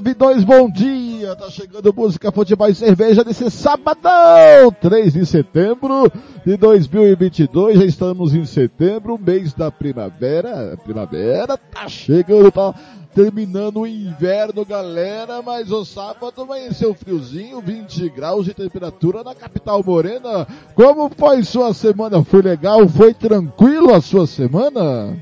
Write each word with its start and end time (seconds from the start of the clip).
992, 0.00 0.44
bom 0.44 0.70
dia. 0.70 1.34
Tá 1.34 1.50
chegando 1.50 1.92
música, 1.92 2.30
futebol 2.30 2.68
e 2.68 2.74
cerveja 2.74 3.24
desse 3.24 3.50
sabadão, 3.50 4.70
3 4.80 5.12
de 5.12 5.26
setembro 5.26 6.10
de 6.44 6.56
2022. 6.56 7.78
Já 7.78 7.84
estamos 7.84 8.34
em 8.34 8.44
setembro, 8.44 9.18
mês 9.18 9.52
da 9.52 9.70
primavera. 9.70 10.74
A 10.74 10.76
primavera 10.76 11.56
tá 11.56 11.88
chegando, 11.88 12.52
tá 12.52 12.74
terminando 13.12 13.80
o 13.80 13.86
inverno, 13.86 14.64
galera. 14.64 15.42
Mas 15.42 15.72
o 15.72 15.84
sábado 15.84 16.46
vai 16.46 16.72
ser 16.72 16.86
um 16.86 16.94
friozinho, 16.94 17.60
20 17.60 18.08
graus 18.10 18.44
de 18.44 18.54
temperatura 18.54 19.24
na 19.24 19.34
capital 19.34 19.82
morena. 19.84 20.46
Como 20.74 21.10
foi 21.16 21.42
sua 21.42 21.74
semana? 21.74 22.22
Foi 22.22 22.42
legal? 22.42 22.86
Foi 22.88 23.12
tranquilo 23.12 23.92
a 23.92 24.00
sua 24.00 24.26
semana? 24.26 25.16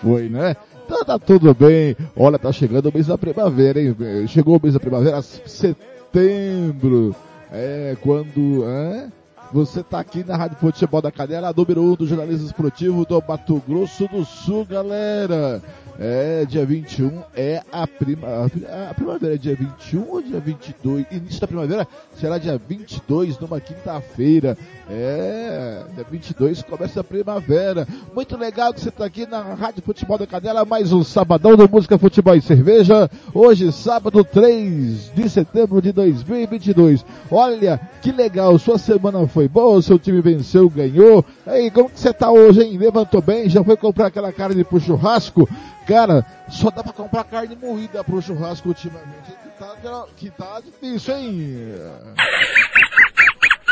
Foi, 0.00 0.28
né? 0.28 0.54
Então 0.88 1.04
tá 1.04 1.18
tudo 1.18 1.52
bem. 1.52 1.94
Olha, 2.16 2.38
tá 2.38 2.50
chegando 2.50 2.88
o 2.88 2.92
mês 2.94 3.06
da 3.06 3.18
primavera, 3.18 3.78
hein? 3.78 3.94
Chegou 4.26 4.56
o 4.56 4.60
mês 4.60 4.72
da 4.72 4.80
primavera, 4.80 5.20
setembro. 5.20 7.14
É, 7.52 7.94
quando, 8.00 8.64
é? 8.66 9.08
Você 9.52 9.82
tá 9.82 10.00
aqui 10.00 10.24
na 10.24 10.34
Rádio 10.34 10.56
Futebol 10.56 11.02
da 11.02 11.12
Canela, 11.12 11.52
número 11.54 11.82
1 11.82 11.90
um 11.90 11.94
do 11.94 12.06
jornalismo 12.06 12.46
esportivo 12.46 13.04
do 13.04 13.22
Mato 13.26 13.62
Grosso 13.68 14.08
do 14.08 14.24
Sul, 14.24 14.64
galera. 14.64 15.62
É, 15.98 16.46
dia 16.46 16.64
21 16.64 17.22
é 17.34 17.62
a, 17.70 17.86
prima, 17.86 18.26
a, 18.26 18.90
a 18.90 18.94
primavera, 18.94 19.34
é 19.34 19.38
dia 19.38 19.56
21 19.56 20.08
ou 20.08 20.22
dia 20.22 20.40
22? 20.40 21.06
Início 21.10 21.40
da 21.40 21.46
primavera 21.46 21.88
será 22.14 22.38
dia 22.38 22.56
22, 22.56 23.38
numa 23.38 23.60
quinta-feira. 23.60 24.56
É, 24.90 25.82
dia 25.94 26.04
22 26.10 26.62
começa 26.62 27.00
a 27.00 27.04
primavera. 27.04 27.86
Muito 28.14 28.38
legal 28.38 28.72
que 28.72 28.80
você 28.80 28.88
está 28.88 29.04
aqui 29.04 29.26
na 29.26 29.42
Rádio 29.54 29.82
Futebol 29.82 30.16
da 30.16 30.26
Canela, 30.26 30.64
mais 30.64 30.94
um 30.94 31.04
sabadão 31.04 31.56
do 31.56 31.68
Música, 31.68 31.98
Futebol 31.98 32.34
e 32.34 32.40
Cerveja. 32.40 33.10
Hoje, 33.34 33.70
sábado 33.70 34.24
3 34.24 35.12
de 35.14 35.28
setembro 35.28 35.82
de 35.82 35.92
2022. 35.92 37.04
Olha, 37.30 37.78
que 38.00 38.10
legal, 38.10 38.58
sua 38.58 38.78
semana 38.78 39.28
foi 39.28 39.46
boa, 39.46 39.82
seu 39.82 39.98
time 39.98 40.22
venceu, 40.22 40.70
ganhou. 40.70 41.22
Aí, 41.46 41.70
como 41.70 41.90
que 41.90 42.00
você 42.00 42.12
tá 42.12 42.30
hoje, 42.30 42.62
hein? 42.62 42.78
Levantou 42.78 43.20
bem? 43.20 43.46
Já 43.50 43.62
foi 43.62 43.76
comprar 43.76 44.06
aquela 44.06 44.32
carne 44.32 44.64
pro 44.64 44.80
churrasco? 44.80 45.46
Cara, 45.86 46.24
só 46.48 46.70
dá 46.70 46.82
pra 46.82 46.94
comprar 46.94 47.24
carne 47.24 47.54
moída 47.56 48.02
pro 48.02 48.22
churrasco 48.22 48.68
ultimamente. 48.68 49.32
Que 49.42 49.50
tá, 49.58 50.06
que 50.16 50.30
tá 50.30 50.60
difícil, 50.64 51.14
hein? 51.14 51.74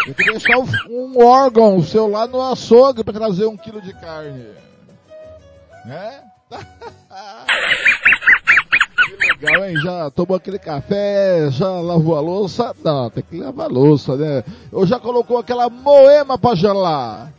Tem 0.06 0.14
que 0.14 0.30
deixar 0.30 0.58
um 0.88 1.26
órgão 1.26 1.82
seu 1.82 2.06
lá 2.06 2.28
no 2.28 2.40
açougue 2.40 3.02
pra 3.02 3.12
trazer 3.12 3.46
um 3.46 3.56
quilo 3.56 3.82
de 3.82 3.92
carne. 3.92 4.46
Né? 5.84 6.22
Que 9.06 9.14
legal, 9.14 9.64
hein? 9.64 9.76
Já 9.76 10.10
tomou 10.10 10.36
aquele 10.36 10.58
café, 10.58 11.48
já 11.50 11.68
lavou 11.68 12.16
a 12.16 12.20
louça? 12.20 12.74
Não, 12.82 13.08
tem 13.08 13.22
que 13.22 13.36
lavar 13.38 13.66
a 13.66 13.72
louça, 13.72 14.16
né? 14.16 14.42
Ou 14.72 14.84
já 14.84 14.98
colocou 14.98 15.38
aquela 15.38 15.70
moema 15.70 16.36
pra 16.36 16.56
gelar? 16.56 17.32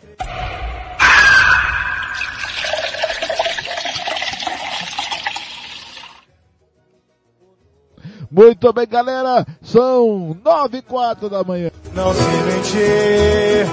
Muito 8.30 8.72
bem, 8.74 8.88
galera. 8.88 9.46
São 9.62 10.38
nove 10.44 10.80
e 10.80 10.82
quatro 10.82 11.30
da 11.30 11.44
manhã. 11.44 11.72
Não 11.94 12.14
se 12.14 12.22
mentir, 12.22 13.68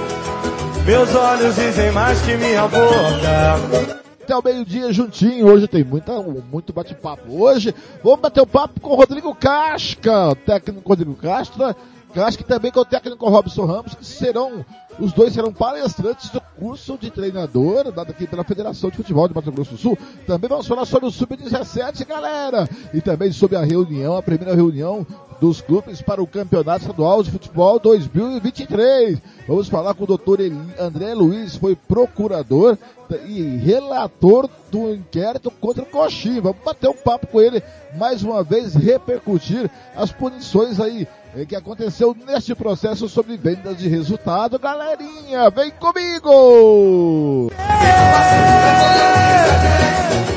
meus 0.87 1.15
olhos 1.15 1.57
dizem 1.57 1.91
mais 1.93 2.21
que 2.23 2.37
minha 2.37 2.69
boca. 2.69 3.95
Até 4.23 4.37
o 4.37 4.43
meio-dia 4.43 4.93
juntinho. 4.93 5.47
Hoje 5.47 5.67
tem 5.69 5.85
muita, 5.85 6.13
muito 6.51 6.73
bate-papo. 6.73 7.43
Hoje 7.43 7.75
vamos 8.03 8.21
bater 8.21 8.41
o 8.41 8.47
papo 8.47 8.81
com 8.81 8.91
o 8.91 8.95
Rodrigo 8.95 9.35
Casca, 9.35 10.35
técnico 10.47 10.89
Rodrigo 10.89 11.15
Castro. 11.15 11.75
Casca 12.15 12.45
também 12.45 12.71
com 12.71 12.79
o 12.81 12.85
técnico 12.85 13.29
Robson 13.29 13.67
Ramos, 13.67 13.95
que 13.95 14.05
serão 14.07 14.65
os 15.01 15.13
dois 15.13 15.33
serão 15.33 15.53
palestrantes 15.53 16.31
do 16.31 16.41
curso 16.57 16.97
de 16.97 17.11
treinador, 17.11 17.91
dado 17.91 18.11
aqui 18.11 18.29
pela 18.29 18.45
Federação 18.45 18.91
de 18.91 18.97
Futebol 18.97 19.27
de 19.27 19.35
Mato 19.35 19.51
Grosso 19.51 19.73
do 19.73 19.77
Sul. 19.77 19.99
Também 20.25 20.49
vamos 20.49 20.69
falar 20.69 20.85
sobre 20.87 21.09
o 21.09 21.11
Sub-17, 21.11 22.07
galera. 22.07 22.69
E 22.93 23.01
também 23.01 23.33
sobre 23.33 23.57
a 23.57 23.65
reunião, 23.65 24.17
a 24.17 24.23
primeira 24.23 24.55
reunião 24.55 25.05
dos 25.41 25.61
clubes 25.61 26.01
para 26.01 26.23
o 26.23 26.27
Campeonato 26.29 26.83
Estadual 26.83 27.25
de 27.25 27.33
Futebol 27.33 27.81
2023. 27.81 29.19
Vamos 29.49 29.69
falar 29.69 29.95
com 29.95 30.05
o 30.05 30.07
doutor 30.07 30.39
André 30.79 31.13
Luiz, 31.13 31.57
foi 31.57 31.75
procurador 31.75 32.79
e 33.27 33.43
relator 33.43 34.49
do 34.71 34.95
inquérito 34.95 35.51
contra 35.51 35.83
o 35.83 35.87
Coxim. 35.87 36.41
Vamos 36.41 36.59
bater 36.65 36.89
um 36.89 36.95
papo 36.95 37.27
com 37.27 37.41
ele 37.41 37.61
mais 37.97 38.23
uma 38.23 38.45
vez, 38.45 38.75
repercutir 38.75 39.69
as 39.97 40.13
punições 40.13 40.79
aí 40.79 41.07
que 41.47 41.57
aconteceu 41.57 42.17
neste 42.27 42.55
processo 42.55 43.09
sobre 43.09 43.37
vendas 43.37 43.77
de 43.77 43.89
resultado. 43.89 44.57
Galerinha, 44.59 45.51
vem 45.51 45.73
comigo! 45.73 47.51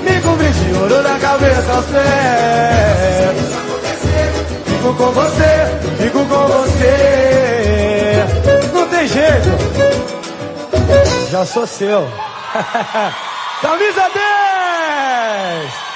Me 0.04 0.22
cobri 0.22 0.50
de 0.50 0.74
ouro 0.74 1.04
da 1.04 1.20
cabeça 1.20 1.74
aos 1.74 1.86
pés. 1.86 3.38
Fico 4.66 4.96
com 4.96 5.12
você, 5.12 5.68
fico 6.02 6.26
com 6.26 6.48
você. 6.48 8.26
Não 8.74 8.88
tem 8.90 9.08
jeito, 9.08 9.50
já 11.30 11.46
sou 11.46 11.68
seu. 11.68 12.02
Camisa 13.62 14.10
10! 14.14 15.88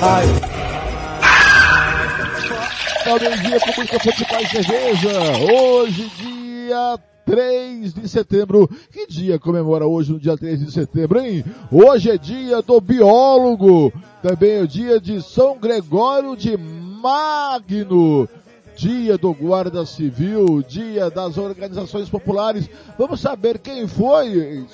Ai. 0.00 0.26
Talvez 3.02 3.40
dia 3.42 3.58
com 3.58 3.72
muita 3.76 3.98
futebol 3.98 4.40
e 4.40 4.46
cerveja. 4.46 5.10
Hoje, 5.52 6.08
dia 6.16 6.96
3 7.24 7.92
de 7.92 8.08
setembro. 8.08 8.70
Que 8.92 9.08
dia 9.08 9.36
comemora 9.36 9.84
hoje 9.84 10.12
no 10.12 10.20
dia 10.20 10.36
3 10.36 10.64
de 10.64 10.70
setembro, 10.70 11.18
hein? 11.18 11.44
Hoje 11.72 12.12
é 12.12 12.16
dia 12.16 12.62
do 12.62 12.80
biólogo. 12.80 13.92
Também 14.22 14.58
é 14.58 14.60
o 14.60 14.68
dia 14.68 15.00
de 15.00 15.20
São 15.20 15.58
Gregório 15.58 16.36
de 16.36 16.56
Magno 16.56 18.28
dia 18.76 19.16
do 19.16 19.32
Guarda 19.32 19.86
Civil, 19.86 20.62
dia 20.62 21.10
das 21.10 21.38
organizações 21.38 22.10
populares. 22.10 22.68
Vamos 22.98 23.20
saber 23.20 23.58
quem 23.58 23.88
foi 23.88 24.66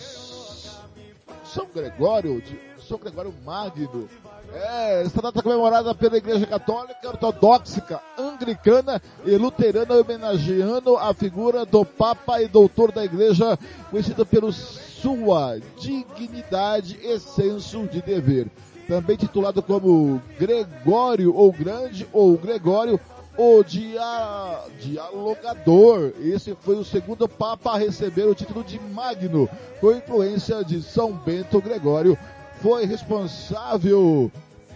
São 1.44 1.66
Gregório, 1.72 2.42
São 2.86 2.98
Gregório 2.98 3.32
Magno. 3.44 4.08
É, 4.52 5.02
esta 5.02 5.22
data 5.22 5.42
comemorada 5.42 5.94
pela 5.94 6.18
Igreja 6.18 6.44
Católica, 6.46 7.08
Ortodoxa, 7.08 8.02
Anglicana 8.18 9.00
e 9.24 9.34
Luterana, 9.36 9.94
homenageando 9.94 10.96
a 10.96 11.14
figura 11.14 11.64
do 11.64 11.86
Papa 11.86 12.42
e 12.42 12.48
Doutor 12.48 12.92
da 12.92 13.02
Igreja, 13.02 13.58
conhecido 13.90 14.26
pelo 14.26 14.52
sua 14.52 15.58
dignidade 15.78 16.98
e 17.02 17.18
senso 17.18 17.86
de 17.86 18.02
dever. 18.02 18.50
Também 18.86 19.16
titulado 19.16 19.62
como 19.62 20.20
Gregório 20.38 21.34
ou 21.34 21.50
Grande 21.50 22.06
ou 22.12 22.36
Gregório 22.36 23.00
o 23.36 23.62
dia, 23.62 24.64
dialogador. 24.80 26.12
Esse 26.20 26.54
foi 26.60 26.76
o 26.76 26.84
segundo 26.84 27.28
Papa 27.28 27.72
a 27.72 27.78
receber 27.78 28.24
o 28.24 28.34
título 28.34 28.62
de 28.62 28.78
Magno, 28.78 29.48
com 29.80 29.92
influência 29.92 30.64
de 30.64 30.82
São 30.82 31.12
Bento 31.12 31.60
Gregório. 31.60 32.18
Foi 32.60 32.84
responsável 32.84 34.30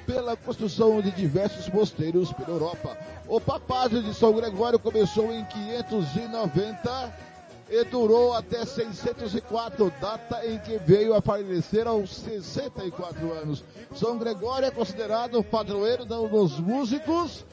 pela 0.07 0.37
construção 0.37 1.01
de 1.01 1.11
diversos 1.11 1.69
mosteiros 1.69 2.33
pela 2.33 2.51
Europa. 2.51 2.97
O 3.29 3.41
papado 3.41 4.03
de 4.03 4.15
São 4.15 4.33
Gregório 4.33 4.79
começou 4.79 5.33
em 5.33 5.45
590 5.45 7.27
e 7.69 7.85
durou 7.85 8.33
até 8.33 8.65
604, 8.65 9.93
data 10.01 10.47
em 10.47 10.59
que 10.61 10.79
veio 10.79 11.15
a 11.15 11.21
falecer 11.21 11.87
aos 11.87 12.11
64 12.11 13.33
anos. 13.33 13.65
São 13.95 14.17
Gregório 14.17 14.67
é 14.67 14.71
considerado 14.71 15.41
o 15.41 15.45
padroeiro 15.45 16.05
dos 16.05 16.61
músicos 16.61 17.45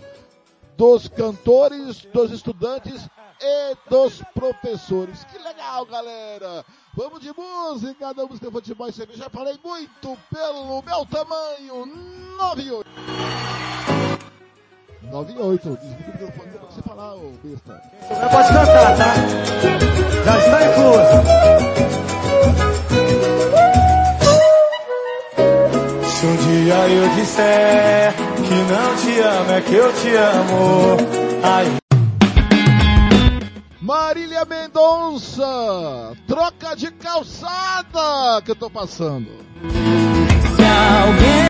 dos 0.78 1.08
cantores, 1.08 2.06
dos 2.14 2.32
estudantes 2.32 3.08
e 3.42 3.76
dos 3.90 4.22
professores. 4.34 5.24
Que 5.26 5.38
legal, 5.38 5.86
galera! 5.86 6.66
Vamos 6.96 7.20
de 7.20 7.34
música, 7.34 8.14
da 8.14 8.26
música 8.26 8.52
futebol 8.52 8.88
e 8.88 8.94
cerveja. 8.94 9.24
Já 9.24 9.30
falei 9.30 9.58
muito 9.64 10.18
pelo 10.32 10.82
meu 10.82 11.06
tamanho. 11.06 11.86
98. 12.38 12.90
98. 15.04 15.70
Desliga 15.70 16.04
o 16.04 16.12
microfone 16.12 16.52
pra 16.52 16.62
você 16.62 16.82
falar, 16.82 17.16
ô 17.16 17.32
besta. 17.44 17.82
Você 18.02 18.30
pode 18.30 18.48
cantar, 18.48 18.98
tá? 18.98 19.16
Já 20.26 20.38
está 20.40 20.60
incluso. 20.70 21.14
Se 26.10 26.26
um 26.26 26.36
dia 26.38 26.90
eu 26.90 27.10
disser 27.16 28.33
que 28.54 28.60
não 28.72 28.96
te 28.98 29.20
amo, 29.20 29.52
é 29.52 29.62
que 29.62 29.74
eu 29.74 29.94
te 29.94 30.16
amo. 30.16 30.98
Ai. 31.44 31.66
Marília 33.82 34.46
Mendonça, 34.46 36.14
troca 36.28 36.76
de 36.76 36.92
calçada 36.92 38.42
que 38.46 38.52
eu 38.52 38.56
tô 38.56 38.70
passando. 38.70 39.28
Se 40.56 40.64
alguém 40.64 41.48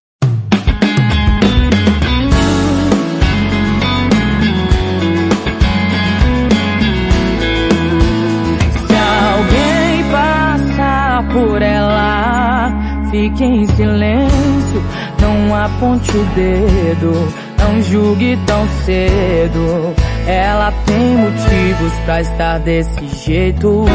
por 11.33 11.61
ela, 11.63 12.71
fique 13.09 13.43
em 13.43 13.65
silêncio, 13.67 14.83
não 15.23 15.55
aponte 15.55 16.11
o 16.11 16.25
dedo, 16.35 17.33
não 17.57 17.81
julgue 17.81 18.37
tão 18.45 18.67
cedo. 18.85 19.95
Ela 20.27 20.71
tem 20.85 21.15
motivos 21.15 21.93
pra 22.05 22.21
estar 22.21 22.59
desse 22.59 23.07
jeito, 23.25 23.85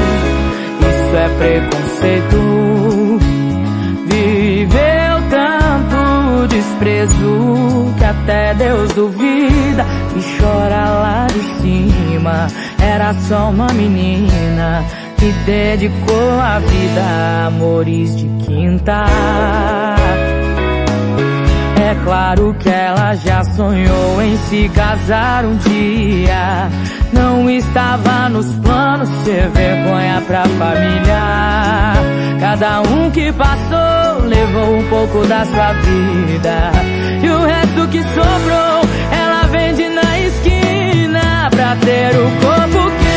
isso 0.80 1.16
é 1.16 1.28
preconceito. 1.38 3.18
Viveu 4.06 5.28
tanto 5.30 6.48
desprezo 6.48 7.94
que 7.98 8.04
até 8.04 8.54
Deus 8.54 8.92
duvida 8.92 9.84
e 10.16 10.40
chora 10.40 10.84
lá 10.88 11.26
de 11.26 11.42
cima. 11.60 12.46
Era 12.80 13.12
só 13.14 13.50
uma 13.50 13.68
menina 13.74 14.82
que 15.18 15.30
dedicou 15.44 16.40
a 16.40 16.58
vida 16.58 17.00
a 17.00 17.46
amores 17.46 18.16
de 18.16 18.26
quinta. 18.44 19.04
Claro 22.04 22.54
que 22.58 22.68
ela 22.68 23.14
já 23.14 23.44
sonhou 23.44 24.22
em 24.22 24.36
se 24.48 24.68
casar 24.70 25.44
um 25.44 25.56
dia. 25.56 26.68
Não 27.12 27.48
estava 27.50 28.28
nos 28.28 28.46
planos 28.56 29.08
ser 29.24 29.48
vergonha 29.48 30.22
pra 30.26 30.44
família. 30.44 31.92
Cada 32.40 32.82
um 32.82 33.10
que 33.10 33.32
passou 33.32 34.26
levou 34.26 34.76
um 34.76 34.88
pouco 34.88 35.26
da 35.26 35.44
sua 35.44 35.72
vida. 35.72 36.70
E 37.22 37.28
o 37.28 37.44
resto 37.44 37.88
que 37.88 38.02
sobrou, 38.02 38.82
ela 39.10 39.46
vende 39.50 39.88
na 39.88 40.18
esquina. 40.20 41.48
pra 41.50 41.76
ter 41.76 42.16
o 42.16 42.30
corpo 42.40 42.90
quente. 42.98 43.07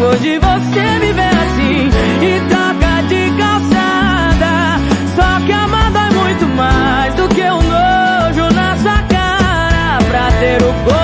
D'água. 0.00 0.08
Hoje 0.08 0.38
você 0.38 0.98
me 0.98 1.12
vê 1.12 1.22
assim 1.22 1.90
e 2.22 2.40
troca 2.48 3.02
de 3.08 3.30
calçada. 3.38 4.80
Só 5.14 5.46
que 5.46 5.52
amar 5.52 5.90
dói 5.92 6.10
muito 6.10 6.46
mais 6.56 7.14
do 7.14 7.28
que 7.28 7.42
o 7.42 7.62
nojo 7.62 8.54
na 8.54 8.76
sua 8.78 9.02
cara 9.02 9.98
pra 10.08 10.30
ter 10.32 10.62
o 10.62 10.72
corpo 10.84 10.99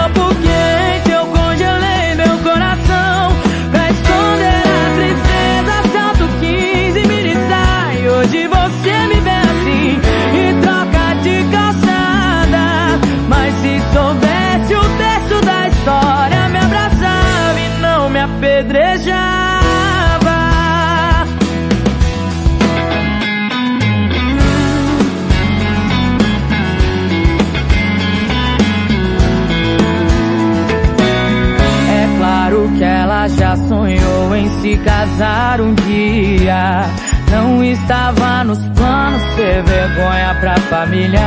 se 34.67 34.77
casar 34.79 35.61
um 35.61 35.75
dia. 35.75 36.87
Não 37.31 37.63
estava 37.63 38.43
nos 38.43 38.59
planos 38.77 39.23
ser 39.37 39.63
vergonha 39.63 40.37
pra 40.41 40.57
família. 40.57 41.21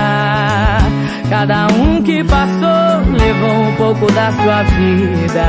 Cada 1.29 1.67
um 1.67 2.03
que 2.03 2.21
passou 2.25 3.13
levou 3.17 3.61
um 3.61 3.75
pouco 3.75 4.11
da 4.11 4.31
sua 4.33 4.63
vida. 4.63 5.45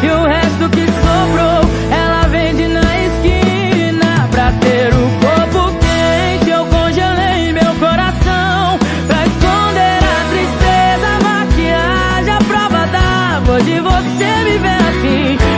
E 0.00 0.06
o 0.06 0.22
resto 0.22 0.68
que 0.70 0.86
sobrou, 0.86 1.70
ela 1.90 2.28
vende 2.28 2.68
na 2.68 3.04
esquina 3.04 4.28
pra 4.30 4.52
ter 4.52 4.94
o 4.94 5.10
corpo 5.24 5.76
quente. 5.80 6.50
Eu 6.50 6.64
congelei 6.66 7.52
meu 7.52 7.74
coração 7.80 8.78
pra 9.08 9.26
esconder 9.26 9.98
a 10.04 10.18
tristeza, 10.30 11.10
maquiagem, 11.24 12.34
a 12.34 12.38
prova 12.46 12.86
d'água. 12.86 13.56
Hoje 13.56 13.80
você 13.80 14.58
vê 14.58 14.68
assim 14.68 15.53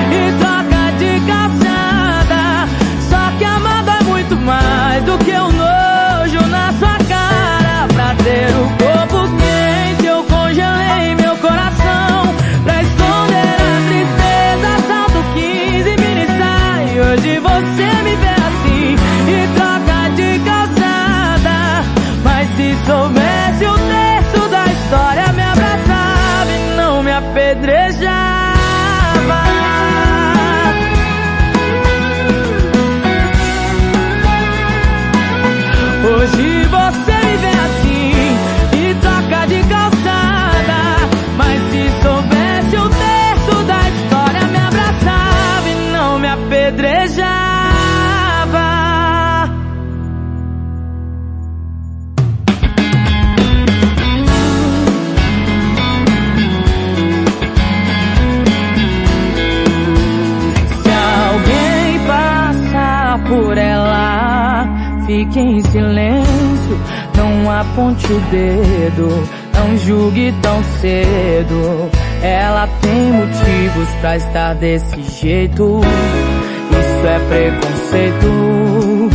mais 4.47 5.03
do 5.03 5.19
que 5.19 5.33
o 5.33 5.53
nojo 5.53 6.47
na 6.49 6.73
sua 6.79 6.97
cara. 7.09 7.89
Pra 7.93 8.15
ter 8.23 8.49
o 8.55 8.67
corpo 8.83 9.37
quente, 9.37 10.07
eu 10.07 10.23
congelei 10.25 11.15
meu 11.17 11.37
coração. 11.39 12.35
Pra 12.65 12.83
esconder 12.83 13.57
a 13.61 13.79
tristeza, 13.89 14.71
salto 14.87 15.21
15 15.35 15.97
mini 16.03 16.27
sai. 16.39 17.01
Hoje 17.01 17.39
você 17.41 18.03
me 18.05 18.17
vê 18.23 18.35
assim 18.49 18.97
e 19.35 19.49
troca 19.57 19.99
de 20.15 20.39
calçada. 20.49 21.85
Mas 22.23 22.49
se 22.57 22.77
soubesse 22.87 23.67
o 23.67 23.75
texto 23.75 24.49
da 24.49 24.65
história, 24.67 25.33
me 25.33 25.43
abraçava 25.43 26.53
e 26.53 26.77
não 26.77 27.03
me 27.03 27.13
apedrejava. 27.13 28.36
Hoje 36.27 36.56
aponte 67.61 68.07
o 68.13 68.21
dedo, 68.31 69.29
não 69.55 69.77
julgue 69.79 70.35
tão 70.43 70.63
cedo. 70.81 71.91
Ela 72.23 72.69
tem 72.81 73.13
motivos 73.13 73.89
pra 74.01 74.17
estar 74.17 74.55
desse 74.55 75.03
jeito, 75.03 75.81
isso 76.71 77.07
é 77.07 77.19
preconceito. 77.29 79.11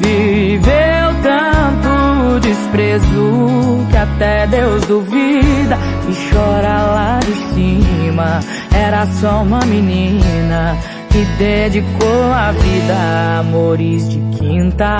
Viveu 0.00 1.22
tanto 1.22 2.40
desprezo 2.40 3.86
que 3.90 3.96
até 3.96 4.46
Deus 4.46 4.86
duvida 4.86 5.78
e 6.08 6.30
chora 6.30 6.82
lá 6.82 7.20
de 7.24 7.34
cima. 7.54 8.40
Era 8.72 9.06
só 9.06 9.42
uma 9.42 9.60
menina 9.64 10.76
que 11.10 11.24
dedicou 11.38 12.32
a 12.32 12.52
vida 12.52 12.94
a 12.94 13.38
amores 13.40 14.08
de 14.08 14.18
quinta. 14.36 14.98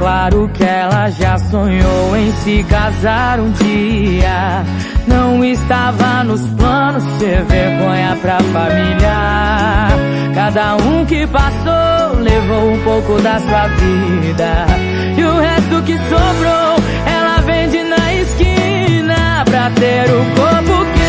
Claro 0.00 0.50
que 0.54 0.64
ela 0.64 1.10
já 1.10 1.38
sonhou 1.38 2.16
em 2.16 2.32
se 2.36 2.64
casar 2.64 3.38
um 3.38 3.50
dia. 3.50 4.64
Não 5.06 5.44
estava 5.44 6.24
nos 6.24 6.40
planos 6.56 7.04
ser 7.18 7.42
vergonha 7.44 8.16
pra 8.22 8.38
família. 8.40 9.88
Cada 10.34 10.76
um 10.76 11.04
que 11.04 11.26
passou 11.26 12.18
levou 12.18 12.72
um 12.72 12.82
pouco 12.82 13.20
da 13.20 13.40
sua 13.40 13.68
vida. 13.68 14.66
E 15.18 15.22
o 15.22 15.38
resto 15.38 15.82
que 15.82 15.98
sobrou, 16.08 16.76
ela 17.04 17.42
vende 17.42 17.82
na 17.82 18.14
esquina 18.14 19.44
pra 19.44 19.70
ter 19.72 20.10
o 20.10 20.24
corpo 20.34 20.84
quente. 20.94 20.99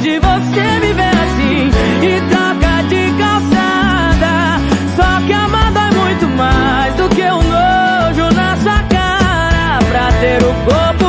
Hoje 0.00 0.20
você 0.20 0.78
me 0.78 0.92
vê 0.92 1.02
assim 1.02 1.70
e 2.06 2.20
troca 2.30 2.82
de 2.88 3.10
calçada. 3.18 4.60
Só 4.94 5.26
que 5.26 5.32
amar 5.32 5.72
dói 5.72 5.90
muito 5.90 6.28
mais 6.36 6.94
do 6.94 7.08
que 7.08 7.22
o 7.22 7.42
nojo 7.42 8.32
na 8.36 8.56
sua 8.58 8.80
cara. 8.84 9.78
Pra 9.90 10.12
ter 10.20 10.40
o 10.44 10.54
corpo 10.64 11.07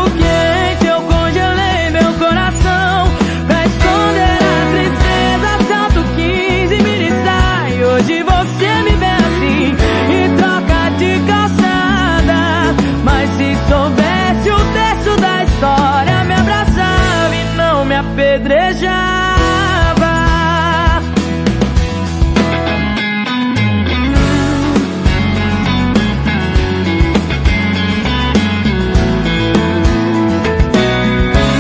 apedrejava. 18.30 19.00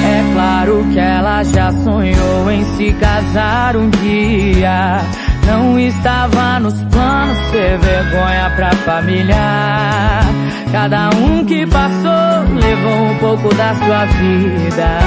É 0.06 0.34
claro 0.34 0.86
que 0.94 1.00
ela 1.00 1.44
já 1.44 1.72
sonhou 1.72 2.52
em 2.52 2.64
se 2.76 2.94
casar 2.94 3.76
um 3.76 3.90
dia. 3.90 5.02
Não 5.48 5.80
estava 5.80 6.60
nos 6.60 6.76
planos 6.84 7.38
ser 7.52 7.80
vergonha 7.80 8.54
pra 8.56 8.72
família. 8.86 10.39
Cada 10.72 11.10
um 11.10 11.44
que 11.46 11.66
passou 11.66 12.54
levou 12.54 13.04
um 13.12 13.18
pouco 13.18 13.54
da 13.56 13.74
sua 13.76 14.06
vida. 14.06 15.00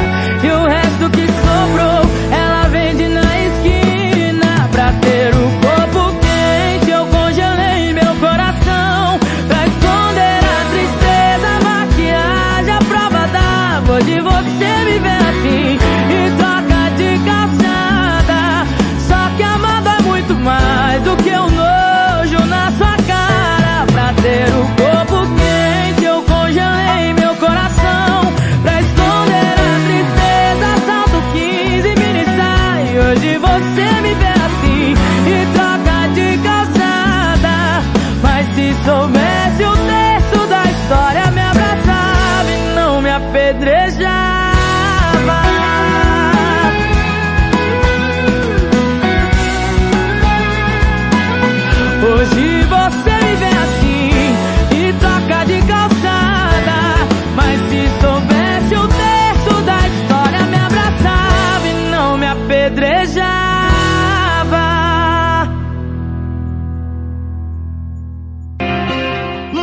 E 0.42 0.50
o 0.50 0.66
resto 0.66 1.08
que 1.10 1.26
sobrou, 1.26 2.02
ela 2.32 2.68
vende 2.68 3.06
na 3.08 3.40
esquina 3.46 4.68
pra 4.72 4.92
ter 4.94 5.32
o 5.32 5.50
corpo 5.60 6.18
quente. 6.18 6.90
Eu 6.90 7.06
congelei 7.06 7.92
meu 7.92 8.14
coração 8.16 9.20
pra 9.46 9.66
esconder 9.66 10.40
a 10.44 10.64
tristeza, 10.72 11.60
maquiagem, 11.62 12.74
a 12.74 12.78
prova 12.78 13.26
d'água. 13.28 14.02
De 14.02 14.20
você 14.20 14.84
me 14.84 14.98
vê 14.98 15.16
assim 15.30 15.78
e 16.10 16.30
troca 16.38 16.90
de 16.96 17.18
calçada. 17.24 18.66
Só 19.06 19.36
que 19.36 19.42
amado 19.44 19.88
é 19.88 20.02
muito 20.02 20.34
mais 20.34 21.02
do 21.02 21.16
que 21.18 21.30
o 21.30 21.50
nojo 21.50 22.46
na 22.46 22.72
sua 22.72 22.96
cara. 23.06 23.86
Pra 23.92 24.12
ter 24.20 24.48
o 24.54 24.81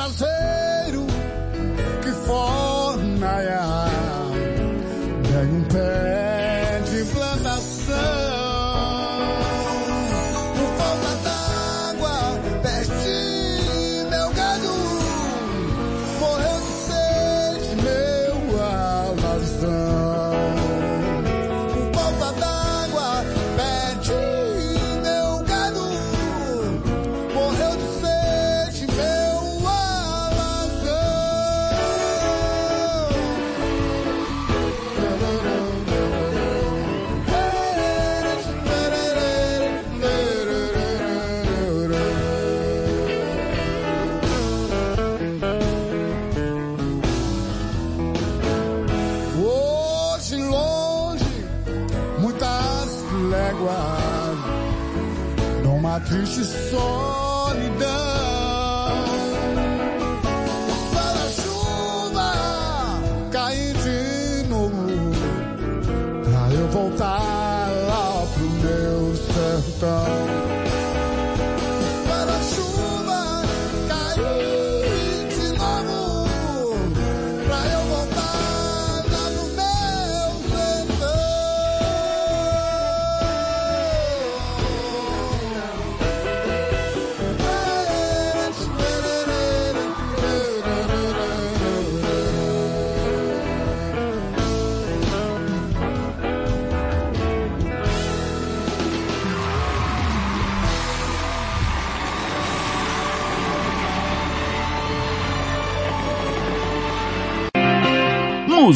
traseiro 0.00 1.06
que 2.02 2.10
forna 2.26 3.42
é. 3.42 3.60
Pega 5.28 5.52
um 5.52 5.64
pé. 5.64 5.99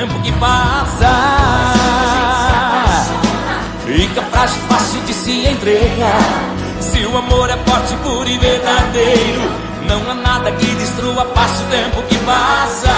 Tempo 0.00 0.18
que 0.22 0.32
passa. 0.32 1.10
Fica 3.84 4.22
frágil, 4.22 4.62
fácil 4.68 5.00
de 5.02 5.12
se 5.12 5.46
entregar. 5.46 6.54
Se 6.80 7.04
o 7.04 7.18
amor 7.18 7.50
é 7.50 7.56
forte, 7.68 7.94
puro 7.96 8.28
e 8.28 8.38
verdadeiro. 8.38 9.42
Não 9.86 10.10
há 10.10 10.14
nada 10.14 10.52
que 10.52 10.66
destrua, 10.66 11.24
passa 11.26 11.62
o 11.64 11.66
tempo 11.66 12.02
que 12.08 12.16
passa. 12.18 12.88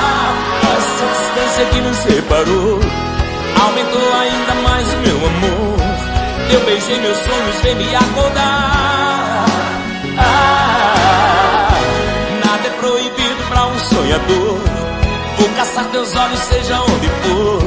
Essa 0.76 1.06
distância 1.18 1.64
que 1.72 1.80
nos 1.80 1.96
separou 1.96 2.80
aumentou 3.64 4.14
ainda 4.20 4.54
mais 4.62 4.86
o 4.92 4.96
meu 4.98 5.16
amor. 5.16 5.78
Eu 6.52 6.60
beijei 6.64 7.00
meus 7.00 7.16
sonhos, 7.16 7.56
vem 7.62 7.74
me 7.76 7.96
acordar. 7.96 9.46
Ah, 10.18 11.68
nada 12.44 12.68
é 12.68 12.70
proibido 12.78 13.48
para 13.48 13.66
um 13.66 13.78
sonhador. 13.78 14.71
Caçar 15.82 15.90
teus 15.90 16.14
olhos, 16.14 16.38
seja 16.38 16.80
onde 16.80 17.08
for. 17.08 17.62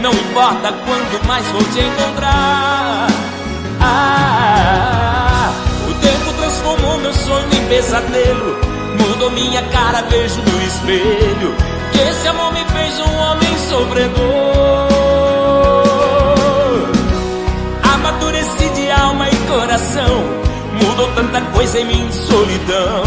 Não 0.00 0.12
importa 0.12 0.72
quando 0.72 1.26
mais 1.26 1.46
vou 1.48 1.62
te 1.64 1.80
encontrar. 1.80 3.06
Ah, 3.80 5.52
o 5.88 5.94
tempo 5.94 6.32
transformou 6.38 6.98
meu 6.98 7.12
sonho 7.12 7.46
em 7.52 7.68
pesadelo. 7.68 8.56
Mudou 8.98 9.30
minha 9.32 9.62
cara, 9.64 10.02
vejo 10.02 10.40
no 10.40 10.62
espelho. 10.62 11.54
Que 11.92 11.98
esse 11.98 12.28
amor 12.28 12.52
me 12.52 12.64
fez 12.64 12.98
um 13.00 13.14
homem 13.16 13.58
sofredor. 13.68 14.18
Amadureci 17.94 18.68
de 18.74 18.90
alma 18.90 19.28
e 19.28 19.36
coração. 19.48 20.24
Mudou 20.82 21.08
tanta 21.14 21.40
coisa 21.52 21.78
em 21.78 21.84
minha 21.84 22.12
solidão. 22.12 23.02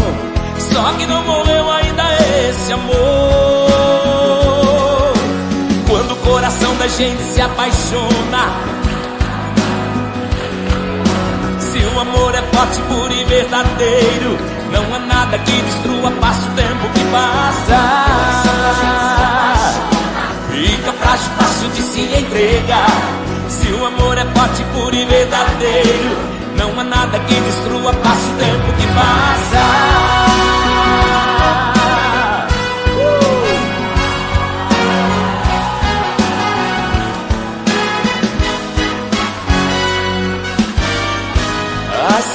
Só 0.58 0.92
que 0.92 1.06
não 1.06 1.22
morreu 1.24 1.70
ainda 1.72 2.04
esse 2.48 2.72
amor 2.72 3.73
coração 6.34 6.74
da 6.78 6.88
gente 6.88 7.22
se 7.32 7.40
apaixona. 7.40 8.42
Se 11.60 11.78
o 11.78 12.00
amor 12.00 12.34
é 12.34 12.42
forte, 12.52 12.80
puro 12.88 13.12
e 13.12 13.24
verdadeiro, 13.24 14.36
não 14.72 14.96
há 14.96 14.98
nada 14.98 15.38
que 15.38 15.52
destrua, 15.62 16.10
passa 16.20 16.50
o 16.50 16.54
tempo 16.56 16.88
que 16.92 17.04
passa. 17.12 17.78
Fica 20.50 20.92
frágil, 20.94 21.30
fácil 21.38 21.68
de 21.68 21.82
se 21.82 22.00
entrega. 22.00 22.84
Se 23.48 23.68
o 23.72 23.86
amor 23.86 24.18
é 24.18 24.24
forte, 24.34 24.64
puro 24.74 24.92
e 24.92 25.04
verdadeiro, 25.04 26.16
não 26.58 26.80
há 26.80 26.82
nada 26.82 27.16
que 27.20 27.34
destrua, 27.34 27.92
passa 27.92 28.28
o 28.32 28.36
tempo 28.38 28.72
que 28.76 28.86
passa. 28.88 30.23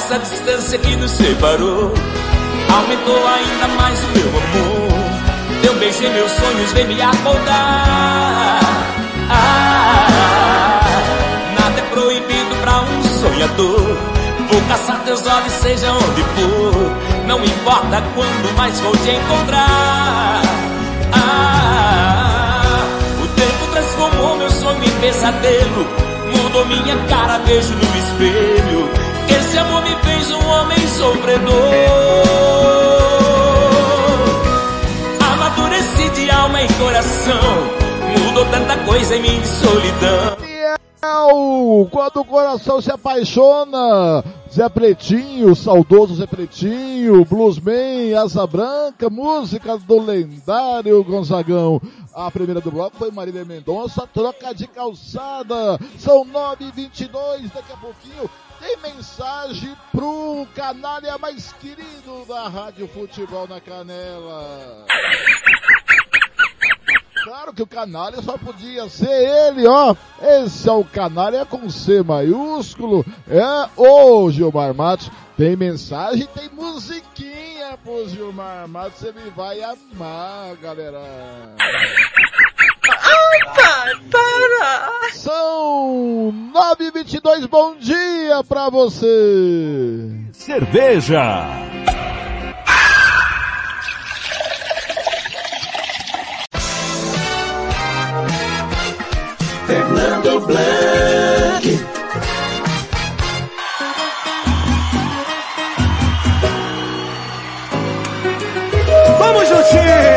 Essa 0.09 0.17
distância 0.17 0.79
que 0.79 0.95
nos 0.95 1.11
separou 1.11 1.93
aumentou 2.73 3.27
ainda 3.27 3.67
mais 3.67 4.03
o 4.03 4.07
meu 4.07 4.27
amor. 4.27 4.89
Teu 5.61 5.75
beijo 5.75 6.01
meus 6.01 6.31
sonhos 6.31 6.71
vem 6.71 6.87
me 6.87 6.99
acordar. 6.99 8.59
Ah, 9.29 10.81
nada 11.59 11.79
é 11.79 11.83
proibido 11.91 12.55
pra 12.59 12.81
um 12.81 13.03
sonhador. 13.03 13.97
Vou 14.51 14.61
caçar 14.67 14.99
teus 15.03 15.27
olhos, 15.27 15.53
seja 15.61 15.91
onde 15.91 16.23
for. 16.23 17.27
Não 17.27 17.45
importa 17.45 18.03
quando 18.15 18.57
mais 18.57 18.79
vou 18.79 18.97
te 18.97 19.11
encontrar. 19.11 20.41
Ah, 21.13 22.63
o 23.23 23.27
tempo 23.27 23.71
transformou 23.73 24.37
meu 24.37 24.49
sonho 24.49 24.83
em 24.83 25.01
pesadelo. 25.01 25.85
Mudou 26.35 26.65
minha 26.65 26.97
cara, 27.07 27.37
vejo 27.45 27.75
no 27.75 27.83
espelho. 27.83 28.98
Amor 29.59 29.81
me 29.83 29.95
fez 30.03 30.31
um 30.31 30.47
homem 30.47 30.87
sofredor. 30.87 31.71
Amadureci 35.33 36.09
de 36.11 36.29
alma 36.31 36.61
e 36.63 36.67
coração. 36.73 37.79
Mudou 38.25 38.45
tanta 38.45 38.77
coisa 38.85 39.15
em 39.15 39.21
mim 39.21 39.41
de 39.41 39.47
solidão. 39.47 40.49
Quando 41.91 42.21
o 42.21 42.25
coração 42.25 42.81
se 42.81 42.91
apaixona, 42.91 44.23
Zé 44.51 44.67
Pretinho, 44.69 45.55
saudoso 45.55 46.15
Zé 46.15 46.25
Pretinho, 46.25 47.23
Bluesman, 47.25 48.13
Asa 48.15 48.45
Branca, 48.47 49.09
música 49.09 49.77
do 49.77 50.01
lendário 50.01 51.03
Gonzagão. 51.03 51.81
A 52.13 52.29
primeira 52.31 52.59
do 52.59 52.71
bloco 52.71 52.97
foi 52.97 53.11
Marília 53.11 53.45
Mendonça, 53.45 54.07
troca 54.13 54.53
de 54.53 54.67
calçada. 54.67 55.79
São 55.97 56.25
9h22, 56.25 57.53
daqui 57.53 57.71
a 57.73 57.77
pouquinho 57.77 58.29
tem 58.59 58.77
mensagem 58.77 59.75
pro 59.91 60.47
canalha 60.53 61.17
mais 61.17 61.53
querido 61.53 62.25
da 62.27 62.47
Rádio 62.47 62.87
Futebol 62.87 63.47
na 63.47 63.59
Canela. 63.59 64.85
Claro 67.23 67.53
que 67.53 67.61
o 67.61 67.67
canalha 67.67 68.21
só 68.21 68.37
podia 68.37 68.89
ser 68.89 69.07
ele, 69.07 69.67
ó. 69.67 69.95
Esse 70.21 70.67
é 70.67 70.71
o 70.71 70.83
canalha 70.83 71.45
com 71.45 71.69
C 71.69 72.01
maiúsculo. 72.01 73.05
É 73.27 73.69
o 73.77 74.29
Gilmar 74.31 74.73
Matos. 74.73 75.11
Tem 75.37 75.55
mensagem, 75.55 76.27
tem 76.33 76.49
musiquinha 76.49 77.77
pro 77.83 78.07
Gilmar 78.09 78.67
Matos. 78.67 79.03
Ele 79.03 79.29
vai 79.35 79.61
amar, 79.61 80.55
galera. 80.61 81.55
Ai, 83.09 83.39
pai, 83.55 83.95
para! 84.11 85.11
São 85.13 86.33
9h22, 86.53 87.47
bom 87.47 87.75
dia 87.77 88.43
pra 88.47 88.69
você! 88.69 90.09
Cerveja! 90.33 91.45
Fernando 99.65 100.39
Blanc. 100.47 101.79
Vamos 109.19 109.47
juntinho! 109.47 110.08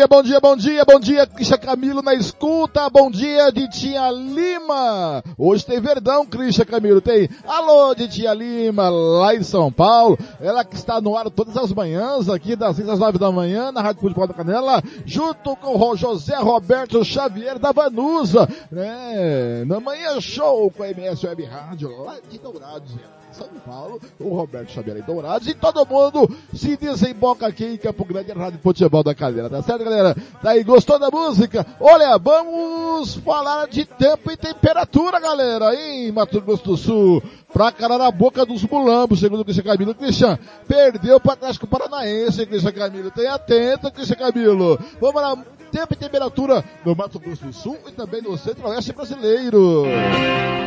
Dia, 0.00 0.08
bom 0.08 0.22
dia, 0.22 0.40
bom 0.40 0.56
dia, 0.56 0.84
bom 0.84 1.00
dia, 1.00 1.26
Cristian 1.26 1.58
Camilo 1.58 2.00
na 2.00 2.14
escuta, 2.14 2.88
bom 2.88 3.10
dia 3.10 3.52
de 3.52 3.68
Tia 3.68 4.10
Lima. 4.10 5.22
Hoje 5.36 5.66
tem 5.66 5.78
Verdão, 5.78 6.24
Cristian 6.24 6.64
Camilo, 6.64 7.02
tem 7.02 7.28
Alô 7.46 7.94
de 7.94 8.08
Tia 8.08 8.32
Lima, 8.32 8.88
lá 8.88 9.34
em 9.34 9.42
São 9.42 9.70
Paulo. 9.70 10.18
Ela 10.40 10.64
que 10.64 10.74
está 10.74 11.02
no 11.02 11.14
ar 11.16 11.28
todas 11.28 11.54
as 11.54 11.70
manhãs, 11.72 12.30
aqui 12.30 12.56
das 12.56 12.76
6 12.76 12.88
às 12.88 12.98
9 12.98 13.18
da 13.18 13.30
manhã, 13.30 13.70
na 13.70 13.82
Rádio 13.82 14.00
Futebol 14.00 14.26
da 14.26 14.32
Canela, 14.32 14.82
junto 15.04 15.54
com 15.56 15.76
o 15.76 15.96
José 15.96 16.36
Roberto 16.36 17.04
Xavier 17.04 17.58
da 17.58 17.70
Vanusa, 17.70 18.48
né? 18.72 19.64
Na 19.66 19.80
manhã 19.80 20.18
show 20.18 20.70
com 20.70 20.82
a 20.82 20.88
MS 20.88 21.26
Web 21.26 21.44
Rádio, 21.44 22.04
lá 22.04 22.16
de 22.26 22.38
Dourados, 22.38 22.94
são 23.40 23.48
Paulo, 23.64 24.00
o 24.18 24.34
Roberto 24.34 24.70
Xavier 24.70 24.98
em 24.98 25.02
Dourados 25.02 25.48
e 25.48 25.54
todo 25.54 25.86
mundo 25.86 26.30
se 26.52 26.76
desemboca 26.76 27.46
aqui 27.46 27.64
em 27.64 27.76
Campo 27.76 28.04
Grande, 28.04 28.32
Rádio 28.32 28.60
Futebol 28.62 29.02
da 29.02 29.14
Caldeira, 29.14 29.48
tá 29.48 29.62
certo, 29.62 29.84
galera? 29.84 30.14
Daí, 30.42 30.62
gostou 30.62 30.98
da 30.98 31.10
música? 31.10 31.66
Olha, 31.80 32.18
vamos 32.18 33.16
falar 33.16 33.66
de 33.68 33.84
tempo 33.84 34.30
e 34.30 34.36
temperatura, 34.36 35.18
galera, 35.18 35.74
em 35.74 36.12
Mato 36.12 36.40
Grosso 36.40 36.64
do 36.64 36.76
Sul. 36.76 37.22
Pra 37.52 37.72
calar 37.72 38.00
a 38.00 38.10
boca 38.12 38.46
dos 38.46 38.62
mulambos, 38.62 39.18
segundo 39.18 39.40
o 39.40 39.44
Cristian 39.44 39.64
Camilo. 39.64 39.94
Cristian, 39.94 40.38
perdeu 40.68 41.18
para 41.18 41.32
Atlético 41.32 41.66
Paranaense, 41.66 42.46
Cristian 42.46 42.70
Camilo. 42.70 43.10
Tenha 43.10 43.34
atento, 43.34 43.90
Cristian 43.90 44.16
Camilo. 44.16 44.78
Vamos 45.00 45.20
lá, 45.20 45.36
tempo 45.70 45.94
e 45.94 45.96
temperatura 45.96 46.64
no 46.84 46.94
Mato 46.94 47.18
Grosso 47.18 47.44
do 47.44 47.52
Sul 47.52 47.78
e 47.88 47.92
também 47.92 48.20
no 48.22 48.36
Centro-Oeste 48.36 48.92
brasileiro. 48.92 49.84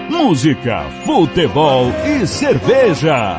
Música, 0.10 0.84
futebol 1.06 1.88
e 2.06 2.26
cerveja. 2.26 3.38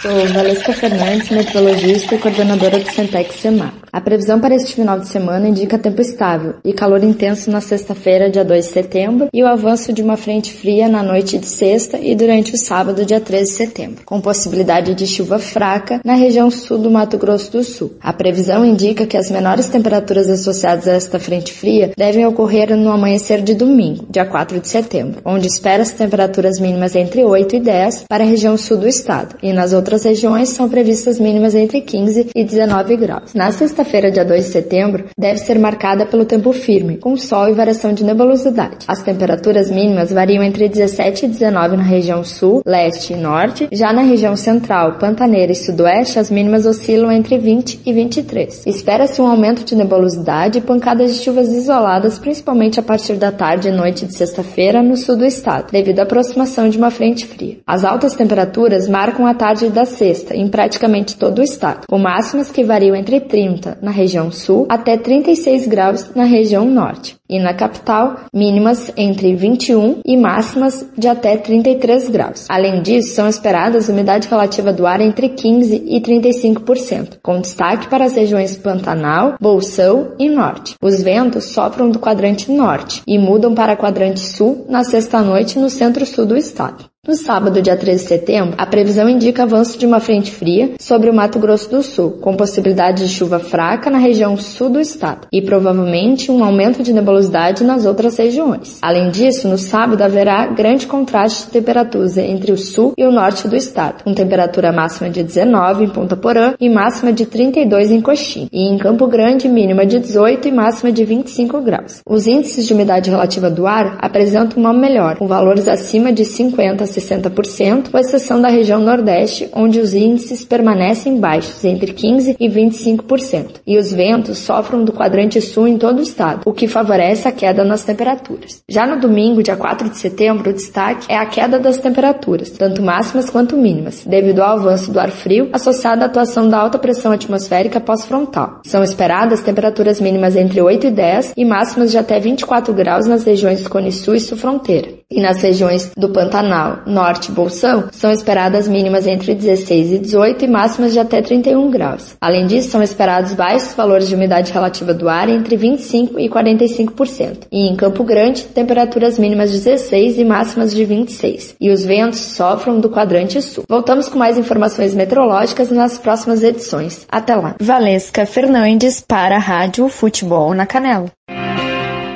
Sou 0.00 0.26
Valesca 0.28 0.72
Fernandes, 0.72 1.30
meteorologista 1.30 2.14
e 2.14 2.18
coordenadora 2.18 2.78
do 2.78 2.92
Centex 2.92 3.40
Semar. 3.40 3.83
A 3.94 4.00
previsão 4.00 4.40
para 4.40 4.56
este 4.56 4.74
final 4.74 4.98
de 4.98 5.06
semana 5.06 5.46
indica 5.46 5.78
tempo 5.78 6.00
estável 6.00 6.54
e 6.64 6.72
calor 6.72 7.04
intenso 7.04 7.48
na 7.48 7.60
sexta-feira, 7.60 8.28
dia 8.28 8.44
2 8.44 8.66
de 8.66 8.72
setembro, 8.72 9.28
e 9.32 9.40
o 9.40 9.46
avanço 9.46 9.92
de 9.92 10.02
uma 10.02 10.16
frente 10.16 10.52
fria 10.52 10.88
na 10.88 11.00
noite 11.00 11.38
de 11.38 11.46
sexta 11.46 11.96
e 11.96 12.12
durante 12.16 12.52
o 12.54 12.58
sábado, 12.58 13.04
dia 13.04 13.20
13 13.20 13.52
de 13.52 13.56
setembro, 13.56 14.04
com 14.04 14.20
possibilidade 14.20 14.96
de 14.96 15.06
chuva 15.06 15.38
fraca 15.38 16.00
na 16.04 16.14
região 16.14 16.50
sul 16.50 16.78
do 16.78 16.90
Mato 16.90 17.16
Grosso 17.16 17.52
do 17.52 17.62
Sul. 17.62 17.92
A 18.00 18.12
previsão 18.12 18.64
indica 18.64 19.06
que 19.06 19.16
as 19.16 19.30
menores 19.30 19.68
temperaturas 19.68 20.28
associadas 20.28 20.88
a 20.88 20.94
esta 20.94 21.20
frente 21.20 21.52
fria 21.52 21.92
devem 21.96 22.26
ocorrer 22.26 22.76
no 22.76 22.90
amanhecer 22.90 23.42
de 23.42 23.54
domingo, 23.54 24.06
dia 24.10 24.24
4 24.24 24.58
de 24.58 24.66
setembro, 24.66 25.20
onde 25.24 25.46
espera-se 25.46 25.94
temperaturas 25.94 26.58
mínimas 26.58 26.96
entre 26.96 27.22
8 27.22 27.54
e 27.54 27.60
10 27.60 28.06
para 28.08 28.24
a 28.24 28.26
região 28.26 28.56
sul 28.56 28.76
do 28.76 28.88
estado, 28.88 29.36
e 29.40 29.52
nas 29.52 29.72
outras 29.72 30.02
regiões 30.02 30.48
são 30.48 30.68
previstas 30.68 31.20
mínimas 31.20 31.54
entre 31.54 31.80
15 31.80 32.30
e 32.34 32.44
19 32.44 32.96
graus. 32.96 33.34
Na 33.34 33.52
sexta-feira, 33.84 34.10
dia 34.10 34.24
2 34.24 34.44
de 34.44 34.50
setembro, 34.50 35.04
deve 35.16 35.38
ser 35.38 35.58
marcada 35.58 36.06
pelo 36.06 36.24
tempo 36.24 36.52
firme, 36.52 36.96
com 36.96 37.16
sol 37.16 37.48
e 37.48 37.52
variação 37.52 37.92
de 37.92 38.02
nebulosidade. 38.02 38.86
As 38.88 39.02
temperaturas 39.02 39.70
mínimas 39.70 40.10
variam 40.10 40.42
entre 40.42 40.68
17 40.68 41.26
e 41.26 41.28
19 41.28 41.76
na 41.76 41.82
região 41.82 42.24
sul, 42.24 42.62
leste 42.64 43.12
e 43.12 43.16
norte. 43.16 43.68
Já 43.70 43.92
na 43.92 44.02
região 44.02 44.34
central, 44.36 44.98
pantaneira 44.98 45.52
e 45.52 45.54
sudoeste, 45.54 46.18
as 46.18 46.30
mínimas 46.30 46.66
oscilam 46.66 47.12
entre 47.12 47.38
20 47.38 47.80
e 47.84 47.92
23. 47.92 48.66
Espera-se 48.66 49.20
um 49.20 49.26
aumento 49.26 49.64
de 49.64 49.76
nebulosidade 49.76 50.58
e 50.58 50.62
pancadas 50.62 51.14
de 51.14 51.22
chuvas 51.22 51.48
isoladas, 51.48 52.18
principalmente 52.18 52.80
a 52.80 52.82
partir 52.82 53.14
da 53.14 53.30
tarde 53.30 53.68
e 53.68 53.72
noite 53.72 54.06
de 54.06 54.16
sexta-feira 54.16 54.82
no 54.82 54.96
sul 54.96 55.16
do 55.16 55.24
estado, 55.24 55.70
devido 55.70 56.00
à 56.00 56.02
aproximação 56.04 56.68
de 56.68 56.78
uma 56.78 56.90
frente 56.90 57.26
fria. 57.26 57.58
As 57.66 57.84
altas 57.84 58.14
temperaturas 58.14 58.88
marcam 58.88 59.26
a 59.26 59.34
tarde 59.34 59.68
da 59.68 59.84
sexta 59.84 60.34
em 60.34 60.48
praticamente 60.48 61.16
todo 61.16 61.38
o 61.38 61.42
estado, 61.42 61.86
com 61.88 61.98
máximas 61.98 62.50
que 62.50 62.64
variam 62.64 62.96
entre 62.96 63.20
30 63.20 63.73
na 63.82 63.90
região 63.90 64.30
sul 64.30 64.66
até 64.68 64.96
36 64.96 65.66
graus 65.66 66.10
na 66.14 66.24
região 66.24 66.64
norte. 66.64 67.16
E 67.28 67.38
na 67.38 67.54
capital, 67.54 68.16
mínimas 68.34 68.92
entre 68.96 69.34
21 69.34 70.00
e 70.04 70.16
máximas 70.16 70.86
de 70.96 71.08
até 71.08 71.36
33 71.36 72.08
graus. 72.10 72.46
Além 72.50 72.82
disso, 72.82 73.14
são 73.14 73.26
esperadas 73.26 73.88
umidade 73.88 74.28
relativa 74.28 74.72
do 74.72 74.86
ar 74.86 75.00
entre 75.00 75.30
15 75.30 75.84
e 75.86 76.00
35%, 76.00 77.18
com 77.22 77.40
destaque 77.40 77.88
para 77.88 78.04
as 78.04 78.14
regiões 78.14 78.56
Pantanal, 78.56 79.36
Bolsão 79.40 80.12
e 80.18 80.28
Norte. 80.28 80.74
Os 80.82 81.02
ventos 81.02 81.44
sopram 81.46 81.90
do 81.90 81.98
quadrante 81.98 82.52
norte 82.52 83.02
e 83.06 83.18
mudam 83.18 83.54
para 83.54 83.76
quadrante 83.76 84.20
sul 84.20 84.66
na 84.68 84.84
sexta-noite 84.84 85.58
no 85.58 85.70
centro-sul 85.70 86.26
do 86.26 86.36
estado. 86.36 86.93
No 87.06 87.14
sábado, 87.14 87.60
dia 87.60 87.76
13 87.76 88.02
de 88.02 88.08
setembro, 88.08 88.54
a 88.56 88.64
previsão 88.64 89.06
indica 89.06 89.42
avanço 89.42 89.76
de 89.76 89.84
uma 89.84 90.00
frente 90.00 90.30
fria 90.30 90.70
sobre 90.80 91.10
o 91.10 91.14
Mato 91.14 91.38
Grosso 91.38 91.70
do 91.70 91.82
Sul, 91.82 92.12
com 92.12 92.34
possibilidade 92.34 93.06
de 93.06 93.12
chuva 93.12 93.38
fraca 93.38 93.90
na 93.90 93.98
região 93.98 94.38
sul 94.38 94.70
do 94.70 94.80
estado 94.80 95.28
e 95.30 95.42
provavelmente 95.42 96.32
um 96.32 96.42
aumento 96.42 96.82
de 96.82 96.94
nebulosidade 96.94 97.62
nas 97.62 97.84
outras 97.84 98.16
regiões. 98.16 98.78
Além 98.80 99.10
disso, 99.10 99.46
no 99.48 99.58
sábado 99.58 100.00
haverá 100.00 100.46
grande 100.46 100.86
contraste 100.86 101.44
de 101.44 101.52
temperaturas 101.52 102.16
entre 102.16 102.52
o 102.52 102.56
sul 102.56 102.94
e 102.96 103.04
o 103.04 103.12
norte 103.12 103.46
do 103.46 103.54
estado, 103.54 104.02
com 104.02 104.14
temperatura 104.14 104.72
máxima 104.72 105.10
de 105.10 105.22
19 105.22 105.84
em 105.84 105.90
Ponta 105.90 106.16
Porã 106.16 106.54
e 106.58 106.70
máxima 106.70 107.12
de 107.12 107.26
32 107.26 107.90
em 107.90 108.00
Coxim, 108.00 108.48
e 108.50 108.62
em 108.62 108.78
Campo 108.78 109.06
Grande 109.06 109.46
mínima 109.46 109.84
de 109.84 109.98
18 109.98 110.48
e 110.48 110.52
máxima 110.52 110.90
de 110.90 111.04
25 111.04 111.60
graus. 111.60 112.00
Os 112.08 112.26
índices 112.26 112.66
de 112.66 112.72
umidade 112.72 113.10
relativa 113.10 113.50
do 113.50 113.66
ar 113.66 113.98
apresentam 114.00 114.56
uma 114.56 114.72
melhor, 114.72 115.18
com 115.18 115.26
valores 115.26 115.68
acima 115.68 116.10
de 116.10 116.24
50 116.24 116.93
60%, 117.00 117.90
com 117.90 117.98
exceção 117.98 118.40
da 118.40 118.48
região 118.48 118.80
Nordeste, 118.80 119.48
onde 119.52 119.80
os 119.80 119.94
índices 119.94 120.44
permanecem 120.44 121.18
baixos, 121.18 121.64
entre 121.64 121.92
15% 121.92 122.36
e 122.38 122.48
25%, 122.48 123.60
e 123.66 123.78
os 123.78 123.92
ventos 123.92 124.38
sofrem 124.38 124.84
do 124.84 124.92
quadrante 124.92 125.40
sul 125.40 125.66
em 125.66 125.78
todo 125.78 125.98
o 125.98 126.02
estado, 126.02 126.42
o 126.44 126.52
que 126.52 126.68
favorece 126.68 127.26
a 127.28 127.32
queda 127.32 127.64
nas 127.64 127.84
temperaturas. 127.84 128.62
Já 128.68 128.86
no 128.86 129.00
domingo, 129.00 129.42
dia 129.42 129.56
4 129.56 129.88
de 129.88 129.98
setembro, 129.98 130.50
o 130.50 130.54
destaque 130.54 131.06
é 131.08 131.16
a 131.16 131.26
queda 131.26 131.58
das 131.58 131.78
temperaturas, 131.78 132.50
tanto 132.50 132.82
máximas 132.82 133.30
quanto 133.30 133.56
mínimas, 133.56 134.04
devido 134.04 134.40
ao 134.40 134.58
avanço 134.58 134.92
do 134.92 135.00
ar 135.00 135.10
frio 135.10 135.48
associado 135.52 136.02
à 136.02 136.06
atuação 136.06 136.48
da 136.48 136.58
alta 136.58 136.78
pressão 136.78 137.12
atmosférica 137.12 137.80
pós-frontal. 137.80 138.60
São 138.64 138.82
esperadas 138.82 139.42
temperaturas 139.42 140.00
mínimas 140.00 140.36
entre 140.36 140.60
8 140.60 140.86
e 140.86 140.90
10 140.90 141.32
e 141.36 141.44
máximas 141.44 141.90
de 141.90 141.98
até 141.98 142.18
24 142.18 142.72
graus 142.72 143.06
nas 143.06 143.24
regiões 143.24 143.62
do 143.62 143.70
Cone 143.70 143.92
Sul 143.92 144.14
e 144.14 144.20
Sul 144.20 144.38
Fronteira. 144.38 144.88
E 145.10 145.20
nas 145.20 145.40
regiões 145.42 145.92
do 145.96 146.08
Pantanal, 146.08 146.80
Norte 146.86 147.30
e 147.30 147.32
Bolsão, 147.32 147.88
são 147.92 148.10
esperadas 148.10 148.68
mínimas 148.68 149.06
entre 149.06 149.34
16 149.34 149.92
e 149.92 149.98
18 149.98 150.44
e 150.44 150.48
máximas 150.48 150.92
de 150.92 150.98
até 150.98 151.22
31 151.22 151.70
graus. 151.70 152.16
Além 152.20 152.46
disso, 152.46 152.70
são 152.70 152.82
esperados 152.82 153.34
baixos 153.34 153.74
valores 153.74 154.08
de 154.08 154.14
umidade 154.14 154.52
relativa 154.52 154.94
do 154.94 155.08
ar 155.08 155.28
entre 155.28 155.56
25 155.56 156.18
e 156.18 156.28
45%. 156.28 157.46
E 157.50 157.68
em 157.68 157.76
Campo 157.76 158.04
Grande, 158.04 158.44
temperaturas 158.44 159.18
mínimas 159.18 159.50
de 159.50 159.58
16 159.58 160.18
e 160.18 160.24
máximas 160.24 160.74
de 160.74 160.84
26. 160.84 161.56
E 161.60 161.70
os 161.70 161.84
ventos 161.84 162.20
sofrem 162.20 162.80
do 162.80 162.88
quadrante 162.88 163.40
sul. 163.42 163.64
Voltamos 163.68 164.08
com 164.08 164.18
mais 164.18 164.38
informações 164.38 164.94
meteorológicas 164.94 165.70
nas 165.70 165.98
próximas 165.98 166.42
edições. 166.42 167.06
Até 167.10 167.34
lá. 167.34 167.54
Valesca 167.60 168.26
Fernandes 168.26 169.00
para 169.00 169.36
a 169.36 169.40
Rádio 169.40 169.88
Futebol 169.88 170.54
na 170.54 170.66
Canela. 170.66 171.10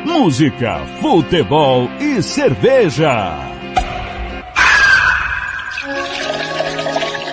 Música, 0.05 0.81
futebol 1.01 1.89
e 2.01 2.23
cerveja. 2.23 3.58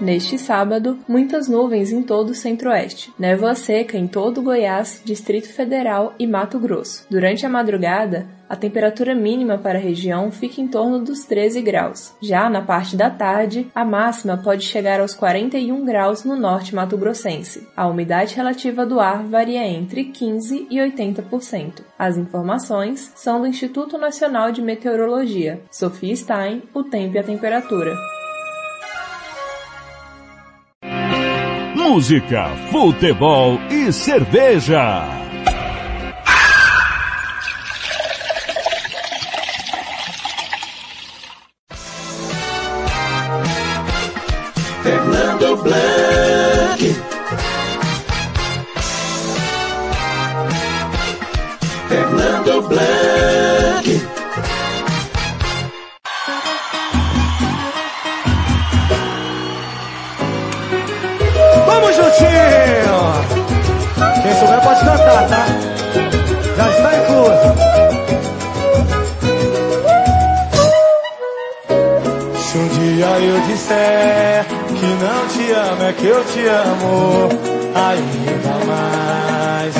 Neste 0.00 0.38
sábado, 0.38 0.98
muitas 1.06 1.46
nuvens 1.46 1.92
em 1.92 2.02
todo 2.02 2.30
o 2.30 2.34
centro-oeste, 2.34 3.12
névoa 3.18 3.54
seca 3.54 3.98
em 3.98 4.08
todo 4.08 4.40
Goiás, 4.40 5.02
Distrito 5.04 5.52
Federal 5.52 6.14
e 6.18 6.26
Mato 6.26 6.58
Grosso. 6.58 7.04
Durante 7.10 7.44
a 7.44 7.50
madrugada, 7.50 8.26
a 8.48 8.56
temperatura 8.56 9.14
mínima 9.14 9.58
para 9.58 9.78
a 9.78 9.80
região 9.80 10.32
fica 10.32 10.58
em 10.58 10.66
torno 10.66 10.98
dos 11.00 11.26
13 11.26 11.60
graus. 11.60 12.14
Já 12.20 12.48
na 12.48 12.62
parte 12.62 12.96
da 12.96 13.10
tarde, 13.10 13.70
a 13.74 13.84
máxima 13.84 14.38
pode 14.38 14.64
chegar 14.64 15.00
aos 15.00 15.14
41 15.14 15.84
graus 15.84 16.24
no 16.24 16.34
norte 16.34 16.74
mato-grossense. 16.74 17.68
A 17.76 17.86
umidade 17.86 18.34
relativa 18.34 18.86
do 18.86 18.98
ar 18.98 19.22
varia 19.24 19.64
entre 19.66 20.04
15 20.04 20.66
e 20.70 20.78
80%. 20.78 21.82
As 21.98 22.16
informações 22.16 23.12
são 23.14 23.42
do 23.42 23.46
Instituto 23.46 23.98
Nacional 23.98 24.50
de 24.50 24.62
Meteorologia. 24.62 25.60
Sofia 25.70 26.16
Stein, 26.16 26.62
o 26.72 26.82
tempo 26.82 27.16
e 27.16 27.18
a 27.18 27.22
temperatura. 27.22 27.94
Música, 31.92 32.48
futebol 32.70 33.58
e 33.68 33.92
cerveja. 33.92 35.08
Fernando 44.84 45.56
Blanc. 45.64 46.96
Fernando 51.88 52.68
Blanc. 52.68 53.19
Eu 73.24 73.40
disser 73.42 74.44
que 74.46 74.86
não 75.04 75.28
te 75.28 75.52
amo, 75.52 75.82
é 75.82 75.92
que 75.92 76.06
eu 76.06 76.24
te 76.24 76.46
amo 76.46 77.28
ainda 77.74 78.64
mais. 78.66 79.74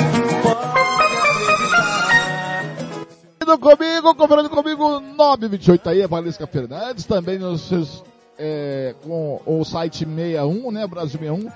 Indo 3.41 3.57
comigo, 3.57 4.15
comprando 4.15 4.49
comigo 4.49 4.99
928 4.99 5.89
aí, 5.89 6.03
a 6.03 6.07
Valesca 6.07 6.45
Fernandes, 6.45 7.05
também 7.05 7.39
nos 7.39 7.61
seus, 7.61 8.03
é, 8.37 8.93
com 9.03 9.41
o 9.45 9.63
site 9.65 10.05
61, 10.05 10.71
né, 10.71 10.85
Brasil 10.85 11.19
61. 11.19 11.51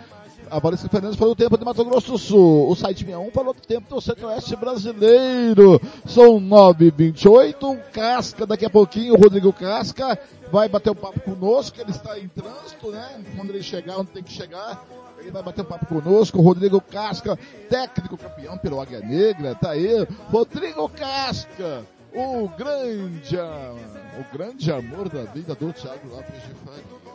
A 0.50 0.60
Valesca 0.60 0.88
Fernandes 0.88 1.18
falou 1.18 1.34
do 1.34 1.44
tempo 1.44 1.58
de 1.58 1.66
Mato 1.66 1.84
Grosso 1.84 2.12
do 2.12 2.18
Sul. 2.18 2.70
O 2.70 2.76
site 2.76 3.06
61 3.06 3.32
falou 3.32 3.54
do 3.54 3.62
tempo 3.62 3.94
do 3.94 4.02
Centro-Oeste 4.02 4.56
brasileiro. 4.56 5.82
São 6.06 6.40
9h28. 6.40 7.80
Casca, 7.92 8.46
daqui 8.46 8.66
a 8.66 8.70
pouquinho, 8.70 9.16
o 9.16 9.18
Rodrigo 9.18 9.52
Casca 9.52 10.20
vai 10.52 10.70
bater 10.70 10.92
um 10.92 10.96
papo 10.96 11.20
conosco. 11.20 11.80
Ele 11.80 11.92
está 11.92 12.20
em 12.20 12.28
trânsito, 12.28 12.92
né? 12.92 13.24
Quando 13.36 13.50
ele 13.50 13.64
chegar, 13.64 13.98
onde 13.98 14.12
tem 14.12 14.24
que 14.24 14.32
chegar, 14.32 14.84
ele 15.20 15.32
vai 15.32 15.42
bater 15.42 15.62
um 15.62 15.66
papo 15.66 15.86
conosco. 15.88 16.40
O 16.40 16.42
Rodrigo 16.42 16.80
Casca, 16.80 17.38
técnico 17.70 18.18
campeão 18.18 18.58
pelo 18.58 18.80
Águia 18.80 19.00
Negra, 19.00 19.56
tá 19.56 19.72
aí. 19.72 20.08
Rodrigo 20.30 20.88
Casca, 20.90 21.84
o 22.14 22.48
grande, 22.50 23.38
o 23.38 24.38
grande 24.38 24.72
amor 24.72 25.10
da 25.10 25.24
vida 25.24 25.56
do 25.56 25.74
Thiago 25.74 26.08
Lopes 26.08 26.42
de 26.44 26.54
Faria. 26.64 27.06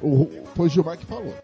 O, 0.00 0.30
foi 0.54 0.66
o 0.66 0.68
Gilmar 0.68 0.96
que 0.96 1.06
falou. 1.06 1.34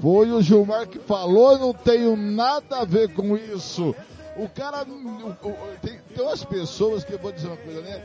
Foi 0.00 0.30
o 0.30 0.40
Gilmar 0.40 0.86
que 0.86 0.98
falou, 0.98 1.58
não 1.58 1.74
tenho 1.74 2.16
nada 2.16 2.80
a 2.80 2.84
ver 2.84 3.12
com 3.12 3.36
isso. 3.36 3.94
O 4.36 4.48
cara, 4.48 4.84
o, 4.84 5.28
o, 5.30 5.56
tem, 5.82 5.98
tem 6.14 6.24
umas 6.24 6.44
pessoas 6.44 7.04
que 7.04 7.12
eu 7.12 7.18
vou 7.18 7.32
dizer 7.32 7.48
uma 7.48 7.56
coisa, 7.58 7.82
né? 7.82 8.02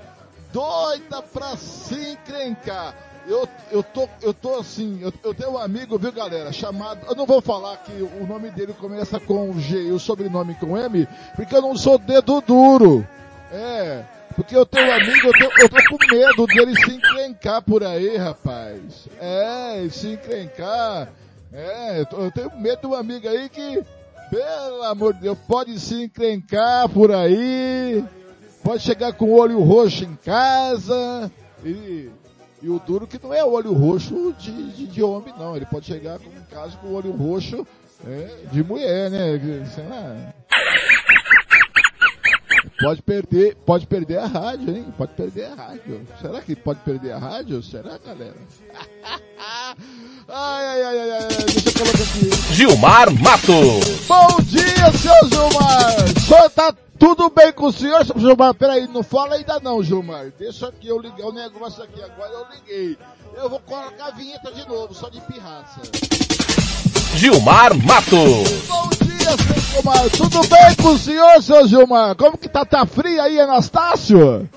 Doida 0.52 1.22
pra 1.22 1.56
se 1.56 2.12
encrencar. 2.12 2.94
Eu, 3.28 3.48
eu, 3.72 3.84
tô, 3.84 4.08
eu 4.22 4.34
tô 4.34 4.56
assim, 4.56 5.00
eu, 5.02 5.14
eu 5.24 5.34
tenho 5.34 5.52
um 5.52 5.58
amigo, 5.58 5.98
viu 5.98 6.14
galera, 6.14 6.52
chamado, 6.54 7.06
eu 7.10 7.16
não 7.16 7.26
vou 7.26 7.42
falar 7.42 7.76
que 7.78 7.92
o 7.92 8.26
nome 8.26 8.50
dele 8.52 8.74
começa 8.74 9.20
com 9.20 9.52
G 9.60 9.88
e 9.88 9.92
o 9.92 10.00
sobrenome 10.00 10.56
com 10.56 10.78
M, 10.78 11.06
porque 11.36 11.54
eu 11.54 11.62
não 11.62 11.76
sou 11.76 11.98
dedo 11.98 12.40
duro. 12.40 13.06
É, 13.52 14.04
porque 14.34 14.56
eu 14.56 14.66
tenho 14.66 14.88
um 14.88 14.94
amigo, 14.94 15.28
eu, 15.42 15.50
eu 15.60 15.70
tô 15.70 15.78
com 15.90 16.16
medo 16.16 16.46
dele 16.48 16.74
se 16.86 16.96
encrencar 16.96 17.62
por 17.62 17.84
aí, 17.84 18.16
rapaz. 18.16 19.10
É, 19.20 19.88
se 19.90 20.14
encrencar. 20.14 21.10
É, 21.52 22.02
eu, 22.02 22.32
tenho 22.32 22.58
medo 22.58 22.82
de 22.82 22.88
um 22.88 22.94
amigo 22.94 23.28
aí 23.28 23.48
que, 23.50 23.84
pelo 24.30 24.84
amor 24.84 25.14
de 25.14 25.22
Deus, 25.22 25.38
pode 25.48 25.80
se 25.80 26.04
encrencar 26.04 26.90
por 26.90 27.12
aí, 27.12 28.04
pode 28.64 28.84
chegar 28.84 29.14
com 29.14 29.26
o 29.26 29.40
olho 29.40 29.60
roxo 29.62 30.04
em 30.04 30.16
casa, 30.16 31.32
e, 31.64 32.10
e 32.62 32.70
o 32.70 32.80
duro 32.80 33.08
que 33.08 33.20
não 33.22 33.34
é 33.34 33.44
olho 33.44 33.72
roxo 33.74 34.34
de, 34.38 34.72
de, 34.74 34.88
de 34.88 35.04
homem, 35.04 35.34
não. 35.38 35.56
Ele 35.56 35.66
pode 35.66 35.86
chegar 35.86 36.20
com, 36.20 36.30
casa 36.52 36.76
com 36.78 36.88
o 36.88 36.94
olho 36.94 37.12
roxo 37.12 37.66
é, 38.06 38.46
de 38.52 38.64
mulher, 38.64 39.10
né? 39.10 39.40
Sei 39.74 39.88
lá. 39.88 40.34
Pode 42.80 43.02
perder, 43.02 43.56
pode 43.66 43.88
perder 43.88 44.18
a 44.18 44.26
rádio, 44.26 44.76
hein? 44.76 44.94
Pode 44.98 45.14
perder 45.14 45.46
a 45.46 45.56
rádio. 45.56 46.06
Será 46.22 46.42
que 46.42 46.56
pode 46.56 46.80
perder 46.82 47.14
a 47.14 47.18
rádio? 47.18 47.64
Será, 47.64 47.98
galera? 47.98 48.36
Ai, 50.30 50.66
ai, 50.66 50.84
ai, 50.84 51.00
ai, 51.00 51.12
ai, 51.12 51.22
deixa 51.46 51.70
eu 51.70 51.74
colocar 51.74 52.04
aqui. 52.04 52.54
Gilmar 52.54 53.10
Matos. 53.14 54.06
Bom 54.08 54.42
dia, 54.44 54.92
seu 54.92 55.30
Gilmar! 55.30 55.96
O 56.04 56.20
senhor 56.20 56.50
tá 56.50 56.74
tudo 57.00 57.30
bem 57.30 57.54
com 57.54 57.68
o 57.68 57.72
senhor, 57.72 58.06
seu 58.06 58.20
Gilmar? 58.20 58.54
Peraí, 58.54 58.90
não 58.90 59.04
fala 59.04 59.36
ainda 59.36 59.58
não, 59.62 59.82
Gilmar. 59.82 60.34
Deixa 60.38 60.68
aqui 60.68 60.90
eu 60.90 61.00
ligar 61.00 61.28
o 61.28 61.32
negócio 61.32 61.82
aqui. 61.82 62.04
Agora 62.04 62.30
eu 62.34 62.46
liguei. 62.54 62.98
Eu 63.38 63.50
vou 63.50 63.62
colocar 63.62 64.08
a 64.08 64.12
vinheta 64.12 64.52
de 64.52 64.68
novo, 64.68 64.94
só 64.94 65.08
de 65.08 65.22
pirraça. 65.22 65.80
Gilmar 67.16 67.74
Matos. 67.78 68.68
Bom 68.68 68.90
dia, 69.06 69.38
seu 69.38 69.62
Gilmar. 69.62 70.10
Tudo 70.10 70.42
bem 70.50 70.76
com 70.76 70.90
o 70.90 71.00
senhor, 71.00 71.42
seu 71.42 71.66
Gilmar? 71.70 72.16
Como 72.18 72.38
que 72.38 72.50
tá? 72.50 72.66
Tá 72.66 72.86
frio 72.86 73.22
aí, 73.22 73.40
Anastácio? 73.40 74.50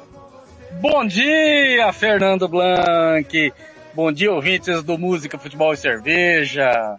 Bom 0.81 1.07
dia, 1.07 1.93
Fernando 1.93 2.49
Blanc. 2.49 3.53
Bom 3.92 4.12
dia, 4.12 4.31
ouvintes 4.31 4.85
do 4.85 4.96
Música, 4.96 5.37
Futebol 5.37 5.72
e 5.72 5.76
Cerveja. 5.76 6.96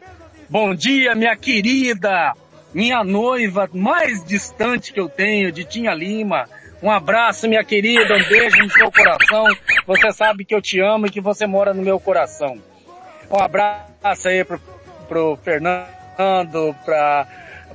Bom 0.50 0.76
dia, 0.76 1.16
minha 1.16 1.38
querida, 1.38 2.34
minha 2.74 3.02
noiva 3.02 3.70
mais 3.74 4.26
distante 4.26 4.92
que 4.92 5.00
eu 5.00 5.08
tenho, 5.08 5.54
de 5.54 5.64
Tinha 5.64 5.94
Lima. 5.94 6.50
Um 6.84 6.92
abraço, 6.92 7.48
minha 7.48 7.64
querida, 7.64 8.14
um 8.14 8.28
beijo 8.28 8.58
no 8.58 8.70
seu 8.70 8.92
coração. 8.92 9.46
Você 9.88 10.12
sabe 10.12 10.44
que 10.44 10.54
eu 10.54 10.62
te 10.62 10.82
amo 10.82 11.08
e 11.08 11.10
que 11.10 11.22
você 11.22 11.48
mora 11.48 11.74
no 11.74 11.82
meu 11.82 11.98
coração. 11.98 12.58
Um 13.30 13.38
abraço 13.38 14.28
aí 14.28 14.44
pro, 14.44 14.60
pro 15.08 15.38
Fernando, 15.38 16.76
pra, 16.84 17.26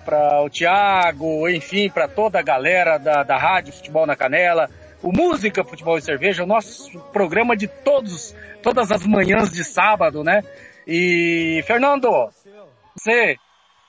pra 0.04 0.42
o 0.42 0.50
Thiago, 0.50 1.48
enfim, 1.48 1.88
para 1.88 2.06
toda 2.06 2.38
a 2.38 2.42
galera 2.42 2.98
da, 2.98 3.22
da 3.22 3.38
Rádio 3.38 3.72
Futebol 3.72 4.04
na 4.04 4.14
Canela 4.14 4.68
o 5.06 5.12
Música, 5.12 5.62
Futebol 5.62 5.96
e 5.96 6.02
Cerveja, 6.02 6.42
o 6.42 6.46
nosso 6.46 6.98
programa 7.12 7.56
de 7.56 7.68
todos, 7.68 8.34
todas 8.60 8.90
as 8.90 9.06
manhãs 9.06 9.52
de 9.52 9.62
sábado, 9.62 10.24
né? 10.24 10.42
E, 10.84 11.62
Fernando, 11.64 12.08
você 12.96 13.36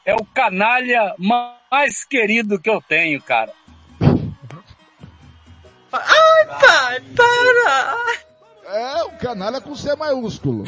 é 0.05 0.13
o 0.13 0.23
canalha 0.23 1.15
mais 1.17 2.05
querido 2.05 2.59
que 2.59 2.69
eu 2.69 2.79
tenho, 2.87 3.19
cara. 3.19 3.51
Ai, 5.91 6.45
pai, 6.45 7.01
para! 7.15 8.27
É, 8.65 9.03
o 9.05 9.17
canalha 9.17 9.59
com 9.59 9.75
C 9.75 9.95
maiúsculo. 9.95 10.65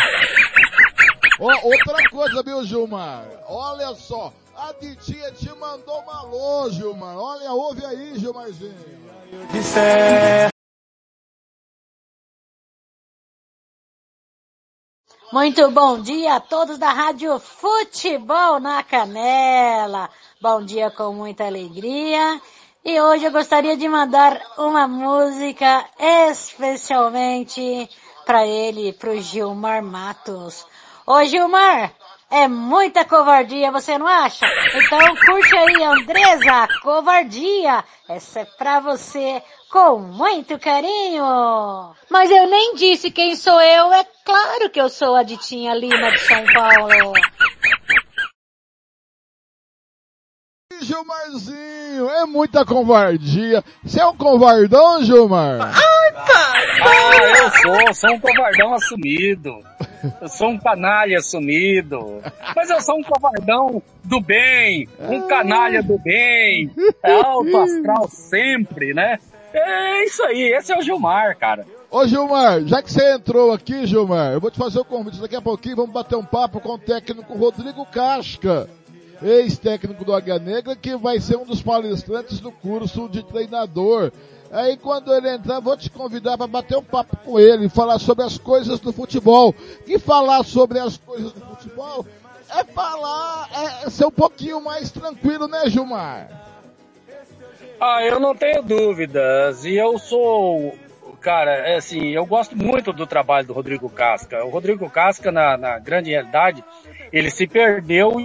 Ó, 1.39 1.59
outra 1.63 2.09
coisa, 2.09 2.41
viu, 2.41 2.65
Gilmar? 2.65 3.27
Olha 3.45 3.93
só, 3.93 4.33
a 4.57 4.73
Titia 4.73 5.31
te 5.31 5.49
mandou 5.55 5.99
uma 5.99 6.21
alô, 6.21 6.71
Gilmar. 6.71 7.15
Olha, 7.15 7.51
ouve 7.51 7.85
aí, 7.85 8.17
Gilmarzinho. 8.17 9.08
Muito 15.31 15.69
bom 15.69 16.01
dia 16.01 16.35
a 16.35 16.39
todos 16.39 16.79
da 16.79 16.91
Rádio 16.91 17.37
Futebol 17.37 18.59
na 18.59 18.81
Canela. 18.81 20.09
Bom 20.41 20.63
dia 20.63 20.89
com 20.89 21.13
muita 21.13 21.45
alegria. 21.45 22.41
E 22.83 22.99
hoje 22.99 23.25
eu 23.25 23.31
gostaria 23.31 23.77
de 23.77 23.87
mandar 23.87 24.41
uma 24.57 24.87
música 24.87 25.85
especialmente 25.99 27.87
para 28.25 28.47
ele, 28.47 28.91
para 28.93 29.11
o 29.11 29.21
Gilmar 29.21 29.83
Matos. 29.83 30.65
Ô 31.05 31.23
Gilmar, 31.25 31.93
é 32.31 32.47
muita 32.47 33.03
covardia, 33.05 33.71
você 33.71 33.97
não 33.97 34.07
acha? 34.07 34.45
Então 34.75 34.99
curte 35.25 35.55
aí, 35.57 35.83
Andresa, 35.83 36.67
covardia. 36.81 37.83
Essa 38.07 38.41
é 38.41 38.45
pra 38.45 38.79
você 38.79 39.41
com 39.71 39.99
muito 39.99 40.59
carinho. 40.59 41.95
Mas 42.09 42.29
eu 42.29 42.47
nem 42.47 42.75
disse 42.75 43.11
quem 43.11 43.35
sou 43.35 43.59
eu, 43.59 43.91
é 43.93 44.05
claro 44.25 44.69
que 44.69 44.79
eu 44.79 44.89
sou 44.89 45.15
a 45.15 45.23
Ditinha 45.23 45.73
Lima 45.73 46.11
de 46.11 46.19
São 46.19 46.43
Paulo. 46.53 47.13
Gilmarzinho, 50.81 52.09
é 52.09 52.25
muita 52.25 52.65
covardia. 52.65 53.63
Você 53.83 53.99
é 53.99 54.05
um 54.05 54.15
covardão, 54.15 55.03
Gilmar? 55.03 55.59
Ai, 55.61 56.11
pai! 56.13 56.81
Ah, 56.81 57.37
eu 57.37 57.51
sou, 57.51 57.93
sou 57.93 58.11
um 58.11 58.19
covardão 58.19 58.73
assumido. 58.73 59.61
Eu 60.21 60.27
sou 60.27 60.49
um 60.49 60.57
canalha 60.57 61.17
assumido. 61.17 62.21
Mas 62.55 62.69
eu 62.69 62.81
sou 62.81 62.97
um 62.97 63.03
covardão 63.03 63.81
do 64.03 64.21
bem, 64.21 64.87
um 64.99 65.27
canalha 65.27 65.83
do 65.83 65.97
bem. 65.99 66.71
É 67.03 67.13
alto 67.13 67.57
astral 67.57 68.07
sempre, 68.09 68.93
né? 68.93 69.17
É 69.53 70.03
isso 70.03 70.23
aí, 70.23 70.53
esse 70.53 70.71
é 70.71 70.77
o 70.77 70.81
Gilmar, 70.81 71.37
cara. 71.37 71.65
Ô 71.89 72.05
Gilmar, 72.05 72.61
já 72.65 72.83
que 72.83 72.91
você 72.91 73.13
entrou 73.13 73.51
aqui, 73.51 73.85
Gilmar, 73.87 74.33
eu 74.33 74.39
vou 74.39 74.51
te 74.51 74.59
fazer 74.59 74.77
o 74.77 74.81
um 74.81 74.85
convite 74.85 75.19
daqui 75.19 75.35
a 75.35 75.41
pouquinho, 75.41 75.75
vamos 75.75 75.91
bater 75.91 76.15
um 76.15 76.25
papo 76.25 76.59
com 76.59 76.73
o 76.73 76.77
técnico 76.77 77.35
Rodrigo 77.35 77.83
Casca 77.87 78.69
ex-técnico 79.21 80.05
do 80.05 80.13
Águia 80.13 80.39
Negra, 80.39 80.75
que 80.75 80.95
vai 80.95 81.19
ser 81.19 81.37
um 81.37 81.45
dos 81.45 81.61
palestrantes 81.61 82.39
do 82.39 82.51
curso 82.51 83.09
de 83.09 83.23
treinador. 83.23 84.11
Aí 84.51 84.77
quando 84.77 85.13
ele 85.13 85.29
entrar, 85.29 85.59
vou 85.59 85.77
te 85.77 85.89
convidar 85.89 86.37
para 86.37 86.47
bater 86.47 86.77
um 86.77 86.83
papo 86.83 87.15
com 87.17 87.39
ele, 87.39 87.69
falar 87.69 87.99
sobre 87.99 88.25
as 88.25 88.37
coisas 88.37 88.79
do 88.79 88.91
futebol. 88.91 89.53
E 89.85 89.99
falar 89.99 90.43
sobre 90.43 90.79
as 90.79 90.97
coisas 90.97 91.31
do 91.33 91.41
futebol 91.41 92.05
é 92.51 92.63
falar, 92.63 93.47
é 93.85 93.89
ser 93.89 94.05
um 94.05 94.11
pouquinho 94.11 94.61
mais 94.61 94.91
tranquilo, 94.91 95.47
né, 95.47 95.69
Gilmar? 95.69 96.27
Ah, 97.79 98.03
eu 98.03 98.19
não 98.19 98.35
tenho 98.35 98.63
dúvidas. 98.63 99.63
E 99.65 99.75
eu 99.75 99.97
sou, 99.99 100.75
cara, 101.21 101.51
é 101.51 101.77
assim, 101.77 102.09
eu 102.09 102.25
gosto 102.25 102.57
muito 102.57 102.91
do 102.91 103.05
trabalho 103.05 103.47
do 103.47 103.53
Rodrigo 103.53 103.89
Casca. 103.89 104.43
O 104.43 104.49
Rodrigo 104.49 104.89
Casca, 104.89 105.31
na, 105.31 105.55
na 105.55 105.79
grande 105.79 106.09
realidade, 106.09 106.63
ele 107.13 107.29
se 107.29 107.47
perdeu 107.47 108.19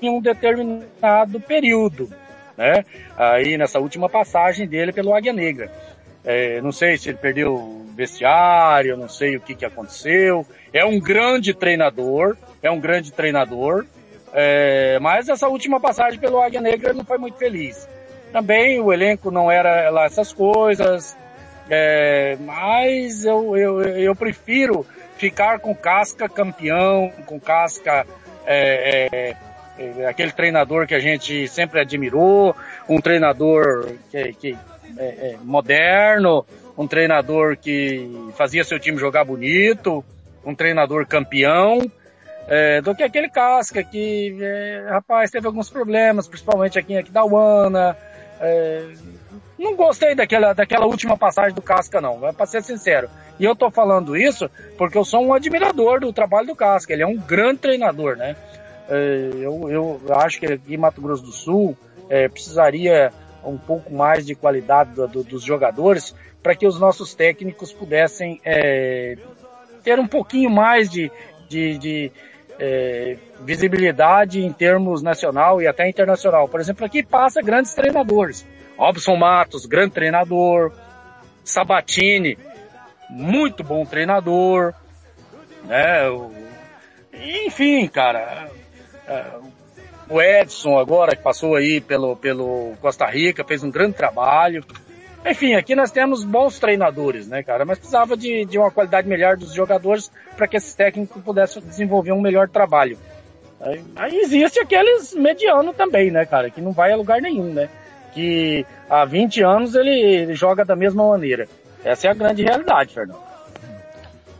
em 0.00 0.08
um 0.08 0.20
determinado 0.20 1.40
período, 1.40 2.08
né? 2.56 2.84
Aí 3.16 3.56
nessa 3.56 3.78
última 3.78 4.08
passagem 4.08 4.66
dele 4.66 4.92
pelo 4.92 5.14
Águia 5.14 5.32
Negra. 5.32 5.70
É, 6.24 6.60
não 6.60 6.72
sei 6.72 6.96
se 6.96 7.08
ele 7.08 7.18
perdeu 7.18 7.54
o 7.54 7.86
vestiário, 7.94 8.96
não 8.96 9.08
sei 9.08 9.36
o 9.36 9.40
que, 9.40 9.54
que 9.54 9.64
aconteceu. 9.64 10.44
É 10.72 10.84
um 10.84 10.98
grande 10.98 11.54
treinador, 11.54 12.36
é 12.62 12.70
um 12.70 12.80
grande 12.80 13.12
treinador, 13.12 13.86
é, 14.32 14.98
mas 15.00 15.28
essa 15.28 15.48
última 15.48 15.78
passagem 15.78 16.18
pelo 16.18 16.40
Águia 16.40 16.60
Negra 16.60 16.92
não 16.92 17.04
foi 17.04 17.16
muito 17.16 17.38
feliz. 17.38 17.88
Também 18.32 18.80
o 18.80 18.92
elenco 18.92 19.30
não 19.30 19.50
era 19.50 19.88
lá 19.90 20.04
essas 20.04 20.32
coisas, 20.32 21.16
é, 21.70 22.36
mas 22.40 23.24
eu, 23.24 23.56
eu, 23.56 23.82
eu 23.82 24.14
prefiro 24.14 24.84
ficar 25.16 25.58
com 25.60 25.74
casca 25.74 26.28
campeão, 26.28 27.12
com 27.24 27.40
casca 27.40 28.06
é, 28.44 29.08
é, 29.12 29.36
aquele 30.08 30.32
treinador 30.32 30.86
que 30.86 30.94
a 30.94 30.98
gente 30.98 31.46
sempre 31.48 31.80
admirou, 31.80 32.54
um 32.88 33.00
treinador 33.00 33.92
que, 34.10 34.32
que 34.32 34.58
é, 34.98 35.04
é, 35.04 35.36
moderno, 35.42 36.44
um 36.76 36.86
treinador 36.86 37.56
que 37.56 38.30
fazia 38.36 38.64
seu 38.64 38.78
time 38.78 38.98
jogar 38.98 39.24
bonito, 39.24 40.04
um 40.44 40.54
treinador 40.54 41.06
campeão, 41.06 41.80
é, 42.48 42.80
do 42.80 42.94
que 42.94 43.02
aquele 43.02 43.28
casca 43.28 43.82
que, 43.82 44.36
é, 44.40 44.86
rapaz, 44.88 45.30
teve 45.30 45.46
alguns 45.46 45.68
problemas, 45.68 46.28
principalmente 46.28 46.78
aqui 46.78 46.94
em 46.94 46.98
Aquidauana. 46.98 47.96
É, 48.40 48.86
não 49.58 49.74
gostei 49.74 50.14
daquela, 50.14 50.52
daquela 50.52 50.86
última 50.86 51.16
passagem 51.16 51.54
do 51.54 51.62
Casca, 51.62 52.00
não, 52.00 52.20
para 52.34 52.46
ser 52.46 52.62
sincero. 52.62 53.08
E 53.40 53.44
eu 53.44 53.56
tô 53.56 53.70
falando 53.70 54.16
isso 54.16 54.50
porque 54.76 54.98
eu 54.98 55.04
sou 55.04 55.24
um 55.24 55.34
admirador 55.34 56.00
do 56.00 56.12
trabalho 56.12 56.48
do 56.48 56.56
Casca. 56.56 56.92
Ele 56.92 57.02
é 57.02 57.06
um 57.06 57.16
grande 57.16 57.60
treinador, 57.60 58.16
né? 58.16 58.36
É, 58.88 59.30
eu, 59.34 59.68
eu 59.68 60.00
acho 60.10 60.38
que 60.38 60.46
aqui 60.46 60.74
em 60.74 60.78
Mato 60.78 61.00
Grosso 61.00 61.22
do 61.22 61.32
Sul 61.32 61.76
é, 62.08 62.28
precisaria 62.28 63.12
um 63.44 63.56
pouco 63.56 63.92
mais 63.92 64.26
de 64.26 64.34
qualidade 64.34 64.90
do, 64.94 65.06
do, 65.06 65.22
dos 65.24 65.42
jogadores 65.42 66.14
para 66.42 66.54
que 66.54 66.66
os 66.66 66.78
nossos 66.78 67.14
técnicos 67.14 67.72
pudessem 67.72 68.40
é, 68.44 69.16
ter 69.82 69.98
um 69.98 70.06
pouquinho 70.06 70.50
mais 70.50 70.88
de, 70.90 71.10
de, 71.48 71.78
de 71.78 72.12
é, 72.58 73.16
visibilidade 73.40 74.44
em 74.44 74.52
termos 74.52 75.02
nacional 75.02 75.60
e 75.60 75.66
até 75.66 75.88
internacional. 75.88 76.48
Por 76.48 76.60
exemplo, 76.60 76.84
aqui 76.84 77.02
passa 77.02 77.40
grandes 77.42 77.74
treinadores. 77.74 78.46
Robson 78.76 79.16
Matos, 79.16 79.66
grande 79.66 79.94
treinador. 79.94 80.72
Sabatini, 81.44 82.36
muito 83.08 83.62
bom 83.62 83.84
treinador. 83.84 84.74
Né? 85.64 86.04
Enfim, 87.46 87.86
cara, 87.88 88.50
o 90.08 90.20
Edson 90.20 90.78
agora, 90.78 91.16
que 91.16 91.22
passou 91.22 91.56
aí 91.56 91.80
pelo, 91.80 92.16
pelo 92.16 92.74
Costa 92.80 93.06
Rica, 93.06 93.44
fez 93.44 93.62
um 93.62 93.70
grande 93.70 93.94
trabalho. 93.94 94.64
Enfim, 95.24 95.54
aqui 95.54 95.74
nós 95.74 95.90
temos 95.90 96.22
bons 96.22 96.58
treinadores, 96.60 97.26
né, 97.26 97.42
cara? 97.42 97.64
Mas 97.64 97.78
precisava 97.78 98.16
de, 98.16 98.44
de 98.44 98.58
uma 98.58 98.70
qualidade 98.70 99.08
melhor 99.08 99.36
dos 99.36 99.52
jogadores 99.52 100.10
para 100.36 100.46
que 100.46 100.56
esses 100.56 100.74
técnicos 100.74 101.20
pudessem 101.22 101.62
desenvolver 101.62 102.12
um 102.12 102.20
melhor 102.20 102.48
trabalho. 102.48 102.96
Aí, 103.60 103.82
aí 103.96 104.16
existe 104.18 104.60
aqueles 104.60 105.14
medianos 105.14 105.74
também, 105.74 106.10
né, 106.12 106.24
cara? 106.24 106.50
Que 106.50 106.60
não 106.60 106.72
vai 106.72 106.92
a 106.92 106.96
lugar 106.96 107.20
nenhum, 107.20 107.52
né? 107.52 107.68
Que 108.12 108.64
há 108.88 109.04
20 109.04 109.42
anos 109.42 109.74
ele, 109.74 109.90
ele 109.90 110.34
joga 110.34 110.64
da 110.64 110.76
mesma 110.76 111.08
maneira. 111.08 111.48
Essa 111.84 112.06
é 112.06 112.10
a 112.10 112.14
grande 112.14 112.44
realidade, 112.44 112.94
Fernando. 112.94 113.25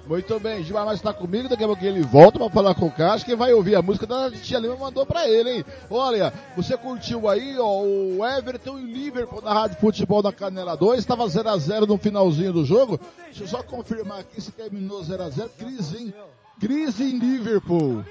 Muito 0.06 0.38
bem, 0.38 0.62
Gilmar 0.62 0.94
está 0.94 1.12
comigo, 1.12 1.48
daqui 1.48 1.64
a 1.64 1.66
pouco 1.66 1.84
ele 1.84 2.00
volta 2.00 2.38
para 2.38 2.48
falar 2.48 2.74
com 2.76 2.86
o 2.86 2.92
Cássio, 2.92 3.26
quem 3.26 3.34
vai 3.34 3.52
ouvir 3.52 3.74
a 3.74 3.82
música 3.82 4.06
da 4.06 4.30
Tia 4.30 4.60
Lima 4.60 4.76
mandou 4.76 5.04
para 5.04 5.28
ele, 5.28 5.50
hein? 5.50 5.64
Olha, 5.90 6.32
você 6.56 6.76
curtiu 6.76 7.28
aí, 7.28 7.58
ó, 7.58 7.82
o 7.82 8.24
Everton 8.24 8.78
e 8.78 8.84
o 8.84 8.86
Liverpool 8.86 9.42
na 9.42 9.52
Rádio 9.52 9.80
Futebol 9.80 10.22
da 10.22 10.32
Canela 10.32 10.76
2, 10.76 11.00
estava 11.00 11.24
0x0 11.24 11.88
no 11.88 11.98
finalzinho 11.98 12.52
do 12.52 12.64
jogo. 12.64 13.00
Deixa 13.24 13.42
eu 13.42 13.48
só 13.48 13.64
confirmar 13.64 14.20
aqui 14.20 14.40
se 14.40 14.52
terminou 14.52 15.02
0x0. 15.02 15.50
Crise, 15.58 15.96
hein? 15.98 16.14
Crise 16.60 17.02
em 17.02 17.18
Liverpool. 17.18 18.04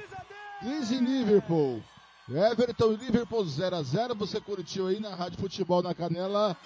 Crise 0.60 0.96
em 0.96 1.00
Liverpool. 1.00 1.82
Everton 2.30 2.94
e 2.94 2.96
Liverpool 2.96 3.46
0x0. 3.46 4.16
Você 4.18 4.42
curtiu 4.42 4.88
aí 4.88 5.00
na 5.00 5.14
Rádio 5.14 5.40
Futebol 5.40 5.84
na 5.84 5.94
Canela 5.94 6.58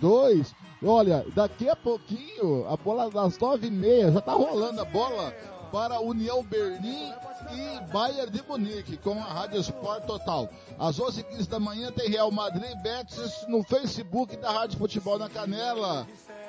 2. 0.00 0.50
É, 0.50 0.84
é, 0.84 0.86
Olha, 0.86 1.24
daqui 1.34 1.68
a 1.68 1.76
pouquinho, 1.76 2.66
a 2.68 2.76
bola 2.76 3.10
das 3.10 3.38
9h30, 3.38 4.12
já 4.12 4.20
tá 4.20 4.32
rolando 4.32 4.80
a 4.80 4.84
bola 4.84 5.32
para 5.72 6.00
União 6.00 6.42
Berlim 6.42 7.12
e 7.52 7.92
Bayern 7.92 8.30
de 8.30 8.42
Munique 8.42 8.96
com 8.98 9.12
a 9.12 9.24
Rádio 9.24 9.60
Sport 9.60 10.04
Total. 10.04 10.48
Às 10.78 10.98
11h15 10.98 11.48
da 11.48 11.60
manhã 11.60 11.90
tem 11.92 12.10
Real 12.10 12.30
Madrid 12.30 12.76
Betis 12.82 13.46
no 13.48 13.62
Facebook 13.62 14.36
da 14.36 14.50
Rádio 14.50 14.78
Futebol 14.78 15.18
na 15.18 15.28
Canela 15.28 16.06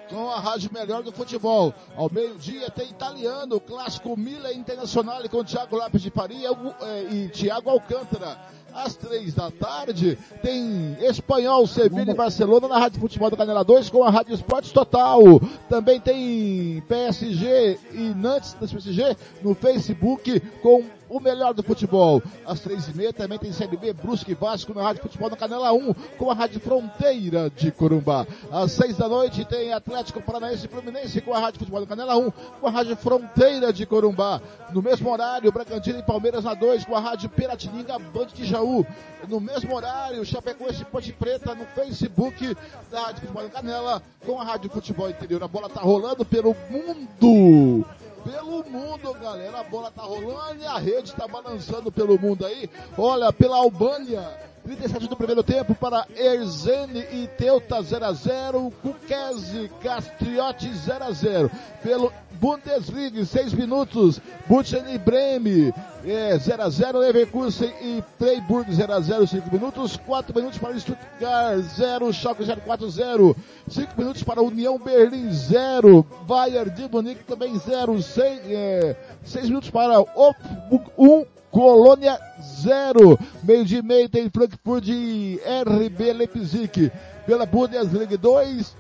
com 0.09 0.29
a 0.29 0.39
rádio 0.39 0.69
melhor 0.73 1.03
do 1.03 1.11
futebol. 1.11 1.73
Ao 1.95 2.09
meio-dia 2.11 2.69
tem 2.69 2.89
italiano, 2.89 3.59
clássico 3.59 4.17
Milan 4.17 4.53
Internacional 4.53 5.21
com 5.29 5.43
Thiago 5.43 5.75
Lopes 5.75 6.01
de 6.01 6.09
Faria 6.09 6.49
é, 6.81 7.03
e 7.11 7.29
Thiago 7.29 7.69
Alcântara. 7.69 8.37
Às 8.73 8.95
três 8.95 9.33
da 9.33 9.49
tarde 9.49 10.17
tem 10.43 10.97
Espanhol, 11.01 11.65
Sevilha 11.65 12.11
e 12.11 12.13
Barcelona 12.13 12.67
na 12.67 12.77
Rádio 12.77 12.99
Futebol 12.99 13.29
da 13.29 13.37
Canela 13.37 13.63
2 13.63 13.89
com 13.89 14.03
a 14.03 14.09
Rádio 14.09 14.35
Esportes 14.35 14.71
Total. 14.71 15.21
Também 15.67 15.99
tem 15.99 16.83
PSG 16.87 17.79
e 17.93 18.13
Nantes 18.15 18.53
do 18.53 18.67
PSG 18.67 19.17
no 19.41 19.55
Facebook 19.55 20.39
com 20.61 20.83
o 21.09 21.19
melhor 21.19 21.53
do 21.53 21.63
futebol. 21.63 22.21
Às 22.45 22.59
três 22.59 22.87
e 22.87 22.95
meia 22.95 23.13
também 23.13 23.37
tem 23.37 23.51
Série 23.51 23.77
B, 23.77 23.93
Brusque 23.93 24.33
Vasco 24.33 24.73
na 24.73 24.83
Rádio 24.83 25.01
Futebol 25.03 25.29
na 25.29 25.35
Canela 25.35 25.71
1, 25.71 25.93
com 26.17 26.31
a 26.31 26.33
Rádio 26.33 26.59
Fronteira 26.59 27.49
de 27.49 27.71
Corumbá. 27.71 28.25
Às 28.51 28.71
seis 28.71 28.97
da 28.97 29.07
noite 29.07 29.45
tem 29.45 29.73
Atlético 29.73 30.21
Paranaense 30.21 30.65
e 30.65 30.69
Fluminense 30.69 31.21
com 31.21 31.33
a 31.33 31.39
Rádio 31.39 31.59
Futebol 31.59 31.81
na 31.81 31.87
Canela 31.87 32.17
1, 32.17 32.31
com 32.31 32.67
a 32.67 32.71
Rádio 32.71 32.95
Fronteira 32.95 33.71
de 33.71 33.85
Corumbá. 33.85 34.41
No 34.71 34.81
mesmo 34.81 35.09
horário, 35.09 35.51
Bragantino 35.51 35.99
e 35.99 36.03
Palmeiras 36.03 36.43
na 36.43 36.53
2, 36.53 36.85
com 36.85 36.95
a 36.95 36.99
Rádio 36.99 37.29
Piratininga 37.29 37.97
Band 37.99 38.27
de 38.33 38.45
Jaú. 38.45 38.85
No 39.27 39.39
mesmo 39.39 39.75
horário, 39.75 40.23
Chapecoense 40.25 40.81
e 40.81 40.85
Ponte 40.85 41.11
Preta 41.13 41.55
no 41.55 41.65
Facebook 41.65 42.55
da 42.91 43.01
Rádio 43.01 43.21
Futebol 43.21 43.43
na 43.43 43.49
Canela, 43.49 44.01
com 44.25 44.39
a 44.39 44.43
Rádio 44.43 44.69
Futebol 44.69 45.09
Interior. 45.09 45.43
A 45.43 45.47
bola 45.47 45.69
tá 45.69 45.81
rolando 45.81 46.25
pelo 46.25 46.55
mundo 46.69 47.85
pelo 48.27 48.63
mundo, 48.69 49.13
galera. 49.13 49.61
A 49.61 49.63
bola 49.63 49.89
tá 49.89 50.01
rolando 50.01 50.61
e 50.61 50.65
a 50.65 50.77
rede 50.77 51.13
tá 51.13 51.27
balançando 51.27 51.91
pelo 51.91 52.19
mundo 52.19 52.45
aí. 52.45 52.69
Olha, 52.97 53.31
pela 53.31 53.57
Albânia. 53.57 54.45
37 54.63 55.07
do 55.07 55.15
primeiro 55.15 55.41
tempo 55.43 55.73
para 55.73 56.05
Erzene 56.13 56.99
e 56.99 57.29
Teuta 57.37 57.81
0 57.81 58.05
a 58.05 58.11
0 58.11 58.73
Kukese 58.81 59.71
Castriotti 59.81 60.73
0 60.73 61.05
a 61.05 61.11
0 61.13 61.51
Pelo 61.81 62.11
Bundesliga, 62.39 63.25
6 63.25 63.53
minutos, 63.53 64.21
Butchen 64.47 64.83
e 64.93 64.97
Breme 64.97 65.73
é, 66.05 66.37
0 66.37 66.63
a 66.63 66.69
0 66.69 66.99
Leverkusen 66.99 67.71
e 67.81 68.03
Freiburg 68.17 68.73
0 68.73 68.93
a 68.93 68.99
0 69.01 69.27
5 69.27 69.51
minutos, 69.51 69.97
4 69.97 70.35
minutos 70.35 70.57
para 70.57 70.79
Stuttgart 70.79 71.59
0, 71.75 72.13
Schalke 72.13 72.45
0 72.45 72.61
4 72.61 72.89
0 72.89 73.35
5 73.67 73.93
minutos 73.97 74.23
para 74.23 74.41
União 74.41 74.77
Berlim 74.77 75.31
0, 75.31 76.05
Bayern 76.27 76.69
de 76.71 76.87
Munique 76.87 77.23
também 77.23 77.57
0, 77.57 78.01
6, 78.01 78.41
é, 78.45 78.95
6 79.23 79.49
minutos 79.49 79.69
para 79.69 79.99
Wolfsburg 79.99 80.85
1, 80.97 81.25
Colônia 81.51 82.19
0. 82.61 83.17
Meio 83.43 83.65
de 83.65 83.81
meio 83.81 84.07
tem 84.07 84.29
Frankfurt 84.29 84.85
e 84.87 85.39
RB 85.65 86.13
Leipzig. 86.13 86.91
Pela 87.25 87.45
Bundesliga 87.45 88.17
2, 88.17 88.75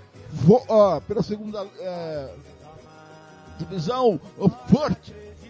uh, 0.47 1.01
pela 1.07 1.23
segunda 1.23 1.63
uh, 1.63 2.29
divisão, 3.57 4.19
Furt 4.67 4.97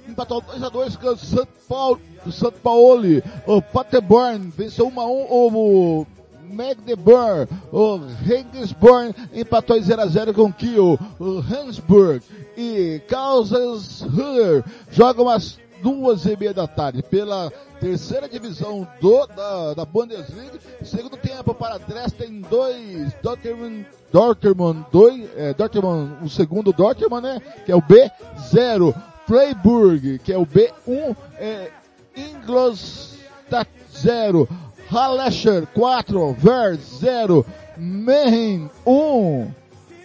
empatou 0.08 0.41
2 0.41 0.64
a 0.64 0.70
2 0.70 0.95
com 0.95 1.08
o 1.08 1.18
São 1.18 1.47
Paulo, 1.68 2.01
São 2.32 2.51
Paulo, 2.51 3.03
o 3.45 3.62
Paderborn 3.62 4.51
venceu 4.55 4.88
1 4.88 4.99
a 4.99 5.05
1 5.05 5.10
o 5.30 6.08
Magdeburg, 6.49 7.51
o 7.72 7.97
Regensburg 8.24 9.14
empatou 9.34 9.82
0 9.82 10.01
a 10.01 10.08
0 10.08 10.34
com 10.34 10.43
o 10.43 10.53
Kiel, 10.53 10.97
o 11.20 11.39
Hansburg 11.39 12.24
e 12.55 13.01
Karlsruhe 13.08 14.64
jogam 14.91 15.30
as 15.30 15.60
duas 15.82 16.25
e 16.25 16.36
meia 16.38 16.53
da 16.53 16.67
tarde, 16.67 17.03
pela 17.03 17.51
terceira 17.80 18.28
divisão 18.28 18.88
do, 18.99 19.28
da, 19.28 19.73
da 19.73 19.86
Bundesliga. 19.86 20.59
Segundo 20.84 21.17
tempo 21.17 21.53
para 21.53 21.78
Dresden 21.78 22.41
2, 22.41 23.13
Dortmund, 23.21 23.86
Dortmund 24.11 24.86
2, 24.91 25.30
é, 25.36 25.53
Dortmund, 25.53 26.25
o 26.25 26.30
segundo 26.30 26.71
Dortmund, 26.71 27.21
né? 27.21 27.41
Que 27.65 27.71
é 27.71 27.75
o 27.75 27.82
B, 27.82 28.09
0. 28.49 28.93
Freiburg, 29.28 30.19
que 30.19 30.32
é 30.32 30.38
o 30.38 30.45
B1, 30.45 31.15
é, 31.38 31.69
Ingolstadt 32.15 33.69
0. 33.93 34.47
Hallescher 34.89 35.67
4, 35.73 36.34
Ver 36.34 36.78
0. 36.78 37.45
Mehen 37.75 38.71
1. 38.86 39.51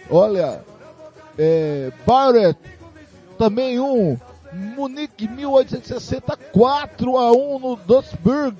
Olha, 0.09 0.61
é, 1.37 1.91
Barret 2.05 2.57
também 3.37 3.79
1. 3.79 4.17
Munique 4.53 5.27
1860 5.27 6.37
4 6.51 7.17
a 7.17 7.31
1 7.31 7.59
no 7.59 7.75
Duisburg 7.75 8.55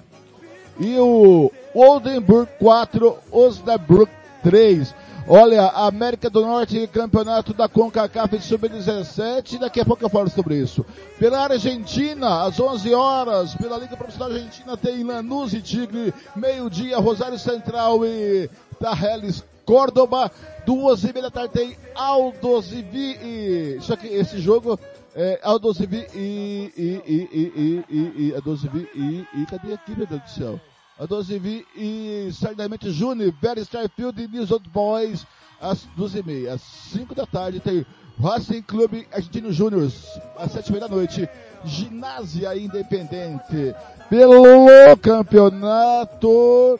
e 0.80 0.98
o 1.00 1.52
Oldenburg 1.74 2.50
4, 2.60 3.18
Osnabrück 3.32 4.12
3. 4.41 4.94
Olha, 5.26 5.70
América 5.70 6.30
do 6.30 6.41
Norte, 6.41 6.86
campeonato 6.88 7.54
da 7.54 7.70
CONCACAF 7.70 8.38
de 8.38 8.44
Sub-17, 8.44 9.58
daqui 9.58 9.80
a 9.80 9.86
pouco 9.86 10.04
eu 10.04 10.10
falo 10.10 10.30
sobre 10.30 10.58
isso. 10.58 10.86
Pela 11.18 11.46
Argentina, 11.46 12.44
às 12.44 12.60
11 12.60 12.94
horas, 12.94 13.56
pela 13.56 13.78
Liga 13.78 13.96
Profissional 13.96 14.34
Argentina 14.34 14.76
tem 14.76 15.02
Lanús 15.02 15.54
e 15.54 15.62
Tigre, 15.62 16.14
meio-dia, 16.36 17.00
Rosário 17.00 17.39
Central 17.39 18.06
e 18.06 18.50
Tarreles 18.78 19.46
Córdoba, 19.66 20.30
duas 20.66 21.06
e 21.06 21.14
meia 21.14 21.24
da 21.24 21.32
tarde 21.32 21.54
tem 21.54 21.78
Aldos 21.96 22.74
e 22.74 22.82
Vi, 22.82 23.18
e, 23.24 23.78
só 23.80 23.96
que 23.96 24.08
esse 24.08 24.39
jogo 24.39 24.78
é, 25.16 25.39
Aldo 25.43 25.74
Civi 25.74 26.07
e, 26.14 26.74
e, 26.76 27.01
e, 27.05 27.30
e, 27.34 27.84
e, 27.89 28.28
e, 28.28 28.36
Aldo 28.36 28.57
Civi 28.57 28.88
e, 28.95 29.26
e, 29.34 29.45
cadê 29.45 29.74
aqui, 29.74 29.95
meu 29.95 30.07
Deus 30.07 30.22
do 30.22 30.30
céu? 30.30 30.59
Aldo 30.97 31.24
Civi 31.24 31.66
e 31.76 32.30
Certamente 32.32 32.91
Júnior, 32.91 33.34
Very 33.41 33.61
Starfield 33.61 34.22
e 34.22 34.28
News 34.28 34.51
Old 34.51 34.70
Boys, 34.70 35.26
às 35.61 35.86
duas 35.95 36.16
e 36.16 36.24
meia. 36.24 36.53
Às 36.53 36.61
cinco 36.61 37.14
da 37.16 37.26
tarde 37.26 37.59
tem 37.59 37.86
Racing 38.22 38.61
Clube 38.61 39.07
Argentino 39.11 39.51
Júnior, 39.51 39.91
às 40.38 40.51
sete 40.51 40.70
e 40.70 40.72
meia 40.72 40.88
da 40.88 40.95
noite, 40.95 41.28
Ginásia 41.64 42.55
Independente, 42.57 43.76
pelo 44.09 44.68
Campeonato 45.01 46.80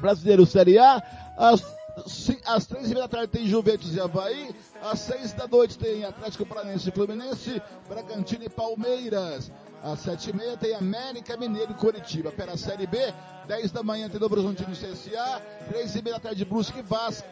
Brasileiro 0.00 0.46
Série 0.46 0.78
A, 0.78 1.02
às 1.36 1.79
às 2.46 2.66
três 2.66 2.90
e 2.90 2.94
meia 2.94 3.02
da 3.02 3.08
tarde 3.08 3.28
tem 3.28 3.46
Juventus 3.46 3.94
e 3.94 4.00
Havaí. 4.00 4.54
Às 4.82 5.00
seis 5.00 5.32
da 5.32 5.46
noite 5.46 5.78
tem 5.78 6.04
Atlético 6.04 6.46
Paranaense 6.46 6.88
e 6.88 6.92
Fluminense, 6.92 7.62
Bragantino 7.88 8.44
e 8.44 8.48
Palmeiras. 8.48 9.50
Às 9.82 10.00
sete 10.00 10.30
e 10.30 10.32
meia 10.32 10.56
tem 10.56 10.74
América 10.74 11.36
Mineiro 11.36 11.72
e 11.72 11.74
Curitiba. 11.74 12.30
Pela 12.30 12.56
Série 12.56 12.86
B, 12.86 12.98
dez 13.46 13.70
da 13.70 13.82
manhã 13.82 14.08
tem 14.08 14.20
Novo 14.20 14.34
Horizontino 14.34 14.72
e 14.72 14.76
CSA. 14.76 15.42
Três 15.68 15.94
e 15.94 16.02
meia 16.02 16.16
da 16.16 16.20
tarde 16.20 16.44
Brusque 16.44 16.78
e 16.78 16.82
Vasco. 16.82 17.26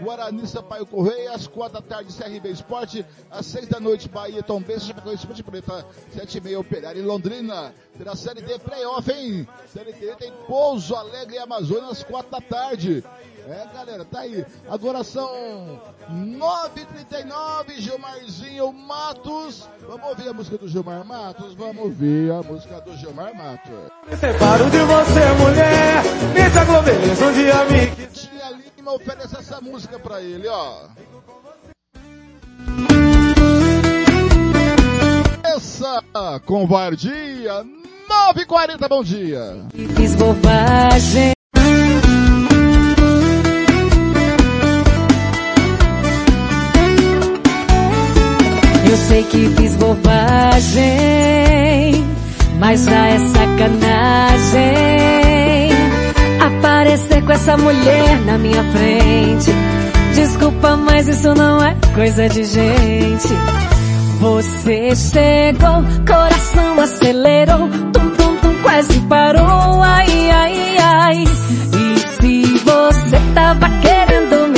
Guarani, 0.00 0.46
Sampaio 0.46 0.86
Correia, 0.86 1.32
às 1.32 1.46
quatro 1.46 1.80
da 1.80 1.86
tarde, 1.86 2.12
CRB 2.12 2.50
Esporte, 2.50 3.04
às 3.30 3.46
seis 3.46 3.68
da 3.68 3.78
noite, 3.78 4.08
Bahia, 4.08 4.42
Tom 4.42 4.60
Benção, 4.60 4.88
Chapecoense, 4.88 5.26
Ponte 5.26 5.42
Preta, 5.42 5.86
sete 6.12 6.38
e 6.38 6.40
meia, 6.40 6.58
Operário 6.58 7.00
e 7.00 7.04
Londrina, 7.04 7.72
pela 7.96 8.16
Série 8.16 8.42
D, 8.42 8.58
playoff, 8.58 9.10
hein? 9.12 9.46
Série 9.72 9.92
D 9.92 10.14
tem 10.16 10.32
Pouso 10.46 10.94
Alegre 10.94 11.36
e 11.36 11.38
Amazonas, 11.38 12.02
quatro 12.02 12.30
da 12.30 12.40
tarde. 12.40 13.04
É, 13.48 13.66
galera, 13.74 14.04
tá 14.04 14.20
aí. 14.20 14.44
Agora 14.68 15.02
são 15.02 15.80
9h39, 16.10 17.78
Gilmarzinho 17.78 18.72
Matos. 18.72 19.68
Vamos 19.88 20.08
ouvir 20.10 20.28
a 20.28 20.32
música 20.32 20.58
do 20.58 20.68
Gilmar 20.68 21.04
Matos? 21.04 21.54
Vamos 21.54 21.82
ouvir 21.82 22.30
a 22.30 22.42
música 22.42 22.80
do 22.80 22.96
Gilmar 22.96 23.34
Matos. 23.34 23.90
Me 24.08 24.16
separo 24.16 24.70
de 24.70 24.78
você, 24.78 25.32
mulher. 25.40 26.02
Me 26.32 26.60
aglomerei 26.60 27.10
um 27.10 27.32
dia 27.32 27.64
me... 27.64 28.06
Tia 28.06 28.50
Lima 28.76 28.92
oferece 28.92 29.36
essa 29.36 29.60
música 29.60 29.98
pra 29.98 30.22
ele, 30.22 30.46
ó. 30.46 30.86
Essa 35.42 36.02
covardia 36.46 37.64
9h40, 38.08 38.88
bom 38.88 39.02
dia. 39.02 39.66
Fiz 39.96 40.14
bobagem. 40.14 41.32
Eu 48.92 48.98
sei 48.98 49.22
que 49.22 49.48
fiz 49.56 49.74
bobagem, 49.76 50.84
mas 52.58 52.84
já 52.84 53.06
é 53.06 53.18
sacanagem 53.20 54.82
aparecer 56.38 57.24
com 57.24 57.32
essa 57.32 57.56
mulher 57.56 58.20
na 58.26 58.36
minha 58.36 58.62
frente. 58.64 59.50
Desculpa, 60.14 60.76
mas 60.76 61.08
isso 61.08 61.34
não 61.34 61.64
é 61.64 61.74
coisa 61.94 62.28
de 62.28 62.44
gente. 62.44 63.28
Você 64.20 64.94
chegou, 64.94 65.82
coração 66.06 66.78
acelerou, 66.78 67.70
tum 67.94 68.10
tum 68.10 68.36
tum 68.36 68.54
quase 68.62 69.00
parou, 69.08 69.82
ai 69.82 70.30
ai 70.30 70.76
ai. 70.78 71.24
E 71.24 71.98
se 72.20 72.42
você 72.58 73.18
tava 73.34 73.70
querendo 73.80 74.11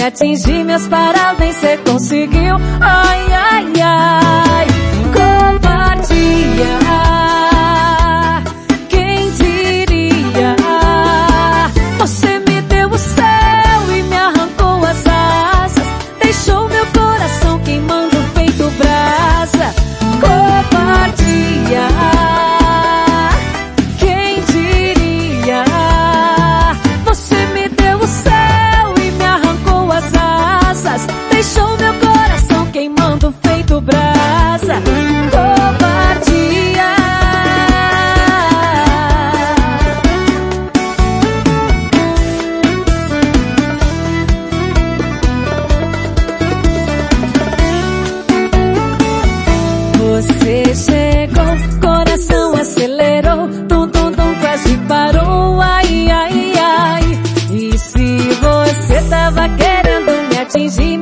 atingir, 0.04 0.64
meus 0.64 0.86
parabéns, 0.88 1.56
você 1.56 1.76
conseguiu. 1.78 2.56
Ai, 2.80 3.32
ai, 3.32 3.72
ai, 3.82 4.66
compartilha. 5.12 6.78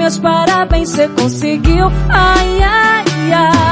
meus 0.03 0.19
parabéns, 0.19 0.91
você 0.91 1.09
conseguiu. 1.09 1.87
Ai, 2.09 2.61
ai, 2.61 3.33
ai. 3.33 3.72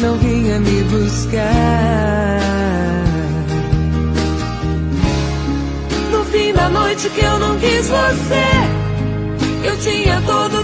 não 0.00 0.16
vinha 0.18 0.58
me 0.60 0.82
buscar. 0.84 2.40
No 6.10 6.24
fim 6.24 6.52
da 6.52 6.68
noite 6.68 7.08
que 7.10 7.24
eu 7.24 7.38
não 7.38 7.58
quis 7.58 7.86
você, 7.88 8.46
eu 9.64 9.76
tinha 9.78 10.20
todo 10.22 10.63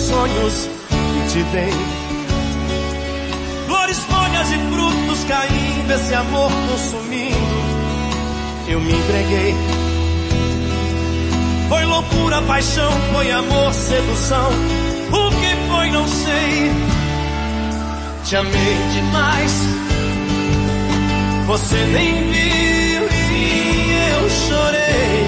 Sonhos 0.00 0.68
e 0.90 1.32
te 1.32 1.42
dei. 1.52 1.72
Flores, 3.66 3.98
folhas 3.98 4.50
e 4.50 4.58
frutos 4.72 5.24
caindo, 5.24 5.90
esse 5.92 6.14
amor 6.14 6.50
consumindo. 6.68 7.60
Eu 8.68 8.80
me 8.80 8.92
entreguei. 8.92 9.54
Foi 11.68 11.84
loucura, 11.84 12.42
paixão, 12.42 12.90
foi 13.12 13.30
amor, 13.30 13.72
sedução. 13.72 14.50
O 15.12 15.30
que 15.30 15.70
foi, 15.70 15.90
não 15.90 16.08
sei. 16.08 16.72
Te 18.24 18.36
amei 18.36 18.76
demais. 18.92 19.90
Você 21.46 21.76
nem 21.86 22.30
viu 22.30 23.02
e 23.10 23.90
eu 24.12 24.30
chorei, 24.30 25.26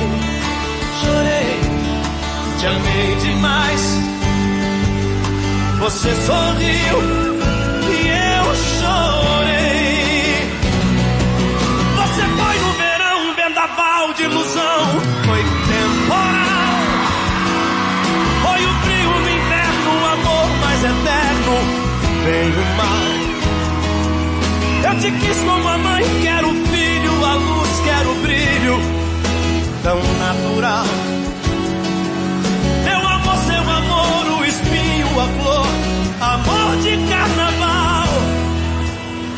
chorei, 1.00 2.60
te 2.60 2.66
amei 2.66 3.16
demais. 3.16 4.11
Você 5.82 6.14
sorriu 6.14 6.98
e 7.90 8.06
eu 8.06 8.54
chorei. 8.54 10.36
Você 11.96 12.22
foi 12.22 12.56
no 12.60 12.72
verão, 12.74 13.34
vendaval 13.34 14.14
de 14.14 14.22
ilusão, 14.22 14.86
foi 15.26 15.42
temporal. 15.42 16.84
Foi 18.42 18.64
o 18.64 18.72
frio 18.84 19.10
no 19.10 19.28
inverno, 19.28 19.90
o 19.90 20.06
amor 20.06 20.48
mais 20.60 20.84
eterno, 20.84 21.54
veio 22.26 22.64
mal. 22.76 23.02
Eu 24.84 25.00
te 25.00 25.10
quis 25.18 25.38
como 25.38 25.68
a 25.68 25.78
mãe, 25.78 26.04
quero 26.22 26.48
filho, 26.66 27.24
a 27.24 27.34
luz, 27.34 27.80
quero 27.84 28.14
brilho, 28.22 28.80
tão 29.82 30.00
natural. 30.20 31.01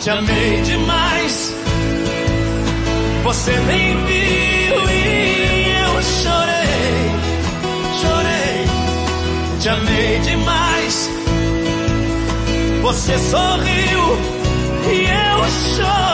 Te 0.04 0.10
amei 0.10 0.60
demais, 0.60 1.54
você 3.22 3.52
nem 3.52 3.96
viu 4.04 4.90
e 4.90 5.70
eu 5.80 6.02
chorei, 6.02 7.08
chorei. 8.02 8.66
Te 9.60 9.68
amei 9.70 10.18
demais, 10.18 11.10
você 12.82 13.16
sorriu 13.16 14.18
e 14.92 15.06
eu 15.06 15.74
chorei. 15.74 16.13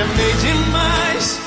Te 0.00 0.04
amei 0.04 0.32
demais, 0.32 1.38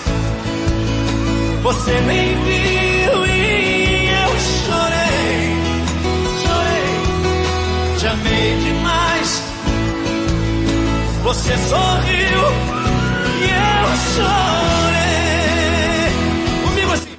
você 1.64 2.00
nem 2.02 2.36
viu 2.44 3.26
e 3.26 4.10
eu 4.10 4.30
chorei, 4.38 5.58
chorei. 6.44 7.98
Te 7.98 8.06
amei 8.06 8.58
demais. 8.60 9.42
Você 11.24 11.58
sorriu 11.58 12.44
e 13.42 13.50
eu 13.50 13.88
chorei. 14.14 15.04
Comigo 16.64 16.92
assim. 16.92 17.18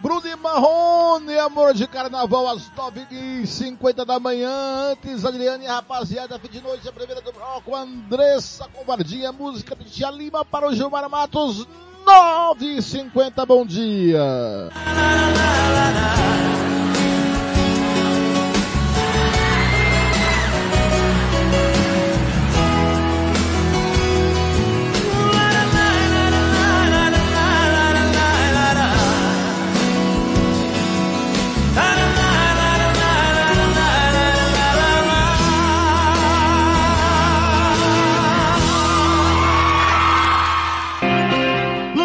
Bruno 0.00 0.26
e 0.26 0.34
Marrone, 0.34 1.38
amor 1.40 1.74
de 1.74 1.86
carnaval, 1.86 2.48
às 2.48 2.70
9h50 2.70 4.06
da 4.06 4.18
manhã. 4.18 4.92
Antes, 4.92 5.26
Adriane 5.26 5.66
rapaziada, 5.66 6.38
fim 6.38 6.48
de 6.48 6.62
noite, 6.62 6.88
a 6.88 6.92
primeira 6.92 7.20
do 7.20 7.32
bloco. 7.32 7.76
Andressa 7.76 8.66
Covardia, 8.68 9.30
música 9.30 9.76
Lima 10.10 10.44
para 10.44 10.68
o 10.68 10.72
Gilmar 10.74 11.08
Matos. 11.08 11.66
9h50, 12.06 13.46
bom 13.46 13.64
dia. 13.64 14.70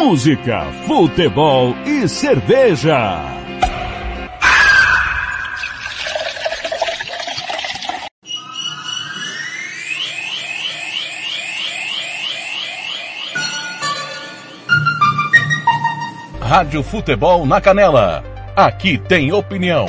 música, 0.06 0.62
futebol 0.86 1.74
e 1.84 2.08
cerveja. 2.08 3.24
Rádio 16.40 16.84
Futebol 16.84 17.44
na 17.44 17.60
Canela. 17.60 18.22
Aqui 18.54 18.96
tem 18.96 19.32
opinião. 19.32 19.88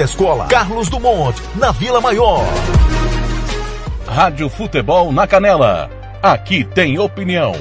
à 0.00 0.04
escola 0.04 0.46
Carlos 0.46 0.88
Dumont, 0.88 1.34
na 1.56 1.72
Vila 1.72 2.00
Maior. 2.00 2.42
Rádio 4.06 4.48
Futebol 4.48 5.12
na 5.12 5.26
Canela. 5.26 5.90
Aqui 6.22 6.64
tem 6.64 6.98
opinião. 6.98 7.52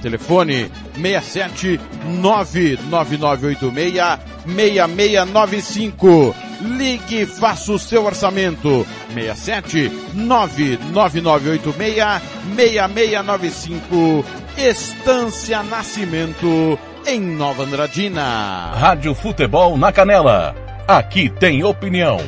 Telefone 0.00 0.70
67 0.94 1.80
99986 2.04 4.18
6695. 4.46 6.34
Ligue 6.62 7.22
e 7.22 7.26
faça 7.26 7.72
o 7.72 7.78
seu 7.78 8.04
orçamento. 8.04 8.86
67 9.14 9.90
99986 10.14 12.22
6695. 12.56 14.24
Estância 14.56 15.62
Nascimento 15.62 16.78
em 17.06 17.20
Nova 17.20 17.64
Andradina. 17.64 18.72
Rádio 18.74 19.14
Futebol 19.14 19.76
na 19.76 19.92
Canela. 19.92 20.54
Aqui 20.86 21.28
tem 21.30 21.64
opinião. 21.64 22.18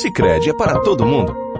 Sicredi 0.00 0.50
é 0.50 0.54
para 0.54 0.78
todo 0.80 1.06
mundo. 1.06 1.49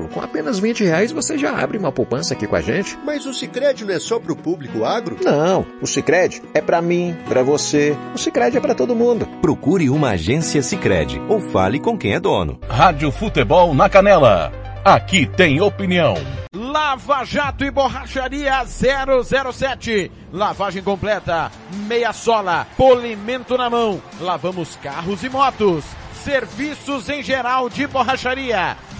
Com 0.00 0.20
apenas 0.20 0.58
20 0.58 0.84
reais 0.84 1.12
você 1.12 1.36
já 1.36 1.56
abre 1.56 1.76
uma 1.76 1.92
poupança 1.92 2.34
aqui 2.34 2.46
com 2.46 2.56
a 2.56 2.60
gente. 2.60 2.98
Mas 3.04 3.26
o 3.26 3.34
Sicredi 3.34 3.84
não 3.84 3.94
é 3.94 3.98
só 3.98 4.18
para 4.18 4.32
o 4.32 4.36
público 4.36 4.84
agro? 4.84 5.16
Não, 5.22 5.66
o 5.80 5.86
Sicredi 5.86 6.42
é 6.54 6.60
para 6.60 6.80
mim, 6.80 7.16
para 7.28 7.42
você. 7.42 7.96
O 8.14 8.18
Sicredi 8.18 8.56
é 8.56 8.60
para 8.60 8.74
todo 8.74 8.94
mundo. 8.94 9.26
Procure 9.40 9.90
uma 9.90 10.10
agência 10.10 10.62
Sicredi 10.62 11.20
ou 11.28 11.40
fale 11.40 11.78
com 11.78 11.98
quem 11.98 12.14
é 12.14 12.20
dono. 12.20 12.58
Rádio 12.68 13.10
Futebol 13.10 13.74
na 13.74 13.88
Canela. 13.88 14.52
Aqui 14.84 15.26
tem 15.26 15.60
opinião. 15.60 16.14
Lava 16.54 17.24
Jato 17.24 17.64
e 17.64 17.70
Borracharia 17.70 18.64
007. 18.64 20.10
Lavagem 20.32 20.82
completa, 20.82 21.52
meia 21.86 22.12
sola, 22.12 22.66
polimento 22.76 23.56
na 23.56 23.70
mão. 23.70 24.02
Lavamos 24.20 24.76
carros 24.76 25.22
e 25.22 25.28
motos. 25.28 25.84
Serviços 26.24 27.08
em 27.08 27.22
geral 27.22 27.68
de 27.68 27.86
borracharia. 27.86 28.76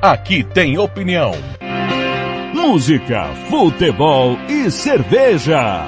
Aqui 0.00 0.44
tem 0.44 0.78
opinião. 0.78 1.32
Música, 2.54 3.34
futebol 3.50 4.38
e 4.48 4.70
cerveja. 4.70 5.82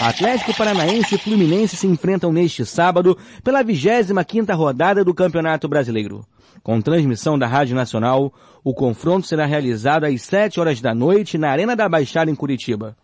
Atlético 0.00 0.56
Paranaense 0.56 1.14
e 1.14 1.18
Fluminense 1.18 1.76
se 1.76 1.86
enfrentam 1.86 2.32
neste 2.32 2.66
sábado 2.66 3.16
pela 3.44 3.62
25ª 3.62 4.56
rodada 4.56 5.04
do 5.04 5.14
Campeonato 5.14 5.68
Brasileiro. 5.68 6.26
Com 6.64 6.80
transmissão 6.80 7.38
da 7.38 7.46
Rádio 7.46 7.76
Nacional, 7.76 8.34
o 8.64 8.74
confronto 8.74 9.28
será 9.28 9.46
realizado 9.46 10.02
às 10.02 10.20
7 10.22 10.58
horas 10.58 10.80
da 10.80 10.92
noite 10.92 11.38
na 11.38 11.48
Arena 11.48 11.76
da 11.76 11.88
Baixada 11.88 12.28
em 12.28 12.34
Curitiba. 12.34 12.96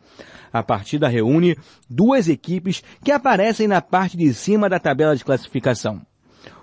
A 0.53 0.65
partida 0.65 1.07
reúne 1.07 1.57
duas 1.89 2.29
equipes 2.29 2.83
que 3.05 3.13
aparecem 3.13 3.69
na 3.69 3.81
parte 3.81 4.17
de 4.17 4.35
cima 4.35 4.69
da 4.69 4.81
tabela 4.81 5.15
de 5.15 5.25
classificação. 5.25 6.03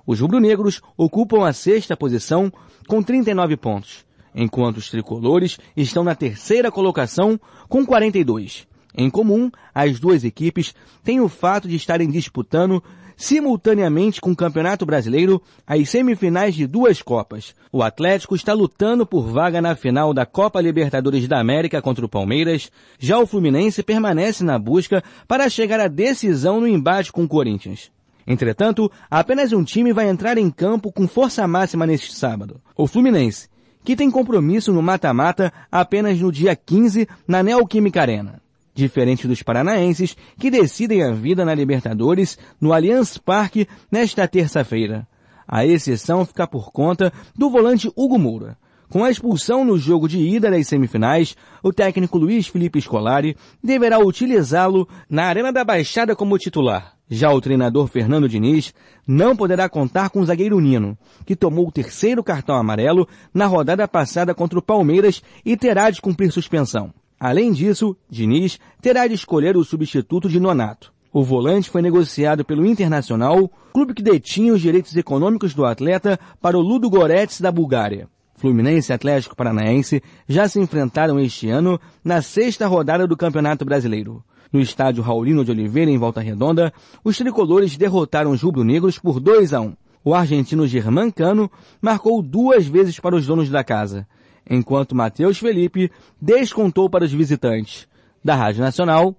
Os 0.06 0.20
rubro-negros 0.20 0.82
ocupam 0.98 1.48
a 1.48 1.54
sexta 1.54 1.96
posição 1.96 2.52
com 2.88 3.02
39 3.02 3.56
pontos, 3.58 4.06
enquanto 4.36 4.78
os 4.78 4.90
tricolores 4.90 5.58
estão 5.76 6.04
na 6.04 6.16
terceira 6.16 6.72
colocação 6.72 7.40
com 7.70 7.86
42. 7.86 8.68
Em 8.96 9.10
comum, 9.10 9.50
as 9.74 10.00
duas 10.00 10.24
equipes 10.24 10.76
têm 11.04 11.20
o 11.20 11.30
fato 11.30 11.68
de 11.68 11.76
estarem 11.76 12.10
disputando 12.10 12.84
simultaneamente 13.16 14.20
com 14.20 14.32
o 14.32 14.36
Campeonato 14.36 14.86
Brasileiro 14.86 15.42
as 15.66 15.90
semifinais 15.90 16.56
de 16.56 16.68
duas 16.68 17.02
Copas. 17.02 17.56
O 17.72 17.82
Atlético 17.82 18.36
está 18.36 18.54
lutando 18.54 19.06
por 19.06 19.24
vaga 19.28 19.62
na 19.62 19.76
final 19.76 20.14
da 20.14 20.26
Copa 20.26 20.62
Libertadores 20.62 21.28
da 21.28 21.40
América 21.40 21.82
contra 21.82 22.06
o 22.06 22.10
Palmeiras, 22.10 22.72
já 23.00 23.18
o 23.18 23.26
Fluminense 23.26 23.82
permanece 23.82 24.44
na 24.44 24.60
busca 24.60 25.04
para 25.28 25.50
chegar 25.50 25.80
à 25.80 25.88
decisão 25.88 26.60
no 26.60 26.68
embate 26.68 27.12
com 27.12 27.24
o 27.24 27.28
Corinthians. 27.28 27.92
Entretanto, 28.26 28.92
apenas 29.10 29.52
um 29.52 29.64
time 29.64 29.92
vai 29.92 30.10
entrar 30.10 30.38
em 30.38 30.50
campo 30.50 30.92
com 30.92 31.08
força 31.08 31.48
máxima 31.48 31.86
neste 31.86 32.14
sábado. 32.14 32.62
O 32.76 32.88
Fluminense, 32.88 33.50
que 33.84 33.96
tem 33.96 34.10
compromisso 34.10 34.72
no 34.72 34.82
mata-mata 34.82 35.52
apenas 35.72 36.20
no 36.20 36.32
dia 36.32 36.56
15 36.56 37.08
na 37.28 37.44
Neoquímica 37.44 38.02
Arena 38.02 38.44
diferente 38.74 39.28
dos 39.28 39.44
paranaenses 39.44 40.18
que 40.38 40.50
decidem 40.50 41.04
a 41.04 41.12
vida 41.12 41.46
na 41.46 41.54
Libertadores 41.54 42.38
no 42.60 42.74
Allianz 42.74 43.18
Parque 43.18 43.68
nesta 43.92 44.28
terça-feira. 44.28 45.08
A 45.48 45.66
exceção 45.66 46.26
fica 46.26 46.48
por 46.48 46.72
conta 46.72 47.12
do 47.36 47.50
volante 47.50 47.92
Hugo 47.96 48.18
Moura. 48.18 48.58
Com 48.90 49.04
a 49.04 49.10
expulsão 49.10 49.66
no 49.66 49.78
jogo 49.78 50.08
de 50.08 50.20
ida 50.20 50.52
das 50.52 50.68
semifinais, 50.68 51.36
o 51.64 51.74
técnico 51.74 52.18
Luiz 52.18 52.48
Felipe 52.48 52.80
Scolari 52.80 53.36
deverá 53.64 54.00
utilizá-lo 54.00 54.88
na 55.10 55.26
Arena 55.26 55.52
da 55.52 55.64
Baixada 55.64 56.16
como 56.16 56.38
titular. 56.38 56.94
Já 57.10 57.32
o 57.32 57.42
treinador 57.42 57.88
Fernando 57.88 58.30
Diniz 58.30 58.74
não 59.08 59.36
poderá 59.36 59.68
contar 59.68 60.10
com 60.10 60.22
o 60.22 60.26
zagueiro 60.26 60.60
Nino, 60.60 60.98
que 61.26 61.36
tomou 61.36 61.68
o 61.68 61.72
terceiro 61.72 62.24
cartão 62.24 62.56
amarelo 62.56 63.08
na 63.34 63.46
rodada 63.46 63.88
passada 63.88 64.34
contra 64.34 64.58
o 64.58 64.64
Palmeiras 64.64 65.22
e 65.46 65.58
terá 65.58 65.90
de 65.90 66.02
cumprir 66.02 66.32
suspensão. 66.32 66.94
Além 67.20 67.52
disso, 67.52 67.96
Diniz 68.10 68.60
terá 68.82 69.08
de 69.08 69.14
escolher 69.14 69.56
o 69.56 69.64
substituto 69.64 70.28
de 70.28 70.40
Nonato. 70.40 70.94
O 71.12 71.24
volante 71.24 71.70
foi 71.70 71.82
negociado 71.82 72.44
pelo 72.44 72.66
Internacional, 72.66 73.50
clube 73.72 73.94
que 73.94 74.02
detinha 74.02 74.52
os 74.52 74.62
direitos 74.62 74.96
econômicos 74.96 75.54
do 75.54 75.64
atleta 75.66 76.20
para 76.42 76.58
o 76.58 76.62
Ludo 76.62 76.90
Goretz 76.90 77.40
da 77.40 77.52
Bulgária. 77.52 78.10
Fluminense 78.44 78.92
e 78.92 78.94
Atlético 78.94 79.38
Paranaense 79.38 80.04
já 80.28 80.50
se 80.50 80.60
enfrentaram 80.60 81.18
este 81.18 81.48
ano 81.48 81.80
na 82.04 82.22
sexta 82.22 82.68
rodada 82.68 83.08
do 83.08 83.16
Campeonato 83.16 83.64
Brasileiro. 83.64 84.22
No 84.52 84.60
estádio 84.60 85.02
Raulino 85.02 85.46
de 85.46 85.52
Oliveira, 85.52 85.90
em 85.90 85.98
Volta 85.98 86.20
Redonda, 86.20 86.74
os 87.06 87.18
tricolores 87.18 87.78
derrotaram 87.78 88.32
os 88.32 88.42
rubro-negros 88.42 89.00
por 89.00 89.22
2 89.22 89.54
a 89.54 89.62
1. 89.62 89.74
O 90.04 90.14
argentino 90.14 90.68
Germán 90.68 91.10
Cano 91.10 91.50
marcou 91.82 92.22
duas 92.22 92.68
vezes 92.68 93.00
para 93.00 93.16
os 93.16 93.26
donos 93.26 93.50
da 93.50 93.64
casa 93.64 94.06
enquanto 94.46 94.94
Matheus 94.94 95.38
Felipe 95.38 95.90
descontou 96.22 96.90
para 96.90 97.06
os 97.06 97.14
visitantes. 97.14 97.88
Da 98.22 98.36
Rádio 98.36 98.62
Nacional, 98.62 99.16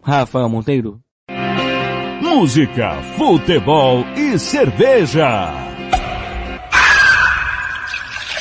Rafael 0.00 0.48
Monteiro. 0.48 1.00
Música, 2.22 3.02
futebol 3.16 4.04
e 4.16 4.38
cerveja. 4.38 5.67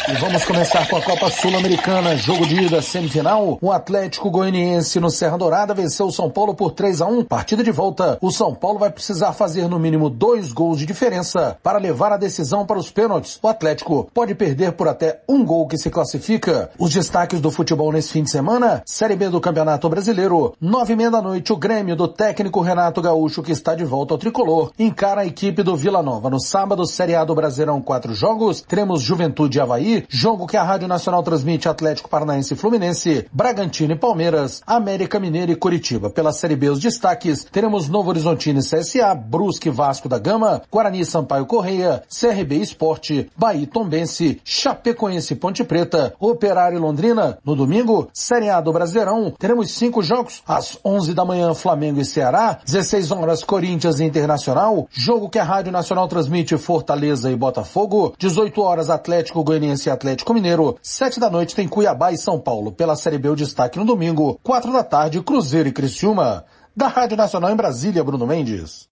E 0.10 0.14
vamos 0.14 0.46
começar 0.46 0.88
com 0.88 0.96
a 0.96 1.02
Copa 1.02 1.30
Sul-Americana, 1.30 2.16
jogo 2.16 2.48
de 2.48 2.56
ida 2.56 2.82
semifinal. 2.82 3.58
O 3.62 3.74
Atlético 3.74 4.32
Goianiense 4.32 5.02
no 5.02 5.10
Serra 5.10 5.38
Dourada 5.38 5.74
venceu 5.74 6.06
o 6.06 6.12
São 6.14 6.30
Paulo 6.30 6.56
por 6.56 6.72
3 6.72 7.02
a 7.02 7.08
1. 7.08 7.26
Partida 7.26 7.62
de 7.62 7.72
volta. 7.72 8.18
O 8.22 8.32
São 8.32 8.56
Paulo 8.56 8.80
vai 8.80 8.90
precisar 8.90 9.34
fazer 9.34 9.68
no 9.68 9.78
mínimo 9.78 10.10
dois 10.10 10.54
gols 10.54 10.80
de 10.80 10.86
diferença 10.86 11.58
para 11.62 11.78
levar 11.78 12.14
a 12.14 12.18
decisão 12.18 12.66
para 12.66 12.80
os 12.80 12.90
pênaltis. 12.90 13.38
O 13.44 13.50
Atlético 13.50 14.10
pode 14.14 14.34
perder 14.34 14.72
por 14.72 14.88
até 14.88 15.20
um 15.28 15.44
gol 15.44 15.68
que 15.68 15.78
se 15.78 15.90
classifica. 15.90 16.72
Os 16.80 16.94
destaques 16.94 17.42
do 17.42 17.52
futebol 17.52 17.92
nesse 17.92 18.14
fim 18.14 18.24
de 18.24 18.32
semana: 18.32 18.82
Série 18.86 19.18
B 19.18 19.28
do 19.28 19.42
Campeonato 19.42 19.90
Brasileiro. 19.90 20.56
Nove 20.62 20.94
e 20.94 20.96
meia 20.96 21.12
da 21.12 21.22
noite, 21.22 21.52
o 21.52 21.58
Grêmio 21.58 21.98
do 21.98 22.08
técnico 22.08 22.62
Renato 22.62 23.02
Gaúcho, 23.02 23.44
que 23.44 23.52
está 23.52 23.76
de 23.76 23.84
volta 23.84 24.14
ao 24.14 24.18
tricolor, 24.18 24.72
encara 24.80 25.22
a 25.22 25.26
equipe 25.26 25.64
do 25.64 25.76
Vila 25.76 26.02
Nova. 26.02 26.30
No 26.30 26.40
sábado, 26.40 26.88
Série 26.88 27.14
A 27.14 27.26
do 27.26 27.36
Brasileirão, 27.36 27.82
quatro 27.82 28.14
jogos. 28.14 28.62
Teremos 28.62 29.02
Juventude 29.02 29.58
e 29.58 29.62
Havaí 29.62 29.97
jogo 30.10 30.48
que 30.48 30.58
a 30.58 30.64
Rádio 30.64 30.88
Nacional 30.88 31.24
transmite 31.24 31.70
Atlético 31.70 32.10
Paranaense 32.10 32.54
e 32.54 32.58
Fluminense, 32.58 33.28
Bragantino 33.32 33.94
e 33.94 33.98
Palmeiras, 33.98 34.62
América 34.66 35.20
Mineira 35.20 35.52
e 35.52 35.56
Curitiba. 35.56 36.10
Pela 36.10 36.32
Série 36.32 36.56
B 36.56 36.70
os 36.70 36.80
destaques, 36.80 37.44
teremos 37.46 37.88
Novo 37.88 38.10
Horizontino 38.10 38.60
e 38.60 38.64
CSA, 38.64 39.14
Brusque 39.16 39.70
Vasco 39.70 40.10
da 40.10 40.20
Gama, 40.20 40.62
Guarani 40.72 41.06
Sampaio 41.06 41.46
Correia, 41.46 42.04
CRB 42.10 42.58
Esporte, 42.58 43.30
Bahia 43.36 43.68
Tombense, 43.68 44.42
Chapecoense 44.44 45.36
Ponte 45.36 45.64
Preta, 45.64 46.14
Operário 46.20 46.80
Londrina. 46.80 47.38
No 47.44 47.56
domingo, 47.56 48.10
Série 48.14 48.50
A 48.50 48.60
do 48.62 48.74
Brasileirão, 48.74 49.34
teremos 49.38 49.72
cinco 49.72 50.02
jogos, 50.02 50.42
às 50.48 50.78
11 50.84 51.14
da 51.14 51.26
manhã 51.26 51.54
Flamengo 51.54 52.00
e 52.00 52.06
Ceará, 52.06 52.60
16 52.66 53.12
horas 53.12 53.44
Corinthians 53.44 54.00
e 54.00 54.04
Internacional, 54.04 54.88
jogo 54.92 55.30
que 55.30 55.40
a 55.40 55.44
Rádio 55.44 55.72
Nacional 55.72 56.08
transmite 56.08 56.58
Fortaleza 56.58 57.32
e 57.32 57.36
Botafogo, 57.36 58.14
18 58.18 58.62
horas 58.62 58.90
Atlético 58.90 59.44
Goianiense 59.44 59.87
e 59.88 59.92
Atlético 59.92 60.34
Mineiro. 60.34 60.78
Sete 60.82 61.20
da 61.20 61.30
noite 61.30 61.56
tem 61.56 61.68
Cuiabá 61.68 62.12
e 62.12 62.18
São 62.18 62.40
Paulo. 62.40 62.72
Pela 62.72 62.96
Série 62.96 63.18
B 63.18 63.30
o 63.30 63.36
destaque 63.36 63.80
no 63.80 63.86
domingo. 63.86 64.40
Quatro 64.44 64.72
da 64.72 64.84
tarde, 64.84 65.22
Cruzeiro 65.22 65.70
e 65.70 65.72
Criciúma. 65.72 66.46
Da 66.76 66.88
Rádio 66.88 67.18
Nacional 67.18 67.52
em 67.52 67.56
Brasília, 67.56 68.04
Bruno 68.04 68.28
Mendes. 68.28 68.88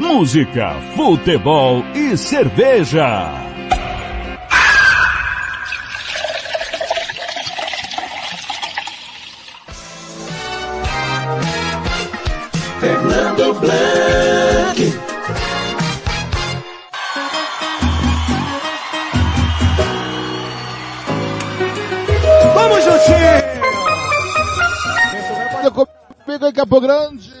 Música, 0.00 0.74
futebol 0.96 1.82
e 1.94 2.16
cerveja. 2.16 3.48
Fernando 12.80 13.54
Blanc. 13.60 15.17
Vamos! 22.58 22.84
Comigo 26.24 26.46
em 26.46 26.52
Campo 26.52 26.80
Grande, 26.80 27.32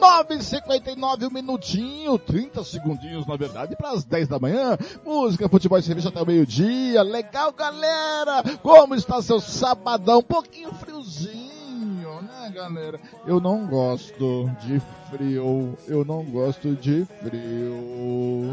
9h59, 0.00 1.28
um 1.28 1.30
minutinho, 1.30 2.18
30 2.18 2.64
segundinhos 2.64 3.24
na 3.26 3.36
verdade, 3.36 3.76
para 3.76 3.90
as 3.90 4.04
10 4.04 4.26
da 4.26 4.38
manhã. 4.38 4.76
Música, 5.04 5.48
futebol 5.48 5.78
e 5.78 5.82
cerveja 5.82 6.08
até 6.08 6.20
o 6.20 6.26
meio-dia. 6.26 7.02
Legal, 7.02 7.52
galera! 7.52 8.42
Como 8.60 8.96
está 8.96 9.22
seu 9.22 9.40
sabadão? 9.40 10.18
Um 10.18 10.22
pouquinho 10.22 10.72
friozinho, 10.74 12.20
né, 12.22 12.52
galera? 12.52 13.00
Eu 13.26 13.40
não 13.40 13.64
gosto 13.64 14.50
de 14.60 14.82
frio. 15.08 15.78
Eu 15.86 16.04
não 16.04 16.24
gosto 16.24 16.74
de 16.74 17.06
frio. 17.22 18.52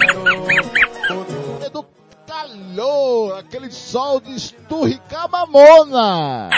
Quero 0.00 0.64
aquele 3.38 3.70
sol 3.70 4.20
de 4.20 4.34
esturricar 4.34 5.28
mamona. 5.28 6.48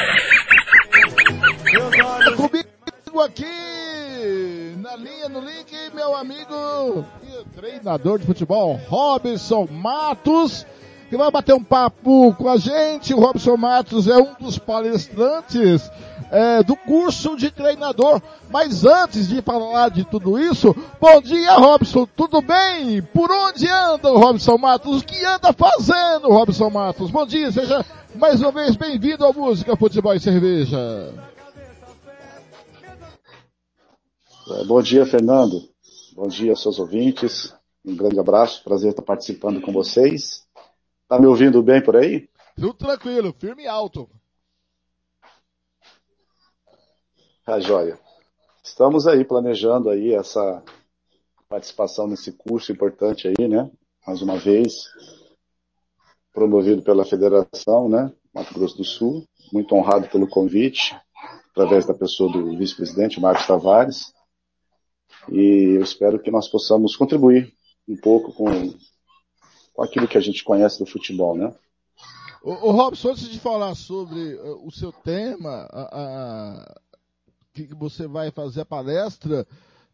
Comigo 2.36 3.20
aqui, 3.22 4.76
na 4.78 4.96
linha, 4.96 5.28
no 5.28 5.40
link, 5.40 5.72
meu 5.94 6.14
amigo 6.14 7.04
treinador 7.56 8.18
de 8.18 8.26
futebol, 8.26 8.78
Robson 8.88 9.66
Matos, 9.70 10.66
que 11.08 11.16
vai 11.16 11.30
bater 11.30 11.54
um 11.54 11.64
papo 11.64 12.34
com 12.34 12.48
a 12.48 12.56
gente. 12.56 13.14
O 13.14 13.20
Robson 13.20 13.56
Matos 13.56 14.06
é 14.06 14.16
um 14.16 14.34
dos 14.34 14.58
palestrantes 14.58 15.90
é, 16.30 16.62
do 16.62 16.76
curso 16.76 17.36
de 17.36 17.50
treinador. 17.50 18.22
Mas 18.48 18.84
antes 18.84 19.28
de 19.28 19.42
falar 19.42 19.90
de 19.90 20.04
tudo 20.04 20.38
isso, 20.38 20.74
bom 21.00 21.20
dia 21.20 21.54
Robson, 21.54 22.06
tudo 22.16 22.40
bem? 22.40 23.02
Por 23.02 23.30
onde 23.30 23.68
anda 23.68 24.12
o 24.12 24.18
Robson 24.18 24.56
Matos? 24.56 25.02
O 25.02 25.04
que 25.04 25.24
anda 25.24 25.52
fazendo 25.52 26.28
Robson 26.28 26.70
Matos? 26.70 27.10
Bom 27.10 27.26
dia, 27.26 27.50
seja 27.50 27.84
mais 28.14 28.40
uma 28.40 28.52
vez 28.52 28.76
bem-vindo 28.76 29.24
ao 29.24 29.34
Música, 29.34 29.76
Futebol 29.76 30.14
e 30.14 30.20
Cerveja. 30.20 30.78
É, 34.50 34.64
bom 34.64 34.82
dia, 34.82 35.06
Fernando. 35.06 35.68
Bom 36.14 36.26
dia, 36.26 36.56
seus 36.56 36.78
ouvintes. 36.78 37.54
Um 37.84 37.96
grande 37.96 38.18
abraço, 38.18 38.62
prazer 38.62 38.90
estar 38.90 39.02
participando 39.02 39.60
com 39.60 39.72
vocês. 39.72 40.44
Tá 41.08 41.18
me 41.18 41.26
ouvindo 41.26 41.62
bem 41.62 41.82
por 41.82 41.96
aí? 41.96 42.28
Tudo 42.56 42.74
tranquilo, 42.74 43.34
firme 43.38 43.62
e 43.62 43.66
alto. 43.66 44.08
Tá 47.51 47.59
joia. 47.59 47.98
Estamos 48.62 49.09
aí 49.09 49.24
planejando 49.24 49.90
aí 49.90 50.14
essa 50.14 50.62
participação 51.48 52.07
nesse 52.07 52.30
curso 52.30 52.70
importante 52.70 53.26
aí, 53.26 53.48
né? 53.48 53.68
Mais 54.07 54.22
uma 54.22 54.38
vez, 54.38 54.72
promovido 56.32 56.80
pela 56.80 57.05
Federação, 57.05 57.88
né? 57.88 58.12
Mato 58.32 58.55
Grosso 58.55 58.76
do 58.76 58.84
Sul. 58.84 59.24
Muito 59.53 59.74
honrado 59.74 60.09
pelo 60.11 60.28
convite, 60.28 60.96
através 61.51 61.84
da 61.84 61.92
pessoa 61.92 62.30
do 62.30 62.57
vice-presidente, 62.57 63.20
Marcos 63.20 63.48
Tavares. 63.48 64.14
E 65.28 65.74
eu 65.76 65.82
espero 65.82 66.20
que 66.20 66.30
nós 66.30 66.46
possamos 66.46 66.94
contribuir 66.94 67.53
um 67.88 67.96
pouco 67.96 68.32
com, 68.32 68.46
com 69.74 69.82
aquilo 69.82 70.07
que 70.07 70.16
a 70.16 70.22
gente 70.22 70.44
conhece 70.44 70.78
do 70.78 70.86
futebol, 70.86 71.36
né? 71.36 71.53
O, 72.42 72.70
Robson, 72.70 73.11
antes 73.11 73.28
de 73.28 73.40
falar 73.40 73.74
sobre 73.74 74.34
uh, 74.36 74.64
o 74.64 74.70
seu 74.70 74.92
tema, 74.92 75.68
a, 75.70 75.88
a, 75.92 76.80
que 77.53 77.74
você 77.74 78.07
vai 78.07 78.30
fazer 78.30 78.62
a 78.62 78.66
palestra 78.66 79.46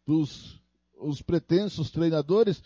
dos 0.05 0.61
os 0.99 1.21
pretensos 1.21 1.91
treinadores, 1.91 2.63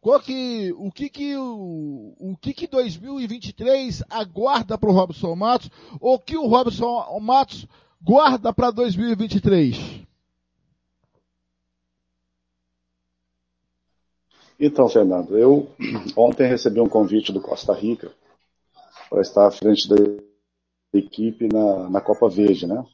qual 0.00 0.20
que, 0.20 0.72
o 0.76 0.90
que 0.90 1.08
que 1.08 1.36
o, 1.36 2.14
o 2.18 2.36
que 2.36 2.52
que 2.52 2.66
2023 2.66 4.02
aguarda 4.10 4.76
para 4.76 4.90
o 4.90 4.92
Robson 4.92 5.34
Matos, 5.34 5.70
ou 6.00 6.18
que 6.18 6.36
o 6.36 6.46
Robson 6.46 7.18
Matos 7.20 7.66
guarda 8.02 8.52
para 8.52 8.70
2023? 8.70 10.04
Então, 14.60 14.88
Fernando, 14.88 15.36
eu 15.36 15.68
ontem 16.16 16.46
recebi 16.46 16.80
um 16.80 16.88
convite 16.88 17.32
do 17.32 17.40
Costa 17.40 17.72
Rica 17.72 18.12
para 19.10 19.20
estar 19.20 19.46
à 19.46 19.50
frente 19.50 19.88
da 19.88 19.96
equipe 20.92 21.48
na, 21.52 21.90
na 21.90 22.00
Copa 22.00 22.28
Verde, 22.28 22.66
né? 22.66 22.84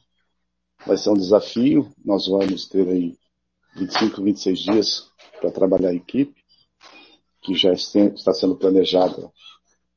Vai 0.85 0.97
ser 0.97 1.09
um 1.09 1.15
desafio, 1.15 1.91
nós 2.03 2.27
vamos 2.27 2.67
ter 2.67 2.87
aí 2.87 3.17
25, 3.75 4.21
26 4.21 4.59
dias 4.59 5.11
para 5.39 5.51
trabalhar 5.51 5.89
a 5.89 5.93
equipe, 5.93 6.41
que 7.41 7.55
já 7.55 7.73
está 7.73 8.33
sendo 8.33 8.55
planejada 8.55 9.31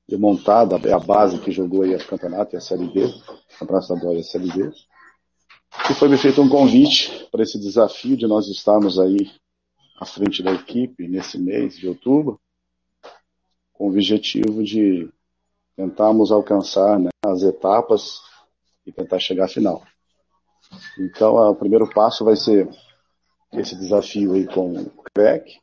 e 0.09 0.17
montada, 0.17 0.77
é 0.87 0.93
a 0.93 0.99
base 0.99 1.39
que 1.39 1.51
jogou 1.51 1.83
aí 1.83 1.95
o 1.95 2.07
campeonato 2.07 2.55
e 2.55 2.59
a 2.59 2.61
Série 2.61 2.87
B, 2.87 3.05
o 3.05 3.59
Campeonato 3.59 3.85
Estadual 3.85 4.15
e 4.15 4.21
a 4.21 4.23
Série 4.23 4.53
B. 4.53 4.71
E 5.91 5.95
foi 5.95 6.09
me 6.09 6.17
feito 6.17 6.41
um 6.41 6.49
convite 6.49 7.27
para 7.31 7.43
esse 7.43 7.59
desafio 7.59 8.17
de 8.17 8.27
nós 8.27 8.47
estarmos 8.49 8.99
aí 8.99 9.31
à 9.99 10.05
frente 10.05 10.43
da 10.43 10.53
equipe 10.53 11.09
nesse 11.09 11.39
mês 11.39 11.77
de 11.77 11.89
outubro, 11.89 12.41
com 13.73 13.87
o 13.87 13.91
objetivo 13.91 14.63
de 14.63 15.09
tentarmos 15.77 16.31
alcançar 16.31 16.99
né, 16.99 17.11
as 17.25 17.43
etapas 17.43 18.21
e 18.87 18.93
tentar 18.93 19.19
chegar 19.19 19.47
à 19.47 19.49
final. 19.49 19.83
Então, 20.99 21.37
o 21.51 21.55
primeiro 21.55 21.89
passo 21.91 22.25
vai 22.25 22.37
ser 22.37 22.69
esse 23.53 23.77
desafio 23.77 24.33
aí 24.33 24.47
com 24.47 24.73
o 24.73 25.05
CREC, 25.15 25.59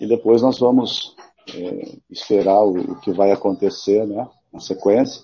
e 0.00 0.06
depois 0.06 0.42
nós 0.42 0.58
vamos 0.58 1.16
é, 1.54 1.96
esperar 2.10 2.62
o, 2.62 2.92
o, 2.92 3.00
que 3.00 3.10
vai 3.10 3.32
acontecer, 3.32 4.06
né, 4.06 4.28
na 4.52 4.60
sequência, 4.60 5.22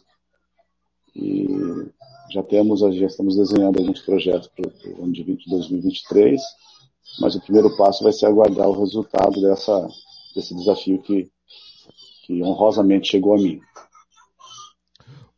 e 1.15 1.47
já 2.31 2.43
temos, 2.43 2.81
já 2.81 3.07
estamos 3.07 3.37
desenhando 3.37 3.79
alguns 3.79 4.01
projetos 4.01 4.49
para 4.49 4.69
o 4.69 5.05
ano 5.05 5.13
de 5.13 5.23
20, 5.23 5.49
2023, 5.49 6.41
mas 7.21 7.35
o 7.37 7.41
primeiro 7.41 7.77
passo 7.77 8.03
vai 8.03 8.13
ser 8.13 8.27
aguardar 8.27 8.69
o 8.69 8.81
resultado 8.81 9.41
dessa, 9.41 9.87
desse 10.35 10.55
desafio 10.55 11.01
que, 11.03 11.31
que 12.25 12.43
honrosamente 12.43 13.09
chegou 13.09 13.35
a 13.35 13.39
mim. 13.39 13.61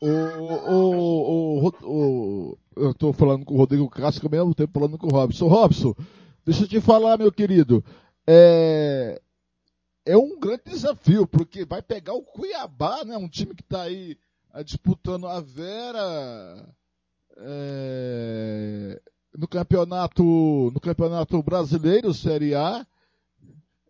O, 0.01 0.09
o, 0.73 1.67
o, 1.67 1.73
o, 1.83 2.59
eu 2.77 2.91
estou 2.91 3.13
falando 3.13 3.45
com 3.45 3.55
o 3.55 3.57
Rodrigo 3.57 3.89
Castro, 3.89 4.27
ao 4.27 4.31
mesmo 4.31 4.55
tempo 4.55 4.73
falando 4.79 4.99
com 4.99 5.07
o 5.07 5.11
Robson. 5.11 5.49
Robson, 5.49 5.95
deixa 6.45 6.65
eu 6.65 6.69
te 6.69 6.81
falar, 6.81 7.19
meu 7.19 7.33
querido. 7.33 7.85
É, 8.27 9.21
é 10.05 10.17
um 10.17 10.39
grande 10.39 10.65
desafio, 10.67 11.27
porque 11.27 11.65
vai 11.65 11.81
pegar 11.81 12.15
o 12.15 12.23
Cuiabá, 12.23 13.05
né? 13.05 13.17
Um 13.17 13.29
time 13.29 13.55
que 13.55 13.63
está 13.63 13.83
aí 13.83 14.19
é, 14.55 14.63
disputando 14.63 15.27
a 15.27 15.41
Vera 15.41 16.69
é, 17.39 19.01
no 19.37 19.49
campeonato 19.49 20.23
no 20.23 20.81
campeonato 20.81 21.43
brasileiro 21.43 22.15
Série 22.15 22.55
A 22.55 22.87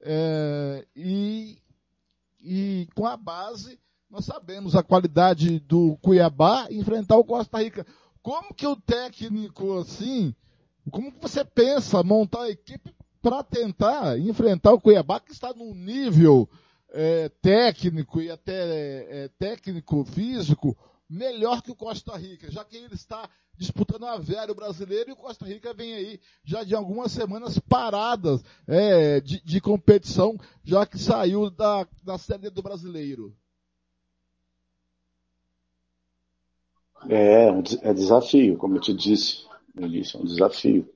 é, 0.01 0.87
e, 0.95 1.59
e 2.41 2.89
com 2.95 3.07
a 3.07 3.17
base 3.17 3.79
nós 4.11 4.25
sabemos 4.25 4.75
a 4.75 4.83
qualidade 4.83 5.61
do 5.61 5.97
Cuiabá 6.01 6.67
enfrentar 6.71 7.17
o 7.17 7.25
Costa 7.25 7.63
Rica. 7.63 7.87
Como 8.27 8.53
que 8.53 8.67
o 8.67 8.75
técnico, 8.75 9.79
assim, 9.79 10.35
como 10.91 11.13
que 11.13 11.21
você 11.21 11.45
pensa 11.45 12.03
montar 12.03 12.43
a 12.43 12.51
equipe 12.51 12.93
para 13.23 13.45
tentar 13.45 14.19
enfrentar 14.19 14.73
o 14.73 14.81
Cuiabá 14.81 15.21
que 15.21 15.31
está 15.31 15.55
num 15.55 15.73
nível 15.73 16.51
é, 16.91 17.29
técnico 17.41 18.21
e 18.21 18.29
até 18.29 18.57
é, 19.09 19.29
técnico 19.39 20.05
físico 20.05 20.77
melhor 21.09 21.63
que 21.63 21.71
o 21.71 21.77
Costa 21.77 22.17
Rica, 22.17 22.51
já 22.51 22.65
que 22.65 22.77
ele 22.77 22.97
está 22.97 23.31
disputando 23.57 24.07
a 24.07 24.19
velho 24.19 24.57
brasileiro 24.57 25.11
e 25.11 25.13
o 25.13 25.17
Costa 25.17 25.47
Rica 25.47 25.73
vem 25.73 25.95
aí 25.95 26.21
já 26.43 26.65
de 26.65 26.75
algumas 26.75 27.13
semanas 27.13 27.61
paradas 27.61 28.43
é, 28.67 29.21
de, 29.21 29.41
de, 29.41 29.61
competição, 29.61 30.37
já 30.65 30.85
que 30.85 30.99
saiu 30.99 31.49
da, 31.49 31.87
da 32.03 32.19
série 32.19 32.51
do 32.51 32.61
brasileiro. 32.61 33.33
É, 37.09 37.49
é 37.83 37.95
desafio, 37.95 38.57
como 38.57 38.77
eu 38.77 38.81
te 38.81 38.93
disse 38.93 39.45
no 39.75 39.87
início, 39.87 40.19
é 40.19 40.23
um 40.23 40.27
desafio. 40.27 40.89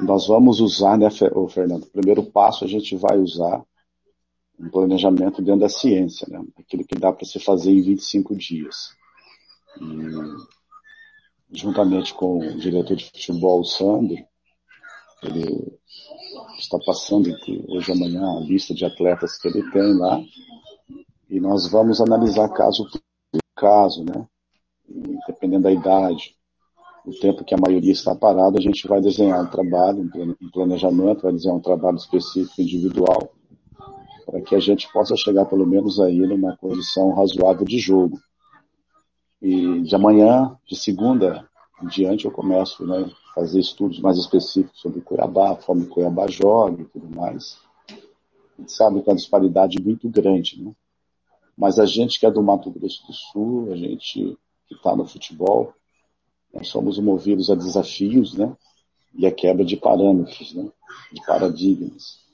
Nós 0.00 0.26
vamos 0.26 0.60
usar, 0.60 0.98
né, 0.98 1.08
Fernando? 1.10 1.84
O 1.84 1.90
primeiro 1.90 2.22
passo 2.22 2.64
a 2.64 2.68
gente 2.68 2.96
vai 2.96 3.18
usar 3.18 3.62
um 4.58 4.68
planejamento 4.68 5.42
dentro 5.42 5.60
da 5.60 5.68
ciência, 5.68 6.26
né? 6.30 6.42
Aquilo 6.58 6.84
que 6.84 6.98
dá 6.98 7.12
para 7.12 7.26
se 7.26 7.38
fazer 7.38 7.72
em 7.72 7.82
25 7.82 8.34
dias. 8.36 8.94
E, 9.80 11.56
juntamente 11.58 12.14
com 12.14 12.38
o 12.38 12.58
diretor 12.58 12.96
de 12.96 13.04
futebol, 13.06 13.60
o 13.60 13.64
Sandro, 13.64 14.16
ele 15.22 15.78
está 16.58 16.78
passando 16.84 17.30
hoje 17.68 17.90
e 17.90 17.92
amanhã 17.92 18.36
a 18.36 18.40
lista 18.40 18.74
de 18.74 18.84
atletas 18.84 19.38
que 19.38 19.48
ele 19.48 19.70
tem 19.70 19.94
lá, 19.98 20.22
e 21.28 21.40
nós 21.40 21.68
vamos 21.68 22.00
analisar 22.00 22.48
caso 22.50 22.88
por 22.90 23.40
caso, 23.54 24.04
né? 24.04 24.26
Dependendo 25.26 25.64
da 25.64 25.72
idade, 25.72 26.36
o 27.04 27.12
tempo 27.12 27.44
que 27.44 27.54
a 27.54 27.58
maioria 27.58 27.92
está 27.92 28.14
parada, 28.14 28.58
a 28.58 28.60
gente 28.60 28.86
vai 28.88 29.00
desenhar 29.00 29.42
um 29.42 29.50
trabalho, 29.50 30.10
um 30.40 30.50
planejamento, 30.50 31.22
vai 31.22 31.32
desenhar 31.32 31.56
um 31.56 31.60
trabalho 31.60 31.96
específico 31.96 32.60
individual, 32.60 33.32
para 34.24 34.40
que 34.40 34.54
a 34.56 34.60
gente 34.60 34.90
possa 34.92 35.16
chegar 35.16 35.44
pelo 35.46 35.64
menos 35.64 36.00
aí 36.00 36.18
numa 36.18 36.56
condição 36.56 37.14
razoável 37.14 37.64
de 37.64 37.78
jogo. 37.78 38.18
E 39.40 39.82
de 39.82 39.94
amanhã, 39.94 40.56
de 40.66 40.74
segunda 40.74 41.48
em 41.80 41.86
diante, 41.86 42.24
eu 42.24 42.32
começo 42.32 42.82
a 42.82 42.86
né, 42.86 43.10
fazer 43.34 43.60
estudos 43.60 44.00
mais 44.00 44.18
específicos 44.18 44.80
sobre 44.80 45.00
Cuiabá, 45.00 45.52
a 45.52 45.56
forma 45.56 45.84
que 45.84 45.90
Cuiabá 45.90 46.26
joga 46.26 46.82
e 46.82 46.86
tudo 46.86 47.14
mais. 47.14 47.58
A 47.88 48.62
gente 48.62 48.72
sabe 48.72 49.02
que 49.02 49.08
é 49.08 49.12
uma 49.12 49.16
disparidade 49.16 49.80
muito 49.80 50.08
grande, 50.08 50.60
né? 50.60 50.72
Mas 51.56 51.78
a 51.78 51.86
gente 51.86 52.18
que 52.18 52.26
é 52.26 52.30
do 52.30 52.42
Mato 52.42 52.70
Grosso 52.70 53.06
do 53.06 53.12
Sul, 53.12 53.72
a 53.72 53.76
gente 53.76 54.36
que 54.68 54.74
está 54.74 54.94
no 54.94 55.06
futebol. 55.06 55.72
Nós 56.52 56.68
somos 56.68 56.98
movidos 56.98 57.50
a 57.50 57.54
desafios, 57.54 58.34
né? 58.34 58.56
E 59.14 59.26
a 59.26 59.32
quebra 59.32 59.64
de 59.64 59.76
parâmetros, 59.76 60.54
né? 60.54 60.70
De 61.12 61.24
paradigmas. 61.24 62.24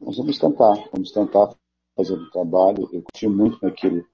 Nós 0.00 0.16
vamos 0.16 0.38
tentar, 0.38 0.88
vamos 0.92 1.10
tentar 1.10 1.54
fazer 1.96 2.14
o 2.14 2.30
trabalho. 2.30 2.88
Eu 2.92 3.02
confio 3.02 3.30
muito 3.30 3.58
naquilo 3.62 4.04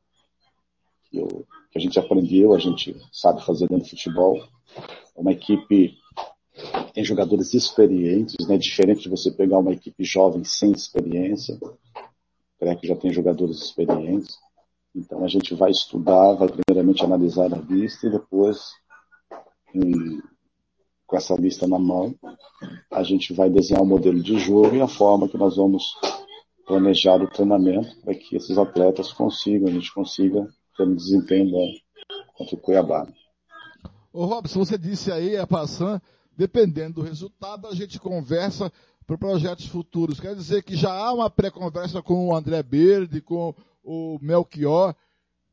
que, 1.10 1.18
eu, 1.18 1.46
que 1.70 1.78
a 1.78 1.80
gente 1.80 1.98
aprendeu, 1.98 2.54
a 2.54 2.58
gente 2.58 2.96
sabe 3.12 3.44
fazer 3.44 3.68
dentro 3.68 3.84
do 3.84 3.90
futebol. 3.90 4.38
É 5.16 5.20
uma 5.20 5.32
equipe 5.32 5.98
que 6.54 6.92
tem 6.92 7.04
jogadores 7.04 7.54
experientes, 7.54 8.46
né? 8.46 8.56
Diferente 8.56 9.02
de 9.02 9.08
você 9.08 9.30
pegar 9.30 9.58
uma 9.58 9.72
equipe 9.72 10.04
jovem 10.04 10.44
sem 10.44 10.72
experiência. 10.72 11.58
Creio 12.58 12.78
que 12.78 12.86
já 12.86 12.96
tem 12.96 13.12
jogadores 13.12 13.58
experientes. 13.58 14.38
Então 14.94 15.24
a 15.24 15.28
gente 15.28 15.54
vai 15.54 15.70
estudar, 15.70 16.34
vai 16.34 16.48
primeiramente 16.48 17.04
analisar 17.04 17.52
a 17.52 17.58
lista 17.58 18.06
e 18.06 18.10
depois, 18.10 18.72
em, 19.74 20.20
com 21.06 21.16
essa 21.16 21.34
lista 21.34 21.66
na 21.66 21.78
mão, 21.78 22.14
a 22.90 23.02
gente 23.02 23.32
vai 23.32 23.48
desenhar 23.48 23.82
o 23.82 23.86
um 23.86 23.88
modelo 23.88 24.22
de 24.22 24.38
jogo 24.38 24.76
e 24.76 24.82
a 24.82 24.88
forma 24.88 25.28
que 25.28 25.38
nós 25.38 25.56
vamos 25.56 25.94
planejar 26.66 27.22
o 27.22 27.28
treinamento 27.28 28.00
para 28.02 28.14
que 28.14 28.36
esses 28.36 28.56
atletas 28.58 29.12
consigam, 29.12 29.68
a 29.68 29.72
gente 29.72 29.92
consiga 29.92 30.46
ter 30.76 30.84
um 30.84 30.94
desempenho 30.94 31.50
bom 31.50 31.72
contra 32.36 32.54
o 32.54 32.58
Cuiabá. 32.58 33.06
Ô 34.12 34.26
Robson, 34.26 34.58
você 34.58 34.76
disse 34.76 35.10
aí, 35.10 35.36
a 35.38 35.46
Passan, 35.46 36.00
dependendo 36.36 37.00
do 37.00 37.02
resultado, 37.02 37.66
a 37.66 37.74
gente 37.74 37.98
conversa 37.98 38.70
para 39.06 39.16
projetos 39.16 39.66
futuros. 39.66 40.20
Quer 40.20 40.34
dizer 40.34 40.62
que 40.62 40.76
já 40.76 40.92
há 40.92 41.12
uma 41.12 41.30
pré-conversa 41.30 42.02
com 42.02 42.28
o 42.28 42.34
André 42.34 42.62
Berde, 42.62 43.20
com 43.20 43.54
o 43.82 44.18
Melchior, 44.20 44.94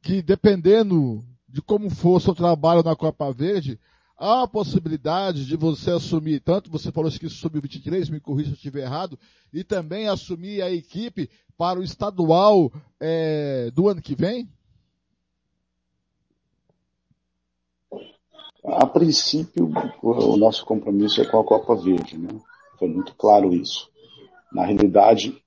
que 0.01 0.21
dependendo 0.21 1.23
de 1.47 1.61
como 1.61 1.89
for 1.89 2.21
seu 2.21 2.35
trabalho 2.35 2.83
na 2.83 2.95
Copa 2.95 3.31
Verde, 3.31 3.79
há 4.17 4.43
a 4.43 4.47
possibilidade 4.47 5.45
de 5.45 5.55
você 5.55 5.91
assumir, 5.91 6.41
tanto 6.41 6.69
você 6.69 6.91
falou 6.91 7.09
que 7.11 7.29
subiu 7.29 7.61
23, 7.61 8.09
me 8.09 8.19
corrija 8.19 8.49
se 8.49 8.53
eu 8.53 8.55
estiver 8.55 8.83
errado, 8.83 9.17
e 9.51 9.63
também 9.63 10.07
assumir 10.07 10.61
a 10.61 10.69
equipe 10.69 11.29
para 11.57 11.79
o 11.79 11.83
estadual 11.83 12.71
é, 12.99 13.71
do 13.71 13.87
ano 13.87 14.01
que 14.01 14.15
vem? 14.15 14.47
A 18.63 18.85
princípio, 18.85 19.71
o 20.01 20.37
nosso 20.37 20.65
compromisso 20.65 21.21
é 21.21 21.25
com 21.25 21.39
a 21.39 21.43
Copa 21.43 21.75
Verde, 21.75 22.17
né? 22.17 22.29
Foi 22.77 22.87
muito 22.87 23.15
claro 23.15 23.53
isso. 23.53 23.89
Na 24.51 24.65
realidade, 24.65 25.41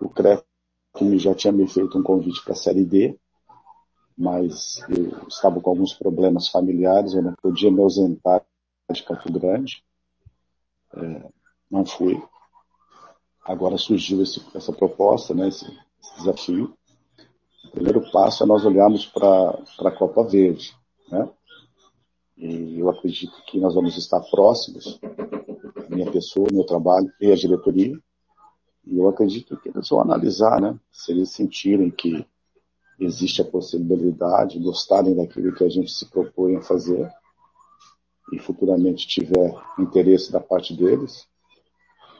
o 0.00 0.08
CREF 0.08 0.44
já 1.18 1.34
tinha 1.34 1.52
me 1.52 1.66
feito 1.66 1.98
um 1.98 2.02
convite 2.02 2.42
para 2.44 2.52
a 2.52 2.56
Série 2.56 2.84
D, 2.84 3.18
mas 4.16 4.80
eu 4.88 5.26
estava 5.28 5.60
com 5.60 5.70
alguns 5.70 5.92
problemas 5.92 6.48
familiares, 6.48 7.14
eu 7.14 7.22
não 7.22 7.34
podia 7.34 7.70
me 7.70 7.82
ausentar 7.82 8.44
de 8.92 9.02
Campo 9.02 9.32
Grande. 9.32 9.84
É, 10.96 11.28
não 11.70 11.84
fui. 11.84 12.22
Agora 13.44 13.76
surgiu 13.76 14.22
esse, 14.22 14.40
essa 14.54 14.72
proposta, 14.72 15.34
né, 15.34 15.48
esse, 15.48 15.64
esse, 15.64 16.16
desafio. 16.18 16.76
O 17.64 17.70
primeiro 17.72 18.10
passo 18.12 18.44
é 18.44 18.46
nós 18.46 18.64
olharmos 18.64 19.04
para 19.06 19.58
a 19.80 19.90
Copa 19.90 20.22
Verde. 20.22 20.76
Né? 21.10 21.28
E 22.36 22.78
eu 22.78 22.88
acredito 22.88 23.34
que 23.46 23.58
nós 23.58 23.74
vamos 23.74 23.96
estar 23.96 24.20
próximos, 24.30 25.00
minha 25.88 26.10
pessoa, 26.10 26.46
meu 26.52 26.64
trabalho 26.64 27.12
e 27.20 27.32
a 27.32 27.36
diretoria. 27.36 27.98
E 28.86 28.98
eu 28.98 29.08
acredito 29.08 29.56
que 29.56 29.68
eles 29.68 29.88
vão 29.88 30.00
analisar, 30.00 30.60
né? 30.60 30.78
Se 30.92 31.12
eles 31.12 31.30
sentirem 31.30 31.90
que 31.90 32.26
existe 32.98 33.42
a 33.42 33.44
possibilidade, 33.44 34.58
gostarem 34.58 35.14
daquilo 35.14 35.54
que 35.54 35.64
a 35.64 35.68
gente 35.68 35.90
se 35.90 36.06
propõe 36.06 36.56
a 36.56 36.62
fazer 36.62 37.10
e 38.32 38.38
futuramente 38.38 39.06
tiver 39.06 39.54
interesse 39.78 40.30
da 40.30 40.40
parte 40.40 40.74
deles, 40.74 41.26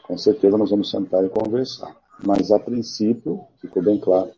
com 0.05 0.19
certeza 0.19 0.59
nós 0.59 0.71
vamos 0.71 0.91
sentar 0.91 1.25
e 1.25 1.29
conversar. 1.29 1.97
Mas 2.25 2.51
a 2.51 2.59
princípio, 2.59 3.45
ficou 3.61 3.83
bem 3.83 3.99
claro 3.99 4.31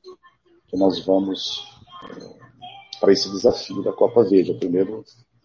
que 0.68 0.76
nós 0.76 1.04
vamos 1.04 1.64
é, 2.04 3.00
para 3.00 3.12
esse 3.12 3.30
desafio 3.30 3.82
da 3.82 3.92
Copa 3.92 4.24
Verde. 4.24 4.52
O 4.52 4.58
primeiro 4.58 5.04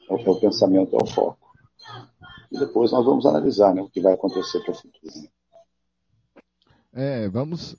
é 0.10 0.14
o, 0.14 0.18
é 0.18 0.30
o 0.30 0.40
pensamento, 0.40 0.96
é 0.96 1.04
o 1.04 1.08
foco. 1.08 1.52
E 2.52 2.60
depois 2.60 2.92
nós 2.92 3.06
vamos 3.06 3.26
analisar 3.26 3.74
né, 3.74 3.82
o 3.82 3.90
que 3.90 4.02
vai 4.02 4.14
acontecer 4.14 4.60
para 4.62 4.72
o 4.72 4.76
futuro. 4.76 5.32
É, 6.94 7.30
vamos. 7.30 7.76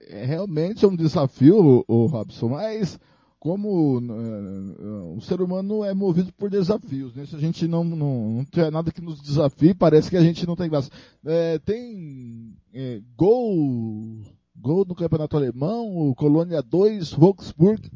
É, 0.00 0.24
realmente 0.24 0.84
é 0.84 0.88
um 0.88 0.96
desafio, 0.96 1.84
o 1.86 2.06
Robson, 2.06 2.48
mas 2.48 2.98
como 3.44 3.98
uh, 3.98 5.16
o 5.18 5.20
ser 5.20 5.42
humano 5.42 5.84
é 5.84 5.92
movido 5.92 6.32
por 6.32 6.48
desafios, 6.48 7.14
né? 7.14 7.26
Se 7.26 7.36
a 7.36 7.38
gente 7.38 7.68
não, 7.68 7.84
não, 7.84 7.96
não 8.36 8.44
tiver 8.46 8.70
nada 8.70 8.90
que 8.90 9.02
nos 9.02 9.20
desafie, 9.20 9.74
parece 9.74 10.08
que 10.08 10.16
a 10.16 10.22
gente 10.22 10.46
não 10.46 10.56
tem 10.56 10.70
graça. 10.70 10.90
É, 11.26 11.58
tem 11.58 12.56
é, 12.72 13.02
gol, 13.14 14.22
gol 14.56 14.86
no 14.86 14.94
campeonato 14.94 15.36
alemão, 15.36 15.94
o 15.94 16.14
Colônia 16.14 16.62
2, 16.62 17.12
Wolfsburg 17.12 17.90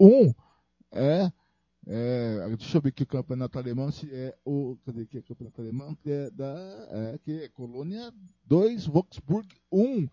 1. 0.00 0.32
É, 0.92 1.30
é, 1.86 2.48
deixa 2.56 2.78
eu 2.78 2.80
ver 2.80 2.88
aqui 2.88 3.02
o 3.02 3.06
campeonato 3.06 3.58
alemão, 3.58 3.90
é 4.10 4.34
o. 4.44 4.76
Cadê 4.86 5.04
que 5.04 5.18
é 5.18 5.20
o 5.20 5.24
campeonato 5.24 5.60
alemão? 5.60 5.94
Que 5.94 6.10
é 6.10 6.30
da. 6.30 6.54
É, 6.90 7.18
que 7.22 7.42
é 7.42 7.48
Colônia 7.48 8.12
2, 8.46 8.86
Wolfsburg 8.86 9.48
1. 9.70 10.08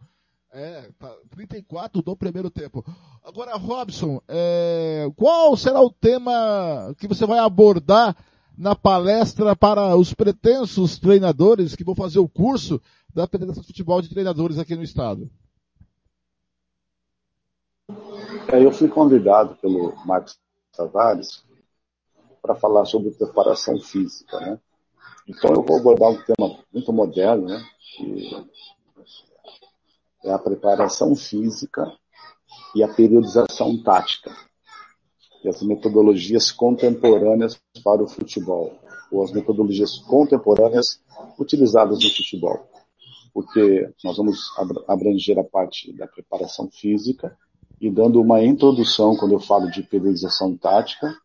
É, 0.53 0.89
tá, 0.99 1.15
34 1.29 2.01
do 2.01 2.15
primeiro 2.15 2.49
tempo. 2.49 2.83
Agora, 3.23 3.55
Robson, 3.55 4.21
é, 4.27 5.09
qual 5.15 5.55
será 5.55 5.81
o 5.81 5.89
tema 5.89 6.93
que 6.97 7.07
você 7.07 7.25
vai 7.25 7.39
abordar 7.39 8.17
na 8.57 8.75
palestra 8.75 9.55
para 9.55 9.95
os 9.95 10.13
pretensos 10.13 10.99
treinadores 10.99 11.73
que 11.73 11.85
vão 11.85 11.95
fazer 11.95 12.19
o 12.19 12.27
curso 12.27 12.81
da 13.13 13.25
Federação 13.27 13.61
de 13.61 13.67
Futebol 13.67 14.01
de 14.01 14.09
Treinadores 14.09 14.59
aqui 14.59 14.75
no 14.75 14.83
estado? 14.83 15.29
É, 18.49 18.61
eu 18.61 18.73
fui 18.73 18.89
convidado 18.89 19.55
pelo 19.55 19.95
Marcos 20.05 20.37
Tavares 20.75 21.45
para 22.41 22.55
falar 22.55 22.85
sobre 22.85 23.11
preparação 23.11 23.79
física, 23.79 24.39
né? 24.39 24.59
Então 25.27 25.53
eu 25.53 25.61
vou 25.61 25.77
abordar 25.77 26.09
um 26.09 26.21
tema 26.21 26.57
muito 26.73 26.91
moderno, 26.91 27.45
né? 27.47 27.63
Que 27.97 28.35
é 30.23 30.31
a 30.31 30.39
preparação 30.39 31.15
física 31.15 31.91
e 32.75 32.83
a 32.83 32.87
periodização 32.87 33.81
tática. 33.83 34.31
E 35.43 35.49
as 35.49 35.61
metodologias 35.61 36.51
contemporâneas 36.51 37.59
para 37.83 38.03
o 38.03 38.07
futebol, 38.07 38.77
ou 39.11 39.23
as 39.23 39.31
metodologias 39.31 39.97
contemporâneas 39.97 41.01
utilizadas 41.39 42.03
no 42.03 42.09
futebol. 42.11 42.69
Porque 43.33 43.91
nós 44.03 44.17
vamos 44.17 44.39
abranger 44.87 45.39
a 45.39 45.43
parte 45.43 45.91
da 45.93 46.05
preparação 46.05 46.69
física 46.69 47.35
e 47.79 47.89
dando 47.89 48.21
uma 48.21 48.43
introdução, 48.43 49.15
quando 49.15 49.31
eu 49.31 49.39
falo 49.39 49.71
de 49.71 49.81
periodização 49.81 50.55
tática, 50.55 51.15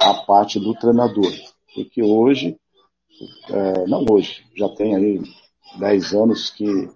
a 0.00 0.14
parte 0.14 0.58
do 0.58 0.74
treinador. 0.74 1.30
Porque 1.74 2.02
hoje, 2.02 2.58
é, 3.48 3.86
não 3.86 4.04
hoje, 4.10 4.44
já 4.56 4.68
tem 4.70 4.96
aí 4.96 5.22
10 5.78 6.14
anos 6.14 6.50
que 6.50 6.88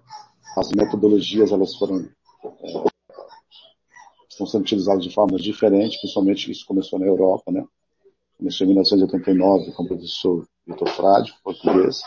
as 0.57 0.71
metodologias 0.71 1.51
elas 1.51 1.75
foram 1.75 2.07
é, 2.43 2.95
estão 4.35 4.45
sendo 4.45 4.61
utilizadas 4.61 5.03
de 5.03 5.13
formas 5.13 5.41
diferentes, 5.41 5.99
principalmente 5.99 6.51
isso 6.51 6.65
começou 6.65 6.99
na 6.99 7.05
Europa, 7.05 7.51
né? 7.51 7.65
Começou 8.37 8.65
em 8.65 8.69
1989 8.69 9.71
com 9.71 9.83
o 9.83 9.87
professor 9.87 10.45
Vitor 10.67 10.89
Frade, 10.89 11.33
português, 11.41 12.01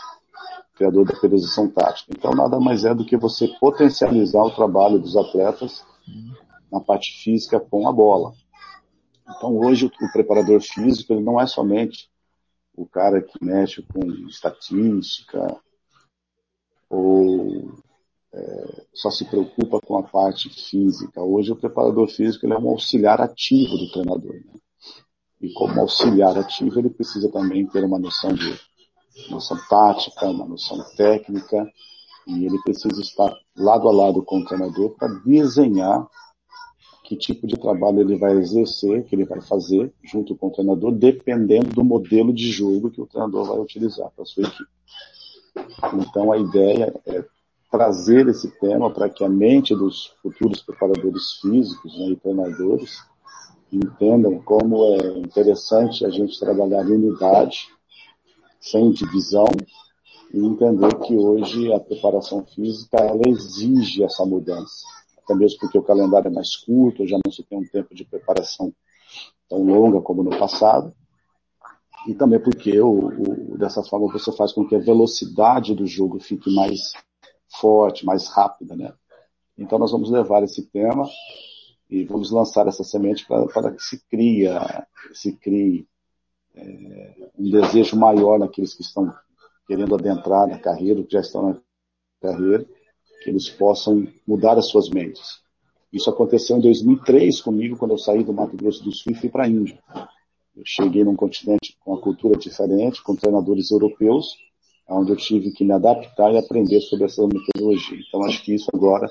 criador 0.75 1.05
da 1.05 1.19
periodização 1.19 1.67
tática. 1.69 2.11
Então 2.15 2.31
nada 2.31 2.59
mais 2.59 2.85
é 2.85 2.93
do 2.93 3.03
que 3.03 3.17
você 3.17 3.47
potencializar 3.59 4.43
o 4.43 4.51
trabalho 4.51 4.99
dos 4.99 5.17
atletas 5.17 5.83
na 6.71 6.79
parte 6.79 7.23
física 7.23 7.59
com 7.59 7.87
a 7.87 7.91
bola. 7.91 8.33
Então 9.29 9.57
hoje 9.57 9.85
o, 9.85 10.11
preparador 10.11 10.59
físico 10.61 11.13
ele 11.13 11.23
não 11.23 11.39
é 11.39 11.45
somente 11.45 12.09
o 12.75 12.85
cara 12.85 13.21
que 13.21 13.43
mexe 13.43 13.83
com 13.83 14.05
estatística 14.27 15.55
ou 16.89 17.71
é, 18.33 18.85
só 18.93 19.11
se 19.11 19.25
preocupa 19.25 19.79
com 19.79 19.97
a 19.97 20.03
parte 20.03 20.49
física. 20.49 21.21
Hoje 21.21 21.51
o 21.51 21.55
preparador 21.55 22.07
físico 22.07 22.45
ele 22.45 22.53
é 22.53 22.57
um 22.57 22.69
auxiliar 22.69 23.21
ativo 23.21 23.77
do 23.77 23.91
treinador. 23.91 24.33
Né? 24.33 24.53
E 25.41 25.53
como 25.53 25.79
auxiliar 25.79 26.37
ativo 26.37 26.79
ele 26.79 26.89
precisa 26.89 27.31
também 27.31 27.67
ter 27.67 27.83
uma 27.83 27.99
noção 27.99 28.33
de 28.33 28.59
noção 29.29 29.57
tática, 29.69 30.29
uma 30.29 30.45
noção 30.45 30.83
técnica 30.95 31.69
e 32.27 32.45
ele 32.45 32.61
precisa 32.61 33.01
estar 33.01 33.33
lado 33.55 33.87
a 33.87 33.91
lado 33.91 34.23
com 34.23 34.39
o 34.39 34.45
treinador 34.45 34.95
para 34.95 35.07
desenhar 35.25 36.07
que 37.09 37.17
tipo 37.17 37.47
de 37.47 37.57
trabalho 37.57 38.01
ele 38.01 38.15
vai 38.15 38.37
exercer, 38.37 39.03
que 39.05 39.15
ele 39.15 39.25
vai 39.25 39.41
fazer 39.41 39.91
junto 40.03 40.35
com 40.35 40.45
o 40.45 40.51
treinador, 40.51 40.91
dependendo 40.91 41.69
do 41.69 41.83
modelo 41.83 42.31
de 42.31 42.51
jogo 42.51 42.91
que 42.91 43.01
o 43.01 43.07
treinador 43.07 43.47
vai 43.47 43.57
utilizar 43.57 44.11
para 44.15 44.25
sua 44.25 44.43
equipe. 44.43 44.69
Então 45.95 46.31
a 46.31 46.37
ideia 46.37 46.93
é 47.07 47.25
trazer 47.71 48.27
esse 48.27 48.51
tema 48.59 48.91
para 48.91 49.09
que 49.09 49.23
a 49.25 49.29
mente 49.29 49.75
dos 49.75 50.13
futuros 50.21 50.61
preparadores 50.61 51.39
físicos 51.41 51.97
né, 51.97 52.09
e 52.09 52.15
treinadores 52.15 52.99
entendam 53.73 54.39
como 54.43 54.83
é 54.93 55.17
interessante 55.17 56.05
a 56.05 56.09
gente 56.11 56.39
trabalhar 56.39 56.87
em 56.87 56.93
unidade, 56.93 57.69
sem 58.61 58.91
divisão, 58.91 59.47
e 60.31 60.45
entender 60.45 60.93
que 60.99 61.15
hoje 61.15 61.73
a 61.73 61.79
preparação 61.79 62.45
física 62.45 62.97
ela 62.97 63.27
exige 63.27 64.03
essa 64.03 64.23
mudança 64.23 64.98
até 65.29 65.35
mesmo 65.35 65.59
porque 65.59 65.77
o 65.77 65.83
calendário 65.83 66.27
é 66.27 66.31
mais 66.31 66.55
curto, 66.55 67.07
já 67.07 67.19
não 67.23 67.31
se 67.31 67.43
tem 67.43 67.59
um 67.59 67.67
tempo 67.67 67.93
de 67.93 68.03
preparação 68.03 68.73
tão 69.47 69.63
longa 69.63 70.01
como 70.01 70.23
no 70.23 70.31
passado, 70.31 70.91
e 72.07 72.15
também 72.15 72.39
porque 72.39 72.79
o, 72.81 73.53
o, 73.53 73.57
dessa 73.57 73.83
forma 73.83 74.11
você 74.11 74.31
faz 74.31 74.51
com 74.51 74.67
que 74.67 74.75
a 74.75 74.79
velocidade 74.79 75.75
do 75.75 75.85
jogo 75.85 76.19
fique 76.19 76.53
mais 76.53 76.93
forte, 77.59 78.05
mais 78.05 78.27
rápida, 78.27 78.75
né? 78.75 78.93
Então 79.57 79.77
nós 79.77 79.91
vamos 79.91 80.09
levar 80.09 80.41
esse 80.43 80.65
tema 80.67 81.07
e 81.89 82.05
vamos 82.05 82.31
lançar 82.31 82.67
essa 82.67 82.83
semente 82.83 83.25
para 83.27 83.71
que 83.71 83.81
se 83.81 83.99
cria, 84.07 84.87
se 85.13 85.33
crie 85.33 85.87
é, 86.55 87.29
um 87.37 87.51
desejo 87.51 87.97
maior 87.97 88.39
naqueles 88.39 88.73
que 88.73 88.81
estão 88.81 89.13
querendo 89.67 89.93
adentrar 89.93 90.47
na 90.47 90.57
carreira, 90.57 91.03
que 91.03 91.11
já 91.11 91.19
estão 91.19 91.49
na 91.49 91.61
carreira, 92.21 92.65
que 93.21 93.29
eles 93.29 93.49
possam 93.49 94.07
mudar 94.25 94.57
as 94.57 94.67
suas 94.67 94.89
mentes. 94.89 95.39
Isso 95.91 96.09
aconteceu 96.09 96.57
em 96.57 96.61
2003 96.61 97.41
comigo, 97.41 97.75
quando 97.75 97.91
eu 97.91 97.97
saí 97.97 98.23
do 98.23 98.33
Mato 98.33 98.55
Grosso 98.55 98.83
do 98.83 98.91
Sul 98.91 99.11
e 99.11 99.15
fui 99.15 99.29
para 99.29 99.45
a 99.45 99.47
Índia. 99.47 99.79
Eu 100.55 100.63
cheguei 100.65 101.03
num 101.03 101.15
continente 101.15 101.77
com 101.79 101.93
uma 101.93 102.01
cultura 102.01 102.37
diferente, 102.37 103.01
com 103.01 103.15
treinadores 103.15 103.71
europeus, 103.71 104.35
onde 104.87 105.11
eu 105.11 105.15
tive 105.15 105.51
que 105.51 105.63
me 105.63 105.71
adaptar 105.71 106.33
e 106.33 106.37
aprender 106.37 106.81
sobre 106.81 107.05
essa 107.05 107.25
metodologia. 107.27 107.97
Então 108.07 108.23
acho 108.23 108.43
que 108.43 108.53
isso 108.53 108.69
agora 108.73 109.09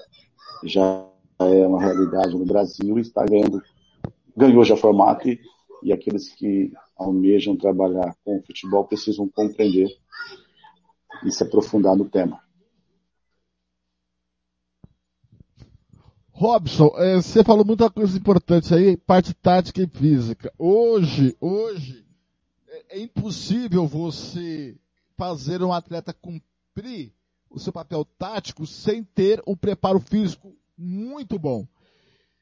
já 0.64 1.04
é 1.40 1.66
uma 1.66 1.80
realidade 1.80 2.36
no 2.36 2.44
Brasil 2.44 2.98
e 2.98 3.02
está 3.02 3.24
ganhando, 3.24 3.62
ganhou 4.36 4.64
já 4.64 4.76
formato 4.76 5.28
e, 5.28 5.40
e 5.82 5.92
aqueles 5.92 6.28
que 6.28 6.72
almejam 6.96 7.56
trabalhar 7.56 8.14
com 8.24 8.38
o 8.38 8.42
futebol 8.42 8.84
precisam 8.84 9.28
compreender 9.28 9.88
e 11.24 11.30
se 11.30 11.42
aprofundar 11.42 11.96
no 11.96 12.08
tema. 12.08 12.40
Robson, 16.38 16.92
é, 16.94 17.16
você 17.16 17.42
falou 17.42 17.64
muita 17.64 17.90
coisa 17.90 18.16
importante 18.16 18.72
aí, 18.72 18.96
parte 18.96 19.34
tática 19.34 19.82
e 19.82 19.88
física. 19.88 20.52
Hoje, 20.56 21.36
hoje, 21.40 22.06
é, 22.68 22.98
é 22.98 23.02
impossível 23.02 23.88
você 23.88 24.78
fazer 25.16 25.64
um 25.64 25.72
atleta 25.72 26.12
cumprir 26.14 27.12
o 27.50 27.58
seu 27.58 27.72
papel 27.72 28.04
tático 28.16 28.64
sem 28.68 29.02
ter 29.02 29.42
um 29.48 29.56
preparo 29.56 29.98
físico 29.98 30.54
muito 30.76 31.40
bom. 31.40 31.66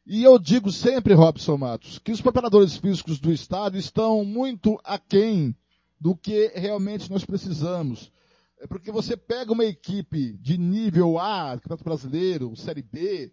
E 0.05 0.23
eu 0.23 0.39
digo 0.39 0.71
sempre, 0.71 1.15
Robson 1.15 1.57
Matos, 1.57 1.99
que 1.99 2.13
os 2.13 2.21
preparadores 2.21 2.77
físicos 2.77 3.19
do 3.19 3.33
Estado 3.33 3.79
estão 3.79 4.23
muito 4.27 4.79
aquém 4.85 5.57
do 5.99 6.15
que 6.15 6.49
realmente 6.55 7.11
nós 7.11 7.25
precisamos. 7.25 8.13
É 8.61 8.67
porque 8.67 8.93
você 8.93 9.17
pega 9.17 9.55
uma 9.55 9.65
equipe 9.65 10.35
de 10.35 10.59
nível 10.59 11.19
A, 11.19 11.53
Campeonato 11.55 11.85
Brasileiro, 11.85 12.55
Série 12.57 12.83
B, 12.83 13.33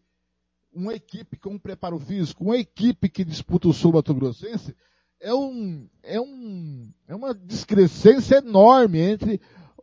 uma 0.74 0.94
equipe 0.94 1.38
com 1.38 1.52
um 1.52 1.60
preparo 1.60 2.00
físico, 2.00 2.44
uma 2.44 2.58
equipe 2.58 3.10
que 3.10 3.24
disputa 3.24 3.68
o 3.68 3.74
Sul 3.74 3.94
Mato 3.94 4.14
Grossense, 4.14 4.76
é 5.22 5.34
um, 5.34 5.88
é 6.04 6.20
um, 6.20 6.92
é 7.08 7.16
uma 7.16 7.34
discrepância 7.34 8.38
enorme 8.38 9.00
entre 9.00 9.40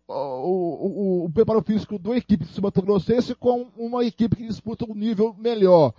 o, 0.07 0.13
o, 0.13 1.25
o, 1.25 1.31
preparo 1.31 1.63
físico 1.63 1.99
da 1.99 2.17
equipe 2.17 2.45
de 2.45 2.61
Mato 2.61 2.83
Grossense 2.83 3.35
com 3.35 3.69
uma 3.77 4.05
equipe 4.05 4.37
que 4.37 4.47
disputa 4.47 4.85
um 4.85 4.95
nível 4.95 5.35
melhor. 5.39 5.95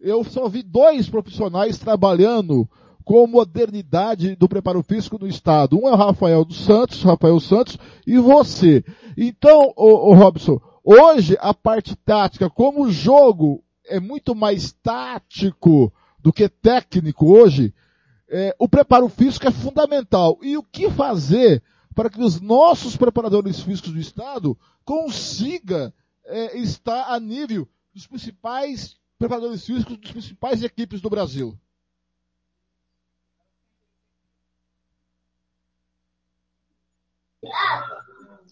Eu 0.00 0.22
só 0.22 0.48
vi 0.48 0.62
dois 0.62 1.08
profissionais 1.08 1.76
trabalhando 1.78 2.68
com 3.04 3.26
modernidade 3.26 4.36
do 4.36 4.48
preparo 4.48 4.82
físico 4.82 5.18
no 5.18 5.26
estado. 5.26 5.76
Um 5.76 5.88
é 5.88 5.92
o 5.92 5.96
Rafael 5.96 6.44
dos 6.44 6.64
Santos, 6.64 7.02
Rafael 7.02 7.40
Santos, 7.40 7.76
e 8.06 8.16
você. 8.18 8.84
Então, 9.16 9.72
o 9.76 10.14
Robson, 10.14 10.60
hoje 10.84 11.36
a 11.40 11.52
parte 11.52 11.96
tática, 11.96 12.48
como 12.48 12.84
o 12.84 12.90
jogo 12.90 13.62
é 13.88 14.00
muito 14.00 14.34
mais 14.34 14.72
tático 14.72 15.92
do 16.18 16.32
que 16.32 16.48
técnico 16.48 17.26
hoje, 17.26 17.74
é, 18.28 18.54
o 18.58 18.68
preparo 18.68 19.08
físico 19.08 19.46
é 19.46 19.50
fundamental. 19.50 20.38
E 20.42 20.56
o 20.56 20.62
que 20.62 20.90
fazer 20.90 21.62
para 21.94 22.10
que 22.10 22.20
os 22.20 22.40
nossos 22.40 22.96
preparadores 22.96 23.60
físicos 23.60 23.92
do 23.92 24.00
Estado 24.00 24.56
consiga 24.84 25.92
é, 26.24 26.58
estar 26.58 27.12
a 27.12 27.18
nível 27.18 27.68
dos 27.92 28.06
principais 28.06 28.96
preparadores 29.18 29.64
físicos 29.64 29.96
dos 29.96 30.10
principais 30.10 30.62
equipes 30.62 31.00
do 31.00 31.10
Brasil? 31.10 31.58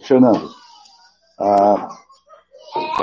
Fernando, 0.01 0.55
ah, 1.39 1.89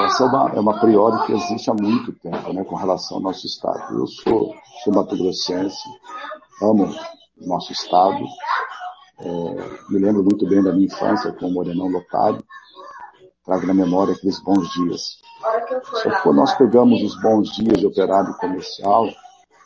essa 0.06 0.24
é 0.24 0.28
uma, 0.28 0.50
é 0.56 0.60
uma 0.60 0.80
priori 0.80 1.26
que 1.26 1.34
existe 1.34 1.70
há 1.70 1.74
muito 1.74 2.14
tempo, 2.14 2.54
né, 2.54 2.64
com 2.64 2.76
relação 2.76 3.18
ao 3.18 3.24
nosso 3.24 3.46
estado. 3.46 3.98
Eu 3.98 4.08
sou, 4.08 4.56
sou 4.84 4.94
mato-grossense, 4.94 5.88
amo 6.62 6.86
o 7.40 7.48
nosso 7.48 7.72
estado, 7.72 8.24
é, 9.20 9.30
me 9.90 10.00
lembro 10.00 10.24
muito 10.24 10.48
bem 10.48 10.64
da 10.64 10.74
minha 10.74 10.86
infância 10.86 11.32
com 11.34 11.48
o 11.48 11.52
Morenão 11.52 11.88
lotado, 11.88 12.44
trago 13.46 13.66
na 13.68 13.74
memória 13.74 14.14
aqueles 14.14 14.40
bons 14.40 14.70
dias. 14.72 15.22
Só 15.84 16.10
que 16.10 16.22
quando 16.22 16.38
nós 16.38 16.54
pegamos 16.56 17.02
os 17.02 17.20
bons 17.22 17.52
dias 17.56 17.80
de 17.80 17.86
operário 17.86 18.34
comercial, 18.38 19.10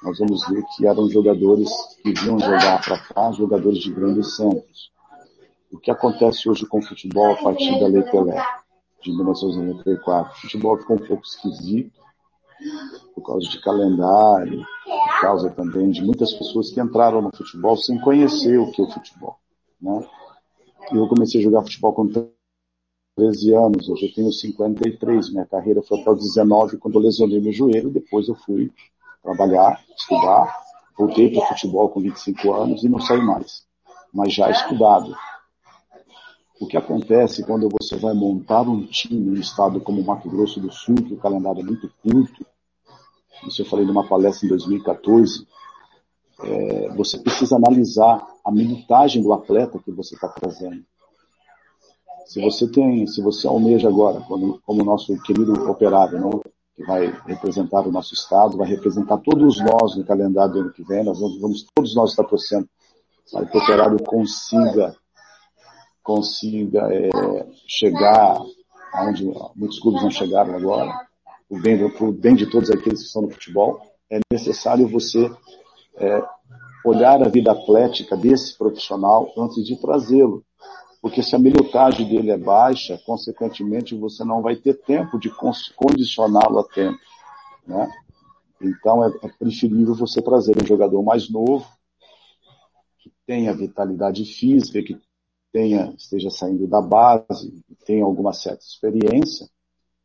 nós 0.03 0.19
vamos 0.19 0.47
ver 0.47 0.63
que 0.75 0.85
eram 0.85 1.09
jogadores 1.09 1.69
que 2.01 2.13
vinham 2.13 2.39
jogar 2.39 2.83
para 2.83 2.99
cá, 2.99 3.31
jogadores 3.31 3.79
de 3.79 3.91
grandes 3.91 4.35
centros. 4.35 4.91
O 5.71 5.77
que 5.77 5.91
acontece 5.91 6.49
hoje 6.49 6.65
com 6.65 6.79
o 6.79 6.83
futebol 6.85 7.33
a 7.33 7.37
partir 7.37 7.79
da 7.79 7.87
Lei 7.87 8.03
Pelé? 8.03 8.43
De 9.11 9.15
1994. 9.15 10.31
O 10.31 10.41
futebol 10.41 10.77
ficou 10.77 10.95
um 10.97 11.07
pouco 11.07 11.23
esquisito 11.23 12.01
por 13.13 13.23
causa 13.23 13.47
de 13.47 13.61
calendário, 13.61 14.65
por 14.85 15.21
causa 15.21 15.49
também 15.51 15.91
de 15.91 16.03
muitas 16.03 16.33
pessoas 16.33 16.71
que 16.71 16.81
entraram 16.81 17.21
no 17.21 17.35
futebol 17.35 17.77
sem 17.77 17.99
conhecer 17.99 18.57
o 18.57 18.71
que 18.71 18.81
é 18.81 18.85
o 18.85 18.89
futebol. 18.89 19.37
Né? 19.81 20.07
Eu 20.91 21.07
comecei 21.07 21.39
a 21.39 21.43
jogar 21.43 21.61
futebol 21.61 21.93
com 21.93 22.09
13 23.15 23.53
anos, 23.53 23.89
hoje 23.89 24.07
eu 24.07 24.13
tenho 24.13 24.31
53, 24.31 25.31
minha 25.31 25.45
carreira 25.45 25.81
foi 25.81 25.99
até 25.99 26.11
os 26.11 26.21
19 26.21 26.77
quando 26.77 26.95
eu 26.95 27.01
lesionei 27.01 27.39
meu 27.39 27.51
joelho, 27.51 27.89
depois 27.89 28.27
eu 28.27 28.35
fui 28.35 28.71
trabalhar, 29.23 29.83
estudar, 29.95 30.55
voltei 30.97 31.31
para 31.31 31.43
o 31.43 31.47
futebol 31.47 31.89
com 31.89 32.01
25 32.01 32.53
anos 32.53 32.83
e 32.83 32.89
não 32.89 32.99
saí 32.99 33.21
mais, 33.21 33.65
mas 34.13 34.33
já 34.33 34.49
estudado. 34.49 35.15
O 36.59 36.65
que 36.65 36.75
acontece 36.75 37.43
quando 37.43 37.69
você 37.69 37.95
vai 37.97 38.13
montar 38.13 38.61
um 38.61 38.85
time 38.85 39.27
em 39.27 39.29
um 39.31 39.39
estado 39.39 39.79
como 39.79 40.03
Mato 40.03 40.29
Grosso 40.29 40.59
do 40.59 40.71
Sul, 40.71 40.95
que 40.95 41.13
o 41.13 41.17
calendário 41.17 41.61
é 41.61 41.63
muito 41.63 41.89
curto, 42.01 42.45
isso 43.45 43.61
eu 43.61 43.65
falei 43.65 43.85
numa 43.85 44.07
palestra 44.07 44.45
em 44.45 44.49
2014, 44.49 45.47
é, 46.43 46.89
você 46.95 47.19
precisa 47.19 47.55
analisar 47.55 48.25
a 48.43 48.51
minutagem 48.51 49.21
do 49.21 49.33
atleta 49.33 49.79
que 49.79 49.91
você 49.91 50.15
está 50.15 50.27
trazendo. 50.29 50.83
Se 52.25 52.41
você 52.41 52.67
tem, 52.67 53.05
se 53.07 53.21
você 53.21 53.47
almeja 53.47 53.87
agora, 53.87 54.21
como, 54.21 54.59
como 54.65 54.83
nosso 54.83 55.17
querido 55.21 55.69
operário, 55.69 56.19
né, 56.19 56.29
que 56.75 56.83
vai 56.83 57.07
representar 57.25 57.87
o 57.87 57.91
nosso 57.91 58.13
estado, 58.13 58.57
vai 58.57 58.67
representar 58.67 59.17
todos 59.19 59.59
nós 59.59 59.95
no 59.95 60.05
calendário 60.05 60.53
do 60.53 60.59
ano 60.59 60.73
que 60.73 60.83
vem, 60.83 61.03
nós 61.03 61.19
vamos, 61.19 61.39
vamos 61.39 61.65
todos 61.73 61.95
nós 61.95 62.11
estar 62.11 62.23
torcendo 62.23 62.67
para 63.31 63.45
que 63.45 63.57
o 63.57 63.61
operário 63.61 64.03
consiga 64.03 64.95
consiga 66.07 66.87
é, 66.89 67.45
chegar 67.67 68.41
aonde 68.93 69.25
muitos 69.53 69.77
clubes 69.77 70.01
não 70.01 70.09
chegaram 70.09 70.55
agora, 70.55 71.05
o 71.49 71.59
bem, 71.59 71.83
o 71.83 72.11
bem 72.13 72.33
de 72.33 72.49
todos 72.49 72.71
aqueles 72.71 73.01
que 73.01 73.07
estão 73.07 73.23
no 73.23 73.29
futebol, 73.29 73.81
é 74.09 74.19
necessário 74.31 74.87
você 74.87 75.29
é, 75.97 76.23
olhar 76.85 77.21
a 77.21 77.27
vida 77.27 77.51
atlética 77.51 78.15
desse 78.15 78.57
profissional 78.57 79.33
antes 79.37 79.65
de 79.65 79.75
trazê-lo. 79.75 80.45
Porque 81.01 81.21
se 81.21 81.35
a 81.35 81.39
minutagem 81.39 82.07
dele 82.07 82.31
é 82.31 82.37
baixa, 82.37 82.97
consequentemente 83.05 83.93
você 83.93 84.23
não 84.23 84.41
vai 84.41 84.55
ter 84.55 84.75
tempo 84.75 85.19
de 85.19 85.29
condicioná-lo 85.75 86.59
a 86.59 86.63
tempo. 86.63 86.97
Né? 87.67 87.91
Então 88.61 89.03
é, 89.03 89.11
é 89.23 89.27
preferível 89.27 89.93
você 89.93 90.21
trazer 90.21 90.55
um 90.61 90.65
jogador 90.65 91.03
mais 91.03 91.29
novo, 91.29 91.67
que 92.99 93.11
tenha 93.25 93.53
vitalidade 93.53 94.23
física, 94.23 94.81
que 94.81 94.97
tenha, 95.57 95.91
esteja 95.97 96.29
saindo 96.29 96.67
da 96.67 96.79
base, 96.79 97.63
tenha 97.83 98.05
alguma 98.05 98.31
certa 98.31 98.63
experiência, 98.63 99.49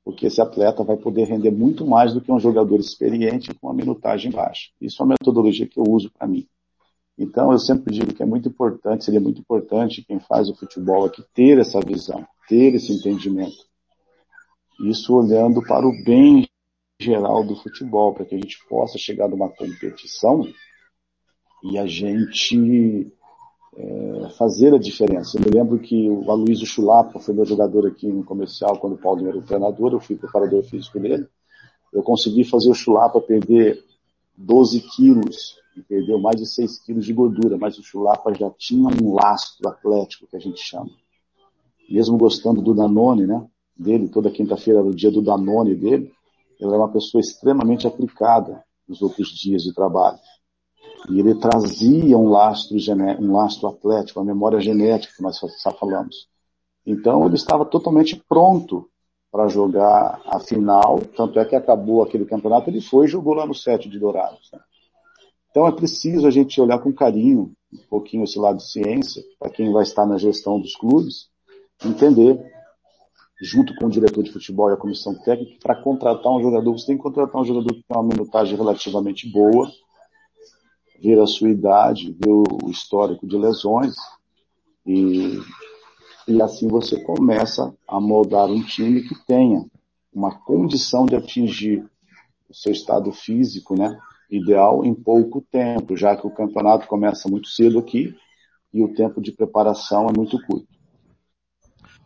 porque 0.02 0.26
esse 0.26 0.40
atleta 0.40 0.82
vai 0.82 0.96
poder 0.96 1.24
render 1.24 1.50
muito 1.50 1.86
mais 1.86 2.14
do 2.14 2.22
que 2.22 2.32
um 2.32 2.40
jogador 2.40 2.80
experiente 2.80 3.52
com 3.54 3.66
uma 3.66 3.74
minutagem 3.74 4.32
baixa. 4.32 4.70
Isso 4.80 5.02
é 5.02 5.04
uma 5.04 5.14
metodologia 5.20 5.68
que 5.68 5.78
eu 5.78 5.84
uso 5.84 6.10
para 6.10 6.26
mim. 6.26 6.48
Então, 7.18 7.52
eu 7.52 7.58
sempre 7.58 7.92
digo 7.92 8.14
que 8.14 8.22
é 8.22 8.26
muito 8.26 8.48
importante, 8.48 9.04
seria 9.04 9.20
muito 9.20 9.42
importante 9.42 10.02
quem 10.02 10.18
faz 10.20 10.48
o 10.48 10.56
futebol 10.56 11.04
aqui 11.04 11.22
ter 11.34 11.58
essa 11.58 11.80
visão, 11.80 12.26
ter 12.48 12.74
esse 12.74 12.90
entendimento. 12.90 13.66
Isso 14.88 15.14
olhando 15.14 15.62
para 15.62 15.86
o 15.86 15.92
bem 16.02 16.48
geral 16.98 17.44
do 17.44 17.56
futebol, 17.56 18.14
para 18.14 18.24
que 18.24 18.34
a 18.34 18.38
gente 18.38 18.56
possa 18.66 18.96
chegar 18.96 19.28
numa 19.28 19.50
competição 19.50 20.48
e 21.62 21.78
a 21.78 21.86
gente 21.86 23.12
é, 23.76 24.28
fazer 24.36 24.74
a 24.74 24.78
diferença. 24.78 25.36
Eu 25.36 25.42
me 25.42 25.50
lembro 25.50 25.78
que 25.78 26.08
o 26.08 26.30
Aloysio 26.30 26.66
Chulapa 26.66 27.18
foi 27.18 27.34
meu 27.34 27.44
jogador 27.44 27.86
aqui 27.86 28.06
no 28.06 28.24
comercial 28.24 28.78
quando 28.78 28.94
o 28.94 28.98
Paulo 28.98 29.26
era 29.26 29.36
o 29.36 29.42
treinador, 29.42 29.92
eu 29.92 30.00
fui 30.00 30.16
preparador 30.16 30.62
físico 30.62 30.98
dele. 30.98 31.26
Eu 31.92 32.02
consegui 32.02 32.44
fazer 32.44 32.70
o 32.70 32.74
Chulapa 32.74 33.20
perder 33.20 33.82
12 34.36 34.80
quilos, 34.80 35.56
e 35.76 35.82
perdeu 35.82 36.18
mais 36.18 36.36
de 36.36 36.46
6 36.46 36.78
quilos 36.84 37.04
de 37.04 37.12
gordura, 37.12 37.56
mas 37.56 37.78
o 37.78 37.82
Chulapa 37.82 38.32
já 38.34 38.50
tinha 38.50 38.88
um 38.88 39.14
lastro 39.14 39.68
atlético, 39.68 40.26
que 40.26 40.36
a 40.36 40.40
gente 40.40 40.60
chama. 40.60 40.90
Mesmo 41.88 42.16
gostando 42.16 42.62
do 42.62 42.74
Danone, 42.74 43.26
né, 43.26 43.46
dele, 43.76 44.08
toda 44.08 44.30
quinta-feira 44.30 44.80
era 44.80 44.88
o 44.88 44.94
dia 44.94 45.10
do 45.10 45.22
Danone 45.22 45.74
dele, 45.74 46.12
ele 46.60 46.70
era 46.70 46.78
uma 46.78 46.92
pessoa 46.92 47.20
extremamente 47.20 47.86
aplicada 47.86 48.62
nos 48.86 49.02
outros 49.02 49.28
dias 49.28 49.62
de 49.62 49.72
trabalho. 49.72 50.18
E 51.10 51.18
ele 51.18 51.34
trazia 51.34 52.16
um 52.16 52.28
lastro, 52.28 52.76
um 53.20 53.32
lastro 53.32 53.68
atlético, 53.68 54.20
a 54.20 54.24
memória 54.24 54.60
genética 54.60 55.14
que 55.16 55.22
nós 55.22 55.38
já 55.62 55.70
falamos. 55.72 56.28
Então 56.86 57.26
ele 57.26 57.34
estava 57.34 57.64
totalmente 57.64 58.16
pronto 58.28 58.88
para 59.30 59.48
jogar 59.48 60.20
a 60.26 60.38
final, 60.38 61.00
tanto 61.16 61.38
é 61.38 61.44
que 61.44 61.56
acabou 61.56 62.02
aquele 62.02 62.26
campeonato, 62.26 62.68
ele 62.68 62.82
foi 62.82 63.06
e 63.06 63.08
jogou 63.08 63.34
lá 63.34 63.46
no 63.46 63.54
sete 63.54 63.88
de 63.88 63.98
Dourados. 63.98 64.50
Né? 64.52 64.60
Então 65.50 65.66
é 65.66 65.72
preciso 65.72 66.26
a 66.26 66.30
gente 66.30 66.60
olhar 66.60 66.78
com 66.78 66.92
carinho 66.92 67.52
um 67.72 67.88
pouquinho 67.88 68.24
esse 68.24 68.38
lado 68.38 68.58
de 68.58 68.70
ciência, 68.70 69.22
para 69.38 69.50
quem 69.50 69.72
vai 69.72 69.82
estar 69.82 70.04
na 70.04 70.18
gestão 70.18 70.60
dos 70.60 70.76
clubes, 70.76 71.28
entender, 71.84 72.38
junto 73.40 73.74
com 73.76 73.86
o 73.86 73.90
diretor 73.90 74.22
de 74.22 74.30
futebol 74.30 74.68
e 74.70 74.74
a 74.74 74.76
comissão 74.76 75.14
técnica, 75.14 75.58
para 75.62 75.82
contratar 75.82 76.30
um 76.32 76.42
jogador, 76.42 76.72
você 76.72 76.86
tem 76.86 76.96
que 76.96 77.02
contratar 77.02 77.40
um 77.40 77.44
jogador 77.44 77.72
que 77.72 77.82
tem 77.82 77.96
uma 77.96 78.02
minutagem 78.02 78.56
relativamente 78.56 79.30
boa, 79.30 79.70
ver 81.02 81.18
a 81.18 81.26
sua 81.26 81.50
idade, 81.50 82.16
ver 82.18 82.30
o 82.30 82.70
histórico 82.70 83.26
de 83.26 83.36
lesões 83.36 83.94
e, 84.86 85.40
e 86.28 86.40
assim 86.40 86.68
você 86.68 87.02
começa 87.02 87.74
a 87.88 88.00
moldar 88.00 88.46
um 88.46 88.62
time 88.62 89.02
que 89.02 89.14
tenha 89.26 89.64
uma 90.14 90.32
condição 90.32 91.04
de 91.04 91.16
atingir 91.16 91.84
o 92.48 92.54
seu 92.54 92.70
estado 92.70 93.10
físico, 93.10 93.74
né, 93.76 93.98
ideal 94.30 94.84
em 94.84 94.94
pouco 94.94 95.44
tempo, 95.50 95.96
já 95.96 96.16
que 96.16 96.26
o 96.26 96.34
campeonato 96.34 96.86
começa 96.86 97.28
muito 97.28 97.48
cedo 97.48 97.78
aqui 97.78 98.14
e 98.72 98.82
o 98.82 98.94
tempo 98.94 99.20
de 99.20 99.32
preparação 99.32 100.08
é 100.08 100.12
muito 100.16 100.40
curto. 100.46 100.68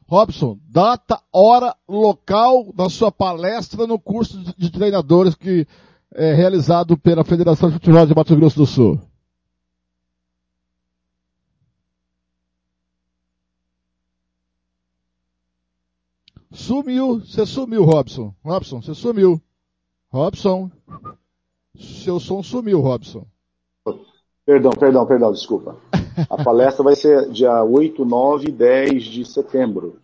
Robson, 0.09 0.57
data, 0.69 1.21
hora, 1.33 1.75
local 1.89 2.73
da 2.73 2.89
sua 2.89 3.11
palestra 3.11 3.87
no 3.89 3.99
curso 3.99 4.39
de 4.57 4.71
treinadores 4.71 5.35
que 5.35 5.67
é 6.17 6.33
realizado 6.33 6.97
pela 6.97 7.25
Federação 7.25 7.69
de 7.69 7.75
Futebol 7.75 8.07
de 8.07 8.15
Mato 8.15 8.35
Grosso 8.35 8.57
do 8.57 8.67
Sul. 8.67 8.99
Sumiu, 16.51 17.21
você 17.21 17.45
sumiu, 17.45 17.85
Robson. 17.85 18.35
Robson, 18.43 18.81
você 18.81 18.95
sumiu. 18.95 19.41
Robson. 20.11 20.71
Seu 21.79 22.19
som 22.19 22.43
sumiu, 22.43 22.81
Robson. 22.81 23.27
Perdão, 24.47 24.71
perdão, 24.71 25.07
perdão, 25.07 25.33
desculpa. 25.33 25.77
A 26.31 26.43
palestra 26.43 26.83
vai 26.83 26.97
ser 26.97 27.29
dia 27.31 27.63
8, 27.63 28.03
9 28.07 28.49
e 28.49 28.53
10 28.53 29.05
de 29.05 29.25
setembro. 29.27 30.01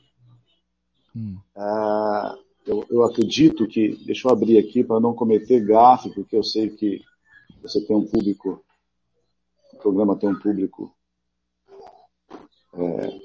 Hum. 1.16 1.38
Ah, 1.56 2.36
eu, 2.66 2.84
eu, 2.90 3.02
acredito 3.04 3.66
que, 3.66 3.96
deixa 4.04 4.28
eu 4.28 4.32
abrir 4.32 4.58
aqui 4.58 4.84
para 4.84 5.00
não 5.00 5.14
cometer 5.14 5.64
gafe, 5.64 6.10
porque 6.10 6.36
eu 6.36 6.42
sei 6.42 6.70
que 6.70 7.00
você 7.60 7.84
tem 7.84 7.96
um 7.96 8.06
público, 8.06 8.64
o 9.72 9.76
programa 9.78 10.16
tem 10.16 10.28
um 10.28 10.38
público 10.38 10.94
é, 12.74 13.20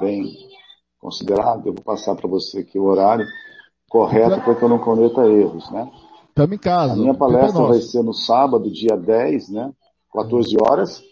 bem 0.00 0.50
considerável. 0.98 1.66
Eu 1.66 1.74
vou 1.74 1.84
passar 1.84 2.14
para 2.14 2.28
você 2.28 2.60
aqui 2.60 2.78
o 2.78 2.84
horário 2.84 3.26
correto 3.88 4.40
para 4.42 4.54
que 4.54 4.62
eu 4.62 4.68
não 4.68 4.78
cometa 4.78 5.26
erros, 5.26 5.70
né? 5.70 5.90
Estamos 6.28 6.56
em 6.56 6.58
casa. 6.58 6.92
A 6.92 6.96
minha 6.96 7.14
palestra 7.14 7.62
vai 7.62 7.80
ser 7.80 8.02
no 8.02 8.14
sábado, 8.14 8.70
dia 8.70 8.96
10, 8.96 9.50
né? 9.50 9.72
14 10.12 10.56
horas. 10.60 11.02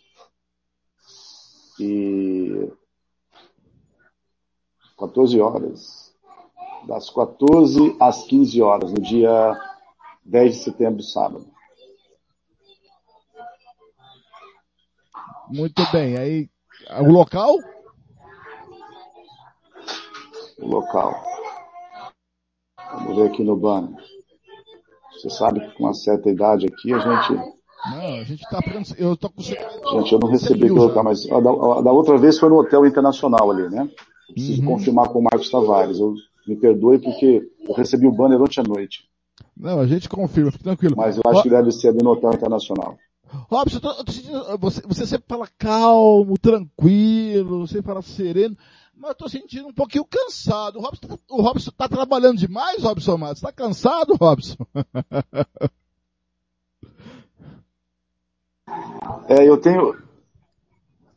E 1.80 2.70
14 4.96 5.40
horas. 5.40 6.07
Das 6.88 7.10
14 7.10 7.94
às 8.00 8.24
15 8.24 8.62
horas, 8.62 8.90
no 8.90 8.98
dia 9.02 9.54
10 10.24 10.52
de 10.56 10.58
setembro, 10.64 11.02
sábado. 11.02 11.46
Muito 15.50 15.82
bem. 15.92 16.16
Aí, 16.16 16.50
o 17.00 17.12
local? 17.12 17.58
O 20.58 20.66
local. 20.66 21.14
Vamos 22.92 23.16
ver 23.16 23.28
aqui 23.28 23.44
no 23.44 23.54
banner. 23.54 23.94
Você 25.12 25.28
sabe 25.28 25.60
que 25.60 25.74
com 25.74 25.84
uma 25.84 25.92
certa 25.92 26.30
idade 26.30 26.66
aqui 26.66 26.94
a 26.94 26.98
gente. 27.00 27.34
Não, 27.34 28.14
a 28.14 28.24
gente 28.24 28.42
tá 28.48 28.60
Eu 28.96 29.14
tô 29.14 29.28
com 29.28 29.42
Gente, 29.42 30.12
eu 30.12 30.18
não 30.18 30.30
recebi 30.30 30.70
local, 30.70 31.04
mas 31.04 31.26
da, 31.26 31.38
da, 31.38 31.92
outra 31.92 32.16
vez 32.16 32.38
foi 32.38 32.48
no 32.48 32.58
Hotel 32.58 32.86
Internacional 32.86 33.50
ali, 33.50 33.68
né? 33.68 33.90
Preciso 34.32 34.62
uhum. 34.62 34.68
confirmar 34.68 35.08
com 35.08 35.18
o 35.18 35.22
Marcos 35.22 35.50
Tavares. 35.50 35.98
Eu, 35.98 36.14
me 36.48 36.56
perdoe 36.56 36.98
porque 36.98 37.48
eu 37.60 37.74
recebi 37.74 38.06
o 38.06 38.12
banner 38.12 38.40
ontem 38.40 38.60
à 38.60 38.64
noite. 38.64 39.08
Não, 39.56 39.80
a 39.80 39.86
gente 39.86 40.08
confirma, 40.08 40.50
fique 40.50 40.64
tranquilo. 40.64 40.96
Mas 40.96 41.16
eu 41.16 41.30
acho 41.30 41.42
que 41.42 41.50
deve 41.50 41.70
ser 41.72 41.88
ali 41.88 41.98
no 42.02 42.10
Hotel 42.10 42.32
Internacional. 42.32 42.96
Robson, 43.50 43.76
eu 43.76 43.80
tô, 43.80 43.90
eu 43.90 44.04
tô 44.04 44.12
sentindo, 44.12 44.58
você, 44.58 44.82
você 44.86 45.06
sempre 45.06 45.26
fala 45.28 45.46
calmo, 45.58 46.38
tranquilo, 46.38 47.66
você 47.66 47.82
fala 47.82 48.00
sereno 48.00 48.56
mas 48.98 49.10
eu 49.10 49.14
tô 49.14 49.28
sentindo 49.28 49.68
um 49.68 49.72
pouquinho 49.72 50.04
cansado. 50.04 50.78
O 50.78 50.82
Robson, 50.82 51.06
tá, 51.06 51.16
o 51.30 51.40
Robson 51.40 51.70
tá 51.70 51.88
trabalhando 51.88 52.38
demais, 52.38 52.82
Robson 52.82 53.16
Matos? 53.16 53.40
Tá 53.40 53.52
cansado, 53.52 54.16
Robson? 54.20 54.56
é, 59.28 59.48
eu 59.48 59.60
tenho, 59.60 59.96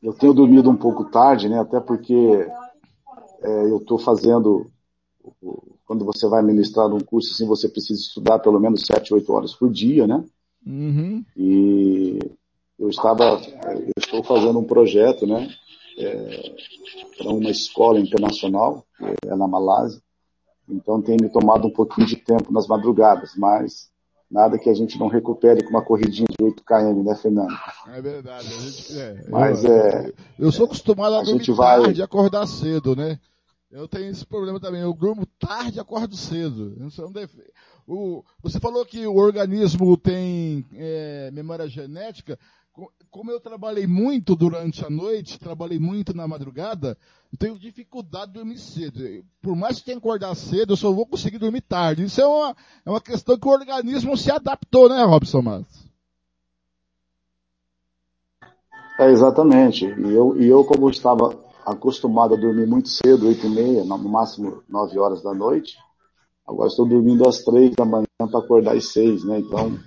eu 0.03 0.13
tenho 0.13 0.33
dormido 0.33 0.69
um 0.69 0.77
pouco 0.77 1.05
tarde, 1.05 1.49
né? 1.49 1.59
Até 1.59 1.79
porque 1.79 2.13
é, 3.41 3.63
eu 3.63 3.77
estou 3.77 3.97
fazendo, 3.97 4.69
quando 5.85 6.05
você 6.05 6.27
vai 6.27 6.41
ministrar 6.41 6.87
um 6.87 6.99
curso 6.99 7.33
assim, 7.33 7.45
você 7.45 7.67
precisa 7.67 7.99
estudar 7.99 8.39
pelo 8.39 8.59
menos 8.59 8.83
7, 8.85 9.13
8 9.13 9.33
horas 9.33 9.53
por 9.53 9.71
dia, 9.71 10.07
né? 10.07 10.23
Uhum. 10.65 11.23
E 11.35 12.19
eu 12.79 12.89
estava, 12.89 13.41
eu 13.65 13.93
estou 13.97 14.23
fazendo 14.23 14.59
um 14.59 14.63
projeto, 14.63 15.25
né? 15.27 15.49
é, 15.97 16.55
para 17.17 17.29
uma 17.29 17.49
escola 17.49 17.99
internacional, 17.99 18.85
que 18.97 19.29
é 19.29 19.35
na 19.35 19.47
Malásia. 19.47 20.01
Então 20.69 21.01
tem 21.01 21.17
me 21.19 21.29
tomado 21.29 21.67
um 21.67 21.71
pouquinho 21.71 22.07
de 22.07 22.15
tempo 22.15 22.51
nas 22.51 22.67
madrugadas, 22.67 23.31
mas 23.35 23.89
nada 24.29 24.57
que 24.57 24.69
a 24.69 24.73
gente 24.73 24.97
não 24.97 25.07
recupere 25.07 25.63
com 25.63 25.71
uma 25.71 25.83
corridinha 25.83 26.27
de 26.27 26.43
8 26.43 26.63
km, 26.63 27.03
né, 27.03 27.15
Fernando? 27.15 27.53
É 27.87 28.01
verdade. 28.01 28.47
A 28.47 28.59
gente, 28.59 28.97
é, 28.97 29.25
mas 29.29 29.63
eu, 29.63 29.71
é. 29.71 30.13
Eu 30.39 30.51
sou 30.51 30.65
acostumado 30.65 31.15
a, 31.15 31.19
a 31.19 31.23
dormir 31.23 31.51
vai... 31.51 31.81
tarde 31.81 31.99
e 31.99 32.03
acordar 32.03 32.47
cedo, 32.47 32.95
né? 32.95 33.19
Eu 33.71 33.87
tenho 33.87 34.09
esse 34.09 34.25
problema 34.25 34.59
também. 34.59 34.81
Eu 34.81 34.93
durmo 34.93 35.25
tarde 35.39 35.77
e 35.77 35.79
acordo 35.79 36.15
cedo. 36.15 36.75
É 36.79 37.27
o, 37.87 38.23
você 38.41 38.59
falou 38.59 38.85
que 38.85 39.07
o 39.07 39.15
organismo 39.15 39.97
tem 39.97 40.65
é, 40.73 41.31
memória 41.31 41.67
genética 41.67 42.37
como 43.09 43.29
eu 43.29 43.39
trabalhei 43.39 43.85
muito 43.85 44.35
durante 44.35 44.85
a 44.85 44.89
noite, 44.89 45.39
trabalhei 45.39 45.77
muito 45.77 46.15
na 46.15 46.27
madrugada, 46.27 46.97
eu 47.31 47.37
tenho 47.37 47.59
dificuldade 47.59 48.27
de 48.27 48.33
dormir 48.33 48.57
cedo. 48.57 48.99
Por 49.41 49.55
mais 49.55 49.79
que 49.79 49.85
tenha 49.85 49.99
que 49.99 50.07
acordar 50.07 50.33
cedo, 50.35 50.73
eu 50.73 50.77
só 50.77 50.91
vou 50.91 51.05
conseguir 51.05 51.37
dormir 51.37 51.61
tarde. 51.61 52.05
Isso 52.05 52.21
é 52.21 52.25
uma, 52.25 52.55
é 52.85 52.89
uma 52.89 53.01
questão 53.01 53.37
que 53.37 53.47
o 53.47 53.51
organismo 53.51 54.15
se 54.15 54.31
adaptou, 54.31 54.87
né, 54.87 55.03
Robson 55.03 55.41
Matos? 55.41 55.91
É, 58.97 59.09
exatamente. 59.09 59.85
E 59.85 60.13
eu, 60.13 60.41
e 60.41 60.47
eu, 60.47 60.63
como 60.63 60.89
estava 60.89 61.37
acostumado 61.71 62.33
a 62.33 62.37
dormir 62.37 62.67
muito 62.67 62.89
cedo, 62.89 63.27
oito 63.27 63.45
e 63.45 63.49
meia, 63.49 63.83
no 63.83 63.97
máximo 63.97 64.63
nove 64.69 64.97
horas 64.99 65.21
da 65.21 65.33
noite, 65.33 65.77
agora 66.47 66.69
estou 66.69 66.85
dormindo 66.85 67.27
às 67.27 67.39
três 67.39 67.75
da 67.75 67.85
manhã 67.85 68.05
para 68.17 68.39
acordar 68.39 68.75
às 68.75 68.91
seis, 68.91 69.23
né? 69.23 69.39
Então, 69.39 69.77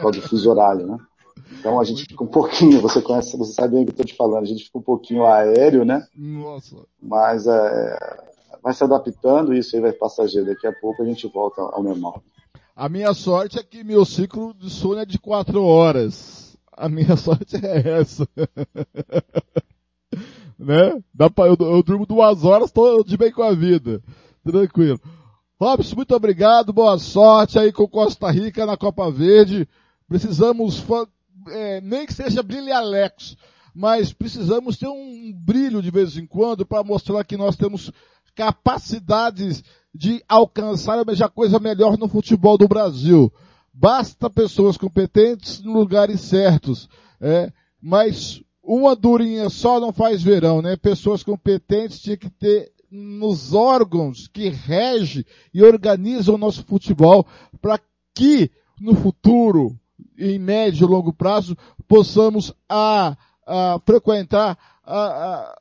causa 0.00 0.20
do 0.20 0.28
fuso 0.28 0.50
horário, 0.50 0.86
né? 0.86 0.98
Então 1.52 1.80
a 1.80 1.84
gente 1.84 2.04
fica 2.04 2.22
um 2.22 2.28
pouquinho, 2.28 2.80
você 2.80 3.00
conhece, 3.00 3.36
você 3.36 3.52
sabe 3.52 3.74
bem 3.74 3.82
o 3.82 3.86
que 3.86 3.90
eu 3.90 3.92
estou 3.92 4.06
te 4.06 4.16
falando, 4.16 4.42
a 4.42 4.46
gente 4.46 4.64
fica 4.64 4.78
um 4.78 4.82
pouquinho 4.82 5.24
aéreo, 5.24 5.84
né? 5.84 6.06
Nossa. 6.14 6.76
Mas 7.00 7.46
é, 7.46 7.98
vai 8.62 8.72
se 8.74 8.84
adaptando, 8.84 9.54
isso 9.54 9.74
aí 9.74 9.82
vai 9.82 9.92
passageiro. 9.92 10.46
Daqui 10.46 10.66
a 10.66 10.72
pouco 10.72 11.02
a 11.02 11.06
gente 11.06 11.26
volta 11.28 11.62
ao 11.62 11.82
normal. 11.82 12.22
A 12.74 12.88
minha 12.88 13.12
sorte 13.14 13.58
é 13.58 13.62
que 13.62 13.82
meu 13.82 14.04
ciclo 14.04 14.54
de 14.54 14.70
sono 14.70 15.00
é 15.00 15.06
de 15.06 15.18
quatro 15.18 15.64
horas. 15.64 16.56
A 16.72 16.88
minha 16.88 17.16
sorte 17.18 17.56
é 17.56 18.00
essa. 18.00 18.28
Né? 20.58 21.00
Dá 21.14 21.30
pra, 21.30 21.46
eu, 21.46 21.56
eu 21.60 21.82
durmo 21.82 22.04
duas 22.04 22.44
horas, 22.44 22.72
tô 22.72 23.02
de 23.04 23.16
bem 23.16 23.30
com 23.30 23.42
a 23.42 23.54
vida. 23.54 24.02
Tranquilo. 24.44 25.00
Robson, 25.60 25.96
muito 25.96 26.14
obrigado, 26.14 26.72
boa 26.72 26.98
sorte 26.98 27.58
aí 27.58 27.72
com 27.72 27.86
Costa 27.88 28.30
Rica 28.30 28.64
na 28.64 28.76
Copa 28.76 29.10
Verde. 29.10 29.68
Precisamos 30.08 30.84
é, 31.48 31.80
nem 31.80 32.06
que 32.06 32.12
seja 32.14 32.42
brilhalecos, 32.42 33.36
mas 33.74 34.12
precisamos 34.12 34.76
ter 34.76 34.88
um 34.88 35.32
brilho 35.34 35.82
de 35.82 35.90
vez 35.90 36.16
em 36.16 36.26
quando 36.26 36.64
para 36.64 36.84
mostrar 36.84 37.24
que 37.24 37.36
nós 37.36 37.56
temos 37.56 37.92
capacidades 38.34 39.64
de 39.92 40.22
alcançar 40.28 40.98
a 40.98 41.28
coisa 41.28 41.58
melhor 41.58 41.98
no 41.98 42.08
futebol 42.08 42.56
do 42.56 42.68
Brasil. 42.68 43.32
Basta 43.72 44.30
pessoas 44.30 44.76
competentes 44.76 45.60
nos 45.60 45.74
lugares 45.74 46.20
certos, 46.20 46.88
é, 47.20 47.52
mas 47.80 48.42
uma 48.68 48.94
durinha 48.94 49.48
só 49.48 49.80
não 49.80 49.92
faz 49.92 50.22
verão, 50.22 50.60
né? 50.60 50.76
Pessoas 50.76 51.22
competentes 51.22 52.00
tinha 52.00 52.16
que 52.16 52.28
ter 52.28 52.70
nos 52.90 53.54
órgãos 53.54 54.28
que 54.28 54.48
regem 54.48 55.24
e 55.54 55.62
organizam 55.62 56.34
o 56.34 56.38
nosso 56.38 56.64
futebol 56.64 57.26
para 57.60 57.80
que 58.14 58.50
no 58.80 58.94
futuro 58.94 59.78
em 60.18 60.38
médio 60.38 60.86
e 60.86 60.90
longo 60.90 61.12
prazo, 61.12 61.56
possamos 61.86 62.52
a, 62.68 63.16
a 63.46 63.80
frequentar 63.86 64.58
a, 64.84 64.98
a, 64.98 65.58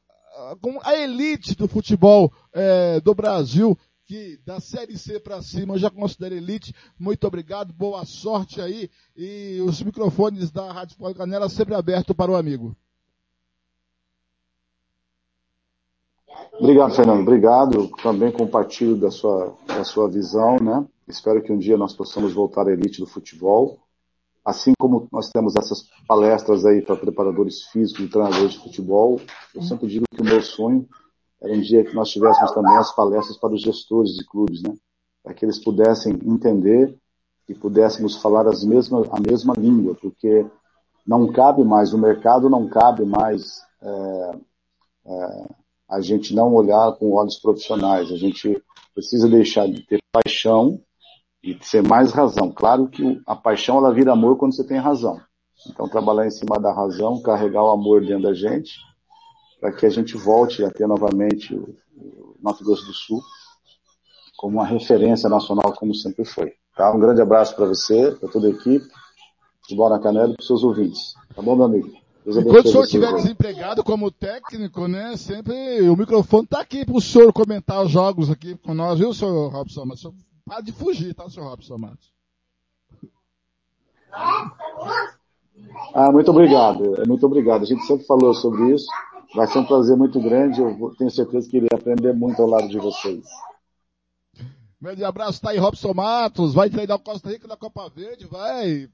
a, 0.84 0.96
elite 0.98 1.56
do 1.56 1.68
futebol 1.68 2.32
é, 2.54 3.00
do 3.00 3.14
Brasil, 3.14 3.78
que 4.06 4.40
da 4.46 4.60
Série 4.60 4.98
C 4.98 5.20
para 5.20 5.42
cima 5.42 5.78
já 5.78 5.90
considera 5.90 6.36
elite. 6.36 6.74
Muito 6.98 7.28
obrigado, 7.28 7.74
boa 7.74 8.06
sorte 8.06 8.60
aí 8.62 8.90
e 9.16 9.60
os 9.62 9.82
microfones 9.82 10.50
da 10.50 10.72
Rádio 10.72 10.98
Canela 11.14 11.50
sempre 11.50 11.76
abertos 11.76 12.16
para 12.16 12.32
o 12.32 12.36
amigo. 12.36 12.76
Obrigado, 16.60 16.96
Fernando. 16.96 17.22
Obrigado. 17.22 17.90
Também 18.02 18.32
compartilho 18.32 18.98
da 18.98 19.12
sua, 19.12 19.56
da 19.68 19.84
sua 19.84 20.10
visão, 20.10 20.58
né? 20.62 20.86
Espero 21.08 21.42
que 21.42 21.52
um 21.52 21.58
dia 21.58 21.78
nós 21.78 21.94
possamos 21.94 22.34
voltar 22.34 22.68
à 22.68 22.72
elite 22.72 23.00
do 23.00 23.08
futebol. 23.08 23.80
Assim 24.44 24.74
como 24.80 25.08
nós 25.12 25.30
temos 25.30 25.56
essas 25.56 25.84
palestras 26.08 26.66
aí 26.66 26.82
para 26.82 26.96
preparadores 26.96 27.64
físicos 27.64 28.06
e 28.06 28.10
treinadores 28.10 28.54
de 28.54 28.60
futebol, 28.60 29.20
eu 29.54 29.62
sempre 29.62 29.88
digo 29.88 30.06
que 30.10 30.22
o 30.22 30.26
meu 30.26 30.42
sonho 30.42 30.88
era 31.42 31.54
um 31.54 31.62
dia 31.62 31.84
que 31.84 31.94
nós 31.94 32.10
tivéssemos 32.10 32.52
também 32.52 32.76
as 32.78 32.94
palestras 32.96 33.38
para 33.38 33.54
os 33.54 33.62
gestores 33.62 34.12
de 34.14 34.26
clubes, 34.26 34.62
né? 34.62 34.74
Para 35.24 35.34
que 35.34 35.46
eles 35.46 35.64
pudessem 35.64 36.14
entender 36.26 36.98
e 37.48 37.54
pudéssemos 37.54 38.18
falar 38.22 38.48
as 38.48 38.64
mesmas, 38.64 39.08
a 39.12 39.20
mesma 39.20 39.54
língua, 39.58 39.96
porque 39.96 40.46
não 41.06 41.32
cabe 41.32 41.64
mais, 41.64 41.94
o 41.94 41.98
mercado 41.98 42.50
não 42.50 42.68
cabe 42.68 43.06
mais 43.06 43.62
é, 43.82 44.32
é, 45.06 45.48
a 45.90 46.02
gente 46.02 46.36
não 46.36 46.54
olhar 46.54 46.92
com 46.94 47.14
olhos 47.14 47.38
profissionais. 47.38 48.12
A 48.12 48.18
gente 48.18 48.62
precisa 48.94 49.30
deixar 49.30 49.68
de 49.68 49.86
ter 49.86 50.00
paixão 50.12 50.82
e 51.44 51.58
ser 51.62 51.82
mais 51.82 52.12
razão. 52.12 52.52
Claro 52.52 52.88
que 52.88 53.22
a 53.26 53.36
paixão 53.36 53.78
ela 53.78 53.94
vira 53.94 54.12
amor 54.12 54.38
quando 54.38 54.56
você 54.56 54.66
tem 54.66 54.78
razão. 54.78 55.20
Então 55.68 55.88
trabalhar 55.88 56.28
em 56.28 56.32
cima 56.32 56.60
da 56.60 56.74
razão, 56.74 57.22
carregar 57.22 57.64
o 57.64 57.70
amor 57.70 58.02
dentro 58.02 58.24
da 58.24 58.34
gente, 58.34 58.78
para 59.60 59.72
que 59.72 59.86
a 59.86 59.90
gente 59.90 60.16
volte 60.18 60.64
a 60.64 60.70
ter 60.70 60.88
novamente 60.88 61.56
o, 61.56 61.76
Mato 62.40 62.64
Grosso 62.64 62.86
do 62.86 62.94
Sul 62.94 63.22
como 64.38 64.58
uma 64.58 64.66
referência 64.66 65.28
nacional, 65.28 65.74
como 65.74 65.96
sempre 65.96 66.24
foi. 66.24 66.54
Tá? 66.76 66.94
Um 66.94 67.00
grande 67.00 67.22
abraço 67.22 67.56
para 67.56 67.66
você, 67.66 68.12
para 68.12 68.30
toda 68.30 68.48
a 68.48 68.52
equipe, 68.52 68.88
Futebol 69.62 69.90
na 69.90 70.00
Canela 70.00 70.30
e 70.30 70.34
para 70.34 70.42
os 70.42 70.48
seus 70.48 70.64
ouvintes. 70.64 71.16
Tá 71.36 71.42
bom, 71.42 71.56
meu 71.56 71.66
amigo? 71.66 72.07
Enquanto 72.28 72.66
o 72.66 72.70
senhor 72.70 72.84
estiver 72.84 73.14
desempregado 73.14 73.84
como 73.84 74.12
técnico, 74.12 74.88
né, 74.88 75.16
sempre 75.16 75.82
o 75.90 75.96
microfone 75.96 76.44
está 76.44 76.60
aqui 76.60 76.86
para 76.86 76.96
o 76.96 77.02
senhor 77.02 77.32
comentar 77.32 77.82
os 77.84 77.90
jogos 77.90 78.30
aqui 78.30 78.56
com 78.58 78.74
nós, 78.74 79.00
viu, 79.00 79.14
senhor 79.14 79.50
Robson? 79.50 79.84
O 79.84 79.98
senhor 79.98 80.14
para 80.46 80.62
de 80.62 80.72
fugir, 80.72 81.14
tá, 81.14 81.30
senhor 81.30 81.50
Robson 81.50 81.78
Matos? 81.78 82.12
Ah, 85.94 86.12
muito 86.12 86.32
obrigado. 86.32 87.04
Muito 87.08 87.26
obrigado. 87.26 87.64
A 87.64 87.66
gente 87.66 87.84
sempre 87.84 88.06
falou 88.06 88.34
sobre 88.34 88.74
isso. 88.74 88.88
Vai 89.36 89.48
ser 89.48 89.60
um 89.60 89.66
prazer 89.66 89.98
muito 89.98 90.20
grande. 90.22 90.62
Eu 90.62 90.94
tenho 90.98 91.12
certeza 91.12 91.50
que 91.50 91.58
irei 91.58 91.70
aprender 91.74 92.14
muito 92.14 92.42
ao 92.42 92.48
lado 92.48 92.68
de 92.68 92.80
vocês. 92.80 93.26
Grande 94.80 95.04
abraço, 95.04 95.42
tá 95.42 95.50
aí 95.50 95.58
Robson 95.58 95.92
Matos, 95.92 96.54
vai 96.54 96.70
treinar 96.70 96.98
o 96.98 97.00
Costa 97.00 97.30
Rica 97.30 97.48
na 97.48 97.58
Copa 97.58 97.90
Verde, 97.90 98.28
vai 98.28 98.88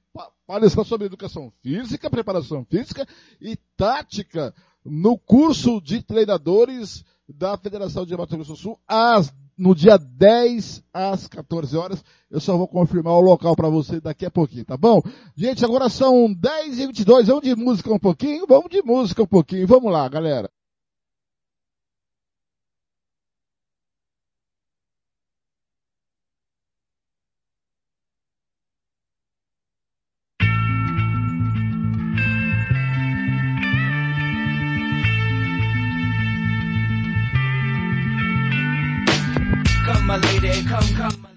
palestrar 0.47 0.85
sobre 0.85 1.07
educação 1.07 1.51
física, 1.61 2.09
preparação 2.09 2.63
física 2.63 3.05
e 3.41 3.57
tática 3.75 4.55
no 4.85 5.17
curso 5.17 5.81
de 5.81 6.01
treinadores 6.01 7.03
da 7.27 7.57
Federação 7.57 8.05
de 8.05 8.15
Mato 8.15 8.33
Grosso 8.33 8.53
do 8.53 8.57
Sul 8.57 8.79
às, 8.87 9.33
no 9.57 9.75
dia 9.75 9.97
10 9.97 10.85
às 10.93 11.27
14 11.27 11.75
horas. 11.75 12.01
Eu 12.31 12.39
só 12.39 12.55
vou 12.55 12.67
confirmar 12.67 13.15
o 13.15 13.21
local 13.21 13.53
para 13.53 13.67
você 13.67 13.99
daqui 13.99 14.25
a 14.25 14.31
pouquinho, 14.31 14.63
tá 14.63 14.77
bom? 14.77 15.01
Gente, 15.35 15.65
agora 15.65 15.89
são 15.89 16.33
10 16.33 16.79
e 16.79 16.87
22 16.87 17.27
vamos 17.27 17.43
de 17.43 17.55
música 17.57 17.93
um 17.93 17.99
pouquinho? 17.99 18.47
Vamos 18.47 18.69
de 18.69 18.81
música 18.81 19.21
um 19.23 19.27
pouquinho, 19.27 19.67
vamos 19.67 19.91
lá, 19.91 20.07
galera. 20.07 20.49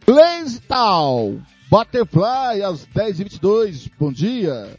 Lazy 0.07 0.61
Tal, 0.61 1.41
Butterfly 1.69 2.63
às 2.63 2.87
10h22. 2.87 3.91
Bom 3.99 4.13
dia. 4.13 4.79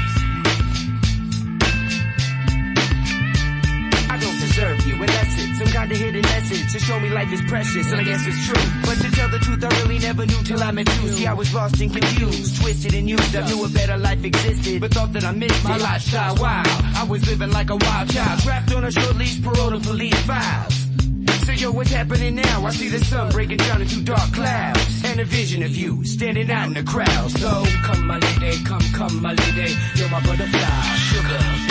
Deserve 4.61 4.87
you. 4.87 4.93
Unless 4.93 5.43
it's 5.43 5.57
some 5.59 5.67
kind 5.67 5.91
of 5.91 5.97
hidden 5.97 6.21
message 6.21 6.71
to 6.73 6.79
show 6.79 6.99
me 6.99 7.09
life 7.09 7.31
is 7.31 7.41
precious, 7.47 7.91
and 7.91 8.01
I 8.01 8.03
guess 8.03 8.25
it's 8.27 8.45
true. 8.45 8.63
But 8.85 8.97
to 9.01 9.11
tell 9.11 9.29
the 9.29 9.39
truth, 9.39 9.63
I 9.63 9.69
really 9.81 9.99
never 9.99 10.25
knew 10.25 10.43
till 10.43 10.61
I 10.61 10.71
met 10.71 10.87
you. 11.01 11.09
See, 11.09 11.27
I 11.27 11.33
was 11.33 11.53
lost 11.53 11.81
and 11.81 11.91
confused, 11.91 12.61
twisted 12.61 12.93
and 12.93 13.09
used. 13.09 13.35
I 13.35 13.47
knew 13.47 13.65
a 13.65 13.69
better 13.69 13.97
life 13.97 14.23
existed, 14.23 14.81
but 14.81 14.93
thought 14.93 15.13
that 15.13 15.23
I 15.23 15.31
missed 15.31 15.63
my 15.63 15.77
lifestyle. 15.77 16.35
Wow, 16.35 16.63
I 16.95 17.03
was 17.09 17.27
living 17.27 17.51
like 17.51 17.69
a 17.69 17.75
wild 17.75 18.09
child, 18.09 18.39
trapped 18.41 18.73
on 18.73 18.83
a 18.85 18.91
short 18.91 19.15
leash, 19.15 19.41
parole 19.41 19.71
to 19.71 19.79
police 19.79 20.21
files. 20.25 20.87
So 21.45 21.53
yo, 21.53 21.71
what's 21.71 21.89
happening 21.89 22.35
now? 22.35 22.65
I 22.65 22.69
see 22.69 22.89
the 22.89 23.03
sun 23.03 23.31
breaking 23.31 23.57
down 23.57 23.81
into 23.81 23.99
dark 24.03 24.31
clouds 24.31 25.03
And 25.03 25.19
a 25.19 25.25
vision 25.25 25.63
of 25.63 25.75
you 25.75 26.05
standing 26.05 26.51
out 26.51 26.67
in 26.67 26.73
the 26.75 26.83
crowd 26.83 27.31
So 27.31 27.63
come 27.81 28.05
my 28.05 28.19
lady, 28.19 28.63
come, 28.63 28.83
come 28.93 29.21
my 29.23 29.33
lady 29.33 29.73
You're 29.95 30.09
my 30.09 30.21
butterfly, 30.21 30.95
sugar, 31.09 31.70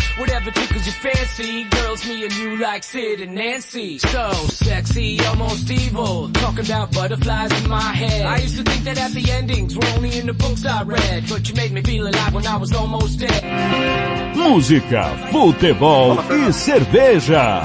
Whatever 0.17 0.51
tickles 0.51 0.85
your 0.85 0.95
fancy, 0.95 1.63
girls, 1.63 2.05
me 2.07 2.23
and 2.25 2.33
you 2.35 2.57
like 2.57 2.83
Sid 2.83 3.21
and 3.21 3.33
Nancy. 3.35 3.97
So 3.97 4.31
sexy, 4.49 5.19
almost 5.25 5.71
evil, 5.71 6.29
talking 6.33 6.65
about 6.65 6.91
butterflies 6.93 7.51
in 7.63 7.69
my 7.69 7.81
head. 7.93 8.25
I 8.25 8.37
used 8.37 8.57
to 8.57 8.63
think 8.63 8.83
that 8.83 8.97
happy 8.97 9.29
endings 9.31 9.75
were 9.75 9.85
only 9.95 10.17
in 10.19 10.27
the 10.27 10.33
books 10.33 10.65
I 10.65 10.83
read, 10.83 11.23
but 11.29 11.47
you 11.49 11.55
made 11.55 11.71
me 11.71 11.81
feel 11.81 12.07
alive 12.07 12.33
when 12.33 12.45
I 12.45 12.57
was 12.57 12.73
almost 12.73 13.19
dead. 13.19 14.35
Música, 14.35 15.03
futebol 15.31 16.17
e 16.29 16.53
cerveja. 16.53 17.61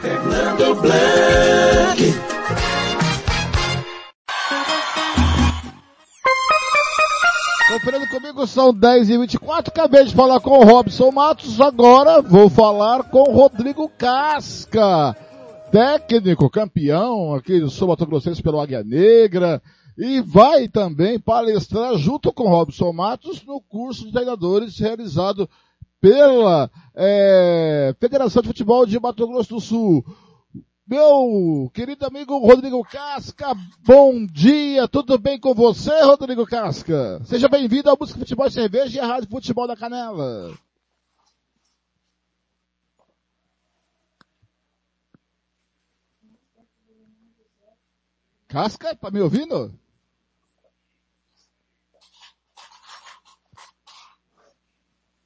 Fernando 0.00 0.74
Blanc. 0.82 1.53
Conferendo 7.66 8.06
comigo 8.08 8.46
são 8.46 8.74
10 8.74 9.08
e 9.08 9.18
24 9.18 9.72
Acabei 9.72 10.04
de 10.04 10.14
falar 10.14 10.38
com 10.38 10.58
o 10.58 10.64
Robson 10.64 11.10
Matos. 11.10 11.58
Agora 11.60 12.20
vou 12.20 12.50
falar 12.50 13.04
com 13.04 13.22
o 13.22 13.32
Rodrigo 13.32 13.88
Casca, 13.88 15.16
técnico, 15.72 16.50
campeão 16.50 17.34
aqui 17.34 17.58
do 17.60 17.70
Sul 17.70 17.88
Mato 17.88 18.04
Grossense 18.04 18.42
pelo 18.42 18.60
Águia 18.60 18.84
Negra. 18.84 19.62
E 19.96 20.20
vai 20.20 20.68
também 20.68 21.18
palestrar 21.18 21.96
junto 21.96 22.32
com 22.32 22.48
Robson 22.48 22.92
Matos 22.92 23.42
no 23.46 23.60
curso 23.62 24.04
de 24.04 24.12
treinadores 24.12 24.78
realizado 24.78 25.48
pela 26.00 26.70
é, 26.94 27.94
Federação 27.98 28.42
de 28.42 28.48
Futebol 28.48 28.84
de 28.84 29.00
Mato 29.00 29.26
Grosso 29.26 29.54
do 29.54 29.60
Sul. 29.60 30.04
Meu 30.86 31.70
querido 31.72 32.04
amigo 32.04 32.36
Rodrigo 32.36 32.84
Casca, 32.84 33.54
bom 33.80 34.26
dia, 34.26 34.86
tudo 34.86 35.16
bem 35.16 35.40
com 35.40 35.54
você, 35.54 36.02
Rodrigo 36.02 36.46
Casca? 36.46 37.24
Seja 37.24 37.48
bem-vindo 37.48 37.88
ao 37.88 37.96
Música 37.98 38.18
Futebol 38.18 38.46
e 38.46 38.50
Cerveja 38.50 38.98
e 38.98 39.00
à 39.00 39.06
Rádio 39.06 39.30
Futebol 39.30 39.66
da 39.66 39.74
Canela. 39.74 40.54
Casca, 48.46 48.94
tá 48.94 49.10
me 49.10 49.22
ouvindo? 49.22 49.72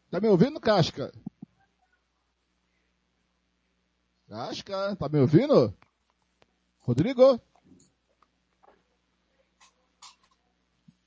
Tá 0.08 0.20
me 0.20 0.28
ouvindo, 0.28 0.60
Casca? 0.60 1.12
Casca, 4.28 4.94
tá 4.94 5.08
me 5.08 5.20
ouvindo? 5.20 5.74
Rodrigo? 6.80 7.40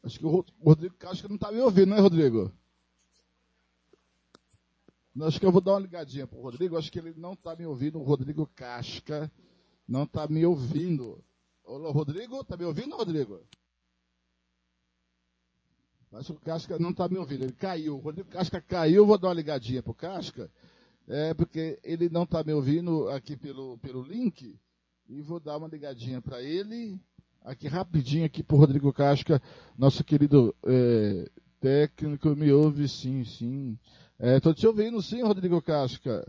Acho 0.03 0.17
que 0.17 0.25
o 0.25 0.43
Rodrigo 0.59 0.95
Casca 0.95 1.27
não 1.27 1.37
tá 1.37 1.51
me 1.51 1.59
ouvindo, 1.59 1.91
né, 1.91 1.99
Rodrigo? 1.99 2.51
Acho 5.21 5.39
que 5.39 5.45
eu 5.45 5.51
vou 5.51 5.61
dar 5.61 5.73
uma 5.73 5.81
ligadinha 5.81 6.25
pro 6.25 6.41
Rodrigo. 6.41 6.75
Acho 6.75 6.91
que 6.91 6.97
ele 6.97 7.13
não 7.15 7.35
tá 7.35 7.55
me 7.55 7.63
ouvindo, 7.63 7.99
o 7.99 8.03
Rodrigo 8.03 8.47
Casca. 8.55 9.31
não 9.87 10.03
está 10.03 10.27
me 10.27 10.43
ouvindo. 10.43 11.23
Olá, 11.63 11.91
Rodrigo, 11.91 12.43
tá 12.43 12.57
me 12.57 12.65
ouvindo, 12.65 12.95
Rodrigo? 12.95 13.39
Acho 16.13 16.33
que 16.33 16.39
o 16.39 16.43
Casca 16.43 16.79
não 16.79 16.89
está 16.89 17.07
me 17.07 17.19
ouvindo. 17.19 17.43
Ele 17.43 17.53
caiu. 17.53 17.97
O 17.97 17.99
Rodrigo 17.99 18.29
Casca 18.29 18.59
caiu, 18.59 19.05
vou 19.05 19.19
dar 19.19 19.27
uma 19.27 19.35
ligadinha 19.35 19.83
pro 19.83 19.93
Casca. 19.93 20.49
É, 21.13 21.33
porque 21.33 21.77
ele 21.83 22.07
não 22.07 22.23
está 22.23 22.41
me 22.41 22.53
ouvindo 22.53 23.09
aqui 23.09 23.35
pelo, 23.35 23.77
pelo 23.79 24.01
link. 24.01 24.57
E 25.09 25.21
vou 25.21 25.41
dar 25.41 25.57
uma 25.57 25.67
ligadinha 25.67 26.21
para 26.21 26.41
ele. 26.41 26.97
Aqui 27.43 27.67
rapidinho 27.67 28.25
aqui 28.25 28.41
pro 28.41 28.55
Rodrigo 28.55 28.93
Casca, 28.93 29.41
nosso 29.77 30.05
querido 30.05 30.55
é, 30.65 31.29
técnico, 31.59 32.33
me 32.33 32.49
ouve 32.53 32.87
sim, 32.87 33.25
sim. 33.25 33.77
Estou 34.17 34.53
é, 34.53 34.55
te 34.55 34.65
ouvindo 34.65 35.01
sim, 35.01 35.21
Rodrigo 35.21 35.61
Casca. 35.61 36.25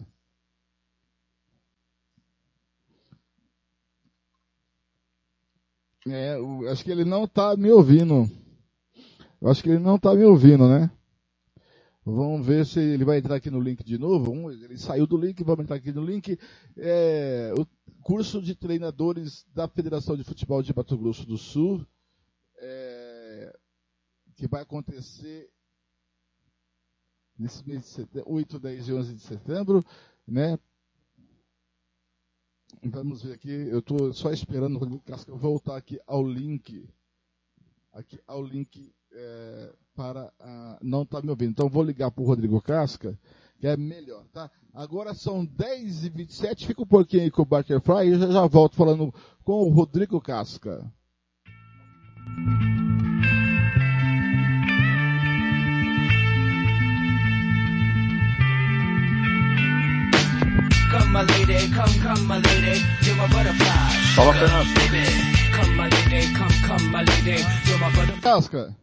É, 6.08 6.36
acho 6.72 6.82
que 6.82 6.90
ele 6.90 7.04
não 7.04 7.22
está 7.22 7.56
me 7.56 7.70
ouvindo. 7.70 8.28
Eu 9.40 9.48
acho 9.48 9.62
que 9.62 9.68
ele 9.68 9.78
não 9.78 9.94
está 9.94 10.12
me 10.12 10.24
ouvindo, 10.24 10.66
né? 10.66 10.90
Vamos 12.04 12.44
ver 12.44 12.66
se 12.66 12.80
ele 12.80 13.04
vai 13.04 13.18
entrar 13.18 13.36
aqui 13.36 13.48
no 13.48 13.60
link 13.60 13.84
de 13.84 13.96
novo. 13.96 14.50
Ele 14.50 14.76
saiu 14.76 15.06
do 15.06 15.16
link, 15.16 15.42
vamos 15.44 15.64
entrar 15.64 15.76
aqui 15.76 15.92
no 15.92 16.04
link. 16.04 16.36
É, 16.76 17.52
o 17.56 17.64
curso 18.02 18.42
de 18.42 18.56
treinadores 18.56 19.46
da 19.54 19.68
Federação 19.68 20.16
de 20.16 20.24
Futebol 20.24 20.62
de 20.62 20.74
Mato 20.74 20.98
Grosso 20.98 21.24
do 21.24 21.38
Sul, 21.38 21.86
é, 22.58 23.56
que 24.34 24.48
vai 24.48 24.62
acontecer 24.62 25.48
nesse 27.38 27.66
mês 27.68 27.82
de 27.82 27.88
setembro, 27.88 28.32
8, 28.32 28.58
10 28.58 28.88
e 28.88 28.92
11 28.92 29.14
de 29.14 29.20
setembro, 29.20 29.84
né? 30.26 30.58
Vamos 32.82 33.22
ver 33.22 33.34
aqui, 33.34 33.50
eu 33.50 33.78
estou 33.78 34.12
só 34.12 34.32
esperando 34.32 34.74
o 34.74 34.78
Rodrigo 34.78 35.02
Casca 35.04 35.32
voltar 35.36 35.76
aqui 35.76 36.00
ao 36.04 36.26
link. 36.26 36.88
Aqui 37.92 38.18
ao 38.26 38.42
link 38.42 38.92
é, 39.14 39.72
para 39.94 40.32
a, 40.40 40.78
não 40.82 41.02
estar 41.02 41.18
tá 41.18 41.22
me 41.22 41.30
ouvindo. 41.30 41.50
Então 41.50 41.68
vou 41.68 41.82
ligar 41.82 42.10
para 42.10 42.22
o 42.22 42.26
Rodrigo 42.26 42.60
Casca, 42.60 43.18
que 43.58 43.66
é 43.66 43.76
melhor, 43.76 44.24
tá? 44.32 44.50
Agora 44.74 45.14
são 45.14 45.44
10 45.44 46.04
e 46.04 46.08
27 46.08 46.66
fica 46.66 46.82
um 46.82 46.86
pouquinho 46.86 47.24
aí 47.24 47.30
com 47.30 47.42
o 47.42 47.46
Butterfly 47.46 48.08
e 48.08 48.12
eu 48.12 48.18
já, 48.18 48.26
já 48.30 48.46
volto 48.46 48.76
falando 48.76 49.12
com 49.44 49.52
o 49.52 49.68
Rodrigo 49.68 50.20
Casca. 50.20 50.90
Come 60.90 61.10
my 61.10 61.22
lady, 61.22 61.68
come, 61.74 62.00
come 62.00 62.26
my 62.26 62.36
lady, 62.36 62.80
you're 63.04 63.16
my 63.16 63.28
butterfly. 63.28 64.14
Fala, 64.14 64.34
Fernando. 64.34 64.68
Come 65.56 65.76
my 65.76 65.88
lady, 65.88 66.32
come, 66.34 66.52
come 66.66 66.90
my 66.90 67.02
lady, 67.02 67.42
you're 67.66 67.78
my 67.78 67.90
butterfly. 67.94 68.20
Casca. 68.20 68.76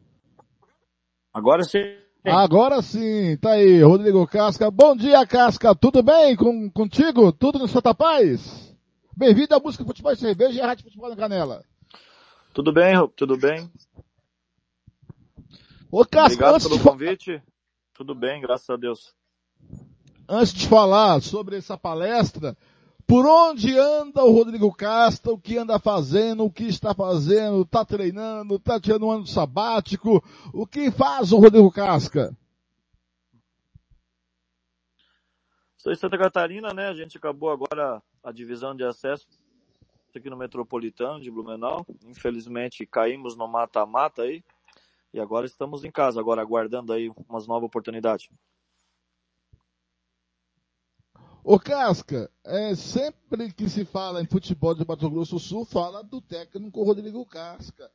Agora 1.40 1.64
sim. 1.64 1.80
Agora 2.26 2.82
sim, 2.82 3.38
tá 3.38 3.52
aí, 3.52 3.82
Rodrigo 3.82 4.28
Casca. 4.28 4.70
Bom 4.70 4.94
dia, 4.94 5.26
Casca. 5.26 5.74
Tudo 5.74 6.04
bem 6.04 6.36
com, 6.36 6.70
contigo? 6.70 7.32
Tudo 7.32 7.60
no 7.60 7.66
Santa 7.66 7.96
Paz? 7.96 8.76
Bem-vindo 9.16 9.56
à 9.56 9.60
Música 9.60 9.86
Futebol 9.86 10.12
e 10.12 10.18
Cerveja 10.18 10.60
e 10.60 10.62
a 10.62 10.68
Rádio 10.68 10.84
Futebol 10.84 11.10
na 11.10 11.16
Canela. 11.16 11.64
Tudo 12.54 12.74
bem, 12.74 12.94
tudo 13.16 13.38
bem. 13.38 13.72
Ô, 15.90 16.04
Casca, 16.04 16.46
Obrigado 16.46 16.62
pelo 16.62 16.80
convite. 16.84 17.42
Tudo 17.94 18.14
bem, 18.14 18.42
graças 18.42 18.70
a 18.70 18.76
Deus 18.76 19.16
antes 20.30 20.54
de 20.54 20.68
falar 20.68 21.22
sobre 21.22 21.58
essa 21.58 21.76
palestra, 21.76 22.56
por 23.10 23.26
onde 23.26 23.76
anda 23.76 24.24
o 24.24 24.32
Rodrigo 24.32 24.72
Casta, 24.72 25.32
o 25.32 25.38
que 25.40 25.58
anda 25.58 25.80
fazendo, 25.80 26.46
o 26.46 26.52
que 26.52 26.66
está 26.66 26.94
fazendo, 26.94 27.64
está 27.64 27.84
treinando, 27.84 28.58
está 28.58 28.80
tirando 28.80 29.08
um 29.08 29.12
ano 29.12 29.26
sabático, 29.26 30.24
o 30.54 30.68
que 30.68 30.92
faz 30.92 31.32
o 31.32 31.40
Rodrigo 31.40 31.72
Casca? 31.72 32.38
Sou 35.76 35.92
em 35.92 35.96
Santa 35.96 36.20
Catarina, 36.20 36.72
né? 36.72 36.88
A 36.88 36.94
gente 36.94 37.18
acabou 37.18 37.50
agora 37.50 38.00
a 38.24 38.32
divisão 38.32 38.76
de 38.76 38.84
acesso 38.84 39.26
aqui 40.16 40.30
no 40.30 40.38
Metropolitano 40.38 41.20
de 41.20 41.32
Blumenau. 41.32 41.84
Infelizmente 42.06 42.86
caímos 42.86 43.36
no 43.36 43.48
mata-mata 43.48 44.22
aí. 44.22 44.44
E 45.12 45.20
agora 45.20 45.48
estamos 45.48 45.84
em 45.84 45.90
casa, 45.90 46.20
agora 46.20 46.44
aguardando 46.44 46.94
aí 46.94 47.12
umas 47.28 47.48
novas 47.48 47.66
oportunidades. 47.66 48.30
Ô 51.44 51.58
Casca, 51.58 52.30
é, 52.44 52.76
sempre 52.76 53.52
que 53.54 53.70
se 53.70 53.86
fala 53.86 54.22
em 54.22 54.26
futebol 54.26 54.76
de 54.76 54.86
Mato 54.86 55.10
Grosso 55.10 55.36
do 55.36 55.40
Sul, 55.40 55.64
fala 55.64 56.04
do 56.04 56.20
técnico 56.22 56.84
Rodrigo 56.84 57.26
Casca. 57.26 57.90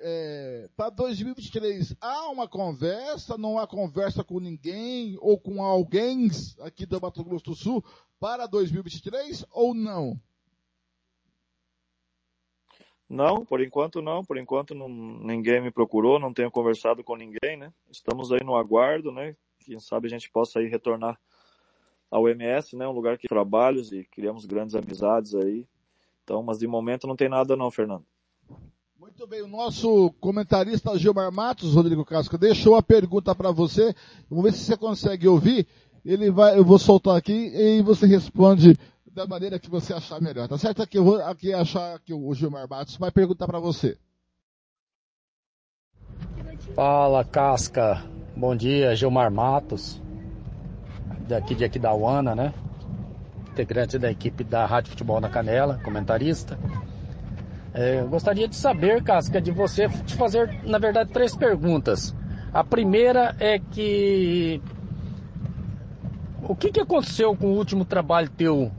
É, 0.00 0.68
para 0.76 0.90
2023, 0.90 1.94
há 2.00 2.28
uma 2.28 2.48
conversa, 2.48 3.38
não 3.38 3.58
há 3.58 3.66
conversa 3.66 4.24
com 4.24 4.40
ninguém 4.40 5.16
ou 5.20 5.38
com 5.38 5.62
alguém 5.62 6.28
aqui 6.60 6.84
do 6.84 7.00
Mato 7.00 7.22
Grosso 7.22 7.44
do 7.44 7.54
Sul 7.54 7.84
para 8.18 8.46
2023 8.46 9.44
ou 9.52 9.72
não? 9.72 10.20
Não, 13.08 13.44
por 13.44 13.60
enquanto 13.60 14.02
não, 14.02 14.24
por 14.24 14.36
enquanto 14.36 14.74
não, 14.74 14.88
ninguém 14.88 15.62
me 15.62 15.70
procurou, 15.70 16.18
não 16.18 16.34
tenho 16.34 16.50
conversado 16.50 17.04
com 17.04 17.14
ninguém, 17.14 17.56
né? 17.56 17.72
Estamos 17.88 18.32
aí 18.32 18.42
no 18.42 18.56
aguardo, 18.56 19.12
né? 19.12 19.36
Quem 19.60 19.78
sabe 19.78 20.08
a 20.08 20.10
gente 20.10 20.28
possa 20.28 20.58
aí 20.58 20.66
retornar 20.66 21.16
ao 22.10 22.28
MS, 22.28 22.76
né? 22.76 22.86
Um 22.86 22.92
lugar 22.92 23.18
que 23.18 23.28
trabalhos 23.28 23.92
e 23.92 24.04
criamos 24.04 24.44
grandes 24.44 24.74
amizades 24.74 25.34
aí. 25.34 25.66
Então, 26.24 26.42
mas 26.42 26.58
de 26.58 26.66
momento 26.66 27.06
não 27.06 27.16
tem 27.16 27.28
nada 27.28 27.56
não, 27.56 27.70
Fernando. 27.70 28.04
Muito 28.98 29.26
bem, 29.26 29.42
o 29.42 29.48
nosso 29.48 30.12
comentarista 30.20 30.98
Gilmar 30.98 31.30
Matos, 31.32 31.74
Rodrigo 31.74 32.04
Casca, 32.04 32.36
deixou 32.36 32.74
a 32.74 32.82
pergunta 32.82 33.34
para 33.34 33.52
você. 33.52 33.94
Vamos 34.28 34.44
ver 34.44 34.52
se 34.52 34.64
você 34.64 34.76
consegue 34.76 35.28
ouvir. 35.28 35.66
Ele 36.04 36.30
vai, 36.30 36.58
eu 36.58 36.64
vou 36.64 36.78
soltar 36.78 37.16
aqui 37.16 37.32
e 37.32 37.82
você 37.82 38.06
responde 38.06 38.76
da 39.06 39.26
maneira 39.26 39.58
que 39.58 39.70
você 39.70 39.92
achar 39.92 40.20
melhor. 40.20 40.48
Tá 40.48 40.58
certo? 40.58 40.82
Aqui 40.82 40.98
eu 40.98 41.04
vou 41.04 41.22
aqui 41.22 41.52
achar 41.52 41.98
que 42.00 42.12
o 42.12 42.34
Gilmar 42.34 42.68
Matos 42.68 42.96
vai 42.96 43.10
perguntar 43.10 43.46
para 43.46 43.60
você. 43.60 43.96
Fala, 46.74 47.24
Casca. 47.24 48.04
Bom 48.36 48.56
dia, 48.56 48.94
Gilmar 48.94 49.30
Matos 49.32 50.00
daqui 51.28 51.54
de 51.54 51.64
aqui 51.64 51.78
da 51.78 51.94
UANA, 51.94 52.34
né? 52.34 52.52
Integrante 53.50 53.98
da 53.98 54.10
equipe 54.10 54.44
da 54.44 54.66
Rádio 54.66 54.90
Futebol 54.90 55.20
na 55.20 55.28
Canela, 55.28 55.80
comentarista. 55.82 56.58
É, 57.72 58.02
gostaria 58.02 58.48
de 58.48 58.56
saber, 58.56 59.02
Casca, 59.02 59.40
de 59.40 59.50
você 59.50 59.88
te 59.88 60.14
fazer, 60.14 60.62
na 60.64 60.78
verdade, 60.78 61.10
três 61.12 61.36
perguntas. 61.36 62.14
A 62.52 62.64
primeira 62.64 63.36
é 63.38 63.58
que 63.58 64.62
o 66.48 66.54
que, 66.54 66.70
que 66.70 66.80
aconteceu 66.80 67.36
com 67.36 67.48
o 67.48 67.56
último 67.56 67.84
trabalho 67.84 68.30
teu 68.30 68.70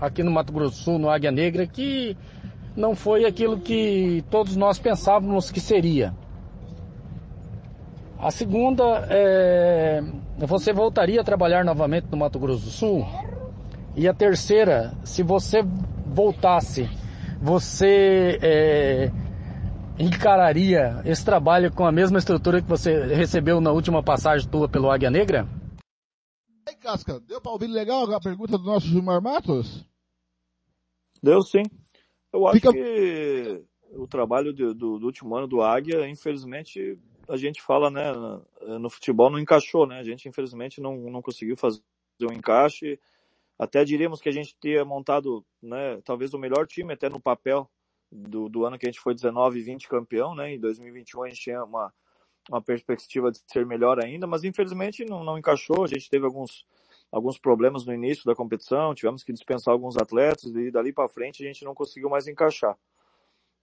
aqui 0.00 0.22
no 0.22 0.30
Mato 0.30 0.52
Grosso 0.52 0.82
Sul, 0.82 0.98
no 0.98 1.08
Águia 1.08 1.30
Negra, 1.30 1.66
que 1.66 2.16
não 2.76 2.94
foi 2.94 3.24
aquilo 3.24 3.58
que 3.58 4.22
todos 4.30 4.56
nós 4.56 4.78
pensávamos 4.78 5.50
que 5.50 5.60
seria? 5.60 6.12
A 8.18 8.30
segunda 8.30 9.06
é. 9.10 10.00
Você 10.38 10.72
voltaria 10.72 11.20
a 11.20 11.24
trabalhar 11.24 11.64
novamente 11.64 12.06
no 12.10 12.16
Mato 12.16 12.38
Grosso 12.38 12.64
do 12.64 12.70
Sul? 12.70 13.06
E 13.94 14.08
a 14.08 14.14
terceira, 14.14 14.94
se 15.04 15.22
você 15.22 15.62
voltasse, 16.06 16.88
você 17.40 18.38
é, 18.42 19.10
encararia 19.98 21.00
esse 21.04 21.24
trabalho 21.24 21.72
com 21.72 21.84
a 21.84 21.92
mesma 21.92 22.18
estrutura 22.18 22.60
que 22.60 22.68
você 22.68 23.06
recebeu 23.06 23.60
na 23.60 23.72
última 23.72 24.02
passagem 24.02 24.48
tua 24.48 24.68
pelo 24.68 24.90
Águia 24.90 25.10
Negra? 25.10 25.48
Aí, 26.68 26.74
Casca, 26.76 27.20
deu 27.20 27.40
para 27.40 27.52
ouvir 27.52 27.68
legal 27.68 28.10
a 28.12 28.20
pergunta 28.20 28.58
do 28.58 28.64
nosso 28.64 28.86
Gilmar 28.86 29.22
Matos? 29.22 29.86
Deu 31.22 31.40
sim. 31.42 31.62
Eu 32.32 32.46
acho 32.46 32.56
Fica... 32.56 32.72
que 32.72 33.64
o 33.92 34.06
trabalho 34.06 34.52
do, 34.52 34.74
do, 34.74 34.98
do 34.98 35.06
último 35.06 35.34
ano 35.36 35.46
do 35.46 35.62
Águia, 35.62 36.08
infelizmente, 36.08 36.98
a 37.28 37.36
gente 37.36 37.62
fala, 37.62 37.90
né, 37.90 38.12
no 38.78 38.90
futebol 38.90 39.30
não 39.30 39.38
encaixou, 39.38 39.86
né? 39.86 39.98
A 39.98 40.04
gente 40.04 40.28
infelizmente 40.28 40.80
não, 40.80 40.96
não 40.96 41.22
conseguiu 41.22 41.56
fazer 41.56 41.80
um 42.22 42.32
encaixe. 42.32 42.98
Até 43.58 43.84
diríamos 43.84 44.20
que 44.20 44.28
a 44.28 44.32
gente 44.32 44.56
tinha 44.60 44.84
montado, 44.84 45.44
né, 45.62 46.00
talvez 46.04 46.34
o 46.34 46.38
melhor 46.38 46.66
time 46.66 46.92
até 46.92 47.08
no 47.08 47.20
papel 47.20 47.70
do, 48.10 48.48
do 48.48 48.64
ano 48.64 48.78
que 48.78 48.86
a 48.86 48.90
gente 48.90 49.00
foi 49.00 49.14
19 49.14 49.58
e 49.58 49.62
20 49.62 49.88
campeão, 49.88 50.34
né? 50.34 50.54
Em 50.54 50.60
2021 50.60 51.22
a 51.24 51.28
gente 51.28 51.40
tinha 51.40 51.64
uma, 51.64 51.92
uma 52.48 52.62
perspectiva 52.62 53.30
de 53.30 53.40
ser 53.50 53.66
melhor 53.66 54.02
ainda, 54.02 54.26
mas 54.26 54.44
infelizmente 54.44 55.04
não, 55.04 55.24
não 55.24 55.38
encaixou. 55.38 55.84
A 55.84 55.88
gente 55.88 56.08
teve 56.08 56.24
alguns, 56.24 56.64
alguns 57.10 57.38
problemas 57.38 57.84
no 57.84 57.92
início 57.92 58.24
da 58.24 58.34
competição, 58.34 58.94
tivemos 58.94 59.24
que 59.24 59.32
dispensar 59.32 59.72
alguns 59.72 59.96
atletas 59.96 60.54
e 60.54 60.70
dali 60.70 60.92
para 60.92 61.08
frente 61.08 61.42
a 61.42 61.46
gente 61.46 61.64
não 61.64 61.74
conseguiu 61.74 62.08
mais 62.08 62.28
encaixar. 62.28 62.76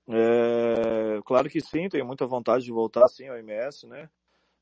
É, 0.07 1.21
claro 1.25 1.49
que 1.49 1.61
sim, 1.61 1.87
tenho 1.87 2.05
muita 2.05 2.25
vontade 2.25 2.65
de 2.65 2.71
voltar 2.71 3.07
sim 3.07 3.27
ao 3.27 3.37
MS, 3.37 3.87
né? 3.87 4.09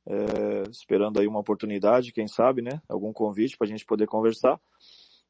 É, 0.05 0.69
esperando 0.69 1.19
aí 1.19 1.27
uma 1.27 1.39
oportunidade, 1.39 2.11
quem 2.11 2.27
sabe, 2.27 2.61
né? 2.61 2.81
Algum 2.87 3.13
convite 3.13 3.57
para 3.57 3.65
a 3.65 3.69
gente 3.69 3.85
poder 3.85 4.07
conversar. 4.07 4.59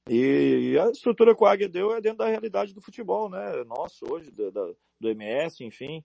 E 0.09 0.77
a 0.79 0.89
estrutura 0.89 1.35
que 1.35 1.43
o 1.43 1.45
Águia 1.45 1.69
deu 1.69 1.93
é 1.93 2.01
dentro 2.01 2.19
da 2.19 2.27
realidade 2.27 2.73
do 2.73 2.81
futebol, 2.81 3.29
né? 3.29 3.63
Nosso 3.65 4.05
hoje, 4.11 4.31
do, 4.31 4.75
do 4.99 5.09
MS, 5.09 5.63
enfim. 5.63 6.03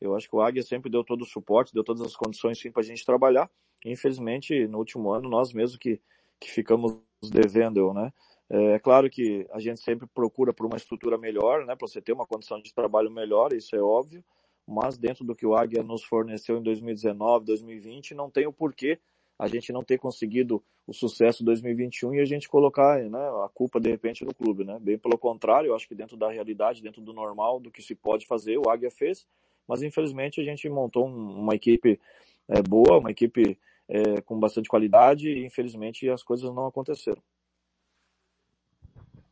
Eu 0.00 0.14
acho 0.14 0.28
que 0.28 0.36
o 0.36 0.42
Águia 0.42 0.62
sempre 0.62 0.90
deu 0.90 1.04
todo 1.04 1.22
o 1.22 1.26
suporte, 1.26 1.72
deu 1.72 1.84
todas 1.84 2.02
as 2.02 2.16
condições 2.16 2.58
sim 2.58 2.70
para 2.70 2.82
a 2.82 2.84
gente 2.84 3.04
trabalhar. 3.04 3.50
Infelizmente, 3.84 4.66
no 4.66 4.78
último 4.78 5.12
ano, 5.12 5.28
nós 5.28 5.52
mesmos 5.52 5.78
que, 5.78 6.00
que 6.40 6.50
ficamos 6.50 6.98
devendo, 7.22 7.94
né? 7.94 8.12
É 8.48 8.78
claro 8.78 9.10
que 9.10 9.46
a 9.50 9.58
gente 9.58 9.80
sempre 9.80 10.06
procura 10.06 10.52
por 10.52 10.66
uma 10.66 10.76
estrutura 10.76 11.18
melhor, 11.18 11.66
né? 11.66 11.74
Para 11.74 11.88
você 11.88 12.00
ter 12.00 12.12
uma 12.12 12.26
condição 12.26 12.60
de 12.60 12.72
trabalho 12.72 13.10
melhor, 13.10 13.52
isso 13.52 13.74
é 13.74 13.80
óbvio. 13.80 14.22
Mas 14.66 14.96
dentro 14.96 15.24
do 15.24 15.34
que 15.34 15.46
o 15.46 15.54
Águia 15.54 15.82
nos 15.82 16.04
forneceu 16.04 16.58
em 16.58 16.62
2019, 16.62 17.44
2020, 17.44 18.14
não 18.14 18.30
tem 18.30 18.46
o 18.46 18.52
porquê 18.52 18.98
a 19.38 19.48
gente 19.48 19.72
não 19.72 19.82
ter 19.82 19.98
conseguido 19.98 20.62
o 20.86 20.92
sucesso 20.92 21.44
2021 21.44 22.14
e 22.14 22.20
a 22.20 22.24
gente 22.24 22.48
colocar 22.48 22.98
né, 23.02 23.28
a 23.44 23.48
culpa 23.52 23.80
de 23.80 23.90
repente 23.90 24.24
no 24.24 24.32
clube, 24.32 24.64
né? 24.64 24.78
Bem 24.80 24.96
pelo 24.96 25.18
contrário, 25.18 25.68
eu 25.68 25.74
acho 25.74 25.86
que 25.88 25.94
dentro 25.94 26.16
da 26.16 26.30
realidade, 26.30 26.82
dentro 26.82 27.02
do 27.02 27.12
normal, 27.12 27.58
do 27.58 27.70
que 27.70 27.82
se 27.82 27.94
pode 27.94 28.26
fazer, 28.26 28.56
o 28.56 28.70
Águia 28.70 28.90
fez, 28.90 29.26
mas 29.66 29.82
infelizmente 29.82 30.40
a 30.40 30.44
gente 30.44 30.68
montou 30.68 31.06
um, 31.06 31.40
uma 31.40 31.54
equipe 31.54 32.00
é, 32.48 32.62
boa, 32.62 32.98
uma 32.98 33.10
equipe 33.10 33.58
é, 33.88 34.20
com 34.20 34.38
bastante 34.38 34.68
qualidade 34.68 35.28
e 35.28 35.44
infelizmente 35.44 36.08
as 36.08 36.22
coisas 36.22 36.52
não 36.54 36.66
aconteceram. 36.66 37.20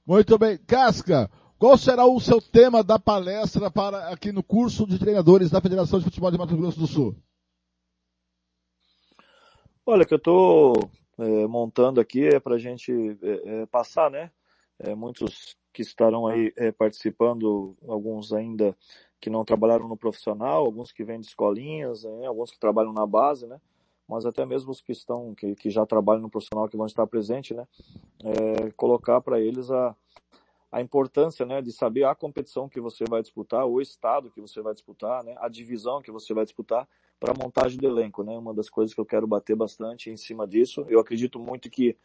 Muito 0.06 0.36
bem, 0.36 0.58
Casca. 0.58 1.30
Qual 1.58 1.78
será 1.78 2.04
o 2.04 2.20
seu 2.20 2.38
tema 2.38 2.84
da 2.84 2.98
palestra 2.98 3.70
para 3.70 4.10
aqui 4.10 4.32
no 4.32 4.42
curso 4.42 4.86
de 4.86 4.98
treinadores 4.98 5.50
da 5.50 5.62
Federação 5.62 5.98
de 5.98 6.04
Futebol 6.04 6.30
de 6.30 6.36
Mato 6.36 6.54
Grosso 6.54 6.78
do 6.78 6.86
Sul? 6.86 7.16
Olha, 9.86 10.04
que 10.04 10.12
eu 10.12 10.18
estou 10.18 10.74
é, 11.18 11.46
montando 11.46 12.02
aqui 12.02 12.26
é 12.26 12.38
para 12.38 12.56
a 12.56 12.58
gente 12.58 12.92
é, 13.22 13.62
é, 13.62 13.66
passar, 13.66 14.10
né? 14.10 14.30
É, 14.78 14.94
muitos 14.94 15.56
que 15.72 15.80
estarão 15.80 16.26
aí 16.26 16.52
é, 16.56 16.70
participando, 16.70 17.74
alguns 17.88 18.32
ainda 18.32 18.76
que 19.18 19.30
não 19.30 19.42
trabalharam 19.42 19.88
no 19.88 19.96
profissional, 19.96 20.66
alguns 20.66 20.92
que 20.92 21.02
vêm 21.02 21.18
de 21.18 21.26
escolinhas, 21.26 22.04
né? 22.04 22.26
alguns 22.26 22.50
que 22.50 22.58
trabalham 22.58 22.92
na 22.92 23.06
base, 23.06 23.46
né? 23.46 23.58
Mas 24.08 24.26
até 24.26 24.44
mesmo 24.44 24.70
os 24.70 24.80
que 24.80 24.92
estão, 24.92 25.34
que, 25.34 25.54
que 25.54 25.70
já 25.70 25.86
trabalham 25.86 26.22
no 26.22 26.30
profissional, 26.30 26.68
que 26.68 26.76
vão 26.76 26.86
estar 26.86 27.06
presentes, 27.06 27.56
né? 27.56 27.66
É, 28.22 28.70
colocar 28.72 29.20
para 29.20 29.40
eles 29.40 29.70
a, 29.70 29.96
a 30.70 30.80
importância 30.80 31.46
né, 31.46 31.62
de 31.62 31.72
saber 31.72 32.04
a 32.04 32.14
competição 32.14 32.68
que 32.68 32.80
você 32.80 33.04
vai 33.08 33.22
disputar, 33.22 33.64
o 33.64 33.80
estado 33.80 34.30
que 34.30 34.40
você 34.40 34.60
vai 34.60 34.74
disputar, 34.74 35.22
né, 35.22 35.34
a 35.38 35.48
divisão 35.48 36.02
que 36.02 36.10
você 36.10 36.34
vai 36.34 36.44
disputar, 36.44 36.88
para 37.20 37.32
montagem 37.32 37.78
do 37.78 37.86
elenco, 37.86 38.22
né? 38.22 38.36
Uma 38.36 38.52
das 38.52 38.68
coisas 38.68 38.92
que 38.92 39.00
eu 39.00 39.06
quero 39.06 39.26
bater 39.26 39.56
bastante 39.56 40.10
em 40.10 40.16
cima 40.16 40.46
disso. 40.46 40.84
Eu 40.88 41.00
acredito 41.00 41.38
muito 41.38 41.70
que, 41.70 41.96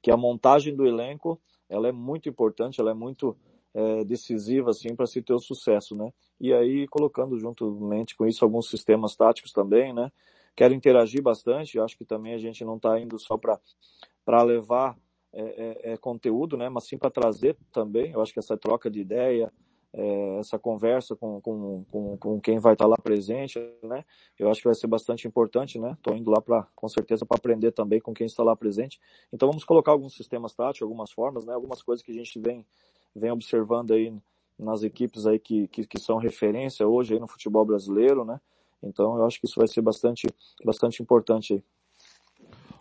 que 0.00 0.10
a 0.10 0.16
montagem 0.16 0.74
do 0.74 0.86
elenco, 0.86 1.38
ela 1.68 1.88
é 1.88 1.92
muito 1.92 2.28
importante, 2.28 2.80
ela 2.80 2.92
é 2.92 2.94
muito 2.94 3.36
é, 3.74 4.04
decisiva, 4.04 4.70
assim, 4.70 4.94
para 4.94 5.06
se 5.06 5.20
ter 5.20 5.34
o 5.34 5.38
sucesso, 5.38 5.94
né? 5.94 6.12
E 6.40 6.52
aí, 6.52 6.86
colocando 6.88 7.38
juntamente 7.38 8.16
com 8.16 8.26
isso 8.26 8.44
alguns 8.44 8.70
sistemas 8.70 9.16
táticos 9.16 9.52
também, 9.52 9.92
né? 9.92 10.10
Quero 10.56 10.74
interagir 10.74 11.22
bastante, 11.22 11.78
acho 11.78 11.96
que 11.96 12.04
também 12.04 12.34
a 12.34 12.38
gente 12.38 12.64
não 12.64 12.76
está 12.76 12.98
indo 12.98 13.18
só 13.18 13.36
para 13.36 14.42
levar 14.42 14.96
é, 15.32 15.42
é, 15.42 15.92
é, 15.92 15.96
conteúdo, 15.96 16.56
né? 16.56 16.68
Mas 16.68 16.84
sim 16.84 16.96
para 16.96 17.10
trazer 17.10 17.56
também, 17.72 18.12
eu 18.12 18.22
acho 18.22 18.32
que 18.32 18.38
essa 18.38 18.56
troca 18.56 18.88
de 18.88 19.00
ideia, 19.00 19.52
é, 19.92 20.38
essa 20.38 20.58
conversa 20.58 21.16
com, 21.16 21.40
com, 21.40 21.84
com, 21.90 22.16
com 22.16 22.40
quem 22.40 22.58
vai 22.58 22.74
estar 22.74 22.86
lá 22.86 22.96
presente, 22.96 23.58
né? 23.82 24.04
Eu 24.38 24.48
acho 24.48 24.60
que 24.60 24.68
vai 24.68 24.74
ser 24.74 24.86
bastante 24.86 25.26
importante, 25.26 25.78
né? 25.78 25.92
Estou 25.92 26.16
indo 26.16 26.30
lá 26.30 26.40
para, 26.40 26.68
com 26.74 26.88
certeza, 26.88 27.26
para 27.26 27.36
aprender 27.36 27.72
também 27.72 28.00
com 28.00 28.14
quem 28.14 28.26
está 28.26 28.44
lá 28.44 28.54
presente. 28.54 29.00
Então 29.32 29.48
vamos 29.48 29.64
colocar 29.64 29.90
alguns 29.90 30.14
sistemas 30.14 30.54
táticos, 30.54 30.82
algumas 30.82 31.10
formas, 31.10 31.44
né? 31.44 31.52
Algumas 31.52 31.82
coisas 31.82 32.04
que 32.04 32.12
a 32.12 32.14
gente 32.14 32.38
vem, 32.38 32.64
vem 33.14 33.32
observando 33.32 33.92
aí 33.92 34.16
nas 34.56 34.84
equipes 34.84 35.26
aí 35.26 35.38
que, 35.38 35.66
que, 35.66 35.84
que 35.84 35.98
são 35.98 36.16
referência 36.16 36.86
hoje 36.86 37.14
aí 37.14 37.20
no 37.20 37.26
futebol 37.26 37.64
brasileiro, 37.64 38.24
né? 38.24 38.40
Então 38.84 39.16
eu 39.16 39.26
acho 39.26 39.40
que 39.40 39.46
isso 39.46 39.58
vai 39.58 39.66
ser 39.66 39.82
bastante, 39.82 40.26
bastante 40.64 41.02
importante 41.02 41.54
aí. 41.54 41.62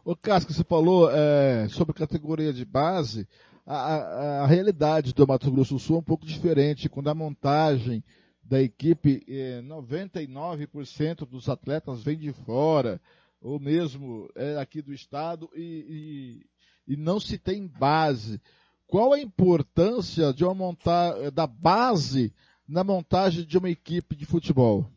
O 0.06 0.16
Casca, 0.16 0.52
você 0.52 0.64
falou 0.64 1.10
é, 1.10 1.68
sobre 1.70 1.94
categoria 1.94 2.52
de 2.52 2.66
base 2.66 3.28
a, 3.66 4.44
a, 4.44 4.48
realidade 4.48 5.14
do 5.14 5.28
Mato 5.28 5.50
Grosso 5.50 5.76
do 5.76 5.80
Sul 5.80 5.96
é 5.98 6.00
um 6.00 6.04
pouco 6.04 6.26
diferente. 6.26 6.90
Quando 6.90 7.10
a 7.10 7.16
montagem 7.16 8.04
da 8.44 8.62
equipe, 8.62 9.24
eh, 9.28 9.62
99% 9.62 11.26
dos 11.26 11.48
atletas 11.48 12.04
vêm 12.04 12.18
de 12.18 12.34
fora, 12.34 13.00
ou 13.42 13.60
mesmo 13.60 14.30
é 14.36 14.58
aqui 14.58 14.82
do 14.82 14.94
estado, 14.94 15.50
e, 15.56 16.44
e, 16.88 16.94
e 16.94 16.98
não 16.98 17.22
se 17.22 17.38
tem 17.38 17.66
base. 17.66 18.42
Qual 18.86 19.14
a 19.14 19.20
importância 19.20 20.34
de 20.34 20.44
uma 20.44 20.54
montar, 20.54 21.32
da 21.32 21.48
base 21.48 22.34
na 22.68 22.84
montagem 22.84 23.46
de 23.46 23.58
uma 23.58 23.70
equipe 23.70 24.16
de 24.16 24.26
futebol? 24.26 24.90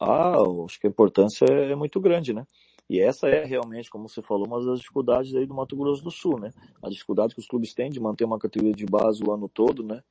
Ah, 0.00 0.36
acho 0.64 0.78
que 0.80 0.86
a 0.86 0.90
importância 0.90 1.44
é 1.44 1.74
muito 1.74 2.00
grande, 2.00 2.32
né? 2.32 2.46
E 2.88 3.00
essa 3.00 3.28
é 3.28 3.44
realmente, 3.44 3.90
como 3.90 4.08
você 4.08 4.22
falou, 4.22 4.46
uma 4.46 4.64
das 4.64 4.78
dificuldades 4.78 5.34
aí 5.34 5.46
do 5.46 5.54
Mato 5.54 5.76
Grosso 5.76 6.02
do 6.02 6.10
Sul, 6.10 6.38
né? 6.38 6.50
A 6.82 6.88
dificuldade 6.88 7.34
que 7.34 7.40
os 7.40 7.46
clubes 7.46 7.74
têm 7.74 7.90
de 7.90 8.00
manter 8.00 8.24
uma 8.24 8.38
categoria 8.38 8.74
de 8.74 8.86
base 8.86 9.22
o 9.22 9.32
ano 9.32 9.48
todo, 9.48 9.82
né? 9.82 10.02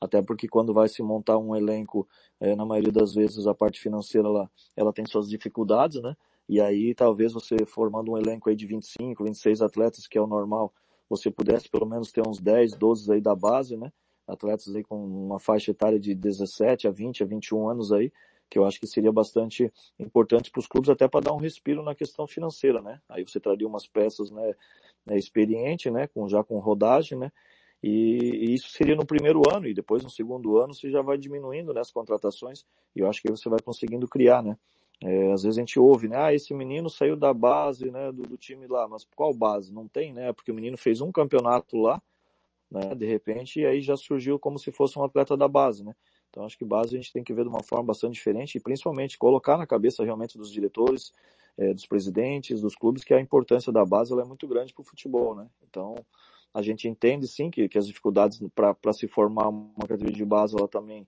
Até 0.00 0.22
porque 0.22 0.48
quando 0.48 0.72
vai 0.72 0.88
se 0.88 1.02
montar 1.02 1.38
um 1.38 1.54
elenco, 1.54 2.08
é, 2.40 2.56
na 2.56 2.64
maioria 2.64 2.92
das 2.92 3.14
vezes 3.14 3.46
a 3.46 3.54
parte 3.54 3.80
financeira 3.80 4.26
ela, 4.26 4.50
ela 4.76 4.92
tem 4.92 5.04
suas 5.06 5.28
dificuldades, 5.28 6.00
né? 6.02 6.16
E 6.48 6.60
aí 6.60 6.94
talvez 6.94 7.32
você 7.32 7.56
formando 7.66 8.12
um 8.12 8.18
elenco 8.18 8.48
aí 8.48 8.56
de 8.56 8.66
25, 8.66 9.22
26 9.24 9.60
atletas, 9.60 10.06
que 10.06 10.16
é 10.16 10.20
o 10.20 10.26
normal, 10.26 10.72
você 11.08 11.30
pudesse 11.30 11.68
pelo 11.68 11.86
menos 11.86 12.10
ter 12.10 12.26
uns 12.26 12.40
10, 12.40 12.72
12 12.76 13.12
aí 13.12 13.20
da 13.20 13.34
base, 13.34 13.76
né? 13.76 13.92
Atletas 14.26 14.74
aí 14.74 14.82
com 14.82 14.96
uma 15.04 15.38
faixa 15.38 15.70
etária 15.70 16.00
de 16.00 16.14
17 16.14 16.88
a 16.88 16.90
20, 16.90 17.22
a 17.22 17.26
21 17.26 17.68
anos 17.68 17.92
aí, 17.92 18.10
que 18.52 18.58
eu 18.58 18.66
acho 18.66 18.78
que 18.78 18.86
seria 18.86 19.10
bastante 19.10 19.72
importante 19.98 20.50
para 20.50 20.60
os 20.60 20.66
clubes 20.66 20.90
até 20.90 21.08
para 21.08 21.24
dar 21.24 21.32
um 21.32 21.38
respiro 21.38 21.82
na 21.82 21.94
questão 21.94 22.26
financeira, 22.26 22.82
né? 22.82 23.00
Aí 23.08 23.26
você 23.26 23.40
traria 23.40 23.66
umas 23.66 23.86
peças, 23.86 24.30
né, 24.30 24.54
né 25.06 25.16
experiente, 25.16 25.90
né, 25.90 26.06
com 26.06 26.28
já 26.28 26.44
com 26.44 26.58
rodagem, 26.58 27.18
né? 27.18 27.32
E, 27.82 28.18
e, 28.18 28.54
isso 28.54 28.68
seria 28.68 28.94
no 28.94 29.06
primeiro 29.06 29.40
ano 29.50 29.66
e 29.66 29.72
depois 29.72 30.04
no 30.04 30.10
segundo 30.10 30.58
ano 30.58 30.74
você 30.74 30.90
já 30.90 31.00
vai 31.00 31.16
diminuindo 31.16 31.72
né, 31.72 31.80
as 31.80 31.90
contratações 31.90 32.66
e 32.94 33.00
eu 33.00 33.08
acho 33.08 33.22
que 33.22 33.30
você 33.30 33.48
vai 33.48 33.58
conseguindo 33.58 34.06
criar, 34.06 34.42
né? 34.42 34.54
É, 35.02 35.32
às 35.32 35.44
vezes 35.44 35.56
a 35.56 35.62
gente 35.62 35.80
ouve, 35.80 36.06
né? 36.06 36.16
Ah, 36.18 36.34
esse 36.34 36.52
menino 36.52 36.90
saiu 36.90 37.16
da 37.16 37.32
base, 37.32 37.90
né, 37.90 38.12
do, 38.12 38.22
do 38.22 38.36
time 38.36 38.66
lá, 38.66 38.86
mas 38.86 39.08
qual 39.16 39.32
base? 39.32 39.72
Não 39.72 39.88
tem, 39.88 40.12
né? 40.12 40.30
Porque 40.34 40.52
o 40.52 40.54
menino 40.54 40.76
fez 40.76 41.00
um 41.00 41.10
campeonato 41.10 41.78
lá, 41.78 42.02
né? 42.70 42.94
De 42.94 43.06
repente 43.06 43.60
e 43.60 43.66
aí 43.66 43.80
já 43.80 43.96
surgiu 43.96 44.38
como 44.38 44.58
se 44.58 44.70
fosse 44.70 44.98
um 44.98 45.04
atleta 45.04 45.38
da 45.38 45.48
base, 45.48 45.82
né? 45.82 45.94
Então, 46.32 46.46
acho 46.46 46.56
que 46.56 46.64
base 46.64 46.94
a 46.94 46.98
gente 46.98 47.12
tem 47.12 47.22
que 47.22 47.34
ver 47.34 47.42
de 47.42 47.50
uma 47.50 47.62
forma 47.62 47.84
bastante 47.84 48.14
diferente 48.14 48.56
e 48.56 48.60
principalmente 48.60 49.18
colocar 49.18 49.58
na 49.58 49.66
cabeça 49.66 50.02
realmente 50.02 50.38
dos 50.38 50.50
diretores, 50.50 51.12
é, 51.58 51.74
dos 51.74 51.84
presidentes, 51.84 52.62
dos 52.62 52.74
clubes, 52.74 53.04
que 53.04 53.12
a 53.12 53.20
importância 53.20 53.70
da 53.70 53.84
base 53.84 54.18
é 54.18 54.24
muito 54.24 54.48
grande 54.48 54.72
para 54.72 54.80
o 54.80 54.84
futebol, 54.84 55.34
né? 55.34 55.46
Então, 55.68 55.94
a 56.54 56.62
gente 56.62 56.88
entende 56.88 57.28
sim 57.28 57.50
que, 57.50 57.68
que 57.68 57.76
as 57.76 57.86
dificuldades 57.86 58.42
para 58.54 58.92
se 58.94 59.06
formar 59.06 59.48
uma 59.48 59.86
categoria 59.86 60.16
de 60.16 60.24
base, 60.24 60.56
ela 60.56 60.66
também 60.66 61.06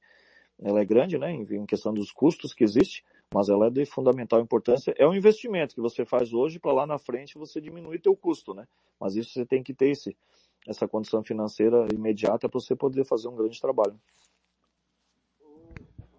ela 0.63 0.79
é 0.79 0.85
grande, 0.85 1.17
né? 1.17 1.33
Em, 1.33 1.43
em 1.43 1.65
questão 1.65 1.95
dos 1.95 2.13
custos 2.13 2.53
que 2.53 2.63
existe, 2.63 3.03
mas 3.33 3.49
ela 3.49 3.69
é 3.69 3.71
de 3.71 3.87
fundamental 3.87 4.41
importância. 4.41 4.95
É 4.99 5.09
um 5.09 5.15
investimento 5.15 5.75
que 5.75 5.81
você 5.81 6.05
faz 6.05 6.35
hoje 6.35 6.59
para 6.59 6.73
lá 6.73 6.87
na 6.87 6.99
frente 6.99 7.39
você 7.39 7.63
diminuir 7.63 7.99
teu 7.99 8.15
custo, 8.15 8.53
né? 8.53 8.69
Mas 9.01 9.17
isso 9.17 9.33
você 9.33 9.47
tem 9.47 9.63
que 9.63 9.73
ter 9.73 9.89
esse, 9.89 10.15
essa 10.69 10.87
condição 10.87 11.25
financeira 11.25 11.87
imediata 11.95 12.47
para 12.47 12.61
você 12.61 12.77
poder 12.77 13.05
fazer 13.07 13.29
um 13.29 13.35
grande 13.35 13.59
trabalho. 13.59 13.99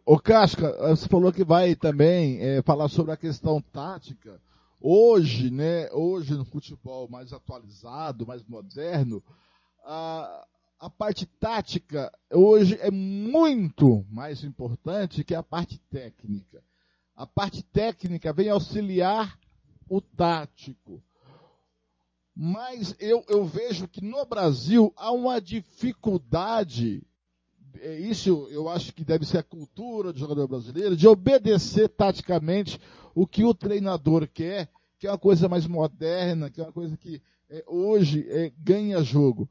O 0.07 0.19
Casca, 0.19 0.72
você 0.90 1.07
falou 1.07 1.34
que 1.34 1.44
vai 1.44 1.76
também 1.76 2.40
é, 2.40 2.61
falar 2.61 2.88
sobre 2.90 3.11
a 3.11 3.18
questão 3.18 3.60
tática. 3.60 4.40
Hoje, 4.80 5.49
né, 5.49 5.91
hoje 5.91 6.36
no 6.36 6.45
futebol 6.45 7.10
mais 7.10 7.34
atualizado, 7.34 8.27
mais 8.27 8.44
moderno, 8.44 9.23
a, 9.84 10.45
a 10.80 10.91
parte 10.91 11.26
tática 11.26 12.11
hoje 12.32 12.77
é 12.82 12.91
muito 12.91 14.06
mais 14.11 14.44
importante 14.44 15.23
que 15.23 15.34
a 15.34 15.41
parte 15.41 15.80
técnica. 15.90 16.64
A 17.15 17.26
parte 17.26 17.64
técnica 17.64 18.32
vem 18.32 18.49
auxiliar 18.49 19.40
o 19.90 19.99
tático. 19.99 21.02
Mas 22.36 22.95
eu, 22.99 23.26
eu 23.27 23.44
vejo 23.44 23.88
que 23.88 24.03
no 24.03 24.23
Brasil 24.23 24.94
há 24.98 25.11
uma 25.11 25.41
dificuldade 25.41 27.02
isso 27.99 28.47
eu 28.52 28.69
acho 28.69 28.93
que 28.93 29.03
deve 29.03 29.26
ser 29.26 29.39
a 29.39 29.43
cultura 29.43 30.11
do 30.11 30.19
jogador 30.19 30.47
brasileiro, 30.47 30.95
de 30.95 31.07
obedecer 31.07 31.89
taticamente 31.89 32.80
o 33.14 33.26
que 33.26 33.43
o 33.43 33.53
treinador 33.53 34.27
quer, 34.27 34.69
que 34.99 35.07
é 35.07 35.11
uma 35.11 35.18
coisa 35.18 35.47
mais 35.47 35.68
moderna, 35.68 36.49
que 36.49 36.60
é 36.60 36.64
uma 36.64 36.72
coisa 36.73 36.97
que 36.97 37.22
é, 37.49 37.64
hoje 37.68 38.26
é, 38.30 38.52
ganha 38.57 39.03
jogo. 39.03 39.49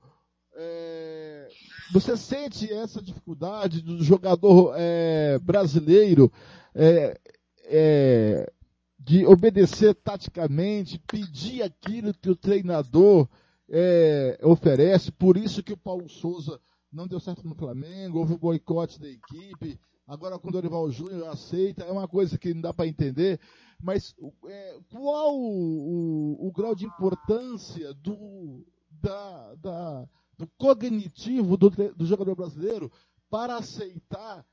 É, 0.56 1.48
você 1.92 2.16
sente 2.16 2.72
essa 2.72 3.02
dificuldade 3.02 3.80
do 3.80 4.02
jogador 4.02 4.74
é, 4.76 5.38
brasileiro 5.38 6.32
é, 6.74 7.18
é, 7.64 8.52
de 8.98 9.26
obedecer 9.26 9.94
taticamente, 9.94 10.98
pedir 11.06 11.62
aquilo 11.62 12.14
que 12.14 12.30
o 12.30 12.36
treinador 12.36 13.28
é, 13.68 14.38
oferece. 14.42 15.12
Por 15.12 15.36
isso 15.36 15.62
que 15.62 15.72
o 15.72 15.76
Paulo 15.76 16.08
Souza 16.08 16.60
não 16.94 17.08
deu 17.08 17.18
certo 17.18 17.46
no 17.46 17.54
Flamengo, 17.54 18.20
houve 18.20 18.34
o 18.34 18.38
boicote 18.38 19.00
da 19.00 19.08
equipe. 19.08 19.78
Agora 20.06 20.38
com 20.38 20.48
o 20.48 20.52
Dorival 20.52 20.90
Júnior 20.90 21.28
aceita, 21.28 21.84
é 21.84 21.90
uma 21.90 22.06
coisa 22.06 22.38
que 22.38 22.54
não 22.54 22.60
dá 22.60 22.72
para 22.72 22.86
entender. 22.86 23.40
Mas 23.82 24.14
é, 24.46 24.78
qual 24.90 25.34
o, 25.36 26.38
o, 26.40 26.48
o, 26.48 26.52
grau 26.52 26.74
de 26.74 26.86
importância 26.86 27.92
do, 27.94 28.64
da, 28.90 29.54
da, 29.56 30.08
do 30.38 30.46
cognitivo 30.56 31.56
do, 31.56 31.70
do 31.70 32.06
jogador 32.06 32.36
brasileiro 32.36 32.90
para 33.28 33.56
aceitar 33.56 34.46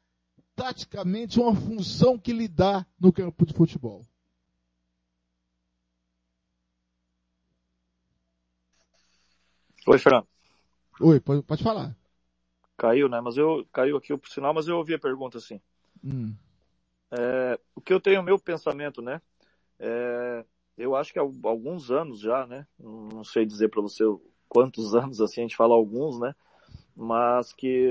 taticamente 0.56 1.40
uma 1.40 1.56
função 1.56 2.18
que 2.18 2.34
lhe 2.34 2.48
dá 2.48 2.86
no 3.00 3.14
campo 3.14 3.46
de 3.46 3.54
futebol? 3.54 4.06
Oi, 9.88 9.98
Fernando. 9.98 10.28
Oi, 11.00 11.20
pode, 11.20 11.44
pode 11.44 11.64
falar. 11.64 11.96
Caiu, 12.82 13.08
né? 13.08 13.22
Mas 13.22 13.38
eu 13.38 13.64
caiu 13.72 13.96
aqui 13.96 14.18
por 14.18 14.28
sinal, 14.28 14.56
mas 14.56 14.68
eu 14.68 14.76
ouvi 14.76 14.96
a 14.96 15.00
pergunta 15.00 15.38
assim. 15.38 15.62
Hum. 16.04 16.34
É, 17.12 17.60
o 17.76 17.82
que 17.82 17.94
eu 17.94 18.02
tenho 18.02 18.24
meu 18.24 18.40
pensamento, 18.40 19.04
né? 19.04 19.22
É, 19.80 20.44
eu 20.76 20.96
acho 20.96 21.14
que 21.14 21.20
há 21.20 21.22
alguns 21.22 21.92
anos 21.92 22.20
já, 22.20 22.48
né? 22.48 22.66
Não 22.80 23.24
sei 23.24 23.46
dizer 23.46 23.70
para 23.70 23.84
você 23.84 24.04
quantos 24.50 24.96
anos 24.98 25.22
assim 25.22 25.42
a 25.42 25.44
gente 25.44 25.56
fala 25.56 25.76
alguns, 25.76 26.20
né? 26.20 26.34
Mas 26.96 27.54
que 27.54 27.88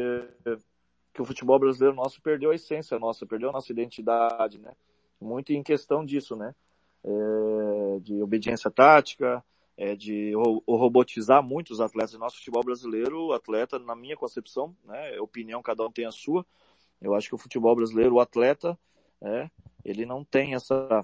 que 1.14 1.22
o 1.22 1.24
futebol 1.24 1.58
brasileiro 1.58 1.94
nosso 1.94 2.20
perdeu 2.20 2.50
a 2.50 2.54
essência 2.56 2.98
nossa, 2.98 3.24
perdeu 3.24 3.50
a 3.50 3.52
nossa 3.52 3.70
identidade, 3.70 4.58
né? 4.58 4.72
Muito 5.20 5.52
em 5.52 5.62
questão 5.62 6.04
disso, 6.04 6.34
né? 6.34 6.52
É, 7.04 8.00
de 8.00 8.20
obediência 8.20 8.72
tática, 8.72 9.40
é, 9.80 9.96
de 9.96 10.34
robotizar 10.68 11.42
muito 11.42 11.70
os 11.70 11.80
atletas. 11.80 12.12
Nosso 12.12 12.36
futebol 12.36 12.62
brasileiro, 12.62 13.28
o 13.28 13.32
atleta, 13.32 13.78
na 13.78 13.96
minha 13.96 14.14
concepção, 14.14 14.76
né, 14.84 15.16
é 15.16 15.20
opinião, 15.22 15.62
cada 15.62 15.82
um 15.82 15.90
tem 15.90 16.04
a 16.04 16.12
sua. 16.12 16.44
Eu 17.00 17.14
acho 17.14 17.28
que 17.30 17.34
o 17.34 17.38
futebol 17.38 17.74
brasileiro, 17.74 18.16
o 18.16 18.20
atleta, 18.20 18.78
é, 19.22 19.48
ele 19.82 20.04
não 20.04 20.22
tem 20.22 20.54
essa, 20.54 21.00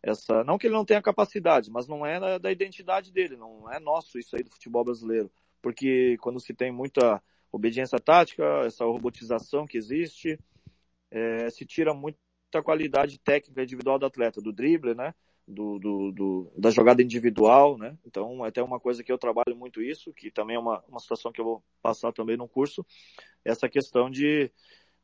essa, 0.00 0.44
não 0.44 0.56
que 0.56 0.68
ele 0.68 0.74
não 0.74 0.84
tenha 0.84 1.02
capacidade, 1.02 1.68
mas 1.68 1.88
não 1.88 2.06
é 2.06 2.20
da, 2.20 2.38
da 2.38 2.52
identidade 2.52 3.10
dele, 3.10 3.36
não 3.36 3.68
é 3.68 3.80
nosso 3.80 4.16
isso 4.20 4.36
aí 4.36 4.44
do 4.44 4.52
futebol 4.52 4.84
brasileiro. 4.84 5.28
Porque 5.60 6.16
quando 6.20 6.38
se 6.38 6.54
tem 6.54 6.70
muita 6.70 7.20
obediência 7.50 7.98
tática, 7.98 8.44
essa 8.64 8.84
robotização 8.84 9.66
que 9.66 9.76
existe, 9.76 10.38
é, 11.10 11.50
se 11.50 11.66
tira 11.66 11.92
muita 11.92 12.62
qualidade 12.62 13.18
técnica 13.18 13.64
individual 13.64 13.98
do 13.98 14.06
atleta, 14.06 14.40
do 14.40 14.52
drible, 14.52 14.94
né? 14.94 15.12
Do, 15.46 15.78
do, 15.78 16.12
do, 16.12 16.52
da 16.56 16.70
jogada 16.70 17.02
individual, 17.02 17.76
né? 17.76 17.96
Então, 18.04 18.44
é 18.44 18.48
até 18.48 18.62
uma 18.62 18.78
coisa 18.80 19.02
que 19.02 19.10
eu 19.10 19.18
trabalho 19.18 19.56
muito 19.56 19.82
isso, 19.82 20.12
que 20.12 20.30
também 20.30 20.56
é 20.56 20.58
uma, 20.58 20.82
uma 20.88 21.00
situação 21.00 21.32
que 21.32 21.40
eu 21.40 21.44
vou 21.44 21.64
passar 21.82 22.12
também 22.12 22.36
no 22.36 22.48
curso, 22.48 22.84
essa 23.44 23.68
questão 23.68 24.10
de 24.10 24.50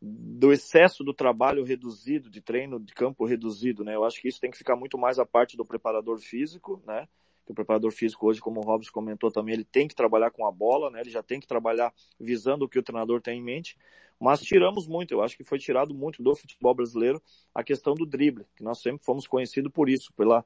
do 0.01 0.53
excesso 0.53 1.03
do 1.03 1.13
trabalho 1.13 1.65
reduzido, 1.65 2.31
de 2.31 2.41
treino 2.41 2.79
de 2.79 2.95
campo 2.95 3.25
reduzido, 3.25 3.83
né? 3.83 3.97
Eu 3.97 4.05
acho 4.05 4.21
que 4.21 4.29
isso 4.29 4.41
tem 4.41 4.51
que 4.51 4.59
ficar 4.59 4.77
muito 4.77 4.97
mais 4.97 5.19
a 5.19 5.27
parte 5.27 5.57
do 5.57 5.65
preparador 5.65 6.19
físico, 6.21 6.81
né? 6.87 7.09
Que 7.49 7.53
o 7.53 7.55
preparador 7.55 7.91
físico 7.91 8.27
hoje, 8.27 8.43
como 8.43 8.61
o 8.61 8.63
Robson 8.63 8.91
comentou 8.93 9.31
também, 9.31 9.55
ele 9.55 9.65
tem 9.65 9.89
que 9.89 9.95
trabalhar 9.95 10.31
com 10.31 10.47
a 10.47 10.53
bola, 10.53 10.91
né? 10.91 11.01
Ele 11.01 11.09
já 11.09 11.23
tem 11.23 11.41
que 11.41 11.47
trabalhar 11.47 11.95
visando 12.21 12.67
o 12.67 12.69
que 12.69 12.79
o 12.79 12.83
treinador 12.83 13.23
tem 13.23 13.39
em 13.39 13.43
mente. 13.43 13.75
Mas 14.21 14.43
tiramos 14.43 14.87
muito, 14.87 15.15
eu 15.15 15.23
acho 15.23 15.35
que 15.35 15.43
foi 15.43 15.59
tirado 15.59 15.95
muito 15.95 16.23
do 16.23 16.37
futebol 16.37 16.75
brasileiro 16.75 17.23
a 17.55 17.65
questão 17.65 17.95
do 17.95 18.05
drible, 18.05 18.45
que 18.55 18.63
nós 18.63 18.83
sempre 18.83 19.03
fomos 19.03 19.27
conhecidos 19.27 19.73
por 19.73 19.89
isso, 19.89 20.13
pela, 20.13 20.45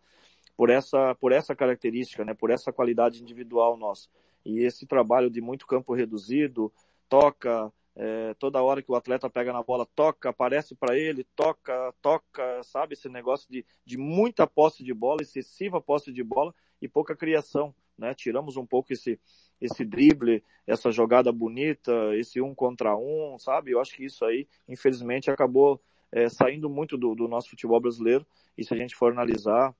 por 0.56 0.70
essa, 0.70 1.12
por 1.16 1.32
essa 1.32 1.56
característica, 1.56 2.24
né, 2.24 2.34
por 2.34 2.50
essa 2.50 2.72
qualidade 2.72 3.20
individual 3.20 3.76
nossa. 3.76 4.08
E 4.44 4.60
esse 4.60 4.86
trabalho 4.86 5.28
de 5.28 5.40
muito 5.40 5.66
campo 5.66 5.92
reduzido, 5.92 6.72
toca, 7.08 7.72
é, 7.96 8.34
toda 8.34 8.62
hora 8.62 8.80
que 8.80 8.92
o 8.92 8.94
atleta 8.94 9.28
pega 9.28 9.52
na 9.52 9.62
bola, 9.62 9.86
toca, 9.94 10.28
aparece 10.28 10.74
para 10.74 10.96
ele, 10.96 11.24
toca, 11.34 11.92
toca, 12.00 12.62
sabe? 12.62 12.94
Esse 12.94 13.08
negócio 13.08 13.50
de, 13.50 13.64
de 13.84 13.98
muita 13.98 14.46
posse 14.46 14.84
de 14.84 14.94
bola, 14.94 15.22
excessiva 15.22 15.80
posse 15.80 16.12
de 16.12 16.22
bola 16.22 16.54
e 16.82 16.88
pouca 16.88 17.14
criação, 17.14 17.72
né? 17.96 18.12
Tiramos 18.12 18.56
um 18.56 18.66
pouco 18.66 18.92
esse, 18.92 19.18
esse 19.60 19.84
drible, 19.84 20.42
essa 20.66 20.90
jogada 20.90 21.30
bonita, 21.30 21.92
esse 22.16 22.40
um 22.40 22.52
contra 22.52 22.96
um, 22.96 23.38
sabe? 23.38 23.70
Eu 23.70 23.80
acho 23.80 23.94
que 23.94 24.04
isso 24.04 24.24
aí, 24.24 24.48
infelizmente, 24.68 25.30
acabou 25.30 25.80
é, 26.10 26.28
saindo 26.28 26.68
muito 26.68 26.98
do, 26.98 27.14
do, 27.14 27.28
nosso 27.28 27.48
futebol 27.48 27.80
brasileiro. 27.80 28.26
E 28.58 28.64
se 28.64 28.74
a 28.74 28.76
gente 28.76 28.96
for 28.96 29.12
analisar, 29.12 29.72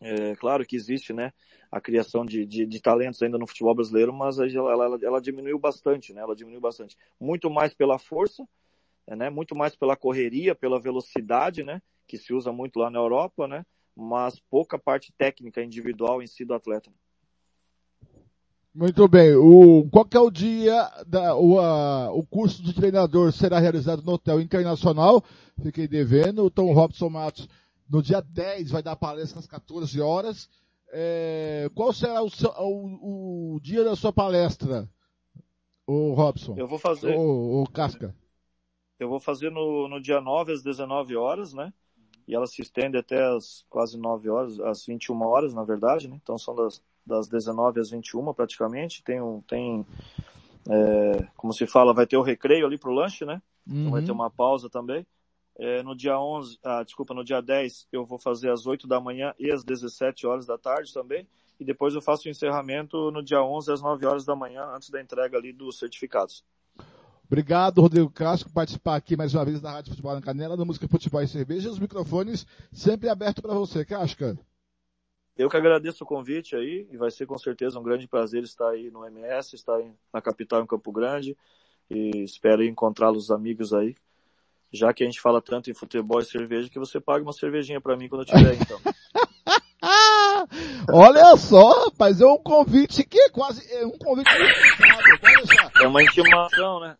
é, 0.00 0.34
claro 0.34 0.66
que 0.66 0.74
existe, 0.74 1.12
né, 1.12 1.32
a 1.70 1.80
criação 1.80 2.26
de, 2.26 2.44
de, 2.44 2.66
de 2.66 2.80
talentos 2.80 3.22
ainda 3.22 3.38
no 3.38 3.46
futebol 3.46 3.74
brasileiro, 3.74 4.12
mas 4.12 4.38
ela, 4.40 4.72
ela, 4.72 4.98
ela, 5.00 5.20
diminuiu 5.20 5.58
bastante, 5.58 6.12
né? 6.12 6.22
Ela 6.22 6.34
diminuiu 6.34 6.60
bastante. 6.60 6.96
Muito 7.20 7.48
mais 7.48 7.72
pela 7.72 7.98
força, 7.98 8.46
né? 9.06 9.30
Muito 9.30 9.54
mais 9.54 9.76
pela 9.76 9.96
correria, 9.96 10.54
pela 10.56 10.80
velocidade, 10.80 11.62
né? 11.62 11.80
Que 12.06 12.18
se 12.18 12.34
usa 12.34 12.52
muito 12.52 12.80
lá 12.80 12.90
na 12.90 12.98
Europa, 12.98 13.46
né? 13.46 13.64
Mas 13.96 14.38
pouca 14.50 14.78
parte 14.78 15.12
técnica 15.16 15.62
individual 15.62 16.22
em 16.22 16.26
si 16.26 16.44
do 16.44 16.54
atleta. 16.54 16.92
Muito 18.76 19.08
bem. 19.08 19.34
O, 19.34 19.88
qual 19.90 20.06
é 20.12 20.18
o 20.18 20.30
dia 20.30 20.86
da, 21.06 21.34
o, 21.34 21.58
a, 21.58 22.12
o 22.12 22.26
curso 22.26 22.62
de 22.62 22.74
treinador 22.74 23.32
será 23.32 23.58
realizado 23.58 24.02
no 24.02 24.12
Hotel 24.12 24.38
Internacional. 24.38 25.24
Fiquei 25.62 25.88
devendo. 25.88 26.44
O 26.44 26.50
Tom 26.50 26.74
Robson 26.74 27.08
Matos, 27.08 27.48
no 27.88 28.02
dia 28.02 28.20
10, 28.20 28.70
vai 28.70 28.82
dar 28.82 28.94
palestra 28.94 29.38
às 29.38 29.46
14 29.46 29.98
horas. 29.98 30.50
É, 30.92 31.70
qual 31.74 31.90
será 31.90 32.22
o, 32.22 32.28
seu, 32.28 32.50
o, 32.50 33.54
o, 33.54 33.60
dia 33.60 33.82
da 33.82 33.96
sua 33.96 34.12
palestra, 34.12 34.86
o 35.86 36.12
Robson? 36.12 36.54
Eu 36.58 36.68
vou 36.68 36.78
fazer. 36.78 37.16
O, 37.16 37.62
o 37.62 37.70
Casca. 37.70 38.14
Eu 38.98 39.08
vou 39.08 39.18
fazer 39.18 39.50
no, 39.50 39.88
no 39.88 40.00
dia 40.02 40.20
9 40.20 40.52
às 40.52 40.62
19 40.62 41.16
horas, 41.16 41.54
né? 41.54 41.72
E 42.26 42.34
ela 42.34 42.46
se 42.46 42.60
estende 42.60 42.96
até 42.96 43.22
as 43.34 43.64
quase 43.70 43.98
9 43.98 44.28
horas, 44.28 44.60
às 44.60 44.84
21 44.84 45.22
horas, 45.22 45.54
na 45.54 45.64
verdade, 45.64 46.08
né? 46.08 46.18
Então 46.20 46.36
são 46.36 46.54
das 46.54 46.82
das 47.06 47.28
19 47.28 47.80
às 47.80 47.90
21 47.90 48.34
praticamente. 48.34 49.02
Tem, 49.02 49.22
um, 49.22 49.40
tem 49.42 49.86
é, 50.68 51.26
como 51.36 51.52
se 51.52 51.66
fala, 51.66 51.94
vai 51.94 52.06
ter 52.06 52.16
o 52.16 52.22
recreio 52.22 52.66
ali 52.66 52.76
pro 52.76 52.92
lanche, 52.92 53.24
né? 53.24 53.40
Uhum. 53.66 53.80
Então 53.80 53.92
vai 53.92 54.02
ter 54.02 54.10
uhum. 54.10 54.16
uma 54.16 54.30
pausa 54.30 54.68
também. 54.68 55.06
É, 55.58 55.82
no 55.82 55.96
dia 55.96 56.20
11, 56.20 56.58
ah, 56.62 56.82
desculpa, 56.82 57.14
no 57.14 57.24
dia 57.24 57.40
10 57.40 57.88
eu 57.90 58.04
vou 58.04 58.18
fazer 58.18 58.50
às 58.50 58.66
8 58.66 58.86
da 58.86 59.00
manhã 59.00 59.32
e 59.38 59.50
às 59.50 59.64
17 59.64 60.26
horas 60.26 60.46
da 60.46 60.58
tarde 60.58 60.92
também. 60.92 61.26
E 61.58 61.64
depois 61.64 61.94
eu 61.94 62.02
faço 62.02 62.28
o 62.28 62.30
encerramento 62.30 63.10
no 63.10 63.22
dia 63.22 63.42
11 63.42 63.72
às 63.72 63.80
9 63.80 64.04
horas 64.04 64.26
da 64.26 64.36
manhã, 64.36 64.64
antes 64.74 64.90
da 64.90 65.00
entrega 65.00 65.38
ali 65.38 65.52
dos 65.52 65.78
certificados. 65.78 66.44
Obrigado, 67.26 67.80
Rodrigo 67.80 68.08
Castro, 68.08 68.48
por 68.48 68.54
participar 68.54 68.94
aqui 68.94 69.16
mais 69.16 69.34
uma 69.34 69.44
vez 69.44 69.60
da 69.60 69.72
Rádio 69.72 69.90
Futebol 69.90 70.14
na 70.14 70.22
Canela, 70.22 70.56
da 70.56 70.64
Música 70.64 70.86
Futebol 70.86 71.20
e 71.20 71.26
Cerveja. 71.26 71.68
Os 71.68 71.78
microfones 71.78 72.46
sempre 72.72 73.08
abertos 73.08 73.42
para 73.42 73.52
você, 73.52 73.84
Casca. 73.84 74.38
Eu 75.36 75.50
que 75.50 75.56
agradeço 75.56 76.04
o 76.04 76.06
convite 76.06 76.54
aí 76.54 76.86
e 76.90 76.96
vai 76.96 77.10
ser 77.10 77.26
com 77.26 77.36
certeza 77.36 77.80
um 77.80 77.82
grande 77.82 78.06
prazer 78.06 78.44
estar 78.44 78.70
aí 78.70 78.90
no 78.90 79.04
MS, 79.04 79.56
estar 79.56 79.78
na 80.12 80.22
capital 80.22 80.62
em 80.62 80.66
Campo 80.66 80.92
Grande 80.92 81.36
e 81.90 82.22
espero 82.22 82.62
encontrá-los 82.62 83.30
amigos 83.30 83.74
aí. 83.74 83.96
Já 84.72 84.94
que 84.94 85.02
a 85.02 85.06
gente 85.06 85.20
fala 85.20 85.42
tanto 85.42 85.68
em 85.68 85.74
futebol 85.74 86.20
e 86.20 86.24
cerveja, 86.24 86.70
que 86.70 86.78
você 86.78 87.00
pague 87.00 87.24
uma 87.24 87.32
cervejinha 87.32 87.80
para 87.80 87.96
mim 87.96 88.08
quando 88.08 88.22
eu 88.22 88.26
tiver 88.26 88.54
então. 88.54 88.80
Olha 90.92 91.36
só, 91.36 91.86
rapaz, 91.86 92.20
é 92.20 92.26
um 92.26 92.38
convite 92.38 93.02
que 93.04 93.18
é 93.18 93.28
quase, 93.30 93.68
é 93.72 93.84
um 93.84 93.98
convite 93.98 94.30
É 95.82 95.88
uma 95.88 96.02
intimação, 96.02 96.80
né? 96.80 96.96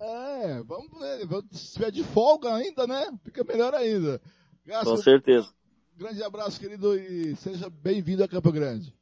É, 0.00 0.62
vamos 0.62 0.98
ver, 0.98 1.26
se 1.52 1.72
tiver 1.72 1.90
de 1.90 2.04
folga 2.04 2.54
ainda, 2.54 2.86
né? 2.86 3.18
Fica 3.24 3.42
melhor 3.44 3.74
ainda. 3.74 4.20
Graças 4.64 4.88
Com 4.88 4.96
certeza. 4.96 5.52
Grande 5.96 6.22
abraço, 6.22 6.58
querido, 6.58 6.96
e 6.96 7.36
seja 7.36 7.70
bem-vindo 7.70 8.24
a 8.24 8.28
Campo 8.28 8.50
Grande. 8.50 8.94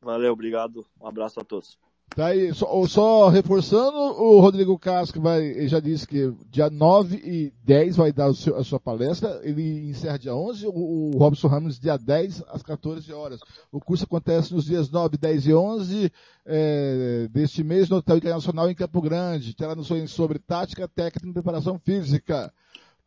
Valeu, 0.00 0.32
obrigado. 0.32 0.86
Um 1.00 1.06
abraço 1.06 1.40
a 1.40 1.44
todos. 1.44 1.78
Tá 2.14 2.28
aí, 2.28 2.54
só, 2.54 2.86
só 2.86 3.28
reforçando, 3.28 3.98
o 3.98 4.40
Rodrigo 4.40 4.78
Casco 4.78 5.20
vai, 5.20 5.68
já 5.68 5.80
disse 5.80 6.06
que 6.06 6.32
dia 6.50 6.70
9 6.70 7.16
e 7.16 7.52
10 7.62 7.96
vai 7.96 8.10
dar 8.10 8.32
seu, 8.32 8.56
a 8.56 8.64
sua 8.64 8.80
palestra, 8.80 9.40
ele 9.42 9.90
encerra 9.90 10.18
dia 10.18 10.34
11, 10.34 10.66
o, 10.66 10.70
o, 10.70 11.18
Robson 11.18 11.48
Ramos 11.48 11.78
dia 11.78 11.98
10 11.98 12.44
às 12.48 12.62
14 12.62 13.12
horas. 13.12 13.40
O 13.70 13.80
curso 13.80 14.04
acontece 14.04 14.54
nos 14.54 14.64
dias 14.64 14.88
9, 14.90 15.18
10 15.18 15.46
e 15.46 15.54
11 15.54 16.12
é, 16.46 17.28
deste 17.30 17.62
mês 17.62 17.90
no 17.90 17.96
Hotel 17.96 18.16
Internacional 18.16 18.70
em 18.70 18.74
Campo 18.74 19.02
Grande. 19.02 19.54
Terá 19.54 19.74
noções 19.74 20.10
sobre 20.10 20.38
tática, 20.38 20.88
técnica 20.88 21.28
e 21.28 21.32
preparação 21.34 21.78
física. 21.78 22.50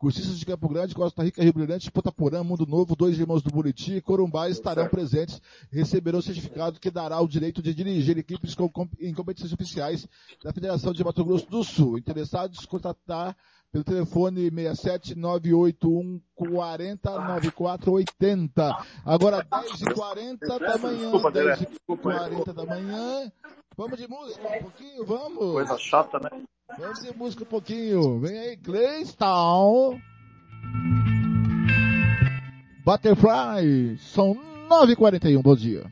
Cursistas 0.00 0.38
de 0.38 0.46
Campo 0.46 0.66
Grande, 0.66 0.94
Costa 0.94 1.22
Rica, 1.22 1.42
Rio 1.42 1.52
Brilhante, 1.52 1.90
Potaporã, 1.90 2.42
Mundo 2.42 2.64
Novo, 2.64 2.96
Dois 2.96 3.18
Irmãos 3.18 3.42
do 3.42 3.50
Buriti 3.50 3.96
e 3.96 4.00
Corumbá 4.00 4.48
estarão 4.48 4.88
presentes 4.88 5.42
receberão 5.70 6.20
o 6.20 6.22
certificado 6.22 6.80
que 6.80 6.90
dará 6.90 7.20
o 7.20 7.28
direito 7.28 7.60
de 7.60 7.74
dirigir 7.74 8.16
equipes 8.16 8.54
com, 8.54 8.70
em 8.98 9.12
competições 9.12 9.52
oficiais 9.52 10.08
da 10.42 10.54
Federação 10.54 10.94
de 10.94 11.04
Mato 11.04 11.22
Grosso 11.22 11.50
do 11.50 11.62
Sul. 11.62 11.98
Interessados, 11.98 12.64
contatar 12.64 13.36
pelo 13.72 13.84
telefone 13.84 14.50
67981 14.50 16.20
409480. 16.36 18.76
Agora 19.04 19.44
10h40 19.44 20.58
da 20.58 20.78
manhã. 20.78 21.12
10h40 21.12 22.52
da 22.52 22.66
manhã. 22.66 23.30
Vamos 23.76 23.96
de 23.98 24.08
música 24.08 24.46
um 24.46 24.62
pouquinho, 24.62 25.06
vamos? 25.06 25.52
Coisa 25.52 25.78
chata, 25.78 26.18
né? 26.18 26.28
Vamos 26.78 27.00
de 27.00 27.16
música 27.16 27.44
um 27.44 27.46
pouquinho. 27.46 28.18
Vem 28.20 28.38
aí, 28.38 28.56
Claystown. 28.56 29.98
Butterfly. 32.84 33.96
São 33.98 34.34
9h41, 34.68 35.42
bom 35.42 35.54
dia. 35.56 35.84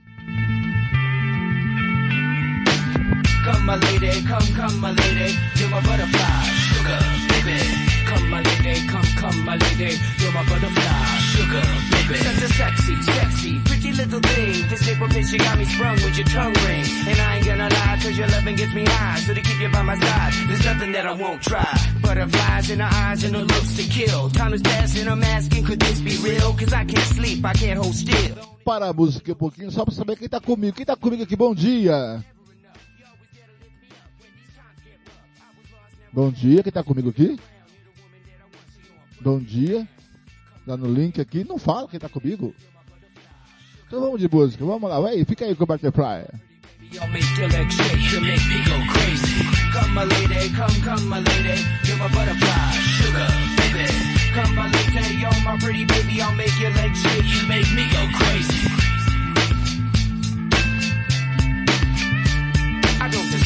Come 3.44 3.64
my 3.64 3.76
lady, 3.76 4.22
come, 4.26 4.52
come 4.54 4.76
my 4.78 4.90
lady, 4.90 5.34
you're 5.56 5.70
my 5.70 5.80
butterfly, 5.80 6.50
baby. 7.42 7.58
Come 8.06 8.30
my 8.30 8.42
lady, 8.42 8.86
come, 8.88 9.08
come 9.16 9.44
my 9.44 9.56
lady, 9.56 9.96
you're 10.18 10.32
my 10.32 10.42
butterfly, 10.48 11.18
sugar, 11.32 11.66
baby. 11.92 12.18
Such 12.24 12.42
a 12.42 12.48
sexy, 12.54 13.02
sexy, 13.02 13.60
pretty 13.64 13.92
little 13.92 14.20
thing. 14.20 14.68
This 14.68 14.88
April 14.88 15.08
bitch, 15.08 15.32
you 15.32 15.38
got 15.38 15.58
me 15.58 15.64
sprung 15.64 15.94
with 15.94 16.16
your 16.16 16.26
tongue 16.26 16.54
ring. 16.66 16.84
And 17.08 17.20
I 17.20 17.36
ain't 17.36 17.46
gonna 17.46 17.68
lie, 17.68 17.98
cause 18.02 18.16
your 18.18 18.28
loving 18.28 18.56
gets 18.56 18.74
me 18.74 18.84
high. 18.86 19.20
So 19.20 19.34
to 19.34 19.40
keep 19.40 19.60
you 19.60 19.68
by 19.68 19.82
my 19.82 19.96
side, 19.98 20.32
there's 20.48 20.64
nothing 20.64 20.92
that 20.92 21.06
I 21.06 21.12
won't 21.12 21.42
try. 21.42 21.68
Butterflies 22.00 22.70
in 22.70 22.80
her 22.80 22.90
eyes 22.90 23.24
and 23.24 23.36
her 23.36 23.44
looks 23.44 23.76
to 23.76 23.82
kill. 23.84 24.30
Time 24.30 24.54
is 24.54 24.62
passing, 24.62 25.08
I'm 25.08 25.22
asking, 25.22 25.64
could 25.64 25.80
this 25.80 26.00
be 26.00 26.16
real? 26.28 26.52
Cause 26.54 26.72
I 26.72 26.84
can't 26.84 27.08
sleep, 27.16 27.44
I 27.44 27.52
can't 27.52 27.78
hold 27.78 27.94
still. 27.94 28.36
Para 28.64 28.88
a 28.88 28.92
música 28.92 29.32
um 29.32 29.34
pouquinho, 29.34 29.70
só 29.70 29.84
pra 29.84 29.94
saber 29.94 30.16
quem 30.16 30.28
tá 30.28 30.40
comigo. 30.40 30.76
Quem 30.76 30.84
tá 30.84 30.96
comigo 30.96 31.22
aqui, 31.22 31.36
bom 31.36 31.54
dia. 31.54 32.22
Bom 36.18 36.32
dia, 36.32 36.64
quem 36.64 36.72
tá 36.72 36.82
comigo 36.82 37.10
aqui? 37.10 37.38
Bom 39.20 39.38
dia. 39.38 39.86
Tá 40.66 40.76
no 40.76 40.92
link 40.92 41.20
aqui, 41.20 41.44
não 41.44 41.58
fala 41.58 41.86
quem 41.86 42.00
tá 42.00 42.08
comigo. 42.08 42.52
Então 43.86 44.00
vamos 44.00 44.18
de 44.18 44.28
música, 44.28 44.64
vamos 44.64 44.90
lá, 44.90 44.98
vai, 44.98 45.24
fica 45.24 45.44
aí 45.44 45.54
com 45.54 45.62
o 45.62 45.66
Butterfly. 45.68 46.26
You'll 46.90 47.06
make 47.12 47.24
your 47.38 47.48
legs 47.52 47.72
shake, 47.72 48.12
you 48.12 48.20
make 48.20 48.44
me 48.48 48.64
go 48.64 48.92
crazy. 48.92 49.44
Come 49.72 49.94
my 49.94 50.02
lady, 50.06 50.52
come, 50.56 50.82
come 50.82 51.06
my 51.06 51.20
lady, 51.20 51.62
you're 51.86 51.96
my 51.98 52.08
butterfly, 52.08 52.72
sugar, 52.98 53.28
baby. 53.54 53.86
Come 54.34 54.56
my 54.56 54.66
lady, 54.72 55.20
you're 55.20 55.44
my 55.44 55.56
pretty 55.60 55.84
baby, 55.84 56.20
I'll 56.20 56.34
make 56.34 56.58
your 56.58 56.72
legs 56.72 57.00
shake, 57.00 57.26
you 57.26 57.46
make 57.46 57.72
me 57.76 57.86
go 57.92 58.08
crazy. 58.18 58.87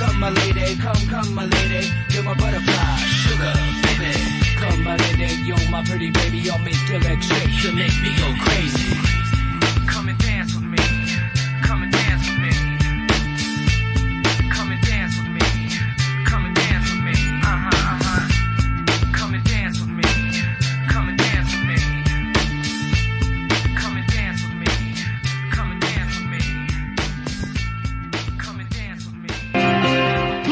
Come 0.00 0.18
my 0.18 0.30
lady, 0.30 0.76
come, 0.76 0.96
come 1.10 1.34
my 1.34 1.44
lady. 1.44 1.86
You're 2.08 2.22
my 2.22 2.32
butterfly, 2.32 2.96
sugar, 3.20 3.52
baby. 3.84 4.16
Come 4.56 4.82
my 4.82 4.96
lady, 4.96 5.34
you're 5.44 5.70
my 5.70 5.84
pretty 5.84 6.10
baby. 6.10 6.50
I'll 6.50 6.58
make 6.58 6.88
your 6.88 7.00
legs 7.00 7.26
shake, 7.26 7.62
you 7.62 7.72
make 7.72 7.92
me 8.00 8.16
go 8.16 8.34
crazy. 8.40 8.96
Come 9.86 10.08
and 10.08 10.18
dance 10.18 10.54
with 10.54 10.64
me. 10.64 10.78
Come 11.62 11.82
and 11.82 11.92
dance 11.92 12.26
with 12.26 12.38
me. 12.38 12.79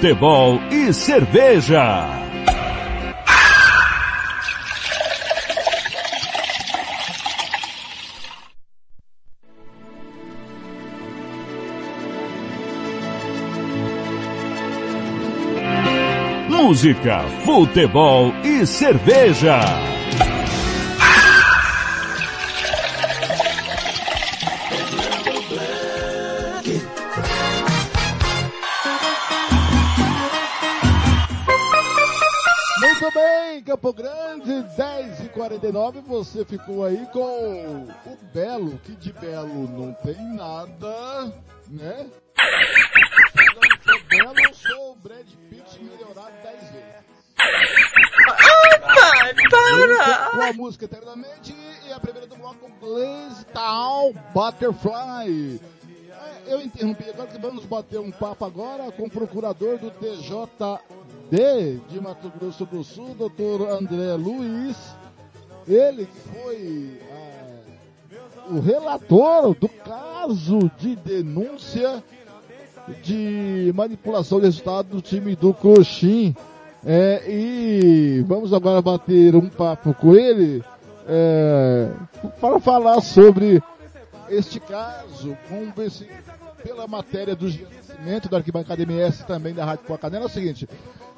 Futebol 0.00 0.58
e 0.70 0.94
cerveja. 0.94 2.08
Música, 16.48 17.20
futebol 17.44 18.32
e 18.42 18.64
cerveja. 18.64 19.89
49 35.40 36.02
você 36.02 36.44
ficou 36.44 36.84
aí 36.84 37.06
com 37.14 37.88
o 38.04 38.18
Belo, 38.30 38.76
que 38.84 38.92
de 38.92 39.10
Belo 39.10 39.66
não 39.70 39.94
tem 39.94 40.20
nada, 40.34 41.32
né? 41.66 42.10
Se 43.82 43.90
eu 43.90 44.04
Belo, 44.04 44.38
eu 44.38 44.54
sou 44.54 44.92
o 44.92 44.96
Brad 44.96 45.26
Pitt 45.48 45.82
melhorado 45.82 46.34
10 46.42 46.60
vezes. 46.72 46.84
pai, 48.94 49.34
para! 49.48 50.30
Com 50.30 50.42
a 50.42 50.52
música 50.52 50.84
Eternamente 50.84 51.56
e 51.86 51.90
a 51.90 51.98
primeira 51.98 52.26
do 52.26 52.36
bloco 52.36 52.70
Blaze 52.78 53.46
Town 53.46 54.12
Butterfly. 54.34 55.58
É, 56.46 56.52
Eu 56.52 56.60
interrompi 56.60 57.08
agora 57.08 57.28
que 57.28 57.38
vamos 57.38 57.64
bater 57.64 57.98
um 57.98 58.10
papo 58.10 58.44
agora 58.44 58.92
com 58.92 59.04
o 59.04 59.10
procurador 59.10 59.78
do 59.78 59.90
TJD 59.90 61.80
de 61.88 61.98
Mato 61.98 62.30
Grosso 62.38 62.66
do 62.66 62.84
Sul, 62.84 63.14
doutor 63.14 63.70
André 63.70 64.12
Luiz. 64.16 65.00
Ele 65.66 66.08
foi 66.32 67.00
ah, 67.12 68.50
o 68.50 68.60
relator 68.60 69.54
do 69.54 69.68
caso 69.68 70.70
de 70.78 70.96
denúncia 70.96 72.02
de 73.02 73.72
manipulação 73.74 74.38
de 74.38 74.46
resultado 74.46 74.88
do 74.88 75.02
time 75.02 75.36
do 75.36 75.54
Coxim. 75.54 76.34
É, 76.84 77.22
e 77.28 78.24
vamos 78.26 78.54
agora 78.54 78.80
bater 78.80 79.36
um 79.36 79.48
papo 79.48 79.92
com 79.92 80.14
ele 80.14 80.64
é, 81.06 81.90
para 82.40 82.58
falar 82.58 83.00
sobre 83.02 83.62
este 84.30 84.58
caso, 84.60 85.36
com 85.48 85.82
esse, 85.82 86.08
pela 86.62 86.86
matéria 86.86 87.36
do 87.36 87.50
gerenciamento 87.50 88.28
da 88.28 88.38
Arquibancada 88.38 88.82
MS 88.82 89.24
também 89.24 89.52
da 89.52 89.64
Rádio 89.64 89.84
Canela. 89.98 90.24
É 90.24 90.26
o 90.26 90.30
seguinte, 90.30 90.68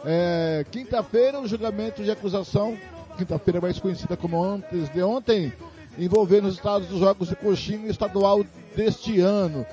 é, 0.05 0.65
quinta-feira 0.71 1.41
o 1.41 1.47
julgamento 1.47 2.03
de 2.03 2.11
acusação, 2.11 2.77
quinta-feira 3.17 3.61
mais 3.61 3.79
conhecida 3.79 4.17
como 4.17 4.43
antes 4.43 4.89
de 4.91 5.03
ontem, 5.03 5.53
envolvendo 5.99 6.49
os 6.49 6.55
estados 6.55 6.89
dos 6.89 6.99
jogos 6.99 7.29
de 7.29 7.37
coxinha 7.37 7.89
estadual 7.89 8.45
deste 8.75 9.21
ano. 9.21 9.67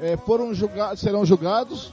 É, 0.00 0.16
foram 0.16 0.52
julgados, 0.54 1.00
serão 1.00 1.24
julgados 1.24 1.92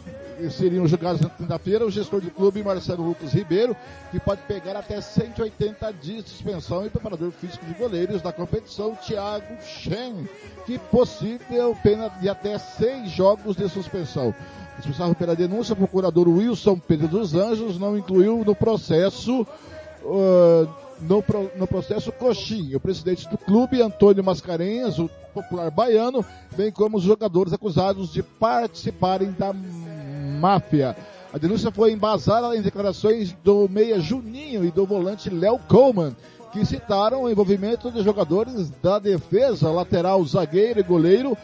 seriam 0.49 0.88
julgados 0.88 1.22
na 1.22 1.30
quinta-feira, 1.30 1.86
o 1.86 1.91
gestor 1.91 2.22
de 2.22 2.32
clube 2.32 2.64
Marcelo 2.64 3.03
Lucas 3.03 3.34
Ribeiro, 3.34 3.76
que 4.10 4.19
pode 4.19 4.41
pegar 4.44 4.76
até 4.76 4.99
180 4.99 5.94
dias 5.94 6.23
de 6.23 6.30
suspensão 6.30 6.86
e 6.86 6.90
preparador 6.90 7.32
físico 7.32 7.65
de 7.65 7.73
goleiros 7.73 8.22
da 8.22 8.32
competição, 8.32 8.95
Thiago 8.95 9.61
Shen, 9.61 10.28
que 10.65 10.80
possível 10.80 11.78
pena 11.84 12.10
de 12.22 12.30
até 12.30 12.57
seis 12.57 13.11
jogos 13.11 13.56
de 13.56 13.68
suspensão. 13.69 14.34
Responsável 14.78 15.14
pela 15.14 15.36
denúncia, 15.36 15.73
o 15.73 15.78
procurador 15.78 16.28
Wilson 16.28 16.80
Pedro 16.80 17.07
dos 17.07 17.36
Anjos 17.36 17.78
não 17.78 17.98
incluiu 17.98 18.44
no 18.44 18.56
processo 18.56 19.41
uh, 20.03 20.68
no, 21.02 21.23
no, 21.56 21.68
processo 21.68 22.11
Coxim, 22.11 22.76
o 22.76 22.80
presidente 22.80 23.28
do 23.30 23.38
clube, 23.38 23.82
Antônio 23.82 24.23
Mascarenhas, 24.23 24.99
o 24.99 25.10
popular 25.34 25.72
baiano, 25.72 26.26
bem 26.56 26.72
como 26.72 26.98
os 26.98 27.03
jogadores 27.03 27.53
acusados 27.53 28.11
de 28.11 28.22
participarem 28.22 29.32
da 29.32 29.52
máfia. 30.40 30.95
A 31.34 31.38
denúncia 31.38 31.72
foi 31.72 31.94
embasada 31.94 32.56
em 32.56 32.61
declarações 32.61 33.32
do 33.44 33.68
meia 33.69 33.99
Juninho 33.99 34.65
e 34.65 34.72
do 34.72 34.86
volante 34.86 35.30
Léo 35.30 35.60
Coleman, 35.60 36.15
que 36.52 36.65
citaram 36.65 37.23
o 37.23 37.30
envolvimento 37.30 37.90
de 37.90 38.03
jogadores 38.03 38.69
da 38.82 38.99
defesa, 38.99 39.72
lateral, 39.72 40.23
zagueiro 40.26 40.80
e 40.80 40.84
goleiro 40.84 41.38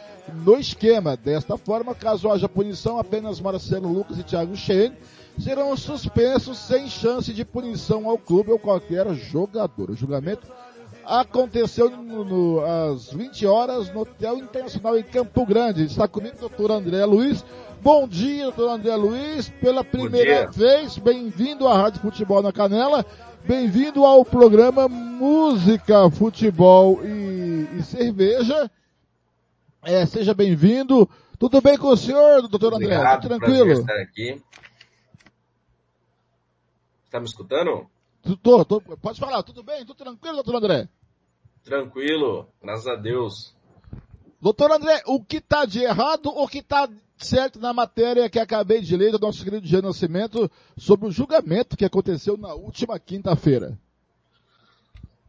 no 0.44 0.58
esquema. 0.58 1.16
Desta 1.16 1.56
forma, 1.56 1.94
caso 1.94 2.30
haja 2.30 2.48
punição, 2.48 2.98
apenas 2.98 3.40
Marcelo 3.40 3.90
Lucas 3.90 4.18
e 4.18 4.22
Thiago 4.22 4.54
Chen 4.54 4.92
serão 5.38 5.76
suspensos 5.76 6.58
sem 6.58 6.88
chance 6.88 7.32
de 7.32 7.44
punição 7.44 8.08
ao 8.08 8.18
clube 8.18 8.50
ou 8.50 8.58
qualquer 8.58 9.12
jogador. 9.14 9.90
O 9.90 9.96
julgamento 9.96 10.46
aconteceu 11.04 11.88
no, 11.90 12.24
no, 12.24 12.64
às 12.64 13.12
20 13.12 13.46
horas 13.46 13.92
no 13.92 14.00
Hotel 14.00 14.38
Internacional 14.38 14.98
em 14.98 15.02
Campo 15.02 15.46
Grande. 15.46 15.84
Está 15.84 16.06
comigo 16.08 16.36
o 16.36 16.40
doutor 16.40 16.70
André 16.70 17.04
Luiz. 17.04 17.44
Bom 17.80 18.08
dia, 18.08 18.44
doutor 18.44 18.70
André 18.70 18.94
Luiz. 18.96 19.48
Pela 19.48 19.84
primeira 19.84 20.50
vez, 20.50 20.98
bem-vindo 20.98 21.68
à 21.68 21.76
Rádio 21.76 22.00
Futebol 22.00 22.42
na 22.42 22.52
Canela. 22.52 23.06
Bem-vindo 23.44 24.04
ao 24.04 24.24
programa 24.24 24.88
Música, 24.88 26.10
Futebol 26.10 27.00
e, 27.04 27.68
e 27.78 27.82
Cerveja. 27.82 28.70
É, 29.84 30.04
seja 30.04 30.34
bem-vindo. 30.34 31.08
Tudo 31.38 31.60
bem 31.62 31.78
com 31.78 31.88
o 31.88 31.96
senhor, 31.96 32.48
doutor 32.48 32.74
André? 32.74 32.96
Obrigado, 32.96 33.22
Tudo 33.22 33.38
tranquilo? 33.38 33.72
estar 33.72 33.96
aqui. 34.00 34.42
Está 37.08 37.18
me 37.18 37.24
escutando? 37.24 37.88
Tô, 38.42 38.66
tô, 38.66 38.82
pode 38.82 39.18
falar, 39.18 39.42
tudo 39.42 39.62
bem? 39.62 39.78
Tudo 39.80 39.94
tranquilo, 39.94 40.34
doutor 40.34 40.56
André? 40.56 40.88
Tranquilo, 41.64 42.46
graças 42.62 42.86
a 42.86 42.96
Deus. 42.96 43.56
Doutor 44.38 44.70
André, 44.72 45.02
o 45.06 45.24
que 45.24 45.38
está 45.38 45.64
de 45.64 45.82
errado 45.82 46.26
ou 46.26 46.44
o 46.44 46.48
que 46.48 46.58
está 46.58 46.86
certo 47.16 47.58
na 47.58 47.72
matéria 47.72 48.28
que 48.28 48.38
acabei 48.38 48.82
de 48.82 48.94
ler 48.94 49.12
do 49.12 49.18
nosso 49.18 49.42
querido 49.42 49.66
Jean 49.66 49.80
Nascimento 49.80 50.50
sobre 50.76 51.08
o 51.08 51.10
julgamento 51.10 51.78
que 51.78 51.84
aconteceu 51.86 52.36
na 52.36 52.52
última 52.52 52.98
quinta-feira? 52.98 53.78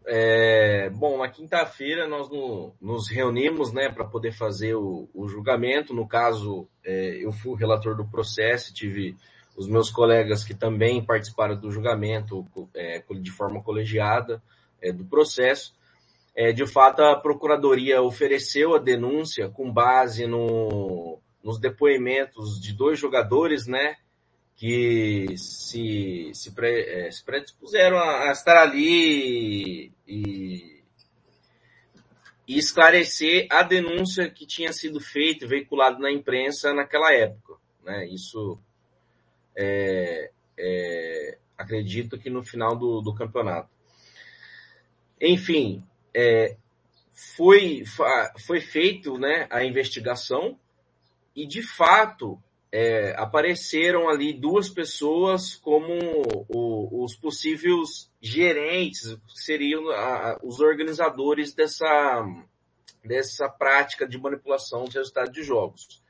É, 0.06 0.90
bom, 0.90 1.18
na 1.18 1.30
quinta-feira 1.30 2.10
nós 2.10 2.30
no, 2.30 2.74
nos 2.82 3.10
reunimos 3.10 3.72
né, 3.72 3.88
para 3.90 4.04
poder 4.04 4.34
fazer 4.34 4.76
o, 4.76 5.08
o, 5.14 5.30
julgamento. 5.30 5.94
No 5.94 6.06
caso, 6.06 6.68
é, 6.84 7.24
eu 7.24 7.32
fui 7.32 7.54
o 7.54 7.56
relator 7.56 7.96
do 7.96 8.06
processo, 8.06 8.74
tive 8.74 9.16
os 9.60 9.68
meus 9.68 9.92
colegas 9.92 10.42
que 10.42 10.54
também 10.54 11.04
participaram 11.04 11.60
do 11.60 11.70
julgamento 11.70 12.48
é, 12.74 13.04
de 13.20 13.30
forma 13.30 13.62
colegiada 13.62 14.42
é, 14.82 14.90
do 14.90 15.04
processo. 15.04 15.76
É, 16.34 16.54
de 16.54 16.66
fato, 16.66 17.02
a 17.02 17.18
Procuradoria 17.18 18.02
ofereceu 18.02 18.74
a 18.74 18.80
denúncia 18.80 19.50
com 19.50 19.70
base 19.70 20.26
no, 20.26 21.20
nos 21.44 21.60
depoimentos 21.60 22.58
de 22.62 22.72
dois 22.72 22.98
jogadores, 22.98 23.68
né, 23.68 23.98
que 24.56 25.36
se, 25.36 26.32
se, 26.34 26.52
pre, 26.52 26.82
é, 26.82 27.12
se 27.12 27.22
predispuseram 27.26 27.98
a, 27.98 28.30
a, 28.30 28.32
estar 28.32 28.56
ali 28.56 29.92
e, 30.08 30.82
e 32.48 32.58
esclarecer 32.58 33.46
a 33.52 33.62
denúncia 33.62 34.30
que 34.30 34.46
tinha 34.46 34.72
sido 34.72 35.02
feita 35.02 35.44
e 35.44 35.50
veiculada 35.50 36.00
na 36.00 36.10
imprensa 36.10 36.74
naquela 36.74 37.14
época. 37.14 37.56
Né? 37.84 38.08
Isso 38.08 38.58
é, 39.62 40.32
é, 40.58 41.38
acredito 41.58 42.18
que 42.18 42.30
no 42.30 42.42
final 42.42 42.78
do, 42.78 43.02
do 43.02 43.14
campeonato. 43.14 43.70
Enfim, 45.20 45.84
é, 46.14 46.56
foi, 47.36 47.84
foi 48.46 48.62
feito 48.62 49.18
né, 49.18 49.48
a 49.50 49.66
investigação 49.66 50.58
e, 51.36 51.46
de 51.46 51.62
fato, 51.62 52.42
é, 52.72 53.14
apareceram 53.18 54.08
ali 54.08 54.32
duas 54.32 54.70
pessoas 54.70 55.56
como 55.56 55.94
o, 56.48 57.04
os 57.04 57.18
possíveis 57.18 58.10
gerentes, 58.22 59.18
seriam 59.36 59.90
a, 59.90 60.40
os 60.42 60.62
organizadores 60.62 61.54
dessa, 61.54 62.26
dessa 63.04 63.50
prática 63.50 64.08
de 64.08 64.18
manipulação 64.18 64.86
dos 64.86 64.96
resultados 64.96 65.34
de 65.34 65.44
jogos 65.44 66.02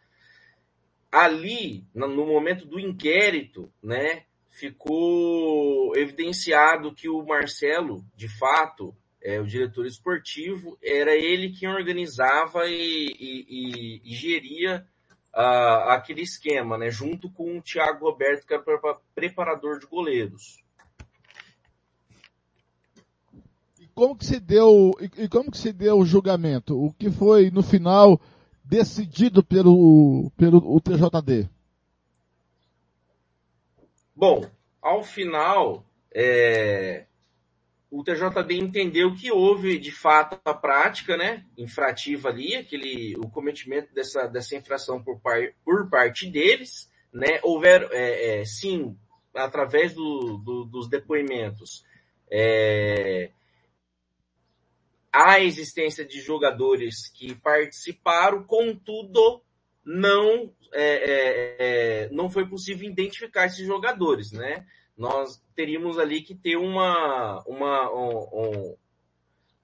ali, 1.11 1.85
no 1.93 2.25
momento 2.25 2.65
do 2.65 2.79
inquérito, 2.79 3.71
né, 3.81 4.23
ficou 4.49 5.95
evidenciado 5.95 6.93
que 6.93 7.09
o 7.09 7.25
Marcelo, 7.25 8.05
de 8.15 8.27
fato, 8.27 8.95
é, 9.21 9.39
o 9.39 9.45
diretor 9.45 9.85
esportivo, 9.85 10.77
era 10.83 11.15
ele 11.15 11.51
quem 11.51 11.69
organizava 11.69 12.67
e, 12.67 13.07
e, 13.07 13.45
e, 13.49 14.01
e 14.03 14.15
geria 14.15 14.85
uh, 15.33 15.89
aquele 15.89 16.21
esquema, 16.21 16.77
né, 16.77 16.89
junto 16.89 17.29
com 17.31 17.57
o 17.57 17.61
Thiago 17.61 18.05
Roberto, 18.05 18.45
que 18.45 18.53
era 18.53 18.63
preparador 19.15 19.79
de 19.79 19.87
goleiros. 19.87 20.63
E 23.79 23.87
como 23.93 24.15
que 24.15 24.25
se 24.25 24.39
deu, 24.39 24.91
e 25.17 25.27
como 25.27 25.51
que 25.51 25.57
se 25.57 25.73
deu 25.73 25.97
o 25.97 26.05
julgamento? 26.05 26.77
O 26.77 26.93
que 26.93 27.09
foi 27.09 27.49
no 27.49 27.63
final 27.63 28.19
decidido 28.69 29.43
pelo, 29.43 30.31
pelo 30.37 30.59
o 30.59 30.79
TJD? 30.79 31.49
Bom, 34.15 34.45
ao 34.79 35.01
final, 35.01 35.83
é, 36.13 37.05
o 37.89 38.03
TJD 38.03 38.59
entendeu 38.59 39.15
que 39.15 39.31
houve 39.31 39.79
de 39.79 39.91
fato 39.91 40.39
a 40.45 40.53
prática, 40.53 41.17
né, 41.17 41.43
infrativa 41.57 42.29
ali, 42.29 42.55
aquele, 42.55 43.15
o 43.17 43.27
cometimento 43.27 43.91
dessa, 43.91 44.27
dessa 44.27 44.55
infração 44.55 45.01
por, 45.01 45.19
par, 45.19 45.41
por 45.65 45.89
parte 45.89 46.29
deles, 46.29 46.91
né, 47.11 47.39
houver, 47.41 47.89
é, 47.91 48.41
é, 48.41 48.45
sim, 48.45 48.95
através 49.33 49.95
do, 49.95 50.37
do, 50.37 50.65
dos 50.65 50.87
depoimentos, 50.87 51.83
é, 52.29 53.31
a 55.11 55.39
existência 55.39 56.05
de 56.05 56.21
jogadores 56.21 57.09
que 57.09 57.35
participaram, 57.35 58.43
contudo, 58.43 59.41
não, 59.83 60.53
é, 60.71 60.83
é, 60.83 61.55
é, 61.59 62.09
não 62.11 62.29
foi 62.29 62.47
possível 62.47 62.87
identificar 62.87 63.45
esses 63.45 63.65
jogadores, 63.65 64.31
né? 64.31 64.65
Nós 64.97 65.41
teríamos 65.55 65.97
ali 65.97 66.21
que 66.21 66.35
ter 66.35 66.57
uma, 66.57 67.41
uma 67.47 67.91
um, 67.91 68.17
um, 68.33 68.75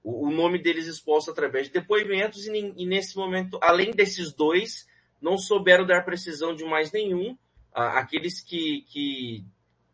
o 0.03 0.31
nome 0.31 0.57
deles 0.57 0.87
exposto 0.87 1.29
através 1.29 1.67
de 1.67 1.73
depoimentos 1.73 2.47
e, 2.47 2.73
e, 2.77 2.85
nesse 2.85 3.17
momento, 3.17 3.59
além 3.61 3.91
desses 3.91 4.33
dois, 4.33 4.87
não 5.21 5.37
souberam 5.37 5.85
dar 5.85 6.05
precisão 6.05 6.55
de 6.55 6.63
mais 6.63 6.91
nenhum. 6.91 7.37
Aqueles 7.73 8.41
que, 8.41 8.85
que, 8.87 9.43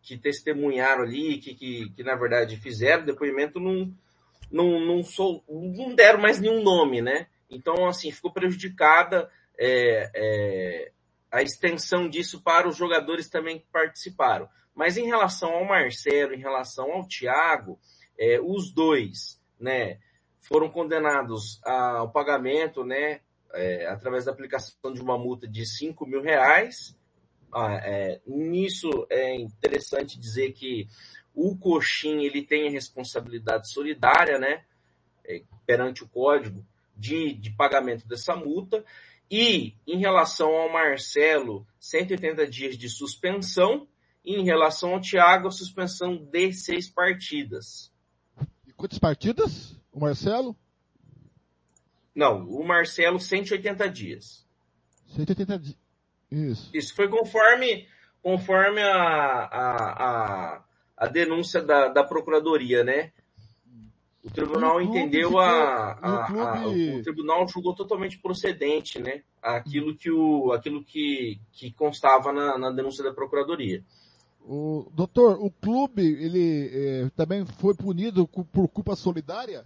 que 0.03 0.17
testemunharam 0.17 1.03
ali, 1.03 1.39
que, 1.39 1.55
que, 1.55 1.89
que 1.89 2.03
na 2.03 2.15
verdade 2.15 2.57
fizeram 2.57 3.03
depoimento, 3.05 3.59
não, 3.59 3.91
não, 4.51 4.79
não, 4.79 5.03
sou, 5.03 5.43
não 5.47 5.95
deram 5.95 6.19
mais 6.19 6.39
nenhum 6.39 6.61
nome, 6.61 7.01
né? 7.01 7.27
Então, 7.49 7.87
assim, 7.87 8.11
ficou 8.11 8.31
prejudicada 8.31 9.29
é, 9.57 10.11
é, 10.13 10.91
a 11.31 11.41
extensão 11.41 12.09
disso 12.09 12.41
para 12.41 12.67
os 12.67 12.75
jogadores 12.75 13.29
também 13.29 13.59
que 13.59 13.65
participaram. 13.71 14.49
Mas 14.75 14.97
em 14.97 15.05
relação 15.05 15.51
ao 15.53 15.65
Marcelo, 15.65 16.33
em 16.33 16.39
relação 16.39 16.91
ao 16.91 17.07
Thiago, 17.07 17.79
é, 18.17 18.39
os 18.39 18.71
dois, 18.71 19.39
né, 19.59 19.99
foram 20.39 20.69
condenados 20.69 21.61
ao 21.63 22.11
pagamento, 22.11 22.83
né, 22.83 23.21
é, 23.53 23.85
através 23.87 24.25
da 24.25 24.31
aplicação 24.31 24.93
de 24.93 25.01
uma 25.01 25.17
multa 25.17 25.47
de 25.47 25.65
5 25.65 26.05
mil 26.05 26.21
reais. 26.21 26.95
Ah, 27.53 27.81
é, 27.83 28.21
nisso 28.25 28.89
é 29.09 29.35
interessante 29.35 30.17
dizer 30.17 30.53
que 30.53 30.87
o 31.33 31.57
coxim 31.57 32.23
ele 32.23 32.43
tem 32.43 32.67
a 32.67 32.71
responsabilidade 32.71 33.69
solidária, 33.69 34.37
né, 34.37 34.63
é, 35.25 35.43
perante 35.65 36.03
o 36.03 36.09
código 36.09 36.65
de, 36.95 37.33
de 37.33 37.49
pagamento 37.51 38.07
dessa 38.07 38.35
multa. 38.35 38.83
E 39.29 39.75
em 39.87 39.97
relação 39.97 40.49
ao 40.49 40.71
Marcelo, 40.71 41.65
180 41.79 42.45
dias 42.47 42.77
de 42.77 42.89
suspensão. 42.89 43.87
E 44.23 44.35
em 44.35 44.43
relação 44.43 44.93
ao 44.93 45.01
Thiago, 45.01 45.47
a 45.47 45.51
suspensão 45.51 46.17
de 46.17 46.53
seis 46.53 46.89
partidas. 46.89 47.91
E 48.67 48.73
quantas 48.73 48.99
partidas? 48.99 49.75
O 49.91 49.99
Marcelo? 50.01 50.55
Não, 52.13 52.45
o 52.45 52.63
Marcelo, 52.63 53.19
180 53.19 53.89
dias. 53.89 54.45
180 55.15 55.59
dias. 55.59 55.77
Isso. 56.29 56.69
Isso 56.73 56.95
foi 56.95 57.09
conforme, 57.09 57.87
conforme 58.21 58.81
a, 58.81 58.95
a, 58.95 60.55
a, 60.55 60.63
a 61.01 61.07
denúncia 61.07 61.63
da, 61.63 61.87
da 61.87 62.03
Procuradoria, 62.03 62.83
né? 62.83 63.11
O 64.23 64.29
tribunal 64.29 64.79
entendeu 64.79 65.39
a, 65.39 65.97
o 65.99 66.05
a- 66.05 66.59
a- 66.59 66.67
o 66.67 67.01
tribunal 67.01 67.47
julgou 67.47 67.73
totalmente 67.73 68.19
procedente, 68.19 68.99
né? 68.99 69.23
Aquilo 69.41 69.97
que 69.97 70.11
o 70.11 70.51
aquilo 70.51 70.83
que, 70.83 71.39
que 71.53 71.71
constava 71.71 72.31
na, 72.31 72.55
na 72.55 72.69
denúncia 72.69 73.03
da 73.03 73.11
procuradoria. 73.11 73.83
O, 74.45 74.91
doutor, 74.93 75.43
o 75.43 75.49
clube, 75.49 76.03
ele 76.03 76.69
eh, 76.71 77.09
também 77.15 77.47
foi 77.47 77.73
punido 77.75 78.27
por 78.27 78.67
culpa 78.67 78.95
solidária? 78.95 79.65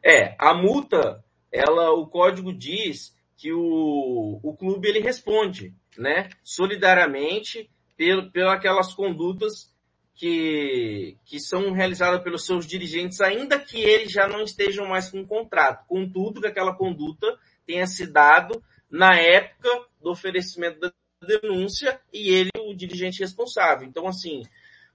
É, 0.00 0.36
a 0.38 0.54
multa, 0.54 1.24
ela, 1.50 1.90
o 1.90 2.06
código 2.06 2.52
diz 2.52 3.16
que 3.36 3.52
o, 3.52 4.38
o 4.44 4.56
clube 4.56 4.86
ele 4.88 5.00
responde, 5.00 5.74
né? 5.96 6.28
Solidariamente 6.44 7.68
pelo, 7.96 8.30
pelas 8.30 8.94
condutas 8.94 9.76
que, 10.18 11.16
que 11.24 11.38
são 11.38 11.70
realizadas 11.70 12.20
pelos 12.24 12.44
seus 12.44 12.66
dirigentes, 12.66 13.20
ainda 13.20 13.56
que 13.56 13.80
eles 13.80 14.10
já 14.10 14.26
não 14.26 14.42
estejam 14.42 14.84
mais 14.84 15.08
com 15.08 15.24
contrato. 15.24 15.86
Contudo, 15.86 16.40
que 16.40 16.48
aquela 16.48 16.74
conduta 16.74 17.38
tenha 17.64 17.86
se 17.86 18.04
dado 18.04 18.60
na 18.90 19.16
época 19.16 19.68
do 20.02 20.10
oferecimento 20.10 20.80
da 20.80 20.92
denúncia 21.24 22.00
e 22.12 22.30
ele 22.30 22.50
o 22.58 22.74
dirigente 22.74 23.20
responsável. 23.20 23.86
Então, 23.86 24.08
assim, 24.08 24.42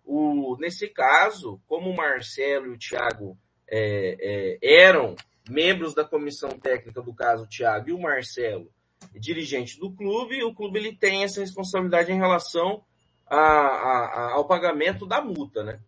o, 0.04 0.58
nesse 0.60 0.90
caso, 0.90 1.62
como 1.68 1.90
o 1.90 1.96
Marcelo 1.96 2.66
e 2.66 2.72
o 2.72 2.78
Thiago 2.78 3.38
é, 3.66 4.18
é, 4.20 4.58
eram 4.62 5.16
membros 5.50 5.94
da 5.94 6.04
comissão 6.04 6.50
técnica 6.50 7.02
do 7.02 7.14
caso, 7.14 7.46
o 7.46 7.90
e 7.90 7.94
o 7.94 8.02
Marcelo, 8.02 8.70
dirigente 9.14 9.80
do 9.80 9.90
clube, 9.90 10.44
o 10.44 10.54
clube 10.54 10.80
ele 10.80 10.98
tem 10.98 11.24
essa 11.24 11.40
responsabilidade 11.40 12.12
em 12.12 12.18
relação 12.18 12.84
a, 13.28 13.38
a- 13.38 14.32
ao 14.34 14.46
pagamento 14.46 15.06
da 15.06 15.22
multa, 15.22 15.64
né? 15.64 15.80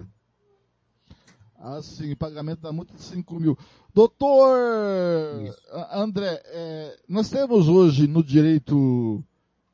Assim, 1.57 2.15
pagamento 2.15 2.61
da 2.61 2.71
multa 2.71 2.93
de 2.93 3.01
5 3.01 3.39
mil. 3.39 3.57
Doutor 3.93 4.55
A- 5.71 5.99
André, 6.01 6.41
eh, 6.45 6.99
nós 7.07 7.29
temos 7.29 7.67
hoje 7.67 8.07
no 8.07 8.23
direito 8.23 9.23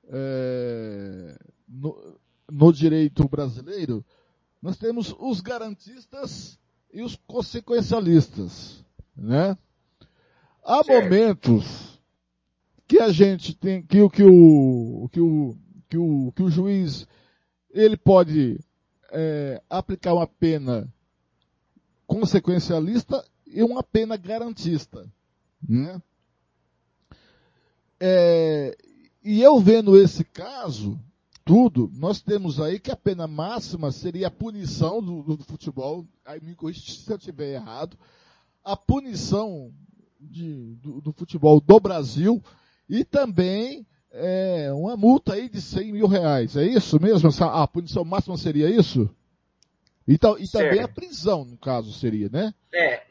eh, 0.07 1.35
no, 1.67 2.17
no 2.49 2.71
direito 2.73 3.27
brasileiro, 3.27 4.05
nós 4.61 4.77
temos 4.77 5.13
os 5.19 5.41
garantistas 5.41 6.59
e 6.93 7.01
os 7.01 7.15
consequencialistas, 7.27 8.85
né? 9.17 9.57
Há 10.63 10.81
momentos 10.87 11.99
que 12.87 12.99
a 12.99 13.11
gente 13.11 13.55
tem 13.55 13.81
que 13.81 14.07
que 14.09 14.23
o 14.23 15.09
que 15.11 15.19
o 15.19 15.57
que 15.89 15.97
o 15.97 16.31
que 16.35 16.43
o 16.43 16.49
juiz 16.49 17.07
ele 17.73 17.97
pode 17.97 18.59
eh, 19.11 19.61
aplicar 19.69 20.13
uma 20.13 20.27
pena 20.27 20.91
consequencialista 22.07 23.23
e 23.47 23.63
uma 23.63 23.83
pena 23.83 24.17
garantista, 24.17 25.09
né? 25.67 26.01
É, 27.99 28.75
e 29.23 29.41
eu 29.41 29.59
vendo 29.59 29.97
esse 29.97 30.23
caso, 30.23 30.99
tudo, 31.45 31.91
nós 31.93 32.21
temos 32.21 32.59
aí 32.59 32.79
que 32.79 32.91
a 32.91 32.95
pena 32.95 33.27
máxima 33.27 33.91
seria 33.91 34.27
a 34.27 34.31
punição 34.31 35.01
do, 35.01 35.21
do 35.37 35.43
futebol, 35.43 36.05
aí 36.25 36.41
me 36.41 36.55
corrija 36.55 36.81
se 36.81 37.11
eu 37.11 37.17
estiver 37.17 37.53
errado, 37.53 37.97
a 38.63 38.75
punição 38.75 39.71
de- 40.19 40.75
do, 40.75 41.01
do 41.01 41.11
futebol 41.13 41.59
do 41.61 41.79
Brasil 41.79 42.43
e 42.89 43.03
também 43.03 43.85
é, 44.13 44.71
uma 44.73 44.95
multa 44.97 45.33
aí 45.33 45.47
de 45.49 45.61
100 45.61 45.91
mil 45.93 46.07
reais. 46.07 46.55
É 46.57 46.63
isso 46.65 46.99
mesmo? 47.01 47.29
A 47.43 47.67
punição 47.67 48.03
máxima 48.03 48.37
seria 48.37 48.69
isso? 48.69 49.09
E, 50.07 50.17
tal- 50.17 50.37
e 50.39 50.47
também 50.49 50.79
a 50.79 50.83
Certo. 50.83 50.93
prisão, 50.95 51.45
no 51.45 51.57
caso, 51.57 51.93
seria, 51.93 52.27
né? 52.29 52.53
É, 52.73 53.03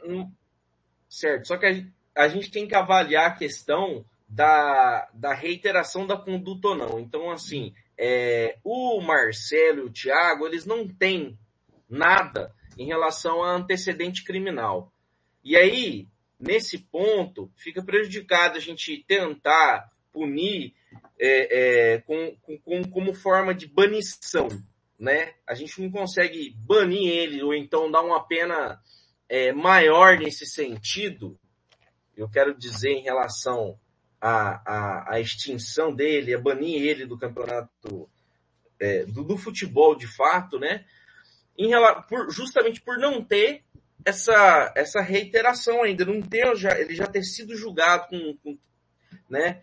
certo. 1.09 1.47
Só 1.48 1.56
que 1.56 1.66
a, 1.66 2.24
a 2.24 2.28
gente 2.28 2.51
tem 2.51 2.66
que 2.66 2.74
avaliar 2.74 3.27
a 3.31 3.35
questão 3.35 4.05
da, 4.28 5.09
da 5.14 5.32
reiteração 5.35 6.06
da 6.06 6.16
conduta 6.16 6.68
ou 6.68 6.77
não. 6.77 7.01
Então, 7.01 7.31
assim, 7.31 7.72
é, 7.97 8.59
o 8.62 9.01
Marcelo 9.01 9.81
e 9.81 9.85
o 9.86 9.90
Thiago, 9.93 10.47
eles 10.47 10.66
não 10.66 10.86
têm 10.86 11.39
nada 11.89 12.52
em 12.78 12.86
relação 12.86 13.43
a 13.43 13.55
antecedente 13.56 14.24
criminal. 14.24 14.93
E 15.43 15.56
aí, 15.56 16.06
nesse 16.39 16.78
ponto, 16.78 17.51
fica 17.56 17.82
prejudicado 17.82 18.56
a 18.56 18.60
gente 18.60 19.05
tentar 19.06 19.89
punir 20.12 20.74
é, 21.18 21.94
é, 21.94 21.98
com, 22.00 22.36
com- 22.42 22.58
com- 22.58 22.90
como 22.90 23.14
forma 23.14 23.54
de 23.54 23.66
banição, 23.66 24.48
né? 24.98 25.34
A 25.46 25.54
gente 25.54 25.80
não 25.80 25.90
consegue 25.90 26.54
banir 26.58 27.08
ele 27.10 27.42
ou 27.42 27.54
então 27.54 27.90
dar 27.90 28.02
uma 28.02 28.26
pena 28.26 28.80
é, 29.28 29.52
maior 29.52 30.18
nesse 30.18 30.46
sentido. 30.46 31.38
Eu 32.16 32.28
quero 32.28 32.54
dizer 32.56 32.90
em 32.90 33.02
relação 33.02 33.78
à, 34.20 35.20
extinção 35.20 35.94
dele, 35.94 36.34
a 36.34 36.38
banir 36.38 36.82
ele 36.82 37.06
do 37.06 37.18
campeonato 37.18 38.08
é, 38.78 39.04
do, 39.04 39.22
do 39.22 39.36
futebol 39.36 39.94
de 39.94 40.06
fato, 40.06 40.58
né? 40.58 40.84
Em 41.56 41.70
por- 42.08 42.30
justamente 42.30 42.80
por 42.80 42.98
não 42.98 43.22
ter 43.22 43.62
essa, 44.04 44.72
essa 44.76 45.00
reiteração 45.02 45.82
ainda, 45.82 46.04
não 46.04 46.22
ter 46.22 46.56
já, 46.56 46.78
ele 46.78 46.94
já 46.94 47.06
ter 47.06 47.22
sido 47.22 47.54
julgado 47.54 48.08
com, 48.08 48.36
com- 48.42 48.58
né, 49.28 49.62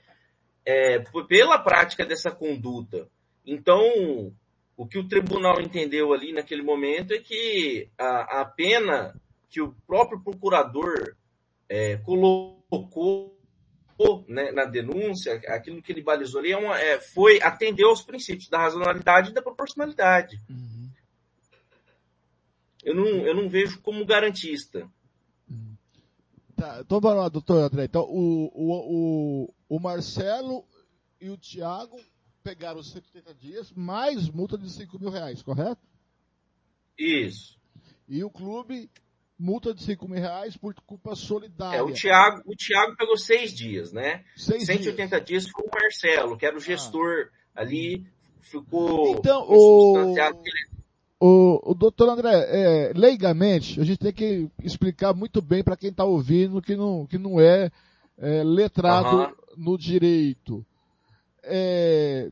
é, 0.67 0.99
pela 1.29 1.57
prática 1.57 2.05
dessa 2.05 2.29
conduta. 2.29 3.07
Então, 3.45 4.33
o 4.75 4.85
que 4.85 4.99
o 4.99 5.07
tribunal 5.07 5.61
entendeu 5.61 6.13
ali 6.13 6.33
naquele 6.33 6.61
momento 6.61 7.13
é 7.13 7.19
que 7.19 7.87
a, 7.97 8.41
a 8.41 8.45
pena 8.45 9.15
que 9.49 9.61
o 9.61 9.73
próprio 9.87 10.21
procurador 10.21 11.15
é, 11.69 11.95
colocou 11.95 13.33
né, 14.27 14.51
na 14.51 14.65
denúncia, 14.65 15.41
aquilo 15.47 15.81
que 15.81 15.93
ele 15.93 16.03
balizou 16.03 16.41
ali, 16.41 16.51
é 16.51 16.57
uma, 16.57 16.77
é, 16.77 16.99
foi 16.99 17.41
atender 17.41 17.85
aos 17.85 18.01
princípios 18.01 18.49
da 18.49 18.59
racionalidade 18.59 19.31
e 19.31 19.33
da 19.33 19.41
proporcionalidade. 19.41 20.37
Eu, 22.83 22.93
não, 22.93 23.07
eu 23.25 23.33
não 23.33 23.47
vejo 23.47 23.81
como 23.81 24.05
garantista. 24.05 24.85
Tá, 26.57 26.79
então 26.81 26.99
vamos 26.99 27.19
lá, 27.19 27.29
doutor 27.29 27.63
André. 27.63 27.85
Então, 27.85 28.01
o, 28.09 28.51
o, 28.51 29.45
o, 29.45 29.53
o 29.69 29.79
Marcelo 29.79 30.65
e 31.21 31.29
o 31.29 31.37
Thiago 31.37 31.99
pegaram 32.43 32.79
os 32.79 32.91
180 32.91 33.35
dias, 33.35 33.71
mais 33.73 34.27
multa 34.27 34.57
de 34.57 34.67
5 34.71 34.97
mil 34.99 35.11
reais, 35.11 35.43
correto? 35.43 35.79
Isso. 36.97 37.59
E 38.09 38.23
o 38.23 38.29
clube, 38.31 38.89
multa 39.37 39.71
de 39.71 39.83
5 39.83 40.07
mil 40.07 40.19
reais 40.19 40.57
por 40.57 40.73
culpa 40.73 41.15
solidária. 41.15 41.77
É, 41.77 41.81
o 41.83 41.93
Thiago, 41.93 42.41
o 42.43 42.55
Thiago 42.55 42.95
pegou 42.97 43.17
seis 43.17 43.53
dias, 43.53 43.93
né? 43.93 44.25
Seis 44.35 44.65
180 44.65 45.21
dias. 45.21 45.47
foi 45.47 45.63
o 45.63 45.69
Marcelo, 45.71 46.35
que 46.35 46.45
era 46.45 46.57
o 46.57 46.59
gestor 46.59 47.29
ali, 47.53 48.03
ficou 48.41 49.11
Então, 49.11 49.45
consubstanciado 49.45 50.41
que 50.41 50.49
ele 50.49 50.76
O, 51.19 51.71
o 51.71 51.73
doutor 51.73 52.09
André, 52.09 52.31
é, 52.31 52.93
leigamente, 52.95 53.81
a 53.81 53.83
gente 53.83 53.97
tem 53.97 54.13
que 54.13 54.49
explicar 54.63 55.13
muito 55.15 55.41
bem 55.41 55.63
para 55.63 55.75
quem 55.75 55.89
está 55.89 56.03
ouvindo 56.03 56.61
que 56.61 56.75
não, 56.75 57.07
que 57.07 57.17
não 57.17 57.39
é, 57.39 57.71
é, 58.17 58.43
letrado 58.43 59.21
Aham. 59.21 59.33
no 59.57 59.77
direito. 59.77 60.63
É, 61.43 62.31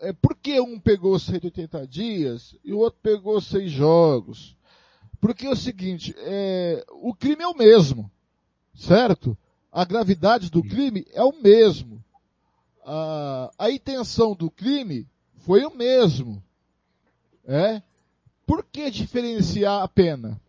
é, 0.00 0.12
por 0.14 0.34
que 0.36 0.58
um 0.60 0.80
pegou 0.80 1.18
180 1.18 1.86
dias 1.86 2.56
e 2.64 2.72
o 2.72 2.78
outro 2.78 2.98
pegou 3.02 3.38
seis 3.40 3.70
jogos? 3.70 4.56
Porque 5.20 5.46
é 5.46 5.50
o 5.50 5.56
seguinte, 5.56 6.14
é, 6.18 6.84
o 6.90 7.14
crime 7.14 7.42
é 7.42 7.48
o 7.48 7.56
mesmo, 7.56 8.10
certo? 8.74 9.36
A 9.70 9.84
gravidade 9.84 10.50
do 10.50 10.62
crime 10.62 11.06
é 11.12 11.22
o 11.22 11.34
mesmo. 11.42 12.02
A, 12.84 13.50
a 13.58 13.70
intenção 13.70 14.34
do 14.34 14.50
crime 14.50 15.06
foi 15.38 15.66
o 15.66 15.74
mesmo. 15.74 16.42
É? 17.44 17.82
Por 18.46 18.64
que 18.64 18.90
diferenciar 18.90 19.82
a 19.82 19.88
pena? 19.88 20.40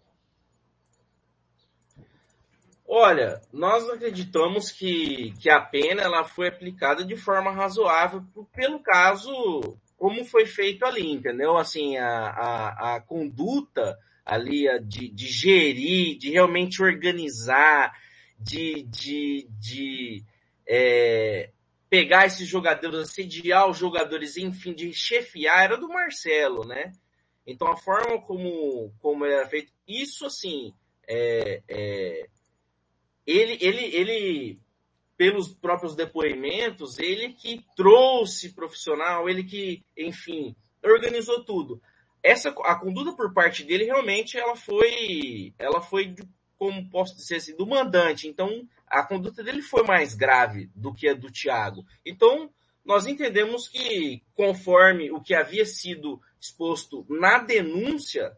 Olha, 2.88 3.42
nós 3.52 3.90
acreditamos 3.90 4.72
que, 4.72 5.34
que 5.40 5.50
a 5.50 5.60
pena 5.60 6.04
ela 6.04 6.24
foi 6.24 6.48
aplicada 6.48 7.04
de 7.04 7.18
forma 7.18 7.52
razoável 7.52 8.24
pelo 8.54 8.80
caso 8.80 9.78
como 9.98 10.24
foi 10.24 10.46
feito 10.46 10.86
ali, 10.86 11.12
entendeu? 11.12 11.58
Assim, 11.58 11.98
a, 11.98 12.08
a, 12.08 12.96
a 12.96 13.02
conduta 13.02 13.98
ali 14.24 14.68
de, 14.84 15.10
de 15.10 15.28
gerir, 15.28 16.18
de 16.18 16.30
realmente 16.30 16.82
organizar, 16.82 17.92
de, 18.40 18.84
de, 18.84 19.48
de 19.60 20.24
é, 20.68 21.50
pegar 21.90 22.28
esses 22.28 22.48
jogadores, 22.48 23.00
assediar 23.00 23.68
os 23.70 23.78
jogadores, 23.78 24.38
enfim, 24.38 24.74
de 24.74 24.94
chefiar, 24.94 25.64
era 25.64 25.78
do 25.78 25.90
Marcelo, 25.90 26.66
né? 26.66 26.92
Então 27.48 27.68
a 27.70 27.78
forma 27.78 28.22
como, 28.22 28.94
como 29.00 29.26
era 29.26 29.48
feito, 29.48 29.72
isso 29.88 30.26
assim, 30.26 30.74
é, 31.08 31.64
é, 31.68 32.30
ele, 33.26 33.58
ele, 33.62 33.96
ele 33.96 34.60
pelos 35.16 35.54
próprios 35.54 35.96
depoimentos, 35.96 37.00
ele 37.00 37.34
que 37.34 37.66
trouxe 37.76 38.54
profissional, 38.54 39.30
ele 39.30 39.44
que, 39.44 39.84
enfim, 39.98 40.56
organizou 40.84 41.44
tudo. 41.44 41.82
Essa 42.22 42.50
a 42.50 42.76
conduta 42.76 43.14
por 43.14 43.34
parte 43.34 43.64
dele 43.64 43.86
realmente 43.86 44.38
ela 44.38 44.56
foi, 44.56 45.54
ela 45.58 45.82
foi 45.82 46.14
como 46.58 46.90
posso 46.90 47.16
dizer 47.16 47.38
assim, 47.38 47.56
do 47.56 47.66
mandante. 47.66 48.28
Então, 48.28 48.68
a 48.88 49.04
conduta 49.04 49.44
dele 49.44 49.62
foi 49.62 49.84
mais 49.84 50.14
grave 50.14 50.70
do 50.76 50.94
que 50.94 51.08
a 51.08 51.14
do 51.14 51.32
Thiago. 51.32 51.86
Então, 52.06 52.50
nós 52.84 53.06
entendemos 53.06 53.68
que, 53.68 54.24
conforme 54.34 55.12
o 55.12 55.22
que 55.22 55.34
havia 55.36 55.66
sido 55.66 56.22
exposto 56.40 57.06
na 57.10 57.40
denúncia, 57.40 58.36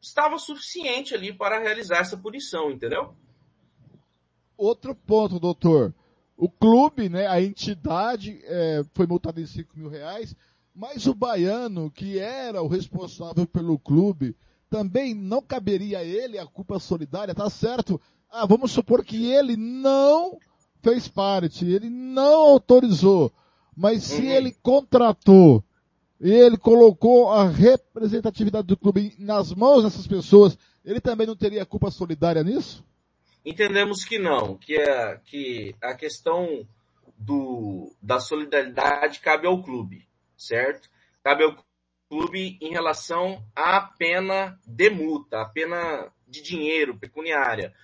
estava 0.00 0.38
suficiente 0.38 1.14
ali 1.14 1.32
para 1.32 1.58
realizar 1.58 1.98
essa 1.98 2.16
punição, 2.16 2.70
entendeu? 2.70 3.14
Outro 4.56 4.94
ponto, 4.94 5.40
doutor. 5.40 5.94
O 6.36 6.48
clube, 6.48 7.08
né, 7.08 7.26
a 7.26 7.40
entidade 7.40 8.40
é, 8.44 8.82
foi 8.92 9.06
multada 9.06 9.40
em 9.40 9.46
5 9.46 9.78
mil 9.78 9.88
reais, 9.88 10.34
mas 10.74 11.06
o 11.06 11.14
baiano, 11.14 11.90
que 11.90 12.18
era 12.18 12.60
o 12.60 12.66
responsável 12.66 13.46
pelo 13.46 13.78
clube, 13.78 14.36
também 14.68 15.14
não 15.14 15.40
caberia 15.40 15.98
a 15.98 16.04
ele 16.04 16.38
a 16.38 16.46
culpa 16.46 16.80
solidária, 16.80 17.34
tá 17.34 17.48
certo? 17.48 18.00
Ah, 18.28 18.44
vamos 18.44 18.72
supor 18.72 19.04
que 19.04 19.30
ele 19.30 19.56
não 19.56 20.38
fez 20.82 21.06
parte, 21.06 21.64
ele 21.64 21.88
não 21.88 22.40
autorizou, 22.40 23.32
mas 23.76 24.02
se 24.02 24.20
uhum. 24.20 24.30
ele 24.30 24.52
contratou, 24.62 25.62
ele 26.30 26.56
colocou 26.56 27.30
a 27.30 27.46
representatividade 27.46 28.66
do 28.66 28.76
clube 28.76 29.14
nas 29.18 29.52
mãos 29.52 29.84
dessas 29.84 30.06
pessoas, 30.06 30.56
ele 30.84 31.00
também 31.00 31.26
não 31.26 31.36
teria 31.36 31.66
culpa 31.66 31.90
solidária 31.90 32.42
nisso? 32.42 32.82
Entendemos 33.44 34.04
que 34.04 34.18
não, 34.18 34.56
que, 34.56 34.74
é, 34.74 35.20
que 35.26 35.74
a 35.82 35.94
questão 35.94 36.66
do, 37.18 37.94
da 38.00 38.18
solidariedade 38.18 39.20
cabe 39.20 39.46
ao 39.46 39.62
clube, 39.62 40.08
certo? 40.36 40.88
Cabe 41.22 41.44
ao 41.44 41.56
clube 42.08 42.58
em 42.60 42.70
relação 42.70 43.44
à 43.54 43.80
pena 43.80 44.58
de 44.66 44.88
multa, 44.88 45.42
a 45.42 45.48
pena 45.48 46.10
de 46.26 46.42
dinheiro, 46.42 46.98
pecuniária. 46.98 47.74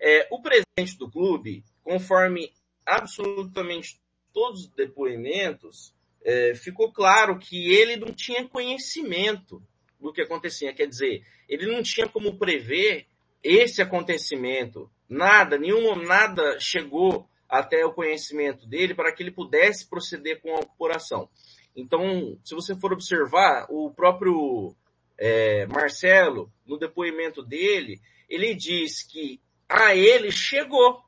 É, 0.00 0.28
o 0.30 0.40
presidente 0.40 0.96
do 0.98 1.10
clube, 1.10 1.64
conforme 1.82 2.52
absolutamente 2.86 4.00
todos 4.32 4.62
os 4.62 4.68
depoimentos, 4.68 5.93
é, 6.24 6.54
ficou 6.54 6.90
claro 6.90 7.38
que 7.38 7.72
ele 7.72 7.96
não 7.96 8.12
tinha 8.12 8.48
conhecimento 8.48 9.62
do 10.00 10.12
que 10.12 10.22
acontecia. 10.22 10.72
Quer 10.72 10.86
dizer, 10.86 11.24
ele 11.48 11.66
não 11.66 11.82
tinha 11.82 12.08
como 12.08 12.38
prever 12.38 13.06
esse 13.42 13.82
acontecimento. 13.82 14.90
Nada, 15.08 15.58
nenhum, 15.58 15.94
nada 15.96 16.58
chegou 16.58 17.28
até 17.48 17.84
o 17.84 17.92
conhecimento 17.92 18.66
dele 18.66 18.94
para 18.94 19.12
que 19.12 19.22
ele 19.22 19.30
pudesse 19.30 19.88
proceder 19.88 20.40
com 20.40 20.56
a 20.56 20.60
apuração. 20.60 21.28
Então, 21.76 22.38
se 22.42 22.54
você 22.54 22.74
for 22.74 22.92
observar, 22.92 23.66
o 23.68 23.90
próprio 23.90 24.74
é, 25.18 25.66
Marcelo, 25.66 26.50
no 26.64 26.78
depoimento 26.78 27.42
dele, 27.42 28.00
ele 28.28 28.54
diz 28.54 29.02
que 29.02 29.40
a 29.68 29.94
ele 29.94 30.30
chegou 30.30 31.02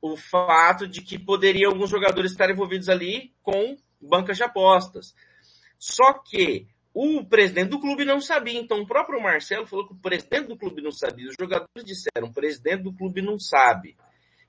o 0.00 0.16
fato 0.16 0.86
de 0.86 1.02
que 1.02 1.18
poderiam 1.18 1.72
alguns 1.72 1.90
jogadores 1.90 2.30
estar 2.30 2.48
envolvidos 2.48 2.88
ali 2.88 3.34
com 3.42 3.76
bancas 4.06 4.36
de 4.36 4.42
apostas. 4.42 5.14
Só 5.78 6.14
que 6.14 6.66
o 6.94 7.24
presidente 7.24 7.68
do 7.68 7.80
clube 7.80 8.04
não 8.04 8.20
sabia. 8.20 8.58
Então, 8.58 8.80
o 8.80 8.86
próprio 8.86 9.20
Marcelo 9.20 9.66
falou 9.66 9.86
que 9.86 9.92
o 9.92 9.98
presidente 9.98 10.48
do 10.48 10.56
clube 10.56 10.80
não 10.80 10.90
sabia. 10.90 11.28
Os 11.28 11.36
jogadores 11.38 11.84
disseram, 11.84 12.28
o 12.28 12.32
presidente 12.32 12.84
do 12.84 12.92
clube 12.92 13.20
não 13.20 13.38
sabe. 13.38 13.96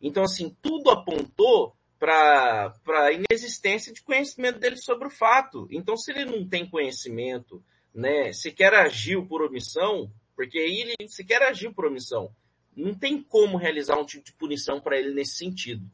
Então, 0.01 0.23
assim, 0.23 0.55
tudo 0.61 0.89
apontou 0.89 1.75
para 1.99 2.73
a 2.87 3.11
inexistência 3.11 3.91
de 3.91 4.01
conhecimento 4.01 4.59
dele 4.59 4.77
sobre 4.77 5.07
o 5.07 5.11
fato. 5.11 5.67
Então, 5.71 5.97
se 5.97 6.11
ele 6.11 6.25
não 6.25 6.47
tem 6.47 6.69
conhecimento, 6.69 7.63
né, 7.93 8.31
sequer 8.31 8.73
agiu 8.73 9.25
por 9.25 9.41
omissão, 9.41 10.11
porque 10.35 10.59
aí 10.59 10.81
ele 10.81 11.09
sequer 11.09 11.41
agiu 11.41 11.73
por 11.73 11.85
omissão, 11.85 12.31
não 12.75 12.93
tem 12.93 13.21
como 13.21 13.57
realizar 13.57 13.97
um 13.99 14.05
tipo 14.05 14.23
de 14.23 14.33
punição 14.33 14.79
para 14.79 14.97
ele 14.97 15.13
nesse 15.13 15.35
sentido. 15.35 15.89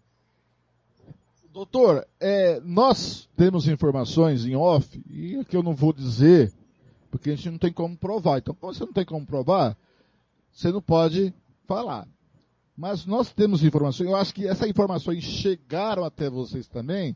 Doutor, 1.54 2.08
é, 2.20 2.60
nós 2.62 3.30
temos 3.38 3.68
informações 3.68 4.44
em 4.44 4.56
off, 4.56 5.00
e 5.08 5.36
aqui 5.36 5.56
eu 5.56 5.62
não 5.62 5.76
vou 5.76 5.94
dizer, 5.94 6.52
porque 7.12 7.30
a 7.30 7.36
gente 7.36 7.52
não 7.52 7.60
tem 7.60 7.72
como 7.72 7.96
provar. 7.96 8.40
Então, 8.40 8.56
quando 8.56 8.74
você 8.76 8.84
não 8.84 8.92
tem 8.92 9.06
como 9.06 9.24
provar, 9.24 9.78
você 10.52 10.72
não 10.72 10.82
pode 10.82 11.32
falar. 11.68 12.08
Mas 12.76 13.06
nós 13.06 13.32
temos 13.32 13.64
informações, 13.64 14.10
eu 14.10 14.16
acho 14.16 14.34
que 14.34 14.48
essas 14.48 14.68
informações 14.68 15.24
chegaram 15.24 16.04
até 16.04 16.28
vocês 16.28 16.68
também, 16.68 17.16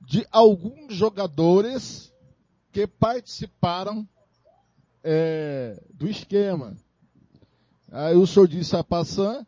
de 0.00 0.24
alguns 0.30 0.94
jogadores 0.94 2.14
que 2.70 2.86
participaram 2.86 4.08
é, 5.02 5.82
do 5.92 6.08
esquema. 6.08 6.76
Aí 7.90 8.14
o 8.14 8.24
senhor 8.24 8.46
disse 8.46 8.76
a 8.76 8.84
Passan, 8.84 9.44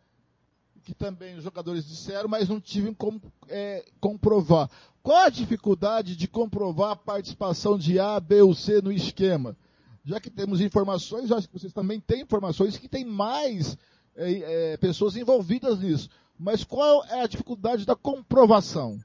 que 0.85 0.95
também 0.95 1.37
os 1.37 1.45
jogadores 1.45 1.87
disseram, 1.87 2.29
mas 2.29 2.49
não 2.49 2.61
tive 2.61 2.95
como 2.95 3.21
é, 3.49 3.85
comprovar. 4.01 4.69
Qual 5.03 5.25
a 5.25 5.31
dificuldade 5.31 6.17
de 6.17 6.29
comprovar 6.29 6.93
a 6.93 6.97
participação 6.97 7.79
de 7.79 7.99
A, 7.99 8.19
B 8.21 8.43
ou 8.43 8.55
C 8.55 8.81
no 8.83 8.93
esquema? 8.93 9.57
Já 10.05 10.21
que 10.21 10.31
temos 10.31 10.61
informações, 10.61 11.31
acho 11.31 11.49
que 11.49 11.59
vocês 11.59 11.73
também 11.73 12.01
têm 12.01 12.23
informações 12.23 12.77
que 12.77 12.89
tem 12.89 13.05
mais 13.05 13.77
é, 14.17 14.73
é, 14.73 14.77
pessoas 14.77 15.17
envolvidas 15.17 15.81
nisso. 15.81 16.09
Mas 16.39 16.65
qual 16.65 17.05
é 17.05 17.23
a 17.23 17.27
dificuldade 17.27 17.85
da 17.85 17.95
comprovação? 17.95 18.99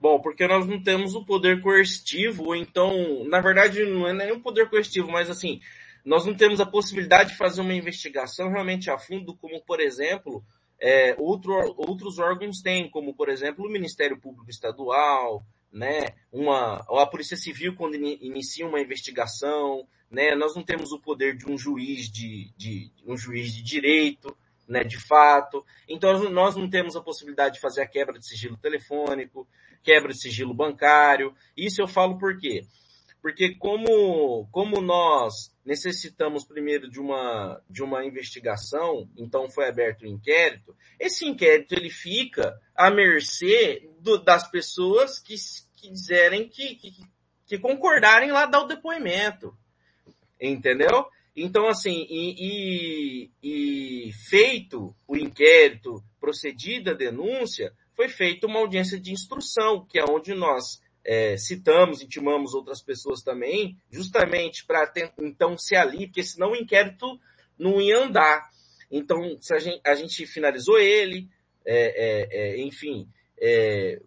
Bom, 0.00 0.20
porque 0.20 0.46
nós 0.46 0.64
não 0.66 0.80
temos 0.80 1.14
o 1.16 1.24
poder 1.24 1.60
coercitivo, 1.60 2.54
então, 2.54 3.24
na 3.24 3.40
verdade, 3.40 3.84
não 3.84 4.06
é 4.06 4.32
o 4.32 4.40
poder 4.40 4.70
coercitivo, 4.70 5.10
mas 5.10 5.28
assim, 5.28 5.60
nós 6.04 6.24
não 6.24 6.34
temos 6.34 6.60
a 6.60 6.66
possibilidade 6.66 7.30
de 7.30 7.36
fazer 7.36 7.60
uma 7.60 7.74
investigação 7.74 8.50
realmente 8.50 8.90
a 8.90 8.98
fundo, 8.98 9.36
como, 9.36 9.60
por 9.62 9.80
exemplo, 9.80 10.44
é, 10.80 11.14
outro, 11.18 11.52
outros 11.76 12.18
órgãos 12.18 12.60
têm, 12.60 12.88
como, 12.90 13.14
por 13.14 13.28
exemplo, 13.28 13.66
o 13.66 13.70
Ministério 13.70 14.18
Público 14.18 14.50
Estadual, 14.50 15.44
né, 15.72 16.14
uma, 16.32 16.76
a 16.88 17.06
Polícia 17.06 17.36
Civil 17.36 17.74
quando 17.74 17.94
inicia 17.96 18.66
uma 18.66 18.80
investigação, 18.80 19.86
né, 20.10 20.34
nós 20.34 20.54
não 20.54 20.62
temos 20.62 20.92
o 20.92 21.00
poder 21.00 21.36
de 21.36 21.50
um 21.50 21.58
juiz 21.58 22.10
de, 22.10 22.52
de 22.56 22.90
um 23.06 23.16
juiz 23.16 23.52
de 23.52 23.62
direito, 23.62 24.36
né, 24.66 24.84
de 24.84 24.98
fato. 24.98 25.64
Então 25.88 26.30
nós 26.30 26.54
não 26.56 26.68
temos 26.68 26.94
a 26.96 27.00
possibilidade 27.00 27.54
de 27.54 27.60
fazer 27.60 27.82
a 27.82 27.86
quebra 27.86 28.18
de 28.18 28.26
sigilo 28.26 28.56
telefônico, 28.56 29.48
quebra 29.82 30.12
de 30.12 30.20
sigilo 30.20 30.54
bancário. 30.54 31.34
Isso 31.56 31.80
eu 31.80 31.88
falo 31.88 32.18
por 32.18 32.38
quê? 32.38 32.64
Porque 33.20 33.54
como, 33.56 34.46
como 34.52 34.80
nós 34.80 35.52
necessitamos 35.64 36.44
primeiro 36.44 36.88
de 36.88 37.00
uma, 37.00 37.60
de 37.68 37.82
uma 37.82 38.04
investigação, 38.04 39.08
então 39.16 39.50
foi 39.50 39.68
aberto 39.68 40.02
o 40.02 40.06
um 40.06 40.12
inquérito, 40.12 40.74
esse 40.98 41.26
inquérito 41.26 41.74
ele 41.74 41.90
fica 41.90 42.58
à 42.74 42.90
mercê 42.90 43.90
do, 44.00 44.18
das 44.18 44.48
pessoas 44.50 45.18
que, 45.18 45.34
que 45.76 45.90
dizerem 45.90 46.48
que, 46.48 46.76
que, 46.76 46.92
que 47.44 47.58
concordarem 47.58 48.30
lá 48.30 48.46
dar 48.46 48.60
o 48.60 48.68
depoimento. 48.68 49.56
Entendeu? 50.40 51.06
Então, 51.34 51.68
assim, 51.68 52.06
e, 52.08 53.30
e, 53.42 54.06
e 54.08 54.12
feito 54.12 54.94
o 55.06 55.16
inquérito, 55.16 56.02
procedida 56.20 56.92
a 56.92 56.94
denúncia, 56.94 57.72
foi 57.94 58.08
feita 58.08 58.46
uma 58.46 58.60
audiência 58.60 58.98
de 58.98 59.12
instrução, 59.12 59.84
que 59.84 59.98
é 59.98 60.04
onde 60.04 60.34
nós 60.34 60.80
é, 61.08 61.38
citamos, 61.38 62.02
intimamos 62.02 62.52
outras 62.52 62.82
pessoas 62.82 63.22
também, 63.22 63.78
justamente 63.90 64.66
para 64.66 64.92
então 65.18 65.56
se 65.56 65.74
ali, 65.74 66.06
porque 66.06 66.22
senão 66.22 66.50
o 66.50 66.56
inquérito 66.56 67.18
não 67.58 67.80
ia 67.80 67.98
andar. 67.98 68.50
Então, 68.90 69.18
a 69.50 69.58
gente, 69.58 69.80
a 69.86 69.94
gente 69.94 70.26
finalizou 70.26 70.78
ele, 70.78 71.26
é, 71.64 71.78
é, 71.96 72.28
é 72.30 72.60
enfim, 72.60 73.08
é, 73.40 74.02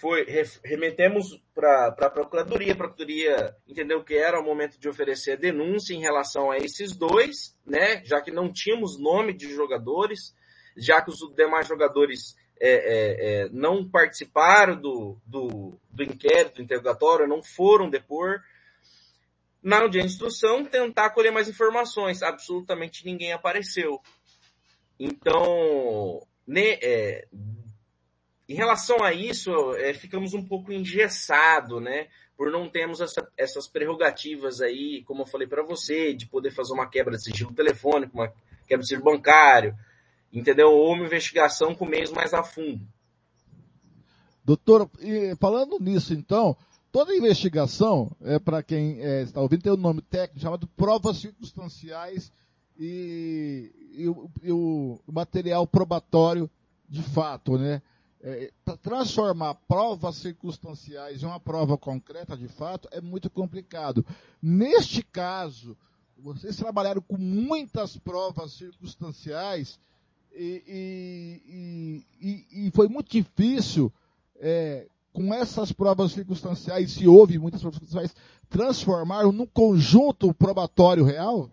foi, 0.00 0.26
remetemos 0.64 1.40
para 1.54 1.86
a 1.86 2.10
Procuradoria, 2.10 2.72
a 2.72 2.76
Procuradoria 2.76 3.56
entendeu 3.68 4.02
que 4.02 4.14
era 4.14 4.40
o 4.40 4.44
momento 4.44 4.80
de 4.80 4.88
oferecer 4.88 5.32
a 5.34 5.36
denúncia 5.36 5.94
em 5.94 6.00
relação 6.00 6.50
a 6.50 6.58
esses 6.58 6.90
dois, 6.90 7.56
né, 7.64 8.04
já 8.04 8.20
que 8.20 8.32
não 8.32 8.52
tínhamos 8.52 8.98
nome 8.98 9.32
de 9.32 9.54
jogadores, 9.54 10.34
já 10.76 11.00
que 11.00 11.10
os 11.10 11.18
demais 11.36 11.68
jogadores 11.68 12.34
é, 12.60 12.70
é, 12.70 13.44
é, 13.44 13.48
não 13.50 13.88
participaram 13.88 14.80
do, 14.80 15.18
do, 15.26 15.78
do 15.90 16.02
inquérito, 16.02 16.56
do 16.56 16.62
interrogatório, 16.62 17.28
não 17.28 17.42
foram 17.42 17.90
depor. 17.90 18.40
Na 19.62 19.80
audiência 19.80 20.08
de 20.08 20.14
instrução, 20.14 20.64
tentar 20.64 21.10
colher 21.10 21.32
mais 21.32 21.48
informações. 21.48 22.22
Absolutamente 22.22 23.04
ninguém 23.04 23.32
apareceu. 23.32 24.00
Então, 24.98 26.26
né, 26.46 26.78
é, 26.80 27.26
em 28.48 28.54
relação 28.54 29.02
a 29.02 29.12
isso, 29.12 29.50
é, 29.76 29.92
ficamos 29.92 30.32
um 30.32 30.46
pouco 30.46 30.72
engessados, 30.72 31.82
né? 31.82 32.08
Por 32.36 32.50
não 32.50 32.68
termos 32.68 33.00
essa, 33.00 33.26
essas 33.36 33.66
prerrogativas 33.66 34.60
aí, 34.60 35.02
como 35.04 35.22
eu 35.22 35.26
falei 35.26 35.48
para 35.48 35.64
você, 35.64 36.14
de 36.14 36.26
poder 36.26 36.52
fazer 36.52 36.72
uma 36.72 36.88
quebra 36.88 37.16
de 37.16 37.24
sigilo 37.24 37.52
telefônico, 37.52 38.16
uma 38.16 38.32
quebra 38.68 38.82
de 38.82 38.88
sigilo 38.88 39.04
bancário, 39.04 39.74
entendeu? 40.32 40.70
Ou 40.70 40.92
uma 40.92 41.04
investigação 41.04 41.74
com 41.74 41.86
meios 41.86 42.10
mais 42.10 42.34
a 42.34 42.42
fundo. 42.42 42.86
Doutor, 44.44 44.88
falando 45.40 45.78
nisso 45.80 46.14
então, 46.14 46.56
toda 46.92 47.16
investigação, 47.16 48.10
é, 48.22 48.38
para 48.38 48.62
quem 48.62 49.00
é, 49.00 49.22
está 49.22 49.40
ouvindo, 49.40 49.62
tem 49.62 49.72
um 49.72 49.76
nome 49.76 50.00
técnico 50.02 50.40
chamado 50.40 50.66
provas 50.68 51.18
circunstanciais 51.18 52.30
e, 52.78 53.72
e, 53.92 54.08
o, 54.08 54.30
e 54.42 54.52
o 54.52 55.00
material 55.06 55.66
probatório 55.66 56.48
de 56.88 57.02
fato, 57.02 57.58
né? 57.58 57.82
É, 58.22 58.50
transformar 58.82 59.54
provas 59.68 60.16
circunstanciais 60.16 61.22
em 61.22 61.26
uma 61.26 61.38
prova 61.38 61.76
concreta 61.76 62.36
de 62.36 62.48
fato 62.48 62.88
é 62.90 63.00
muito 63.00 63.28
complicado. 63.28 64.04
Neste 64.42 65.02
caso, 65.02 65.76
vocês 66.18 66.56
trabalharam 66.56 67.02
com 67.02 67.18
muitas 67.18 67.96
provas 67.96 68.52
circunstanciais 68.52 69.78
e, 70.36 71.42
e, 71.48 72.04
e, 72.20 72.66
e 72.66 72.70
foi 72.72 72.88
muito 72.88 73.10
difícil, 73.10 73.92
é, 74.38 74.86
com 75.12 75.32
essas 75.32 75.72
provas 75.72 76.12
circunstanciais, 76.12 76.92
se 76.92 77.08
houve 77.08 77.38
muitas 77.38 77.60
provas 77.60 77.78
circunstanciais, 77.78 78.14
transformar 78.48 79.24
num 79.24 79.46
conjunto 79.46 80.32
probatório 80.34 81.04
real? 81.04 81.50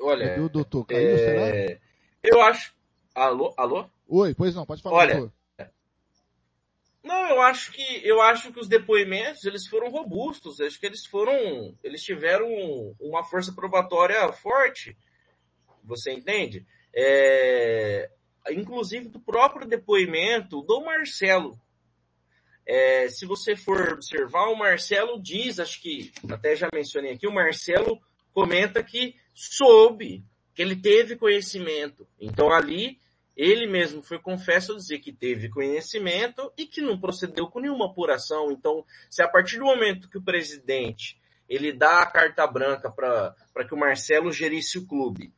Olha, 0.00 0.42
o 0.42 0.48
doutor 0.48 0.84
caiu, 0.84 1.16
é... 1.16 1.78
Eu 2.22 2.40
acho. 2.42 2.74
Alô, 3.14 3.52
alô? 3.56 3.86
Oi, 4.08 4.34
pois 4.34 4.54
não, 4.54 4.66
pode 4.66 4.82
falar. 4.82 4.96
Olha, 4.96 5.14
doutor. 5.14 5.32
Não, 7.06 7.28
eu 7.28 7.40
acho 7.40 7.72
que 7.72 8.00
eu 8.04 8.20
acho 8.20 8.52
que 8.52 8.58
os 8.58 8.68
depoimentos 8.68 9.44
eles 9.44 9.66
foram 9.66 9.88
robustos. 9.88 10.60
Acho 10.60 10.78
que 10.78 10.86
eles 10.86 11.06
foram, 11.06 11.76
eles 11.82 12.02
tiveram 12.02 12.46
uma 13.00 13.22
força 13.22 13.52
probatória 13.54 14.30
forte. 14.32 14.96
Você 15.84 16.12
entende? 16.12 16.66
É, 16.94 18.10
inclusive 18.50 19.08
do 19.08 19.20
próprio 19.20 19.66
depoimento 19.66 20.62
do 20.62 20.80
Marcelo. 20.80 21.58
É, 22.66 23.08
se 23.08 23.24
você 23.24 23.54
for 23.54 23.92
observar, 23.92 24.48
o 24.48 24.56
Marcelo 24.56 25.22
diz, 25.22 25.60
acho 25.60 25.80
que 25.80 26.10
até 26.28 26.56
já 26.56 26.68
mencionei 26.74 27.12
aqui, 27.12 27.28
o 27.28 27.32
Marcelo 27.32 28.00
comenta 28.32 28.82
que 28.82 29.14
soube, 29.32 30.24
que 30.52 30.62
ele 30.62 30.74
teve 30.74 31.14
conhecimento. 31.14 32.08
Então 32.20 32.50
ali 32.50 32.98
ele 33.36 33.66
mesmo 33.66 34.02
foi 34.02 34.18
confesso 34.18 34.74
dizer 34.74 34.98
que 35.00 35.12
teve 35.12 35.48
conhecimento 35.48 36.52
e 36.56 36.66
que 36.66 36.80
não 36.80 36.98
procedeu 36.98 37.48
com 37.48 37.60
nenhuma 37.60 37.86
apuração. 37.86 38.50
Então, 38.50 38.84
se 39.10 39.22
a 39.22 39.28
partir 39.28 39.58
do 39.58 39.66
momento 39.66 40.08
que 40.08 40.18
o 40.18 40.22
presidente 40.22 41.20
ele 41.48 41.72
dá 41.72 42.00
a 42.00 42.06
carta 42.06 42.46
branca 42.46 42.90
para 42.90 43.64
que 43.66 43.74
o 43.74 43.78
Marcelo 43.78 44.32
gerisse 44.32 44.78
o 44.78 44.86
clube 44.86 45.32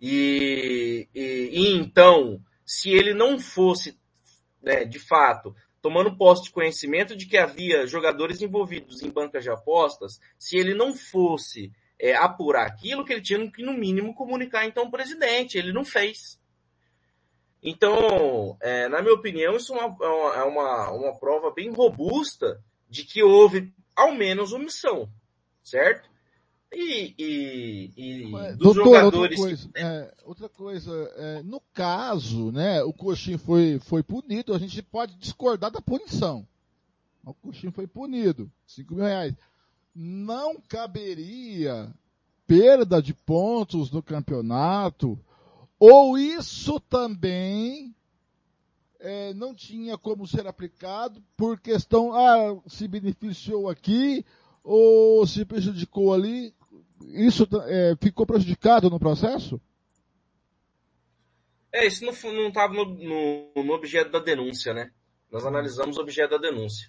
e, 0.00 1.08
e, 1.14 1.50
e 1.52 1.76
então, 1.76 2.40
se 2.64 2.90
ele 2.90 3.14
não 3.14 3.38
fosse, 3.38 3.98
né, 4.62 4.84
de 4.84 4.98
fato, 4.98 5.54
tomando 5.80 6.16
posse 6.16 6.44
de 6.44 6.50
conhecimento 6.50 7.16
de 7.16 7.26
que 7.26 7.36
havia 7.36 7.86
jogadores 7.86 8.40
envolvidos 8.40 9.02
em 9.02 9.10
bancas 9.10 9.44
de 9.44 9.50
apostas, 9.50 10.20
se 10.38 10.56
ele 10.56 10.74
não 10.74 10.94
fosse 10.94 11.72
é, 11.98 12.14
apurar 12.14 12.66
aquilo 12.66 13.04
que 13.04 13.12
ele 13.12 13.22
tinha 13.22 13.50
que, 13.50 13.62
no 13.62 13.72
mínimo, 13.72 14.14
comunicar 14.14 14.66
então 14.66 14.84
ao 14.84 14.90
presidente. 14.90 15.56
Ele 15.56 15.72
não 15.72 15.84
fez. 15.84 16.38
Então, 17.64 18.58
é, 18.60 18.88
na 18.88 19.00
minha 19.00 19.14
opinião, 19.14 19.56
isso 19.56 19.74
é 19.74 19.84
uma, 19.84 20.34
é 20.34 20.42
uma, 20.44 20.90
uma 20.90 21.18
prova 21.18 21.50
bem 21.50 21.72
robusta 21.72 22.62
de 22.90 23.04
que 23.04 23.22
houve, 23.22 23.72
ao 23.96 24.14
menos, 24.14 24.52
omissão, 24.52 25.08
certo? 25.62 26.10
E, 26.70 27.14
e, 27.18 27.92
e 27.96 28.30
dos 28.56 28.74
Doutor, 28.74 28.84
jogadores... 28.84 29.40
Outra 29.40 29.56
coisa, 29.56 29.70
é, 29.74 30.14
outra 30.24 30.48
coisa 30.48 31.12
é, 31.16 31.42
no 31.42 31.60
caso, 31.72 32.52
né, 32.52 32.82
o 32.82 32.92
Coxinho 32.92 33.38
foi, 33.38 33.78
foi 33.78 34.02
punido, 34.02 34.54
a 34.54 34.58
gente 34.58 34.82
pode 34.82 35.14
discordar 35.14 35.70
da 35.70 35.80
punição. 35.80 36.46
O 37.24 37.32
Coxinho 37.32 37.72
foi 37.72 37.86
punido, 37.86 38.50
5 38.66 38.94
mil 38.94 39.04
reais 39.04 39.34
não 39.94 40.56
caberia 40.68 41.94
perda 42.46 43.00
de 43.00 43.14
pontos 43.14 43.90
no 43.90 44.02
campeonato, 44.02 45.18
ou 45.86 46.16
isso 46.16 46.80
também 46.80 47.94
é, 48.98 49.34
não 49.34 49.54
tinha 49.54 49.98
como 49.98 50.26
ser 50.26 50.46
aplicado 50.46 51.22
por 51.36 51.60
questão, 51.60 52.14
ah, 52.14 52.58
se 52.66 52.88
beneficiou 52.88 53.68
aqui 53.68 54.24
ou 54.62 55.26
se 55.26 55.44
prejudicou 55.44 56.14
ali, 56.14 56.54
isso 57.02 57.46
é, 57.66 57.94
ficou 58.00 58.24
prejudicado 58.24 58.88
no 58.88 58.98
processo? 58.98 59.60
É, 61.70 61.86
isso 61.86 62.02
não 62.02 62.48
estava 62.48 62.72
no, 62.72 62.86
no, 62.86 63.52
no 63.62 63.72
objeto 63.74 64.10
da 64.10 64.20
denúncia, 64.20 64.72
né? 64.72 64.90
Nós 65.30 65.44
analisamos 65.44 65.98
o 65.98 66.00
objeto 66.00 66.30
da 66.30 66.38
denúncia. 66.38 66.88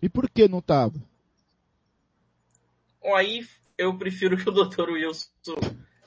E 0.00 0.08
por 0.08 0.30
que 0.30 0.46
não 0.46 0.60
estava? 0.60 1.02
aí 3.16 3.44
eu 3.76 3.98
prefiro 3.98 4.36
que 4.36 4.48
o 4.48 4.52
Dr. 4.52 4.90
Wilson, 4.90 5.30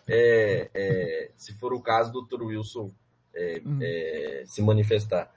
é, 0.08 0.70
é, 0.74 1.32
se 1.36 1.54
for 1.54 1.74
o 1.74 1.82
caso, 1.82 2.12
o 2.12 2.22
Dr. 2.22 2.44
Wilson 2.44 2.92
é, 3.34 3.62
hum. 3.66 3.80
se 4.46 4.62
manifestar. 4.62 5.32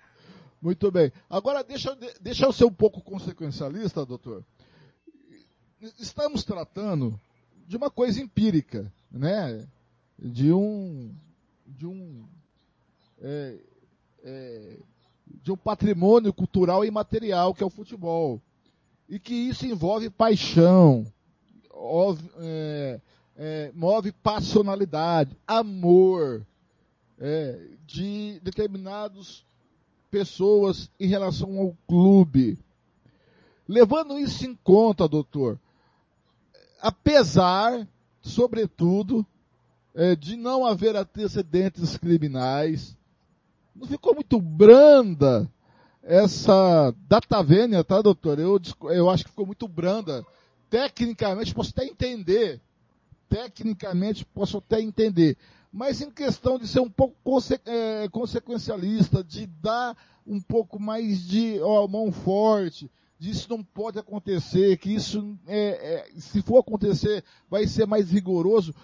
Muito 0.60 0.90
bem. 0.90 1.10
Agora, 1.28 1.64
deixa, 1.64 1.96
deixa 2.20 2.44
eu 2.44 2.52
ser 2.52 2.64
um 2.64 2.72
pouco 2.72 3.00
consequencialista, 3.00 4.04
doutor. 4.04 4.44
Estamos 5.98 6.44
tratando 6.44 7.18
de 7.66 7.76
uma 7.76 7.90
coisa 7.90 8.20
empírica, 8.20 8.92
né? 9.10 9.66
De 10.18 10.52
um, 10.52 11.14
de 11.66 11.86
um, 11.86 12.26
é, 13.22 13.58
é, 14.22 14.76
de 15.42 15.50
um 15.50 15.56
patrimônio 15.56 16.32
cultural 16.32 16.84
e 16.84 16.90
material 16.90 17.54
que 17.54 17.62
é 17.62 17.66
o 17.66 17.70
futebol. 17.70 18.42
E 19.08 19.18
que 19.18 19.32
isso 19.32 19.64
envolve 19.64 20.10
paixão, 20.10 21.06
é, 22.38 23.00
é, 23.42 23.72
move 23.74 24.12
passionalidade, 24.12 25.34
amor 25.46 26.46
é, 27.18 27.58
de 27.86 28.38
determinadas 28.42 29.42
pessoas 30.10 30.90
em 31.00 31.06
relação 31.06 31.58
ao 31.58 31.74
clube. 31.88 32.58
Levando 33.66 34.18
isso 34.18 34.44
em 34.44 34.54
conta, 34.56 35.08
doutor, 35.08 35.58
apesar, 36.82 37.88
sobretudo, 38.20 39.24
é, 39.94 40.14
de 40.14 40.36
não 40.36 40.66
haver 40.66 40.94
antecedentes 40.94 41.96
criminais, 41.96 42.94
não 43.74 43.86
ficou 43.88 44.14
muito 44.14 44.38
branda 44.38 45.50
essa 46.02 46.94
data 47.08 47.42
vênia, 47.42 47.82
tá, 47.82 48.02
doutor? 48.02 48.38
Eu, 48.38 48.60
eu 48.90 49.08
acho 49.08 49.24
que 49.24 49.30
ficou 49.30 49.46
muito 49.46 49.66
branda 49.66 50.26
tecnicamente 50.68 51.52
posso 51.52 51.70
até 51.70 51.84
entender, 51.84 52.60
tecnicamente 53.30 54.26
posso 54.26 54.58
até 54.58 54.82
entender, 54.82 55.38
mas 55.72 56.00
em 56.00 56.10
questão 56.10 56.58
de 56.58 56.66
ser 56.66 56.80
um 56.80 56.90
pouco 56.90 57.16
conse 57.22 57.58
é, 57.64 58.08
consequencialista, 58.08 59.22
de 59.22 59.46
dar 59.46 59.96
um 60.26 60.40
pouco 60.40 60.80
mais 60.80 61.24
de 61.24 61.60
ó, 61.60 61.86
mão 61.86 62.10
forte, 62.10 62.90
de 63.18 63.30
isso 63.30 63.48
não 63.48 63.62
pode 63.62 63.98
acontecer, 63.98 64.76
que 64.78 64.92
isso, 64.92 65.38
é, 65.46 66.08
é, 66.16 66.20
se 66.20 66.42
for 66.42 66.58
acontecer, 66.58 67.24
vai 67.48 67.66
ser 67.66 67.86
mais 67.86 68.10
rigoroso. 68.10 68.74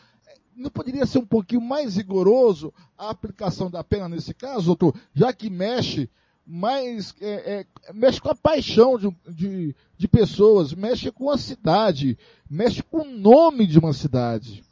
Não 0.55 0.71
poderia 0.71 1.05
ser 1.07 1.19
um 1.19 1.27
pouquinho 1.27 1.61
mais 1.61 1.97
rigoroso 1.97 2.73
a 2.97 3.11
aplicação 3.11 3.71
da 3.71 3.83
pena 3.83 4.09
nesse 4.09 4.33
caso, 4.33 4.67
doutor, 4.67 4.95
já 5.13 5.33
que 5.33 5.51
mexe 5.51 6.09
mais 6.47 7.15
é, 7.21 7.61
é, 7.61 7.67
mexe 7.93 8.21
com 8.21 8.31
a 8.31 8.35
paixão 8.35 8.97
de, 8.97 9.11
de, 9.29 9.75
de, 9.97 10.09
pessoas, 10.09 10.73
mexe 10.73 11.11
com 11.11 11.29
a 11.29 11.37
cidade, 11.37 12.17
mexe 12.49 12.83
com 12.83 12.99
o 12.99 13.11
nome 13.11 13.67
de 13.67 13.79
uma 13.79 13.93
cidade. 13.93 14.63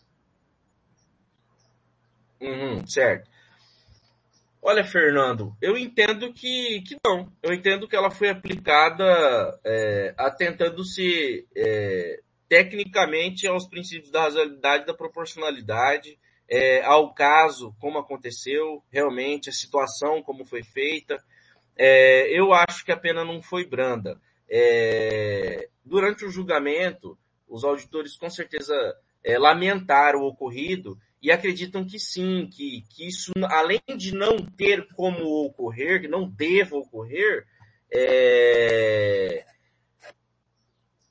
Uhum, 2.40 2.86
certo. 2.86 3.28
Olha, 4.62 4.84
Fernando, 4.84 5.54
eu 5.60 5.76
entendo 5.76 6.32
que, 6.32 6.80
que 6.82 6.96
não. 7.04 7.30
Eu 7.42 7.52
entendo 7.52 7.86
que 7.88 7.96
ela 7.96 8.10
foi 8.10 8.30
aplicada 8.30 9.04
é, 9.62 10.14
atentando-se 10.16 11.46
é, 11.54 12.20
tecnicamente 12.48 13.46
aos 13.46 13.68
princípios 13.68 14.10
da 14.10 14.22
razoabilidade 14.22 14.84
e 14.84 14.86
da 14.86 14.94
proporcionalidade, 14.94 16.18
é, 16.48 16.82
ao 16.84 17.12
caso, 17.12 17.74
como 17.80 17.98
aconteceu, 17.98 18.82
realmente, 18.90 19.50
a 19.50 19.52
situação, 19.52 20.22
como 20.22 20.44
foi 20.44 20.62
feita. 20.62 21.22
É, 21.76 22.28
eu 22.30 22.52
acho 22.52 22.84
que 22.84 22.92
a 22.92 22.96
pena 22.96 23.24
não 23.24 23.42
foi 23.42 23.66
branda. 23.66 24.20
É, 24.48 25.68
durante 25.84 26.24
o 26.24 26.30
julgamento, 26.30 27.18
os 27.48 27.64
auditores 27.64 28.16
com 28.16 28.30
certeza 28.30 28.74
é, 29.22 29.38
lamentaram 29.38 30.20
o 30.20 30.28
ocorrido 30.28 30.98
e 31.20 31.30
acreditam 31.30 31.84
que 31.86 31.98
sim, 31.98 32.48
que, 32.52 32.84
que 32.90 33.08
isso, 33.08 33.32
além 33.44 33.80
de 33.96 34.14
não 34.14 34.36
ter 34.36 34.86
como 34.94 35.24
ocorrer, 35.46 36.02
que 36.02 36.08
não 36.08 36.28
deva 36.28 36.76
ocorrer, 36.76 37.46
é, 37.90 39.44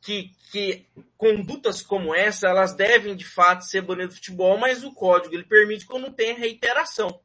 que, 0.03 0.31
que 0.51 0.85
condutas 1.17 1.81
como 1.81 2.13
essa, 2.13 2.47
elas 2.47 2.75
devem 2.75 3.15
de 3.15 3.25
fato 3.25 3.63
ser 3.63 3.81
banidas 3.81 4.09
do 4.09 4.15
futebol, 4.17 4.57
mas 4.57 4.83
o 4.83 4.93
código 4.93 5.33
ele 5.33 5.45
permite 5.45 5.85
quando 5.85 6.13
tem 6.13 6.35
reiteração. 6.35 7.19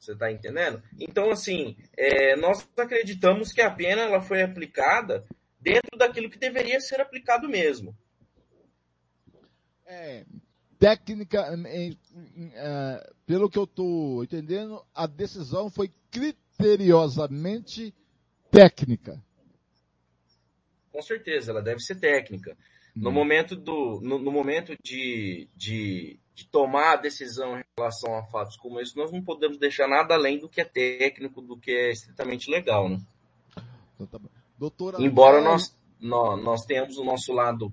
Você 0.00 0.12
está 0.12 0.32
entendendo? 0.32 0.82
Então, 0.98 1.30
assim, 1.30 1.76
é, 1.94 2.34
nós 2.34 2.66
acreditamos 2.74 3.52
que 3.52 3.60
a 3.60 3.70
pena 3.70 4.00
ela 4.00 4.22
foi 4.22 4.40
aplicada 4.42 5.26
dentro 5.60 5.98
daquilo 5.98 6.30
que 6.30 6.38
deveria 6.38 6.80
ser 6.80 7.02
aplicado 7.02 7.46
mesmo. 7.46 7.94
É, 9.84 10.24
técnica, 10.78 11.54
em, 11.54 11.98
é, 12.54 13.12
pelo 13.26 13.50
que 13.50 13.58
eu 13.58 13.64
estou 13.64 14.24
entendendo, 14.24 14.82
a 14.94 15.06
decisão 15.06 15.68
foi 15.68 15.92
criteriosamente 16.10 17.94
técnica. 18.50 19.22
Com 20.90 21.02
certeza, 21.02 21.50
ela 21.50 21.60
deve 21.60 21.80
ser 21.80 22.00
técnica. 22.00 22.56
No 22.96 23.10
hum. 23.10 23.12
momento, 23.12 23.54
do, 23.54 24.00
no, 24.00 24.18
no 24.18 24.32
momento 24.32 24.74
de, 24.82 25.46
de, 25.54 26.18
de, 26.34 26.46
tomar 26.46 26.94
a 26.94 26.96
decisão 26.96 27.58
em 27.58 27.64
relação 27.76 28.16
a 28.16 28.24
fatos 28.24 28.56
como 28.56 28.80
esse, 28.80 28.96
nós 28.96 29.12
não 29.12 29.22
podemos 29.22 29.58
deixar 29.58 29.88
nada 29.88 30.14
além 30.14 30.38
do 30.38 30.48
que 30.48 30.60
é 30.60 30.64
técnico, 30.64 31.40
do 31.40 31.56
que 31.56 31.70
é 31.70 31.90
estritamente 31.90 32.50
legal. 32.50 32.88
Né? 32.88 33.00
Doutora, 34.58 35.00
Embora 35.00 35.40
nós, 35.40 35.76
nós, 36.00 36.42
nós 36.42 36.64
tenhamos 36.64 36.96
o 36.98 37.04
nosso 37.04 37.32
lado. 37.32 37.72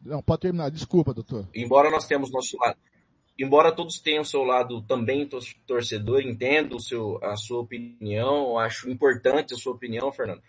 Não, 0.00 0.22
pode 0.22 0.42
terminar, 0.42 0.70
desculpa, 0.70 1.12
doutor. 1.12 1.48
Embora 1.54 1.90
nós 1.90 2.06
tenhamos 2.06 2.30
nosso 2.30 2.56
lado. 2.58 2.78
Embora 3.38 3.70
todos 3.70 3.98
tenham 3.98 4.22
o 4.22 4.26
seu 4.26 4.42
lado 4.42 4.80
também 4.82 5.28
torcedor, 5.66 6.22
entendo 6.22 6.76
o 6.76 6.80
seu, 6.80 7.22
a 7.22 7.36
sua 7.36 7.60
opinião, 7.60 8.58
acho 8.58 8.88
importante 8.88 9.52
a 9.52 9.56
sua 9.56 9.72
opinião, 9.72 10.10
Fernando 10.10 10.42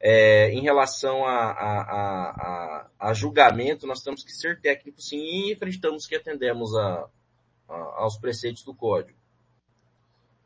é, 0.00 0.50
em 0.50 0.60
relação 0.60 1.24
a, 1.24 1.50
a, 1.50 1.80
a, 1.80 2.90
a, 2.98 3.14
julgamento, 3.14 3.86
nós 3.86 4.02
temos 4.02 4.22
que 4.22 4.32
ser 4.32 4.60
técnicos 4.60 5.08
sim 5.08 5.48
e 5.48 5.52
acreditamos 5.52 6.06
que 6.06 6.16
atendemos 6.16 6.70
aos 7.68 8.18
preceitos 8.18 8.62
do 8.62 8.74
código. 8.74 9.18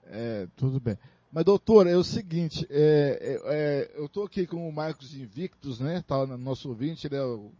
É, 0.06 0.47
tudo 0.56 0.81
bem. 0.81 0.97
Mas, 1.32 1.44
doutor, 1.44 1.86
é 1.86 1.97
o 1.97 2.02
seguinte, 2.02 2.66
é, 2.68 3.18
é, 3.20 3.55
é 3.55 3.90
eu 3.94 4.06
estou 4.06 4.24
aqui 4.24 4.47
com 4.47 4.68
o 4.68 4.72
Marcos 4.72 5.14
Invictus, 5.14 5.78
né? 5.78 6.02
Tá 6.06 6.27
no 6.27 6.36
nosso 6.36 6.68
ouvinte, 6.68 7.06
ele 7.06 7.16
é 7.16 7.22
o 7.22 7.52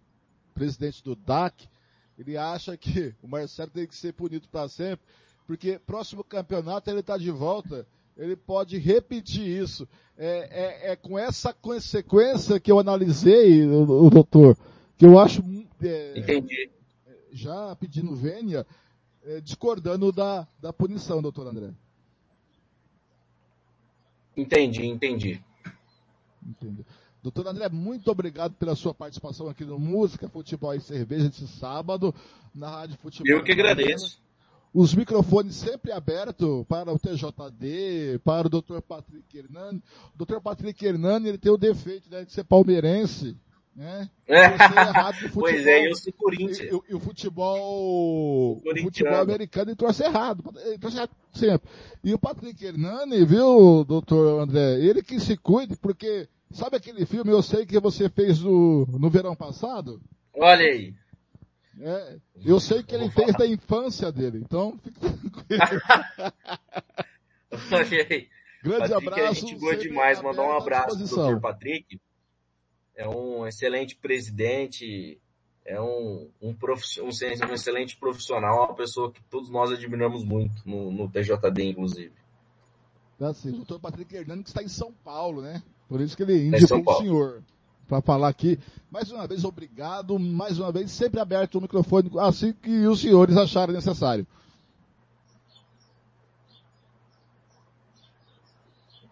presidente 0.54 1.02
do 1.04 1.14
DAC. 1.14 1.68
Ele 2.18 2.36
acha 2.36 2.76
que 2.76 3.14
o 3.22 3.28
Marcelo 3.28 3.70
tem 3.70 3.86
que 3.86 3.96
ser 3.96 4.12
punido 4.12 4.48
para 4.48 4.68
sempre, 4.68 5.06
porque 5.46 5.78
próximo 5.78 6.22
campeonato 6.22 6.90
ele 6.90 7.00
está 7.00 7.16
de 7.16 7.30
volta 7.30 7.86
ele 8.16 8.36
pode 8.36 8.78
repetir 8.78 9.46
isso. 9.46 9.88
É, 10.16 10.88
é, 10.88 10.92
é, 10.92 10.96
com 10.96 11.18
essa 11.18 11.52
consequência 11.52 12.60
que 12.60 12.70
eu 12.70 12.78
analisei, 12.78 13.66
o, 13.66 14.06
o 14.06 14.10
doutor, 14.10 14.56
que 14.98 15.06
eu 15.06 15.18
acho. 15.18 15.42
É, 15.82 16.18
Entendi. 16.18 16.70
Já 17.32 17.74
pedindo 17.76 18.14
vênia, 18.14 18.66
é, 19.24 19.40
discordando 19.40 20.12
da, 20.12 20.46
da 20.60 20.72
punição, 20.72 21.22
doutor 21.22 21.46
André. 21.46 21.70
Entendi, 24.36 24.86
entendi. 24.86 25.40
Entendi. 26.46 26.84
Doutor 27.22 27.46
André, 27.48 27.68
muito 27.68 28.10
obrigado 28.10 28.54
pela 28.54 28.74
sua 28.74 28.94
participação 28.94 29.48
aqui 29.48 29.64
no 29.64 29.78
Música, 29.78 30.28
Futebol 30.28 30.74
e 30.74 30.80
Cerveja 30.80 31.28
esse 31.28 31.46
sábado, 31.46 32.14
na 32.54 32.70
Rádio 32.70 32.98
Futebol. 32.98 33.30
Eu 33.30 33.44
que 33.44 33.52
agradeço 33.52 34.20
os 34.72 34.94
microfones 34.94 35.56
sempre 35.56 35.90
abertos 35.92 36.64
para 36.68 36.92
o 36.92 36.98
TJD, 36.98 38.20
para 38.24 38.47
o 38.47 38.51
Dr. 38.51 38.80
Patrick 38.80 39.36
Hernani. 39.36 39.82
O 40.14 40.24
Dr. 40.24 40.40
Patrick 40.40 40.84
Hernani 40.84 41.28
ele 41.28 41.38
tem 41.38 41.51
o 41.51 41.59
defeito 41.59 42.09
né, 42.10 42.24
de 42.24 42.32
ser 42.32 42.44
palmeirense. 42.44 43.36
Né? 43.74 44.10
É. 44.26 44.48
pois 45.32 45.66
é, 45.66 45.88
eu 45.88 45.97
sou 45.97 46.12
Corinthians. 46.12 46.59
E, 46.59 46.64
e, 46.64 46.80
e 46.90 46.94
o 46.94 47.01
futebol, 47.01 48.59
o 48.59 48.82
futebol 48.82 49.20
americano 49.20 49.70
ele 49.70 49.76
trouxe 49.76 50.05
errado. 50.05 50.44
Ele 50.64 50.78
trouxe 50.78 50.98
errado 50.98 51.10
sempre. 51.32 51.68
E 52.05 52.14
o 52.14 52.18
Patrick 52.18 52.64
Hernani, 52.64 53.24
viu, 53.24 53.84
doutor 53.84 54.40
André, 54.40 54.80
ele 54.80 55.02
que 55.02 55.18
se 55.18 55.36
cuide, 55.36 55.76
porque 55.76 56.28
sabe 56.51 56.76
aquele 56.76 57.05
filme 57.06 57.32
Eu 57.32 57.42
Sei 57.42 57.66
Que 57.66 57.80
Você 57.80 58.09
Fez 58.09 58.40
no, 58.40 58.86
no 58.86 59.10
verão 59.10 59.34
passado? 59.34 60.01
Olha 60.34 60.64
aí. 60.64 60.94
É, 61.82 62.19
eu 62.44 62.61
sei 62.61 62.82
que 62.82 62.94
ele 62.94 63.11
fez 63.11 63.35
da 63.35 63.47
infância 63.47 64.12
dele, 64.12 64.39
então 64.39 64.78
fica 64.82 65.01
tranquilo. 65.01 65.47
Grande 68.62 68.90
Patrick, 68.90 69.09
abraço. 69.09 69.31
A 69.31 69.32
gente 69.32 69.59
boa 69.59 69.77
demais, 69.77 70.20
mandar 70.20 70.43
um 70.43 70.52
abraço 70.52 71.09
pro 71.09 71.35
Dr. 71.35 71.40
Patrick. 71.40 71.98
É 72.94 73.09
um 73.09 73.47
excelente 73.47 73.97
presidente, 73.97 75.19
é 75.65 75.81
um, 75.81 76.28
um, 76.43 76.55
prof, 76.55 76.85
um, 77.01 77.07
um, 77.07 77.55
excelente 77.55 77.97
profissional, 77.97 78.66
uma 78.66 78.74
pessoa 78.74 79.11
que 79.11 79.23
todos 79.31 79.48
nós 79.48 79.73
admiramos 79.73 80.23
muito 80.23 80.62
no, 80.66 80.93
no 80.93 81.09
TJD, 81.09 81.65
inclusive. 81.65 82.12
Tá 83.19 83.32
sim, 83.32 83.59
o 83.59 83.65
Dr. 83.65 83.78
Patrick 83.78 84.15
Hernandes 84.15 84.51
está 84.51 84.62
em 84.62 84.69
São 84.69 84.93
Paulo, 84.93 85.40
né? 85.40 85.62
Por 85.89 86.01
isso 86.01 86.16
que 86.16 86.23
ele 86.23 86.48
indicou 86.48 86.78
é 86.78 86.82
o 86.82 86.98
senhor 86.98 87.43
para 87.90 88.00
falar 88.00 88.28
aqui. 88.28 88.56
Mais 88.88 89.10
uma 89.10 89.26
vez, 89.26 89.44
obrigado. 89.44 90.16
Mais 90.16 90.58
uma 90.60 90.70
vez, 90.70 90.92
sempre 90.92 91.18
aberto 91.18 91.56
o 91.56 91.60
microfone 91.60 92.08
assim 92.20 92.52
que 92.52 92.86
os 92.86 93.00
senhores 93.00 93.36
acharem 93.36 93.74
necessário. 93.74 94.24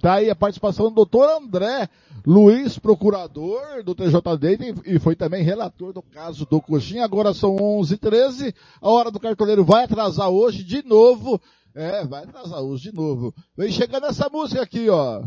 Tá 0.01 0.15
aí 0.15 0.31
a 0.31 0.37
participação 0.37 0.89
do 0.89 0.95
doutor 0.95 1.29
André 1.29 1.89
Luiz, 2.25 2.79
procurador 2.79 3.83
do 3.83 3.97
TJD 3.97 4.75
e 4.87 4.99
foi 5.01 5.17
também 5.17 5.43
relator 5.43 5.93
do 5.93 6.03
caso 6.03 6.47
do 6.47 6.61
Coxinha. 6.61 7.05
Agora 7.05 7.35
são 7.35 7.57
11h13, 7.57 8.55
a 8.81 8.89
hora 8.89 9.11
do 9.11 9.19
cartoleiro 9.19 9.65
vai 9.65 9.85
atrasar 9.85 10.29
hoje 10.29 10.63
de 10.63 10.85
novo. 10.87 11.41
É, 11.75 12.05
vai 12.05 12.23
atrasar 12.23 12.61
hoje 12.61 12.91
de 12.91 12.97
novo. 12.97 13.35
Vem 13.57 13.73
chegando 13.73 14.07
essa 14.07 14.29
música 14.29 14.63
aqui, 14.63 14.89
ó. 14.89 15.25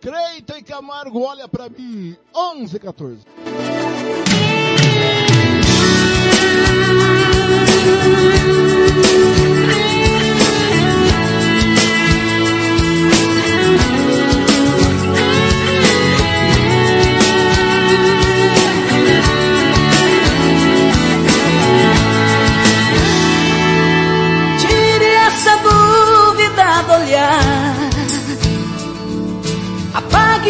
Creito 0.00 0.56
e 0.56 0.62
Camargo, 0.62 1.22
olha 1.22 1.48
para 1.48 1.68
mim. 1.68 2.16
11 2.34 2.78
14. 2.78 3.26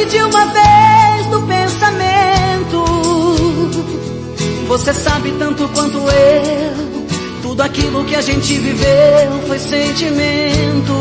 De 0.08 0.18
uma 0.22 0.46
vez 0.46 1.26
do 1.26 1.42
pensamento. 1.42 2.84
Você 4.66 4.92
sabe 4.94 5.32
tanto 5.38 5.68
quanto 5.68 5.98
eu. 5.98 6.88
Tudo 7.42 7.62
aquilo 7.62 8.04
que 8.04 8.14
a 8.14 8.20
gente 8.20 8.54
viveu 8.54 9.42
foi 9.46 9.58
sentimento. 9.58 10.92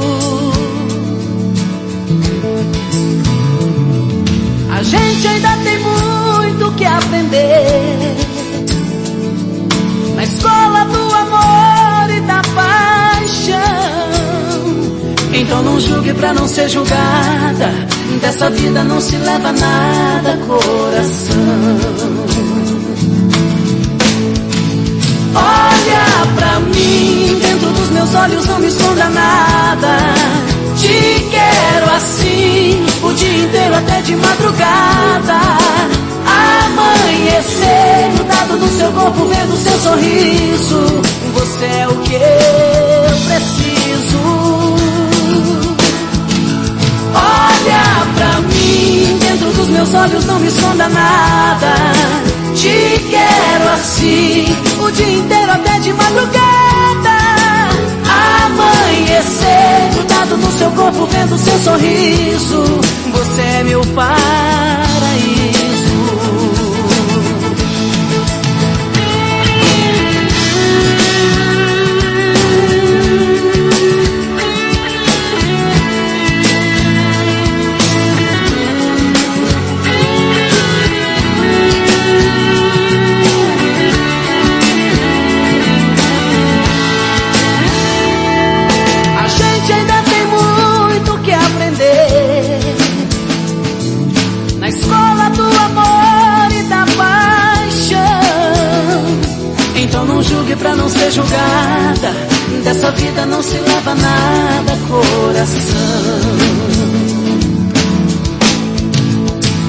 A 4.71 4.83
gente 4.83 5.27
ainda 5.27 5.57
tem 5.63 5.79
muito 5.79 6.71
que 6.75 6.85
aprender. 6.85 8.15
Na 10.15 10.23
escola 10.23 10.85
do 10.85 11.15
amor 11.15 12.09
e 12.15 12.21
da 12.21 12.41
paixão. 12.55 13.76
Então 15.33 15.61
não 15.63 15.79
julgue 15.79 16.13
pra 16.13 16.33
não 16.33 16.47
ser 16.47 16.69
julgada. 16.69 17.73
Dessa 18.21 18.49
vida 18.49 18.83
não 18.83 18.99
se 18.99 19.15
leva 19.17 19.51
nada, 19.51 20.37
coração. 20.47 21.35
Olha 25.35 26.35
pra 26.35 26.59
mim, 26.61 27.39
dentro 27.41 27.69
dos 27.71 27.89
meus 27.91 28.13
olhos 28.15 28.45
não 28.47 28.59
me 28.59 28.67
esconda 28.67 29.09
nada. 29.09 29.97
Te 30.77 31.27
quero 31.29 31.95
assim, 31.95 32.85
o 33.03 33.13
dia 33.13 33.43
inteiro 33.43 33.75
até 33.75 34.01
de 34.01 34.15
madrugada. 34.15 35.39
Amanhecer, 36.65 38.11
grudado 38.15 38.57
no 38.57 38.67
seu 38.69 38.91
corpo, 38.91 39.25
vendo 39.25 39.57
seu 39.57 39.77
sorriso. 39.79 41.01
Você 41.33 41.65
é 41.65 41.87
o 41.87 41.95
que 41.97 42.13
eu 42.15 43.17
preciso. 43.27 44.46
Olha 47.13 48.05
pra 48.15 48.41
mim, 48.41 49.17
dentro 49.19 49.51
dos 49.53 49.67
meus 49.69 49.93
olhos 49.93 50.25
não 50.25 50.39
me 50.39 50.47
esconda 50.47 50.89
nada. 50.89 51.73
Te 52.55 53.05
quero 53.09 53.69
assim, 53.73 54.45
o 54.81 54.91
dia 54.91 55.09
inteiro 55.09 55.51
até 55.51 55.79
de 55.79 55.93
madrugada. 55.93 57.17
Amanhecer 58.45 59.67
corpo 60.77 61.05
vendo 61.07 61.37
seu 61.37 61.59
sorriso. 61.59 62.63
Você 63.11 63.41
é 63.41 63.63
meu 63.63 63.81
paraíso. 63.95 65.36
Ser 101.07 101.11
julgada. 101.11 102.13
Dessa 102.63 102.91
vida 102.91 103.25
não 103.25 103.41
se 103.41 103.57
leva 103.57 103.95
nada, 103.95 104.77
coração. 104.87 106.21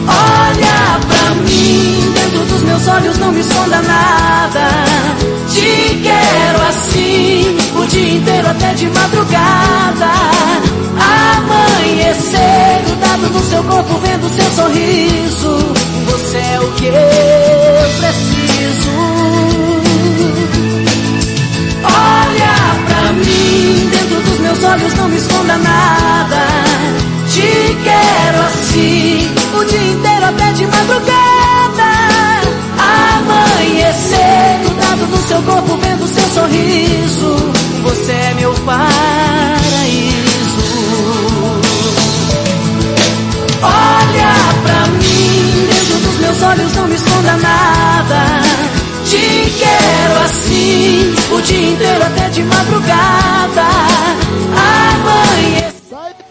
Olha 0.06 1.00
pra 1.06 1.34
mim, 1.42 2.12
dentro 2.14 2.44
dos 2.46 2.62
meus 2.62 2.88
olhos 2.88 3.18
não 3.18 3.32
me 3.32 3.40
esconda 3.40 3.82
nada. 3.82 4.68
Te 5.52 6.00
quero 6.02 6.62
assim, 6.68 7.56
o 7.76 7.86
dia 7.86 8.16
inteiro 8.16 8.48
até 8.48 8.74
de 8.74 8.86
madrugada. 8.88 10.10
Amanhecer, 11.36 12.82
grudado 12.86 13.30
no 13.30 13.42
seu 13.44 13.62
corpo, 13.64 13.94
vendo 13.98 14.28
seu 14.30 14.50
sorriso. 14.52 15.74
Você 16.06 16.38
é 16.38 16.60
o 16.60 16.72
que 16.72 16.86
eu 16.86 16.92
preciso. 17.98 19.17
Meus 24.58 24.64
olhos 24.64 24.94
não 24.94 25.08
me 25.08 25.16
esconda 25.16 25.56
nada. 25.58 26.46
Te 27.30 27.78
quero 27.84 28.42
assim, 28.46 29.34
o 29.54 29.64
dia 29.64 29.92
inteiro 29.92 30.24
até 30.26 30.52
de 30.52 30.66
madrugada. 30.66 31.88
Amanhecer, 33.18 34.60
grudado 34.64 35.06
no 35.06 35.28
seu 35.28 35.42
corpo, 35.42 35.76
vendo 35.76 36.08
seu 36.08 36.28
sorriso. 36.34 37.36
Você 37.84 38.12
é 38.12 38.34
meu 38.34 38.52
paraíso. 38.64 38.88
Olha 43.62 44.34
pra 44.62 44.86
mim, 44.86 45.68
dentro 45.70 45.98
dos 45.98 46.18
meus 46.20 46.42
olhos 46.42 46.74
não 46.74 46.88
me 46.88 46.94
esconda 46.94 47.36
nada. 47.36 48.42
Te 49.04 49.52
quero 49.58 50.24
assim, 50.24 51.14
o 51.32 51.40
dia 51.42 51.70
inteiro 51.70 52.02
até 52.04 52.28
de 52.30 52.42
madrugada. 52.42 53.87
Amanhã. 54.46 55.72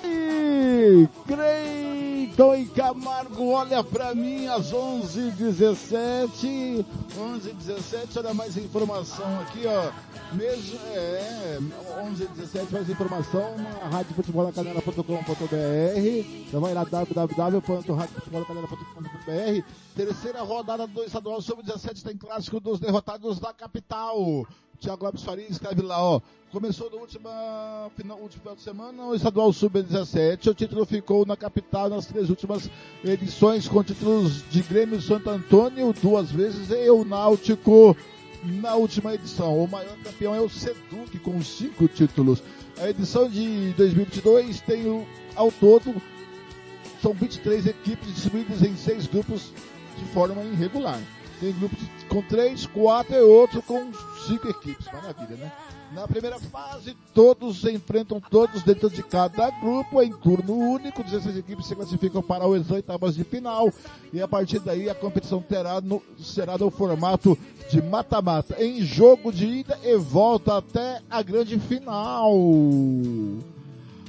Aí, 0.03 1.09
Cleiton 1.25 2.55
e 2.55 2.65
Camargo, 2.67 3.49
olha 3.49 3.83
pra 3.83 4.13
mim, 4.15 4.47
às 4.47 4.71
11h17, 4.71 6.85
11h17, 7.17 8.17
olha 8.17 8.33
mais 8.33 8.55
informação 8.57 9.39
aqui, 9.41 9.63
ó, 9.65 9.91
mesmo, 10.35 10.77
é, 10.93 11.57
11h17, 12.03 12.71
mais 12.71 12.89
informação 12.89 13.55
na 13.57 13.69
radiofutebolnacanela.com.br, 13.89 16.45
então 16.47 16.61
vai 16.61 16.73
lá, 16.73 16.83
www.radiofutebolnacanela.com.br, 16.83 19.63
terceira 19.95 20.41
rodada 20.41 20.85
do 20.87 21.03
estadual 21.03 21.41
sub-17 21.41 22.03
tem 22.03 22.17
clássico 22.17 22.59
dos 22.59 22.79
derrotados 22.79 23.39
da 23.39 23.53
capital, 23.53 24.45
Tiago 24.79 25.05
Lopes 25.05 25.23
Faria 25.23 25.47
escreve 25.49 25.81
lá, 25.81 26.01
ó. 26.01 26.21
Começou 26.51 26.89
no 26.89 26.97
último 26.97 27.29
final, 27.97 28.19
último 28.19 28.41
final 28.41 28.55
de 28.55 28.61
semana 28.61 29.03
o 29.05 29.15
estadual 29.15 29.51
sub-17. 29.51 30.47
O 30.47 30.53
título 30.53 30.85
ficou 30.85 31.25
na 31.25 31.35
capital 31.35 31.89
nas 31.89 32.05
três 32.05 32.29
últimas 32.29 32.69
edições, 33.03 33.67
com 33.67 33.83
títulos 33.83 34.49
de 34.49 34.61
Grêmio 34.61 35.01
Santo 35.01 35.29
Antônio 35.29 35.93
duas 35.93 36.31
vezes 36.31 36.69
e 36.69 36.89
o 36.89 37.03
Náutico 37.03 37.97
na 38.43 38.75
última 38.75 39.13
edição. 39.13 39.61
O 39.61 39.67
maior 39.67 39.97
campeão 40.03 40.33
é 40.33 40.39
o 40.39 40.49
Seduc, 40.49 41.19
com 41.19 41.41
cinco 41.41 41.87
títulos. 41.87 42.41
A 42.79 42.89
edição 42.89 43.27
de 43.27 43.73
2022 43.73 44.61
tem 44.61 44.85
o, 44.85 45.05
ao 45.35 45.51
todo 45.51 46.01
são 47.01 47.13
23 47.13 47.67
equipes 47.67 48.13
distribuídas 48.13 48.61
em 48.63 48.75
seis 48.75 49.05
grupos 49.05 49.51
de 49.97 50.05
forma 50.05 50.41
irregular. 50.43 50.99
Tem 51.39 51.53
grupos 51.53 51.79
com 52.09 52.21
três, 52.21 52.65
quatro 52.65 53.15
e 53.15 53.21
outro 53.21 53.61
com 53.61 53.91
cinco 54.27 54.47
equipes. 54.47 54.87
Maravilha, 54.91 55.35
né? 55.37 55.51
Na 55.91 56.05
primeira 56.05 56.37
fase, 56.37 56.97
todos 57.13 57.63
enfrentam 57.63 58.19
todos 58.19 58.61
dentro 58.63 58.89
de 58.89 59.01
cada 59.01 59.49
grupo 59.49 60.01
em 60.01 60.11
turno 60.11 60.53
único. 60.53 61.03
16 61.03 61.37
equipes 61.37 61.65
se 61.65 61.75
classificam 61.75 62.21
para 62.21 62.45
as 62.45 62.69
oitavas 62.69 63.15
de 63.15 63.23
final. 63.23 63.71
E 64.11 64.21
a 64.21 64.27
partir 64.27 64.59
daí 64.59 64.89
a 64.89 64.95
competição 64.95 65.41
terá 65.41 65.79
no, 65.79 66.01
será 66.19 66.57
no 66.57 66.69
formato 66.69 67.37
de 67.69 67.81
mata-mata. 67.81 68.61
Em 68.61 68.81
jogo 68.81 69.31
de 69.31 69.45
ida 69.45 69.79
e 69.83 69.95
volta 69.95 70.57
até 70.57 71.01
a 71.09 71.21
grande 71.21 71.57
final. 71.57 72.33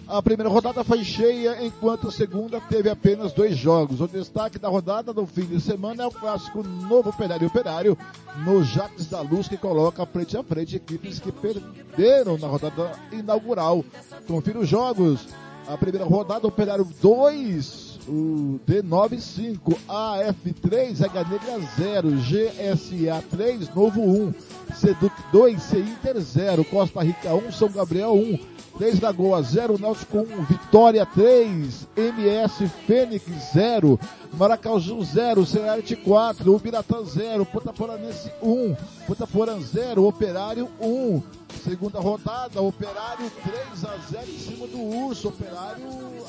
A 0.09 0.23
primeira 0.23 0.49
rodada 0.49 0.83
foi 0.83 1.05
cheia, 1.05 1.63
enquanto 1.63 2.09
a 2.09 2.11
segunda 2.11 2.59
teve 2.63 2.89
apenas 2.89 3.31
dois 3.35 3.55
jogos. 3.59 4.01
O 4.01 4.09
destaque 4.09 4.59
da 4.59 4.67
rodada 4.67 5.13
do 5.13 5.27
fim 5.27 5.45
de 5.45 5.61
semana 5.61 6.05
é 6.05 6.07
o 6.07 6.11
clássico 6.11 6.63
Novo 6.63 7.11
Operário 7.11 7.47
Operário, 7.47 7.99
no 8.43 8.65
Jacques 8.65 9.05
da 9.05 9.21
Luz, 9.21 9.49
que 9.49 9.59
coloca 9.59 10.07
frente 10.07 10.35
a 10.35 10.43
frente 10.43 10.77
equipes 10.77 11.19
que 11.19 11.31
perderam 11.31 12.39
na 12.39 12.47
rodada 12.47 12.93
inaugural. 13.13 13.85
Confira 14.27 14.59
os 14.59 14.67
jogos. 14.67 15.29
A 15.67 15.77
primeira 15.77 16.07
rodada, 16.07 16.47
Operário 16.47 16.89
2, 17.03 18.01
o 18.09 18.59
D95, 18.67 19.77
AF3, 19.87 21.05
H 21.05 21.25
Negra 21.25 21.61
0, 21.77 22.11
GSA 22.13 23.23
3, 23.31 23.75
Novo 23.75 24.01
1, 24.01 24.35
Seduc 24.75 25.15
2, 25.31 25.63
C 25.63 25.81
Inter 25.81 26.19
0, 26.19 26.65
Costa 26.65 27.03
Rica 27.03 27.35
1, 27.35 27.53
São 27.53 27.69
Gabriel 27.69 28.15
1, 28.15 28.58
3 28.79 29.01
Lagoas 29.01 29.49
0, 29.49 29.77
Náutico 29.77 30.19
1, 30.19 30.45
Vitória 30.45 31.05
3, 31.05 31.89
MS 31.97 32.69
Fênix 32.87 33.25
0, 33.53 33.99
Maracaju 34.35 35.03
0, 35.03 35.45
Cearte 35.45 35.97
4, 35.97 36.55
Ubiratã 36.55 37.05
0, 37.05 37.45
Potaporanense 37.45 38.31
1, 38.41 38.77
Potaporã 39.07 39.61
0, 39.61 40.07
Operário 40.07 40.69
1. 40.81 41.23
Segunda 41.65 41.99
rodada, 41.99 42.63
Operário 42.63 43.29
3 43.43 43.85
a 43.85 43.97
0 44.11 44.25
em 44.29 44.39
cima 44.39 44.67
do 44.69 44.79
Urso, 44.79 45.29
Operário 45.29 45.85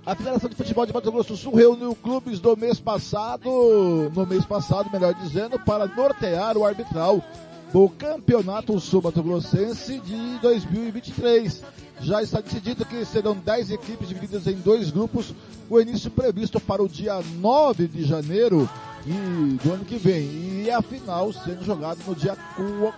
A 0.06 0.14
Federação 0.14 0.50
de 0.50 0.56
Futebol 0.56 0.86
de 0.86 0.94
Mato 0.94 1.12
Grosso 1.12 1.30
do 1.30 1.38
Sul 1.38 1.56
reuniu 1.56 1.96
clubes 1.96 2.40
do 2.40 2.58
mês 2.58 2.80
passado, 2.80 4.12
no 4.14 4.26
mês 4.26 4.46
passado, 4.46 4.90
melhor 4.92 5.14
dizendo, 5.14 5.58
para 5.60 5.88
nortear 5.88 6.58
o 6.58 6.66
arbitral 6.66 7.24
do 7.72 7.88
Campeonato 7.90 8.78
Sul 8.80 9.02
Mato 9.02 9.24
Grossense 9.24 10.00
de 10.00 10.40
2023. 10.40 11.64
Já 12.02 12.22
está 12.22 12.42
decidido 12.42 12.86
que 12.86 13.06
serão 13.06 13.36
10 13.36 13.72
equipes 13.72 14.10
divididas 14.10 14.48
em 14.48 14.56
dois 14.56 14.92
grupos, 14.92 15.34
o 15.70 15.80
início 15.80 16.12
previsto 16.12 16.60
para 16.60 16.84
o 16.84 16.90
dia 16.90 17.22
9 17.40 17.88
de 17.88 18.04
janeiro 18.04 18.70
e, 19.08 19.58
do 19.64 19.74
ano 19.74 19.86
que 19.86 19.98
vem. 19.98 20.64
E 20.64 20.72
a 20.72 20.82
final 20.82 21.32
sendo 21.32 21.64
jogada 21.64 22.00
no 22.06 22.14
dia 22.14 22.38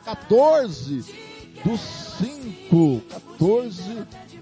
14 0.04 1.06
do 1.64 1.78
5, 1.78 3.02
14 3.10 3.82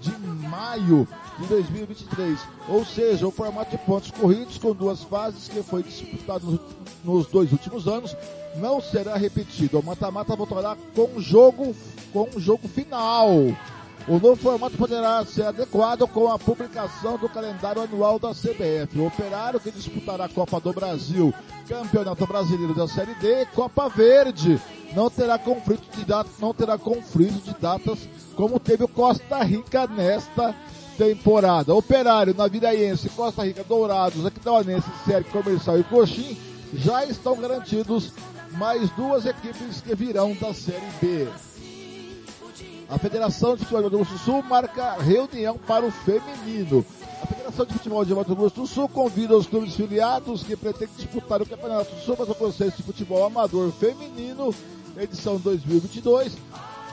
de 0.00 0.18
maio 0.48 1.06
de 1.38 1.46
2023. 1.46 2.38
Ou 2.68 2.84
seja, 2.84 3.26
o 3.26 3.30
formato 3.30 3.76
de 3.76 3.78
pontos 3.84 4.10
corridos 4.10 4.56
com 4.56 4.72
duas 4.72 5.02
fases 5.02 5.48
que 5.48 5.62
foi 5.62 5.82
disputado 5.82 6.58
nos, 7.04 7.26
dois 7.26 7.52
últimos 7.52 7.86
anos 7.86 8.16
não 8.56 8.80
será 8.80 9.16
repetido. 9.16 9.78
O 9.78 9.84
mata-mata 9.84 10.34
voltará 10.34 10.76
com 10.94 11.20
jogo 11.20 11.74
com 12.12 12.28
jogo 12.38 12.66
final. 12.68 13.30
O 14.08 14.18
novo 14.18 14.36
formato 14.36 14.74
poderá 14.78 15.22
ser 15.26 15.42
adequado 15.42 16.08
com 16.08 16.32
a 16.32 16.38
publicação 16.38 17.18
do 17.18 17.28
calendário 17.28 17.82
anual 17.82 18.18
da 18.18 18.30
CBF. 18.30 18.98
O 18.98 19.06
operário 19.06 19.60
que 19.60 19.70
disputará 19.70 20.24
a 20.24 20.28
Copa 20.30 20.58
do 20.58 20.72
Brasil, 20.72 21.32
Campeonato 21.68 22.26
Brasileiro 22.26 22.74
da 22.74 22.88
Série 22.88 23.14
D, 23.16 23.44
Copa 23.54 23.86
Verde, 23.90 24.58
não 24.94 25.10
terá 25.10 25.38
conflito 25.38 25.94
de 25.94 26.06
datas, 26.06 26.32
não 26.40 26.54
terá 26.54 26.78
conflito 26.78 27.42
de 27.42 27.54
datas 27.60 27.98
como 28.34 28.58
teve 28.58 28.82
o 28.82 28.88
Costa 28.88 29.42
Rica 29.42 29.86
nesta 29.86 30.54
temporada. 30.96 31.74
Operário, 31.74 32.34
Naviraense, 32.34 33.10
Costa 33.10 33.44
Rica, 33.44 33.62
Dourados, 33.62 34.24
Aquidauanense, 34.24 34.88
Sérgio 35.04 35.30
Comercial 35.30 35.78
e 35.78 35.84
Coxim 35.84 36.34
já 36.72 37.04
estão 37.04 37.36
garantidos 37.36 38.14
mais 38.52 38.88
duas 38.92 39.26
equipes 39.26 39.82
que 39.82 39.94
virão 39.94 40.32
da 40.40 40.54
Série 40.54 40.90
B. 40.98 41.28
A 42.88 42.96
Federação 42.96 43.54
de 43.54 43.64
Futebol 43.64 43.82
de 43.82 43.84
Mato 43.84 43.96
Grosso 43.98 44.12
do 44.12 44.18
Sul 44.18 44.42
marca 44.42 44.94
reunião 44.94 45.58
para 45.58 45.84
o 45.84 45.90
feminino. 45.90 46.82
A 47.22 47.26
Federação 47.26 47.66
de 47.66 47.72
Futebol 47.74 48.02
de 48.02 48.14
Mato 48.14 48.34
Grosso 48.34 48.54
do 48.54 48.66
Sul 48.66 48.88
convida 48.88 49.36
os 49.36 49.46
clubes 49.46 49.74
filiados 49.74 50.42
que 50.42 50.56
pretendem 50.56 50.94
disputar 50.96 51.42
o 51.42 51.46
Campeonato 51.46 51.94
Sul 51.96 52.16
Mato 52.18 52.34
Grossense 52.34 52.78
de 52.78 52.82
Futebol 52.82 53.26
Amador 53.26 53.70
Feminino, 53.72 54.54
edição 54.96 55.36
2022, 55.36 56.38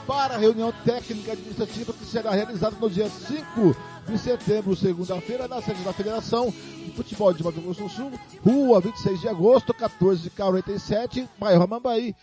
para 0.06 0.34
a 0.34 0.38
reunião 0.38 0.70
técnica 0.84 1.32
administrativa 1.32 1.94
que 1.94 2.04
será 2.04 2.30
realizada 2.32 2.76
no 2.78 2.90
dia 2.90 3.08
5 3.08 3.74
de 4.06 4.18
setembro, 4.18 4.76
segunda-feira, 4.76 5.48
na 5.48 5.62
sede 5.62 5.82
da 5.82 5.94
Federação 5.94 6.52
de 6.84 6.92
Futebol 6.94 7.32
de 7.32 7.42
Mato 7.42 7.60
Grosso 7.62 7.82
do 7.82 7.88
Sul, 7.88 8.12
Rua 8.44 8.82
26 8.82 9.20
de 9.22 9.28
agosto, 9.28 9.72
14K87, 9.72 11.26
bairro 11.38 11.66
Mambaí, 11.66 12.14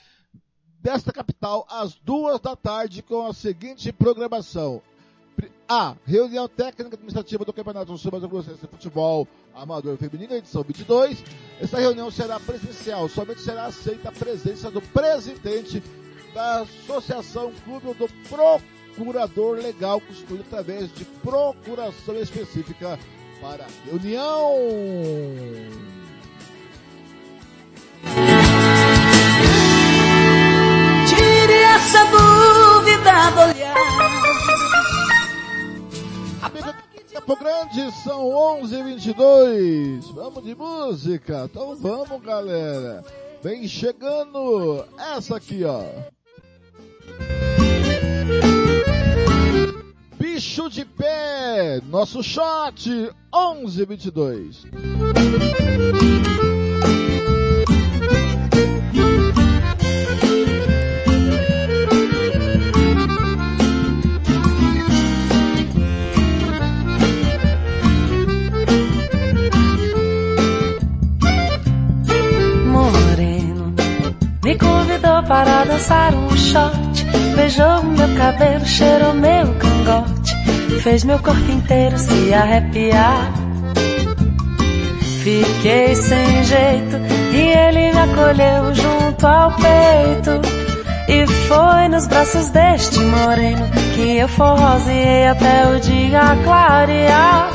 desta 0.83 1.13
capital 1.13 1.65
às 1.69 1.95
duas 1.95 2.41
da 2.41 2.57
tarde 2.57 3.01
com 3.01 3.25
a 3.25 3.33
seguinte 3.33 3.91
programação. 3.93 4.81
A. 5.67 5.95
Reunião 6.05 6.47
técnica 6.47 6.95
administrativa 6.95 7.45
do 7.45 7.53
Campeonato 7.53 7.97
Sul 7.97 8.11
Mato 8.11 8.27
Grossense 8.27 8.59
de 8.59 8.67
Futebol 8.67 9.27
Amador 9.55 9.97
Feminino, 9.97 10.35
edição 10.35 10.61
22. 10.61 11.23
Essa 11.59 11.79
reunião 11.79 12.11
será 12.11 12.39
presencial, 12.39 13.07
somente 13.07 13.41
será 13.41 13.65
aceita 13.65 14.09
a 14.09 14.11
presença 14.11 14.69
do 14.69 14.81
presidente 14.81 15.81
da 16.33 16.61
Associação 16.61 17.53
Clube 17.63 17.93
do 17.93 18.09
Procurador 18.93 19.57
Legal, 19.57 20.01
constituído 20.01 20.43
através 20.43 20.93
de 20.93 21.05
procuração 21.05 22.15
específica 22.17 22.99
para 23.41 23.63
a 23.63 23.69
reunião. 23.85 24.53
Essa 32.03 32.11
dúvida 32.11 33.31
do 33.31 33.41
olhar. 33.41 33.75
Amigo 36.41 36.73
Campo 37.13 37.35
Grande, 37.37 37.91
são 38.03 38.29
11h22. 38.61 40.13
Vamos 40.13 40.43
de 40.43 40.55
música? 40.55 41.47
Então 41.49 41.75
vamos, 41.75 42.21
galera. 42.21 43.03
Vem 43.41 43.67
chegando 43.67 44.85
essa 45.15 45.37
aqui, 45.37 45.63
ó. 45.63 45.83
Bicho 50.17 50.69
de 50.69 50.85
pé, 50.85 51.81
nosso 51.89 52.23
shot 52.23 52.89
1122. 53.33 54.65
Me 74.53 74.59
convidou 74.59 75.23
para 75.23 75.65
dançar 75.65 76.13
um 76.13 76.29
shot. 76.37 77.05
Beijou 77.35 77.83
meu 77.85 78.15
cabelo, 78.15 78.63
cheirou 78.63 79.11
meu 79.15 79.51
cangote. 79.55 80.35
Fez 80.83 81.03
meu 81.03 81.17
corpo 81.17 81.51
inteiro 81.51 81.97
se 81.97 82.31
arrepiar. 82.31 83.33
Fiquei 85.23 85.95
sem 85.95 86.43
jeito 86.43 86.97
e 87.33 87.39
ele 87.39 87.93
me 87.93 87.97
acolheu 87.97 88.75
junto 88.75 89.25
ao 89.25 89.51
peito. 89.53 90.39
E 91.09 91.25
foi 91.47 91.87
nos 91.87 92.05
braços 92.05 92.49
deste 92.49 92.99
moreno 92.99 93.67
que 93.95 94.17
eu 94.17 94.27
forroseei 94.27 95.29
até 95.29 95.65
o 95.65 95.79
dia 95.79 96.37
clarear. 96.43 97.49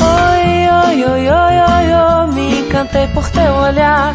Oi, 0.00 0.68
oi, 0.86 1.04
oi, 1.04 1.28
oi, 1.28 1.58
oi, 1.58 1.94
oi, 1.94 2.26
me 2.32 2.60
encantei 2.60 3.08
por 3.08 3.28
teu 3.30 3.54
olhar. 3.54 4.14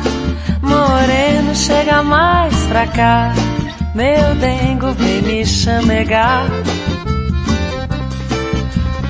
Moreno, 0.61 1.55
chega 1.55 2.03
mais 2.03 2.55
pra 2.67 2.87
cá. 2.87 3.31
Meu 3.95 4.35
dengo 4.35 4.91
vem 4.93 5.21
me 5.21 5.45
chamegar. 5.45 6.45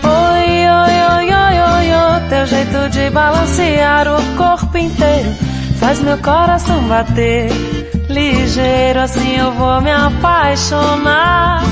Oi, 0.04 0.68
oi, 0.68 0.94
oi, 1.16 1.34
oi, 1.34 1.60
oi, 1.60 1.94
oi, 1.94 2.30
teu 2.30 2.46
jeito 2.46 2.90
de 2.90 3.10
balancear 3.10 4.08
o 4.08 4.38
corpo 4.38 4.78
inteiro 4.78 5.50
faz 5.80 6.00
meu 6.02 6.18
coração 6.18 6.84
bater. 6.84 7.50
Ligeiro 8.10 9.00
assim 9.00 9.38
eu 9.38 9.52
vou 9.54 9.82
me 9.82 9.92
apaixonar. 9.92 11.64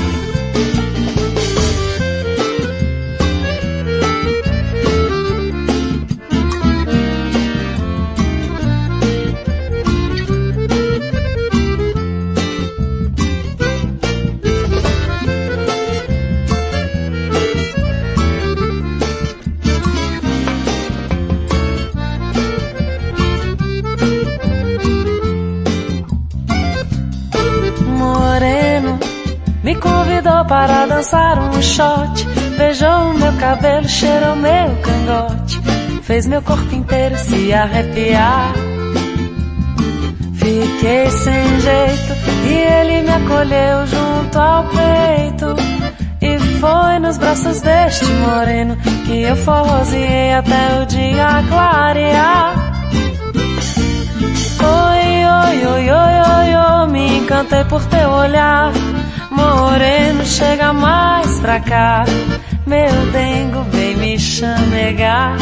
Para 30.48 30.86
dançar 30.86 31.38
um 31.38 31.62
shot. 31.62 32.26
Beijou 32.56 33.14
meu 33.14 33.32
cabelo, 33.34 33.88
cheirou 33.88 34.34
meu 34.36 34.76
cangote. 34.82 35.60
Fez 36.02 36.26
meu 36.26 36.42
corpo 36.42 36.74
inteiro 36.74 37.16
se 37.18 37.52
arrepiar. 37.52 38.52
Fiquei 40.34 41.10
sem 41.10 41.60
jeito 41.60 42.14
e 42.48 42.54
ele 42.54 43.02
me 43.02 43.10
acolheu 43.10 43.86
junto 43.86 44.38
ao 44.38 44.64
peito. 44.64 45.54
E 46.20 46.38
foi 46.58 46.98
nos 46.98 47.18
braços 47.18 47.60
deste 47.60 48.06
moreno 48.06 48.76
que 49.06 49.22
eu 49.22 49.36
forroseei 49.36 50.32
até 50.32 50.80
o 50.80 50.86
dia 50.86 51.44
clarear. 51.48 52.54
Oi, 54.60 55.24
oi, 55.24 55.66
oi, 55.66 55.90
oi, 55.90 56.20
oi, 56.30 56.56
oi, 56.56 56.88
me 56.90 57.18
encantei 57.18 57.64
por 57.64 57.84
teu 57.84 58.10
olhar. 58.10 58.72
Moreno, 59.38 60.24
chega 60.24 60.72
mais 60.72 61.38
pra 61.38 61.60
cá. 61.60 62.04
Meu 62.66 63.12
dengo 63.12 63.62
vem 63.70 63.96
me 63.96 64.18
chamegar. 64.18 65.36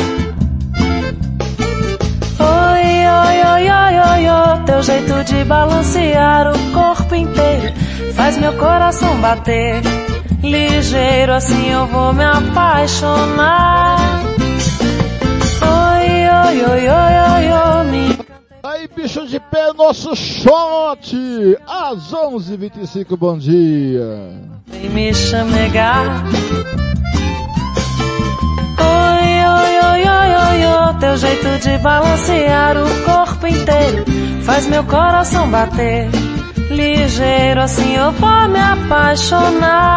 Oi, 2.39 2.87
oi, 3.21 3.37
oi, 3.53 3.71
oi, 3.71 3.99
oi, 4.11 4.29
oi, 4.29 4.65
teu 4.67 4.83
jeito 4.83 5.25
de 5.25 5.45
balancear 5.45 6.53
o 6.53 6.73
corpo 6.73 7.15
inteiro 7.15 7.87
faz 8.17 8.37
meu 8.39 8.53
coração 8.55 9.21
bater. 9.21 9.83
Ligeiro 10.43 11.33
assim 11.33 11.71
eu 11.71 11.87
vou 11.87 12.13
me 12.13 12.25
apaixonar. 12.25 13.99
Oi, 15.63 16.09
oi, 16.45 16.65
oi, 16.65 16.89
oi, 16.89 16.89
oi, 16.89 17.53
oi, 17.53 17.66
Bicho 19.17 19.27
de 19.29 19.41
pé, 19.41 19.73
nosso 19.73 20.15
shot! 20.15 21.17
Às 21.67 22.13
11h25, 22.13 23.17
bom 23.17 23.39
dia! 23.39 24.05
Vem 24.67 24.91
me 24.91 25.15
chamegar. 25.15 26.23
Oi, 28.79 29.47
oi, 29.49 29.79
oi, 29.87 30.03
oi, 30.03 30.35
oi, 30.35 30.67
oi, 30.67 30.95
teu 31.01 31.17
jeito 31.17 31.59
de 31.61 31.79
balancear 31.79 32.77
o 32.77 33.05
corpo 33.07 33.47
inteiro 33.47 34.05
faz 34.43 34.67
meu 34.67 34.85
coração 34.85 35.49
bater. 35.49 36.11
ligeiro, 36.69 37.63
assim 37.63 37.95
eu 37.95 38.13
vou 38.13 38.49
me 38.49 38.61
apaixonar. 38.61 39.97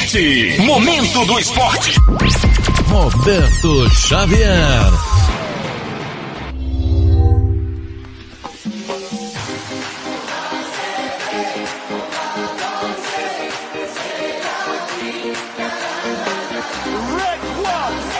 Esporte. 0.00 0.60
Momento 0.62 1.26
do 1.26 1.38
esporte. 1.38 2.00
Roberto 2.88 3.90
Xavier. 3.90 4.90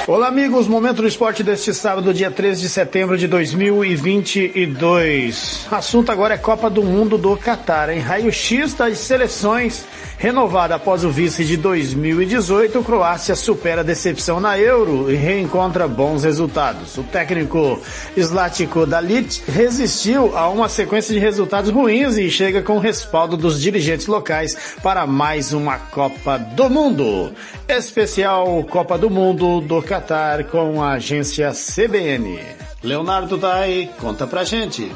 Olá, 0.07 0.27
amigos. 0.27 0.67
Momento 0.67 1.03
do 1.03 1.09
esporte 1.09 1.45
deste 1.45 1.73
sábado, 1.73 2.13
dia 2.13 2.31
13 2.31 2.61
de 2.63 2.69
setembro 2.69 3.17
de 3.17 3.29
2022. 3.29 5.69
Assunto 5.71 6.11
agora 6.11 6.35
é 6.35 6.37
Copa 6.37 6.69
do 6.69 6.83
Mundo 6.83 7.17
do 7.17 7.37
Catar, 7.37 7.91
em 7.91 8.01
raio-x 8.01 8.75
das 8.75 8.99
seleções. 8.99 9.87
Renovada 10.21 10.75
após 10.75 11.03
o 11.03 11.09
vice 11.09 11.47
de 11.47 11.57
2018, 11.57 12.83
Croácia 12.83 13.35
supera 13.35 13.81
a 13.81 13.83
decepção 13.83 14.39
na 14.39 14.59
Euro 14.59 15.11
e 15.11 15.15
reencontra 15.15 15.89
bons 15.89 16.25
resultados. 16.25 16.99
O 16.99 17.03
técnico 17.03 17.81
Slatko 18.15 18.85
Dalic 18.85 19.41
resistiu 19.51 20.37
a 20.37 20.51
uma 20.51 20.69
sequência 20.69 21.15
de 21.15 21.19
resultados 21.19 21.71
ruins 21.71 22.19
e 22.19 22.31
chega 22.31 22.61
com 22.61 22.77
o 22.77 22.79
respaldo 22.79 23.35
dos 23.35 23.59
dirigentes 23.59 24.09
locais 24.09 24.77
para 24.83 25.07
mais 25.07 25.55
uma 25.55 25.79
Copa 25.79 26.37
do 26.37 26.69
Mundo. 26.69 27.33
Especial 27.67 28.63
Copa 28.65 28.99
do 28.99 29.09
Mundo 29.09 29.63
do 29.63 29.81
Catar 29.81 30.45
com 30.45 30.83
a 30.83 30.93
agência 30.93 31.51
CBN. 31.53 32.41
Leonardo 32.85 33.39
Dai, 33.39 33.89
conta 33.99 34.27
pra 34.27 34.45
gente. 34.45 34.93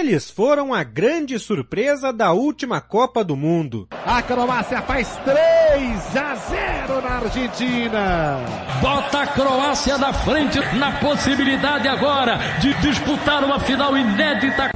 Eles 0.00 0.30
foram 0.30 0.72
a 0.72 0.82
grande 0.82 1.38
surpresa 1.38 2.10
da 2.10 2.32
última 2.32 2.80
Copa 2.80 3.22
do 3.22 3.36
Mundo. 3.36 3.86
A 4.06 4.22
Croácia 4.22 4.80
faz 4.80 5.14
3 5.22 6.16
a 6.16 6.34
0 6.36 7.02
na 7.02 7.10
Argentina. 7.18 8.38
Bota 8.80 9.20
a 9.20 9.26
Croácia 9.26 9.98
na 9.98 10.10
frente 10.10 10.58
na 10.78 10.92
possibilidade 10.92 11.86
agora 11.86 12.38
de 12.62 12.72
disputar 12.80 13.44
uma 13.44 13.60
final 13.60 13.94
inédita. 13.94 14.70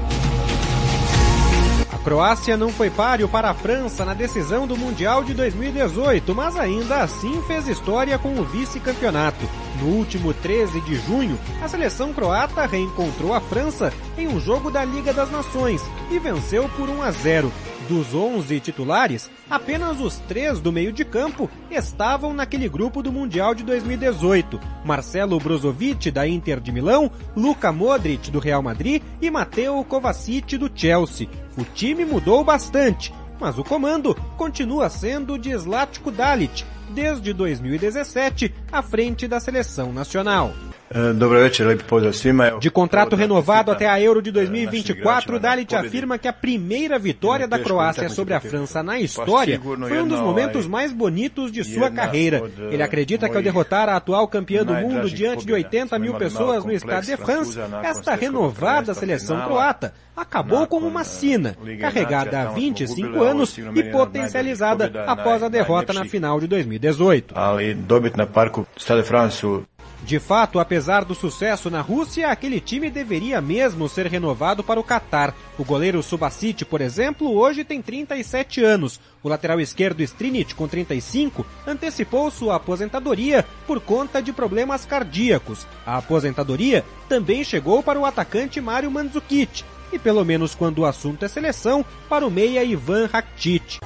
Croácia 2.05 2.55
não 2.55 2.69
foi 2.69 2.91
páreo 2.91 3.27
para 3.27 3.49
a 3.49 3.55
França 3.55 4.05
na 4.05 4.13
decisão 4.13 4.67
do 4.67 4.77
Mundial 4.77 5.25
de 5.25 5.33
2018, 5.33 6.35
mas 6.35 6.55
ainda 6.55 6.99
assim 6.99 7.41
fez 7.47 7.67
história 7.67 8.19
com 8.19 8.39
o 8.39 8.45
vice-campeonato. 8.45 9.49
No 9.81 9.87
último 9.87 10.35
13 10.35 10.83
de 10.83 10.97
junho, 10.97 11.41
a 11.63 11.67
seleção 11.67 12.13
croata 12.13 12.67
reencontrou 12.67 13.33
a 13.33 13.41
França 13.41 13.91
em 14.19 14.29
um 14.29 14.39
jogo 14.39 14.71
da 14.71 14.85
Liga 14.85 15.15
das 15.15 15.31
Nações 15.31 15.83
e 16.11 16.19
venceu 16.19 16.69
por 16.77 16.91
1 16.91 17.03
a 17.03 17.11
0. 17.11 17.51
Dos 17.89 18.15
11 18.15 18.61
titulares, 18.61 19.31
apenas 19.49 20.01
os 20.01 20.19
três 20.21 20.59
do 20.59 20.73
meio 20.73 20.91
de 20.91 21.05
campo 21.05 21.51
estavam 21.71 22.33
naquele 22.33 22.67
grupo 22.67 23.03
do 23.03 23.13
Mundial 23.13 23.55
de 23.55 23.63
2018. 23.63 24.59
Marcelo 24.85 25.39
Brozovic, 25.39 26.11
da 26.11 26.27
Inter 26.27 26.61
de 26.61 26.73
Milão, 26.73 27.11
Luka 27.37 27.71
Modric, 27.71 28.31
do 28.31 28.39
Real 28.39 28.63
Madrid 28.63 29.03
e 29.21 29.31
Mateo 29.31 29.85
Kovacic, 29.85 30.57
do 30.57 30.71
Chelsea. 30.75 31.29
O 31.59 31.65
time 31.65 32.07
mudou 32.07 32.43
bastante, 32.43 33.13
mas 33.39 33.59
o 33.59 33.65
comando 33.65 34.15
continua 34.39 34.89
sendo 34.89 35.39
de 35.39 35.55
Zlatko 35.55 36.11
Dalic, 36.11 36.65
desde 36.89 37.35
2017 37.35 38.55
à 38.73 38.83
frente 38.83 39.29
da 39.29 39.39
seleção 39.41 39.93
nacional. 39.93 40.55
De 42.61 42.71
contrato 42.71 43.17
renovado 43.17 43.73
até 43.73 43.89
a 43.89 44.01
Euro 44.01 44.23
de 44.23 44.31
2024, 44.31 45.41
Dalit 45.41 45.75
afirma 45.75 46.19
que 46.19 46.29
a 46.29 46.33
primeira 46.33 47.01
vitória 47.01 47.49
da 47.49 47.59
Croácia 47.59 48.09
sobre 48.09 48.33
a 48.33 48.41
França 48.41 48.81
na 48.81 49.01
história 49.01 49.61
foi 49.61 50.01
um 50.01 50.07
dos 50.07 50.21
momentos 50.21 50.69
mais 50.69 50.93
bonitos 50.93 51.51
de 51.51 51.65
sua 51.65 51.91
carreira. 51.91 52.43
Ele 52.71 52.83
acredita 52.83 53.29
que 53.29 53.37
ao 53.37 53.43
derrotar 53.43 53.89
a 53.89 53.97
atual 53.97 54.29
campeã 54.29 54.65
do 54.65 54.75
mundo 54.75 55.11
diante 55.11 55.45
de 55.45 55.53
80 55.53 55.99
mil 55.99 56.15
pessoas 56.15 56.65
no 56.65 56.73
Stade 56.73 57.07
de 57.07 57.17
France, 57.17 57.59
esta 57.83 58.15
renovada 58.15 58.95
seleção 58.95 59.45
croata 59.47 59.93
acabou 60.17 60.65
como 60.67 60.87
uma 60.87 61.03
sina, 61.03 61.57
carregada 61.81 62.41
há 62.41 62.45
25 62.53 63.21
anos 63.21 63.59
e 63.59 63.83
potencializada 63.91 64.93
após 65.09 65.43
a 65.43 65.49
derrota 65.49 65.93
na 65.93 66.05
final 66.05 66.39
de 66.39 66.47
2018. 66.47 67.35
De 67.35 67.75
fato, 70.21 70.61
apesar 70.61 71.03
do 71.03 71.15
sucesso 71.15 71.71
na 71.71 71.81
Rússia, 71.81 72.29
aquele 72.29 72.61
time 72.61 72.91
deveria 72.91 73.41
mesmo 73.41 73.89
ser 73.89 74.07
renovado 74.07 74.63
para 74.63 74.79
o 74.79 74.85
Catar. 74.85 75.35
O 75.59 75.65
goleiro 75.65 76.03
Subasic, 76.03 76.65
por 76.67 76.83
exemplo, 76.83 77.33
hoje 77.35 77.65
tem 77.65 77.81
37 77.81 78.63
anos. 78.63 79.01
O 79.23 79.29
lateral 79.29 79.59
esquerdo 79.61 80.03
Strinit, 80.03 80.55
com 80.55 80.69
35, 80.69 81.47
antecipou 81.67 82.31
sua 82.31 82.57
aposentadoria 82.57 83.47
por 83.67 83.81
conta 83.81 84.21
de 84.21 84.33
problemas 84.33 84.85
cardíacos. 84.85 85.67
A 85.87 85.97
aposentadoria 85.97 86.85
também 87.09 87.43
chegou 87.43 87.83
para 87.83 87.99
o 87.99 88.05
atacante 88.05 88.61
Mário 88.61 88.91
Mandzukic, 88.91 89.65
e 89.95 89.99
pelo 89.99 90.25
menos 90.25 90.55
quando 90.55 90.81
o 90.81 90.85
assunto 90.85 91.25
é 91.25 91.29
seleção, 91.29 91.85
para 92.09 92.27
o 92.27 92.31
meia 92.31 92.65
Ivan 92.65 93.07
Rakitic. 93.07 93.79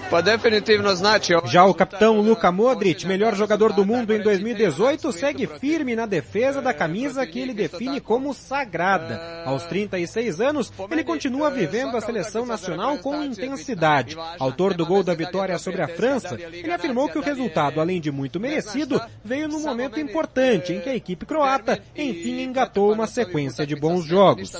Já 1.45 1.65
o 1.67 1.75
capitão 1.75 2.21
Luka 2.21 2.51
Modric, 2.51 3.07
melhor 3.07 3.35
jogador 3.35 3.75
do 3.75 3.85
mundo 3.85 4.15
em 4.15 4.23
2018, 4.23 5.13
segue 5.13 5.47
firme 5.47 5.95
na 5.95 6.07
defesa 6.07 6.63
da 6.63 6.73
camisa 6.73 7.27
que 7.27 7.39
ele 7.39 7.53
define 7.53 8.01
como 8.01 8.33
sagrada. 8.33 9.43
Aos 9.45 9.65
36 9.65 10.41
anos, 10.41 10.73
ele 10.91 11.05
continua 11.05 11.51
vivendo 11.51 11.97
a 11.97 12.01
seleção 12.01 12.47
nacional 12.47 12.99
com 12.99 13.23
intensidade. 13.23 14.17
Autor 14.39 14.73
do 14.73 14.87
gol 14.87 15.03
da 15.03 15.15
vitória 15.15 15.59
sobre 15.59 15.83
a 15.83 15.89
França, 15.89 16.39
ele 16.41 16.73
afirmou 16.73 17.09
que 17.09 17.19
o 17.19 17.23
resultado, 17.23 17.81
além 17.81 18.01
de 18.01 18.11
muito 18.11 18.41
merecido, 18.41 18.99
veio 19.23 19.47
num 19.47 19.61
momento 19.61 20.01
importante 20.01 20.73
em 20.73 20.81
que 20.81 20.89
a 20.89 20.95
equipe 20.95 21.27
croata, 21.27 21.83
enfim, 21.95 22.41
engatou 22.41 22.93
uma 22.93 23.07
sequência 23.07 23.67
de 23.67 23.77
bons 23.77 24.07
jogos. 24.07 24.53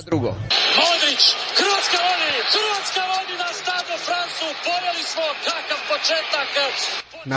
Hrvatska 1.59 1.97
vodi! 2.07 2.33
Hrvatska 2.53 3.01
vodi 3.11 3.35
na 3.43 3.49
stade 3.53 3.95
Francu! 4.05 4.45
Pojeli 4.65 5.03
smo 5.03 5.25
kakav 5.45 5.79
početak! 5.89 6.49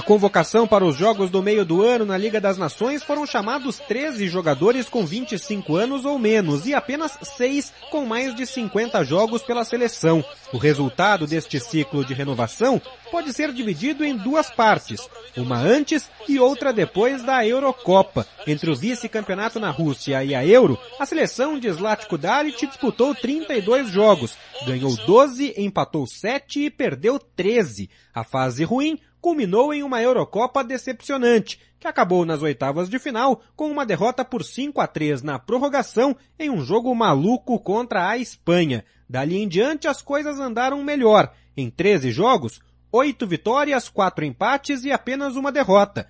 Convocação 0.01 0.67
para 0.67 0.85
os 0.85 0.97
jogos 0.97 1.31
do 1.31 1.43
meio 1.43 1.65
do 1.65 1.83
ano 1.83 2.05
na 2.05 2.17
Liga 2.17 2.41
das 2.41 2.57
Nações 2.57 3.03
foram 3.03 3.27
chamados 3.27 3.79
13 3.81 4.29
jogadores 4.29 4.89
com 4.89 5.05
25 5.05 5.77
anos 5.77 6.05
ou 6.05 6.19
menos 6.19 6.67
e 6.67 6.75
apenas 6.75 7.19
6 7.37 7.73
com 7.91 8.07
mais 8.07 8.35
de 8.35 8.47
50 8.47 9.03
jogos 9.05 9.43
pela 9.43 9.65
seleção. 9.65 10.25
O 10.53 10.59
resultado 10.59 11.27
deste 11.27 11.59
ciclo 11.59 12.05
de 12.05 12.15
renovação 12.15 12.81
pode 13.11 13.33
ser 13.33 13.53
dividido 13.53 14.05
em 14.05 14.17
duas 14.17 14.51
partes, 14.51 15.09
uma 15.37 15.59
antes 15.59 16.09
e 16.29 16.39
outra 16.39 16.73
depois 16.73 17.23
da 17.23 17.45
Eurocopa. 17.47 18.27
Entre 18.47 18.71
o 18.71 18.77
vice-campeonato 18.77 19.59
na 19.59 19.71
Rússia 19.71 20.23
e 20.25 20.35
a 20.35 20.47
Euro, 20.47 20.79
a 20.99 21.07
seleção 21.07 21.59
de 21.59 21.71
Zlatko 21.71 22.17
Dalic 22.17 22.67
disputou 22.67 23.15
32 23.15 23.89
jogos, 23.89 24.37
ganhou 24.65 24.97
12, 24.97 25.55
empatou 25.59 26.07
7 26.07 26.67
e 26.67 26.71
perdeu 26.71 27.19
13. 27.19 27.91
A 28.15 28.25
fase 28.25 28.65
ruim 28.65 28.99
culminou 29.23 29.73
em 29.73 29.85
uma 29.85 30.03
Eurocopa 30.03 30.65
decepcionante, 30.65 31.61
que 31.79 31.87
acabou 31.87 32.27
nas 32.27 32.43
oitavas 32.43 32.91
de 32.91 32.99
final 32.99 33.41
com 33.55 33.71
uma 33.71 33.87
derrota 33.87 34.25
por 34.25 34.43
5 34.43 34.81
a 34.81 34.87
3 34.89 35.23
na 35.23 35.39
prorrogação 35.39 36.17
em 36.37 36.51
um 36.51 36.61
jogo 36.61 36.93
maluco 36.93 37.59
contra 37.61 38.09
a 38.09 38.19
Espanha. 38.19 38.85
Dali 39.09 39.37
em 39.37 39.47
diante 39.47 39.87
as 39.87 40.03
coisas 40.03 40.41
andaram 40.41 40.83
melhor. 40.83 41.33
Em 41.57 41.71
13 41.71 42.11
jogos, 42.11 42.61
oito 42.93 43.27
vitórias, 43.27 43.89
quatro 43.89 44.25
empates 44.25 44.85
e 44.85 44.93
apenas 44.93 45.35
uma 45.35 45.51
derrota. 45.51 46.07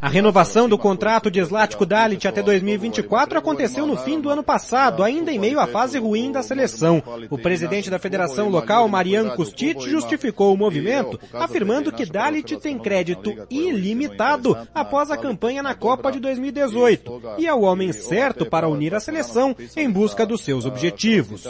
A 0.00 0.08
renovação 0.08 0.68
do 0.68 0.76
contrato 0.76 1.30
de 1.30 1.40
Zlatko 1.42 1.86
Dalit 1.86 2.28
até 2.28 2.42
2024 2.42 3.38
aconteceu 3.38 3.86
no 3.86 3.96
fim 3.96 4.20
do 4.20 4.28
ano 4.28 4.42
passado, 4.42 5.02
ainda 5.02 5.32
em 5.32 5.38
meio 5.38 5.58
à 5.58 5.66
fase 5.66 5.98
ruim 5.98 6.30
da 6.30 6.42
seleção. 6.42 7.02
O 7.30 7.38
presidente 7.38 7.88
da 7.88 7.98
federação 7.98 8.48
local, 8.48 8.86
Marian 8.88 9.30
Kustic, 9.30 9.80
justificou 9.80 10.52
o 10.52 10.58
movimento, 10.58 11.18
afirmando 11.32 11.90
que 11.92 12.04
Dalit 12.04 12.56
tem 12.56 12.78
crédito 12.78 13.32
ilimitado 13.50 14.56
após 14.74 15.10
a 15.10 15.16
campanha 15.16 15.62
na 15.62 15.74
Copa 15.74 16.12
de 16.12 16.20
2018 16.20 17.22
e 17.38 17.46
é 17.46 17.54
o 17.54 17.62
homem 17.62 17.92
certo 17.92 18.44
para 18.44 18.68
unir 18.68 18.94
a 18.94 19.00
seleção 19.00 19.56
em 19.76 19.90
busca 19.90 20.26
dos 20.26 20.42
seus 20.42 20.64
objetivos. 20.64 21.44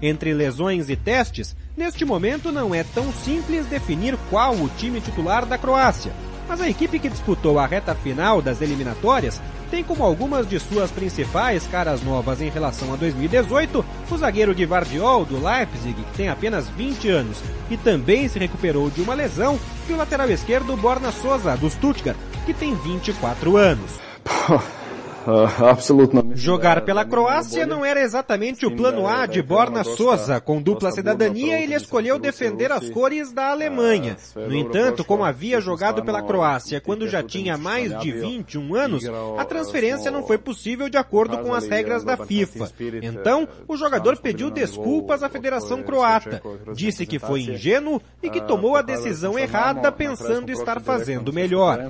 Entre 0.00 0.32
lesões 0.34 0.88
e 0.88 0.96
testes, 0.96 1.56
Neste 1.76 2.04
momento 2.04 2.52
não 2.52 2.74
é 2.74 2.84
tão 2.84 3.10
simples 3.12 3.64
definir 3.66 4.16
qual 4.28 4.54
o 4.54 4.68
time 4.76 5.00
titular 5.00 5.46
da 5.46 5.56
Croácia, 5.56 6.12
mas 6.46 6.60
a 6.60 6.68
equipe 6.68 6.98
que 6.98 7.08
disputou 7.08 7.58
a 7.58 7.66
reta 7.66 7.94
final 7.94 8.42
das 8.42 8.60
eliminatórias 8.60 9.40
tem 9.70 9.82
como 9.82 10.04
algumas 10.04 10.46
de 10.46 10.60
suas 10.60 10.90
principais 10.90 11.66
caras 11.66 12.02
novas 12.02 12.42
em 12.42 12.50
relação 12.50 12.92
a 12.92 12.96
2018 12.96 13.82
o 14.10 14.18
zagueiro 14.18 14.54
de 14.54 14.66
do 14.66 15.42
Leipzig, 15.42 15.94
que 15.94 16.16
tem 16.16 16.28
apenas 16.28 16.68
20 16.68 17.08
anos 17.08 17.38
e 17.70 17.78
também 17.78 18.28
se 18.28 18.38
recuperou 18.38 18.90
de 18.90 19.00
uma 19.00 19.14
lesão, 19.14 19.58
e 19.88 19.92
o 19.94 19.96
lateral 19.96 20.30
esquerdo 20.30 20.76
Borna 20.76 21.10
Souza 21.10 21.56
do 21.56 21.70
Stuttgart, 21.70 22.18
que 22.44 22.52
tem 22.52 22.74
24 22.74 23.56
anos. 23.56 23.98
Jogar 26.34 26.82
pela 26.82 27.04
Croácia 27.04 27.66
não 27.66 27.84
era 27.84 28.00
exatamente 28.00 28.66
o 28.66 28.74
plano 28.74 29.06
A 29.06 29.26
de 29.26 29.42
Borna 29.42 29.84
Souza. 29.84 30.40
Com 30.40 30.60
dupla 30.60 30.90
cidadania, 30.90 31.60
ele 31.60 31.74
escolheu 31.74 32.18
defender 32.18 32.72
as 32.72 32.88
cores 32.90 33.32
da 33.32 33.50
Alemanha. 33.50 34.16
No 34.34 34.54
entanto, 34.54 35.04
como 35.04 35.24
havia 35.24 35.60
jogado 35.60 36.04
pela 36.04 36.22
Croácia 36.22 36.80
quando 36.80 37.08
já 37.08 37.22
tinha 37.22 37.56
mais 37.56 37.96
de 38.00 38.12
21 38.12 38.74
anos, 38.74 39.04
a 39.38 39.44
transferência 39.44 40.10
não 40.10 40.26
foi 40.26 40.38
possível 40.38 40.88
de 40.88 40.96
acordo 40.96 41.38
com 41.38 41.54
as 41.54 41.66
regras 41.66 42.04
da 42.04 42.16
FIFA. 42.16 42.70
Então, 43.02 43.48
o 43.68 43.76
jogador 43.76 44.16
pediu 44.18 44.50
desculpas 44.50 45.22
à 45.22 45.28
Federação 45.28 45.82
Croata. 45.82 46.42
Disse 46.74 47.06
que 47.06 47.18
foi 47.18 47.42
ingênuo 47.42 48.00
e 48.22 48.30
que 48.30 48.40
tomou 48.40 48.76
a 48.76 48.82
decisão 48.82 49.38
errada 49.38 49.92
pensando 49.92 50.50
estar 50.50 50.80
fazendo 50.80 51.32
melhor. 51.32 51.86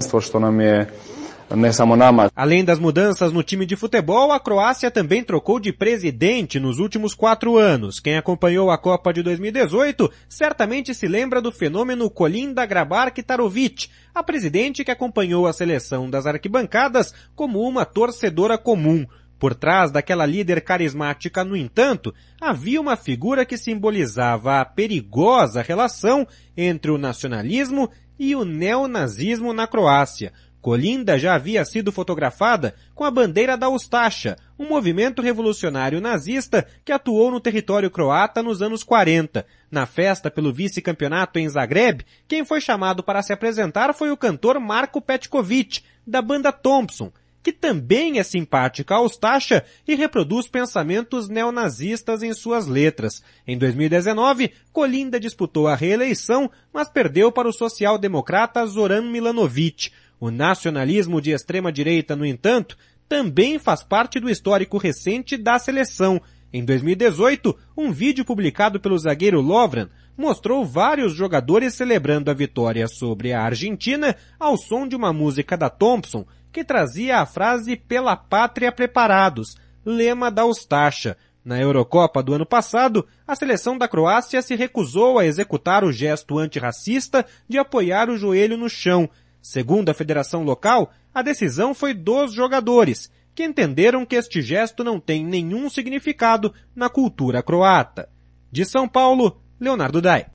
Além 2.35 2.65
das 2.65 2.79
mudanças 2.79 3.33
no 3.33 3.43
time 3.43 3.67
de 3.67 3.77
futebol, 3.77 4.33
a 4.33 4.41
Croácia 4.41 4.91
também 4.91 5.23
trocou 5.23 5.61
de 5.61 5.73
presidente 5.73 6.59
nos 6.59 6.79
últimos 6.79 7.15
quatro 7.15 7.57
anos. 7.57 8.01
Quem 8.01 8.17
acompanhou 8.17 8.71
a 8.71 8.79
Copa 8.79 9.13
de 9.13 9.23
2018 9.23 10.11
certamente 10.29 10.95
se 10.95 11.07
lembra 11.07 11.41
do 11.41 11.53
fenômeno 11.53 12.11
Kolinda 12.11 12.65
Grabar 12.65 13.13
Kitarovic, 13.13 13.89
a 14.15 14.23
presidente 14.23 14.85
que 14.85 14.91
acompanhou 14.91 15.47
a 15.47 15.53
seleção 15.53 16.09
das 16.09 16.27
arquibancadas 16.27 17.15
como 17.35 17.61
uma 17.61 17.85
torcedora 17.85 18.57
comum. 18.57 19.07
Por 19.39 19.57
trás 19.57 19.91
daquela 19.91 20.25
líder 20.25 20.61
carismática, 20.61 21.43
no 21.43 21.57
entanto, 21.57 22.15
havia 22.41 22.81
uma 22.81 22.95
figura 22.95 23.45
que 23.45 23.59
simbolizava 23.59 24.61
a 24.61 24.65
perigosa 24.65 25.63
relação 25.63 26.25
entre 26.57 26.93
o 26.93 26.97
nacionalismo 26.97 27.91
e 28.17 28.37
o 28.37 28.45
neonazismo 28.45 29.53
na 29.53 29.67
Croácia. 29.67 30.33
Colinda 30.63 31.19
já 31.19 31.35
havia 31.35 31.65
sido 31.65 31.91
fotografada 31.91 32.73
com 32.95 33.03
a 33.05 33.11
bandeira 33.11 33.57
da 33.57 33.69
Ustasha, 33.69 34.37
um 34.57 34.69
movimento 34.69 35.21
revolucionário 35.21 36.01
nazista 36.01 36.65
que 36.85 36.93
atuou 36.93 37.33
no 37.33 37.41
território 37.41 37.91
croata 37.91 38.45
nos 38.45 38.63
anos 38.63 38.85
40. 38.85 39.45
Na 39.69 39.87
festa 39.87 40.31
pelo 40.31 40.53
vice-campeonato 40.53 41.41
em 41.41 41.49
Zagreb, 41.49 42.05
quem 42.29 42.45
foi 42.45 42.61
chamado 42.61 43.03
para 43.03 43.23
se 43.23 43.33
apresentar 43.33 43.93
foi 43.93 44.13
o 44.13 44.17
cantor 44.17 44.61
Marko 44.61 45.03
Petkovic, 45.03 45.83
da 46.07 46.23
banda 46.23 46.53
Thompson, 46.53 47.13
que 47.43 47.53
também 47.53 48.21
é 48.21 48.23
simpática 48.23 48.95
a 48.95 49.01
Ustasha 49.01 49.65
e 49.87 49.97
reproduz 49.97 50.47
pensamentos 50.47 51.29
neonazistas 51.29 52.23
em 52.23 52.33
suas 52.33 52.69
letras. 52.69 53.23
Em 53.45 53.59
2019, 53.59 54.53
Colinda 54.73 55.19
disputou 55.19 55.67
a 55.67 55.75
reeleição, 55.75 56.49
mas 56.73 56.89
perdeu 56.89 57.33
para 57.33 57.49
o 57.49 57.53
social-democrata 57.53 58.65
Zoran 58.65 59.11
Milanovic. 59.11 59.91
O 60.23 60.31
nacionalismo 60.31 61.21
de 61.21 61.33
extrema 61.33 61.73
direita, 61.73 62.15
no 62.15 62.25
entanto, 62.25 62.79
também 63.09 63.59
faz 63.59 63.83
parte 63.83 64.21
do 64.21 64.31
histórico 64.31 64.79
recente 64.79 65.37
da 65.37 65.59
seleção. 65.59 66.21
Em 66.53 66.65
2018, 66.65 67.59
um 67.77 67.91
vídeo 67.91 68.25
publicado 68.25 68.79
pelo 68.79 68.97
zagueiro 68.97 69.41
Lovren 69.41 69.89
mostrou 70.17 70.65
vários 70.65 71.13
jogadores 71.13 71.75
celebrando 71.75 72.31
a 72.31 72.35
vitória 72.35 72.87
sobre 72.87 73.33
a 73.33 73.43
Argentina 73.43 74.15
ao 74.39 74.57
som 74.57 74.87
de 74.87 74.95
uma 74.95 75.13
música 75.13 75.57
da 75.57 75.69
Thompson 75.69 76.25
que 76.53 76.63
trazia 76.63 77.19
a 77.19 77.27
frase 77.27 77.75
pela 77.75 78.15
pátria 78.15 78.71
preparados, 78.71 79.57
lema 79.85 80.31
da 80.31 80.47
Ustacha. 80.47 81.17
Na 81.45 81.61
Eurocopa 81.61 82.23
do 82.23 82.33
ano 82.33 82.47
passado, 82.47 83.05
a 83.27 83.35
seleção 83.35 83.77
da 83.77 83.89
Croácia 83.89 84.41
se 84.41 84.55
recusou 84.55 85.19
a 85.19 85.27
executar 85.27 85.83
o 85.83 85.91
gesto 85.91 86.39
antirracista 86.39 87.27
de 87.49 87.59
apoiar 87.59 88.09
o 88.09 88.17
joelho 88.17 88.57
no 88.57 88.69
chão, 88.69 89.11
Segundo 89.43 89.89
a 89.89 89.95
federação 89.95 90.45
local, 90.45 90.93
a 91.13 91.21
decisão 91.21 91.75
foi 91.75 91.93
dos 91.93 92.33
jogadores, 92.33 93.11
que 93.35 93.45
entenderam 93.45 94.07
que 94.07 94.15
este 94.15 94.41
gesto 94.41 94.85
não 94.85 95.01
tem 95.01 95.25
nenhum 95.25 95.69
significado 95.69 96.55
na 96.75 96.89
cultura 96.89 97.43
croata. 97.43 98.09
De 98.51 98.65
São 98.65 98.89
Paulo, 98.89 99.43
Leonardo 99.59 100.01
Dai. 100.01 100.27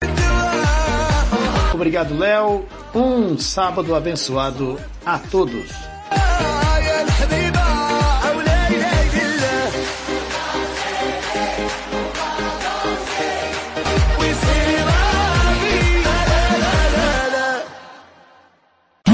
Obrigado, 1.74 2.18
Léo. 2.18 2.66
Um 2.94 3.38
sábado 3.38 3.95
abençoado 3.95 4.80
a 5.06 5.19
todos. 5.19 5.97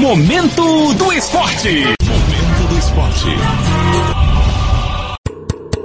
Momento 0.04 0.92
do 0.96 1.10
Esporte. 1.14 1.66
Momento 2.02 2.68
do 2.68 2.78
Esporte. 2.78 3.26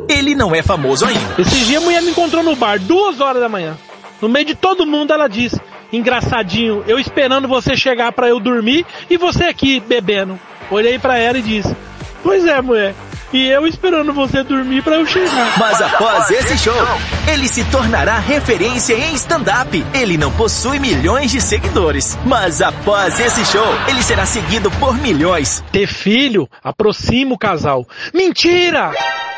Ele 0.10 0.36
não 0.36 0.54
é 0.54 0.62
famoso 0.62 1.06
ainda. 1.06 1.36
Esse 1.38 1.64
dia 1.64 1.78
a 1.78 1.82
mulher 1.82 2.02
me 2.02 2.10
encontrou 2.12 2.44
no 2.44 2.54
bar, 2.54 2.82
duas 2.82 3.22
horas 3.22 3.42
da 3.42 3.48
manhã. 3.48 3.78
No 4.22 4.28
meio 4.28 4.46
de 4.46 4.56
todo 4.56 4.86
mundo 4.86 5.14
ela 5.14 5.30
disse, 5.30 5.58
engraçadinho, 5.94 6.84
eu 6.86 7.00
esperando 7.00 7.48
você 7.48 7.78
chegar 7.78 8.12
para 8.12 8.28
eu 8.28 8.42
dormir 8.42 8.86
e 9.10 9.16
você 9.16 9.46
aqui 9.46 9.80
bebendo. 9.80 10.38
Olhei 10.70 11.00
para 11.00 11.18
ela 11.18 11.38
e 11.38 11.42
disse, 11.42 11.74
pois 12.22 12.46
é 12.46 12.62
mulher, 12.62 12.94
e 13.32 13.48
eu 13.48 13.68
esperando 13.68 14.14
você 14.14 14.44
dormir 14.44 14.84
para 14.84 14.96
eu 14.98 15.06
chegar. 15.06 15.58
Mas 15.58 15.82
após 15.82 16.30
esse 16.32 16.58
show, 16.58 16.88
ele 17.32 17.48
se 17.48 17.64
tornará 17.66 18.18
referência 18.20 18.94
em 18.94 19.14
stand-up. 19.14 19.86
Ele 19.94 20.18
não 20.18 20.32
possui 20.32 20.80
milhões 20.80 21.32
de 21.32 21.42
seguidores, 21.42 22.18
mas 22.26 22.62
após 22.62 23.20
esse 23.20 23.46
show, 23.46 23.68
ele 23.88 24.02
será 24.02 24.26
seguido 24.26 24.72
por 24.72 24.98
milhões. 24.98 25.64
Ter 25.72 25.88
filho 25.88 26.50
aproxima 26.64 27.34
o 27.34 27.38
casal. 27.38 27.88
Mentira! 28.14 28.92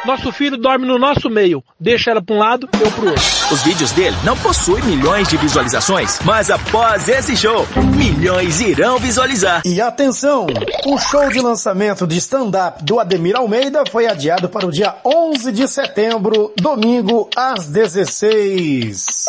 Nosso 0.03 0.31
filho 0.31 0.57
dorme 0.57 0.87
no 0.87 0.97
nosso 0.97 1.29
meio. 1.29 1.63
Deixa 1.79 2.09
ela 2.09 2.21
para 2.21 2.35
um 2.35 2.39
lado, 2.39 2.67
eu 2.73 2.91
pro 2.91 3.09
outro. 3.09 3.23
Os 3.51 3.61
vídeos 3.61 3.91
dele 3.91 4.15
não 4.23 4.35
possuem 4.35 4.83
milhões 4.83 5.27
de 5.27 5.37
visualizações, 5.37 6.19
mas 6.25 6.49
após 6.49 7.07
esse 7.07 7.37
show, 7.37 7.67
milhões 7.95 8.59
irão 8.61 8.97
visualizar. 8.97 9.61
E 9.63 9.79
atenção! 9.79 10.47
O 10.87 10.97
show 10.97 11.29
de 11.29 11.39
lançamento 11.39 12.07
de 12.07 12.17
stand-up 12.17 12.83
do 12.83 12.99
Ademir 12.99 13.35
Almeida 13.35 13.80
foi 13.89 14.07
adiado 14.07 14.49
para 14.49 14.65
o 14.65 14.71
dia 14.71 14.95
11 15.05 15.51
de 15.51 15.67
setembro, 15.67 16.53
domingo, 16.55 17.29
às 17.35 17.65
16. 17.67 19.25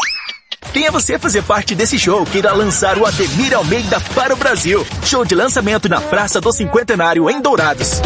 Venha 0.72 0.90
você 0.90 1.18
fazer 1.18 1.42
parte 1.42 1.74
desse 1.74 1.98
show 1.98 2.24
que 2.24 2.38
irá 2.38 2.52
lançar 2.52 2.98
o 2.98 3.04
Ademir 3.06 3.54
Almeida 3.54 4.00
para 4.14 4.32
o 4.32 4.36
Brasil. 4.36 4.86
Show 5.04 5.24
de 5.24 5.34
lançamento 5.34 5.88
na 5.88 6.00
Praça 6.00 6.40
do 6.40 6.52
Cinquentenário, 6.52 7.28
em 7.28 7.40
Dourados. 7.40 8.00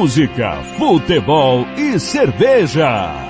música, 0.00 0.62
futebol 0.78 1.66
e 1.76 2.00
cerveja. 2.00 3.29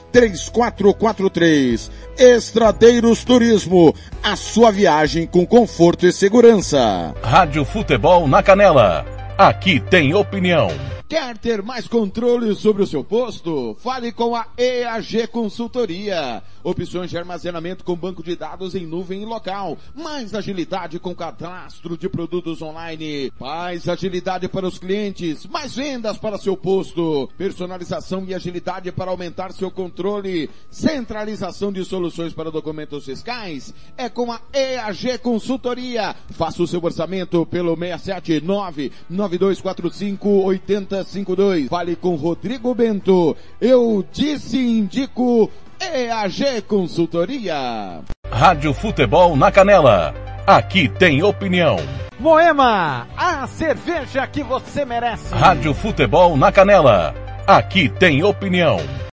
3443. 0.11 1.91
Estradeiros 2.17 3.23
Turismo, 3.23 3.95
a 4.23 4.35
sua 4.35 4.71
viagem 4.71 5.25
com 5.25 5.45
conforto 5.45 6.05
e 6.05 6.13
segurança. 6.13 7.13
Rádio 7.23 7.65
Futebol 7.65 8.27
na 8.27 8.43
Canela. 8.43 9.05
Aqui 9.37 9.79
tem 9.79 10.13
opinião. 10.13 10.69
Quer 11.11 11.37
ter 11.37 11.61
mais 11.61 11.89
controle 11.89 12.55
sobre 12.55 12.83
o 12.83 12.87
seu 12.87 13.03
posto? 13.03 13.75
Fale 13.81 14.13
com 14.13 14.33
a 14.33 14.47
EAG 14.57 15.27
Consultoria. 15.27 16.41
Opções 16.63 17.09
de 17.09 17.17
armazenamento 17.17 17.83
com 17.83 17.97
banco 17.97 18.23
de 18.23 18.33
dados 18.33 18.75
em 18.75 18.85
nuvem 18.85 19.23
e 19.23 19.25
local. 19.25 19.77
Mais 19.93 20.33
agilidade 20.33 20.99
com 20.99 21.13
cadastro 21.13 21.97
de 21.97 22.07
produtos 22.07 22.61
online. 22.61 23.29
Mais 23.37 23.89
agilidade 23.89 24.47
para 24.47 24.65
os 24.65 24.79
clientes. 24.79 25.45
Mais 25.47 25.75
vendas 25.75 26.17
para 26.17 26.37
seu 26.37 26.55
posto. 26.55 27.29
Personalização 27.37 28.23
e 28.25 28.33
agilidade 28.33 28.89
para 28.93 29.11
aumentar 29.11 29.51
seu 29.51 29.69
controle. 29.69 30.49
Centralização 30.69 31.73
de 31.73 31.83
soluções 31.83 32.31
para 32.31 32.49
documentos 32.49 33.03
fiscais. 33.03 33.73
É 33.97 34.07
com 34.07 34.31
a 34.31 34.39
EAG 34.53 35.17
Consultoria. 35.17 36.15
Faça 36.29 36.63
o 36.63 36.67
seu 36.67 36.81
orçamento 36.81 37.45
pelo 37.47 37.75
679 37.75 38.93
9245 39.09 40.53
8052. 41.01 41.67
Fale 41.67 41.95
com 41.95 42.15
Rodrigo 42.15 42.73
Bento. 42.73 43.35
Eu 43.59 44.05
disse 44.11 44.57
indico 44.57 45.49
EAG 45.79 46.61
Consultoria. 46.67 48.01
Rádio 48.29 48.73
Futebol 48.73 49.35
na 49.35 49.51
Canela. 49.51 50.13
Aqui 50.45 50.87
tem 50.87 51.21
opinião. 51.23 51.77
Moema, 52.19 53.07
a 53.17 53.47
cerveja 53.47 54.27
que 54.27 54.43
você 54.43 54.85
merece. 54.85 55.33
Rádio 55.33 55.73
Futebol 55.73 56.37
na 56.37 56.51
Canela. 56.51 57.15
Aqui 57.47 57.89
tem 57.89 58.23
opinião. 58.23 58.77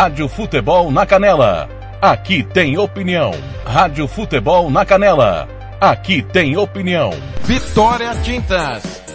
Rádio 0.00 0.30
Futebol 0.30 0.90
na 0.90 1.04
Canela. 1.04 1.68
Aqui 2.00 2.42
tem 2.42 2.78
opinião. 2.78 3.32
Rádio 3.66 4.08
Futebol 4.08 4.70
na 4.70 4.82
Canela. 4.82 5.46
Aqui 5.78 6.22
tem 6.22 6.56
opinião. 6.56 7.10
Vitória 7.42 8.14
Tintas. 8.22 9.09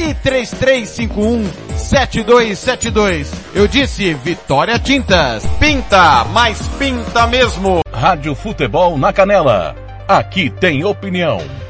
e 0.00 0.14
3351 0.14 1.44
7272. 1.76 3.32
Eu 3.54 3.68
disse 3.68 4.14
Vitória 4.14 4.78
Tintas. 4.78 5.44
Pinta, 5.58 6.24
mas 6.24 6.66
pinta 6.78 7.26
mesmo. 7.26 7.80
Rádio 7.92 8.34
Futebol 8.34 8.96
na 8.96 9.12
Canela. 9.12 9.74
Aqui 10.08 10.50
tem 10.50 10.84
opinião. 10.84 11.69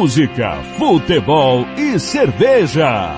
Música, 0.00 0.56
futebol 0.78 1.66
e 1.76 1.98
cerveja. 1.98 3.16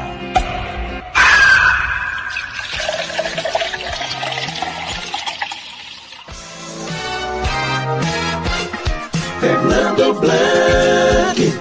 Fernando 9.40 10.14
Blanc. 10.20 11.52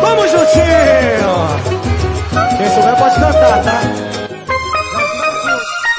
Vamos 0.00 0.30
juntinho! 0.30 1.34
Quem 2.56 2.70
souber 2.70 2.96
pode 2.96 3.14
cantar, 3.16 3.62
tá? 3.62 3.83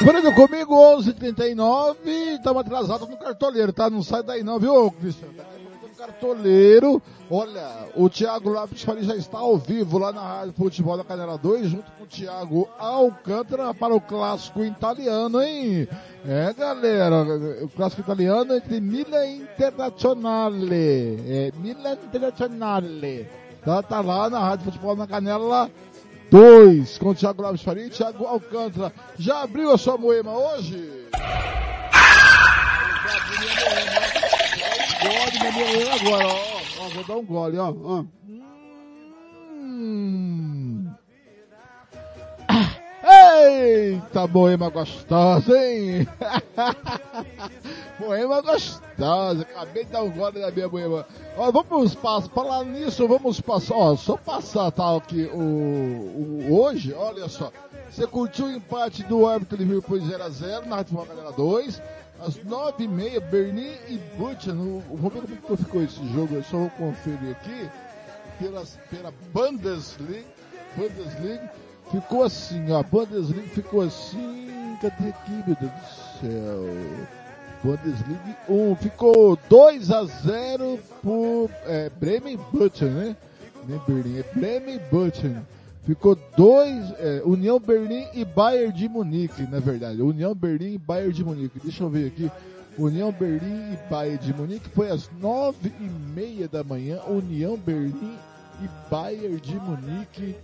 Lembrando 0.06 0.32
comigo, 0.36 0.72
11h39, 0.98 1.96
estamos 2.36 2.60
atrasados 2.60 3.08
no 3.08 3.16
cartoleiro, 3.16 3.72
tá? 3.72 3.90
Não 3.90 4.04
sai 4.04 4.22
daí 4.22 4.40
não, 4.44 4.56
viu, 4.56 4.88
Cristiano? 4.92 5.34
No 5.82 5.88
cartoleiro, 5.98 7.02
olha, 7.28 7.88
o 7.96 8.08
Thiago 8.08 8.50
Lopes 8.50 8.84
Faria 8.84 9.02
já 9.02 9.16
está 9.16 9.38
ao 9.38 9.58
vivo 9.58 9.98
lá 9.98 10.12
na 10.12 10.20
Rádio 10.20 10.54
Futebol 10.56 10.96
da 10.96 11.02
Canela 11.02 11.36
2, 11.36 11.70
junto 11.70 11.90
com 11.90 12.04
o 12.04 12.06
Thiago 12.06 12.68
Alcântara 12.78 13.74
para 13.74 13.96
o 13.96 14.00
clássico 14.00 14.64
italiano, 14.64 15.42
hein? 15.42 15.88
É, 16.24 16.52
galera, 16.52 17.24
o 17.64 17.68
clássico 17.70 18.02
italiano 18.02 18.54
entre 18.54 18.80
Milan 18.80 19.26
Internazionale. 19.26 21.20
É, 21.26 21.52
Milan 21.56 21.94
Internazionale. 21.94 23.28
Tá, 23.64 23.82
tá 23.82 24.00
lá 24.00 24.30
na 24.30 24.38
Rádio 24.38 24.66
Futebol 24.66 24.94
na 24.94 25.08
Canela 25.08 25.68
2 26.30 26.98
com 26.98 27.10
o 27.10 27.14
Thiago 27.14 27.42
Lopes 27.42 27.62
Faria 27.62 27.86
e 27.86 27.90
Thiago 27.90 28.24
Alcântara. 28.24 28.92
Já 29.18 29.42
abriu 29.42 29.72
a 29.72 29.78
sua 29.78 29.96
moema 29.96 30.32
hoje? 30.32 31.06
Gole, 35.02 35.38
meu 35.40 35.52
moema 35.52 35.94
agora, 35.94 36.26
ó. 36.26 36.60
ó. 36.80 36.88
Vou 36.88 37.04
dar 37.04 37.16
um 37.16 37.24
gole, 37.24 37.58
ó. 37.58 37.70
ó. 37.70 38.04
Hum. 39.52 40.55
Eita! 43.08 44.26
Boema 44.26 44.68
gostosa, 44.68 45.56
hein? 45.56 46.08
boema 48.00 48.42
gostosa. 48.42 49.42
Acabei 49.42 49.84
de 49.84 49.92
dar 49.92 50.02
um 50.02 50.10
gole 50.10 50.40
na 50.40 50.50
minha 50.50 50.68
boema. 50.68 51.06
Ó, 51.36 51.52
vamos 51.52 51.94
passar, 51.94 52.28
falar 52.30 52.64
nisso, 52.64 53.06
vamos 53.06 53.40
passar, 53.40 53.76
ó, 53.76 53.94
só 53.94 54.16
passar 54.16 54.72
tal 54.72 55.00
tá, 55.00 55.06
aqui 55.06 55.30
o, 55.32 55.38
o, 55.38 56.60
hoje, 56.60 56.92
olha 56.94 57.28
só. 57.28 57.52
Você 57.88 58.08
curtiu 58.08 58.46
o 58.46 58.50
empate 58.50 59.04
do 59.04 59.24
árbitro 59.24 59.56
Liverpool 59.56 59.98
0x0 59.98 60.66
na 60.66 60.76
Rádio 60.76 60.96
Galera 61.06 61.30
2. 61.30 61.80
Às 62.18 62.38
9h30, 62.38 63.20
Berlim 63.30 63.74
e 63.88 63.98
Butcher. 64.16 64.54
Vamos 64.54 65.12
ver 65.12 65.40
como 65.42 65.56
ficou 65.56 65.82
esse 65.82 66.04
jogo, 66.12 66.34
eu 66.34 66.42
só 66.42 66.56
vou 66.56 66.70
conferir 66.70 67.36
aqui. 67.36 67.70
Pelas, 68.40 68.78
pela 68.90 69.12
Bundesliga. 69.32 70.24
Bundesliga. 70.76 71.52
Ficou 71.90 72.24
assim, 72.24 72.70
ó. 72.70 72.80
A 72.80 72.82
Bundesliga 72.82 73.48
ficou 73.48 73.82
assim. 73.82 74.46
Cadê 74.80 75.08
aqui, 75.08 75.32
meu 75.46 75.56
Deus 75.60 75.72
do 75.72 76.20
céu? 76.20 77.16
Bundesliga 77.62 78.36
1. 78.48 78.76
Ficou 78.76 79.38
2 79.48 79.90
a 79.90 80.04
0 80.04 80.78
por 81.02 81.50
é, 81.64 81.90
Bremen 81.90 82.38
Butcher, 82.52 82.90
né? 82.90 83.16
Nem 83.66 83.80
Berlim, 83.86 84.18
é 84.18 84.24
Bremen 84.34 84.80
Butcher. 84.90 85.36
Ficou 85.84 86.18
2, 86.36 86.94
é, 86.98 87.22
União 87.24 87.60
Berlim 87.60 88.06
e 88.12 88.24
Bayern 88.24 88.72
de 88.72 88.88
Munique, 88.88 89.42
na 89.42 89.60
verdade. 89.60 90.02
União 90.02 90.34
Berlim 90.34 90.74
e 90.74 90.78
Bayern 90.78 91.12
de 91.12 91.24
Munique. 91.24 91.60
Deixa 91.62 91.84
eu 91.84 91.88
ver 91.88 92.08
aqui. 92.08 92.30
União 92.78 93.10
Berlim 93.10 93.72
e 93.72 93.90
Bayern 93.90 94.18
de 94.18 94.34
Munique 94.34 94.68
foi 94.70 94.90
às 94.90 95.08
9 95.20 95.72
e 95.80 95.84
meia 96.14 96.48
da 96.48 96.62
manhã. 96.62 97.00
União 97.08 97.56
Berlim 97.56 98.16
e 98.60 98.90
Bayern 98.90 99.40
de 99.40 99.54
Munique 99.56 100.34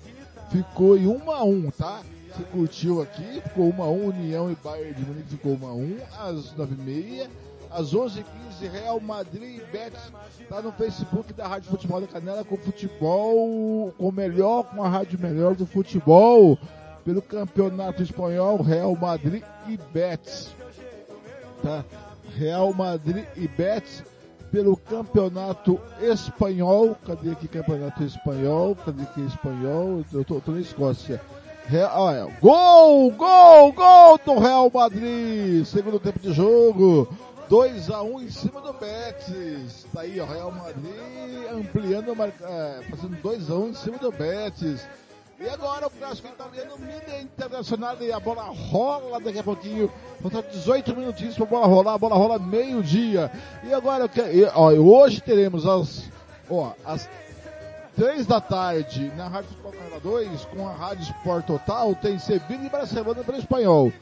ficou 0.52 0.98
em 0.98 1.06
1 1.06 1.30
a 1.30 1.42
1 1.42 1.70
tá? 1.70 2.02
Você 2.28 2.44
curtiu 2.44 3.02
aqui, 3.02 3.40
ficou 3.42 3.72
1 3.72 3.82
a 3.82 3.90
1 3.90 4.06
União 4.06 4.50
e 4.50 4.56
Bayern 4.62 4.94
de 4.94 5.04
Munique 5.04 5.28
ficou 5.30 5.58
1 5.60 5.66
a 5.66 5.72
1 5.72 5.98
às 6.18 6.54
9h30. 6.54 7.28
Às 7.70 7.94
11h15, 7.94 8.70
Real 8.70 9.00
Madrid 9.00 9.58
e 9.58 9.64
Betis 9.72 10.12
tá 10.46 10.60
no 10.60 10.70
Facebook 10.72 11.32
da 11.32 11.48
Rádio 11.48 11.70
Futebol 11.70 12.02
da 12.02 12.06
Canela 12.06 12.44
com 12.44 12.54
futebol, 12.58 13.94
com 13.96 14.08
o 14.08 14.12
melhor, 14.12 14.64
com 14.64 14.84
a 14.84 14.88
rádio 14.90 15.18
melhor 15.18 15.54
do 15.54 15.64
futebol 15.64 16.58
pelo 17.02 17.22
campeonato 17.22 18.02
espanhol, 18.02 18.60
Real 18.60 18.94
Madrid 18.94 19.42
e 19.66 19.78
Betis. 19.90 20.54
Tá? 21.62 21.82
Real 22.36 22.74
Madrid 22.74 23.24
e 23.36 23.48
Betis 23.48 24.04
pelo 24.52 24.76
campeonato 24.76 25.80
espanhol. 26.00 26.94
Cadê 27.06 27.30
aqui 27.30 27.48
campeonato 27.48 28.04
espanhol? 28.04 28.76
Cadê 28.76 29.02
aqui 29.02 29.22
espanhol? 29.22 30.04
Eu 30.12 30.24
tô, 30.24 30.40
tô 30.40 30.52
na 30.52 30.60
Escócia. 30.60 31.20
Real, 31.66 31.90
olha, 31.94 32.24
gol, 32.40 33.10
gol, 33.12 33.72
gol 33.72 34.20
do 34.24 34.38
Real 34.38 34.70
Madrid. 34.72 35.64
Segundo 35.64 35.98
tempo 35.98 36.18
de 36.18 36.32
jogo. 36.32 37.08
2 37.48 37.90
a 37.90 38.02
1 38.02 38.14
um 38.14 38.20
em 38.20 38.30
cima 38.30 38.60
do 38.60 38.72
Betis. 38.74 39.86
Tá 39.92 40.02
aí, 40.02 40.20
o 40.20 40.26
Real 40.26 40.52
Madrid 40.52 40.94
ampliando, 41.50 42.12
é, 42.12 42.82
fazendo 42.90 43.20
2 43.22 43.50
a 43.50 43.54
1 43.54 43.62
um 43.62 43.68
em 43.68 43.74
cima 43.74 43.98
do 43.98 44.12
Betis. 44.12 44.86
E 45.40 45.48
agora 45.48 45.86
o 45.86 45.90
clássico 45.90 46.28
italiano, 46.28 46.78
Milan 46.78 47.22
Internacional, 47.22 47.96
e 48.00 48.12
a 48.12 48.20
bola 48.20 48.42
rola 48.42 49.20
daqui 49.20 49.38
a 49.38 49.42
pouquinho. 49.42 49.90
Faltam 50.20 50.44
18 50.52 50.96
minutinhos 50.96 51.34
para 51.34 51.44
a 51.44 51.48
bola 51.48 51.66
rolar, 51.66 51.94
a 51.94 51.98
bola 51.98 52.14
rola 52.14 52.38
meio-dia. 52.38 53.30
E 53.64 53.72
agora, 53.74 54.08
ó, 54.54 54.70
hoje 54.72 55.20
teremos 55.20 55.66
as, 55.66 56.04
ó, 56.48 56.72
as 56.84 57.08
3 57.96 58.26
da 58.26 58.40
tarde 58.40 59.12
na 59.16 59.28
Rádio 59.28 59.50
Canal 59.62 60.00
2, 60.00 60.44
com 60.46 60.68
a 60.68 60.72
Rádio 60.72 61.02
Sport 61.02 61.46
Total, 61.46 61.94
tem 61.96 62.18
Sevilha 62.18 62.66
e 62.66 62.70
Barcelona 62.70 63.22
pelo 63.24 63.38
espanhol. 63.38 63.92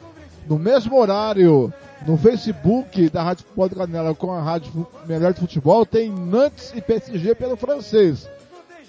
No 0.47 0.59
mesmo 0.59 0.99
horário, 0.99 1.73
no 2.07 2.17
Facebook 2.17 3.09
da 3.11 3.23
Rádio 3.23 3.45
Futebol 3.45 3.71
Canela 3.71 4.15
com 4.15 4.33
a 4.33 4.41
Rádio 4.41 4.87
Melhor 5.07 5.33
de 5.33 5.41
Futebol, 5.41 5.85
tem 5.85 6.11
Nantes 6.11 6.73
e 6.75 6.81
PSG 6.81 7.35
pelo 7.35 7.57
francês. 7.57 8.29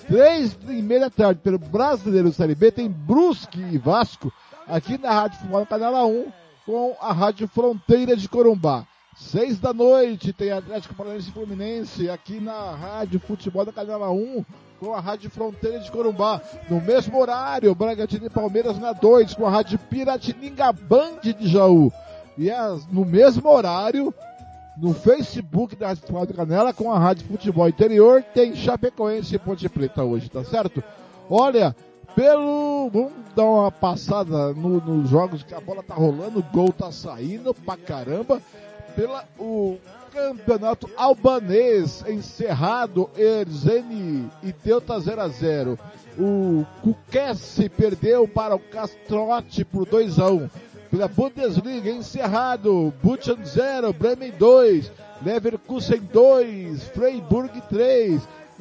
Três 0.08 0.58
e 0.68 0.82
meia 0.82 1.02
da 1.02 1.10
tarde, 1.10 1.42
pelo 1.42 1.58
Brasileiro 1.58 2.32
Série 2.34 2.56
B, 2.56 2.72
tem 2.72 2.90
Brusque 2.90 3.60
e 3.60 3.78
Vasco, 3.78 4.32
aqui 4.68 4.98
na 4.98 5.12
Rádio 5.12 5.40
Futebol 5.40 5.66
Canela 5.66 6.06
1, 6.06 6.32
com 6.66 6.96
a 7.00 7.14
Rádio 7.14 7.48
Fronteira 7.48 8.16
de 8.16 8.28
Corumbá. 8.28 8.86
Seis 9.16 9.60
da 9.60 9.74
noite 9.74 10.34
tem 10.34 10.52
Atlético 10.52 10.96
Paranaense 10.96 11.32
Fluminense 11.32 12.10
aqui 12.10 12.40
na 12.40 12.72
Rádio 12.72 13.20
Futebol 13.20 13.66
da 13.66 13.72
Canela 13.72 14.10
1 14.10 14.44
com 14.80 14.96
a 14.96 15.00
Rádio 15.00 15.30
Fronteira 15.30 15.80
de 15.80 15.92
Corumbá. 15.92 16.42
No 16.70 16.82
mesmo 16.82 17.20
horário, 17.20 17.76
Bragantino 17.76 18.26
e 18.26 18.30
Palmeiras 18.30 18.80
na 18.80 18.94
2 18.94 19.36
com 19.36 19.46
a 19.46 19.52
Rádio 19.52 19.78
Piratininga 19.78 20.74
Band 20.74 21.20
de 21.22 21.48
Jaú. 21.48 21.92
E 22.38 22.50
as, 22.50 22.88
no 22.88 23.06
mesmo 23.06 23.48
horário, 23.48 24.14
no 24.78 24.94
Facebook 24.94 25.76
da 25.76 25.88
Rádio 25.88 26.02
Futebol 26.02 26.26
da 26.26 26.34
Canela 26.34 26.74
com 26.74 26.92
a 26.92 27.00
Rádio 27.00 27.28
Futebol 27.28 27.68
Interior, 27.68 28.24
tem 28.34 28.56
Chapecoense 28.56 29.36
e 29.36 29.40
Ponte 29.40 29.68
Preta 29.68 30.04
hoje, 30.04 30.30
tá 30.30 30.44
certo? 30.44 30.84
Olha, 31.30 31.76
pelo. 32.16 32.90
Vamos 32.92 33.12
dar 33.36 33.46
uma 33.46 33.72
passada 33.72 34.54
no, 34.54 34.82
nos 34.82 35.10
jogos 35.10 35.44
que 35.44 35.54
a 35.54 35.62
bola 35.62 35.84
tá 35.84 35.94
rolando, 35.94 36.40
o 36.40 36.44
gol 36.44 36.72
tá 36.72 36.92
saindo 36.92 37.54
pra 37.54 37.78
caramba. 37.78 38.42
Pela 38.96 39.24
o 39.40 39.78
campeonato 40.14 40.90
albanês 40.98 42.04
encerrado, 42.06 43.10
Erzeni 43.16 44.30
e 44.44 44.52
Delta 44.52 45.00
0 45.00 45.22
a 45.22 45.28
0. 45.30 45.80
O 46.20 46.66
Kukesse 46.82 47.70
perdeu 47.70 48.28
para 48.28 48.54
o 48.54 48.60
Castrote 48.60 49.64
por 49.64 49.86
2 49.86 50.20
a 50.20 50.30
1 50.30 50.50
pela 50.92 51.08
Bundesliga, 51.08 51.90
encerrado, 51.90 52.94
Buchan 53.02 53.38
0, 53.46 53.94
Bremen 53.94 54.34
2, 54.38 54.92
Leverkusen 55.24 56.02
2, 56.12 56.78
Freiburg 56.94 57.50
3, 57.70 58.20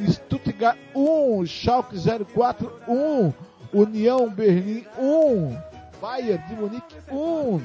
Stuttgart 0.09 0.78
1, 0.94 1.44
Schalke 1.47 1.97
04 1.99 2.73
1, 2.86 3.34
União 3.75 4.31
Berlim 4.31 4.86
1, 4.97 5.59
Bayern 6.00 6.42
de 6.47 6.55
Munique 6.55 6.97
1, 7.10 7.60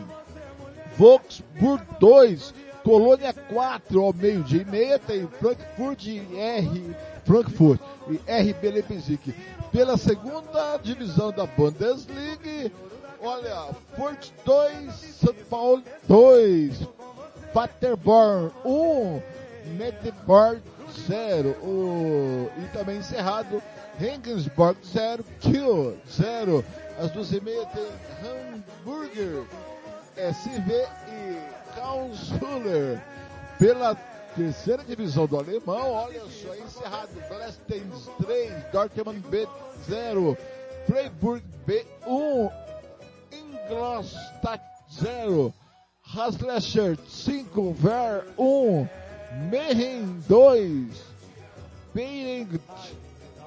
Wolfsburg 0.98 1.84
2, 2.00 2.54
Colônia 2.84 3.34
4 3.34 4.02
ao 4.02 4.14
meio-dia 4.14 4.64
e 4.64 4.66
meia, 4.66 4.98
tem 4.98 5.28
Frankfurt 5.40 6.06
e 6.08 6.22
R, 6.36 6.96
Frankfurt 7.24 7.82
e 8.10 8.16
RB 8.32 8.72
Leipzig. 8.72 9.36
Pela 9.72 9.98
segunda 9.98 10.78
divisão 10.78 11.32
da 11.32 11.46
Bundesliga, 11.46 12.72
Olha, 13.26 13.74
Porto 13.98 14.32
2, 14.46 14.94
São 14.94 15.34
Paulo 15.50 15.84
2, 16.08 16.88
Paterborn 17.52 18.52
1, 18.64 18.70
um, 18.70 19.22
0, 21.08 21.56
e 22.56 22.68
também 22.72 22.98
encerrado, 22.98 23.64
Regensburg 23.98 24.78
0, 24.86 25.26
Kiel 25.40 25.98
0, 26.08 26.64
às 27.00 27.12
12h30 27.12 27.68
tem 27.74 27.88
Hamburger 28.24 29.44
SV 30.16 30.88
e 31.08 31.76
Karlsruhe 31.76 33.02
pela 33.58 33.96
terceira 34.36 34.84
divisão 34.84 35.26
do 35.26 35.40
alemão, 35.40 35.94
olha 35.94 36.22
só, 36.30 36.54
encerrado, 36.54 37.10
Blastens 37.28 38.08
3, 38.24 38.54
Dortmund 38.72 39.20
B 39.30 39.48
0, 39.88 40.38
Freiburg 40.86 41.44
B1 41.68 42.65
Glostat 43.68 44.62
0, 44.90 45.52
Haslesher 46.02 46.96
5, 46.98 47.74
Ver 47.74 48.24
1, 48.38 48.88
Mehen 49.50 50.24
2, 50.28 50.88
Beiring 51.94 52.60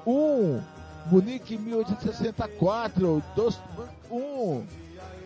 1, 0.05 0.63
Munique 1.11 1.57
1864, 1.57 3.21
Dostburg 3.35 3.89
1, 4.11 4.67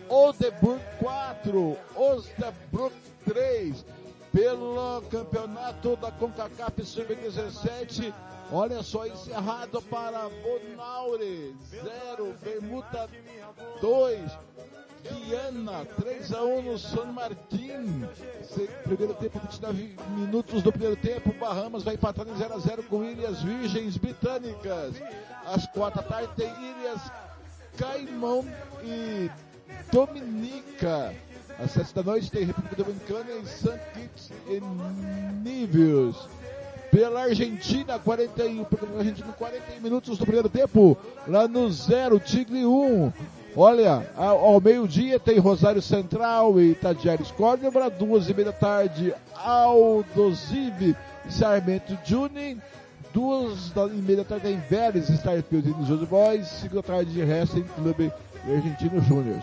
Oldenburg 0.08 0.80
4, 1.00 1.76
Osnabrück 1.96 2.92
3, 3.26 3.74
pelo 4.34 5.00
campeonato 5.02 5.94
da 5.94 6.10
CONCACAF 6.10 6.84
Sub-17. 6.84 8.12
Olha 8.50 8.82
só, 8.82 9.06
encerrado 9.06 9.80
para 9.82 10.28
Bonaure 10.28 11.54
0, 11.70 12.34
Bermuda 12.42 13.08
2, 13.80 14.32
Viana 15.04 15.86
3 16.00 16.34
a 16.34 16.42
1 16.42 16.62
no 16.62 16.78
San 16.78 17.12
Martin. 17.12 18.08
Primeiro 18.82 19.14
tempo, 19.14 19.38
29 19.38 19.96
minutos 20.16 20.62
do 20.62 20.72
primeiro 20.72 20.96
tempo. 20.96 21.32
Bahamas 21.34 21.84
vai 21.84 21.94
empatar 21.94 22.26
em 22.26 22.36
0 22.36 22.54
a 22.54 22.58
0 22.58 22.82
com 22.84 23.04
Ilhas 23.04 23.40
Virgens 23.40 23.96
Britânicas. 23.96 24.96
Às 25.46 25.64
quatro 25.68 26.02
da 26.02 26.08
tarde 26.08 26.28
tem 26.36 26.48
Ilhas 26.48 27.00
Caimão 27.76 28.44
e 28.82 29.30
Dominica. 29.92 31.14
Às 31.58 31.70
sete 31.70 31.94
da 31.94 32.02
noite 32.02 32.30
tem 32.30 32.44
República 32.44 32.76
Dominicana 32.76 33.26
em 33.40 33.46
St. 33.46 33.78
Kitts 33.94 34.30
e 34.48 34.60
Nevis. 35.42 36.16
Pela 36.90 37.22
Argentina, 37.24 37.98
41, 37.98 38.64
pela 38.64 38.98
Argentina, 38.98 39.32
41 39.32 39.80
minutos 39.80 40.18
do 40.18 40.24
primeiro 40.24 40.48
tempo. 40.48 40.96
Lá 41.26 41.48
no 41.48 41.70
zero, 41.70 42.20
Tigre 42.20 42.64
1. 42.64 43.12
Olha, 43.56 44.04
ao, 44.16 44.60
meio-dia 44.60 45.18
tem 45.18 45.38
Rosário 45.38 45.80
Central 45.80 46.60
e 46.60 46.74
Tadieres 46.74 47.30
Córdoba, 47.30 47.88
duas 47.88 48.28
e 48.28 48.34
meia 48.34 48.46
da 48.46 48.52
tarde, 48.52 49.14
Aldosive 49.36 50.96
e 51.24 51.32
Sarmento 51.32 51.96
Junin, 52.04 52.60
duas 53.12 53.70
e 53.76 54.02
meia 54.02 54.18
da 54.18 54.24
tarde 54.24 54.48
tem 54.48 54.58
Vélez, 54.68 55.08
Starfield 55.08 55.68
e 55.68 55.72
New 55.72 56.06
Boys, 56.06 56.48
cinco 56.48 56.74
da 56.74 56.82
tarde 56.82 57.12
de 57.12 57.22
Wrestling 57.22 57.66
Clube 57.76 58.12
Argentino 58.44 59.00
Júnior. 59.02 59.40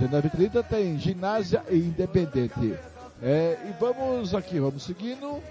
19h30 0.00 0.64
tem 0.66 0.98
Ginásio 0.98 1.60
e 1.68 1.76
Independente. 1.76 2.74
É, 3.22 3.58
e 3.68 3.72
vamos 3.78 4.34
aqui, 4.34 4.58
vamos 4.58 4.82
seguindo 4.82 5.42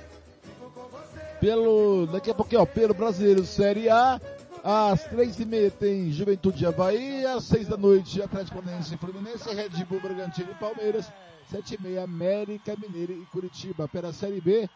pelo, 1.39 2.07
daqui 2.07 2.31
a 2.31 2.33
pouquinho, 2.33 2.61
ó, 2.61 2.65
pelo 2.65 2.95
Brasileiro 2.95 3.45
Série 3.45 3.89
A, 3.89 4.19
às 4.63 5.03
três 5.03 5.39
e 5.39 5.45
meia 5.45 5.69
tem 5.69 6.11
Juventude 6.11 6.65
Havaí, 6.65 7.25
às 7.27 7.43
seis 7.43 7.67
da 7.67 7.77
noite 7.77 8.21
Atlético 8.21 8.59
Paranaense 8.59 8.95
e 8.95 8.97
Fluminense, 8.97 9.53
Red 9.53 9.85
Bull 9.85 10.01
Bragantino 10.01 10.51
e 10.51 10.55
Palmeiras, 10.55 11.11
sete 11.49 11.75
e 11.75 11.81
meia 11.81 12.03
América 12.03 12.75
Mineiro 12.75 13.13
e 13.13 13.25
Curitiba. 13.27 13.87
Pela 13.87 14.11
Série 14.11 14.41
B, 14.41 14.67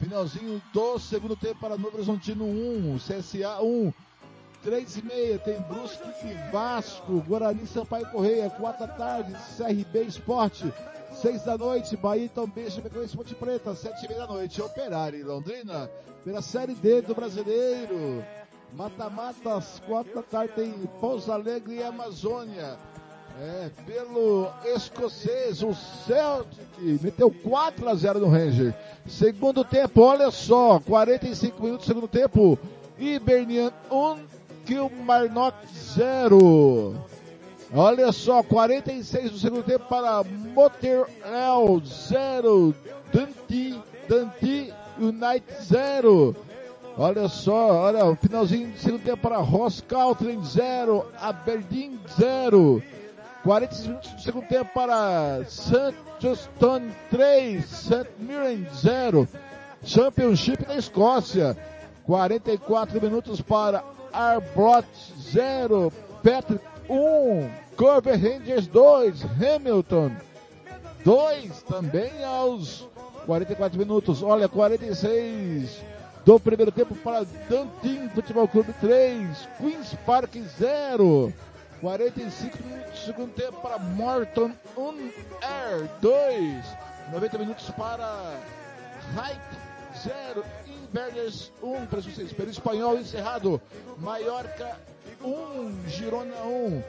finalzinho 0.00 0.60
do 0.72 0.98
segundo 0.98 1.36
tempo 1.36 1.60
para 1.60 1.76
Novo 1.76 1.96
Horizontino 1.96 2.46
1, 2.46 2.96
CSA 2.96 3.60
1. 3.60 3.92
Três 4.62 4.96
e 4.96 5.02
meia 5.02 5.38
tem 5.38 5.60
Brusque 5.60 6.08
e 6.24 6.50
Vasco, 6.50 7.22
Guarani 7.26 7.66
Sampaio 7.66 8.06
Correia, 8.10 8.50
quatro 8.50 8.86
da 8.86 8.92
tarde, 8.92 9.32
CRB 9.56 10.02
Esporte, 10.02 10.72
seis 11.12 11.44
da 11.44 11.56
noite, 11.56 11.96
Bahia 11.96 12.28
Tombense, 12.28 12.76
Chapecoense 12.76 13.16
Ponte 13.16 13.34
Preta, 13.34 13.74
sete 13.74 14.04
e 14.04 14.08
meia 14.08 14.20
da 14.20 14.26
noite, 14.26 14.60
Operário 14.60 15.18
e 15.18 15.22
Londrina, 15.22 15.88
pela 16.24 16.42
Série 16.42 16.74
D 16.74 17.02
do 17.02 17.14
Brasileiro, 17.14 18.24
Mata-mata, 18.72 19.54
às 19.54 19.80
quatro 19.80 20.14
da 20.14 20.22
tarde 20.22 20.52
tem 20.54 20.72
Pouso 21.00 21.32
Alegre 21.32 21.76
e 21.76 21.82
Amazônia. 21.82 22.76
É, 23.40 23.70
pelo 23.86 24.48
escocês, 24.74 25.62
o 25.62 25.72
Celtic 25.72 27.00
meteu 27.00 27.30
4 27.30 27.88
a 27.88 27.94
0 27.94 28.18
no 28.18 28.28
Ranger. 28.28 28.74
Segundo 29.06 29.64
tempo, 29.64 30.02
olha 30.02 30.30
só, 30.30 30.80
45 30.80 31.62
minutos 31.62 31.86
segundo 31.86 32.08
tempo. 32.08 32.58
Hibernian 32.98 33.72
1, 33.90 34.37
Kilmarnock 34.68 35.56
0. 35.96 36.94
Olha 37.74 38.12
só, 38.12 38.42
46 38.42 39.30
do 39.30 39.38
segundo 39.38 39.62
tempo 39.62 39.86
para 39.88 40.22
Montreal 40.22 41.80
0, 41.82 42.74
Dundee, 43.10 43.82
Dundee 44.06 44.74
United 44.98 45.56
0. 45.62 46.36
Olha 46.98 47.28
só, 47.28 47.84
olha, 47.84 48.14
finalzinho 48.16 48.68
do 48.68 48.78
segundo 48.78 49.04
tempo 49.04 49.22
para 49.22 49.38
Ross 49.38 49.80
Country 49.80 50.38
0, 50.44 51.06
Aberdeen 51.18 51.98
0. 52.18 52.82
45 53.44 53.88
minutos 53.88 54.12
do 54.12 54.20
segundo 54.20 54.48
tempo 54.48 54.70
para 54.74 55.40
St. 55.46 55.94
Justin 56.20 56.92
3, 57.10 57.64
St. 57.64 58.08
Mirren 58.18 58.66
0. 58.74 59.26
Championship 59.82 60.66
da 60.66 60.76
Escócia. 60.76 61.56
44 62.04 63.00
minutos 63.00 63.40
para 63.42 63.84
Arbroath 64.12 64.86
0, 65.32 65.92
Patrick 66.22 66.64
1, 66.88 67.50
Corver 67.76 68.16
Rangers 68.16 68.66
2, 68.66 69.24
Hamilton 69.40 70.12
2 71.04 71.62
também 71.62 72.24
aos 72.24 72.86
44 73.26 73.78
minutos. 73.78 74.22
Olha, 74.22 74.48
46 74.48 75.84
do 76.24 76.40
primeiro 76.40 76.72
tempo 76.72 76.94
para 76.96 77.24
Dantin 77.48 78.08
Futebol 78.14 78.48
Clube 78.48 78.72
3, 78.80 79.48
Queens 79.58 79.94
Park 80.04 80.34
0. 80.58 81.32
45 81.80 82.58
minutos 82.64 82.90
do 82.90 83.06
segundo 83.06 83.32
tempo 83.34 83.60
para 83.60 83.78
Morton 83.78 84.50
1 84.76 85.12
Air 85.40 85.88
2. 86.00 86.64
90 87.12 87.38
minutos 87.38 87.70
para 87.70 88.40
Height 89.16 89.40
0, 89.94 90.44
Inverness 90.90 91.52
1 91.62 91.86
para 91.86 92.00
vocês. 92.00 92.32
Pelo 92.32 92.50
espanhol 92.50 92.98
encerrado, 92.98 93.60
Mallorca 93.98 94.78
1, 95.22 95.88
Girona 95.88 96.36
1. 96.42 96.82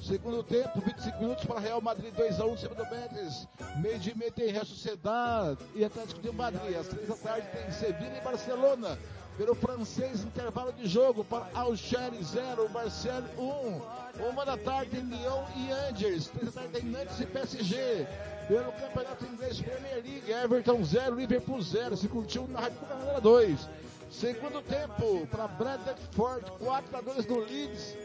Segundo 0.00 0.42
tempo, 0.42 0.80
25 0.80 1.18
minutos 1.18 1.44
para 1.46 1.60
Real 1.60 1.80
Madrid 1.80 2.12
2x1, 2.14 2.58
segundo 2.58 2.84
Betis. 2.90 3.48
Meio 3.80 3.98
de 3.98 4.16
meia 4.18 4.30
tem 4.30 4.50
Real 4.50 4.66
Sociedade 4.66 5.58
e 5.74 5.84
Atlético 5.84 6.20
de 6.20 6.30
Madrid. 6.30 6.76
Às 6.76 6.88
3 6.88 7.08
da 7.08 7.14
tarde 7.14 7.48
tem 7.52 7.70
Sevilha 7.70 8.18
e 8.18 8.20
Barcelona. 8.20 8.98
Pelo 9.36 9.54
francês, 9.56 10.22
intervalo 10.22 10.72
de 10.72 10.86
jogo 10.86 11.24
para 11.24 11.48
Alcheri 11.54 12.22
0, 12.22 12.68
Marseille 12.70 13.26
1. 13.36 14.28
Uma 14.30 14.44
da 14.44 14.56
tarde 14.56 14.90
tem 14.92 15.00
Lyon 15.00 15.42
e 15.56 15.72
Angers. 15.72 16.28
3 16.28 16.46
da 16.46 16.60
tarde 16.60 16.80
tem 16.80 16.90
Nantes 16.90 17.18
e 17.18 17.26
PSG. 17.26 18.06
Pelo 18.46 18.70
Campeonato 18.72 19.24
Inglês 19.24 19.60
Premier 19.60 20.02
League, 20.04 20.30
Everton 20.30 20.84
0, 20.84 21.16
Liverpool 21.16 21.60
0. 21.60 21.96
Se 21.96 22.06
curtiu 22.06 22.46
na 22.46 22.60
Rádio 22.60 22.78
Canela 22.88 23.20
2. 23.20 23.68
Segundo 24.08 24.62
tempo 24.62 25.26
para 25.26 25.48
Bradford 25.48 26.52
4 26.60 26.96
a 26.96 27.00
2 27.00 27.26
do 27.26 27.40
Leeds. 27.40 27.96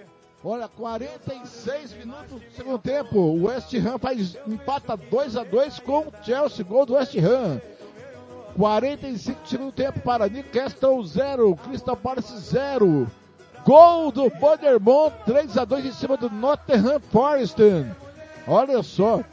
Olha, 0.44 0.68
46 0.68 1.94
minutos 1.94 2.42
do 2.42 2.52
segundo 2.56 2.80
tempo. 2.80 3.20
O 3.20 3.44
West 3.44 3.72
Ham 3.76 4.00
faz 4.00 4.36
empata 4.48 4.98
2 4.98 5.38
a 5.38 5.44
2 5.44 5.80
com 5.82 6.08
o 6.08 6.14
Chelsea, 6.24 6.66
gol 6.66 6.88
do 6.88 6.94
West 6.96 7.16
Ham. 7.18 7.62
45 8.60 9.42
do 9.42 9.48
segundo 9.48 9.72
tempo 9.72 10.02
para 10.02 10.28
Newcastle 10.28 11.02
0, 11.08 11.58
Crystal 11.64 11.96
Palace 11.96 12.38
0. 12.42 13.08
Gol 13.66 14.12
do 14.12 14.30
Bodermont 14.32 15.14
3 15.26 15.58
a 15.58 15.64
2 15.64 15.86
em 15.86 15.94
cima 15.94 16.18
do 16.18 16.30
Nottingham 16.30 17.00
Forest. 17.10 17.56
Olha 18.46 18.84
só, 18.84 19.24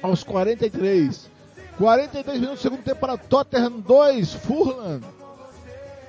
aos 0.00 0.22
43. 0.22 1.28
42 1.76 2.40
minutos 2.40 2.60
do 2.60 2.62
segundo 2.62 2.84
tempo 2.84 3.00
para 3.00 3.18
Tottenham 3.18 3.80
2, 3.80 4.34
Fulham 4.34 5.00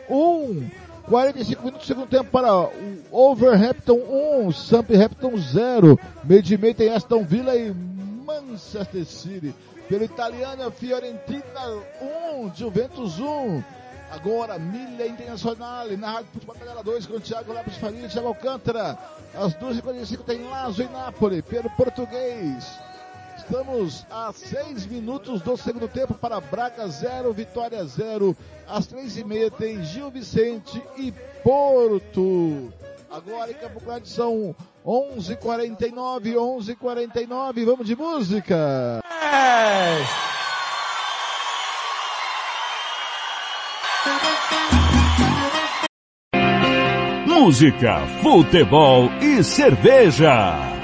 1. 0.08 0.70
45 1.10 1.64
minutos 1.64 1.82
do 1.82 1.88
segundo 1.88 2.08
tempo 2.08 2.30
para 2.30 2.56
o 2.56 2.72
Overhampton 3.12 3.98
1, 4.46 4.52
Southampton 4.52 5.36
0. 5.36 6.00
Meio 6.24 6.44
de 6.44 6.58
meio 6.60 6.76
tem 6.76 6.94
Aston 6.94 7.24
Villa 7.24 7.56
e 7.56 7.74
Manchester 7.74 9.04
City. 9.04 9.52
Pelo 9.88 10.04
italiano, 10.04 10.72
Fiorentina 10.72 11.44
1, 12.40 12.56
Juventus 12.56 13.20
1. 13.20 13.64
Agora, 14.10 14.58
Milha 14.58 15.06
Internacional, 15.06 15.88
na 15.98 16.12
Rádio 16.12 16.30
Futebol 16.34 16.56
Canela 16.56 16.84
2, 16.84 17.06
com 17.06 17.18
o 17.18 17.20
Thiago 17.20 17.54
Lopes 17.54 17.78
Faria 17.78 18.06
e 18.06 18.10
Thiago 18.10 18.30
Alcântara. 18.30 18.98
Às 19.36 19.54
2h45 19.56 20.24
tem 20.24 20.48
Lazo 20.50 20.82
e 20.82 20.88
Nápoles, 20.88 21.44
pelo 21.46 21.70
português. 21.72 22.66
Estamos 23.38 24.06
a 24.10 24.34
6 24.34 24.88
minutos 24.88 25.42
do 25.42 25.56
segundo 25.56 25.88
tempo 25.88 26.16
para 26.16 26.42
Braga 26.42 26.88
0, 26.88 27.32
Vitória 27.32 27.84
0. 27.86 28.36
Às 28.68 28.88
3h30 28.88 29.52
tem 29.52 29.84
Gil 29.84 30.10
Vicente 30.10 30.82
e 30.98 31.12
Porto. 31.44 32.74
Agora 33.09 33.51
em 33.51 33.53
Campo 33.56 33.80
Grande 33.80 34.09
são 34.09 34.56
11h49, 34.85 36.34
11h49. 36.34 37.66
Vamos 37.66 37.88
de 37.88 37.95
música. 37.95 39.00
É. 39.03 40.25
Música, 47.27 48.00
futebol 48.24 49.09
e 49.22 49.43
cerveja. 49.43 50.75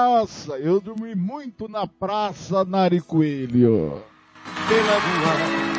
Praça. 0.00 0.58
Eu 0.58 0.80
dormi 0.80 1.14
muito 1.14 1.68
na 1.68 1.86
praça, 1.86 2.64
Nari 2.64 3.00
Coelho. 3.00 4.02
Pela 4.68 4.94
rua. 4.94 5.69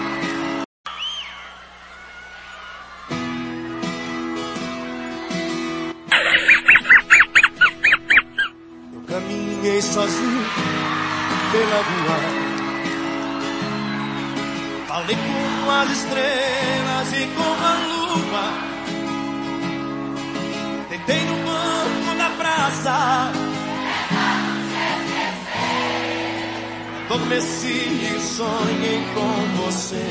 Adormeci 27.11 27.67
e 27.67 28.21
sonhei 28.21 29.03
com 29.13 29.63
você. 29.63 30.05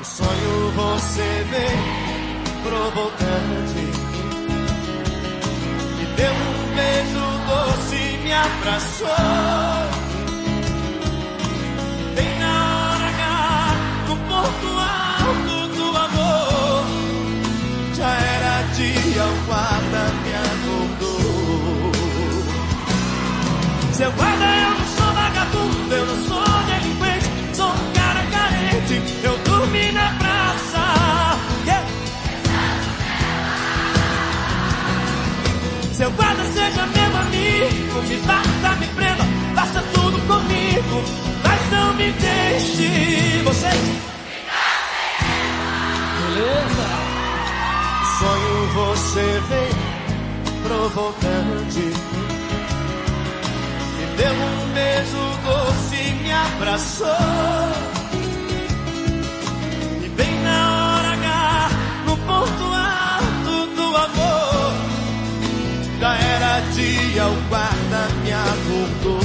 O 0.00 0.04
sonho 0.04 0.72
você 0.74 1.46
veio 1.50 2.62
provocante. 2.64 3.84
Me 5.96 6.06
deu 6.16 6.32
um 6.32 6.74
beijo 6.74 7.22
doce, 7.46 8.18
me 8.24 8.32
abraçou. 8.32 9.77
Seu 23.98 24.12
guarda, 24.12 24.44
eu 24.44 24.70
não 24.70 24.86
sou 24.86 25.12
vagabundo, 25.12 25.92
eu 25.92 26.06
não 26.06 26.28
sou 26.28 26.44
delinquente, 26.66 27.56
sou 27.56 27.66
um 27.66 27.92
cara 27.94 28.24
carente, 28.30 29.02
eu 29.24 29.36
dormi 29.38 29.90
na 29.90 30.14
praça. 30.20 30.84
Yeah. 31.66 31.84
Seu 35.94 36.12
guarda 36.12 36.44
seja 36.44 36.86
meu 36.86 37.16
amigo, 37.16 38.02
me 38.08 38.16
bata, 38.18 38.76
me 38.78 38.86
prenda, 38.86 39.24
faça 39.56 39.82
tudo 39.92 40.16
comigo, 40.28 41.02
mas 41.42 41.70
não 41.72 41.94
me 41.94 42.12
deixe. 42.12 43.42
Você. 43.42 43.70
Beleza? 46.20 46.86
Sonho 48.20 48.66
você 48.74 49.42
vem 49.48 49.70
provocante. 50.62 52.27
Deu 54.18 54.32
um 54.32 54.72
beijo 54.74 55.22
doce 55.44 55.94
e 55.94 56.12
me 56.14 56.32
abraçou. 56.32 57.06
E 60.04 60.08
bem 60.08 60.42
na 60.42 60.96
hora 60.96 61.12
H, 61.12 61.70
no 62.04 62.16
ponto 62.16 62.64
alto 62.74 63.66
do 63.76 63.96
amor, 63.96 64.72
já 66.00 66.16
era 66.16 66.60
dia, 66.72 67.26
o 67.28 67.48
guarda 67.48 68.08
me 68.24 68.32
acordou. 68.32 69.20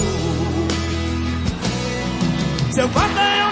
Seu 2.71 2.87
guarda, 2.89 3.21
eu 3.37 3.42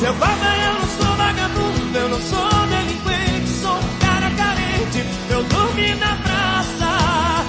Guarda, 0.00 0.56
eu 0.56 0.72
não 0.74 0.88
sou 0.88 1.16
vagabundo, 1.16 1.98
eu 1.98 2.08
não 2.08 2.20
sou 2.22 2.48
delinquente, 2.68 3.48
sou 3.60 3.76
um 3.76 3.98
cara 3.98 4.30
carente. 4.30 5.04
Eu 5.28 5.42
dormi 5.44 5.94
na 5.96 6.16
praça, 6.16 7.44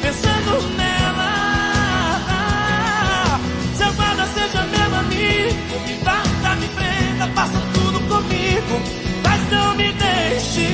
pensando 0.00 0.76
nela. 0.76 1.34
Seu 3.76 3.92
guarda 3.94 4.24
seja 4.28 4.62
meu 4.62 4.98
amigo, 5.00 5.80
me 5.84 5.94
bata, 6.04 6.54
me 6.60 6.68
prenda, 6.68 7.26
faça 7.34 7.60
tudo 7.74 7.98
comigo, 8.08 8.80
mas 9.24 9.50
não 9.50 9.74
me 9.74 9.92
deixe 9.92 10.73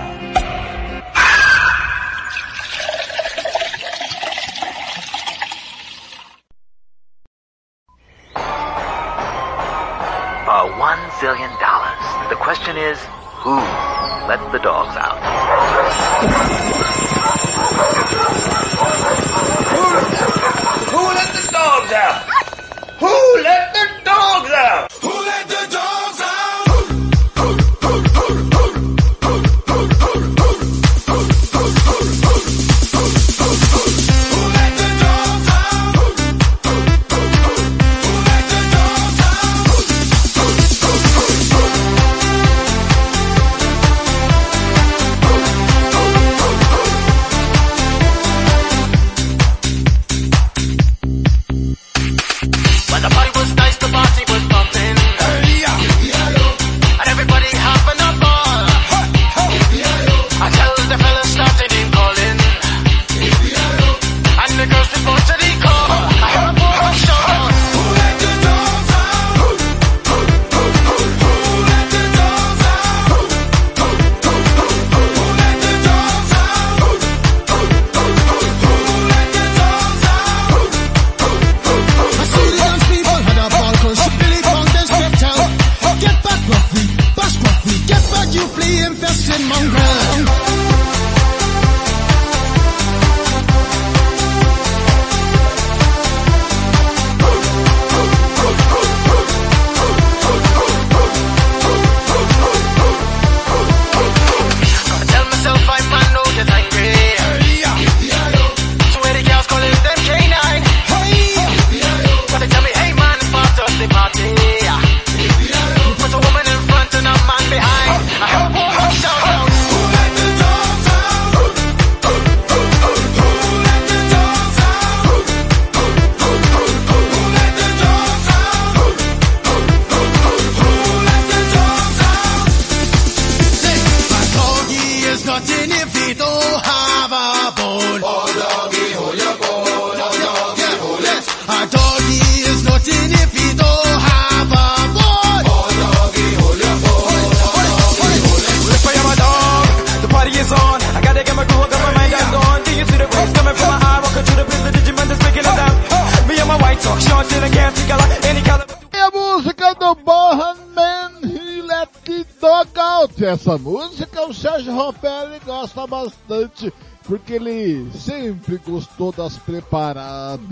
porque 167.11 167.33
ele 167.33 167.91
sempre 167.91 168.55
gostou 168.59 169.11
das 169.11 169.37
preparadas. 169.37 170.47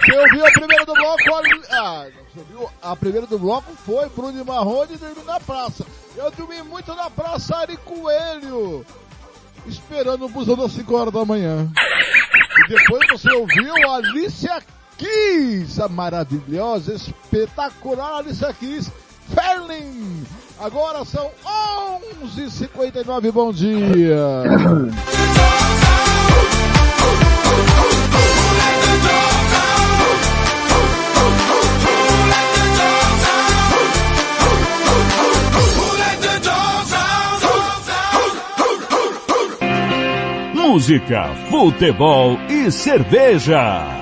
Você 0.00 0.18
ouviu 0.18 0.44
a 0.44 0.50
primeira 0.50 0.84
do 0.84 0.94
bloco? 0.94 1.22
Ah, 1.70 2.08
você 2.34 2.40
ouviu? 2.40 2.68
A 2.82 2.96
primeira 2.96 3.26
do 3.28 3.38
bloco 3.38 3.72
foi 3.86 4.08
Bruno 4.08 4.44
Marrone 4.44 4.96
dormindo 4.96 5.24
na 5.24 5.38
praça. 5.38 5.86
Eu 6.16 6.28
dormi 6.32 6.60
muito 6.64 6.92
na 6.92 7.08
praça 7.08 7.58
Ari 7.58 7.76
Coelho, 7.76 8.84
esperando 9.64 10.26
o 10.26 10.28
busão 10.28 10.56
das 10.56 10.72
5 10.72 10.92
horas 10.92 11.14
da 11.14 11.24
manhã. 11.24 11.70
E 12.58 12.68
depois 12.68 13.06
você 13.12 13.30
ouviu 13.30 13.72
a 13.88 13.94
Alicia 13.94 14.60
Kiss, 14.98 15.80
a 15.80 15.88
maravilhosa, 15.88 16.94
espetacular 16.94 18.16
Alicia 18.16 18.52
Kiss, 18.54 18.90
Ferlin, 19.32 20.26
Agora 20.60 21.06
são 21.06 21.30
11h59. 22.22 23.32
Bom 23.32 23.50
dia. 23.50 24.42
Música, 40.54 41.34
futebol 41.50 42.38
e 42.50 42.70
cerveja. 42.70 43.99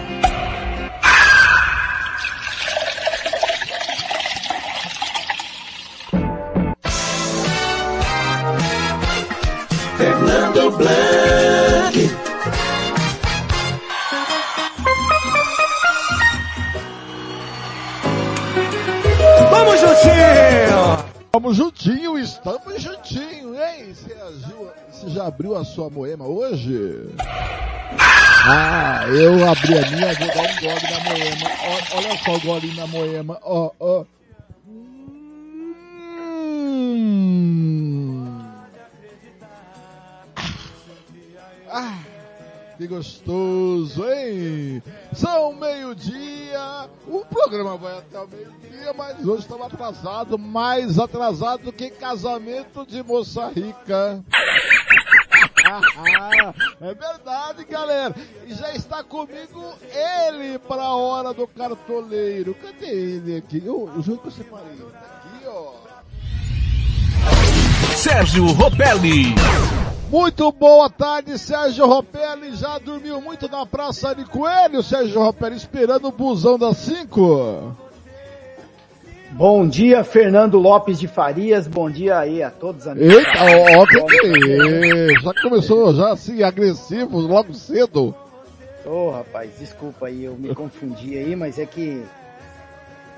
Estamos 21.39 21.57
juntinho, 21.57 22.19
estamos 22.19 22.83
juntinho. 22.83 23.55
hein? 23.55 23.95
você, 23.95 24.13
agiu, 24.13 24.69
você 24.91 25.09
já 25.11 25.29
abriu 25.29 25.57
a 25.57 25.65
sua 25.65 25.89
moema 25.89 26.27
hoje? 26.27 27.15
Ah, 28.45 29.05
eu 29.07 29.49
abri 29.49 29.79
a 29.79 29.89
minha, 29.89 30.15
vou 30.15 30.27
dar 30.27 30.43
um 30.43 30.57
gole 30.61 30.83
na 30.91 30.99
moema. 31.05 31.49
Ó, 31.63 31.97
olha 31.97 32.19
só 32.25 32.35
o 32.35 32.41
gole 32.41 32.75
na 32.75 32.89
moema, 32.89 33.39
ó, 33.45 33.71
ó. 33.79 34.05
Hum. 34.67 35.79
Ah. 41.71 41.98
Que 42.79 42.87
gostoso, 42.87 44.09
hein? 44.09 44.81
São 45.13 45.53
meio-dia. 45.53 46.89
O 47.09 47.25
programa 47.25 47.77
vai 47.77 47.99
até 47.99 48.21
o 48.21 48.29
meio-dia, 48.29 48.95
mas 48.97 49.27
hoje 49.27 49.43
estamos 49.43 49.67
atrasado, 49.67 50.39
mais 50.39 50.97
atrasado 50.97 51.65
do 51.65 51.73
que 51.73 51.91
casamento 51.91 52.87
de 52.87 53.03
moça 53.03 53.49
rica. 53.49 54.25
é 56.81 56.95
verdade, 56.95 57.65
galera. 57.65 58.15
E 58.47 58.55
já 58.55 58.73
está 58.73 59.03
comigo 59.03 59.75
ele 59.93 60.57
para 60.61 60.83
a 60.83 60.95
hora 60.95 61.35
do 61.35 61.49
cartoleiro. 61.49 62.55
Cadê 62.55 62.87
ele 62.87 63.39
aqui? 63.39 63.61
Eu, 63.67 63.87
o 63.87 64.01
jogo 64.01 64.19
que 64.19 64.29
eu 64.29 64.31
separei. 64.31 64.75
Aqui, 64.75 65.49
ó. 65.49 65.88
Sérgio 67.99 68.47
Ropelli. 68.53 69.35
Muito 70.09 70.53
boa 70.53 70.89
tarde, 70.89 71.37
Sérgio 71.37 71.85
Ropelli. 71.85 72.55
Já 72.55 72.79
dormiu 72.79 73.21
muito 73.21 73.49
na 73.49 73.67
Praça 73.67 74.15
de 74.15 74.25
Coelho, 74.25 74.85
Sérgio 74.85 75.21
Ropelli, 75.21 75.57
esperando 75.57 76.07
o 76.07 76.13
busão 76.13 76.57
das 76.57 76.77
5. 76.77 77.77
Bom 79.33 79.67
dia, 79.67 80.05
Fernando 80.05 80.61
Lopes 80.61 81.01
de 81.01 81.09
Farias. 81.09 81.67
Bom 81.67 81.91
dia 81.91 82.21
aí 82.21 82.41
a 82.41 82.53
todos 82.53 82.87
amigos. 82.87 83.17
Eita, 83.17 83.77
óbvio 83.77 84.07
que 84.07 85.21
já 85.21 85.35
começou 85.43 85.93
já 85.93 86.13
assim 86.13 86.45
agressivo 86.45 87.19
logo 87.19 87.53
cedo. 87.53 88.15
Ô, 88.87 88.91
oh, 88.91 89.11
rapaz, 89.11 89.51
desculpa 89.59 90.07
aí, 90.07 90.23
eu 90.23 90.37
me 90.37 90.55
confundi 90.55 91.19
aí, 91.19 91.35
mas 91.35 91.59
é 91.59 91.67
que 91.67 92.01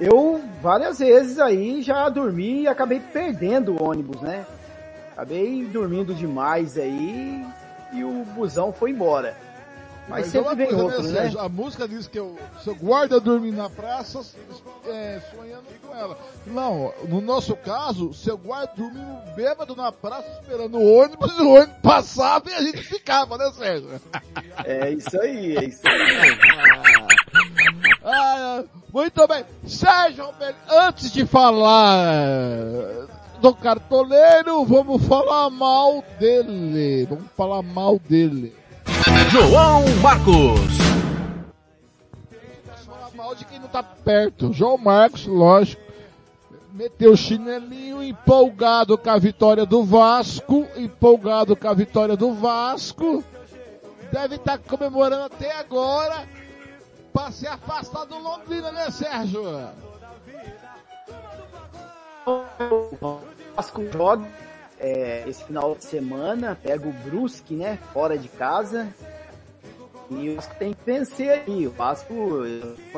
eu 0.00 0.40
várias 0.62 1.00
vezes 1.00 1.38
aí 1.38 1.82
já 1.82 2.08
dormi 2.08 2.62
e 2.62 2.66
acabei 2.66 2.98
perdendo 2.98 3.72
o 3.72 3.84
ônibus, 3.84 4.22
né? 4.22 4.46
Acabei 5.20 5.66
dormindo 5.66 6.14
demais 6.14 6.78
aí 6.78 7.44
e 7.92 8.02
o 8.02 8.24
busão 8.24 8.72
foi 8.72 8.90
embora. 8.90 9.36
Mas, 10.08 10.28
é 10.28 10.30
sempre 10.30 10.48
uma 10.48 10.54
vem 10.54 10.68
coisa, 10.68 10.82
outro, 10.82 11.02
né? 11.02 11.20
Sérgio? 11.20 11.40
A 11.40 11.48
música 11.48 11.86
diz 11.86 12.08
que 12.08 12.18
eu, 12.18 12.38
se 12.64 12.70
eu 12.70 12.74
guarda 12.74 13.20
dormir 13.20 13.52
na 13.52 13.68
praça, 13.68 14.22
é, 14.88 15.20
sonhando 15.30 15.64
com 15.82 15.94
ela. 15.94 16.18
Não, 16.46 16.94
no 17.06 17.20
nosso 17.20 17.54
caso, 17.54 18.14
se 18.14 18.30
eu 18.30 18.38
guarda 18.38 18.72
dormir 18.74 19.04
bêbado 19.36 19.76
na 19.76 19.92
praça, 19.92 20.26
esperando 20.40 20.78
o 20.78 20.96
ônibus, 20.96 21.36
e 21.36 21.42
o 21.42 21.50
ônibus 21.50 21.76
passava 21.82 22.48
e 22.48 22.54
a 22.54 22.62
gente 22.62 22.82
ficava, 22.82 23.36
né, 23.36 23.52
Sérgio? 23.52 24.00
É 24.64 24.90
isso 24.90 25.20
aí, 25.20 25.54
é 25.54 25.64
isso 25.64 25.82
aí. 25.86 26.38
Ah, 28.02 28.64
muito 28.90 29.28
bem. 29.28 29.44
Sérgio, 29.66 30.30
antes 30.70 31.12
de 31.12 31.26
falar 31.26 33.19
do 33.40 33.54
cartoleiro, 33.54 34.64
vamos 34.64 35.04
falar 35.06 35.48
mal 35.50 36.04
dele. 36.18 37.06
Vamos 37.06 37.24
falar 37.36 37.62
mal 37.62 37.98
dele. 37.98 38.54
João 39.30 39.84
Marcos. 40.02 40.60
Falar 42.86 43.10
mal 43.16 43.34
de 43.34 43.44
quem 43.46 43.58
não 43.58 43.68
tá 43.68 43.82
perto. 43.82 44.52
João 44.52 44.76
Marcos, 44.76 45.26
lógico. 45.26 45.82
Meteu 46.72 47.12
o 47.12 47.16
chinelinho 47.16 48.02
empolgado 48.02 48.96
com 48.96 49.10
a 49.10 49.18
vitória 49.18 49.64
do 49.64 49.82
Vasco. 49.82 50.66
Empolgado 50.76 51.56
com 51.56 51.68
a 51.68 51.74
vitória 51.74 52.16
do 52.16 52.32
Vasco. 52.34 53.24
Deve 54.12 54.36
estar 54.36 54.58
comemorando 54.58 55.24
até 55.24 55.52
agora. 55.52 56.28
Pra 57.12 57.30
se 57.32 57.46
afastar 57.46 58.04
do 58.04 58.18
Londrina, 58.18 58.70
né, 58.70 58.90
Sérgio? 58.90 59.42
O 63.00 63.20
Vasco 63.56 63.82
joga 63.92 64.26
é, 64.78 65.24
esse 65.26 65.44
final 65.44 65.74
de 65.74 65.84
semana, 65.84 66.56
pega 66.60 66.88
o 66.88 66.92
Brusque, 66.92 67.54
né, 67.54 67.78
fora 67.92 68.16
de 68.16 68.28
casa. 68.28 68.88
E 70.10 70.30
o 70.30 70.36
Vasco 70.36 70.54
tem 70.56 70.72
que 70.72 70.80
vencer 70.84 71.44
aí. 71.46 71.66
O 71.66 71.70
Vasco, 71.70 72.14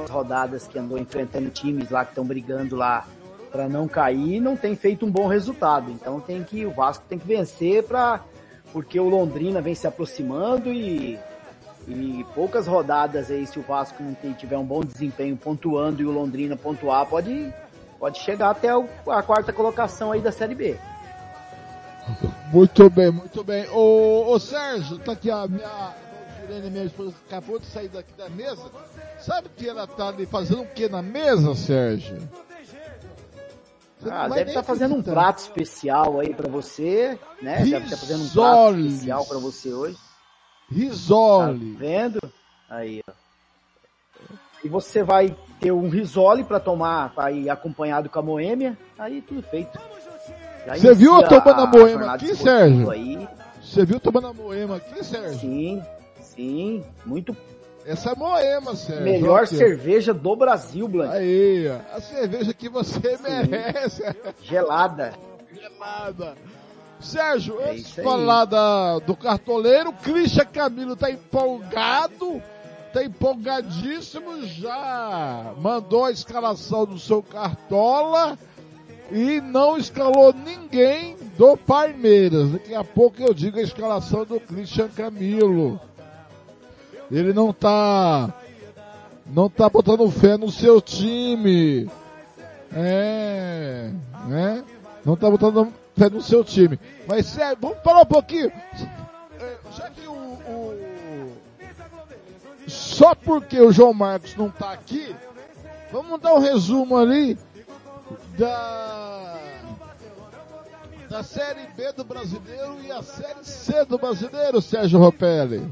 as 0.03 0.11
rodadas 0.11 0.67
que 0.67 0.79
andou 0.79 0.99
enfrentando 0.99 1.51
times 1.51 1.91
lá 1.91 2.05
que 2.05 2.13
estão 2.13 2.25
brigando 2.25 2.77
lá 2.77 3.07
para 3.51 3.69
não 3.69 3.87
cair, 3.87 4.41
não 4.41 4.57
tem 4.57 4.75
feito 4.75 5.05
um 5.05 5.11
bom 5.11 5.27
resultado. 5.27 5.91
Então 5.91 6.21
tem 6.21 6.43
que 6.43 6.65
o 6.65 6.71
Vasco 6.71 7.05
tem 7.09 7.19
que 7.19 7.27
vencer 7.27 7.83
para 7.85 8.21
porque 8.73 8.99
o 8.99 9.09
Londrina 9.09 9.61
vem 9.61 9.75
se 9.75 9.87
aproximando 9.87 10.73
e 10.73 11.19
e 11.87 12.25
poucas 12.33 12.67
rodadas 12.69 13.29
aí 13.29 13.45
se 13.45 13.59
o 13.59 13.63
Vasco 13.63 14.03
não 14.03 14.35
tiver 14.35 14.57
um 14.57 14.65
bom 14.65 14.85
desempenho 14.85 15.37
pontuando 15.37 16.01
e 16.01 16.07
o 16.07 16.13
Londrina 16.13 16.57
pontuar, 16.57 17.05
pode 17.07 17.53
pode 18.03 18.19
chegar 18.19 18.51
até 18.51 18.69
a 18.69 19.23
quarta 19.23 19.53
colocação 19.53 20.11
aí 20.11 20.21
da 20.21 20.33
Série 20.33 20.57
B. 20.57 20.77
Muito 22.53 22.91
bem, 22.91 23.13
muito 23.13 23.45
bem. 23.45 23.69
Ô, 23.71 24.25
ô 24.33 24.41
Sérgio, 24.41 24.99
tá 24.99 25.13
aqui 25.13 25.31
a 25.31 25.47
minha 25.47 25.95
Irene, 26.43 26.69
minha 26.69 26.85
esposa, 26.87 27.15
acabou 27.29 27.61
de 27.61 27.67
sair 27.67 27.87
daqui 27.87 28.13
da 28.15 28.29
mesa. 28.29 28.69
Sabe 29.21 29.49
que 29.57 29.69
ela 29.69 29.87
tá 29.87 30.09
ali 30.09 30.27
fazendo 30.27 30.63
o 30.63 30.67
que 30.67 30.89
na 30.89 31.01
mesa, 31.01 31.55
Sérgio? 31.55 32.19
Você 34.01 34.11
Ah, 34.11 34.29
deve 34.29 34.51
estar 34.51 34.65
fazendo 34.65 34.97
um 34.97 35.03
prato 35.03 35.39
especial 35.39 36.19
aí 36.19 36.35
pra 36.35 36.51
você, 36.51 37.17
né? 37.41 37.59
Deve 37.59 37.85
estar 37.85 37.97
fazendo 37.99 38.25
um 38.25 38.29
prato 38.31 38.73
Risoles. 38.73 38.93
especial 38.95 39.27
pra 39.27 39.39
você 39.39 39.73
hoje. 39.73 39.97
Risole. 40.73 41.75
Tá 41.75 41.79
vendo? 41.79 42.19
Aí, 42.69 43.01
ó. 43.09 43.13
E 44.65 44.69
você 44.69 45.05
vai 45.05 45.37
ter 45.63 45.71
um 45.71 45.89
risole 45.89 46.43
pra 46.43 46.59
tomar, 46.59 47.15
ir 47.33 47.49
acompanhado 47.49 48.09
com 48.11 48.19
a 48.19 48.23
Moêmia, 48.23 48.77
aí 48.99 49.23
tudo 49.23 49.43
feito. 49.43 49.79
Você 50.67 50.95
viu 50.95 51.15
eu 51.15 51.29
tomando 51.29 51.61
a 51.61 51.63
a 51.63 51.67
moema 51.67 52.15
aqui, 52.15 52.35
Sérgio? 52.35 52.91
Aí. 52.91 53.29
Você 53.63 53.85
viu 53.85 54.01
tomando 54.01 54.27
a 54.27 54.33
moema 54.35 54.77
aqui, 54.77 55.05
Sérgio? 55.05 55.39
Sim, 55.39 55.83
sim, 56.21 56.85
muito. 57.07 57.37
Essa 57.87 58.11
é 58.11 58.15
moema, 58.15 58.75
Sérgio. 58.77 59.05
Melhor 59.05 59.45
Aqui, 59.45 59.57
cerveja 59.57 60.13
do 60.13 60.37
Brasil, 60.37 60.87
Blanc. 60.89 61.17
Aí, 61.17 61.69
ó. 61.69 61.97
a 61.97 62.01
cerveja 62.01 62.53
que 62.55 62.69
você 62.69 63.19
merece. 63.23 64.03
Gelada. 64.43 65.13
Gelada. 65.53 66.35
Sérgio, 67.01 67.61
É 67.61 67.71
antes 67.71 67.93
de 67.95 68.01
aí. 68.01 68.05
falar 68.07 68.45
da, 68.45 68.99
do 69.01 69.17
cartoleiro, 69.17 69.93
Christian 69.93 70.45
Camilo 70.45 70.95
tá 70.95 71.11
empolgado, 71.11 72.41
tá 72.93 73.05
empolgadíssimo 73.05 74.47
já. 74.47 75.53
Mandou 75.59 76.05
a 76.05 76.11
escalação 76.11 76.85
do 76.85 76.99
seu 76.99 77.23
cartola 77.23 78.39
e 79.11 79.41
não 79.41 79.77
escalou 79.77 80.33
ninguém 80.33 81.17
do 81.37 81.57
Palmeiras. 81.57 82.51
Daqui 82.53 82.75
a 82.75 82.85
pouco 82.85 83.23
eu 83.23 83.33
digo 83.35 83.59
a 83.59 83.63
escalação 83.63 84.25
do 84.25 84.39
Christian 84.41 84.89
Camilo. 84.89 85.81
Ele 87.11 87.33
não 87.33 87.53
tá 87.53 88.33
não 89.27 89.49
tá 89.49 89.69
botando 89.69 90.11
fé 90.11 90.37
no 90.37 90.51
seu 90.51 90.81
time. 90.81 91.89
É, 92.75 93.91
né? 94.27 94.65
Não 95.05 95.17
tá 95.17 95.31
botando 95.31 95.73
fé 95.97 96.09
no 96.09 96.23
seu 96.23 96.43
time. 96.45 96.79
Mas 97.07 97.27
sério, 97.27 97.59
vamos 97.61 97.79
falar 97.85 98.03
um 98.03 98.07
pouquinho. 98.07 98.51
É, 99.41 99.57
Já 99.77 99.91
que 99.91 100.07
o, 100.07 100.13
o- 100.13 101.02
só 102.67 103.15
porque 103.15 103.61
o 103.61 103.73
João 103.73 103.93
Marcos 103.93 104.37
não 104.37 104.51
tá 104.51 104.73
aqui, 104.73 105.15
vamos 105.91 106.21
dar 106.21 106.35
um 106.35 106.39
resumo 106.39 106.97
ali 106.97 107.39
da 108.39 109.39
da 111.09 111.23
série 111.23 111.67
B 111.77 111.93
do 111.93 112.05
brasileiro 112.05 112.79
e 112.83 112.91
a 112.91 113.03
série 113.03 113.45
C 113.45 113.85
do 113.85 113.99
brasileiro, 113.99 114.63
Sérgio 114.63 114.99
Ropelli. 114.99 115.63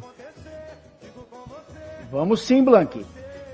Vamos 2.11 2.43
sim, 2.43 2.63
Blank. 2.63 3.07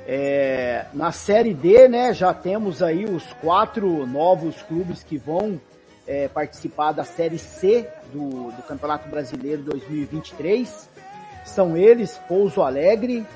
É, 0.05 0.86
na 0.94 1.12
Série 1.12 1.55
D, 1.55 1.89
né, 1.89 2.15
já 2.15 2.34
temos 2.34 2.82
aí 2.82 3.05
os 3.05 3.24
quatro 3.34 4.06
novos 4.06 4.62
clubes 4.62 5.05
que 5.05 5.16
vão 5.16 5.60
é, 6.06 6.26
participar 6.26 6.92
da 6.92 7.05
Série 7.05 7.39
C 7.39 7.89
do, 8.12 8.50
do 8.50 8.62
Campeonato 8.62 9.08
Brasileiro 9.08 9.62
2023. 9.62 10.89
São 11.47 11.76
eles 11.76 12.18
Pouso 12.28 12.60
Alegre, 12.62 13.26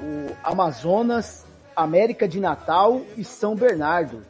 o 0.00 0.36
Amazonas, 0.44 1.44
América 1.74 2.28
de 2.28 2.38
Natal 2.38 3.00
e 3.16 3.24
São 3.24 3.54
Bernardo. 3.56 4.22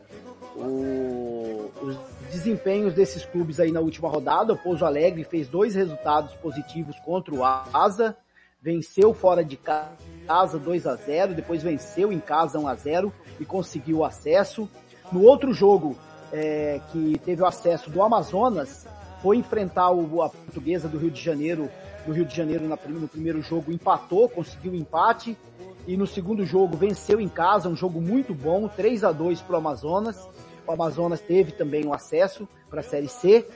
O- 0.56 1.70
os 1.82 1.97
desempenhos 2.31 2.94
desses 2.94 3.24
clubes 3.24 3.58
aí 3.60 3.72
na 3.72 3.81
última 3.81 4.08
rodada, 4.08 4.52
o 4.52 4.56
Pouso 4.56 4.84
Alegre 4.84 5.24
fez 5.24 5.48
dois 5.48 5.74
resultados 5.74 6.32
positivos 6.34 6.98
contra 7.00 7.34
o 7.34 7.44
Asa, 7.44 8.16
venceu 8.60 9.12
fora 9.12 9.44
de 9.44 9.56
casa 9.56 10.58
2 10.58 10.86
a 10.86 10.94
0, 10.94 11.34
depois 11.34 11.62
venceu 11.62 12.12
em 12.12 12.20
casa 12.20 12.58
1 12.58 12.68
a 12.68 12.74
0 12.74 13.12
e 13.40 13.44
conseguiu 13.44 13.98
o 13.98 14.05
acesso. 14.05 14.68
No 15.10 15.24
outro 15.24 15.52
jogo 15.52 15.97
é, 16.32 16.81
que 16.92 17.18
teve 17.24 17.42
o 17.42 17.47
acesso 17.47 17.90
do 17.90 18.00
Amazonas, 18.00 18.86
foi 19.20 19.36
enfrentar 19.36 19.90
o, 19.90 20.22
a 20.22 20.28
portuguesa 20.28 20.89
do 20.89 20.98
Rio 20.98 21.10
de 21.10 21.20
Janeiro, 21.20 21.68
do 22.06 22.12
Rio 22.12 22.24
de 22.24 22.34
Janeiro 22.34 22.64
no 22.66 23.08
primeiro 23.08 23.40
jogo 23.42 23.72
empatou, 23.72 24.28
conseguiu 24.28 24.74
empate 24.74 25.36
e 25.86 25.97
no 25.97 26.06
segundo 26.06 26.44
jogo 26.44 26.76
venceu 26.76 27.20
em 27.20 27.28
casa, 27.28 27.68
um 27.68 27.76
jogo 27.76 28.00
muito 28.00 28.34
bom, 28.34 28.68
3 28.68 29.05
a 29.05 29.12
2 29.12 29.40
para 29.42 29.55
o 29.55 29.58
Amazonas. 29.58 30.28
O 30.66 30.72
Amazonas 30.72 31.20
teve 31.20 31.52
também 31.52 31.84
o 31.86 31.92
acesso 31.92 32.48
para 32.70 32.81
a 32.81 32.84
Série 32.84 33.08
C. 33.08 33.47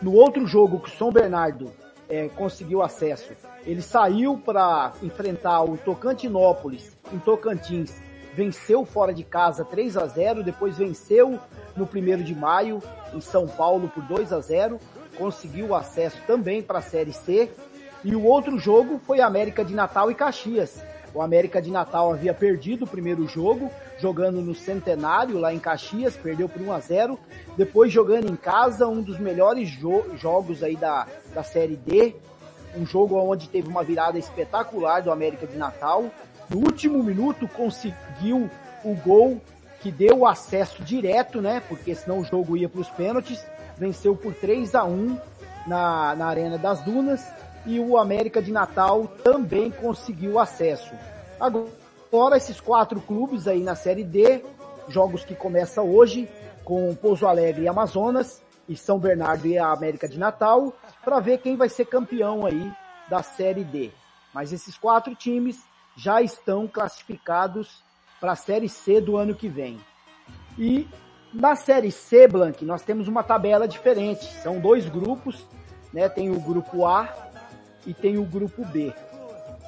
No 0.00 0.14
outro 0.14 0.46
jogo 0.46 0.80
que 0.80 0.88
o 0.88 0.92
São 0.92 1.10
Bernardo 1.10 1.72
é, 2.08 2.28
conseguiu 2.28 2.82
acesso, 2.82 3.32
ele 3.64 3.82
saiu 3.82 4.36
para 4.36 4.92
enfrentar 5.02 5.62
o 5.62 5.76
Tocantinópolis 5.76 6.96
em 7.12 7.18
Tocantins, 7.18 7.94
venceu 8.34 8.84
fora 8.84 9.12
de 9.12 9.24
casa 9.24 9.64
3 9.64 9.96
a 9.96 10.06
0, 10.06 10.42
depois 10.42 10.78
venceu 10.78 11.38
no 11.76 11.86
primeiro 11.86 12.22
de 12.22 12.34
maio 12.34 12.82
em 13.14 13.20
São 13.20 13.46
Paulo 13.46 13.88
por 13.88 14.02
2 14.04 14.32
a 14.32 14.40
0, 14.40 14.78
conseguiu 15.16 15.74
acesso 15.74 16.18
também 16.26 16.62
para 16.62 16.78
a 16.78 16.82
Série 16.82 17.12
C. 17.12 17.50
E 18.04 18.14
o 18.16 18.24
outro 18.24 18.58
jogo 18.58 19.00
foi 19.06 19.20
América 19.20 19.64
de 19.64 19.74
Natal 19.74 20.10
e 20.10 20.14
Caxias. 20.14 20.82
O 21.14 21.20
América 21.20 21.60
de 21.60 21.70
Natal 21.70 22.12
havia 22.12 22.32
perdido 22.32 22.84
o 22.84 22.88
primeiro 22.88 23.26
jogo, 23.28 23.70
jogando 23.98 24.40
no 24.40 24.54
Centenário, 24.54 25.38
lá 25.38 25.52
em 25.52 25.58
Caxias, 25.58 26.16
perdeu 26.16 26.48
por 26.48 26.62
1 26.62 26.72
a 26.72 26.80
0 26.80 27.18
Depois 27.56 27.92
jogando 27.92 28.30
em 28.30 28.36
casa, 28.36 28.88
um 28.88 29.02
dos 29.02 29.18
melhores 29.18 29.68
jo- 29.70 30.04
jogos 30.16 30.62
aí 30.62 30.74
da, 30.74 31.06
da 31.34 31.42
Série 31.42 31.76
D. 31.76 32.16
Um 32.74 32.86
jogo 32.86 33.16
onde 33.16 33.48
teve 33.48 33.68
uma 33.68 33.84
virada 33.84 34.18
espetacular 34.18 35.02
do 35.02 35.12
América 35.12 35.46
de 35.46 35.56
Natal. 35.56 36.06
No 36.48 36.58
último 36.58 37.02
minuto 37.02 37.46
conseguiu 37.46 38.48
o 38.82 38.94
gol 38.94 39.40
que 39.80 39.90
deu 39.90 40.20
o 40.20 40.26
acesso 40.26 40.82
direto, 40.82 41.42
né? 41.42 41.62
Porque 41.68 41.94
senão 41.94 42.20
o 42.20 42.24
jogo 42.24 42.56
ia 42.56 42.68
para 42.68 42.80
os 42.80 42.88
pênaltis. 42.88 43.44
Venceu 43.76 44.16
por 44.16 44.32
3 44.32 44.74
a 44.74 44.84
1 44.84 45.18
na, 45.66 46.14
na 46.16 46.26
Arena 46.26 46.56
das 46.56 46.80
Dunas. 46.82 47.22
E 47.64 47.78
o 47.78 47.96
América 47.96 48.42
de 48.42 48.50
Natal 48.50 49.06
também 49.22 49.70
conseguiu 49.70 50.38
acesso. 50.38 50.92
Agora, 51.38 52.36
esses 52.36 52.60
quatro 52.60 53.00
clubes 53.00 53.46
aí 53.46 53.62
na 53.62 53.74
Série 53.74 54.04
D, 54.04 54.44
jogos 54.88 55.24
que 55.24 55.34
começam 55.34 55.88
hoje, 55.88 56.28
com 56.64 56.94
Pouso 56.94 57.26
Alegre 57.26 57.62
e 57.62 57.68
Amazonas, 57.68 58.42
e 58.68 58.76
São 58.76 58.98
Bernardo 58.98 59.46
e 59.46 59.58
a 59.58 59.70
América 59.72 60.08
de 60.08 60.18
Natal, 60.18 60.72
para 61.04 61.20
ver 61.20 61.38
quem 61.38 61.56
vai 61.56 61.68
ser 61.68 61.86
campeão 61.86 62.46
aí 62.46 62.72
da 63.08 63.22
Série 63.22 63.64
D. 63.64 63.90
Mas 64.32 64.52
esses 64.52 64.76
quatro 64.76 65.14
times 65.14 65.62
já 65.96 66.22
estão 66.22 66.66
classificados 66.66 67.82
para 68.20 68.32
a 68.32 68.36
Série 68.36 68.68
C 68.68 69.00
do 69.00 69.16
ano 69.16 69.34
que 69.34 69.48
vem. 69.48 69.80
E 70.58 70.88
na 71.32 71.56
Série 71.56 71.90
C, 71.90 72.28
Blank, 72.28 72.64
nós 72.64 72.82
temos 72.82 73.08
uma 73.08 73.22
tabela 73.22 73.66
diferente. 73.66 74.24
São 74.42 74.60
dois 74.60 74.88
grupos, 74.88 75.46
né? 75.92 76.08
Tem 76.08 76.30
o 76.30 76.40
grupo 76.40 76.86
A 76.86 77.08
e 77.86 77.94
tem 77.94 78.18
o 78.18 78.24
grupo 78.24 78.64
B. 78.64 78.92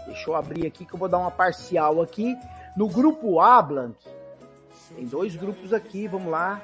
Deixa 0.07 0.31
eu 0.31 0.35
abrir 0.35 0.67
aqui 0.67 0.85
que 0.85 0.95
eu 0.95 0.99
vou 0.99 1.09
dar 1.09 1.19
uma 1.19 1.31
parcial 1.31 2.01
aqui. 2.01 2.37
No 2.77 2.89
grupo 2.89 3.41
A, 3.41 3.63
Blank, 3.63 3.97
tem 4.95 5.07
dois 5.07 5.35
grupos 5.37 5.73
aqui, 5.73 6.07
vamos 6.07 6.31
lá. 6.31 6.61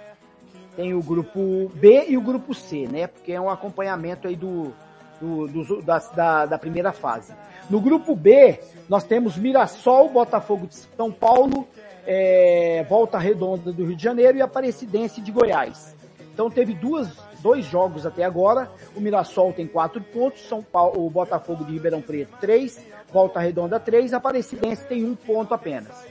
Tem 0.76 0.94
o 0.94 1.02
grupo 1.02 1.70
B 1.74 2.06
e 2.08 2.16
o 2.16 2.20
grupo 2.20 2.54
C, 2.54 2.86
né? 2.86 3.06
Porque 3.06 3.32
é 3.32 3.40
um 3.40 3.50
acompanhamento 3.50 4.28
aí 4.28 4.36
do, 4.36 4.72
do, 5.20 5.48
do 5.48 5.82
da, 5.82 5.98
da, 5.98 6.46
da 6.46 6.58
primeira 6.58 6.92
fase. 6.92 7.32
No 7.68 7.80
grupo 7.80 8.14
B, 8.14 8.60
nós 8.88 9.04
temos 9.04 9.36
Mirassol, 9.36 10.08
Botafogo 10.08 10.66
de 10.66 10.74
São 10.74 11.10
Paulo, 11.10 11.66
é, 12.06 12.84
Volta 12.88 13.18
Redonda 13.18 13.72
do 13.72 13.84
Rio 13.84 13.96
de 13.96 14.02
Janeiro 14.02 14.38
e 14.38 14.42
Aparecidense 14.42 15.20
de 15.20 15.30
Goiás. 15.30 15.94
Então 16.32 16.50
teve 16.50 16.74
duas, 16.74 17.08
dois 17.40 17.64
jogos 17.64 18.06
até 18.06 18.24
agora. 18.24 18.70
O 18.94 19.00
Mirassol 19.00 19.52
tem 19.52 19.66
quatro 19.66 20.00
pontos, 20.00 20.46
São 20.48 20.62
Paulo, 20.62 21.04
o 21.04 21.10
Botafogo 21.10 21.64
de 21.64 21.72
Ribeirão 21.72 22.00
Preto 22.00 22.32
três, 22.40 22.80
Volta 23.12 23.40
Redonda 23.40 23.80
três, 23.80 24.12
Aparecidense 24.12 24.84
tem 24.86 25.04
um 25.04 25.14
ponto 25.14 25.52
apenas. 25.52 26.06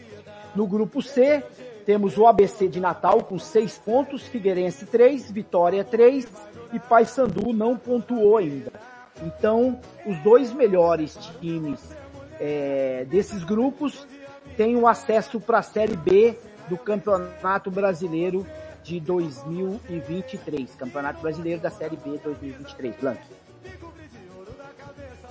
No 0.56 0.68
grupo 0.68 1.02
C, 1.02 1.44
temos 1.86 2.18
o 2.18 2.28
ABC 2.28 2.68
de 2.68 2.80
Natal 2.80 3.24
com 3.24 3.40
seis 3.40 3.78
pontos, 3.78 4.24
Figueirense 4.24 4.86
três, 4.86 5.32
Vitória 5.32 5.84
três 5.84 6.28
e 6.74 6.80
Paysandu 6.80 7.54
não 7.54 7.78
pontuou 7.78 8.38
ainda. 8.38 8.72
Então, 9.24 9.80
os 10.06 10.18
dois 10.20 10.54
melhores 10.54 11.16
times 11.40 11.80
é, 12.40 13.06
desses 13.10 13.44
grupos 13.44 14.08
têm 14.56 14.76
o 14.76 14.88
acesso 14.88 15.40
para 15.40 15.60
a 15.60 15.64
Série 15.64 15.96
B 15.96 16.38
do 16.70 16.78
Campeonato 16.78 17.72
Brasileiro 17.72 18.46
de 18.90 19.00
2023. 19.00 20.74
Campeonato 20.76 21.22
Brasileiro 21.22 21.62
da 21.62 21.70
Série 21.70 21.96
B 21.98 22.20
2023. 22.24 22.96
Blank. 23.00 23.20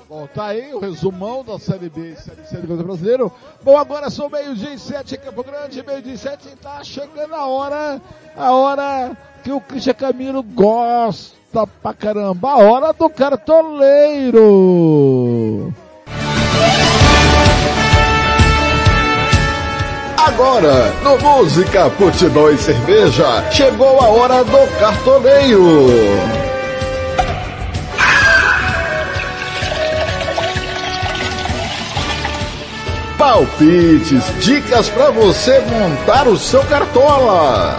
Bom, 0.08 0.28
tá 0.32 0.46
aí 0.46 0.72
o 0.72 0.78
resumão 0.78 1.44
da 1.44 1.58
Série 1.58 1.90
B 1.90 2.12
e 2.12 2.16
Série 2.16 2.46
C 2.46 2.56
do 2.58 2.84
Brasileiro. 2.84 3.32
Bom, 3.62 3.76
agora 3.76 4.08
são 4.08 4.30
meio-dia 4.30 4.72
e 4.72 4.78
sete 4.78 5.16
em 5.16 5.18
Campo 5.18 5.42
Grande, 5.42 5.84
meio-dia 5.84 6.14
e 6.14 6.18
sete, 6.18 6.48
tá 6.62 6.82
chegando 6.84 7.34
a 7.34 7.46
hora, 7.46 8.00
a 8.34 8.52
hora 8.52 9.16
que 9.42 9.50
o 9.52 9.60
Christian 9.60 9.94
Camilo 9.94 10.42
gosta 10.42 11.66
pra 11.82 11.92
caramba, 11.92 12.52
a 12.52 12.56
hora 12.58 12.92
do 12.92 13.10
cartoleiro. 13.10 14.38
Agora, 20.26 20.92
no 21.05 21.16
Música, 21.16 21.88
Futebol 21.90 22.50
e 22.50 22.58
Cerveja, 22.58 23.44
chegou 23.52 24.00
a 24.00 24.08
hora 24.08 24.42
do 24.42 24.78
cartoleiro. 24.80 25.86
Palpites, 33.16 34.24
dicas 34.40 34.88
para 34.88 35.10
você 35.12 35.60
montar 35.60 36.26
o 36.26 36.36
seu 36.36 36.64
cartola. 36.64 37.78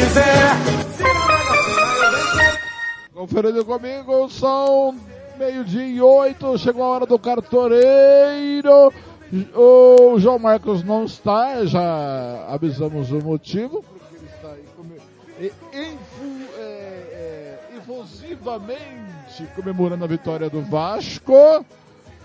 Quiser. 0.00 0.56
Conferindo 3.12 3.64
comigo, 3.64 4.30
são 4.30 4.96
meio-dia 5.38 5.86
e 5.86 6.00
oito, 6.00 6.56
chegou 6.58 6.82
a 6.84 6.88
hora 6.88 7.06
do 7.06 7.18
cartoreiro. 7.18 8.92
O 9.54 10.18
João 10.18 10.38
Marcos 10.38 10.82
não 10.82 11.04
está, 11.04 11.64
já 11.64 12.46
avisamos 12.48 13.12
o 13.12 13.18
motivo, 13.18 13.84
porque 13.84 14.16
ele 14.16 14.26
está 14.34 14.48
aí 14.48 14.64
come... 14.76 14.96
infu... 15.72 16.48
é, 16.58 16.60
é, 16.60 17.58
comemorando 19.54 20.04
a 20.04 20.08
vitória 20.08 20.50
do 20.50 20.62
Vasco. 20.62 21.64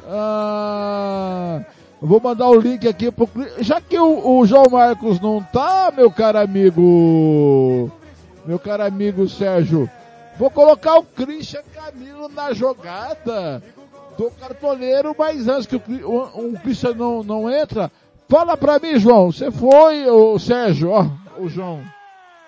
Ah, 0.08 1.62
Vou 2.06 2.22
mandar 2.22 2.50
o 2.50 2.60
link 2.60 2.88
aqui 2.88 3.12
pro. 3.12 3.28
Já 3.60 3.82
que 3.82 3.98
o, 3.98 4.38
o, 4.38 4.46
João 4.46 4.66
Marcos 4.70 5.20
não 5.20 5.42
tá, 5.42 5.92
meu 5.96 6.12
caro 6.12 6.38
amigo. 6.38 7.92
Meu 8.46 8.60
caro 8.60 8.84
amigo 8.84 9.28
Sérgio. 9.28 9.90
Vou 10.38 10.52
colocar 10.52 11.00
o 11.00 11.04
Christian 11.04 11.64
Camilo 11.74 12.30
na 12.30 12.54
jogada 12.54 13.64
do 14.16 14.30
cartoleiro, 14.30 15.16
mas 15.18 15.48
antes 15.48 15.66
que 15.66 15.78
o, 15.78 15.82
o, 16.06 16.50
o 16.52 16.60
Christian 16.60 16.94
não, 16.94 17.24
não 17.24 17.50
entra, 17.50 17.92
fala 18.30 18.56
pra 18.56 18.78
mim, 18.78 19.00
João. 19.00 19.32
Você 19.32 19.50
foi, 19.50 20.08
o 20.08 20.38
Sérgio, 20.38 20.92
ó, 20.92 21.08
o 21.40 21.50
João. 21.50 21.82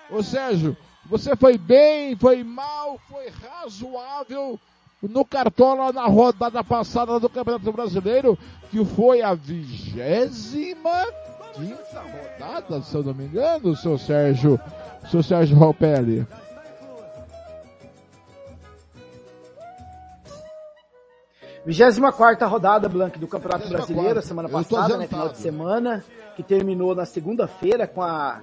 Ô 0.08 0.22
Sérgio, 0.22 0.76
você 1.06 1.34
foi 1.34 1.58
bem, 1.58 2.14
foi 2.14 2.44
mal, 2.44 2.98
foi 3.10 3.26
razoável 3.28 4.58
no 5.02 5.24
Cartola 5.24 5.92
na 5.92 6.06
rodada 6.06 6.62
passada 6.64 7.18
do 7.20 7.28
Campeonato 7.28 7.72
Brasileiro, 7.72 8.38
que 8.70 8.84
foi 8.84 9.22
a 9.22 9.34
vigésima 9.34 11.06
quinta 11.54 12.00
rodada, 12.00 12.82
se 12.82 12.94
eu 12.94 13.02
não 13.02 13.14
me 13.14 13.26
engano, 13.26 13.76
seu 13.76 13.98
Sérgio, 13.98 14.60
seu 15.10 15.22
Sérgio 15.22 15.56
Ropelli. 15.56 16.26
Vigésima 21.64 22.12
quarta 22.12 22.46
rodada, 22.46 22.88
Blank, 22.88 23.18
do 23.18 23.26
Campeonato 23.26 23.68
Brasileiro, 23.68 24.22
semana 24.22 24.48
passada, 24.48 24.96
né, 24.96 25.06
final 25.06 25.28
de 25.28 25.38
semana, 25.38 26.04
que 26.34 26.42
terminou 26.42 26.94
na 26.94 27.04
segunda-feira 27.04 27.86
com 27.86 28.02
a 28.02 28.40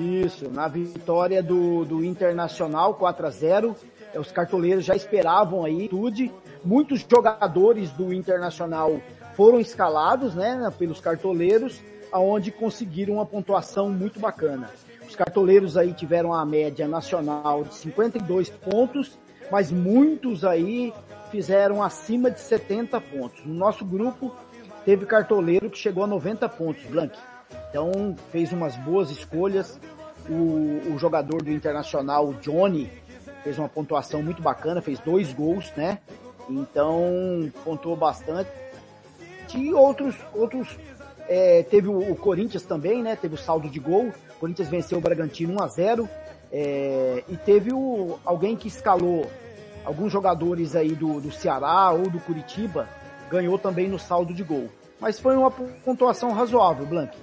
isso, 0.00 0.50
na 0.50 0.68
vitória 0.68 1.42
do, 1.42 1.84
do 1.84 2.04
Internacional 2.04 2.94
4 2.94 3.26
a 3.26 3.30
0 3.30 3.76
é, 4.12 4.18
os 4.18 4.32
cartoleiros 4.32 4.84
já 4.84 4.94
esperavam 4.94 5.64
aí 5.64 5.88
tudo. 5.88 6.30
Muitos 6.64 7.06
jogadores 7.08 7.90
do 7.92 8.12
Internacional 8.12 9.00
foram 9.34 9.60
escalados, 9.60 10.34
né, 10.34 10.72
pelos 10.78 11.00
cartoleiros, 11.00 11.80
aonde 12.12 12.50
conseguiram 12.50 13.14
uma 13.14 13.26
pontuação 13.26 13.88
muito 13.88 14.18
bacana. 14.18 14.70
Os 15.08 15.16
cartoleiros 15.16 15.76
aí 15.76 15.92
tiveram 15.92 16.32
a 16.34 16.44
média 16.44 16.86
nacional 16.86 17.64
de 17.64 17.74
52 17.74 18.50
pontos, 18.50 19.18
mas 19.50 19.70
muitos 19.70 20.44
aí 20.44 20.92
fizeram 21.30 21.82
acima 21.82 22.30
de 22.30 22.40
70 22.40 23.00
pontos. 23.00 23.44
No 23.44 23.54
nosso 23.54 23.84
grupo 23.84 24.34
teve 24.84 25.06
cartoleiro 25.06 25.70
que 25.70 25.78
chegou 25.78 26.04
a 26.04 26.06
90 26.06 26.48
pontos, 26.48 26.84
Blank. 26.84 27.16
Então 27.70 28.16
fez 28.30 28.52
umas 28.52 28.76
boas 28.76 29.10
escolhas. 29.10 29.80
O, 30.28 30.92
o 30.92 30.98
jogador 30.98 31.42
do 31.42 31.50
Internacional, 31.50 32.28
o 32.28 32.34
Johnny, 32.34 32.90
fez 33.42 33.58
uma 33.58 33.68
pontuação 33.68 34.22
muito 34.22 34.42
bacana, 34.42 34.82
fez 34.82 34.98
dois 35.00 35.32
gols, 35.32 35.72
né? 35.76 35.98
Então 36.48 37.50
pontuou 37.64 37.96
bastante. 37.96 38.50
E 39.54 39.72
outros, 39.72 40.14
outros 40.34 40.76
é, 41.28 41.62
teve 41.62 41.88
o, 41.88 42.12
o, 42.12 42.16
Corinthians 42.16 42.64
também, 42.64 43.02
né? 43.02 43.16
Teve 43.16 43.34
o 43.34 43.38
saldo 43.38 43.68
de 43.68 43.78
gol. 43.78 44.08
O 44.08 44.40
Corinthians 44.40 44.68
venceu 44.68 44.98
o 44.98 45.00
Bragantino 45.00 45.54
1 45.54 45.62
a 45.62 45.66
0 45.66 46.08
É, 46.52 47.22
e 47.28 47.36
teve 47.36 47.72
o, 47.72 48.18
alguém 48.24 48.56
que 48.56 48.68
escalou 48.68 49.30
alguns 49.84 50.12
jogadores 50.12 50.76
aí 50.76 50.94
do, 50.94 51.20
do 51.20 51.32
Ceará 51.32 51.90
ou 51.90 52.10
do 52.10 52.20
Curitiba, 52.20 52.88
ganhou 53.30 53.58
também 53.58 53.88
no 53.88 53.98
saldo 53.98 54.34
de 54.34 54.42
gol. 54.42 54.68
Mas 55.00 55.18
foi 55.18 55.36
uma 55.36 55.50
pontuação 55.50 56.32
razoável, 56.32 56.84
Blank. 56.84 57.16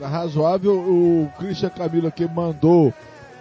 Tá 0.00 0.08
razoável, 0.08 0.78
o 0.78 1.30
Christian 1.38 1.68
Camilo 1.68 2.08
aqui 2.08 2.26
mandou 2.26 2.90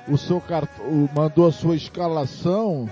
o 0.09 0.17
seu 0.17 0.41
cartão, 0.41 1.09
mandou 1.15 1.47
a 1.47 1.53
sua 1.53 1.73
escalação. 1.73 2.89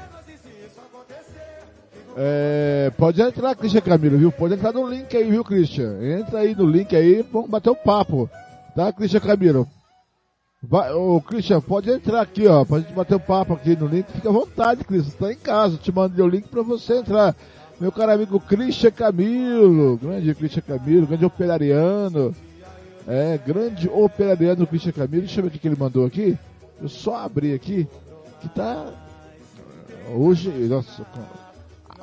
É, 2.15 2.89
pode 2.97 3.21
entrar, 3.21 3.53
Christian 3.55 3.81
Camilo, 3.81 4.17
viu? 4.17 4.31
Pode 4.31 4.53
entrar 4.53 4.71
no 4.71 4.87
link 4.87 5.15
aí, 5.17 5.29
viu, 5.29 5.43
Christian? 5.43 5.97
Entra 6.01 6.39
aí 6.39 6.55
no 6.55 6.65
link 6.65 6.95
aí, 6.95 7.21
vamos 7.29 7.49
bater 7.49 7.69
um 7.69 7.75
papo. 7.75 8.29
Tá, 8.73 8.93
Christian 8.93 9.19
Camilo? 9.19 9.67
Vai, 10.63 10.93
ô, 10.93 11.19
Christian, 11.19 11.59
pode 11.59 11.91
entrar 11.91 12.21
aqui, 12.21 12.47
ó, 12.47 12.63
pra 12.63 12.79
gente 12.79 12.93
bater 12.93 13.15
um 13.15 13.19
papo 13.19 13.51
aqui 13.51 13.75
no 13.75 13.87
link. 13.87 14.09
Fica 14.13 14.29
à 14.29 14.31
vontade, 14.31 14.85
Christian, 14.85 15.19
tá 15.19 15.33
em 15.33 15.35
casa. 15.37 15.75
Te 15.75 15.91
mandei 15.91 16.23
o 16.23 16.29
link 16.29 16.47
pra 16.47 16.61
você 16.61 16.99
entrar. 16.99 17.35
Meu 17.81 17.91
caro 17.91 18.13
amigo 18.13 18.39
Christian 18.39 18.91
Camilo, 18.91 19.97
grande 19.97 20.33
Christian 20.33 20.63
Camilo, 20.65 21.05
grande 21.05 21.25
operariano. 21.25 22.33
É, 23.07 23.37
grande 23.37 23.87
operariano 23.87 24.67
Christian 24.67 24.91
Camilo. 24.91 25.21
Deixa 25.21 25.39
eu 25.39 25.45
ver 25.45 25.55
o 25.55 25.59
que 25.59 25.67
ele 25.67 25.77
mandou 25.79 26.05
aqui. 26.05 26.37
Eu 26.81 26.89
só 26.89 27.15
abri 27.15 27.53
aqui, 27.53 27.87
que 28.41 28.49
tá... 28.49 28.93
Hoje, 30.13 30.49
nossa, 30.49 31.05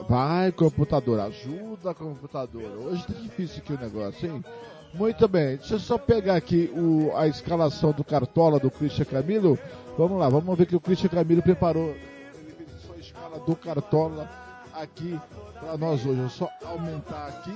vai 0.09 0.53
computador, 0.53 1.21
ajuda 1.21 1.95
computador. 1.95 2.71
Hoje 2.79 3.07
tá 3.07 3.15
difícil 3.15 3.63
aqui 3.63 3.73
o 3.73 3.81
negócio, 3.81 4.29
hein? 4.29 4.45
Muito 4.93 5.27
bem, 5.27 5.57
deixa 5.57 5.75
eu 5.75 5.79
só 5.79 5.97
pegar 5.97 6.37
aqui 6.37 6.71
o, 6.77 7.17
a 7.17 7.27
escalação 7.27 7.93
do 7.93 8.05
Cartola 8.05 8.61
do 8.61 8.71
Christian 8.71 9.07
Camilo. 9.07 9.59
Vamos 9.97 10.19
lá, 10.19 10.29
vamos 10.29 10.57
ver 10.57 10.67
que 10.67 10.77
o 10.77 10.81
Christian 10.81 11.09
Camilo 11.09 11.43
preparou. 11.43 11.95
A 12.95 12.99
escala 12.99 13.41
do 13.41 13.57
Cartola 13.57 14.29
aqui 14.73 15.19
para 15.59 15.77
nós 15.77 16.05
hoje. 16.05 16.21
Eu 16.21 16.31
só 16.31 16.49
aumentar 16.65 17.29
aqui 17.29 17.55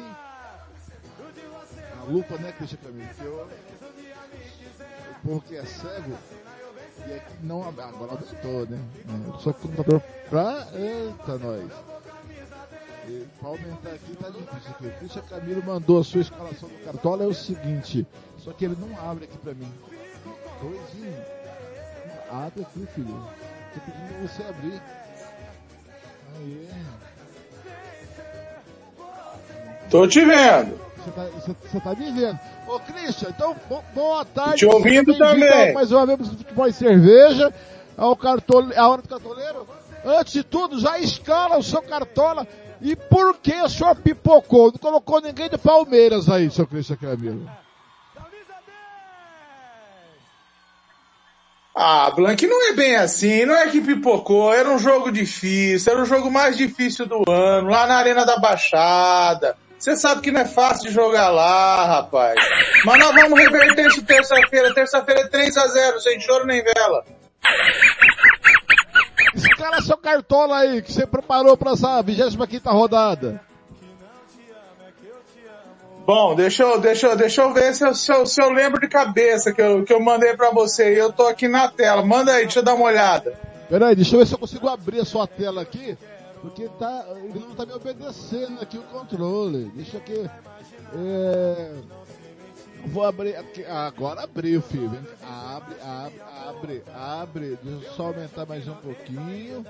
lupa, 2.11 2.37
né, 2.39 2.53
Christian 2.53 2.79
Camilo? 2.83 3.09
Porque 5.23 5.29
eu, 5.31 5.41
que 5.41 5.57
é 5.57 5.65
cego 5.65 6.17
e 7.07 7.13
aqui 7.15 7.33
não 7.43 7.67
agora 7.67 8.13
aumentou, 8.13 8.67
né? 8.67 8.79
Só 9.41 9.53
computador 9.53 10.01
pra. 10.29 10.67
Eita, 10.75 11.39
nós. 11.39 11.71
Para 13.41 13.49
aumentar 13.49 13.91
aqui 13.91 14.17
tá 14.17 14.29
difícil 14.29 14.71
aqui. 14.71 14.87
O 14.87 14.91
Christian 14.99 15.23
Camilo 15.23 15.63
mandou 15.65 16.01
a 16.01 16.05
sua 16.05 16.21
escalação 16.21 16.69
do 16.69 16.85
Cartola, 16.85 17.25
é 17.25 17.27
o 17.27 17.35
seguinte, 17.35 18.07
só 18.39 18.53
que 18.53 18.65
ele 18.65 18.77
não 18.79 18.99
abre 19.09 19.25
aqui 19.25 19.39
para 19.39 19.55
mim. 19.55 19.73
Doisinho. 20.61 21.25
Abre 22.31 22.63
aqui, 22.63 22.87
filho. 22.95 23.27
Tô 23.75 23.81
pedindo 23.81 24.09
pra 24.09 24.29
você 24.29 24.43
abrir. 24.43 24.83
Aí. 26.37 26.69
Tô 29.91 30.07
te 30.07 30.25
vendo. 30.25 30.88
Você 31.09 31.13
tá, 31.13 31.23
você, 31.25 31.57
você 31.63 31.81
tá 31.81 31.95
me 31.95 32.11
vendo. 32.11 32.39
Ô, 32.67 32.79
Christian, 32.81 33.29
então, 33.31 33.57
bo, 33.69 33.83
boa 33.95 34.25
tarde. 34.25 34.59
Te 34.59 34.67
ouvindo 34.67 35.17
também. 35.17 35.73
Mais 35.73 35.91
uma 35.91 36.07
vez, 36.07 36.29
futebol 36.29 36.67
e 36.67 36.73
cerveja. 36.73 37.53
Ao 37.97 38.15
cartole, 38.15 38.77
a 38.77 38.89
hora 38.89 39.03
do 39.03 39.09
cartoleiro. 39.09 39.67
Antes 40.05 40.33
de 40.35 40.45
tudo, 40.45 40.79
já 40.79 40.99
escala 40.99 41.59
o 41.59 41.63
seu 41.63 41.83
cartola. 41.83 42.47
E 42.81 42.95
por 42.95 43.37
que 43.39 43.55
o 43.55 43.69
senhor 43.69 43.97
pipocou? 43.97 44.71
Não 44.71 44.79
colocou 44.79 45.21
ninguém 45.21 45.49
de 45.49 45.59
Palmeiras 45.59 46.29
aí, 46.29 46.51
seu 46.51 46.67
Cristian 46.67 46.97
Camilo. 46.97 47.49
Ah, 51.75 52.11
Blank, 52.11 52.45
não 52.47 52.71
é 52.71 52.73
bem 52.73 52.97
assim, 52.97 53.45
não 53.45 53.55
é 53.55 53.69
que 53.69 53.81
pipocou, 53.81 54.53
era 54.53 54.69
um 54.69 54.81
jogo 54.81 55.13
difícil, 55.13 55.93
era 55.93 56.03
o 56.03 56.07
jogo 56.07 56.29
mais 56.29 56.57
difícil 56.57 57.07
do 57.07 57.23
ano, 57.31 57.71
lá 57.71 57.87
na 57.87 57.97
Arena 57.97 58.27
da 58.27 58.37
Baixada. 58.37 59.57
Você 59.79 59.97
sabe 59.97 60.23
que 60.23 60.33
não 60.33 60.41
é 60.41 60.45
fácil 60.45 60.89
de 60.89 60.95
jogar 60.95 61.29
lá, 61.31 61.85
rapaz. 61.87 62.35
Mas 62.85 62.99
nós 62.99 63.15
vamos 63.15 63.39
reverter 63.39 63.87
isso 63.87 64.03
terça-feira. 64.05 64.75
Terça-feira 64.75 65.21
é 65.21 65.29
3 65.29 65.57
a 65.57 65.67
0 65.69 66.01
sem 66.01 66.21
choro 66.21 66.47
nem 66.47 66.63
vela. 66.63 67.05
Escala 69.35 69.81
seu 69.81 69.97
cartola 69.97 70.59
aí, 70.59 70.83
que 70.83 70.93
você 70.93 71.07
preparou 71.07 71.57
para 71.57 71.73
essa 71.73 72.03
25 72.03 72.71
rodada. 72.71 73.41
Bom, 76.05 76.35
deixa 76.35 76.63
eu, 76.63 76.81
deixa 76.81 77.07
eu, 77.07 77.17
deixa 77.17 77.43
eu 77.43 77.53
ver 77.53 77.75
se 77.75 77.87
eu, 77.87 77.95
se 77.95 78.11
eu, 78.11 78.27
se 78.27 78.43
eu 78.43 78.51
lembro 78.51 78.81
de 78.81 78.89
cabeça 78.89 79.53
que 79.53 79.61
eu, 79.61 79.85
que 79.85 79.93
eu 79.93 80.01
mandei 80.01 80.35
para 80.35 80.51
você. 80.51 80.99
Eu 80.99 81.13
tô 81.13 81.27
aqui 81.27 81.47
na 81.47 81.69
tela. 81.69 82.03
Manda 82.03 82.33
aí, 82.33 82.45
deixa 82.45 82.61
eu 82.61 82.65
dar 82.65 82.75
uma 82.75 82.87
olhada. 82.87 83.39
Peraí, 83.69 83.95
deixa 83.95 84.17
eu 84.17 84.21
ver 84.21 84.27
se 84.27 84.33
eu 84.33 84.39
consigo 84.39 84.67
abrir 84.69 85.01
a 85.01 85.05
sua 85.05 85.27
tela 85.27 85.61
aqui. 85.61 85.97
Porque 86.41 86.69
tá, 86.79 87.05
ele 87.17 87.41
não 87.41 87.55
tá 87.55 87.67
me 87.67 87.73
obedecendo 87.73 88.61
aqui 88.61 88.79
o 88.79 88.83
controle. 88.83 89.71
Deixa 89.75 89.99
aqui. 89.99 90.29
É... 90.95 91.73
Vou 92.87 93.05
abrir 93.05 93.37
aqui. 93.37 93.65
Agora 93.65 94.23
abriu, 94.23 94.63
filho. 94.63 94.99
Abre, 95.23 95.75
abre, 95.83 96.21
abre, 96.49 96.83
abre. 96.95 97.59
Deixa 97.63 97.87
eu 97.87 97.93
só 97.93 98.07
aumentar 98.07 98.47
mais 98.47 98.67
um 98.69 98.75
pouquinho. 98.75 99.65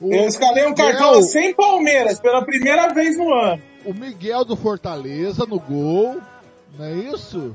O 0.00 0.12
eu 0.12 0.26
escalei 0.26 0.66
um 0.66 0.74
cartão 0.74 1.22
sem 1.22 1.54
Palmeiras 1.54 2.18
pela 2.18 2.44
primeira 2.44 2.88
vez 2.92 3.16
no 3.16 3.32
ano. 3.32 3.62
O 3.84 3.94
Miguel 3.94 4.44
do 4.44 4.56
Fortaleza 4.56 5.46
no 5.46 5.60
gol. 5.60 6.20
Não 6.76 6.84
é 6.84 6.92
isso? 6.92 7.54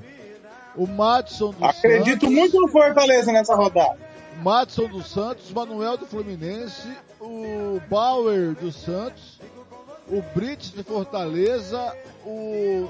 O 0.76 0.88
Madison 0.88 1.52
do 1.52 1.66
Acredito 1.66 2.22
Santos. 2.22 2.30
muito 2.30 2.60
no 2.60 2.68
Fortaleza 2.70 3.32
nessa 3.32 3.56
rodada. 3.56 3.98
Madison 4.42 4.88
do 4.88 5.04
Santos, 5.04 5.52
Manuel 5.52 5.98
do 5.98 6.06
Fluminense, 6.06 6.88
o 7.20 7.82
Bauer 7.90 8.54
do 8.56 8.72
Santos, 8.72 9.40
o 10.08 10.22
Brits 10.34 10.72
de 10.72 10.84
Fortaleza, 10.84 11.96
o 12.26 12.90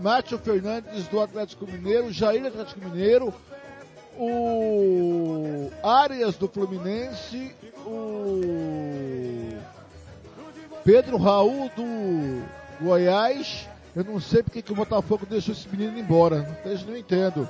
Márcio 0.00 0.38
Fernandes 0.38 1.06
do 1.08 1.20
Atlético 1.20 1.66
Mineiro, 1.66 2.12
Jair 2.12 2.42
do 2.42 2.48
Atlético 2.48 2.80
Mineiro, 2.88 3.34
o 4.16 5.70
Arias 5.82 6.36
do 6.36 6.48
Fluminense, 6.48 7.54
o 7.86 9.58
Pedro 10.84 11.16
Raul 11.16 11.70
do 11.74 12.44
Goiás. 12.84 13.68
Eu 13.94 14.04
não 14.04 14.20
sei 14.20 14.42
porque 14.42 14.60
que 14.60 14.72
o 14.72 14.76
Botafogo 14.76 15.24
deixou 15.24 15.54
esse 15.54 15.68
menino 15.68 15.98
embora. 15.98 16.58
Não 16.86 16.96
entendo. 16.96 17.48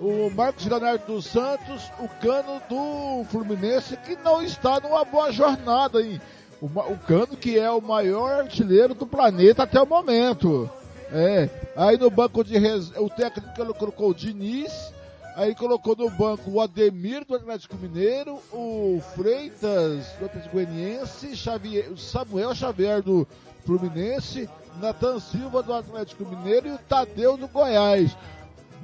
O 0.00 0.28
Marcos 0.30 0.66
Leonardo 0.66 1.06
dos 1.06 1.26
Santos, 1.26 1.90
o 2.00 2.08
Cano 2.20 2.60
do 2.68 3.24
Fluminense, 3.30 3.96
que 3.98 4.16
não 4.16 4.42
está 4.42 4.80
numa 4.80 5.04
boa 5.04 5.30
jornada 5.30 5.98
aí. 5.98 6.20
O, 6.60 6.66
o 6.66 6.98
Cano 7.06 7.36
que 7.36 7.58
é 7.58 7.70
o 7.70 7.80
maior 7.80 8.40
artilheiro 8.40 8.94
do 8.94 9.06
planeta 9.06 9.62
até 9.62 9.80
o 9.80 9.86
momento. 9.86 10.68
É. 11.12 11.48
Aí 11.76 11.96
no 11.96 12.10
banco 12.10 12.42
de 12.42 12.58
res... 12.58 12.90
o 12.96 13.08
técnico 13.08 13.54
colocou 13.76 14.10
o 14.10 14.14
Diniz, 14.14 14.92
aí 15.36 15.54
colocou 15.54 15.94
no 15.94 16.10
banco 16.10 16.50
o 16.50 16.60
Ademir 16.60 17.24
do 17.24 17.36
Atlético 17.36 17.76
Mineiro, 17.76 18.40
o 18.52 19.00
Freitas 19.14 20.06
do 20.18 20.26
Atlético 20.26 20.54
Goianiense, 20.54 21.36
Xavier... 21.36 21.90
o 21.92 21.96
Samuel 21.96 22.52
Xavier 22.52 23.00
do 23.00 23.26
Fluminense, 23.64 24.48
Natan 24.80 25.20
Silva 25.20 25.62
do 25.62 25.72
Atlético 25.72 26.24
Mineiro 26.24 26.66
e 26.66 26.72
o 26.72 26.78
Tadeu 26.78 27.36
do 27.36 27.46
Goiás. 27.46 28.16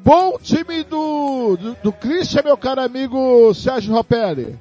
Bom 0.03 0.39
time 0.39 0.83
do, 0.83 1.57
do, 1.57 1.75
do 1.75 1.93
Christian, 1.93 2.43
meu 2.43 2.57
caro 2.57 2.81
amigo 2.81 3.53
Sérgio 3.53 3.93
Ropelli. 3.93 4.59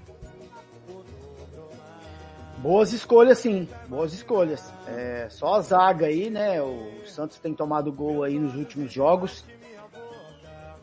Boas 2.58 2.92
escolhas, 2.92 3.38
sim. 3.40 3.68
Boas 3.88 4.12
escolhas. 4.12 4.72
É, 4.86 5.28
só 5.30 5.56
a 5.56 5.62
zaga 5.62 6.08
aí, 6.08 6.30
né? 6.30 6.62
O 6.62 6.90
Santos 7.06 7.40
tem 7.40 7.54
tomado 7.54 7.90
gol 7.90 8.24
aí 8.24 8.38
nos 8.38 8.54
últimos 8.54 8.92
jogos. 8.92 9.46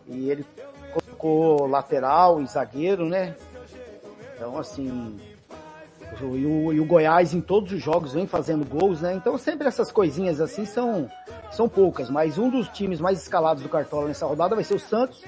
E 0.07 0.31
ele 0.31 0.44
colocou 0.93 1.67
lateral 1.67 2.41
e 2.41 2.47
zagueiro, 2.47 3.07
né? 3.07 3.36
Então, 4.35 4.57
assim. 4.57 5.18
E 6.18 6.25
o, 6.25 6.73
e 6.73 6.81
o 6.81 6.86
Goiás 6.86 7.35
em 7.35 7.43
todos 7.43 7.73
os 7.73 7.83
jogos 7.83 8.15
vem 8.15 8.26
fazendo 8.26 8.65
gols, 8.65 9.02
né? 9.02 9.12
Então 9.12 9.36
sempre 9.36 9.68
essas 9.68 9.93
coisinhas 9.93 10.41
assim 10.41 10.65
são, 10.65 11.10
são 11.50 11.68
poucas. 11.68 12.10
Mas 12.10 12.39
um 12.39 12.49
dos 12.50 12.68
times 12.68 13.00
mais 13.00 13.20
escalados 13.20 13.62
do 13.62 13.68
Cartola 13.68 14.08
nessa 14.08 14.26
rodada 14.26 14.55
vai 14.55 14.65
ser 14.65 14.75
o 14.75 14.81
Santos. 14.81 15.23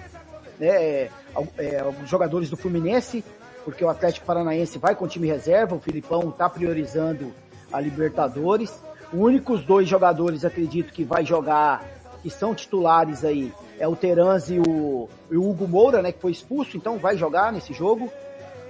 Né? 0.59 0.69
É, 0.69 1.11
é, 1.59 1.85
os 2.03 2.09
jogadores 2.09 2.51
do 2.51 2.57
Fluminense 2.57 3.25
porque 3.69 3.85
o 3.85 3.91
Atlético 3.91 4.25
Paranaense 4.25 4.79
vai 4.79 4.95
com 4.95 5.07
time 5.07 5.29
reserva, 5.29 5.77
o 5.77 5.79
Filipão 5.79 6.31
está 6.31 6.49
priorizando 6.49 7.35
a 7.71 7.79
Libertadores. 7.79 8.83
Os 9.13 9.21
únicos 9.21 9.63
dois 9.63 9.87
jogadores, 9.87 10.43
acredito, 10.43 10.91
que 10.91 11.05
vai 11.05 11.23
jogar, 11.23 11.85
que 12.23 12.31
são 12.31 12.55
titulares 12.55 13.27
aí, 13.27 13.53
é 13.79 13.87
o 13.87 13.95
Terans 13.95 14.49
e 14.49 14.59
o, 14.59 15.07
e 15.31 15.37
o 15.37 15.47
Hugo 15.47 15.69
Moura, 15.69 16.01
né, 16.01 16.13
que 16.13 16.19
foi 16.19 16.33
expulso, 16.33 16.79
então 16.79 16.97
vai 16.97 17.19
jogar 17.19 17.53
nesse 17.53 17.75
jogo. 17.75 18.11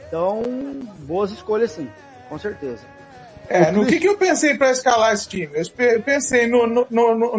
Então, 0.09 0.43
boas 1.07 1.31
escolhas 1.31 1.71
sim, 1.71 1.89
com 2.29 2.37
certeza. 2.37 2.85
É, 3.49 3.71
no 3.71 3.87
que, 3.87 3.99
que 3.99 4.07
eu 4.07 4.17
pensei 4.17 4.55
para 4.57 4.71
escalar 4.71 5.15
esse 5.15 5.27
time? 5.29 5.49
Eu 5.55 5.65
pe- 5.71 5.95
eu 5.97 6.03
pensei 6.03 6.47
no, 6.47 6.67
no, 6.67 6.87
no, 6.91 7.15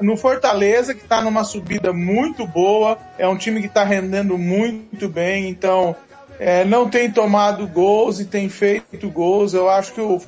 no 0.00 0.16
Fortaleza, 0.16 0.94
que 0.94 1.02
está 1.02 1.20
numa 1.20 1.44
subida 1.44 1.92
muito 1.92 2.46
boa, 2.46 2.96
é 3.18 3.28
um 3.28 3.36
time 3.36 3.60
que 3.60 3.66
está 3.66 3.84
rendendo 3.84 4.38
muito 4.38 5.08
bem, 5.08 5.48
então 5.50 5.94
é, 6.38 6.64
não 6.64 6.88
tem 6.88 7.10
tomado 7.10 7.66
gols 7.66 8.20
e 8.20 8.24
tem 8.24 8.48
feito 8.48 9.10
gols. 9.10 9.52
Eu 9.52 9.68
acho 9.68 9.92
que 9.92 10.00
o 10.00 10.20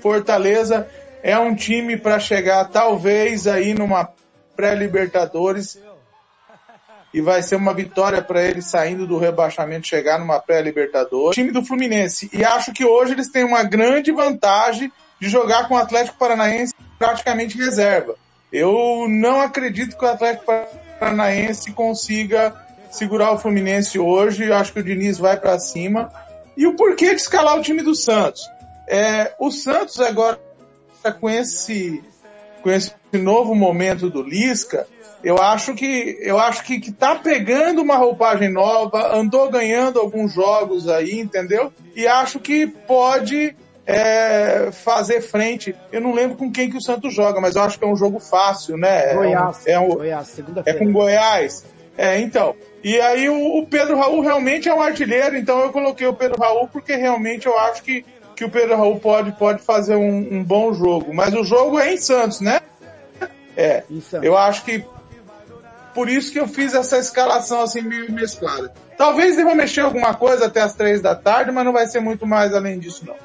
Fortaleza 0.00 0.88
é 1.22 1.38
um 1.38 1.54
time 1.54 1.96
para 1.96 2.18
chegar 2.18 2.64
talvez 2.64 3.46
aí 3.46 3.72
numa 3.72 4.08
pré-Libertadores 4.56 5.78
e 7.16 7.20
vai 7.22 7.42
ser 7.42 7.56
uma 7.56 7.72
vitória 7.72 8.20
para 8.20 8.42
ele 8.42 8.60
saindo 8.60 9.06
do 9.06 9.16
rebaixamento 9.16 9.86
chegar 9.86 10.18
numa 10.18 10.38
pré-Libertadores. 10.38 11.34
Time 11.34 11.50
do 11.50 11.64
Fluminense. 11.64 12.28
E 12.30 12.44
acho 12.44 12.74
que 12.74 12.84
hoje 12.84 13.12
eles 13.14 13.30
têm 13.30 13.42
uma 13.42 13.62
grande 13.62 14.12
vantagem 14.12 14.92
de 15.18 15.26
jogar 15.26 15.66
com 15.66 15.76
o 15.76 15.78
Atlético 15.78 16.18
Paranaense 16.18 16.74
praticamente 16.98 17.56
reserva. 17.56 18.16
Eu 18.52 19.06
não 19.08 19.40
acredito 19.40 19.96
que 19.96 20.04
o 20.04 20.08
Atlético 20.08 20.52
Paranaense 21.00 21.72
consiga 21.72 22.54
segurar 22.90 23.32
o 23.32 23.38
Fluminense 23.38 23.98
hoje. 23.98 24.44
Eu 24.44 24.54
acho 24.54 24.74
que 24.74 24.80
o 24.80 24.84
Diniz 24.84 25.16
vai 25.16 25.40
para 25.40 25.58
cima. 25.58 26.12
E 26.54 26.66
o 26.66 26.76
porquê 26.76 27.14
de 27.14 27.22
escalar 27.22 27.58
o 27.58 27.62
time 27.62 27.80
do 27.82 27.94
Santos? 27.94 28.42
É, 28.86 29.34
o 29.40 29.50
Santos 29.50 29.98
agora 30.00 30.38
com 31.18 31.30
esse 31.30 32.04
com 32.62 32.70
esse 32.70 32.92
novo 33.14 33.54
momento 33.54 34.10
do 34.10 34.22
Lisca, 34.22 34.86
eu 35.22 35.38
acho 35.38 35.74
que 35.74 36.18
eu 36.20 36.38
acho 36.38 36.62
que, 36.64 36.78
que 36.78 36.92
tá 36.92 37.16
pegando 37.16 37.82
uma 37.82 37.96
roupagem 37.96 38.50
nova, 38.50 39.16
andou 39.16 39.50
ganhando 39.50 39.98
alguns 39.98 40.32
jogos 40.32 40.88
aí, 40.88 41.18
entendeu? 41.18 41.72
E 41.94 42.06
acho 42.06 42.38
que 42.38 42.66
pode 42.66 43.54
é, 43.86 44.70
fazer 44.72 45.20
frente. 45.20 45.74
Eu 45.92 46.00
não 46.00 46.12
lembro 46.12 46.36
com 46.36 46.50
quem 46.50 46.68
que 46.68 46.76
o 46.76 46.82
Santos 46.82 47.14
joga, 47.14 47.40
mas 47.40 47.56
eu 47.56 47.62
acho 47.62 47.78
que 47.78 47.84
é 47.84 47.88
um 47.88 47.96
jogo 47.96 48.18
fácil, 48.18 48.76
né? 48.76 49.14
Goiás, 49.14 49.66
É, 49.66 49.78
um, 49.78 49.82
é, 49.82 49.86
um, 49.86 49.94
Goiás, 49.96 50.40
é 50.66 50.72
com 50.74 50.92
Goiás. 50.92 51.64
É, 51.96 52.20
então. 52.20 52.54
E 52.84 53.00
aí 53.00 53.28
o, 53.28 53.58
o 53.58 53.66
Pedro 53.66 53.96
Raul 53.96 54.20
realmente 54.20 54.68
é 54.68 54.74
um 54.74 54.82
artilheiro, 54.82 55.36
então 55.36 55.60
eu 55.60 55.70
coloquei 55.70 56.06
o 56.06 56.14
Pedro 56.14 56.40
Raul 56.40 56.68
porque 56.68 56.94
realmente 56.94 57.46
eu 57.46 57.58
acho 57.58 57.82
que, 57.82 58.04
que 58.34 58.44
o 58.44 58.50
Pedro 58.50 58.76
Raul 58.76 59.00
pode, 59.00 59.32
pode 59.32 59.62
fazer 59.62 59.96
um, 59.96 60.34
um 60.34 60.44
bom 60.44 60.72
jogo. 60.74 61.14
Mas 61.14 61.34
o 61.34 61.42
jogo 61.42 61.78
é 61.78 61.94
em 61.94 61.96
Santos, 61.96 62.40
né? 62.40 62.60
É. 63.56 63.82
Eu 64.22 64.36
acho 64.36 64.64
que 64.64 64.84
por 65.96 66.10
isso 66.10 66.30
que 66.30 66.38
eu 66.38 66.46
fiz 66.46 66.74
essa 66.74 66.98
escalação 66.98 67.62
assim 67.62 67.80
meio 67.80 68.12
mesclada. 68.12 68.70
Talvez 68.98 69.34
deva 69.34 69.54
mexer 69.54 69.80
alguma 69.80 70.12
coisa 70.12 70.44
até 70.44 70.60
as 70.60 70.74
três 70.74 71.00
da 71.00 71.14
tarde, 71.14 71.50
mas 71.50 71.64
não 71.64 71.72
vai 71.72 71.86
ser 71.86 72.00
muito 72.00 72.26
mais 72.26 72.54
além 72.54 72.78
disso 72.78 73.06
não. 73.06 73.16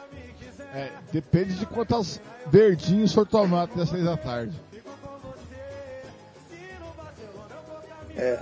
É, 0.73 0.87
depende 1.11 1.55
de 1.55 1.65
quantas 1.65 2.21
verdinhos 2.47 3.13
for 3.13 3.27
tomar 3.27 3.63
até 3.63 3.81
as 3.81 3.89
seis 3.89 4.05
da 4.05 4.15
tarde. 4.15 4.57
É. 8.15 8.39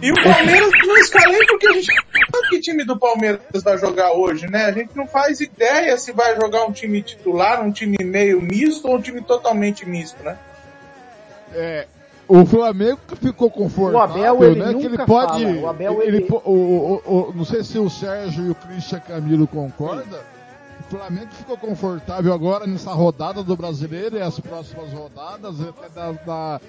E 0.00 0.12
o 0.12 0.14
Palmeiras 0.14 0.70
não 0.86 0.96
escalei 0.98 1.46
porque 1.46 1.68
a 1.68 1.72
gente 1.72 1.88
não 1.88 2.40
sabe 2.40 2.48
que 2.50 2.60
time 2.60 2.84
do 2.84 2.96
Palmeiras 2.96 3.40
vai 3.64 3.78
jogar 3.78 4.12
hoje, 4.12 4.48
né? 4.48 4.66
A 4.66 4.72
gente 4.72 4.96
não 4.96 5.08
faz 5.08 5.40
ideia 5.40 5.98
se 5.98 6.12
vai 6.12 6.36
jogar 6.36 6.66
um 6.66 6.72
time 6.72 7.02
titular, 7.02 7.64
um 7.64 7.72
time 7.72 7.96
meio 8.00 8.40
misto 8.40 8.86
ou 8.86 8.94
um 8.94 9.02
time 9.02 9.20
totalmente 9.22 9.88
misto, 9.88 10.22
né? 10.22 10.38
É, 11.52 11.86
o 12.28 12.46
Flamengo 12.46 12.98
que 13.08 13.16
ficou 13.16 13.50
confortável, 13.50 13.98
O 13.98 14.26
Abel, 14.36 14.44
ele 14.44 14.60
né? 14.60 14.74
Que 14.74 14.80
ele 14.80 14.88
nunca 14.90 15.06
pode. 15.06 15.44
fala. 15.44 15.56
O 15.60 15.68
Abel, 15.68 16.02
ele 16.02 16.16
ele- 16.18 16.28
o, 16.30 16.50
o- 16.50 17.02
o- 17.04 17.32
não 17.34 17.44
sei 17.44 17.62
se 17.62 17.78
o 17.78 17.90
Sérgio 17.90 18.46
e 18.46 18.50
o 18.50 18.54
Christian 18.54 19.00
Camilo 19.00 19.46
concordam. 19.46 20.18
O 20.80 20.84
Flamengo 20.96 21.28
ficou 21.32 21.56
confortável 21.56 22.32
agora 22.32 22.66
nessa 22.66 22.92
rodada 22.92 23.42
do 23.42 23.56
Brasileiro 23.56 24.16
e 24.16 24.20
as 24.20 24.38
próximas 24.40 24.92
rodadas 24.92 25.56
até 25.60 25.88
da, 25.88 26.12
da, 26.12 26.60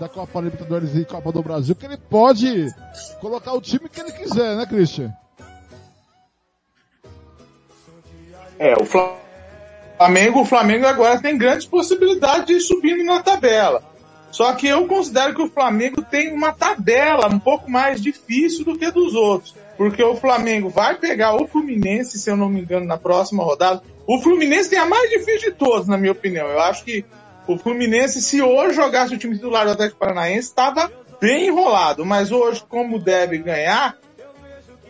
da 0.00 0.08
Copa 0.08 0.40
Libertadores 0.40 0.94
e 0.94 1.04
Copa 1.04 1.32
do 1.32 1.42
Brasil, 1.42 1.74
que 1.74 1.86
ele 1.86 1.96
pode 1.96 2.66
colocar 3.20 3.52
o 3.54 3.60
time 3.60 3.88
que 3.88 4.00
ele 4.00 4.12
quiser, 4.12 4.56
né, 4.56 4.66
Christian? 4.66 5.10
É, 8.58 8.74
o 8.74 8.84
Fla- 8.84 9.16
Flamengo, 9.96 10.40
o 10.42 10.44
Flamengo 10.44 10.86
agora 10.86 11.20
tem 11.20 11.36
grandes 11.38 11.66
possibilidades 11.66 12.46
de 12.46 12.52
ir 12.54 12.60
subindo 12.60 13.04
na 13.04 13.22
tabela. 13.22 13.82
Só 14.30 14.52
que 14.54 14.66
eu 14.66 14.86
considero 14.86 15.34
que 15.34 15.42
o 15.42 15.50
Flamengo 15.50 16.02
tem 16.02 16.32
uma 16.32 16.52
tabela 16.52 17.28
um 17.28 17.38
pouco 17.38 17.70
mais 17.70 18.00
difícil 18.00 18.64
do 18.64 18.78
que 18.78 18.90
dos 18.90 19.14
outros. 19.14 19.54
Porque 19.76 20.02
o 20.02 20.14
Flamengo 20.14 20.68
vai 20.68 20.94
pegar 20.96 21.34
o 21.34 21.46
Fluminense, 21.46 22.18
se 22.18 22.30
eu 22.30 22.36
não 22.36 22.48
me 22.48 22.60
engano, 22.60 22.86
na 22.86 22.98
próxima 22.98 23.42
rodada. 23.42 23.82
O 24.06 24.20
Fluminense 24.20 24.70
tem 24.70 24.78
a 24.78 24.86
mais 24.86 25.10
difícil 25.10 25.50
de 25.50 25.56
todos, 25.56 25.88
na 25.88 25.96
minha 25.96 26.12
opinião. 26.12 26.46
Eu 26.46 26.60
acho 26.60 26.84
que 26.84 27.04
o 27.46 27.56
Fluminense, 27.56 28.20
se 28.22 28.40
hoje 28.40 28.76
jogasse 28.76 29.14
o 29.14 29.18
time 29.18 29.34
titular 29.34 29.64
do 29.64 29.72
Atlético 29.72 29.98
Paranaense, 29.98 30.48
estava 30.48 30.90
bem 31.20 31.48
enrolado. 31.48 32.04
Mas 32.04 32.30
hoje, 32.30 32.62
como 32.68 32.98
deve 32.98 33.38
ganhar, 33.38 33.96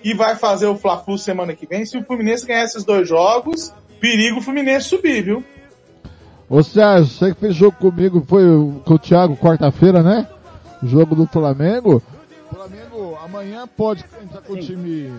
e 0.03 0.15
vai 0.15 0.37
fazer 0.37 0.67
o 0.67 0.77
Fla-Flu 0.77 1.19
semana 1.19 1.55
que 1.55 1.67
vem, 1.67 1.85
se 1.87 1.97
o 1.97 2.05
Fluminense 2.05 2.47
ganhar 2.47 2.65
esses 2.65 2.85
dois 2.85 3.09
jogos, 3.09 3.73
perigo 4.01 4.39
o 4.39 4.43
Fluminense 4.43 4.89
subir, 4.89 5.23
viu? 5.23 5.45
Ô 6.51 6.65
Sérgio, 6.65 7.07
você 7.07 7.33
que 7.33 7.39
fez 7.41 7.55
jogo 7.55 7.77
comigo, 7.77 8.25
foi 8.27 8.43
com 8.85 8.95
o 8.95 8.99
Thiago 8.99 9.37
quarta-feira, 9.37 10.03
né? 10.03 10.27
Jogo 10.83 11.15
do 11.15 11.25
Flamengo. 11.25 12.03
O 12.51 12.55
Flamengo 12.57 13.17
amanhã 13.25 13.69
pode 13.69 14.05
entrar 14.21 14.41
com 14.41 14.55
o 14.55 14.59
time 14.59 15.15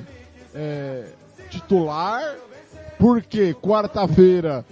é, 0.54 1.06
titular, 1.50 2.36
porque 3.00 3.54
quarta-feira 3.54 4.66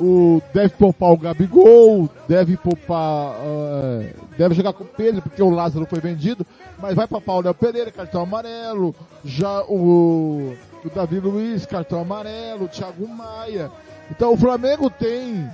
o 0.00 0.42
deve 0.52 0.70
poupar 0.70 1.12
o 1.12 1.16
Gabigol, 1.16 2.10
deve 2.26 2.56
poupar, 2.56 3.36
é, 3.40 4.12
deve 4.36 4.56
jogar 4.56 4.72
com 4.72 4.82
o 4.82 4.88
Pedro, 4.88 5.22
porque 5.22 5.40
o 5.40 5.50
Lázaro 5.50 5.86
foi 5.86 6.00
vendido, 6.00 6.44
mas 6.80 6.96
vai 6.96 7.06
poupar 7.06 7.36
o 7.36 7.42
Léo 7.42 7.54
Pereira, 7.54 7.92
cartão 7.92 8.22
amarelo, 8.22 8.92
já 9.24 9.62
o, 9.68 10.52
o 10.84 10.90
Davi 10.92 11.20
Luiz, 11.20 11.64
cartão 11.64 12.00
amarelo, 12.00 12.64
o 12.64 12.68
Thiago 12.68 13.06
Maia. 13.06 13.70
Então 14.10 14.32
o 14.32 14.36
Flamengo 14.36 14.90
tem 14.90 15.48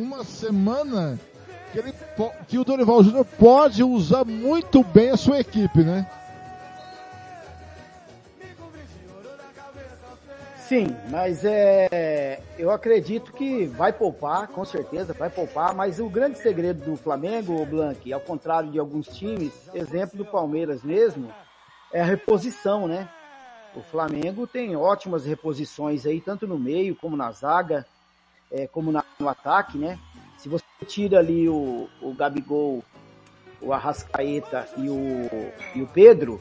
uma 0.00 0.24
semana 0.24 1.18
que, 1.72 1.78
ele, 1.78 1.94
que 2.46 2.58
o 2.58 2.64
Dorival 2.64 3.02
Júnior 3.02 3.24
pode 3.24 3.82
usar 3.82 4.24
muito 4.24 4.82
bem 4.82 5.10
a 5.10 5.16
sua 5.16 5.40
equipe, 5.40 5.82
né? 5.82 6.06
Sim, 10.68 10.94
mas 11.08 11.46
é, 11.46 12.42
eu 12.58 12.70
acredito 12.70 13.32
que 13.32 13.64
vai 13.64 13.90
poupar, 13.90 14.48
com 14.48 14.66
certeza 14.66 15.14
vai 15.14 15.30
poupar, 15.30 15.74
mas 15.74 15.98
o 15.98 16.10
grande 16.10 16.36
segredo 16.36 16.84
do 16.84 16.94
Flamengo, 16.94 17.64
Blank, 17.64 18.12
ao 18.12 18.20
contrário 18.20 18.70
de 18.70 18.78
alguns 18.78 19.08
times, 19.08 19.50
exemplo 19.72 20.18
do 20.18 20.26
Palmeiras 20.26 20.82
mesmo, 20.82 21.32
é 21.90 22.02
a 22.02 22.04
reposição, 22.04 22.86
né? 22.86 23.08
O 23.74 23.80
Flamengo 23.80 24.46
tem 24.46 24.76
ótimas 24.76 25.24
reposições 25.24 26.04
aí, 26.04 26.20
tanto 26.20 26.46
no 26.46 26.58
meio 26.58 26.94
como 26.94 27.16
na 27.16 27.32
zaga, 27.32 27.86
é, 28.50 28.66
como 28.66 28.90
na- 28.92 29.04
no 29.18 29.28
ataque, 29.28 29.78
né? 29.78 29.98
Se 30.38 30.48
você 30.48 30.64
tira 30.86 31.18
ali 31.18 31.48
o, 31.48 31.88
o 32.00 32.14
Gabigol, 32.14 32.82
o 33.60 33.72
Arrascaeta 33.72 34.68
e 34.76 34.88
o, 34.88 35.28
e 35.74 35.82
o 35.82 35.86
Pedro, 35.86 36.38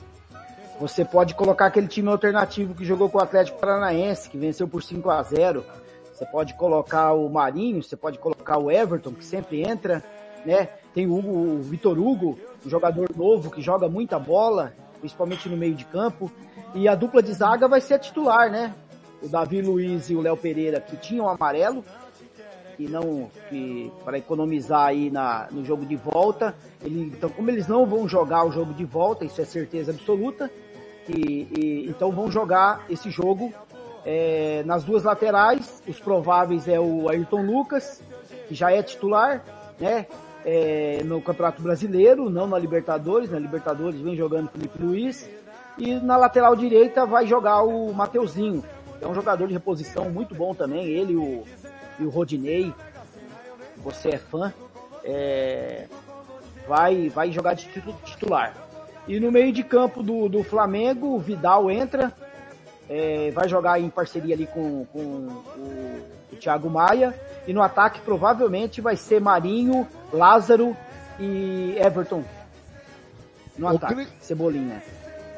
você 0.79 1.03
pode 1.03 1.33
colocar 1.33 1.65
aquele 1.65 1.87
time 1.87 2.07
alternativo 2.09 2.75
que 2.75 2.85
jogou 2.85 3.09
com 3.09 3.17
o 3.17 3.21
Atlético 3.21 3.59
Paranaense, 3.59 4.29
que 4.29 4.37
venceu 4.37 4.67
por 4.67 4.83
5 4.83 5.09
a 5.09 5.23
0 5.23 5.65
Você 6.13 6.25
pode 6.27 6.53
colocar 6.53 7.13
o 7.13 7.27
Marinho, 7.29 7.81
você 7.81 7.95
pode 7.97 8.19
colocar 8.19 8.59
o 8.59 8.69
Everton, 8.69 9.11
que 9.13 9.25
sempre 9.25 9.63
entra, 9.63 10.03
né? 10.45 10.69
Tem 10.93 11.07
o, 11.07 11.13
o 11.15 11.61
Vitor 11.63 11.97
Hugo, 11.97 12.37
um 12.65 12.69
jogador 12.69 13.09
novo 13.15 13.49
que 13.49 13.61
joga 13.61 13.89
muita 13.89 14.19
bola, 14.19 14.73
principalmente 14.99 15.49
no 15.49 15.57
meio 15.57 15.73
de 15.73 15.85
campo. 15.85 16.31
E 16.75 16.87
a 16.87 16.93
dupla 16.93 17.23
de 17.23 17.33
zaga 17.33 17.67
vai 17.67 17.81
ser 17.81 17.95
a 17.95 17.99
titular, 17.99 18.51
né? 18.51 18.75
O 19.21 19.27
Davi 19.27 19.61
Luiz 19.61 20.09
e 20.09 20.15
o 20.15 20.21
Léo 20.21 20.37
Pereira, 20.37 20.79
que 20.79 20.95
tinham 20.97 21.27
amarelo, 21.27 21.83
e 22.77 22.87
não 22.87 23.29
que 23.49 23.91
para 24.05 24.17
economizar 24.17 24.87
aí 24.87 25.09
na, 25.09 25.47
no 25.51 25.65
jogo 25.65 25.85
de 25.85 25.95
volta. 25.95 26.55
Ele, 26.83 27.11
então, 27.15 27.29
como 27.29 27.49
eles 27.49 27.67
não 27.67 27.85
vão 27.85 28.07
jogar 28.07 28.45
o 28.45 28.51
jogo 28.51 28.73
de 28.73 28.85
volta, 28.85 29.25
isso 29.25 29.41
é 29.41 29.45
certeza 29.45 29.91
absoluta. 29.91 30.49
E, 31.09 31.47
e- 31.57 31.85
então 31.89 32.11
vão 32.11 32.29
jogar 32.29 32.85
esse 32.89 33.09
jogo 33.09 33.51
é, 34.05 34.61
nas 34.65 34.83
duas 34.83 35.03
laterais. 35.03 35.81
Os 35.87 35.99
prováveis 35.99 36.67
é 36.67 36.79
o 36.79 37.09
Ayrton 37.09 37.41
Lucas, 37.41 38.03
que 38.47 38.53
já 38.53 38.71
é 38.71 38.83
titular, 38.83 39.43
né? 39.79 40.05
é, 40.45 41.01
no 41.03 41.21
Campeonato 41.21 41.61
Brasileiro, 41.61 42.29
não 42.29 42.47
na 42.47 42.57
Libertadores. 42.57 43.29
Na 43.29 43.37
Libertadores 43.37 43.99
vem 43.99 44.15
jogando 44.15 44.49
Felipe 44.49 44.81
Luiz. 44.81 45.29
E 45.77 45.93
na 45.95 46.15
lateral 46.17 46.55
direita 46.55 47.05
vai 47.05 47.27
jogar 47.27 47.63
o 47.63 47.93
Mateuzinho, 47.93 48.63
é 49.01 49.08
um 49.08 49.14
jogador 49.16 49.48
de 49.48 49.53
reposição 49.53 50.09
muito 50.09 50.34
bom 50.35 50.53
também. 50.53 50.85
Ele 50.88 51.14
e 51.14 51.17
o, 51.17 51.43
e 52.00 52.03
o 52.03 52.09
Rodinei, 52.09 52.74
você 53.77 54.09
é 54.09 54.17
fã, 54.17 54.53
é, 55.03 55.85
vai, 56.67 57.09
vai 57.09 57.32
jogar 57.32 57.53
de 57.53 57.66
titu- 57.67 57.95
titular. 58.03 58.53
E 59.08 59.19
no 59.19 59.32
meio 59.32 59.53
de 59.53 59.64
campo 59.64 60.03
do, 60.03 60.27
do 60.27 60.43
Flamengo, 60.43 61.16
o 61.16 61.19
Vidal 61.19 61.72
entra, 61.72 62.11
é, 62.90 63.32
vai 63.32 63.48
jogar 63.48 63.80
em 63.80 63.90
parceria 63.90 64.35
ali 64.35 64.45
com, 64.48 64.85
com 64.85 65.00
o, 65.00 66.03
o 66.34 66.35
Thiago 66.35 66.69
Maia. 66.69 67.17
E 67.48 67.53
no 67.53 67.61
ataque 67.61 68.01
provavelmente 68.01 68.82
vai 68.82 68.98
ser 68.98 69.22
Marinho, 69.22 69.88
Lázaro 70.11 70.76
e 71.17 71.76
Everton. 71.80 72.24
No 73.58 73.67
Ô, 73.67 73.69
ataque, 73.69 73.95
Cri- 73.95 74.08
Cebolinha. 74.19 74.84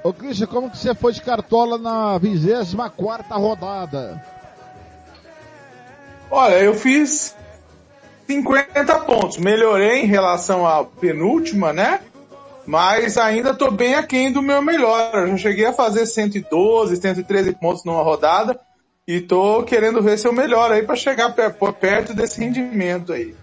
Ô 0.03 0.13
Christian, 0.13 0.47
como 0.47 0.69
que 0.69 0.77
você 0.77 0.95
foi 0.95 1.11
de 1.11 1.21
cartola 1.21 1.77
na 1.77 2.17
24 2.17 3.35
rodada? 3.37 4.23
Olha, 6.31 6.59
eu 6.59 6.73
fiz 6.73 7.35
50 8.27 8.99
pontos. 8.99 9.37
Melhorei 9.37 10.03
em 10.03 10.05
relação 10.05 10.65
à 10.65 10.85
penúltima, 10.85 11.73
né? 11.73 11.99
Mas 12.65 13.17
ainda 13.17 13.53
tô 13.53 13.71
bem 13.71 13.95
aquém 13.95 14.31
do 14.31 14.41
meu 14.41 14.61
melhor. 14.61 15.11
Eu 15.15 15.27
já 15.29 15.37
cheguei 15.37 15.65
a 15.65 15.73
fazer 15.73 16.05
112, 16.05 16.95
113 16.95 17.53
pontos 17.53 17.83
numa 17.83 18.03
rodada. 18.03 18.59
E 19.07 19.19
tô 19.19 19.63
querendo 19.63 20.03
ver 20.03 20.19
se 20.19 20.27
eu 20.27 20.31
melhoro 20.31 20.73
aí 20.73 20.83
para 20.83 20.95
chegar 20.95 21.33
perto 21.33 22.13
desse 22.13 22.39
rendimento 22.39 23.11
aí. 23.11 23.35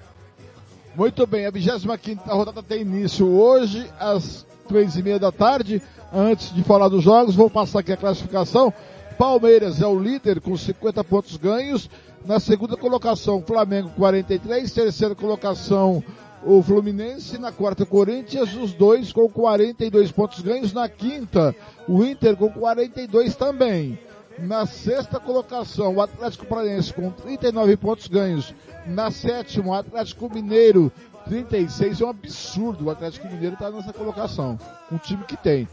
Muito 0.94 1.26
bem, 1.26 1.44
a 1.44 1.50
25 1.50 2.22
rodada 2.28 2.62
tem 2.62 2.82
início 2.82 3.28
hoje 3.28 3.90
às 3.98 4.45
três 4.66 4.96
e 4.96 5.02
meia 5.02 5.18
da 5.18 5.32
tarde. 5.32 5.80
Antes 6.12 6.54
de 6.54 6.62
falar 6.62 6.88
dos 6.88 7.02
jogos, 7.02 7.34
vou 7.34 7.50
passar 7.50 7.80
aqui 7.80 7.92
a 7.92 7.96
classificação. 7.96 8.72
Palmeiras 9.18 9.80
é 9.80 9.86
o 9.86 9.98
líder 9.98 10.40
com 10.40 10.56
50 10.56 11.02
pontos 11.04 11.36
ganhos. 11.36 11.88
Na 12.24 12.38
segunda 12.38 12.76
colocação, 12.76 13.42
Flamengo 13.42 13.90
43. 13.96 14.70
Terceira 14.72 15.14
colocação, 15.14 16.02
o 16.44 16.62
Fluminense. 16.62 17.38
Na 17.38 17.52
quarta, 17.52 17.86
Corinthians. 17.86 18.54
Os 18.54 18.72
dois 18.72 19.12
com 19.12 19.28
42 19.28 20.12
pontos 20.12 20.40
ganhos. 20.40 20.72
Na 20.72 20.88
quinta, 20.88 21.54
o 21.88 22.04
Inter 22.04 22.36
com 22.36 22.50
42 22.50 23.34
também. 23.36 23.98
Na 24.38 24.66
sexta 24.66 25.18
colocação, 25.18 25.94
o 25.94 26.02
Atlético 26.02 26.44
Paranaense 26.44 26.92
com 26.92 27.10
39 27.10 27.76
pontos 27.78 28.06
ganhos. 28.06 28.54
Na 28.86 29.10
sétima, 29.10 29.68
o 29.68 29.74
Atlético 29.74 30.32
Mineiro, 30.32 30.92
36. 31.28 32.00
É 32.00 32.04
um 32.04 32.10
absurdo 32.10 32.86
o 32.86 32.90
Atlético 32.90 33.26
Mineiro 33.28 33.54
estar 33.54 33.70
nessa 33.70 33.92
colocação. 33.92 34.58
Um 34.90 34.98
time 34.98 35.24
que 35.24 35.36
tem. 35.36 35.68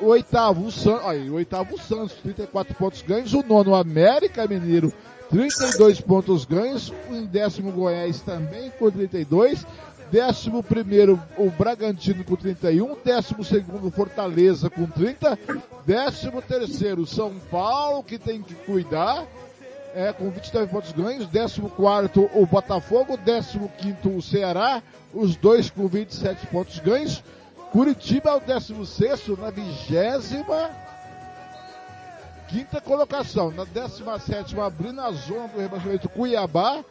O 0.00 0.06
oitavo, 0.06 0.66
o, 0.66 0.70
San... 0.70 1.00
Aí, 1.04 1.30
o 1.30 1.34
oitavo, 1.34 1.74
o 1.74 1.80
Santos, 1.80 2.16
34 2.22 2.74
pontos 2.74 3.02
ganhos. 3.02 3.32
O 3.32 3.42
nono, 3.42 3.70
o 3.70 3.74
América 3.74 4.46
Mineiro, 4.46 4.92
32 5.30 6.00
pontos 6.00 6.44
ganhos. 6.44 6.92
Em 7.10 7.24
décimo, 7.24 7.72
Goiás 7.72 8.20
também 8.20 8.70
com 8.78 8.90
32. 8.90 9.64
Décimo 10.10 10.62
primeiro, 10.62 11.20
o 11.36 11.50
Bragantino 11.50 12.22
com 12.24 12.36
31. 12.36 12.96
Décimo 13.04 13.44
segundo, 13.44 13.90
Fortaleza 13.90 14.70
com 14.70 14.86
30. 14.86 15.38
Décimo 15.84 16.40
terceiro, 16.40 17.06
São 17.06 17.34
Paulo, 17.50 18.04
que 18.04 18.18
tem 18.18 18.42
que 18.42 18.54
cuidar. 18.54 19.26
É, 19.96 20.12
com 20.12 20.30
29 20.30 20.70
pontos 20.70 20.92
ganhos. 20.92 21.26
Décimo 21.26 21.70
quarto, 21.70 22.30
o 22.34 22.44
Botafogo. 22.44 23.16
Décimo 23.16 23.70
quinto, 23.78 24.10
o 24.10 24.20
Ceará. 24.20 24.82
Os 25.14 25.36
dois 25.36 25.70
com 25.70 25.88
27 25.88 26.46
pontos 26.48 26.78
ganhos. 26.80 27.24
Curitiba 27.72 28.30
é 28.30 28.34
o 28.34 28.40
décimo 28.40 28.84
sexto, 28.84 29.38
na 29.40 29.50
vigésima 29.50 30.70
quinta 32.48 32.80
colocação. 32.80 33.50
Na 33.50 33.64
décima 33.64 34.18
sétima, 34.18 34.66
abrindo 34.66 35.00
a 35.00 35.10
zona 35.12 35.48
do 35.48 35.60
rebaixamento, 35.60 36.08
Cuiabá, 36.08 36.84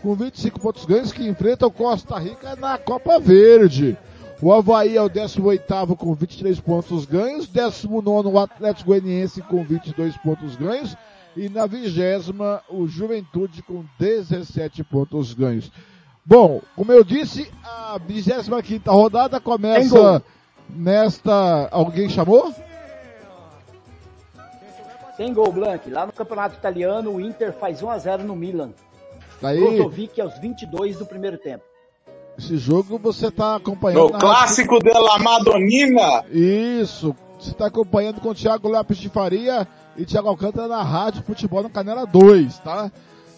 com 0.00 0.14
25 0.14 0.60
pontos 0.60 0.84
ganhos, 0.84 1.12
que 1.12 1.26
enfrenta 1.26 1.66
o 1.66 1.70
Costa 1.70 2.18
Rica 2.18 2.56
na 2.56 2.78
Copa 2.78 3.18
Verde. 3.18 3.96
O 4.40 4.52
Havaí 4.52 4.96
é 4.96 5.02
o 5.02 5.08
18 5.08 5.96
com 5.96 6.14
23 6.14 6.58
pontos 6.60 7.04
ganhos, 7.04 7.46
19 7.46 8.28
o 8.28 8.38
Atlético 8.38 8.90
Goianiense 8.90 9.40
com 9.42 9.62
22 9.62 10.16
pontos 10.16 10.56
ganhos, 10.56 10.96
e 11.36 11.48
na 11.48 11.66
vigésima 11.66 12.62
o 12.68 12.86
Juventude 12.86 13.62
com 13.62 13.84
17 13.98 14.84
pontos 14.84 15.32
ganhos. 15.32 15.70
Bom, 16.24 16.60
como 16.76 16.92
eu 16.92 17.02
disse, 17.02 17.50
a 17.64 17.98
25 17.98 18.90
rodada 18.90 19.40
Tem 19.40 19.44
gol. 19.44 19.58
começa 19.58 20.22
nesta. 20.70 21.68
Alguém 21.70 22.08
chamou? 22.08 22.54
Tem 25.16 25.32
gol, 25.32 25.52
Blank. 25.52 25.90
Lá 25.90 26.06
no 26.06 26.12
campeonato 26.12 26.56
italiano, 26.56 27.12
o 27.12 27.20
Inter 27.20 27.52
faz 27.52 27.82
1x0 27.82 28.22
no 28.22 28.36
Milan. 28.36 28.70
Aí, 29.42 29.58
Brozovic 29.58 30.20
aos 30.20 30.38
22 30.38 30.98
do 30.98 31.06
primeiro 31.06 31.36
tempo. 31.36 31.64
esse 32.38 32.56
jogo 32.56 32.98
você 32.98 33.26
está 33.26 33.56
acompanhando. 33.56 34.12
No 34.12 34.18
clássico 34.18 34.78
della 34.78 35.18
Madonnina. 35.18 36.24
Isso. 36.30 37.14
Você 37.38 37.50
está 37.50 37.66
acompanhando 37.66 38.20
com 38.20 38.28
o 38.30 38.34
Thiago 38.34 38.68
Lopes 38.68 38.98
de 38.98 39.08
Faria 39.08 39.66
e 39.96 40.04
Thiago 40.04 40.28
Alcântara 40.28 40.68
na 40.68 40.82
Rádio 40.82 41.22
Futebol 41.22 41.62
no 41.62 41.70
Canela 41.70 42.06
2, 42.06 42.58
tá? 42.60 42.90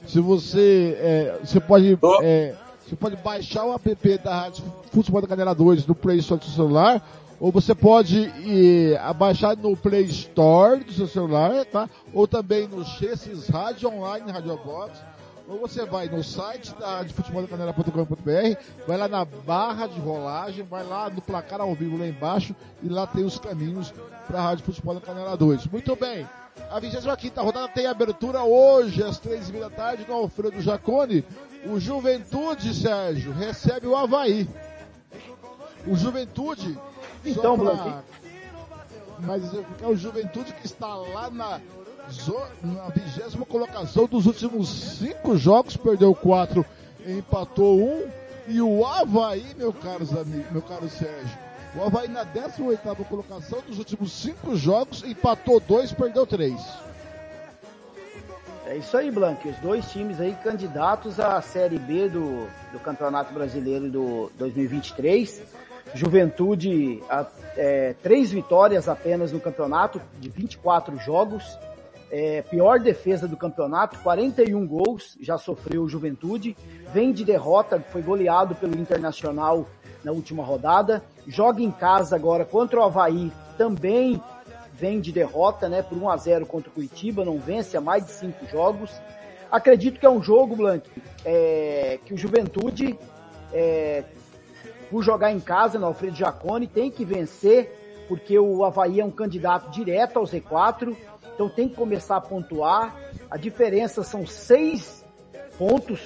Se 0.07 0.20
você, 0.20 0.97
é, 1.00 1.39
você 1.42 1.60
pode, 1.60 1.99
é, 2.23 2.55
você 2.86 2.94
pode 2.94 3.16
baixar 3.16 3.65
o 3.65 3.74
app 3.74 4.18
da 4.18 4.42
Rádio 4.42 4.65
Futebol 4.92 5.23
no 5.23 5.28
Canela 5.28 5.55
2 5.55 5.86
no 5.86 5.94
Play 5.94 6.18
Store 6.18 6.39
do 6.39 6.47
seu 6.47 6.55
celular, 6.55 7.02
ou 7.41 7.50
você 7.50 7.74
pode 7.74 8.20
ir, 8.20 8.97
abaixar 8.99 9.57
no 9.57 9.76
Play 9.76 10.05
Store 10.05 10.84
do 10.84 10.92
seu 10.92 11.07
celular, 11.07 11.65
tá? 11.65 11.89
Ou 12.12 12.28
também 12.28 12.68
no 12.68 12.84
Chesses 12.84 13.49
Rádio 13.49 13.89
Online, 13.89 14.31
Rádio 14.31 14.57
Box, 14.58 15.00
ou 15.49 15.58
você 15.58 15.84
vai 15.84 16.08
no 16.08 16.23
site 16.23 16.74
da 16.74 16.99
Rádio 16.99 17.15
Futebol 17.15 17.42
no 17.42 17.49
Canela.com.br, 17.49 18.58
vai 18.86 18.97
lá 18.97 19.08
na 19.08 19.24
barra 19.24 19.86
de 19.86 19.99
rolagem, 20.00 20.65
vai 20.65 20.84
lá 20.84 21.10
no 21.10 21.20
placar 21.20 21.60
ao 21.60 21.74
vivo 21.74 21.99
lá 21.99 22.07
embaixo 22.07 22.55
e 22.83 22.89
lá 22.89 23.07
tem 23.07 23.24
os 23.24 23.39
caminhos 23.39 23.92
para 24.26 24.39
a 24.39 24.42
Rádio 24.42 24.65
Futebol 24.65 24.94
no 24.94 25.00
Canela 25.00 25.36
2. 25.36 25.66
Muito 25.66 25.97
bem. 25.97 26.26
A 26.70 26.78
25 26.78 27.41
rodada 27.41 27.68
tem 27.68 27.86
abertura 27.86 28.42
hoje 28.42 29.02
às 29.02 29.18
três 29.18 29.49
e 29.49 29.52
meia 29.52 29.68
da 29.68 29.76
tarde 29.76 30.05
no 30.08 30.15
Alfredo 30.15 30.60
Jacone. 30.60 31.24
O 31.66 31.81
Juventude, 31.81 32.74
Sérgio, 32.74 33.33
recebe 33.33 33.86
o 33.86 33.97
Havaí. 33.97 34.49
O 35.86 35.97
Juventude. 35.97 36.78
Então, 37.24 37.58
pra-. 37.58 38.02
Mas 39.20 39.42
é 39.55 39.86
o 39.86 39.97
Juventude 39.97 40.52
que 40.52 40.66
está 40.66 40.94
lá 40.94 41.31
na, 41.31 41.60
na 42.62 42.89
vigésima 42.89 43.47
colocação 43.47 44.07
dos 44.07 44.26
últimos 44.26 44.68
cinco 44.68 45.36
jogos, 45.36 45.76
perdeu 45.76 46.15
quatro, 46.15 46.65
empatou 47.07 47.81
um. 47.81 48.08
E 48.47 48.60
o 48.60 48.84
Havaí, 48.84 49.55
meu 49.57 49.73
caro, 49.73 50.07
meu 50.50 50.60
caro 50.60 50.89
Sérgio, 50.89 51.39
o 51.76 51.82
Havaí 51.82 52.08
na 52.08 52.24
18ª 52.24 53.04
colocação 53.08 53.60
dos 53.66 53.78
últimos 53.78 54.12
cinco 54.12 54.54
jogos, 54.56 55.02
empatou 55.04 55.58
dois, 55.60 55.92
perdeu 55.92 56.26
três. 56.26 56.60
É 58.66 58.76
isso 58.76 58.96
aí, 58.96 59.10
Blank. 59.10 59.46
Os 59.48 59.56
dois 59.58 59.90
times 59.90 60.20
aí 60.20 60.34
candidatos 60.42 61.20
à 61.20 61.40
Série 61.42 61.78
B 61.78 62.08
do, 62.08 62.46
do 62.72 62.78
Campeonato 62.82 63.32
Brasileiro 63.34 63.90
do 63.90 64.30
2023. 64.38 65.42
Juventude, 65.94 67.02
a- 67.10 67.26
é, 67.56 67.94
três 68.02 68.30
vitórias 68.30 68.88
apenas 68.88 69.30
no 69.32 69.38
campeonato, 69.40 70.00
de 70.18 70.28
24 70.28 70.96
jogos. 70.98 71.58
É, 72.10 72.42
pior 72.42 72.78
defesa 72.80 73.26
do 73.28 73.36
campeonato, 73.36 73.98
41 73.98 74.66
gols 74.66 75.16
já 75.20 75.36
sofreu 75.36 75.82
o 75.82 75.88
Juventude. 75.88 76.56
Vem 76.92 77.12
de 77.12 77.24
derrota, 77.24 77.80
foi 77.92 78.02
goleado 78.02 78.54
pelo 78.54 78.78
Internacional 78.78 79.66
na 80.05 80.12
última 80.12 80.44
rodada. 80.44 81.02
Joga 81.26 81.62
em 81.62 81.70
casa 81.70 82.15
agora 82.15 82.44
contra 82.44 82.78
o 82.78 82.83
Havaí, 82.84 83.33
também 83.57 84.20
vem 84.73 85.00
de 85.00 85.12
derrota, 85.12 85.68
né, 85.68 85.83
por 85.83 85.97
1 85.97 86.10
a 86.10 86.16
0 86.16 86.47
contra 86.47 86.68
o 86.68 86.73
Curitiba, 86.73 87.24
não 87.24 87.39
vence 87.39 87.76
há 87.76 87.81
mais 87.81 88.05
de 88.05 88.12
cinco 88.12 88.44
jogos. 88.47 88.91
Acredito 89.50 90.00
que 90.00 90.07
é 90.07 90.10
um 90.10 90.23
jogo, 90.23 90.57
Blank, 90.57 90.91
é, 91.24 91.99
que 92.05 92.12
o 92.12 92.18
Juventude, 92.18 92.99
é, 93.52 94.02
por 94.91 95.02
jogar 95.02 95.33
em 95.33 95.41
casa 95.41 95.78
no 95.78 95.86
Alfredo 95.86 96.16
Jacone, 96.16 96.66
tem 96.66 96.91
que 96.91 97.05
vencer, 97.05 98.05
porque 98.08 98.39
o 98.39 98.65
Havaí 98.65 99.00
é 99.00 99.05
um 99.05 99.12
candidato 99.12 99.70
direto 99.70 100.18
ao 100.18 100.24
Z4, 100.24 100.97
então 101.34 101.49
tem 101.49 101.68
que 101.68 101.76
começar 101.76 102.16
a 102.16 102.20
pontuar. 102.20 102.97
A 103.31 103.36
diferença 103.36 104.02
são 104.02 104.26
seis 104.26 105.05
pontos 105.57 106.00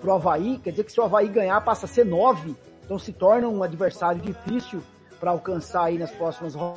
para 0.00 0.10
o 0.10 0.14
Havaí, 0.14 0.58
quer 0.58 0.70
dizer 0.70 0.84
que 0.84 0.92
se 0.92 1.00
o 1.00 1.04
Havaí 1.04 1.28
ganhar 1.28 1.60
passa 1.60 1.86
a 1.86 1.88
ser 1.88 2.04
nove, 2.04 2.56
então 2.90 2.98
se 2.98 3.12
torna 3.12 3.46
um 3.46 3.62
adversário 3.62 4.20
difícil 4.20 4.82
para 5.20 5.30
alcançar 5.30 5.84
aí 5.84 5.96
nas 5.96 6.10
próximas 6.10 6.56
ro- 6.56 6.76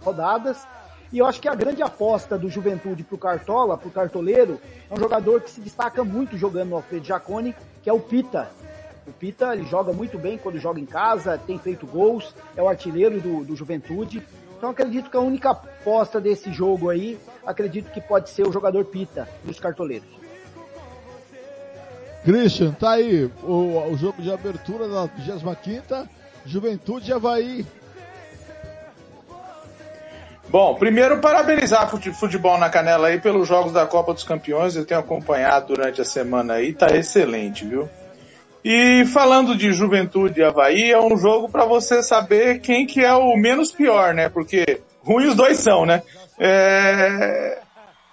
rodadas. 0.00 0.64
E 1.12 1.18
eu 1.18 1.26
acho 1.26 1.40
que 1.40 1.48
a 1.48 1.54
grande 1.56 1.82
aposta 1.82 2.38
do 2.38 2.48
Juventude 2.48 3.02
pro 3.02 3.18
Cartola, 3.18 3.76
pro 3.76 3.90
cartoleiro, 3.90 4.60
é 4.88 4.94
um 4.94 4.96
jogador 4.96 5.40
que 5.40 5.50
se 5.50 5.60
destaca 5.60 6.04
muito 6.04 6.38
jogando 6.38 6.68
no 6.68 6.76
Alfredo 6.76 7.04
Jacone, 7.04 7.52
que 7.82 7.90
é 7.90 7.92
o 7.92 7.98
Pita. 7.98 8.48
O 9.04 9.10
Pita, 9.10 9.52
ele 9.52 9.64
joga 9.66 9.92
muito 9.92 10.16
bem 10.20 10.38
quando 10.38 10.56
joga 10.56 10.78
em 10.78 10.86
casa, 10.86 11.36
tem 11.36 11.58
feito 11.58 11.84
gols, 11.84 12.32
é 12.54 12.62
o 12.62 12.68
artilheiro 12.68 13.20
do, 13.20 13.44
do 13.44 13.56
Juventude. 13.56 14.24
Então 14.56 14.70
acredito 14.70 15.10
que 15.10 15.16
a 15.16 15.20
única 15.20 15.50
aposta 15.50 16.20
desse 16.20 16.52
jogo 16.52 16.90
aí, 16.90 17.18
acredito 17.44 17.90
que 17.90 18.00
pode 18.00 18.30
ser 18.30 18.46
o 18.46 18.52
jogador 18.52 18.84
Pita 18.84 19.28
dos 19.42 19.58
cartoleiros. 19.58 20.19
Christian, 22.24 22.72
tá 22.72 22.92
aí 22.92 23.30
o, 23.42 23.92
o 23.92 23.96
jogo 23.96 24.20
de 24.20 24.30
abertura 24.32 24.86
da 24.88 25.06
25 25.06 26.08
Juventude 26.44 27.12
Havaí. 27.12 27.66
Bom, 30.48 30.74
primeiro 30.74 31.20
parabenizar 31.20 31.94
o 31.94 32.12
futebol 32.12 32.58
na 32.58 32.68
canela 32.68 33.06
aí 33.08 33.20
pelos 33.20 33.46
jogos 33.46 33.72
da 33.72 33.86
Copa 33.86 34.12
dos 34.12 34.24
Campeões, 34.24 34.74
eu 34.74 34.84
tenho 34.84 34.98
acompanhado 34.98 35.68
durante 35.68 36.00
a 36.00 36.04
semana 36.04 36.54
aí, 36.54 36.72
tá 36.72 36.88
excelente, 36.96 37.64
viu? 37.64 37.88
E 38.64 39.04
falando 39.06 39.56
de 39.56 39.72
Juventude 39.72 40.40
e 40.40 40.44
Havaí, 40.44 40.90
é 40.90 41.00
um 41.00 41.16
jogo 41.16 41.48
para 41.48 41.64
você 41.64 42.02
saber 42.02 42.60
quem 42.60 42.84
que 42.84 43.02
é 43.02 43.14
o 43.14 43.36
menos 43.36 43.70
pior, 43.70 44.12
né? 44.12 44.28
Porque 44.28 44.80
ruim 45.02 45.28
os 45.28 45.36
dois 45.36 45.58
são, 45.58 45.86
né? 45.86 46.02
É... 46.38 47.58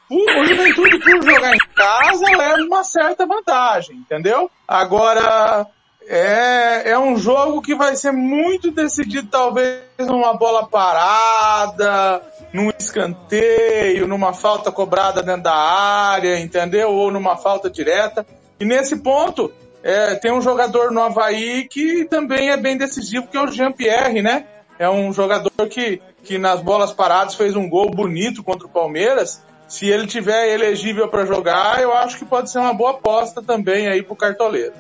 O, 0.10 0.46
Juventude 0.46 1.00
por 1.00 1.24
jogar 1.24 1.54
em 1.54 1.60
casa 1.76 2.26
leva 2.26 2.62
uma 2.64 2.84
certa 2.84 3.26
vantagem, 3.26 3.98
entendeu? 3.98 4.50
Agora, 4.66 5.68
é, 6.08 6.92
é 6.92 7.00
um 7.00 7.18
jogo 7.18 7.62
que 7.62 7.76
vai 7.76 7.96
ser 7.98 8.14
muito 8.14 8.72
decidido 8.72 9.28
talvez 9.30 9.82
numa 10.00 10.34
bola 10.34 10.66
parada, 10.66 12.22
num 12.54 12.72
escanteio, 12.80 14.08
numa 14.08 14.34
falta 14.34 14.72
cobrada 14.72 15.22
dentro 15.22 15.44
da 15.44 15.56
área, 15.56 16.40
entendeu? 16.40 16.90
Ou 16.92 17.12
numa 17.12 17.36
falta 17.36 17.70
direta. 17.70 18.26
E 18.60 18.64
nesse 18.66 18.98
ponto, 19.04 19.52
é, 19.84 20.16
tem 20.16 20.32
um 20.32 20.42
jogador 20.42 20.92
no 20.92 21.02
Havaí 21.02 21.68
que 21.68 22.06
também 22.06 22.50
é 22.50 22.58
bem 22.58 22.78
decisivo, 22.78 23.28
que 23.28 23.38
é 23.38 23.42
o 23.42 23.52
Jean-Pierre, 23.52 24.22
né? 24.22 24.46
É 24.80 24.90
um 24.90 25.12
jogador 25.12 25.52
que, 25.70 26.02
que 26.24 26.38
nas 26.38 26.62
bolas 26.62 26.94
paradas 26.94 27.36
fez 27.36 27.56
um 27.56 27.70
gol 27.70 27.90
bonito 27.90 28.44
contra 28.44 28.68
o 28.68 28.70
Palmeiras. 28.70 29.44
Se 29.68 29.88
ele 29.90 30.08
tiver 30.08 30.54
elegível 30.54 31.10
para 31.10 31.26
jogar, 31.26 31.82
eu 31.82 31.94
acho 31.94 32.18
que 32.18 32.26
pode 32.26 32.50
ser 32.50 32.60
uma 32.60 32.74
boa 32.74 32.92
aposta 32.92 33.42
também 33.42 33.88
aí 33.88 34.02
pro 34.02 34.16
cartoleiro. 34.16 34.74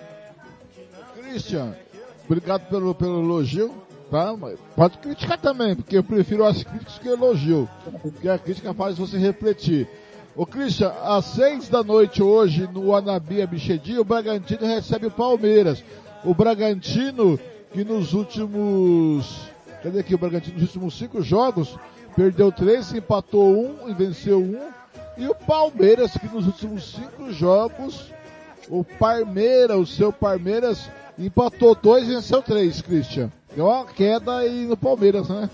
Christian, 1.13 1.75
obrigado 2.25 2.69
pelo, 2.69 2.95
pelo 2.95 3.21
elogio, 3.21 3.73
tá? 4.09 4.33
Pode 4.75 4.97
criticar 4.99 5.37
também, 5.37 5.75
porque 5.75 5.97
eu 5.97 6.03
prefiro 6.03 6.45
as 6.45 6.63
críticas 6.63 6.99
que 6.99 7.07
elogio. 7.09 7.69
Porque 8.01 8.29
a 8.29 8.39
crítica 8.39 8.73
faz 8.73 8.97
você 8.97 9.17
refletir. 9.17 9.87
Ô 10.35 10.45
Christian, 10.45 10.93
às 11.03 11.25
seis 11.25 11.67
da 11.67 11.83
noite 11.83 12.23
hoje 12.23 12.69
no 12.71 12.95
Anabia 12.95 13.45
Bichedi, 13.45 13.99
o 13.99 14.05
Bragantino 14.05 14.65
recebe 14.65 15.07
o 15.07 15.11
Palmeiras. 15.11 15.83
O 16.23 16.33
Bragantino 16.33 17.39
que 17.73 17.83
nos 17.83 18.13
últimos, 18.13 19.49
cadê 19.83 19.99
aqui 19.99 20.15
o 20.15 20.17
Bragantino? 20.17 20.55
Nos 20.55 20.67
últimos 20.67 20.97
cinco 20.97 21.21
jogos, 21.21 21.77
perdeu 22.15 22.51
três, 22.51 22.93
empatou 22.93 23.51
um 23.51 23.89
e 23.89 23.93
venceu 23.93 24.39
um. 24.39 24.76
E 25.17 25.27
o 25.27 25.33
Palmeiras 25.33 26.11
que 26.11 26.27
nos 26.27 26.45
últimos 26.45 26.93
cinco 26.93 27.31
jogos, 27.31 28.13
o 28.69 28.83
Palmeiras, 28.83 29.77
o 29.77 29.85
seu 29.85 30.13
Palmeiras, 30.13 30.89
empatou 31.17 31.73
dois 31.73 32.07
e 32.07 32.13
venceu 32.13 32.41
três, 32.41 32.81
Christian. 32.81 33.31
Deu 33.55 33.65
uma 33.65 33.85
queda 33.85 34.37
aí 34.37 34.65
no 34.65 34.77
Palmeiras, 34.77 35.27
né? 35.27 35.49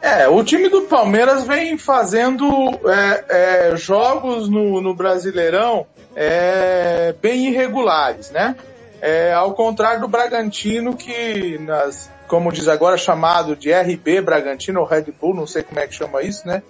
É, 0.00 0.26
o 0.26 0.42
time 0.42 0.68
do 0.68 0.82
Palmeiras 0.82 1.46
vem 1.46 1.78
fazendo 1.78 2.44
é, 2.90 3.24
é, 3.70 3.76
jogos 3.76 4.48
no, 4.48 4.80
no 4.80 4.94
Brasileirão 4.94 5.86
é, 6.16 7.14
bem 7.20 7.48
irregulares, 7.48 8.30
né? 8.30 8.56
É, 9.00 9.32
ao 9.32 9.52
contrário 9.54 10.00
do 10.00 10.08
Bragantino, 10.08 10.96
que 10.96 11.58
nas, 11.58 12.10
como 12.26 12.50
diz 12.50 12.66
agora, 12.66 12.96
chamado 12.96 13.54
de 13.54 13.72
RB 13.72 14.20
Bragantino 14.22 14.80
ou 14.80 14.86
Red 14.86 15.06
Bull, 15.20 15.34
não 15.34 15.46
sei 15.46 15.62
como 15.62 15.78
é 15.78 15.86
que 15.86 15.94
chama 15.94 16.22
isso, 16.22 16.48
né? 16.48 16.62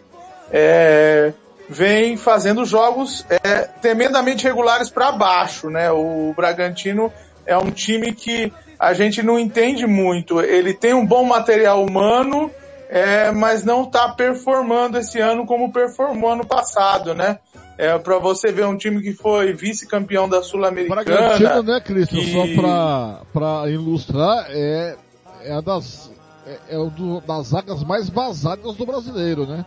É, 0.53 1.33
vem 1.69 2.17
fazendo 2.17 2.65
jogos 2.65 3.25
é, 3.31 3.63
tremendamente 3.81 4.45
regulares 4.45 4.91
para 4.91 5.11
baixo, 5.11 5.71
né? 5.71 5.91
O 5.91 6.33
Bragantino 6.37 7.11
é 7.47 7.57
um 7.57 7.71
time 7.71 8.13
que 8.13 8.53
a 8.79 8.93
gente 8.93 9.23
não 9.23 9.39
entende 9.39 9.87
muito. 9.87 10.41
Ele 10.41 10.75
tem 10.75 10.93
um 10.93 11.07
bom 11.07 11.25
material 11.25 11.83
humano, 11.85 12.51
é, 12.91 13.31
mas 13.31 13.65
não 13.65 13.85
está 13.85 14.09
performando 14.09 14.99
esse 14.99 15.19
ano 15.19 15.47
como 15.47 15.73
performou 15.73 16.33
ano 16.33 16.47
passado, 16.47 17.15
né? 17.15 17.39
É, 17.79 17.97
para 17.99 18.19
você 18.19 18.53
ver 18.53 18.67
um 18.67 18.77
time 18.77 19.01
que 19.01 19.13
foi 19.13 19.55
vice-campeão 19.55 20.29
da 20.29 20.43
Sul-Americana. 20.43 21.05
Bragantino, 21.05 21.63
né, 21.63 21.81
Cristian? 21.81 22.21
Que... 22.21 22.33
Só 22.33 22.61
pra, 22.61 23.21
pra 23.33 23.71
ilustrar, 23.71 24.47
é, 24.51 24.97
é 25.45 25.63
das, 25.63 26.11
é, 26.47 26.75
é 26.75 26.79
uma 26.79 27.21
das 27.23 27.47
zagas 27.47 27.83
mais 27.83 28.11
vazadas 28.11 28.77
do 28.77 28.85
brasileiro, 28.85 29.47
né? 29.47 29.65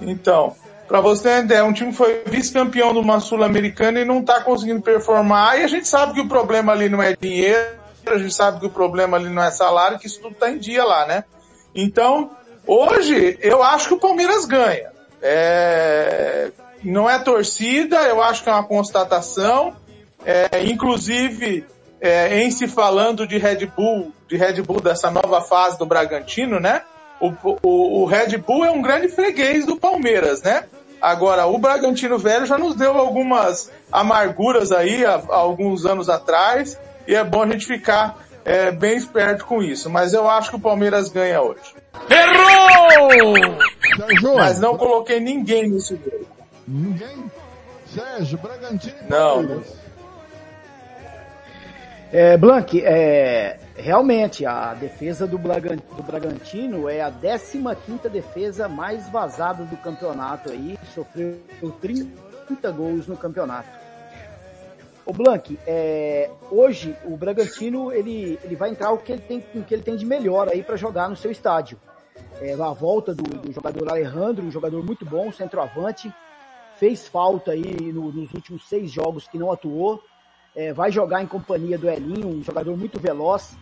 Então, 0.00 0.54
para 0.86 1.00
você 1.00 1.22
ter 1.22 1.44
ideia, 1.44 1.64
um 1.64 1.72
time 1.72 1.92
foi 1.92 2.22
vice-campeão 2.26 2.92
de 2.92 2.98
uma 2.98 3.20
Sul-Americana 3.20 4.00
e 4.00 4.04
não 4.04 4.20
está 4.20 4.40
conseguindo 4.40 4.80
performar, 4.80 5.58
e 5.58 5.64
a 5.64 5.66
gente 5.66 5.88
sabe 5.88 6.14
que 6.14 6.20
o 6.20 6.28
problema 6.28 6.72
ali 6.72 6.88
não 6.88 7.02
é 7.02 7.16
dinheiro, 7.16 7.76
a 8.06 8.18
gente 8.18 8.34
sabe 8.34 8.60
que 8.60 8.66
o 8.66 8.70
problema 8.70 9.16
ali 9.16 9.28
não 9.28 9.42
é 9.42 9.50
salário, 9.50 9.98
que 9.98 10.06
isso 10.06 10.20
tudo 10.20 10.32
está 10.32 10.50
em 10.50 10.58
dia 10.58 10.84
lá, 10.84 11.06
né? 11.06 11.24
Então, 11.74 12.30
hoje, 12.66 13.36
eu 13.40 13.62
acho 13.62 13.88
que 13.88 13.94
o 13.94 14.00
Palmeiras 14.00 14.44
ganha. 14.44 14.90
É... 15.20 16.50
Não 16.84 17.10
é 17.10 17.18
torcida, 17.18 17.96
eu 18.02 18.22
acho 18.22 18.44
que 18.44 18.48
é 18.48 18.52
uma 18.52 18.62
constatação. 18.62 19.74
É, 20.24 20.64
inclusive, 20.64 21.64
é, 22.00 22.42
em 22.42 22.50
se 22.50 22.68
falando 22.68 23.26
de 23.26 23.38
Red 23.38 23.66
Bull, 23.66 24.12
de 24.28 24.36
Red 24.36 24.62
Bull 24.62 24.80
dessa 24.80 25.10
nova 25.10 25.40
fase 25.40 25.78
do 25.78 25.86
Bragantino, 25.86 26.60
né? 26.60 26.82
O, 27.20 27.32
o, 27.62 28.02
o 28.02 28.04
Red 28.04 28.36
Bull 28.38 28.64
é 28.64 28.70
um 28.70 28.82
grande 28.82 29.08
freguês 29.08 29.64
do 29.64 29.76
Palmeiras, 29.76 30.42
né? 30.42 30.64
Agora, 31.00 31.46
o 31.46 31.58
Bragantino 31.58 32.18
velho 32.18 32.46
já 32.46 32.58
nos 32.58 32.74
deu 32.74 32.96
algumas 32.96 33.70
amarguras 33.92 34.72
aí 34.72 35.04
há, 35.04 35.14
há 35.14 35.36
alguns 35.36 35.86
anos 35.86 36.08
atrás, 36.08 36.78
e 37.06 37.14
é 37.14 37.22
bom 37.22 37.42
a 37.42 37.46
gente 37.46 37.66
ficar 37.66 38.18
é, 38.44 38.70
bem 38.70 38.96
esperto 38.96 39.44
com 39.44 39.62
isso. 39.62 39.90
Mas 39.90 40.14
eu 40.14 40.28
acho 40.28 40.50
que 40.50 40.56
o 40.56 40.60
Palmeiras 40.60 41.08
ganha 41.08 41.40
hoje. 41.40 41.74
Errou! 42.10 43.56
Sérgio. 43.96 44.34
Mas 44.36 44.60
não 44.60 44.76
coloquei 44.76 45.20
ninguém 45.20 45.68
nesse 45.68 45.96
jogo. 45.96 46.26
Ninguém? 46.66 47.30
Sérgio, 47.86 48.38
Bragantino 48.38 48.96
e 49.06 49.10
Não. 49.10 49.34
Palmeiras. 49.36 49.85
É, 52.12 52.36
Blank, 52.36 52.80
é, 52.84 53.58
realmente 53.76 54.46
a 54.46 54.74
defesa 54.74 55.26
do, 55.26 55.36
Bragan- 55.38 55.76
do 55.96 56.02
Bragantino 56.02 56.88
é 56.88 57.00
a 57.02 57.10
15ª 57.10 58.08
defesa 58.08 58.68
mais 58.68 59.08
vazada 59.10 59.64
do 59.64 59.76
campeonato 59.78 60.50
aí, 60.50 60.78
sofreu 60.94 61.38
30 61.80 62.70
gols 62.70 63.06
no 63.08 63.16
campeonato. 63.16 63.68
O 65.04 65.12
Blank, 65.12 65.58
é, 65.66 66.30
hoje 66.50 66.96
o 67.04 67.16
Bragantino 67.16 67.92
ele, 67.92 68.38
ele 68.42 68.56
vai 68.56 68.70
entrar 68.70 68.90
o 68.92 68.98
que 68.98 69.12
ele 69.12 69.22
tem, 69.22 69.44
o 69.54 69.62
que 69.62 69.74
ele 69.74 69.82
tem 69.82 69.96
de 69.96 70.06
melhor 70.06 70.48
aí 70.48 70.62
para 70.62 70.76
jogar 70.76 71.08
no 71.08 71.16
seu 71.16 71.30
estádio. 71.30 71.78
É, 72.40 72.52
a 72.54 72.72
volta 72.72 73.14
do, 73.14 73.22
do 73.22 73.52
jogador 73.52 73.88
Alejandro, 73.90 74.44
um 74.44 74.50
jogador 74.50 74.84
muito 74.84 75.04
bom, 75.04 75.30
centroavante, 75.32 76.12
fez 76.78 77.06
falta 77.06 77.52
aí 77.52 77.62
no- 77.92 78.12
nos 78.12 78.32
últimos 78.32 78.68
seis 78.68 78.90
jogos 78.90 79.26
que 79.28 79.38
não 79.38 79.50
atuou. 79.52 80.00
É, 80.56 80.72
vai 80.72 80.90
jogar 80.90 81.22
em 81.22 81.26
companhia 81.26 81.76
do 81.76 81.86
Elinho, 81.86 82.28
um 82.28 82.42
jogador 82.42 82.74
muito 82.78 82.98
veloz. 82.98 83.54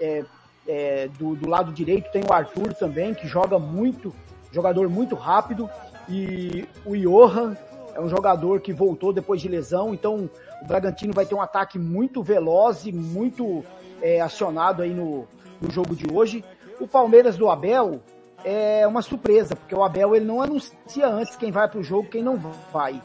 É, 0.00 0.24
é, 0.66 1.08
do, 1.18 1.36
do 1.36 1.48
lado 1.48 1.70
direito 1.72 2.10
tem 2.10 2.22
o 2.26 2.32
Arthur 2.32 2.72
também, 2.72 3.12
que 3.12 3.28
joga 3.28 3.58
muito, 3.58 4.14
jogador 4.50 4.88
muito 4.88 5.14
rápido. 5.14 5.68
E 6.08 6.66
o 6.86 6.96
Johan 6.96 7.54
é 7.94 8.00
um 8.00 8.08
jogador 8.08 8.60
que 8.60 8.72
voltou 8.72 9.12
depois 9.12 9.42
de 9.42 9.48
lesão, 9.48 9.92
então 9.92 10.30
o 10.62 10.66
Bragantino 10.66 11.12
vai 11.12 11.26
ter 11.26 11.34
um 11.34 11.40
ataque 11.42 11.78
muito 11.78 12.22
veloz 12.22 12.86
e 12.86 12.92
muito 12.92 13.62
é, 14.00 14.20
acionado 14.20 14.82
aí 14.82 14.94
no, 14.94 15.28
no 15.60 15.70
jogo 15.70 15.94
de 15.94 16.10
hoje. 16.10 16.42
O 16.80 16.88
Palmeiras 16.88 17.36
do 17.36 17.50
Abel 17.50 18.00
é 18.42 18.86
uma 18.86 19.02
surpresa, 19.02 19.54
porque 19.54 19.74
o 19.74 19.84
Abel 19.84 20.16
ele 20.16 20.24
não 20.24 20.40
anuncia 20.40 21.08
antes 21.08 21.36
quem 21.36 21.50
vai 21.50 21.68
para 21.68 21.80
o 21.80 21.82
jogo, 21.82 22.08
quem 22.08 22.22
não 22.22 22.36
vai. 22.72 23.02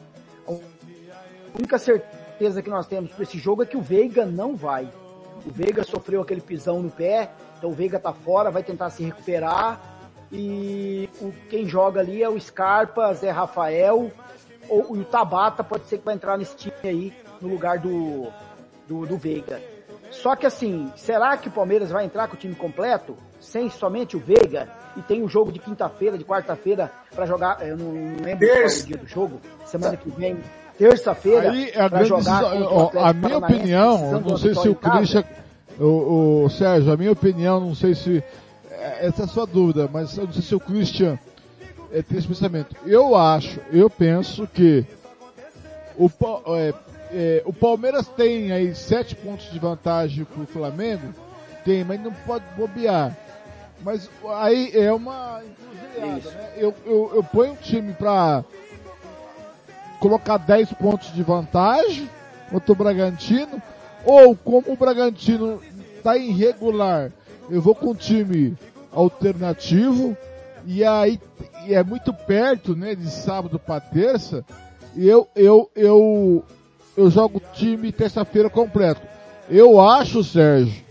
A 0.48 1.58
única 1.58 1.78
certeza 1.78 2.21
que 2.64 2.70
nós 2.70 2.88
temos 2.88 3.12
para 3.12 3.24
esse 3.24 3.38
jogo 3.38 3.62
é 3.62 3.66
que 3.66 3.78
o 3.78 3.82
Veiga 3.82 4.26
não 4.26 4.56
vai. 4.56 4.90
O 5.46 5.52
Veiga 5.52 5.84
sofreu 5.84 6.22
aquele 6.22 6.42
pisão 6.42 6.82
no 6.82 6.90
pé, 6.90 7.30
então 7.58 7.70
o 7.70 7.74
Veiga 7.74 8.00
tá 8.00 8.12
fora, 8.12 8.50
vai 8.50 8.64
tentar 8.64 8.90
se 8.90 9.04
recuperar. 9.04 9.80
E 10.32 11.08
o, 11.20 11.32
quem 11.50 11.68
joga 11.68 12.00
ali 12.00 12.24
é 12.24 12.30
o 12.30 12.40
Scarpa, 12.40 13.14
Zé 13.14 13.30
Rafael, 13.30 14.12
ou 14.68 14.94
o 14.94 15.04
Tabata 15.04 15.64
pode 15.64 15.86
ser 15.86 16.00
que 16.00 16.06
vai 16.06 16.16
entrar 16.16 16.38
nesse 16.38 16.56
time 16.56 16.74
aí 16.84 17.14
no 17.40 17.50
lugar 17.50 17.78
do, 17.78 18.28
do, 18.88 19.06
do 19.06 19.18
Veiga. 19.18 19.62
Só 20.10 20.36
que 20.36 20.46
assim, 20.46 20.92
será 20.96 21.38
que 21.38 21.48
o 21.48 21.52
Palmeiras 21.52 21.92
vai 21.92 22.06
entrar 22.06 22.28
com 22.28 22.36
o 22.36 22.40
time 22.40 22.56
completo? 22.56 23.16
Sem 23.40 23.70
somente 23.70 24.18
o 24.18 24.20
Veiga? 24.20 24.68
E 24.98 25.02
tem 25.02 25.24
o 25.24 25.28
jogo 25.28 25.52
de 25.52 25.60
quinta-feira, 25.60 26.18
de 26.18 26.26
quarta-feira, 26.26 26.92
para 27.14 27.26
jogar, 27.26 27.66
eu 27.66 27.78
não 27.78 27.92
lembro 28.24 28.48
qual 28.48 28.58
é 28.58 28.66
o 28.66 28.86
dia 28.86 28.98
do 28.98 29.08
jogo, 29.08 29.40
semana 29.66 29.96
que 29.96 30.10
vem, 30.10 30.38
terça-feira, 30.82 31.54
a, 31.76 31.90
para 31.90 32.04
jogar 32.04 32.42
contra 32.42 33.00
o 33.00 33.06
a 33.06 33.14
minha 33.14 33.38
opinião, 33.38 34.20
não 34.20 34.38
sei 34.38 34.56
se 34.56 34.68
o. 34.68 34.74
Christian, 34.76 35.24
o, 35.80 36.44
o 36.46 36.50
Sérgio, 36.50 36.92
a 36.92 36.98
minha 36.98 37.12
opinião, 37.12 37.60
não 37.60 37.76
sei 37.76 37.94
se, 37.94 38.24
é, 38.72 39.06
essa 39.06 39.22
é 39.22 39.26
a 39.26 39.28
sua 39.28 39.46
dúvida, 39.46 39.88
mas 39.92 40.18
eu 40.18 40.26
não 40.26 40.34
sei 40.34 40.42
se 40.42 40.56
o 40.56 40.60
Christian 40.60 41.20
é, 41.92 42.02
tem 42.02 42.18
esse 42.18 42.28
pensamento. 42.28 42.76
Eu 42.84 43.16
acho, 43.16 43.60
eu 43.72 43.90
penso 43.92 44.48
que 44.48 44.84
o, 45.96 46.10
é, 46.56 46.74
é, 47.12 47.44
o 47.46 47.54
Palmeiras 47.54 48.08
tem 48.08 48.52
aí 48.52 48.74
sete 48.74 49.16
pontos 49.16 49.52
de 49.52 49.60
vantagem 49.60 50.26
pro 50.26 50.48
Flamengo, 50.48 51.14
tem, 51.64 51.84
mas 51.84 52.02
não 52.02 52.12
pode 52.26 52.44
bobear. 52.58 53.16
Mas 53.84 54.10
aí 54.40 54.72
é 54.74 54.92
uma 54.92 55.42
encruzilhada, 55.44 56.32
né? 56.32 56.54
Eu, 56.58 56.74
eu, 56.86 57.12
eu 57.16 57.24
ponho 57.24 57.54
um 57.54 57.56
time 57.56 57.94
pra 57.94 58.44
colocar 60.02 60.38
10 60.38 60.74
pontos 60.74 61.14
de 61.14 61.22
vantagem 61.22 62.10
contra 62.50 62.72
o 62.74 62.76
Bragantino, 62.76 63.62
ou 64.04 64.36
como 64.36 64.74
o 64.74 64.76
Bragantino 64.76 65.62
tá 66.04 66.18
irregular, 66.18 67.12
eu 67.50 67.62
vou 67.62 67.76
com 67.76 67.92
um 67.92 67.96
time 67.96 68.58
alternativo, 68.92 70.18
e 70.66 70.84
aí 70.84 71.20
e 71.68 71.76
é 71.76 71.84
muito 71.84 72.12
perto, 72.12 72.76
né, 72.76 72.96
de 72.96 73.10
sábado 73.12 73.60
para 73.60 73.80
terça, 73.80 74.44
eu, 74.98 75.28
eu, 75.36 75.70
eu, 75.76 76.44
eu 76.98 77.10
jogo 77.12 77.40
time 77.54 77.92
terça-feira 77.92 78.50
completo. 78.50 79.02
Eu 79.48 79.80
acho, 79.80 80.24
Sérgio, 80.24 80.84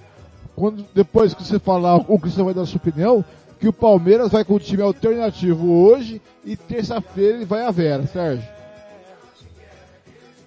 quando, 0.55 0.86
depois 0.94 1.34
que 1.34 1.42
você 1.42 1.58
falar, 1.58 1.97
o 1.97 2.20
que 2.20 2.30
você 2.30 2.42
vai 2.42 2.55
dar 2.55 2.62
a 2.62 2.66
sua 2.66 2.76
opinião, 2.76 3.24
que 3.58 3.66
o 3.66 3.72
Palmeiras 3.72 4.30
vai 4.30 4.44
com 4.44 4.55
o 4.55 4.60
time 4.60 4.82
alternativo 4.82 5.68
hoje 5.84 6.22
e 6.44 6.56
terça-feira 6.56 7.39
ele 7.39 7.44
vai 7.44 7.64
a 7.64 7.72
Vera, 7.72 8.06
Sérgio. 8.06 8.59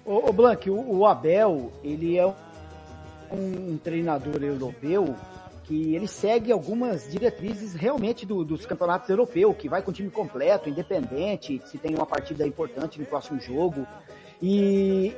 Ô, 0.04 0.28
ô 0.28 0.32
Blank, 0.32 0.68
o, 0.68 0.98
o 0.98 1.06
Abel, 1.06 1.72
ele 1.82 2.18
é 2.18 2.26
um, 2.26 2.34
um 3.32 3.78
treinador 3.82 4.42
europeu 4.42 5.14
que 5.64 5.94
ele 5.94 6.06
segue 6.06 6.52
algumas 6.52 7.10
diretrizes 7.10 7.72
realmente 7.72 8.26
do, 8.26 8.44
dos 8.44 8.66
campeonatos 8.66 9.08
europeus, 9.08 9.56
que 9.56 9.66
vai 9.68 9.80
com 9.80 9.92
time 9.92 10.10
completo, 10.10 10.68
independente, 10.68 11.60
se 11.64 11.78
tem 11.78 11.94
uma 11.94 12.04
partida 12.04 12.46
importante 12.46 13.00
no 13.00 13.06
próximo 13.06 13.40
jogo. 13.40 13.86
E 14.42 15.14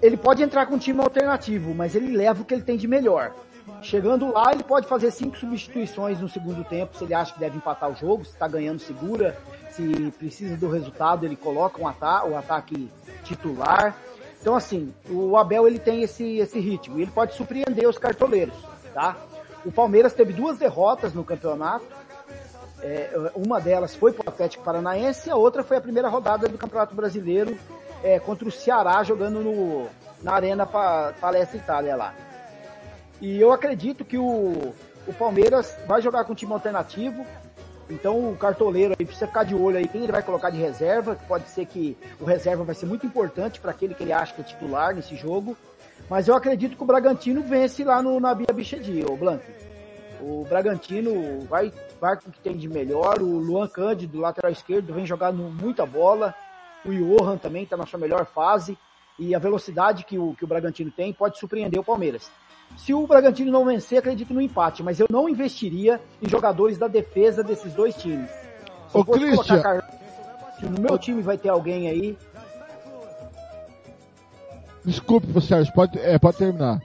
ele 0.00 0.16
pode 0.16 0.40
entrar 0.40 0.66
com 0.66 0.76
um 0.76 0.78
time 0.78 1.00
alternativo, 1.00 1.74
mas 1.74 1.96
ele 1.96 2.16
leva 2.16 2.42
o 2.42 2.44
que 2.44 2.54
ele 2.54 2.62
tem 2.62 2.76
de 2.76 2.86
melhor. 2.86 3.34
Chegando 3.82 4.32
lá, 4.32 4.52
ele 4.52 4.62
pode 4.62 4.86
fazer 4.86 5.10
cinco 5.10 5.36
substituições 5.36 6.20
no 6.20 6.28
segundo 6.28 6.62
tempo, 6.62 6.96
se 6.96 7.04
ele 7.04 7.14
acha 7.14 7.32
que 7.34 7.40
deve 7.40 7.56
empatar 7.56 7.90
o 7.90 7.96
jogo, 7.96 8.24
se 8.24 8.32
está 8.32 8.46
ganhando 8.46 8.78
segura, 8.78 9.36
se 9.72 10.12
precisa 10.18 10.56
do 10.56 10.68
resultado, 10.68 11.24
ele 11.24 11.36
coloca 11.36 11.80
um 11.80 11.86
ata 11.86 12.24
o 12.24 12.36
ataque 12.36 12.90
titular. 13.24 13.96
Então, 14.40 14.56
assim, 14.56 14.94
o 15.08 15.36
Abel 15.36 15.66
ele 15.66 15.78
tem 15.78 16.02
esse, 16.02 16.38
esse 16.38 16.58
ritmo 16.58 16.98
ele 16.98 17.10
pode 17.10 17.34
surpreender 17.34 17.88
os 17.88 17.98
cartoleiros, 17.98 18.56
tá? 18.94 19.16
O 19.64 19.70
Palmeiras 19.70 20.14
teve 20.14 20.32
duas 20.32 20.58
derrotas 20.58 21.12
no 21.12 21.22
campeonato. 21.22 21.84
É, 22.82 23.30
uma 23.34 23.60
delas 23.60 23.94
foi 23.94 24.12
para 24.12 24.26
o 24.26 24.28
Atlético 24.30 24.64
Paranaense 24.64 25.30
a 25.30 25.36
outra 25.36 25.62
foi 25.62 25.76
a 25.76 25.80
primeira 25.82 26.08
rodada 26.08 26.48
do 26.48 26.56
Campeonato 26.56 26.94
Brasileiro 26.94 27.54
é, 28.02 28.18
contra 28.18 28.48
o 28.48 28.50
Ceará 28.50 29.02
jogando 29.04 29.40
no, 29.40 29.86
na 30.22 30.32
Arena 30.32 30.64
pa, 30.64 31.12
Palestra 31.20 31.58
Itália 31.58 31.94
lá. 31.94 32.14
E 33.20 33.38
eu 33.38 33.52
acredito 33.52 34.02
que 34.02 34.16
o, 34.16 34.72
o 35.06 35.12
Palmeiras 35.12 35.76
vai 35.86 36.00
jogar 36.00 36.24
com 36.24 36.32
um 36.32 36.34
time 36.34 36.52
alternativo. 36.52 37.26
Então 37.90 38.30
o 38.30 38.36
cartoleiro 38.36 38.94
aí 38.98 39.04
precisa 39.04 39.26
ficar 39.26 39.44
de 39.44 39.54
olho 39.54 39.76
aí 39.76 39.88
quem 39.88 40.04
ele 40.04 40.12
vai 40.12 40.22
colocar 40.22 40.48
de 40.50 40.58
reserva. 40.58 41.16
Pode 41.26 41.48
ser 41.48 41.66
que 41.66 41.98
o 42.20 42.24
reserva 42.24 42.62
vai 42.62 42.74
ser 42.74 42.86
muito 42.86 43.04
importante 43.04 43.60
para 43.60 43.72
aquele 43.72 43.94
que 43.94 44.02
ele 44.04 44.12
acha 44.12 44.32
que 44.32 44.40
é 44.40 44.44
titular 44.44 44.94
nesse 44.94 45.16
jogo. 45.16 45.56
Mas 46.08 46.28
eu 46.28 46.34
acredito 46.34 46.76
que 46.76 46.82
o 46.82 46.86
Bragantino 46.86 47.42
vence 47.42 47.84
lá 47.84 48.00
no, 48.00 48.18
na 48.20 48.34
Bia 48.34 48.52
Bichedi, 48.54 49.04
o 49.06 49.16
Blanco. 49.16 49.44
O 50.20 50.44
Bragantino 50.48 51.40
vai, 51.46 51.72
vai 52.00 52.16
com 52.16 52.28
o 52.28 52.32
que 52.32 52.40
tem 52.40 52.56
de 52.56 52.68
melhor. 52.68 53.20
O 53.20 53.38
Luan 53.38 53.66
Cândido, 53.66 54.20
lateral 54.20 54.52
esquerdo, 54.52 54.94
vem 54.94 55.06
jogando 55.06 55.42
muita 55.42 55.84
bola. 55.84 56.34
O 56.84 56.90
Johan 56.92 57.36
também 57.36 57.64
está 57.64 57.76
na 57.76 57.86
sua 57.86 57.98
melhor 57.98 58.24
fase. 58.26 58.78
E 59.18 59.34
a 59.34 59.38
velocidade 59.38 60.04
que 60.04 60.18
o, 60.18 60.34
que 60.34 60.44
o 60.44 60.46
Bragantino 60.48 60.90
tem 60.90 61.12
pode 61.12 61.38
surpreender 61.38 61.80
o 61.80 61.84
Palmeiras. 61.84 62.30
Se 62.76 62.94
o 62.94 63.06
Bragantino 63.06 63.52
não 63.52 63.64
vencer, 63.64 63.98
acredito 63.98 64.32
no 64.32 64.40
empate, 64.40 64.82
mas 64.82 64.98
eu 64.98 65.06
não 65.10 65.28
investiria 65.28 66.00
em 66.22 66.28
jogadores 66.28 66.78
da 66.78 66.88
defesa 66.88 67.42
desses 67.42 67.74
dois 67.74 67.94
times. 67.94 68.30
Se 68.88 68.98
Ô, 68.98 69.04
Christian. 69.04 69.60
Car... 69.60 69.90
no 70.62 70.80
meu 70.80 70.98
time 70.98 71.22
vai 71.22 71.36
ter 71.36 71.50
alguém 71.50 71.88
aí 71.88 72.16
Desculpe, 74.84 75.28
Sérgio, 75.40 75.72
pode, 75.74 75.98
é, 75.98 76.18
pode 76.18 76.38
terminar. 76.38 76.80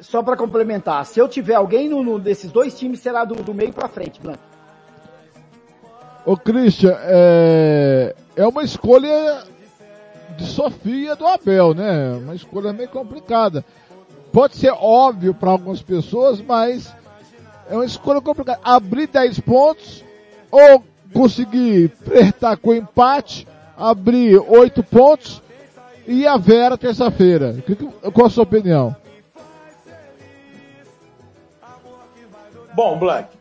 Só 0.00 0.22
para 0.22 0.36
complementar, 0.36 1.04
se 1.06 1.20
eu 1.20 1.28
tiver 1.28 1.54
alguém 1.54 1.88
no, 1.88 2.02
no, 2.02 2.18
desses 2.18 2.52
dois 2.52 2.78
times, 2.78 3.00
será 3.00 3.24
do, 3.24 3.36
do 3.36 3.54
meio 3.54 3.72
para 3.72 3.88
frente, 3.88 4.20
Blanco. 4.20 4.42
Ô 6.24 6.36
Christian, 6.36 6.96
é, 7.00 8.14
é 8.36 8.46
uma 8.46 8.62
escolha 8.62 9.44
de 10.36 10.46
Sofia 10.46 11.14
do 11.16 11.26
Abel, 11.26 11.74
né? 11.74 12.14
Uma 12.16 12.34
escolha 12.34 12.72
meio 12.72 12.88
complicada. 12.88 13.64
Pode 14.32 14.56
ser 14.56 14.72
óbvio 14.72 15.34
para 15.34 15.50
algumas 15.50 15.82
pessoas, 15.82 16.40
mas 16.40 16.94
é 17.68 17.74
uma 17.74 17.84
escolha 17.84 18.20
complicada. 18.20 18.60
Abrir 18.64 19.06
10 19.06 19.40
pontos 19.40 20.04
ou 20.50 20.84
conseguir 21.12 21.90
flertar 21.90 22.56
com 22.56 22.74
empate 22.74 23.46
abrir 23.76 24.38
oito 24.38 24.82
pontos 24.82 25.42
e 26.06 26.26
a 26.26 26.36
Vera 26.36 26.78
terça-feira. 26.78 27.56
Qual 28.12 28.26
a 28.26 28.30
sua 28.30 28.44
opinião? 28.44 28.94
Bom, 32.74 32.98
Black, 32.98 33.36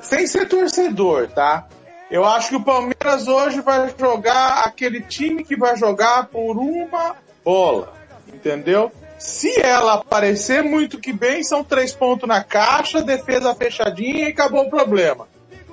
sem 0.00 0.26
ser 0.26 0.46
torcedor, 0.46 1.28
tá? 1.28 1.66
Eu 2.12 2.26
acho 2.26 2.50
que 2.50 2.56
o 2.56 2.62
Palmeiras 2.62 3.26
hoje 3.26 3.62
vai 3.62 3.90
jogar 3.98 4.64
aquele 4.66 5.00
time 5.00 5.42
que 5.42 5.56
vai 5.56 5.78
jogar 5.78 6.26
por 6.26 6.58
uma 6.58 7.16
bola, 7.42 7.94
entendeu? 8.30 8.92
Se 9.18 9.58
ela 9.58 9.94
aparecer 9.94 10.62
muito 10.62 10.98
que 10.98 11.10
bem, 11.10 11.42
são 11.42 11.64
três 11.64 11.94
pontos 11.94 12.28
na 12.28 12.44
caixa, 12.44 13.00
defesa 13.00 13.54
fechadinha 13.54 14.28
e 14.28 14.32
acabou 14.32 14.66
o 14.66 14.68
problema. 14.68 15.26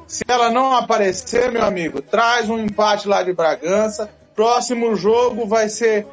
Se 0.07 0.23
ela 0.29 0.49
não 0.49 0.71
aparecer, 0.71 1.51
meu 1.51 1.63
amigo, 1.65 2.01
traz 2.01 2.49
um 2.49 2.57
empate 2.57 3.05
lá 3.05 3.21
de 3.21 3.33
Bragança. 3.33 4.09
Próximo 4.33 4.95
jogo 4.95 5.45
vai 5.45 5.67
ser, 5.67 6.07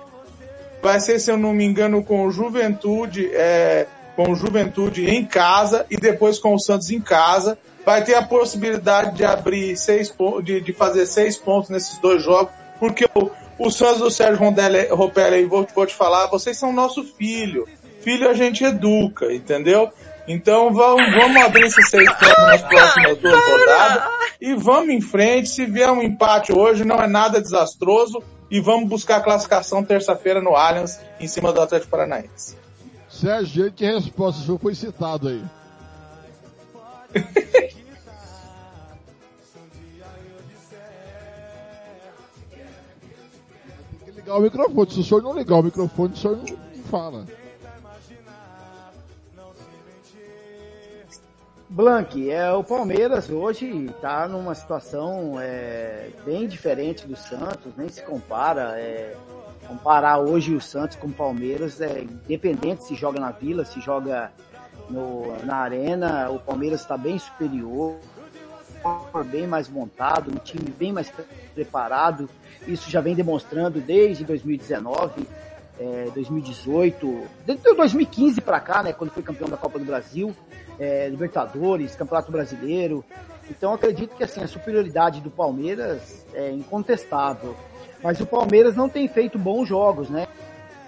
vai 0.82 0.98
ser, 0.98 1.20
se 1.20 1.30
eu 1.30 1.36
não 1.36 1.52
me 1.52 1.64
engano, 1.64 2.02
com 2.02 2.28
Juventude, 2.32 3.30
é, 3.32 3.86
com 4.16 4.34
Juventude 4.34 5.08
em 5.08 5.24
casa 5.24 5.86
e 5.88 5.96
depois 5.96 6.40
com 6.40 6.52
o 6.52 6.58
Santos 6.58 6.90
em 6.90 7.00
casa. 7.00 7.56
Vai 7.86 8.02
ter 8.02 8.16
a 8.16 8.22
possibilidade 8.22 9.14
de 9.14 9.24
abrir 9.24 9.76
seis 9.76 10.12
de, 10.42 10.60
de 10.60 10.72
fazer 10.72 11.06
seis 11.06 11.36
pontos 11.36 11.70
nesses 11.70 11.96
dois 11.98 12.20
jogos, 12.20 12.52
porque 12.80 13.08
o, 13.14 13.30
o 13.60 13.70
Santos 13.70 14.00
do 14.00 14.10
Sérgio 14.10 14.40
Rondelli, 14.40 14.88
Ropelli, 14.88 15.44
vou, 15.44 15.64
vou 15.72 15.86
te 15.86 15.94
falar, 15.94 16.26
vocês 16.26 16.58
são 16.58 16.72
nosso 16.72 17.04
filho. 17.04 17.64
Filho 18.00 18.28
a 18.28 18.34
gente 18.34 18.64
educa, 18.64 19.32
entendeu? 19.32 19.88
Então 20.26 20.74
vamos, 20.74 21.14
vamos 21.14 21.36
abrir 21.40 21.66
esses 21.66 21.88
seis 21.88 22.12
pontos 22.14 22.36
nas 22.38 22.62
próximas 22.62 23.18
duas 23.18 23.44
rodadas 23.44 24.08
e 24.40 24.52
vamos 24.56 24.88
em 24.92 25.00
frente. 25.00 25.48
Se 25.48 25.64
vier 25.64 25.88
um 25.88 26.02
empate 26.02 26.52
hoje, 26.52 26.84
não 26.84 26.96
é 26.96 27.06
nada 27.06 27.40
desastroso 27.40 28.20
e 28.50 28.58
vamos 28.58 28.88
buscar 28.88 29.18
a 29.18 29.20
classificação 29.20 29.84
terça-feira 29.84 30.42
no 30.42 30.56
Allianz 30.56 30.98
em 31.20 31.28
cima 31.28 31.52
do 31.52 31.60
Atlético 31.60 31.92
Paranaense. 31.92 32.56
Sérgio, 33.08 33.70
que 33.70 33.86
resposta, 33.86 34.42
o 34.42 34.44
jogo 34.44 34.58
foi 34.58 34.74
citado 34.74 35.28
aí. 35.28 35.44
ligar 44.26 44.36
o 44.36 44.40
microfone. 44.40 44.90
Se 44.90 45.00
o 45.00 45.04
senhor 45.04 45.22
não 45.22 45.38
ligar 45.38 45.56
o 45.56 45.62
microfone, 45.62 46.12
o 46.12 46.16
senhor 46.16 46.36
não 46.36 46.82
fala. 46.84 47.24
Blank, 51.68 52.30
é, 52.30 52.52
o 52.52 52.64
Palmeiras 52.64 53.28
hoje 53.28 53.86
está 53.86 54.26
numa 54.28 54.54
situação 54.54 55.34
é, 55.38 56.10
bem 56.24 56.46
diferente 56.46 57.06
do 57.06 57.16
Santos, 57.16 57.72
nem 57.76 57.88
se 57.88 58.02
compara. 58.02 58.78
É, 58.78 59.14
comparar 59.66 60.18
hoje 60.18 60.54
o 60.54 60.60
Santos 60.60 60.96
com 60.96 61.08
o 61.08 61.12
Palmeiras 61.12 61.80
é 61.80 62.02
independente 62.02 62.84
se 62.84 62.94
joga 62.94 63.18
na 63.18 63.32
Vila, 63.32 63.64
se 63.64 63.80
joga 63.80 64.30
no, 64.88 65.36
na 65.44 65.56
Arena, 65.56 66.30
o 66.30 66.38
Palmeiras 66.38 66.82
está 66.82 66.96
bem 66.96 67.18
superior, 67.18 67.96
bem 69.28 69.46
mais 69.46 69.68
montado, 69.68 70.30
um 70.30 70.36
time 70.36 70.70
bem 70.70 70.92
mais 70.92 71.12
preparado. 71.52 72.30
Isso 72.66 72.90
já 72.90 73.00
vem 73.00 73.14
demonstrando 73.14 73.80
desde 73.80 74.24
2019, 74.24 75.26
é, 75.78 76.08
2018, 76.14 77.22
desde 77.44 77.74
2015 77.74 78.40
para 78.40 78.60
cá, 78.60 78.82
né, 78.82 78.92
quando 78.92 79.10
foi 79.10 79.22
campeão 79.22 79.48
da 79.48 79.56
Copa 79.56 79.78
do 79.78 79.84
Brasil 79.84 80.34
é, 80.78 81.08
Libertadores, 81.08 81.94
Campeonato 81.94 82.30
Brasileiro. 82.30 83.04
Então 83.50 83.72
acredito 83.72 84.16
que 84.16 84.24
assim 84.24 84.42
a 84.42 84.48
superioridade 84.48 85.20
do 85.20 85.30
Palmeiras 85.30 86.24
é 86.34 86.50
incontestável. 86.50 87.56
Mas 88.02 88.20
o 88.20 88.26
Palmeiras 88.26 88.76
não 88.76 88.88
tem 88.88 89.08
feito 89.08 89.38
bons 89.38 89.66
jogos, 89.66 90.10
né? 90.10 90.26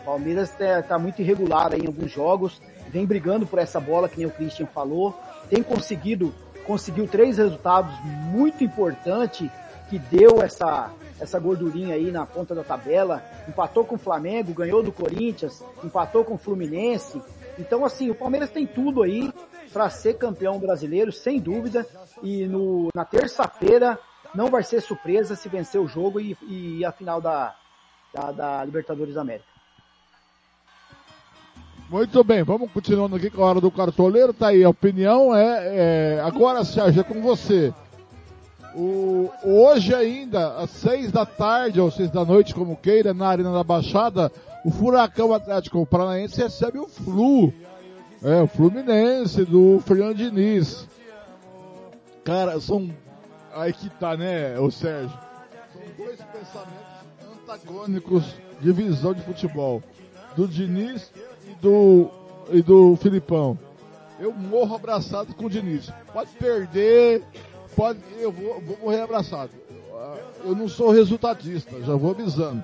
O 0.02 0.04
Palmeiras 0.04 0.50
está 0.50 0.94
é, 0.94 0.98
muito 0.98 1.20
irregular 1.20 1.74
em 1.74 1.86
alguns 1.86 2.10
jogos, 2.10 2.60
vem 2.88 3.06
brigando 3.06 3.46
por 3.46 3.58
essa 3.58 3.80
bola, 3.80 4.08
que 4.08 4.18
nem 4.18 4.26
o 4.26 4.30
Christian 4.30 4.66
falou, 4.66 5.14
tem 5.50 5.62
conseguido, 5.62 6.34
conseguiu 6.66 7.06
três 7.06 7.38
resultados 7.38 7.94
muito 8.04 8.64
importantes 8.64 9.50
que 9.88 9.98
deu 9.98 10.42
essa, 10.42 10.90
essa 11.20 11.38
gordurinha 11.38 11.94
aí 11.94 12.10
na 12.10 12.24
ponta 12.24 12.54
da 12.54 12.62
tabela, 12.62 13.22
empatou 13.48 13.84
com 13.84 13.96
o 13.96 13.98
Flamengo, 13.98 14.54
ganhou 14.54 14.82
do 14.82 14.92
Corinthians, 14.92 15.62
empatou 15.82 16.24
com 16.24 16.34
o 16.34 16.38
Fluminense, 16.38 17.20
Então, 17.58 17.84
assim, 17.84 18.08
o 18.08 18.14
Palmeiras 18.14 18.50
tem 18.50 18.66
tudo 18.66 19.02
aí 19.02 19.32
para 19.72 19.90
ser 19.90 20.14
campeão 20.14 20.58
brasileiro, 20.58 21.10
sem 21.10 21.40
dúvida. 21.40 21.84
E 22.22 22.46
no, 22.46 22.88
na 22.94 23.04
terça-feira 23.04 23.98
não 24.34 24.48
vai 24.48 24.62
ser 24.62 24.80
surpresa 24.80 25.34
se 25.34 25.48
vencer 25.48 25.80
o 25.80 25.88
jogo 25.88 26.20
e, 26.20 26.36
e 26.46 26.84
a 26.84 26.92
final 26.92 27.20
da, 27.20 27.54
da, 28.14 28.32
da 28.32 28.64
Libertadores 28.64 29.14
da 29.14 29.22
América. 29.22 29.48
Muito 31.90 32.22
bem, 32.22 32.42
vamos 32.42 32.70
continuando 32.70 33.16
aqui 33.16 33.30
com 33.30 33.42
a 33.42 33.46
hora 33.46 33.60
do 33.60 33.70
cartoleiro. 33.70 34.34
Tá 34.34 34.48
aí, 34.48 34.62
a 34.62 34.68
opinião 34.68 35.34
é, 35.34 36.16
é 36.16 36.20
agora, 36.20 36.62
Sérgio, 36.62 37.00
é 37.00 37.04
com 37.04 37.22
você. 37.22 37.72
O, 38.78 39.28
hoje 39.42 39.92
ainda, 39.92 40.54
às 40.56 40.70
seis 40.70 41.10
da 41.10 41.26
tarde 41.26 41.80
ou 41.80 41.90
seis 41.90 42.12
da 42.12 42.24
noite, 42.24 42.54
como 42.54 42.76
queira, 42.76 43.12
na 43.12 43.26
Arena 43.26 43.52
da 43.52 43.64
Baixada, 43.64 44.30
o 44.64 44.70
Furacão 44.70 45.34
Atlético 45.34 45.84
Paranaense 45.84 46.40
recebe 46.40 46.78
o 46.78 46.86
Flu. 46.86 47.52
É, 48.22 48.40
o 48.40 48.46
Fluminense 48.46 49.44
do 49.44 49.80
Fernando 49.80 50.16
Diniz. 50.16 50.86
Cara, 52.22 52.60
são. 52.60 52.88
Aí 53.52 53.72
que 53.72 53.90
tá, 53.90 54.16
né, 54.16 54.56
o 54.60 54.70
Sérgio? 54.70 55.18
São 55.72 55.82
dois 55.96 56.20
pensamentos 56.20 57.42
antagônicos 57.42 58.24
de 58.60 58.72
visão 58.72 59.12
de 59.12 59.22
futebol. 59.22 59.82
Do 60.36 60.46
Diniz 60.46 61.12
e 61.50 61.54
do, 61.60 62.08
e 62.52 62.62
do 62.62 62.94
Filipão. 62.94 63.58
Eu 64.20 64.32
morro 64.32 64.76
abraçado 64.76 65.34
com 65.34 65.46
o 65.46 65.50
Diniz. 65.50 65.92
Pode 66.12 66.30
perder, 66.32 67.24
pode, 67.78 68.00
eu 68.18 68.32
vou, 68.32 68.60
vou 68.60 68.76
morrer 68.82 69.02
abraçado. 69.02 69.50
Eu 70.44 70.56
não 70.56 70.68
sou 70.68 70.90
resultadista, 70.90 71.80
já 71.80 71.94
vou 71.94 72.10
avisando. 72.10 72.62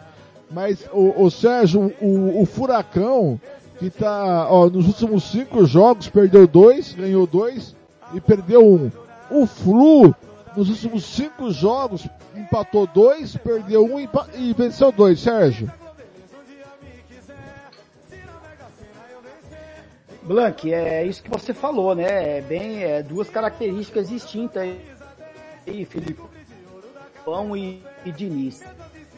Mas 0.50 0.84
o, 0.92 1.22
o 1.24 1.30
Sérgio, 1.30 1.94
o, 2.00 2.42
o 2.42 2.44
Furacão, 2.44 3.40
que 3.78 3.90
tá, 3.90 4.48
ó, 4.50 4.68
nos 4.68 4.88
últimos 4.88 5.22
cinco 5.30 5.64
jogos, 5.64 6.08
perdeu 6.08 6.48
dois, 6.48 6.92
ganhou 6.92 7.28
dois 7.28 7.76
e 8.12 8.20
perdeu 8.20 8.66
um. 8.66 8.90
O 9.30 9.46
Flu, 9.46 10.12
nos 10.56 10.68
últimos 10.68 11.04
cinco 11.04 11.52
jogos, 11.52 12.08
empatou 12.36 12.84
dois, 12.86 13.36
perdeu 13.36 13.84
um 13.84 14.00
e 14.00 14.52
venceu 14.52 14.90
dois, 14.90 15.20
Sérgio. 15.20 15.70
Blank, 20.22 20.72
é 20.72 21.04
isso 21.04 21.22
que 21.22 21.30
você 21.30 21.52
falou, 21.52 21.94
né? 21.94 22.38
É 22.38 22.40
bem, 22.40 22.82
é 22.82 23.02
duas 23.02 23.28
características 23.28 24.08
distintas 24.08 24.74
aí, 25.66 25.84
Filipão 25.84 27.56
e, 27.56 27.82
e 28.04 28.12
Diniz. 28.12 28.62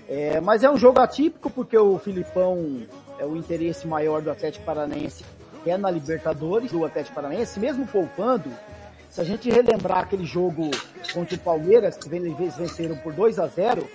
É, 0.09 0.41
mas 0.41 0.63
é 0.63 0.71
um 0.71 0.77
jogo 0.77 1.01
atípico 1.01 1.51
porque 1.51 1.77
o 1.77 1.99
Filipão 1.99 2.83
é 3.19 3.25
o 3.25 3.37
interesse 3.37 3.87
maior 3.87 4.23
do 4.23 4.31
Atlético 4.31 4.65
Paranaense 4.65 5.25
é 5.71 5.77
na 5.77 5.91
Libertadores 5.91 6.71
do 6.71 6.85
Atlético 6.85 7.15
Paranaense, 7.15 7.59
mesmo 7.59 7.87
poupando. 7.87 8.51
Se 9.11 9.21
a 9.21 9.25
gente 9.25 9.51
relembrar 9.51 9.99
aquele 9.99 10.25
jogo 10.25 10.71
contra 11.13 11.37
o 11.37 11.39
Palmeiras, 11.39 11.97
que 11.97 12.15
eles 12.15 12.57
venceram 12.57 12.97
por 12.97 13.13
2 13.13 13.39
a 13.39 13.47
0 13.47 13.89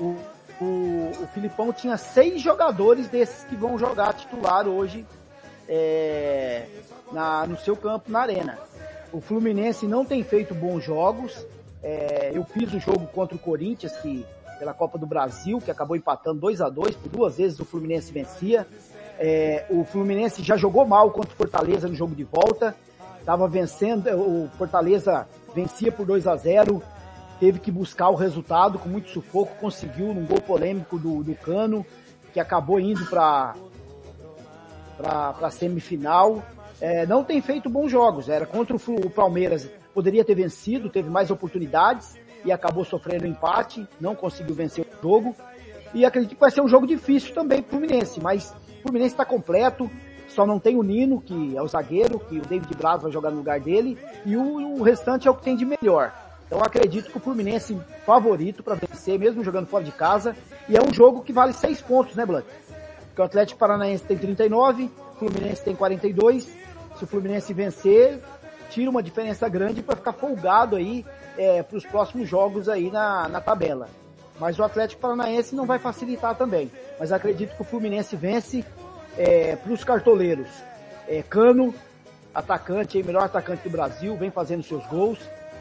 o, 0.00 0.16
o, 0.60 1.12
o 1.22 1.28
Filipão 1.32 1.72
tinha 1.72 1.96
seis 1.96 2.40
jogadores 2.40 3.08
desses 3.08 3.44
que 3.44 3.54
vão 3.54 3.78
jogar 3.78 4.14
titular 4.14 4.66
hoje 4.66 5.06
é, 5.68 6.66
na, 7.12 7.46
no 7.46 7.56
seu 7.58 7.76
campo, 7.76 8.10
na 8.10 8.20
arena. 8.20 8.58
O 9.12 9.20
Fluminense 9.20 9.86
não 9.86 10.04
tem 10.04 10.24
feito 10.24 10.54
bons 10.54 10.82
jogos. 10.82 11.46
É, 11.84 12.32
eu 12.32 12.42
fiz 12.44 12.72
o 12.72 12.80
jogo 12.80 13.06
contra 13.08 13.36
o 13.36 13.38
Corinthians, 13.38 13.94
que 13.98 14.26
pela 14.58 14.72
Copa 14.72 14.96
do 14.96 15.06
Brasil, 15.06 15.60
que 15.60 15.70
acabou 15.70 15.94
empatando 15.94 16.40
2 16.40 16.62
a 16.62 16.70
2 16.70 16.96
por 16.96 17.08
duas 17.10 17.36
vezes 17.36 17.60
o 17.60 17.64
Fluminense 17.64 18.10
vencia. 18.10 18.66
É, 19.18 19.66
o 19.68 19.84
Fluminense 19.84 20.42
já 20.42 20.56
jogou 20.56 20.86
mal 20.86 21.10
contra 21.10 21.30
o 21.32 21.36
Fortaleza 21.36 21.86
no 21.86 21.94
jogo 21.94 22.14
de 22.14 22.24
volta. 22.24 22.74
Estava 23.20 23.46
vencendo, 23.46 24.08
o 24.18 24.48
Fortaleza 24.56 25.28
vencia 25.54 25.92
por 25.92 26.06
2 26.06 26.26
a 26.26 26.36
0 26.36 26.82
teve 27.38 27.58
que 27.58 27.70
buscar 27.70 28.08
o 28.08 28.14
resultado 28.14 28.78
com 28.78 28.88
muito 28.88 29.10
sufoco, 29.10 29.56
conseguiu 29.60 30.14
num 30.14 30.24
gol 30.24 30.40
polêmico 30.40 30.98
do, 30.98 31.22
do 31.22 31.34
Cano, 31.34 31.84
que 32.32 32.40
acabou 32.40 32.80
indo 32.80 33.04
para 33.06 33.54
para 34.96 35.50
semifinal. 35.50 36.42
É, 36.80 37.04
não 37.04 37.24
tem 37.24 37.40
feito 37.42 37.68
bons 37.68 37.90
jogos. 37.90 38.28
Era 38.28 38.46
contra 38.46 38.76
o, 38.76 38.80
o 39.06 39.10
Palmeiras, 39.10 39.68
poderia 39.94 40.24
ter 40.24 40.34
vencido, 40.34 40.90
teve 40.90 41.08
mais 41.08 41.30
oportunidades 41.30 42.18
e 42.44 42.52
acabou 42.52 42.84
sofrendo 42.84 43.26
empate, 43.26 43.86
não 44.00 44.14
conseguiu 44.14 44.54
vencer 44.54 44.84
o 44.84 45.02
jogo. 45.02 45.34
E 45.94 46.04
acredito 46.04 46.34
que 46.34 46.40
vai 46.40 46.50
ser 46.50 46.60
um 46.60 46.68
jogo 46.68 46.86
difícil 46.86 47.32
também 47.32 47.62
para 47.62 47.76
o 47.76 47.78
Fluminense, 47.78 48.20
mas 48.20 48.52
o 48.78 48.82
Fluminense 48.82 49.14
está 49.14 49.24
completo, 49.24 49.88
só 50.28 50.44
não 50.44 50.58
tem 50.58 50.76
o 50.76 50.82
Nino, 50.82 51.20
que 51.20 51.56
é 51.56 51.62
o 51.62 51.68
zagueiro, 51.68 52.18
que 52.18 52.38
o 52.38 52.42
David 52.42 52.74
Braz 52.74 53.00
vai 53.02 53.12
jogar 53.12 53.30
no 53.30 53.36
lugar 53.36 53.60
dele, 53.60 53.96
e 54.26 54.36
o, 54.36 54.78
o 54.78 54.82
restante 54.82 55.28
é 55.28 55.30
o 55.30 55.34
que 55.34 55.44
tem 55.44 55.56
de 55.56 55.64
melhor. 55.64 56.12
Então 56.46 56.60
acredito 56.60 57.10
que 57.10 57.16
o 57.16 57.20
Fluminense 57.20 57.78
favorito 58.04 58.62
para 58.62 58.74
vencer, 58.74 59.18
mesmo 59.18 59.44
jogando 59.44 59.66
fora 59.66 59.84
de 59.84 59.92
casa, 59.92 60.36
e 60.68 60.76
é 60.76 60.82
um 60.82 60.92
jogo 60.92 61.22
que 61.22 61.32
vale 61.32 61.52
seis 61.52 61.80
pontos, 61.80 62.16
né, 62.16 62.26
Blanc? 62.26 62.46
Porque 63.06 63.22
o 63.22 63.24
Atlético 63.24 63.60
Paranaense 63.60 64.04
tem 64.04 64.18
39, 64.18 64.90
o 65.14 65.18
Fluminense 65.18 65.62
tem 65.62 65.76
42. 65.76 66.44
Se 66.96 67.04
o 67.04 67.06
Fluminense 67.06 67.52
vencer, 67.54 68.20
tira 68.70 68.90
uma 68.90 69.02
diferença 69.02 69.48
grande 69.48 69.82
para 69.82 69.96
ficar 69.96 70.12
folgado 70.12 70.76
aí 70.76 71.04
é, 71.36 71.62
para 71.62 71.76
os 71.76 71.84
próximos 71.84 72.28
jogos 72.28 72.68
aí 72.68 72.90
na, 72.90 73.28
na 73.28 73.40
tabela. 73.40 73.88
Mas 74.38 74.58
o 74.58 74.64
Atlético 74.64 75.00
Paranaense 75.00 75.54
não 75.54 75.66
vai 75.66 75.78
facilitar 75.78 76.34
também. 76.34 76.70
Mas 76.98 77.12
acredito 77.12 77.54
que 77.54 77.62
o 77.62 77.64
Fluminense 77.64 78.16
vence 78.16 78.64
é, 79.16 79.56
para 79.56 79.72
os 79.72 79.84
cartoleiros. 79.84 80.48
É, 81.06 81.22
Cano, 81.22 81.74
atacante, 82.34 83.02
melhor 83.02 83.24
atacante 83.24 83.62
do 83.62 83.70
Brasil, 83.70 84.16
vem 84.16 84.30
fazendo 84.30 84.62
seus 84.62 84.84
gols. 84.86 85.18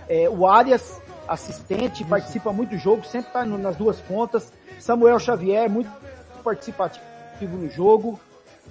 É, 0.10 0.28
o 0.30 0.48
Arias, 0.48 1.02
assistente, 1.28 2.04
participa 2.04 2.52
muito 2.52 2.72
do 2.72 2.78
jogo, 2.78 3.06
sempre 3.06 3.28
está 3.28 3.46
nas 3.46 3.76
duas 3.76 4.00
pontas. 4.00 4.52
Samuel 4.80 5.20
Xavier, 5.20 5.70
muito 5.70 5.90
participativo 6.44 7.58
no 7.58 7.70
jogo. 7.70 8.20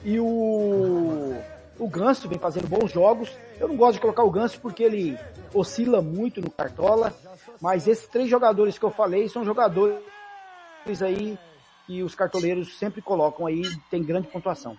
E 0.04 0.18
o, 0.18 1.34
o 1.78 1.88
Ganso 1.88 2.28
vem 2.28 2.38
fazendo 2.38 2.68
bons 2.68 2.90
jogos. 2.90 3.30
Eu 3.58 3.68
não 3.68 3.76
gosto 3.76 3.94
de 3.94 4.00
colocar 4.00 4.22
o 4.22 4.30
Ganso 4.30 4.60
porque 4.60 4.82
ele 4.82 5.18
oscila 5.54 6.02
muito 6.02 6.40
no 6.40 6.50
Cartola. 6.50 7.14
Mas 7.60 7.86
esses 7.86 8.06
três 8.06 8.28
jogadores 8.28 8.78
que 8.78 8.84
eu 8.84 8.90
falei 8.90 9.28
são 9.28 9.44
jogadores 9.44 10.02
aí 11.02 11.38
que 11.86 12.02
os 12.02 12.14
cartoleiros 12.14 12.78
sempre 12.78 13.02
colocam 13.02 13.46
aí, 13.46 13.62
tem 13.90 14.02
grande 14.02 14.28
pontuação. 14.28 14.76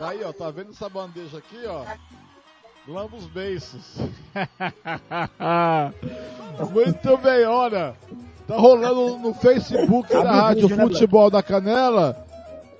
Aí, 0.00 0.22
ó, 0.24 0.32
tá 0.32 0.50
vendo 0.50 0.70
essa 0.70 0.88
bandeja 0.88 1.38
aqui, 1.38 1.64
ó? 1.66 1.84
Lamba 2.88 3.16
os 3.16 3.26
beiços. 3.26 3.96
Muito 6.72 7.16
bem, 7.18 7.46
olha. 7.46 7.94
Tá 8.46 8.56
rolando 8.56 9.18
no 9.18 9.34
Facebook 9.34 10.12
da 10.12 10.30
Rádio 10.30 10.68
né, 10.68 10.76
Futebol 10.76 11.30
da 11.30 11.42
Canela 11.42 12.25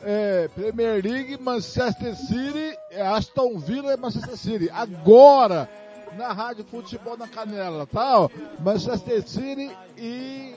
é, 0.08 0.48
Premier 0.54 1.02
League, 1.04 1.36
Manchester 1.42 2.14
City, 2.14 2.78
é, 2.92 3.04
Aston 3.04 3.58
Villa 3.58 3.92
e 3.92 3.96
Manchester 3.96 4.36
City. 4.36 4.70
Agora, 4.70 5.68
na 6.16 6.32
Rádio 6.32 6.64
Futebol 6.64 7.16
na 7.16 7.26
Canela, 7.26 7.88
tá? 7.88 8.28
Manchester 8.60 9.28
City 9.28 9.68
e 9.98 10.54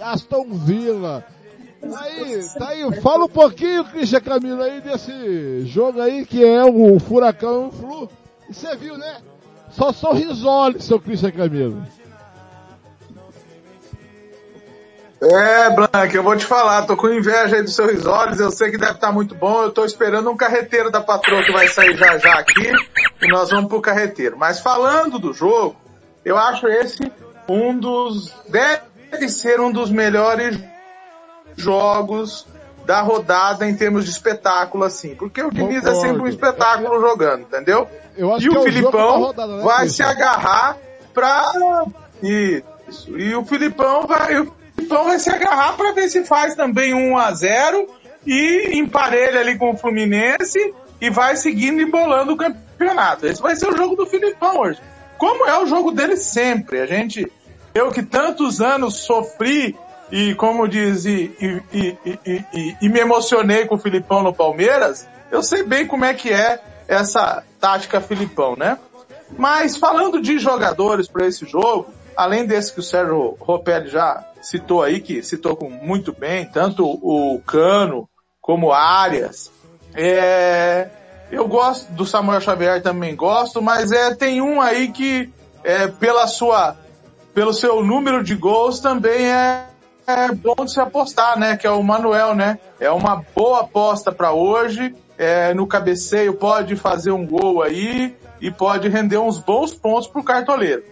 Aston 0.00 0.46
Villa. 0.54 1.22
Aí, 1.82 2.40
tá 2.58 2.68
aí, 2.68 3.00
fala 3.02 3.26
um 3.26 3.28
pouquinho, 3.28 3.84
Christian 3.84 4.20
Camilo, 4.20 4.62
aí 4.62 4.80
desse 4.80 5.66
jogo 5.66 6.00
aí 6.00 6.24
que 6.24 6.42
é 6.42 6.64
o 6.64 6.98
Furacão 6.98 7.64
e 7.64 7.68
o 7.68 7.72
Flu. 7.72 8.10
E 8.48 8.54
você 8.54 8.74
viu, 8.74 8.96
né? 8.96 9.18
Só 9.70 9.92
são 9.92 10.14
risoles, 10.14 10.84
seu 10.84 10.98
Christian 10.98 11.30
Camilo. 11.30 11.82
É, 15.22 15.68
Blanca, 15.70 16.10
eu 16.14 16.22
vou 16.22 16.34
te 16.34 16.46
falar, 16.46 16.86
tô 16.86 16.96
com 16.96 17.08
inveja 17.08 17.56
aí 17.56 17.62
dos 17.62 17.74
seus 17.74 18.06
olhos, 18.06 18.40
eu 18.40 18.50
sei 18.50 18.70
que 18.70 18.78
deve 18.78 18.92
estar 18.92 19.08
tá 19.08 19.12
muito 19.12 19.34
bom, 19.34 19.62
eu 19.62 19.70
tô 19.70 19.84
esperando 19.84 20.30
um 20.30 20.36
carreteiro 20.36 20.90
da 20.90 21.02
patroa 21.02 21.44
que 21.44 21.52
vai 21.52 21.68
sair 21.68 21.94
já 21.94 22.16
já 22.16 22.38
aqui, 22.38 22.72
e 23.20 23.28
nós 23.28 23.50
vamos 23.50 23.68
pro 23.68 23.82
carreteiro. 23.82 24.38
Mas 24.38 24.60
falando 24.60 25.18
do 25.18 25.34
jogo, 25.34 25.76
eu 26.24 26.38
acho 26.38 26.66
esse 26.68 27.12
um 27.46 27.78
dos, 27.78 28.32
deve 28.48 29.28
ser 29.28 29.60
um 29.60 29.70
dos 29.70 29.90
melhores 29.90 30.58
jogos 31.54 32.46
da 32.86 33.02
rodada 33.02 33.68
em 33.68 33.76
termos 33.76 34.06
de 34.06 34.10
espetáculo, 34.10 34.84
assim, 34.84 35.14
porque 35.14 35.42
o 35.42 35.50
Diniz 35.50 35.84
é 35.84 35.94
sempre 35.96 36.22
um 36.22 36.26
espetáculo 36.28 36.98
jogando, 36.98 37.42
entendeu? 37.42 37.86
e 38.16 38.24
o, 38.24 38.32
é 38.32 38.58
o 38.58 38.62
Filipão 38.62 39.20
rodada, 39.20 39.56
né, 39.56 39.62
vai 39.62 39.88
se 39.88 40.02
agarrar 40.02 40.78
pra 41.12 41.52
isso. 42.22 43.16
E 43.16 43.34
o 43.34 43.44
Filipão 43.44 44.06
vai, 44.06 44.46
então 44.80 45.04
vai 45.04 45.18
se 45.18 45.30
agarrar 45.30 45.74
para 45.74 45.92
ver 45.92 46.08
se 46.08 46.24
faz 46.24 46.54
também 46.54 46.94
1 46.94 47.16
a 47.16 47.32
0 47.32 47.86
e 48.26 48.78
emparelha 48.78 49.40
ali 49.40 49.56
com 49.56 49.70
o 49.70 49.76
Fluminense 49.76 50.74
e 51.00 51.10
vai 51.10 51.36
seguindo 51.36 51.80
embolando 51.80 52.32
o 52.32 52.36
campeonato. 52.36 53.26
Esse 53.26 53.40
vai 53.40 53.56
ser 53.56 53.68
o 53.68 53.76
jogo 53.76 53.96
do 53.96 54.06
Filipão 54.06 54.58
hoje. 54.58 54.80
Como 55.16 55.46
é 55.46 55.58
o 55.58 55.66
jogo 55.66 55.92
dele 55.92 56.16
sempre. 56.16 56.80
A 56.80 56.86
gente, 56.86 57.30
eu 57.74 57.90
que 57.90 58.02
tantos 58.02 58.60
anos 58.60 58.96
sofri 58.96 59.76
e 60.10 60.34
como 60.34 60.66
diz, 60.66 61.04
e, 61.04 61.32
e, 61.40 61.96
e, 62.04 62.76
e, 62.82 62.88
me 62.88 62.98
emocionei 62.98 63.64
com 63.66 63.76
o 63.76 63.78
Filipão 63.78 64.24
no 64.24 64.34
Palmeiras, 64.34 65.08
eu 65.30 65.40
sei 65.40 65.62
bem 65.62 65.86
como 65.86 66.04
é 66.04 66.12
que 66.12 66.32
é, 66.32 66.60
essa 66.88 67.44
tática 67.60 68.00
Filipão, 68.00 68.56
né? 68.56 68.76
Mas 69.38 69.76
falando 69.76 70.20
de 70.20 70.36
jogadores 70.38 71.06
para 71.06 71.26
esse 71.26 71.46
jogo, 71.46 71.86
além 72.16 72.46
desse 72.46 72.72
que 72.72 72.80
o 72.80 72.82
Sérgio 72.82 73.36
Ropelli 73.40 73.88
já 73.88 74.24
citou 74.40 74.82
aí, 74.82 75.00
que 75.00 75.22
citou 75.22 75.56
com 75.56 75.68
muito 75.68 76.12
bem, 76.12 76.46
tanto 76.46 76.84
o 76.84 77.40
Cano 77.46 78.08
como 78.40 78.72
Arias, 78.72 79.50
é, 79.94 80.88
eu 81.30 81.46
gosto 81.46 81.90
do 81.92 82.06
Samuel 82.06 82.40
Xavier 82.40 82.82
também 82.82 83.14
gosto, 83.14 83.62
mas 83.62 83.92
é, 83.92 84.14
tem 84.14 84.40
um 84.40 84.60
aí 84.60 84.88
que 84.88 85.30
é, 85.62 85.86
pela 85.86 86.26
sua, 86.26 86.76
pelo 87.34 87.52
seu 87.52 87.84
número 87.84 88.22
de 88.22 88.34
gols 88.34 88.80
também 88.80 89.30
é, 89.30 89.66
é 90.06 90.32
bom 90.32 90.64
de 90.64 90.72
se 90.72 90.80
apostar, 90.80 91.38
né? 91.38 91.56
Que 91.56 91.66
é 91.66 91.70
o 91.70 91.82
Manuel, 91.82 92.34
né? 92.34 92.58
É 92.78 92.90
uma 92.90 93.24
boa 93.34 93.60
aposta 93.60 94.10
para 94.10 94.32
hoje. 94.32 94.94
É, 95.16 95.52
no 95.52 95.66
cabeceio 95.66 96.34
pode 96.34 96.76
fazer 96.76 97.10
um 97.10 97.26
gol 97.26 97.62
aí 97.62 98.16
e 98.40 98.50
pode 98.50 98.88
render 98.88 99.18
uns 99.18 99.38
bons 99.38 99.74
pontos 99.74 100.08
pro 100.08 100.24
cartoleiro. 100.24 100.82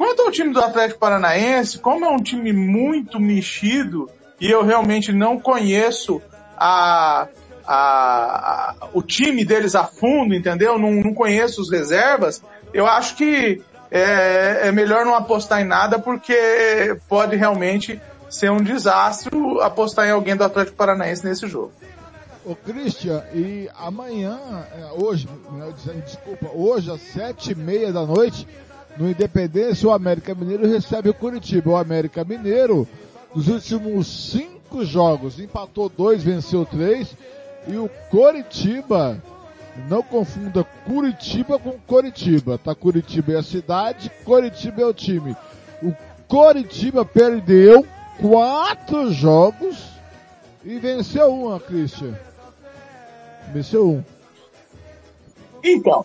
Quanto 0.00 0.22
ao 0.22 0.30
time 0.30 0.50
do 0.54 0.60
Atlético 0.60 0.98
Paranaense, 0.98 1.78
como 1.78 2.06
é 2.06 2.08
um 2.08 2.22
time 2.22 2.54
muito 2.54 3.20
mexido 3.20 4.08
e 4.40 4.50
eu 4.50 4.64
realmente 4.64 5.12
não 5.12 5.38
conheço 5.38 6.22
a, 6.56 7.28
a, 7.66 8.70
a 8.80 8.88
o 8.94 9.02
time 9.02 9.44
deles 9.44 9.74
a 9.74 9.84
fundo, 9.84 10.34
entendeu? 10.34 10.78
Não, 10.78 10.90
não 10.90 11.12
conheço 11.12 11.60
os 11.60 11.70
reservas. 11.70 12.42
Eu 12.72 12.86
acho 12.86 13.14
que 13.14 13.60
é, 13.90 14.68
é 14.68 14.72
melhor 14.72 15.04
não 15.04 15.14
apostar 15.14 15.60
em 15.60 15.66
nada 15.66 15.98
porque 15.98 16.96
pode 17.06 17.36
realmente 17.36 18.00
ser 18.30 18.50
um 18.50 18.62
desastre 18.62 19.30
apostar 19.60 20.06
em 20.06 20.12
alguém 20.12 20.34
do 20.34 20.44
Atlético 20.44 20.78
Paranaense 20.78 21.26
nesse 21.26 21.46
jogo. 21.46 21.72
Ô 22.42 22.56
Christian, 22.56 23.22
e 23.34 23.68
amanhã, 23.76 24.40
é, 24.72 24.92
hoje, 24.98 25.28
desculpa, 26.06 26.48
hoje 26.54 26.90
às 26.90 27.02
sete 27.02 27.52
e 27.52 27.54
meia 27.54 27.92
da 27.92 28.06
noite, 28.06 28.48
no 28.96 29.08
Independência, 29.08 29.88
o 29.88 29.92
América 29.92 30.34
Mineiro 30.34 30.66
recebe 30.66 31.08
o 31.08 31.14
Curitiba. 31.14 31.70
O 31.70 31.76
América 31.76 32.24
Mineiro, 32.24 32.86
nos 33.34 33.48
últimos 33.48 34.06
cinco 34.30 34.84
jogos, 34.84 35.38
empatou 35.38 35.88
dois, 35.88 36.22
venceu 36.22 36.64
três, 36.66 37.14
e 37.66 37.76
o 37.76 37.88
Curitiba, 38.10 39.22
não 39.88 40.02
confunda 40.02 40.64
Curitiba 40.84 41.58
com 41.58 41.72
Coritiba, 41.86 42.58
tá? 42.58 42.74
Curitiba 42.74 43.32
é 43.32 43.36
a 43.36 43.42
cidade, 43.42 44.10
Coritiba 44.24 44.82
é 44.82 44.86
o 44.86 44.94
time. 44.94 45.36
O 45.82 45.94
Coritiba 46.26 47.04
perdeu 47.04 47.86
quatro 48.20 49.12
jogos 49.12 49.78
e 50.64 50.78
venceu 50.78 51.32
uma, 51.32 51.58
Christian. 51.58 52.14
Venceu 53.52 53.88
um. 53.88 54.04
Então, 55.62 56.04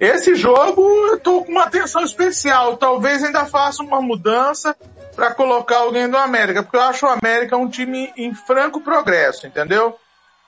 esse 0.00 0.34
jogo 0.34 0.82
eu 1.08 1.18
tô 1.18 1.44
com 1.44 1.52
uma 1.52 1.64
atenção 1.64 2.02
especial. 2.02 2.76
Talvez 2.76 3.24
ainda 3.24 3.46
faça 3.46 3.82
uma 3.82 4.00
mudança 4.00 4.76
para 5.14 5.34
colocar 5.34 5.78
alguém 5.78 6.08
do 6.08 6.16
América, 6.16 6.62
porque 6.62 6.76
eu 6.76 6.82
acho 6.82 7.04
o 7.04 7.08
América 7.08 7.56
um 7.56 7.68
time 7.68 8.12
em 8.16 8.32
franco 8.32 8.80
progresso, 8.80 9.46
entendeu? 9.46 9.98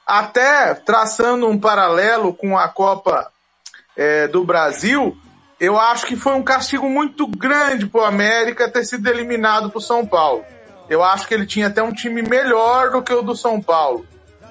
Até 0.07 0.75
traçando 0.75 1.49
um 1.49 1.59
paralelo 1.59 2.33
com 2.33 2.57
a 2.57 2.69
Copa 2.69 3.31
é, 3.97 4.29
do 4.29 4.45
Brasil, 4.45 5.17
eu 5.59 5.79
acho 5.79 6.07
que 6.07 6.15
foi 6.15 6.35
um 6.35 6.43
castigo 6.43 6.89
muito 6.89 7.27
grande 7.27 7.87
para 7.87 8.01
o 8.01 8.05
América 8.05 8.71
ter 8.71 8.85
sido 8.85 9.09
eliminado 9.09 9.71
para 9.71 9.81
São 9.81 10.07
Paulo. 10.07 10.45
Eu 10.89 11.03
acho 11.03 11.27
que 11.27 11.35
ele 11.35 11.47
tinha 11.47 11.67
até 11.67 11.83
um 11.83 11.93
time 11.93 12.23
melhor 12.23 12.91
do 12.91 13.03
que 13.03 13.13
o 13.13 13.23
do 13.23 13.35
São 13.35 13.61
Paulo 13.61 14.07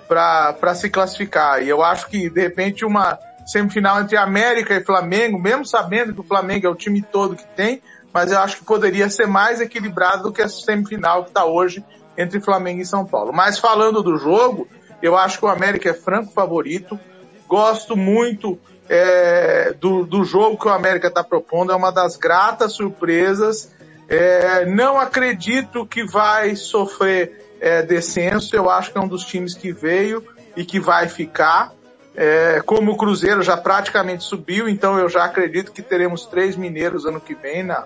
para 0.08 0.76
se 0.76 0.90
classificar. 0.90 1.64
E 1.64 1.70
eu 1.70 1.84
acho 1.84 2.08
que, 2.08 2.30
de 2.30 2.42
repente, 2.42 2.84
uma 2.84 3.18
semifinal 3.50 4.02
entre 4.02 4.18
América 4.18 4.76
e 4.76 4.84
Flamengo, 4.84 5.40
mesmo 5.40 5.66
sabendo 5.66 6.14
que 6.14 6.22
o 6.22 6.24
Flamengo 6.24 6.68
é 6.68 6.70
o 6.70 6.76
time 6.76 7.02
todo 7.02 7.36
que 7.36 7.46
tem, 7.56 7.82
mas 8.14 8.32
eu 8.32 8.40
acho 8.40 8.58
que 8.58 8.66
poderia 8.66 9.10
ser 9.10 9.28
mais 9.28 9.62
equilibrado 9.62 10.24
do 10.24 10.32
que 10.32 10.42
a 10.42 10.50
semifinal 10.50 11.24
que 11.24 11.30
está 11.30 11.46
hoje 11.46 11.84
entre 12.18 12.42
Flamengo 12.42 12.82
e 12.82 12.86
São 12.86 13.06
Paulo. 13.06 13.32
Mas 13.34 13.60
falando 13.60 14.04
do 14.04 14.18
jogo, 14.18 14.68
eu 15.02 15.16
acho 15.18 15.40
que 15.40 15.46
o 15.46 15.48
América 15.48 15.90
é 15.90 15.94
franco 15.94 16.32
favorito. 16.32 17.00
Gosto 17.48 17.96
muito 17.96 18.60
é, 18.90 19.74
do, 19.80 20.06
do 20.06 20.24
jogo 20.24 20.58
que 20.58 20.68
o 20.68 20.72
América 20.72 21.08
está 21.08 21.24
propondo, 21.24 21.72
é 21.72 21.76
uma 21.76 21.92
das 21.92 22.18
gratas 22.18 22.74
surpresas. 22.74 23.72
É, 24.08 24.66
não 24.66 25.00
acredito 25.00 25.86
que 25.86 26.04
vai 26.04 26.56
sofrer 26.56 27.56
é, 27.62 27.84
descenso, 27.84 28.56
eu 28.56 28.70
acho 28.70 28.92
que 28.92 28.98
é 28.98 29.02
um 29.02 29.08
dos 29.08 29.24
times 29.24 29.54
que 29.54 29.72
veio 29.72 30.24
e 30.56 30.66
que 30.66 30.80
vai 30.80 31.08
ficar. 31.08 31.72
É, 32.16 32.62
como 32.66 32.92
o 32.92 32.98
Cruzeiro 32.98 33.42
já 33.42 33.56
praticamente 33.56 34.24
subiu, 34.24 34.68
então 34.68 34.98
eu 34.98 35.08
já 35.08 35.26
acredito 35.26 35.72
que 35.72 35.82
teremos 35.82 36.26
três 36.26 36.56
mineiros 36.56 37.06
ano 37.06 37.22
que 37.22 37.36
vem 37.36 37.64
na, 37.64 37.86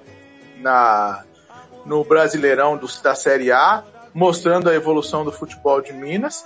na 0.59 1.23
no 1.85 2.03
Brasileirão 2.03 2.77
do, 2.77 2.87
da 3.01 3.13
Série 3.13 3.51
A, 3.51 3.83
mostrando 4.13 4.69
a 4.69 4.73
evolução 4.73 5.25
do 5.25 5.31
futebol 5.31 5.81
de 5.81 5.91
Minas. 5.91 6.45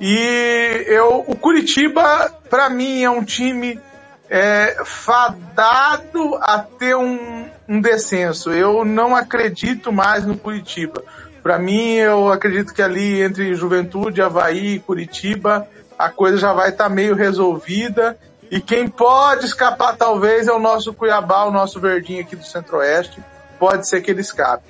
E 0.00 0.84
eu, 0.88 1.24
o 1.26 1.36
Curitiba, 1.36 2.28
para 2.50 2.68
mim, 2.68 3.04
é 3.04 3.10
um 3.10 3.22
time 3.22 3.80
é, 4.28 4.82
fadado 4.84 6.34
a 6.40 6.58
ter 6.58 6.96
um, 6.96 7.48
um 7.68 7.80
descenso. 7.80 8.50
Eu 8.50 8.84
não 8.84 9.14
acredito 9.14 9.92
mais 9.92 10.26
no 10.26 10.36
Curitiba. 10.36 11.04
Para 11.42 11.58
mim, 11.58 11.94
eu 11.94 12.32
acredito 12.32 12.72
que 12.72 12.82
ali 12.82 13.20
entre 13.20 13.54
Juventude, 13.54 14.22
Havaí 14.22 14.74
e 14.74 14.80
Curitiba, 14.80 15.68
a 15.98 16.08
coisa 16.10 16.36
já 16.36 16.52
vai 16.52 16.70
estar 16.70 16.84
tá 16.84 16.90
meio 16.90 17.14
resolvida. 17.14 18.18
E 18.50 18.60
quem 18.60 18.86
pode 18.86 19.46
escapar, 19.46 19.96
talvez, 19.96 20.46
é 20.46 20.52
o 20.52 20.58
nosso 20.58 20.92
Cuiabá, 20.92 21.44
o 21.44 21.50
nosso 21.50 21.80
verdinho 21.80 22.20
aqui 22.20 22.36
do 22.36 22.44
Centro-Oeste. 22.44 23.22
Pode 23.58 23.88
ser 23.88 24.02
que 24.02 24.10
ele 24.10 24.20
escape. 24.20 24.68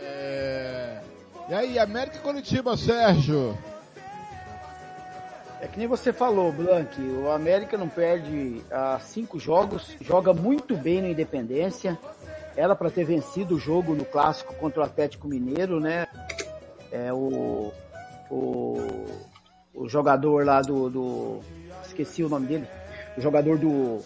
É... 0.00 0.98
E 1.50 1.54
aí, 1.54 1.78
América 1.78 2.16
e 2.16 2.20
Curitiba, 2.20 2.76
Sérgio? 2.76 3.58
É 5.60 5.68
que 5.68 5.78
nem 5.78 5.86
você 5.86 6.12
falou, 6.12 6.50
Blank, 6.50 7.00
o 7.00 7.30
América 7.30 7.78
não 7.78 7.88
perde 7.88 8.60
há 8.68 8.98
cinco 8.98 9.38
jogos, 9.38 9.96
joga 10.00 10.32
muito 10.32 10.76
bem 10.76 11.00
no 11.00 11.08
Independência, 11.08 11.96
era 12.56 12.74
para 12.74 12.90
ter 12.90 13.04
vencido 13.04 13.54
o 13.54 13.60
jogo 13.60 13.94
no 13.94 14.04
clássico 14.04 14.54
contra 14.54 14.80
o 14.80 14.84
Atlético 14.84 15.28
Mineiro, 15.28 15.78
né? 15.78 16.08
É 16.90 17.12
o, 17.12 17.72
o, 18.32 19.04
o 19.74 19.88
jogador 19.88 20.44
lá 20.44 20.60
do, 20.62 20.88
do, 20.88 21.40
esqueci 21.84 22.24
o 22.24 22.28
nome 22.28 22.46
dele, 22.46 22.66
o 23.16 23.20
jogador 23.20 23.58
do 23.58 24.00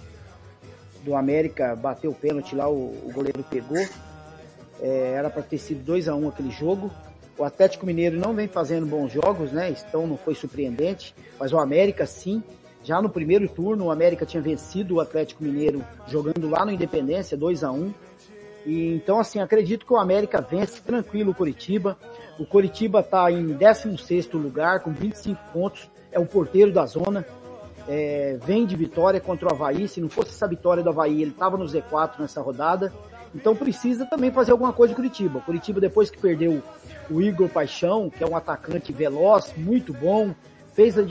do 1.06 1.14
América 1.14 1.76
bateu 1.76 2.10
o 2.10 2.14
pênalti 2.14 2.56
lá, 2.56 2.68
o, 2.68 2.90
o 3.04 3.12
goleiro 3.14 3.42
pegou. 3.44 3.78
É, 4.80 5.12
era 5.16 5.30
para 5.30 5.40
ter 5.40 5.56
sido 5.56 5.82
2 5.84 6.08
a 6.08 6.14
1 6.16 6.24
um 6.24 6.28
aquele 6.28 6.50
jogo. 6.50 6.90
O 7.38 7.44
Atlético 7.44 7.86
Mineiro 7.86 8.18
não 8.18 8.34
vem 8.34 8.48
fazendo 8.48 8.84
bons 8.84 9.12
jogos, 9.12 9.52
né? 9.52 9.70
Então 9.70 10.06
não 10.06 10.16
foi 10.16 10.34
surpreendente, 10.34 11.14
mas 11.38 11.52
o 11.52 11.58
América 11.58 12.04
sim. 12.04 12.42
Já 12.82 13.00
no 13.00 13.08
primeiro 13.08 13.48
turno, 13.48 13.86
o 13.86 13.90
América 13.90 14.26
tinha 14.26 14.42
vencido 14.42 14.96
o 14.96 15.00
Atlético 15.00 15.42
Mineiro 15.42 15.84
jogando 16.08 16.48
lá 16.48 16.64
no 16.64 16.72
Independência, 16.72 17.36
2 17.36 17.64
a 17.64 17.70
1 17.70 17.76
um. 17.76 17.94
E, 18.64 18.94
então, 18.94 19.20
assim, 19.20 19.38
acredito 19.38 19.86
que 19.86 19.92
o 19.92 19.96
América 19.96 20.40
vence 20.40 20.80
tranquilo 20.80 21.30
o 21.30 21.34
Curitiba. 21.34 21.96
O 22.38 22.44
Curitiba 22.44 23.00
está 23.00 23.30
em 23.30 23.46
16 23.46 24.30
lugar, 24.32 24.80
com 24.80 24.92
25 24.92 25.40
pontos. 25.52 25.90
É 26.12 26.18
o 26.18 26.26
porteiro 26.26 26.72
da 26.72 26.84
zona. 26.86 27.26
É, 27.88 28.38
vem 28.44 28.66
de 28.66 28.76
vitória 28.76 29.20
contra 29.20 29.48
o 29.48 29.52
Havaí. 29.52 29.88
Se 29.88 30.00
não 30.00 30.08
fosse 30.08 30.30
essa 30.30 30.46
vitória 30.46 30.82
do 30.82 30.90
Havaí, 30.90 31.22
ele 31.22 31.30
estava 31.30 31.56
no 31.56 31.64
Z4 31.64 32.18
nessa 32.18 32.40
rodada. 32.42 32.92
Então 33.34 33.54
precisa 33.54 34.06
também 34.06 34.30
fazer 34.30 34.52
alguma 34.52 34.72
coisa 34.72 34.92
de 34.92 34.96
Curitiba. 34.96 35.40
Curitiba, 35.40 35.80
depois 35.80 36.10
que 36.10 36.18
perdeu 36.18 36.62
o 37.10 37.20
Igor 37.20 37.48
Paixão, 37.48 38.10
que 38.10 38.22
é 38.22 38.26
um 38.26 38.36
atacante 38.36 38.92
veloz, 38.92 39.52
muito 39.56 39.92
bom, 39.92 40.34
fez 40.74 40.98
a 40.98 41.04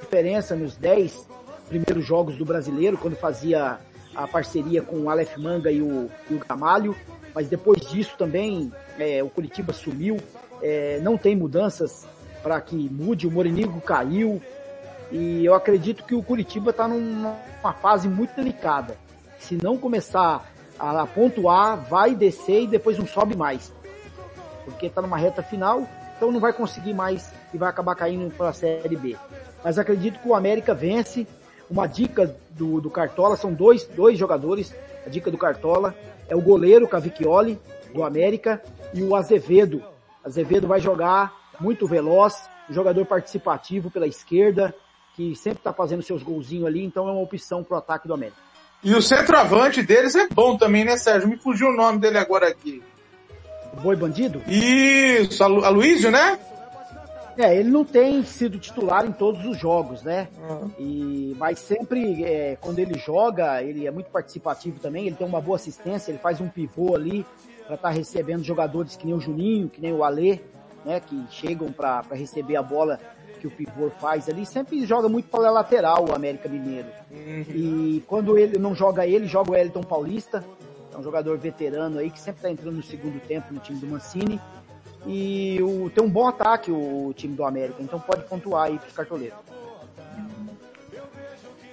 diferença 0.00 0.56
nos 0.56 0.76
10 0.76 1.28
primeiros 1.68 2.04
jogos 2.04 2.36
do 2.36 2.44
brasileiro, 2.44 2.98
quando 2.98 3.14
fazia 3.14 3.78
a 4.14 4.26
parceria 4.26 4.82
com 4.82 4.96
o 4.96 5.10
Aleph 5.10 5.36
Manga 5.36 5.70
e 5.70 5.80
o, 5.80 6.10
e 6.28 6.34
o 6.34 6.38
Gamalho, 6.38 6.96
mas 7.34 7.48
depois 7.48 7.80
disso 7.82 8.14
também 8.18 8.72
é, 8.98 9.22
o 9.22 9.30
Curitiba 9.30 9.72
sumiu, 9.72 10.16
é, 10.62 11.00
não 11.02 11.16
tem 11.16 11.36
mudanças 11.36 12.06
para 12.42 12.60
que 12.60 12.88
mude, 12.88 13.26
o 13.26 13.30
Morinigo 13.30 13.80
caiu, 13.80 14.40
e 15.10 15.44
eu 15.44 15.54
acredito 15.54 16.04
que 16.04 16.14
o 16.14 16.22
Curitiba 16.22 16.70
está 16.70 16.86
numa 16.86 17.72
fase 17.80 18.08
muito 18.08 18.34
delicada. 18.34 18.96
Se 19.38 19.56
não 19.60 19.76
começar 19.76 20.50
a, 20.78 21.06
pontuar, 21.06 21.76
vai 21.76 22.14
descer 22.14 22.62
e 22.62 22.66
depois 22.66 22.98
não 22.98 23.06
sobe 23.06 23.36
mais. 23.36 23.72
Porque 24.64 24.86
está 24.86 25.02
numa 25.02 25.18
reta 25.18 25.42
final, 25.42 25.86
então 26.16 26.30
não 26.30 26.40
vai 26.40 26.52
conseguir 26.52 26.94
mais 26.94 27.32
e 27.52 27.58
vai 27.58 27.68
acabar 27.68 27.94
caindo 27.94 28.32
para 28.34 28.50
a 28.50 28.52
Série 28.52 28.96
B. 28.96 29.16
Mas 29.64 29.78
acredito 29.78 30.20
que 30.20 30.28
o 30.28 30.34
América 30.34 30.74
vence, 30.74 31.26
uma 31.68 31.86
dica 31.86 32.34
do, 32.50 32.80
do 32.80 32.90
Cartola, 32.90 33.36
são 33.36 33.52
dois, 33.52 33.84
dois 33.84 34.18
jogadores, 34.18 34.74
a 35.04 35.10
dica 35.10 35.30
do 35.30 35.38
Cartola 35.38 35.94
é 36.28 36.36
o 36.36 36.40
goleiro 36.40 36.86
Cavicchioli, 36.86 37.58
do 37.92 38.04
América, 38.04 38.62
e 38.94 39.02
o 39.02 39.16
Azevedo. 39.16 39.82
Azevedo 40.24 40.66
vai 40.68 40.80
jogar 40.80 41.32
muito 41.60 41.86
veloz, 41.86 42.48
um 42.68 42.74
jogador 42.74 43.04
participativo 43.06 43.90
pela 43.90 44.06
esquerda, 44.06 44.74
que 45.14 45.34
sempre 45.34 45.62
tá 45.62 45.72
fazendo 45.72 46.02
seus 46.02 46.22
golzinhos 46.22 46.66
ali, 46.66 46.84
então 46.84 47.08
é 47.08 47.12
uma 47.12 47.20
opção 47.20 47.62
pro 47.64 47.76
ataque 47.76 48.06
do 48.06 48.14
América. 48.14 48.38
E 48.82 48.94
o 48.94 49.02
centroavante 49.02 49.82
deles 49.82 50.14
é 50.14 50.26
bom 50.28 50.56
também, 50.56 50.84
né, 50.84 50.96
Sérgio? 50.96 51.28
Me 51.28 51.36
fugiu 51.36 51.68
o 51.68 51.76
nome 51.76 51.98
dele 51.98 52.16
agora 52.16 52.48
aqui. 52.48 52.82
O 53.74 53.80
Boi 53.80 53.94
Bandido? 53.96 54.42
Isso, 54.48 55.44
a 55.44 55.46
Lu- 55.46 55.64
Aloysio, 55.64 56.10
né? 56.10 56.38
É, 57.36 57.54
ele 57.56 57.70
não 57.70 57.84
tem 57.84 58.22
sido 58.24 58.58
titular 58.58 59.06
em 59.06 59.12
todos 59.12 59.44
os 59.46 59.58
jogos, 59.58 60.02
né? 60.02 60.28
E, 60.78 61.34
mas 61.38 61.58
sempre, 61.58 62.24
é, 62.24 62.56
quando 62.60 62.78
ele 62.78 62.98
joga, 62.98 63.62
ele 63.62 63.86
é 63.86 63.90
muito 63.90 64.10
participativo 64.10 64.78
também, 64.80 65.06
ele 65.06 65.16
tem 65.16 65.26
uma 65.26 65.40
boa 65.40 65.56
assistência, 65.56 66.10
ele 66.10 66.18
faz 66.18 66.40
um 66.40 66.48
pivô 66.48 66.94
ali 66.94 67.24
para 67.70 67.76
estar 67.76 67.90
recebendo 67.90 68.42
jogadores 68.42 68.96
que 68.96 69.06
nem 69.06 69.14
o 69.14 69.20
Juninho, 69.20 69.68
que 69.68 69.80
nem 69.80 69.92
o 69.92 70.02
Alê, 70.02 70.40
né? 70.84 70.98
Que 70.98 71.24
chegam 71.30 71.70
para 71.70 72.02
receber 72.12 72.56
a 72.56 72.62
bola 72.62 72.98
que 73.40 73.46
o 73.46 73.50
pivô 73.50 73.88
faz 73.90 74.28
ali, 74.28 74.44
sempre 74.44 74.84
joga 74.84 75.08
muito 75.08 75.28
para 75.28 75.50
lateral 75.50 76.06
o 76.08 76.14
América 76.14 76.48
Mineiro. 76.48 76.88
E 77.10 78.02
quando 78.06 78.36
ele 78.36 78.58
não 78.58 78.74
joga 78.74 79.06
ele, 79.06 79.26
joga 79.26 79.52
o 79.52 79.56
Elton 79.56 79.82
Paulista, 79.82 80.44
é 80.92 80.98
um 80.98 81.02
jogador 81.02 81.38
veterano 81.38 81.98
aí 81.98 82.10
que 82.10 82.20
sempre 82.20 82.42
tá 82.42 82.50
entrando 82.50 82.76
no 82.76 82.82
segundo 82.82 83.18
tempo 83.20 83.54
no 83.54 83.60
time 83.60 83.78
do 83.78 83.86
Mancini. 83.86 84.38
E 85.06 85.58
o, 85.62 85.88
tem 85.88 86.04
um 86.04 86.10
bom 86.10 86.28
ataque 86.28 86.70
o 86.70 87.14
time 87.16 87.34
do 87.34 87.44
América, 87.44 87.82
então 87.82 87.98
pode 87.98 88.24
pontuar 88.24 88.66
aí 88.66 88.78
pros 88.78 88.92
cartoleiros. 88.92 89.38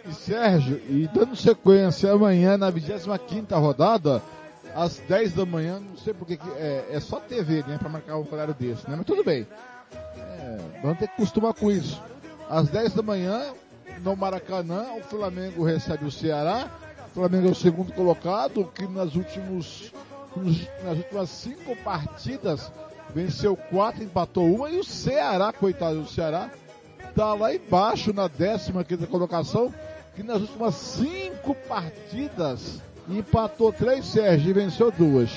E 0.07 0.13
Sérgio, 0.13 0.79
e 0.87 1.09
dando 1.13 1.35
sequência 1.35 2.13
amanhã 2.13 2.57
na 2.57 2.69
25 2.69 3.59
rodada, 3.59 4.21
às 4.75 4.97
10 4.99 5.33
da 5.33 5.45
manhã, 5.45 5.79
não 5.79 5.97
sei 5.97 6.13
porque 6.13 6.37
que 6.37 6.49
é, 6.51 6.87
é 6.91 6.99
só 6.99 7.19
TV, 7.19 7.63
né, 7.67 7.77
pra 7.77 7.89
marcar 7.89 8.17
um 8.17 8.27
horário 8.31 8.53
desse, 8.53 8.89
né? 8.89 8.95
Mas 8.95 9.05
tudo 9.05 9.23
bem. 9.23 9.47
É, 10.17 10.57
vamos 10.81 10.99
ter 10.99 11.07
que 11.07 11.13
acostumar 11.13 11.53
com 11.53 11.71
isso. 11.71 12.01
Às 12.49 12.69
10 12.69 12.93
da 12.93 13.01
manhã, 13.01 13.53
no 14.03 14.15
Maracanã, 14.15 14.93
o 14.97 15.01
Flamengo 15.01 15.63
recebe 15.63 16.05
o 16.05 16.11
Ceará. 16.11 16.69
O 17.11 17.13
Flamengo 17.13 17.47
é 17.47 17.51
o 17.51 17.55
segundo 17.55 17.91
colocado, 17.93 18.65
que 18.75 18.87
nas 18.87 19.15
últimos 19.15 19.91
nas 20.83 20.97
últimas 20.97 21.29
cinco 21.29 21.75
partidas 21.77 22.71
venceu 23.13 23.55
quatro, 23.55 24.03
empatou 24.03 24.45
uma, 24.53 24.69
e 24.69 24.77
o 24.77 24.83
Ceará, 24.83 25.51
coitado 25.51 26.01
do 26.01 26.09
Ceará, 26.09 26.51
tá 27.15 27.33
lá 27.33 27.53
embaixo 27.53 28.13
na 28.13 28.29
15 28.29 28.71
quinta 28.83 29.07
colocação, 29.07 29.73
que 30.15 30.21
nas 30.21 30.41
últimas 30.41 30.75
cinco 30.75 31.55
partidas 31.67 32.81
empatou 33.07 33.71
três, 33.71 34.05
Sérgio, 34.05 34.49
e 34.49 34.53
venceu 34.53 34.91
duas. 34.91 35.31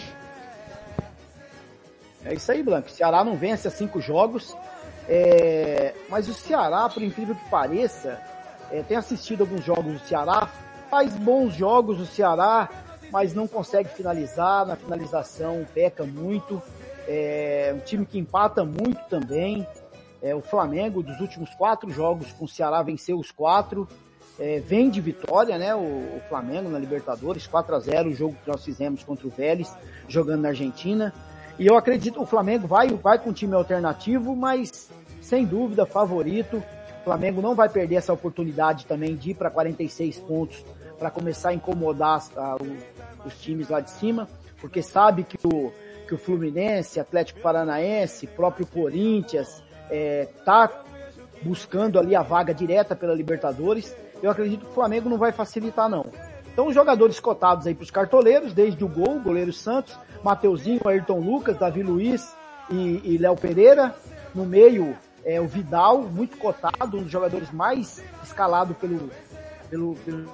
É 2.24 2.34
isso 2.34 2.50
aí, 2.52 2.62
Blanco. 2.62 2.88
O 2.88 2.90
Ceará 2.90 3.24
não 3.24 3.36
vence 3.36 3.66
há 3.66 3.70
cinco 3.70 4.00
jogos. 4.00 4.54
É, 5.08 5.94
Mas 6.08 6.28
o 6.28 6.34
Ceará, 6.34 6.88
por 6.88 7.02
incrível 7.02 7.34
que 7.34 7.48
pareça, 7.48 8.20
é, 8.70 8.82
tem 8.82 8.96
assistido 8.96 9.40
alguns 9.40 9.64
jogos 9.64 9.92
do 9.94 9.98
Ceará, 10.00 10.48
faz 10.88 11.12
bons 11.14 11.54
jogos 11.54 12.00
o 12.00 12.06
Ceará, 12.06 12.68
mas 13.10 13.34
não 13.34 13.48
consegue 13.48 13.88
finalizar, 13.88 14.66
na 14.66 14.76
finalização 14.76 15.66
peca 15.74 16.04
muito. 16.04 16.62
É 17.08 17.74
um 17.74 17.80
time 17.80 18.06
que 18.06 18.18
empata 18.18 18.64
muito 18.64 19.00
também. 19.08 19.66
É, 20.22 20.34
o 20.34 20.40
Flamengo, 20.40 21.02
dos 21.02 21.18
últimos 21.20 21.50
quatro 21.54 21.90
jogos 21.90 22.30
com 22.32 22.44
o 22.44 22.48
Ceará, 22.48 22.82
venceu 22.82 23.18
os 23.18 23.32
quatro. 23.32 23.88
É, 24.40 24.58
vem 24.58 24.88
de 24.88 25.00
vitória, 25.02 25.58
né? 25.58 25.74
O, 25.74 25.80
o 25.80 26.20
Flamengo 26.28 26.70
na 26.70 26.78
Libertadores, 26.78 27.46
4 27.46 27.74
a 27.76 27.78
0 27.78 28.08
o 28.08 28.14
jogo 28.14 28.36
que 28.42 28.50
nós 28.50 28.64
fizemos 28.64 29.04
contra 29.04 29.26
o 29.26 29.30
Vélez, 29.30 29.70
jogando 30.08 30.40
na 30.40 30.48
Argentina. 30.48 31.12
E 31.58 31.66
eu 31.66 31.76
acredito 31.76 32.14
que 32.14 32.20
o 32.22 32.26
Flamengo 32.26 32.66
vai, 32.66 32.88
vai 32.88 33.18
com 33.18 33.34
time 33.34 33.54
alternativo, 33.54 34.34
mas 34.34 34.88
sem 35.20 35.44
dúvida 35.44 35.84
favorito. 35.84 36.56
O 37.00 37.04
Flamengo 37.04 37.42
não 37.42 37.54
vai 37.54 37.68
perder 37.68 37.96
essa 37.96 38.12
oportunidade 38.14 38.86
também 38.86 39.14
de 39.14 39.32
ir 39.32 39.34
para 39.34 39.50
46 39.50 40.18
pontos 40.20 40.64
para 40.98 41.10
começar 41.10 41.50
a 41.50 41.54
incomodar 41.54 42.22
ah, 42.36 42.56
o- 42.56 43.26
os 43.28 43.38
times 43.40 43.68
lá 43.68 43.80
de 43.80 43.90
cima, 43.90 44.26
porque 44.58 44.82
sabe 44.82 45.24
que 45.24 45.36
o, 45.46 45.70
que 46.08 46.14
o 46.14 46.18
Fluminense, 46.18 46.98
Atlético 46.98 47.40
Paranaense, 47.40 48.26
próprio 48.26 48.66
Corinthians, 48.66 49.62
é, 49.90 50.28
tá 50.46 50.82
buscando 51.42 51.98
ali 51.98 52.14
a 52.16 52.22
vaga 52.22 52.54
direta 52.54 52.96
pela 52.96 53.14
Libertadores. 53.14 53.94
Eu 54.22 54.30
acredito 54.30 54.64
que 54.64 54.70
o 54.70 54.74
Flamengo 54.74 55.08
não 55.08 55.18
vai 55.18 55.32
facilitar 55.32 55.88
não. 55.88 56.06
Então 56.52 56.66
os 56.66 56.74
jogadores 56.74 57.18
cotados 57.18 57.66
aí 57.66 57.74
para 57.74 57.84
os 57.84 57.90
cartoleiros, 57.90 58.52
desde 58.52 58.84
o 58.84 58.88
gol, 58.88 59.16
o 59.16 59.20
goleiro 59.20 59.52
Santos, 59.52 59.96
Mateuzinho, 60.22 60.80
Ayrton 60.84 61.20
Lucas, 61.20 61.58
Davi 61.58 61.82
Luiz 61.82 62.34
e, 62.70 63.00
e 63.04 63.18
Léo 63.18 63.36
Pereira. 63.36 63.94
No 64.34 64.44
meio, 64.44 64.96
é, 65.24 65.40
o 65.40 65.46
Vidal, 65.46 66.02
muito 66.02 66.36
cotado, 66.36 66.98
um 66.98 67.02
dos 67.02 67.10
jogadores 67.10 67.50
mais 67.50 68.02
escalado 68.22 68.74
pelo, 68.74 69.10
pelo, 69.68 69.94
pelos 70.04 70.28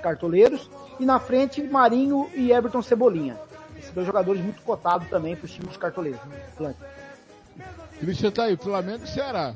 cartoleiros. 0.00 0.70
E 0.98 1.04
na 1.04 1.18
frente, 1.18 1.62
Marinho 1.62 2.28
e 2.34 2.52
Everton 2.52 2.82
Cebolinha. 2.82 3.38
Esses 3.78 3.90
dois 3.92 4.06
jogadores 4.06 4.42
muito 4.42 4.62
cotados 4.62 5.08
também 5.08 5.34
para 5.34 5.46
os 5.46 5.52
times 5.52 5.76
cartoleiros. 5.76 6.20
Cristian 7.98 8.30
tá 8.30 8.44
aí, 8.44 8.56
Flamengo 8.56 9.04
e 9.04 9.08
Ceará. 9.08 9.54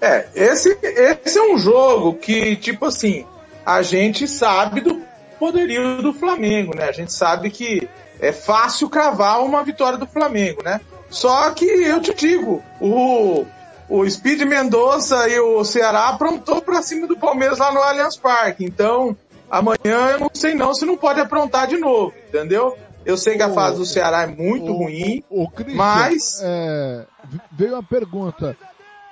É, 0.00 0.28
esse, 0.34 0.78
esse 0.82 1.38
é 1.38 1.42
um 1.42 1.58
jogo 1.58 2.14
que, 2.14 2.56
tipo 2.56 2.84
assim, 2.84 3.24
a 3.64 3.82
gente 3.82 4.28
sabe 4.28 4.80
do 4.80 5.02
poderio 5.38 6.02
do 6.02 6.12
Flamengo, 6.12 6.76
né? 6.76 6.84
A 6.84 6.92
gente 6.92 7.12
sabe 7.12 7.50
que 7.50 7.88
é 8.20 8.32
fácil 8.32 8.88
cravar 8.88 9.42
uma 9.42 9.62
vitória 9.62 9.98
do 9.98 10.06
Flamengo, 10.06 10.62
né? 10.62 10.80
Só 11.10 11.50
que 11.50 11.64
eu 11.64 12.00
te 12.00 12.14
digo, 12.14 12.62
o, 12.80 13.44
o 13.88 14.10
Speed 14.10 14.42
Mendonça 14.42 15.28
e 15.28 15.38
o 15.38 15.64
Ceará 15.64 16.08
aprontou 16.08 16.60
pra 16.60 16.82
cima 16.82 17.06
do 17.06 17.16
Palmeiras 17.16 17.58
lá 17.58 17.72
no 17.72 17.80
Allianz 17.80 18.16
Parque. 18.16 18.64
Então, 18.64 19.16
amanhã 19.50 20.10
eu 20.12 20.20
não 20.20 20.30
sei 20.32 20.54
não 20.54 20.74
se 20.74 20.84
não 20.84 20.96
pode 20.96 21.20
aprontar 21.20 21.66
de 21.66 21.76
novo, 21.76 22.12
entendeu? 22.28 22.76
Eu 23.04 23.16
sei 23.16 23.36
que 23.36 23.42
a 23.42 23.52
fase 23.52 23.78
do 23.78 23.86
Ceará 23.86 24.22
é 24.22 24.26
muito 24.26 24.72
ruim, 24.72 25.22
Christian, 25.54 25.76
mas 25.76 26.40
é, 26.42 27.06
veio 27.52 27.74
uma 27.74 27.82
pergunta. 27.82 28.56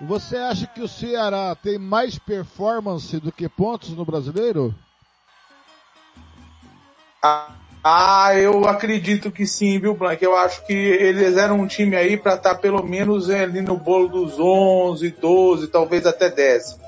Você 0.06 0.36
acha 0.36 0.66
que 0.66 0.82
o 0.82 0.88
Ceará 0.88 1.56
tem 1.60 1.78
mais 1.78 2.18
performance 2.18 3.18
do 3.18 3.32
que 3.32 3.48
pontos 3.48 3.90
no 3.90 4.04
brasileiro? 4.04 4.74
Ah, 7.86 8.34
eu 8.34 8.66
acredito 8.66 9.30
que 9.30 9.46
sim, 9.46 9.78
viu, 9.78 9.94
Blank? 9.94 10.22
Eu 10.22 10.36
acho 10.36 10.64
que 10.66 10.72
eles 10.72 11.36
eram 11.36 11.60
um 11.60 11.66
time 11.66 11.96
aí 11.96 12.16
para 12.16 12.34
estar 12.34 12.54
pelo 12.56 12.82
menos 12.82 13.28
ali 13.30 13.60
no 13.60 13.76
bolo 13.76 14.08
dos 14.08 14.38
11, 14.38 15.10
12, 15.10 15.68
talvez 15.68 16.06
até 16.06 16.30
10. 16.30 16.78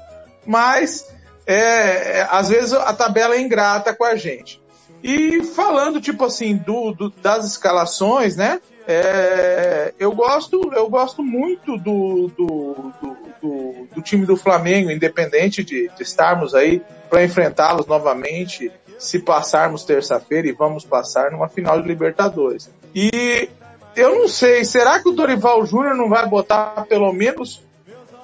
Mas, 0.47 1.07
é, 1.47 2.19
é, 2.21 2.29
às 2.31 2.49
vezes 2.49 2.73
a 2.73 2.93
tabela 2.95 3.35
é 3.35 3.41
ingrata 3.41 3.95
com 3.95 4.05
a 4.05 4.17
gente. 4.17 4.61
E 5.03 5.43
falando, 5.45 6.01
tipo 6.01 6.25
assim, 6.25 6.57
do, 6.57 6.93
do- 6.93 7.11
das 7.11 7.45
escalações, 7.47 8.37
né? 8.37 8.61
É, 8.87 9.93
eu 9.99 10.13
gosto, 10.13 10.71
eu 10.75 10.89
gosto 10.89 11.23
muito 11.23 11.77
do, 11.77 12.29
do, 12.37 12.93
do, 13.01 13.17
do- 13.43 13.87
do 13.95 14.03
time 14.03 14.25
do 14.25 14.37
Flamengo, 14.37 14.91
independente 14.91 15.65
de, 15.65 15.89
de 15.89 16.03
estarmos 16.03 16.55
aí 16.55 16.81
para 17.11 17.25
enfrentá-los 17.25 17.87
novamente, 17.87 18.71
se 18.99 19.19
passarmos 19.19 19.85
terça-feira 19.85 20.49
e 20.49 20.53
vamos 20.53 20.85
passar 20.85 21.31
numa 21.33 21.49
final 21.49 21.81
de 21.83 21.89
Libertadores. 21.89 22.71
E 22.95 23.49
eu 23.97 24.15
não 24.21 24.29
sei, 24.29 24.65
será 24.65 25.01
que 25.01 25.09
o 25.09 25.13
Dorival 25.13 25.65
Júnior 25.67 25.95
não 25.97 26.09
vai 26.09 26.27
botar 26.29 26.87
pelo 26.89 27.13
menos 27.13 27.63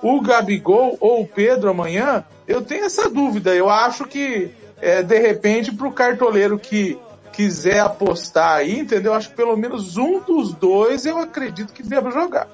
o 0.02 0.20
Gabigol 0.20 0.96
ou 1.00 1.22
o 1.22 1.26
Pedro 1.26 1.70
amanhã? 1.70 2.24
Eu 2.46 2.62
tenho 2.62 2.84
essa 2.84 3.08
dúvida. 3.08 3.54
Eu 3.54 3.68
acho 3.68 4.04
que, 4.04 4.50
é, 4.80 5.02
de 5.02 5.18
repente, 5.18 5.72
para 5.72 5.88
o 5.88 5.92
cartoleiro 5.92 6.58
que 6.58 6.98
quiser 7.32 7.80
apostar 7.80 8.58
aí, 8.58 8.78
entendeu? 8.78 9.14
Acho 9.14 9.30
que 9.30 9.36
pelo 9.36 9.56
menos 9.56 9.96
um 9.96 10.20
dos 10.20 10.52
dois 10.54 11.06
eu 11.06 11.18
acredito 11.18 11.72
que 11.72 11.82
deva 11.82 12.10
jogar. 12.10 12.48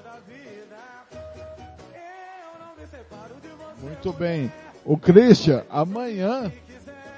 Muito 3.82 4.12
bem. 4.12 4.52
O 4.84 4.96
Christian, 4.96 5.64
amanhã, 5.68 6.52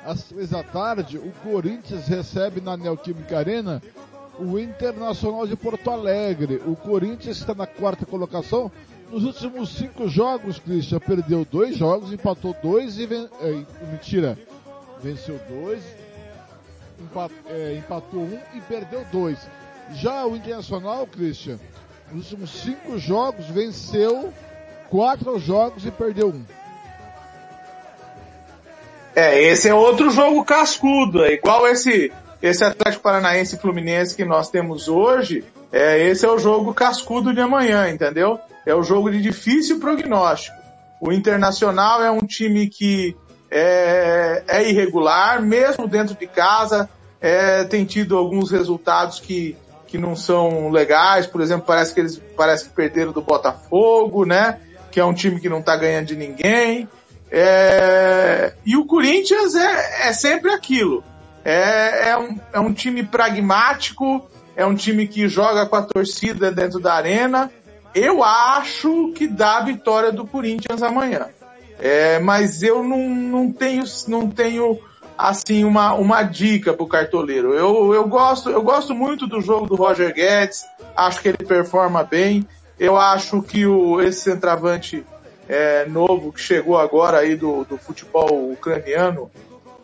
às 0.05 0.25
três 0.25 0.51
da 0.51 0.63
tarde, 0.63 1.19
o 1.19 1.33
Corinthians 1.43 2.07
recebe 2.07 2.61
na 2.61 2.77
Neoquímica 2.77 3.39
Arena 3.39 3.83
o 4.39 4.59
Internacional 4.59 5.47
de 5.47 5.55
Porto 5.57 5.91
Alegre. 5.91 6.61
O 6.67 6.75
Corinthians 6.75 7.37
está 7.37 7.55
na 7.55 7.67
quarta 7.67 8.07
colocação. 8.07 8.73
Nos 9.11 9.25
últimos 9.25 9.71
cinco 9.77 10.09
jogos, 10.09 10.59
Christian 10.59 11.01
perdeu 11.01 11.45
dois 11.45 11.77
jogos, 11.77 12.13
empatou 12.13 12.57
dois 12.63 12.99
e 12.99 13.07
ven... 13.07 13.29
é, 13.41 13.65
mentira, 13.91 14.39
venceu 15.03 15.39
dois, 15.49 15.83
é, 17.49 17.75
empatou 17.77 18.23
um 18.23 18.39
e 18.55 18.61
perdeu 18.61 19.05
dois. 19.13 19.39
Já 19.93 20.25
o 20.27 20.37
Internacional, 20.37 21.07
Christian, 21.07 21.59
nos 22.13 22.31
últimos 22.31 22.51
cinco 22.51 22.99
jogos 22.99 23.47
venceu 23.47 24.33
quatro 24.89 25.39
jogos 25.39 25.85
e 25.87 25.91
perdeu 25.91 26.29
um. 26.29 26.45
É, 29.15 29.43
esse 29.43 29.69
é 29.69 29.75
outro 29.75 30.11
jogo 30.11 30.45
cascudo, 30.45 31.25
é 31.25 31.33
igual 31.35 31.67
esse 31.67 32.13
esse 32.43 32.65
Atlético 32.65 33.03
Paranaense 33.03 33.59
Fluminense 33.59 34.17
que 34.17 34.25
nós 34.25 34.49
temos 34.49 34.89
hoje. 34.89 35.45
É, 35.71 36.09
esse 36.09 36.25
é 36.25 36.29
o 36.29 36.39
jogo 36.39 36.73
cascudo 36.73 37.35
de 37.35 37.41
amanhã, 37.41 37.91
entendeu? 37.91 38.39
É 38.65 38.75
o 38.75 38.83
jogo 38.83 39.11
de 39.11 39.21
difícil 39.21 39.79
prognóstico. 39.79 40.57
O 41.01 41.13
Internacional 41.13 42.03
é 42.03 42.11
um 42.11 42.21
time 42.21 42.69
que 42.69 43.15
é, 43.51 44.45
é 44.47 44.69
irregular, 44.69 45.43
mesmo 45.43 45.89
dentro 45.89 46.15
de 46.15 46.27
casa, 46.27 46.89
é, 47.21 47.65
tem 47.65 47.85
tido 47.85 48.17
alguns 48.17 48.51
resultados 48.51 49.19
que, 49.19 49.57
que 49.87 49.99
não 49.99 50.15
são 50.15 50.71
legais. 50.71 51.27
Por 51.27 51.41
exemplo, 51.41 51.65
parece 51.67 51.93
que 51.93 52.01
eles 52.01 52.23
parece 52.37 52.69
que 52.69 52.75
perderam 52.75 53.13
do 53.13 53.21
Botafogo, 53.21 54.25
né? 54.25 54.61
Que 54.91 55.01
é 55.01 55.05
um 55.05 55.13
time 55.13 55.41
que 55.41 55.49
não 55.49 55.61
está 55.61 55.77
ganhando 55.77 56.07
de 56.07 56.17
ninguém. 56.17 56.89
É, 57.31 58.55
e 58.65 58.77
o 58.77 58.87
Corinthians 58.87 59.55
é, 59.55 60.09
é 60.09 60.13
sempre 60.13 60.53
aquilo. 60.53 61.05
É, 61.45 62.11
é, 62.11 62.19
um, 62.19 62.39
é 62.53 62.61
um 62.61 62.73
time 62.73 63.03
pragmático, 63.03 64.29
é 64.57 64.65
um 64.65 64.75
time 64.75 65.07
que 65.07 65.29
joga 65.29 65.67
com 65.67 65.77
a 65.77 65.83
torcida 65.83 66.51
dentro 66.51 66.81
da 66.81 66.95
arena. 66.95 67.51
Eu 67.95 68.23
acho 68.23 69.13
que 69.13 69.27
dá 69.27 69.59
a 69.59 69.65
vitória 69.65 70.13
do 70.13 70.27
Corinthians 70.27 70.83
amanhã. 70.83 71.29
É, 71.81 72.19
mas 72.19 72.63
eu 72.63 72.85
não, 72.85 73.09
não 73.09 73.53
tenho, 73.53 73.83
não 74.07 74.31
tenho 74.31 74.79
assim 75.17 75.65
uma, 75.65 75.95
uma 75.95 76.23
dica 76.23 76.73
pro 76.73 76.87
cartoleiro. 76.87 77.55
Eu, 77.55 77.95
eu 77.95 78.07
gosto, 78.07 78.51
eu 78.51 78.63
gosto 78.63 78.95
muito 78.95 79.27
do 79.27 79.41
jogo 79.41 79.67
do 79.67 79.77
Roger 79.77 80.15
Guedes. 80.15 80.65
Acho 80.95 81.21
que 81.21 81.29
ele 81.29 81.39
performa 81.39 82.05
bem. 82.05 82.47
Eu 82.79 82.97
acho 82.97 83.43
que 83.43 83.67
o, 83.67 84.01
esse 84.01 84.21
centroavante 84.21 85.05
é, 85.51 85.85
novo 85.87 86.33
que 86.33 86.41
chegou 86.41 86.79
agora 86.79 87.19
aí 87.19 87.35
do, 87.35 87.65
do 87.65 87.77
futebol 87.77 88.53
ucraniano, 88.53 89.31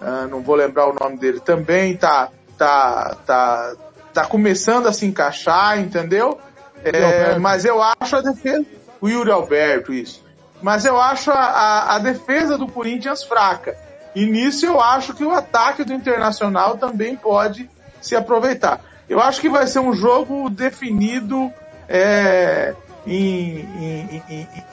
uh, 0.00 0.28
não 0.30 0.40
vou 0.40 0.54
lembrar 0.54 0.86
o 0.86 0.94
nome 0.94 1.16
dele, 1.18 1.40
também 1.40 1.96
tá, 1.96 2.30
tá, 2.56 3.16
tá, 3.26 3.74
tá 4.14 4.26
começando 4.26 4.86
a 4.86 4.92
se 4.92 5.04
encaixar, 5.04 5.80
entendeu? 5.80 6.38
É, 6.84 7.36
mas 7.38 7.64
eu 7.64 7.82
acho 7.82 8.14
a 8.14 8.20
defesa, 8.20 8.64
o 9.00 9.08
Yuri 9.08 9.30
Alberto, 9.32 9.92
isso. 9.92 10.24
Mas 10.62 10.84
eu 10.84 11.00
acho 11.00 11.30
a, 11.30 11.34
a, 11.34 11.96
a 11.96 11.98
defesa 11.98 12.56
do 12.56 12.66
Corinthians 12.66 13.22
fraca. 13.22 13.76
E 14.14 14.24
nisso 14.24 14.64
eu 14.64 14.80
acho 14.80 15.12
que 15.14 15.24
o 15.24 15.30
ataque 15.30 15.84
do 15.84 15.92
Internacional 15.92 16.78
também 16.78 17.16
pode 17.16 17.68
se 18.00 18.16
aproveitar. 18.16 18.80
Eu 19.08 19.20
acho 19.20 19.40
que 19.40 19.48
vai 19.48 19.66
ser 19.66 19.80
um 19.80 19.92
jogo 19.92 20.48
definido 20.48 21.52
é, 21.88 22.74
em, 23.06 23.58
em, 23.60 24.22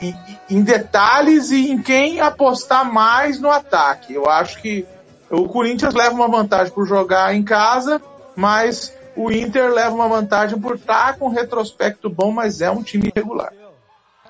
em, 0.00 0.16
em, 0.50 0.62
detalhes 0.62 1.50
e 1.50 1.70
em 1.70 1.80
quem 1.80 2.20
apostar 2.20 2.90
mais 2.90 3.38
no 3.38 3.50
ataque. 3.50 4.14
Eu 4.14 4.28
acho 4.28 4.60
que 4.60 4.86
o 5.30 5.48
Corinthians 5.48 5.94
leva 5.94 6.14
uma 6.14 6.28
vantagem 6.28 6.72
por 6.72 6.86
jogar 6.86 7.34
em 7.34 7.42
casa, 7.42 8.00
mas 8.34 8.92
o 9.16 9.30
Inter 9.30 9.72
leva 9.72 9.94
uma 9.94 10.08
vantagem 10.08 10.58
por 10.58 10.76
estar 10.76 11.16
com 11.16 11.26
um 11.26 11.32
retrospecto 11.32 12.10
bom, 12.10 12.32
mas 12.32 12.60
é 12.60 12.70
um 12.70 12.82
time 12.82 13.12
irregular. 13.14 13.52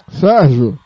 Sérgio. 0.08 0.78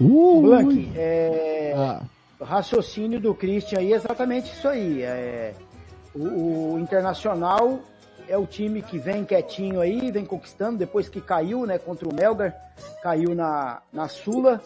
Uh, 0.00 0.40
Blank, 0.40 0.92
é... 0.96 1.74
ah. 1.76 2.00
o 2.38 2.44
raciocínio 2.44 3.20
do 3.20 3.34
Christian 3.34 3.80
aí 3.80 3.92
é 3.92 3.96
exatamente 3.96 4.52
isso 4.52 4.66
aí. 4.66 5.02
É... 5.02 5.54
O, 6.14 6.74
o, 6.74 6.78
Internacional 6.80 7.80
é 8.26 8.36
o 8.36 8.46
time 8.46 8.80
que 8.82 8.98
vem 8.98 9.24
quietinho 9.24 9.80
aí, 9.80 10.10
vem 10.10 10.24
conquistando, 10.24 10.78
depois 10.78 11.08
que 11.08 11.20
caiu, 11.20 11.66
né, 11.66 11.78
contra 11.78 12.08
o 12.08 12.14
Melgar, 12.14 12.54
caiu 13.02 13.34
na, 13.34 13.80
na 13.92 14.08
Sula, 14.08 14.60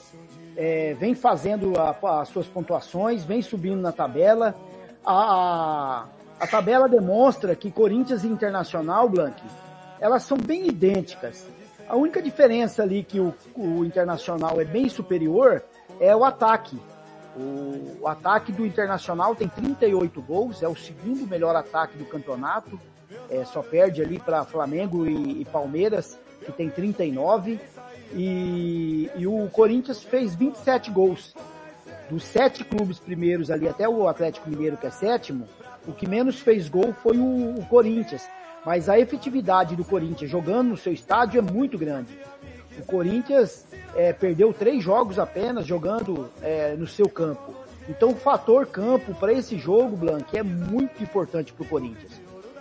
é, 0.57 0.95
vem 0.95 1.15
fazendo 1.15 1.75
a, 1.79 2.21
as 2.21 2.29
suas 2.29 2.47
pontuações, 2.47 3.25
vem 3.25 3.43
subindo 3.43 3.81
na 3.81 3.93
tabela. 3.93 4.55
A, 5.05 5.15
a, 5.15 6.07
a 6.41 6.47
tabela 6.47 6.89
demonstra 6.89 7.55
que 7.57 7.71
Corinthians 7.71 8.25
e 8.25 8.29
Internacional, 8.29 9.09
Blank, 9.09 9.43
elas 10.01 10.23
são 10.23 10.39
bem 10.39 10.69
idênticas. 10.69 11.47
A 11.89 11.97
única 11.97 12.23
diferença 12.23 12.83
ali 12.83 13.03
que 13.03 13.21
o, 13.21 13.35
o 13.55 13.85
Internacional 13.85 14.61
é 14.61 14.65
bem 14.65 14.89
superior 14.89 15.63
é 16.01 16.15
o 16.17 16.25
ataque. 16.25 16.81
O, 17.37 18.03
o, 18.03 18.09
ataque 18.09 18.53
do 18.53 18.65
Internacional 18.65 19.35
tem 19.35 19.49
38 19.49 20.23
gols, 20.23 20.63
é 20.63 20.69
o 20.69 20.77
segundo 20.77 21.27
melhor 21.27 21.55
ataque 21.57 21.99
do 21.99 22.05
campeonato. 22.07 22.81
É, 23.31 23.45
só 23.45 23.63
perde 23.63 24.03
ali 24.03 24.19
para 24.19 24.45
Flamengo 24.45 25.07
e, 25.07 25.43
e, 25.43 25.45
Palmeiras, 25.45 26.19
que 26.45 26.53
tem 26.53 26.71
39. 26.71 27.61
E, 28.13 29.11
e 29.17 29.27
o 29.27 29.49
Corinthians 29.51 30.03
fez 30.03 30.35
27 30.35 30.91
gols. 30.91 31.35
Dos 32.09 32.25
sete 32.25 32.65
clubes 32.65 32.99
primeiros 32.99 33.51
ali, 33.51 33.69
até 33.69 33.89
o 33.89 34.07
Atlético 34.07 34.49
Mineiro, 34.49 34.77
que 34.77 34.87
é 34.87 34.91
sétimo, 34.91 35.49
o 35.87 35.93
que 35.93 36.07
menos 36.07 36.39
fez 36.39 36.69
gol 36.69 36.93
foi 36.93 37.17
o, 37.17 37.59
o 37.59 37.67
Corinthians 37.67 38.27
mas 38.65 38.89
a 38.89 38.99
efetividade 38.99 39.77
do 39.77 39.85
Corinthians 39.85 40.31
jogando 40.31 40.71
no 40.71 40.77
seu 40.77 40.93
estádio 40.93 41.39
é 41.39 41.43
muito 41.43 41.77
grande. 41.77 42.19
O 42.79 42.85
Corinthians 42.85 43.67
é, 43.95 44.13
perdeu 44.13 44.53
três 44.53 44.83
jogos 44.83 45.19
apenas 45.19 45.67
jogando 45.67 46.31
é, 46.43 46.75
no 46.75 46.87
seu 46.87 47.09
campo. 47.09 47.55
Então 47.89 48.11
o 48.11 48.17
fator 48.17 48.67
campo 48.67 49.15
para 49.15 49.33
esse 49.33 49.59
jogo, 49.59 49.97
Blanc, 49.97 50.37
é 50.37 50.43
muito 50.43 51.03
importante 51.03 51.53
para 51.53 51.65
o 51.65 51.69
Corinthians. 51.69 52.21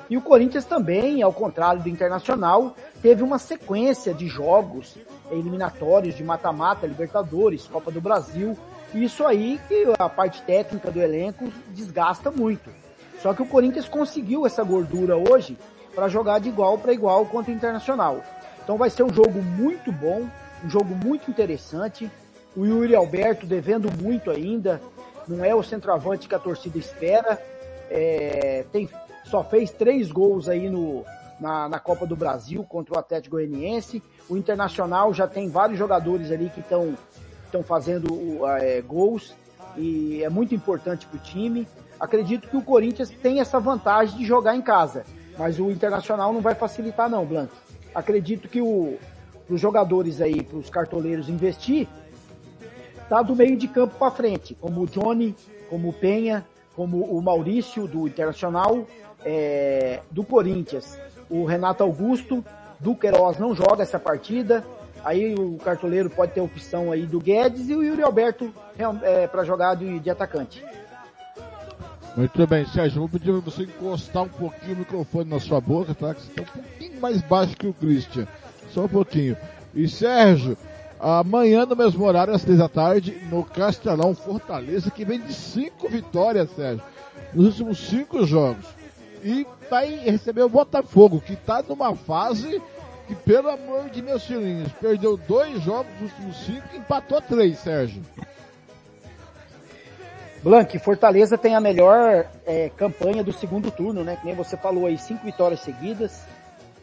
E 0.10 0.18
o 0.18 0.22
Corinthians 0.22 0.66
também, 0.66 1.22
ao 1.22 1.32
contrário 1.32 1.82
do 1.82 1.90
Internacional, 1.90 2.76
teve 3.02 3.24
uma 3.24 3.40
sequência 3.40 4.14
de 4.14 4.28
jogos 4.28 4.98
eliminatórios 5.32 6.16
de 6.16 6.24
mata-mata, 6.24 6.86
Libertadores, 6.86 7.66
Copa 7.68 7.90
do 7.90 8.02
Brasil. 8.02 8.56
Isso 8.94 9.26
aí 9.26 9.60
que 9.68 9.86
a 9.98 10.10
parte 10.10 10.42
técnica 10.44 10.92
do 10.92 11.02
elenco 11.02 11.52
desgasta 11.70 12.30
muito. 12.30 12.70
Só 13.22 13.34
que 13.34 13.42
o 13.42 13.46
Corinthians 13.46 13.88
conseguiu 13.88 14.46
essa 14.46 14.64
gordura 14.64 15.16
hoje 15.18 15.58
para 15.94 16.08
jogar 16.08 16.40
de 16.40 16.50
igual 16.50 16.78
para 16.78 16.94
igual 16.94 17.26
contra 17.26 17.52
o 17.52 17.56
Internacional. 17.56 18.22
Então 18.64 18.78
vai 18.78 18.90
ser 18.90 19.04
um 19.04 19.14
jogo 19.14 19.42
muito 19.42 19.92
bom, 19.92 20.28
um 20.64 20.70
jogo 20.70 20.96
muito 20.96 21.30
interessante. 21.30 22.10
O 22.56 22.66
Yuri 22.66 22.96
Alberto 22.96 23.46
devendo 23.46 23.90
muito 24.02 24.30
ainda, 24.30 24.82
não 25.28 25.44
é 25.44 25.54
o 25.54 25.64
centroavante 25.64 26.28
que 26.28 26.36
a 26.36 26.40
torcida 26.40 26.78
espera. 26.78 27.42
É, 27.90 28.66
tem, 28.72 28.90
só 29.26 29.44
fez 29.44 29.72
três 29.72 30.12
gols 30.12 30.48
aí 30.48 30.70
no, 30.70 31.04
na, 31.40 31.68
na, 31.70 31.80
Copa 31.80 32.06
do 32.06 32.16
Brasil 32.16 32.64
contra 32.64 32.96
o 32.96 33.00
Atlético 33.00 33.36
Goianiense. 33.36 34.02
O 34.30 34.38
Internacional 34.38 35.14
já 35.14 35.28
tem 35.28 35.50
vários 35.50 35.78
jogadores 35.78 36.32
ali 36.32 36.50
que 36.50 36.60
estão 36.60 36.96
estão 37.54 37.62
fazendo 37.64 38.48
é, 38.58 38.82
gols 38.82 39.36
e 39.78 40.24
é 40.24 40.30
muito 40.30 40.56
importante 40.56 41.06
para 41.06 41.18
o 41.18 41.20
time. 41.20 41.68
Acredito 42.00 42.50
que 42.50 42.58
o 42.58 42.64
Corinthians 42.64 43.12
tem 43.12 43.40
essa 43.40 43.60
vantagem 43.60 44.18
de 44.18 44.26
jogar 44.26 44.56
em 44.56 44.62
casa. 44.62 45.06
Mas 45.38 45.60
o 45.60 45.72
Internacional 45.72 46.32
não 46.32 46.42
vai 46.42 46.56
facilitar 46.56 47.10
não, 47.10 47.26
Blanco. 47.26 47.56
Acredito 47.94 48.48
que 48.48 48.62
o, 48.62 48.98
os 49.50 49.60
jogadores 49.60 50.22
aí, 50.22 50.44
para 50.44 50.58
os 50.58 50.70
cartoleiros 50.70 51.30
investir, 51.30 51.88
tá 53.10 53.22
do 53.22 53.36
meio 53.36 53.58
de 53.58 53.68
campo 53.68 53.96
para 53.98 54.12
frente, 54.12 54.56
como 54.56 54.82
o 54.82 54.88
Johnny, 54.88 55.36
como 55.70 55.90
o 55.90 55.94
Penha, 55.94 56.46
como 56.76 57.04
o 57.04 57.22
Maurício 57.22 57.88
do 57.88 58.08
Internacional, 58.08 58.88
é, 59.26 60.02
do 60.10 60.24
Corinthians, 60.24 61.00
o 61.30 61.46
Renato 61.46 61.84
Augusto, 61.84 62.44
do 62.80 62.96
Queiroz 62.96 63.38
não 63.38 63.56
joga 63.56 63.84
essa 63.84 64.00
partida, 64.00 64.64
aí 65.04 65.36
o 65.36 65.58
cartoleiro 65.58 66.10
pode 66.10 66.34
ter 66.34 66.42
opção 66.42 66.92
aí 66.92 67.06
do 67.06 67.20
Guedes 67.20 67.70
e 67.70 67.76
o 67.76 67.84
Yuri 67.84 68.04
Alberto 68.04 68.54
é, 69.04 69.28
para 69.28 69.44
jogar 69.44 69.76
de, 69.76 70.00
de 70.00 70.10
atacante. 70.10 70.64
Muito 72.16 72.46
bem, 72.46 72.64
Sérgio, 72.68 73.00
vou 73.00 73.10
pedir 73.10 73.32
para 73.32 73.52
você 73.52 73.64
encostar 73.64 74.24
um 74.24 74.30
pouquinho 74.30 74.76
o 74.76 74.80
microfone 74.80 75.30
na 75.30 75.40
sua 75.40 75.60
boca, 75.60 75.96
tá? 75.96 76.14
Que 76.14 76.22
você 76.22 76.30
está 76.30 76.42
um 76.44 76.62
pouquinho 76.62 77.02
mais 77.02 77.22
baixo 77.24 77.58
que 77.58 77.66
o 77.66 77.74
Christian. 77.74 78.28
Só 78.72 78.86
um 78.86 78.88
pouquinho. 78.88 79.36
E 79.74 79.88
Sérgio, 79.88 80.56
amanhã 81.00 81.66
no 81.66 81.76
mesmo 81.76 82.06
horário, 82.06 82.32
às 82.32 82.44
três 82.44 82.60
da 82.60 82.70
tarde, 82.70 83.18
no 83.32 83.44
Castelão 83.44 84.14
Fortaleza, 84.14 84.92
que 84.92 85.04
vem 85.04 85.20
de 85.22 85.34
cinco 85.34 85.90
vitórias, 85.90 86.52
Sérgio, 86.52 86.84
nos 87.34 87.48
últimos 87.48 87.80
cinco 87.80 88.24
jogos. 88.28 88.66
E 89.24 89.48
em, 89.84 90.12
recebeu 90.12 90.46
o 90.46 90.50
Botafogo, 90.50 91.20
que 91.20 91.34
está 91.34 91.64
numa 91.64 91.96
fase 91.96 92.62
que, 93.08 93.16
pelo 93.16 93.50
amor 93.50 93.90
de 93.90 94.04
meus 94.04 94.24
filhinhos, 94.24 94.72
perdeu 94.74 95.18
dois 95.18 95.64
jogos 95.64 95.92
dos 96.00 96.12
últimos 96.12 96.38
cinco 96.46 96.68
e 96.74 96.78
empatou 96.78 97.20
três, 97.22 97.58
Sérgio. 97.58 98.04
Blank, 100.44 100.78
Fortaleza 100.80 101.38
tem 101.38 101.56
a 101.56 101.62
melhor 101.62 102.30
é, 102.46 102.70
campanha 102.76 103.24
do 103.24 103.32
segundo 103.32 103.72
turno, 103.72 104.04
né? 104.04 104.18
Que 104.18 104.26
nem 104.26 104.36
você 104.36 104.58
falou 104.58 104.86
aí, 104.86 104.98
cinco 104.98 105.24
vitórias 105.24 105.62
seguidas. 105.62 106.26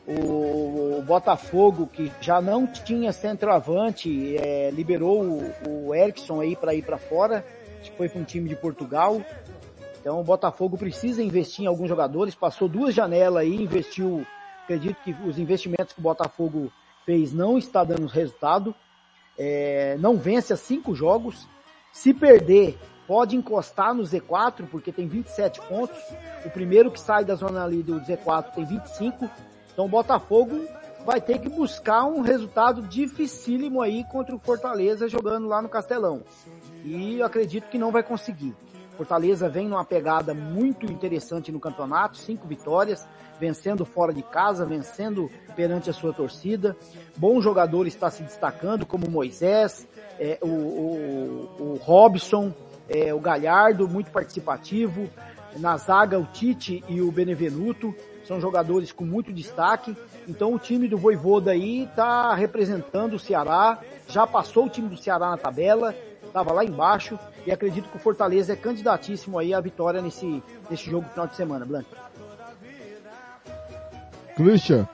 O, 0.09 1.03
Botafogo, 1.07 1.87
que 1.87 2.11
já 2.23 2.41
não 2.41 2.67
tinha 2.67 3.13
centroavante, 3.13 4.35
é, 4.39 4.71
liberou 4.71 5.23
o, 5.23 5.89
o 5.89 5.95
Erickson 5.95 6.41
aí 6.41 6.57
para 6.57 6.75
ir 6.75 6.83
para 6.83 6.97
fora. 6.97 7.45
Que 7.83 7.91
foi 7.93 8.09
para 8.09 8.21
um 8.21 8.25
time 8.25 8.49
de 8.49 8.57
Portugal. 8.57 9.21
Então 10.01 10.19
o 10.19 10.25
Botafogo 10.25 10.79
precisa 10.79 11.23
investir 11.23 11.65
em 11.65 11.69
alguns 11.69 11.89
jogadores. 11.89 12.35
Passou 12.35 12.67
duas 12.67 12.95
janelas 12.95 13.43
aí, 13.43 13.63
investiu. 13.63 14.27
Acredito 14.65 14.97
que 15.05 15.15
os 15.27 15.39
investimentos 15.39 15.93
que 15.93 16.01
o 16.01 16.03
Botafogo 16.03 16.73
fez 17.05 17.31
não 17.31 17.59
está 17.59 17.85
dando 17.85 18.07
resultado. 18.07 18.75
É, 19.39 19.97
não 19.99 20.17
vence 20.17 20.51
a 20.51 20.57
cinco 20.57 20.95
jogos. 20.95 21.47
Se 21.93 22.15
perder 22.15 22.79
pode 23.11 23.35
encostar 23.35 23.93
no 23.93 24.05
Z4, 24.05 24.69
porque 24.71 24.93
tem 24.93 25.09
27 25.09 25.61
pontos. 25.63 25.99
O 26.45 26.51
primeiro 26.51 26.93
que 26.93 27.01
sai 27.01 27.25
da 27.25 27.35
zona 27.35 27.65
ali 27.65 27.83
do 27.83 28.01
Z4 28.03 28.53
tem 28.55 28.65
25. 28.65 29.29
Então 29.73 29.87
o 29.87 29.89
Botafogo 29.89 30.65
vai 31.05 31.21
ter 31.21 31.41
que 31.41 31.49
buscar 31.49 32.05
um 32.05 32.21
resultado 32.21 32.83
dificílimo 32.83 33.83
aí 33.83 34.05
contra 34.05 34.33
o 34.33 34.39
Fortaleza 34.39 35.09
jogando 35.09 35.49
lá 35.49 35.61
no 35.61 35.69
Castelão. 35.69 36.23
E 36.85 37.19
eu 37.19 37.27
acredito 37.27 37.69
que 37.69 37.79
não 37.79 37.91
vai 37.91 38.05
conseguir. 38.05 38.55
Fortaleza 38.97 39.49
vem 39.49 39.67
numa 39.67 39.85
pegada 39.85 40.33
muito 40.33 40.87
interessante 40.87 41.51
no 41.51 41.59
campeonato, 41.59 42.17
cinco 42.17 42.47
vitórias, 42.47 43.09
vencendo 43.41 43.85
fora 43.85 44.15
de 44.15 44.23
casa, 44.23 44.65
vencendo 44.65 45.29
perante 45.57 45.91
a 45.91 45.93
sua 45.93 46.13
torcida. 46.13 46.77
Bom 47.17 47.41
jogador 47.41 47.89
está 47.89 48.09
se 48.09 48.23
destacando, 48.23 48.87
como 48.87 49.11
Moisés, 49.11 49.89
é, 50.17 50.39
o, 50.41 50.47
o, 50.47 51.57
o 51.59 51.81
Robson, 51.83 52.53
é, 52.91 53.15
o 53.15 53.21
Galhardo, 53.21 53.89
muito 53.89 54.11
participativo. 54.11 55.09
Na 55.57 55.77
zaga, 55.77 56.19
o 56.19 56.27
Tite 56.27 56.85
e 56.89 57.01
o 57.01 57.11
Benevenuto 57.11 57.95
são 58.27 58.41
jogadores 58.41 58.93
com 58.93 59.05
muito 59.05 59.33
destaque. 59.33 59.97
Então 60.29 60.53
o 60.53 60.59
time 60.59 60.89
do 60.89 60.99
Voivoda 60.99 61.53
aí 61.53 61.85
está 61.85 62.35
representando 62.35 63.15
o 63.15 63.19
Ceará, 63.19 63.79
já 64.09 64.27
passou 64.27 64.67
o 64.67 64.69
time 64.69 64.89
do 64.89 64.97
Ceará 64.97 65.31
na 65.31 65.37
tabela, 65.37 65.95
estava 66.25 66.53
lá 66.53 66.65
embaixo 66.65 67.19
e 67.47 67.51
acredito 67.51 67.89
que 67.89 67.97
o 67.97 68.01
Fortaleza 68.01 68.53
é 68.53 68.57
candidatíssimo 68.57 69.39
aí 69.39 69.55
à 69.55 69.61
vitória 69.61 70.03
nesse, 70.03 70.43
nesse 70.71 70.91
jogo 70.91 71.09
final 71.09 71.27
de 71.27 71.37
semana, 71.37 71.65
Blanco. 71.65 71.89
Christian. 74.37 74.89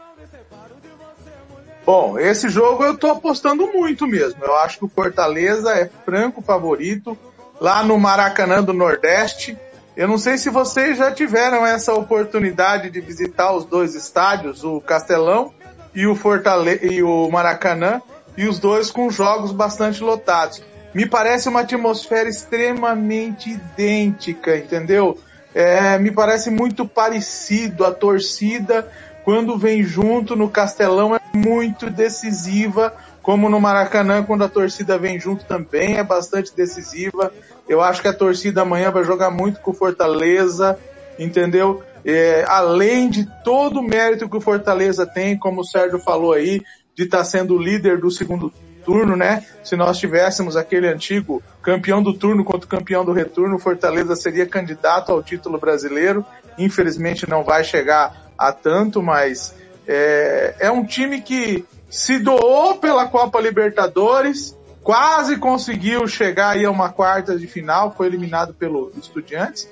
Bom, 1.85 2.19
esse 2.19 2.49
jogo 2.49 2.83
eu 2.85 2.97
tô 2.97 3.09
apostando 3.09 3.67
muito 3.69 4.07
mesmo. 4.07 4.45
Eu 4.45 4.57
acho 4.57 4.79
que 4.79 4.85
o 4.87 4.89
Fortaleza 4.89 5.73
é 5.73 5.87
franco 6.05 6.43
favorito 6.43 7.17
lá 7.61 7.83
no 7.83 7.99
Maracanã 7.99 8.63
do 8.63 8.73
Nordeste. 8.73 9.57
Eu 9.97 10.07
não 10.07 10.19
sei 10.19 10.37
se 10.37 10.51
vocês 10.51 10.99
já 10.99 11.11
tiveram 11.11 11.67
essa 11.67 11.95
oportunidade 11.95 12.91
de 12.91 13.01
visitar 13.01 13.53
os 13.53 13.65
dois 13.65 13.95
estádios, 13.95 14.63
o 14.63 14.81
Castelão 14.81 15.53
e 15.95 16.07
o 16.07 16.15
Fortale 16.15 16.79
e 16.83 17.03
o 17.03 17.31
Maracanã, 17.31 18.03
e 18.37 18.47
os 18.47 18.59
dois 18.59 18.91
com 18.91 19.11
jogos 19.11 19.53
bastante 19.53 20.03
lotados. 20.03 20.63
Me 20.93 21.07
parece 21.07 21.49
uma 21.49 21.61
atmosfera 21.61 22.29
extremamente 22.29 23.51
idêntica, 23.51 24.57
entendeu? 24.57 25.19
É, 25.55 25.99
me 25.99 26.11
parece 26.11 26.51
muito 26.51 26.87
parecido 26.87 27.85
a 27.87 27.93
torcida 27.93 28.87
quando 29.25 29.59
vem 29.59 29.83
junto 29.83 30.37
no 30.37 30.49
Castelão 30.49 31.15
é 31.15 31.21
muito 31.35 31.91
decisiva, 31.91 32.95
como 33.27 33.51
no 33.51 33.61
Maracanã, 33.61 34.23
quando 34.23 34.45
a 34.45 34.49
torcida 34.49 34.97
vem 34.97 35.19
junto 35.19 35.45
também 35.45 35.97
é 35.97 36.05
bastante 36.05 36.55
decisiva. 36.55 37.33
Eu 37.69 37.83
acho 37.83 38.01
que 38.01 38.07
a 38.07 38.13
torcida 38.13 38.63
amanhã 38.63 38.93
vai 38.93 39.03
jogar 39.03 39.33
muito 39.33 39.59
com 39.61 39.73
o 39.73 39.75
Fortaleza, 39.75 40.79
entendeu? 41.19 41.83
É, 42.05 42.45
além 42.47 43.11
de 43.11 43.29
todo 43.43 43.81
o 43.81 43.83
mérito 43.83 44.29
que 44.29 44.37
o 44.37 44.41
Fortaleza 44.41 45.05
tem, 45.05 45.37
como 45.37 45.63
o 45.63 45.65
Sérgio 45.65 45.99
falou 45.99 46.35
aí, 46.35 46.63
de 46.95 47.03
estar 47.03 47.19
tá 47.19 47.25
sendo 47.25 47.57
o 47.57 47.59
líder 47.61 47.99
do 47.99 48.13
segundo 48.13 48.53
turno, 48.85 49.17
né? 49.17 49.45
Se 49.65 49.75
nós 49.75 49.99
tivéssemos 49.99 50.57
aquele 50.57 50.87
antigo 50.87 51.43
campeão 51.61 52.01
do 52.01 52.15
turno 52.15 52.45
contra 52.45 52.69
campeão 52.69 53.05
do 53.05 53.11
retorno, 53.13 53.57
o 53.57 53.59
Fortaleza 53.59 54.15
seria 54.15 54.47
candidato 54.47 55.11
ao 55.11 55.21
título 55.21 55.59
brasileiro. 55.59 56.25
Infelizmente 56.57 57.29
não 57.29 57.43
vai 57.43 57.65
chegar 57.65 58.31
a 58.39 58.53
tanto, 58.53 59.03
mas 59.03 59.53
é, 59.85 60.55
é 60.61 60.71
um 60.71 60.85
time 60.85 61.21
que 61.21 61.65
se 61.89 62.19
doou 62.19 62.77
pela 62.77 63.07
Copa 63.07 63.41
Libertadores, 63.41 64.57
quase 64.83 65.37
conseguiu 65.37 66.07
chegar 66.07 66.51
aí 66.51 66.65
a 66.65 66.71
uma 66.71 66.91
quarta 66.91 67.39
de 67.39 67.47
final, 67.47 67.95
foi 67.97 68.07
eliminado 68.07 68.55
pelo 68.55 68.93
Estudiantes 68.97 69.69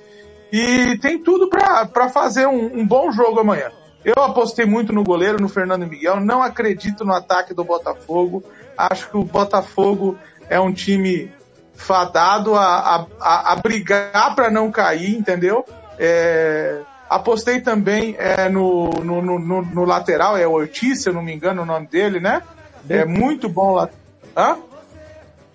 e 0.53 0.99
tem 0.99 1.19
tudo 1.19 1.49
para 1.49 2.09
fazer 2.09 2.47
um, 2.47 2.81
um, 2.81 2.87
bom 2.87 3.11
jogo 3.11 3.41
amanhã. 3.41 3.71
Eu 4.05 4.23
apostei 4.23 4.67
muito 4.67 4.93
no 4.93 5.03
goleiro, 5.03 5.41
no 5.41 5.49
Fernando 5.49 5.87
Miguel, 5.87 6.21
não 6.21 6.43
acredito 6.43 7.05
no 7.05 7.13
ataque 7.13 7.55
do 7.55 7.65
Botafogo. 7.65 8.45
Acho 8.77 9.11
que 9.11 9.17
o 9.17 9.25
Botafogo 9.25 10.17
é 10.49 10.61
um 10.61 10.73
time 10.73 11.33
fadado 11.75 12.55
a, 12.55 13.07
a, 13.21 13.53
a 13.53 13.57
brigar 13.57 14.35
para 14.35 14.51
não 14.51 14.71
cair, 14.71 15.17
entendeu? 15.17 15.65
É, 15.99 16.83
Apostei 17.15 17.61
também 17.61 18.17
é, 18.19 18.49
no, 18.49 18.91
no, 18.91 19.23
no, 19.23 19.63
no, 19.63 19.85
lateral, 19.85 20.37
é 20.37 20.49
Ortiz, 20.49 21.03
se 21.03 21.09
eu 21.09 21.13
não 21.13 21.23
me 21.23 21.33
engano 21.33 21.63
o 21.63 21.65
nome 21.65 21.87
dele, 21.87 22.19
né? 22.19 22.43
É 22.89 23.05
muito 23.05 23.49
bom 23.49 23.73
lá. 23.73 23.89
Hã? 24.37 24.59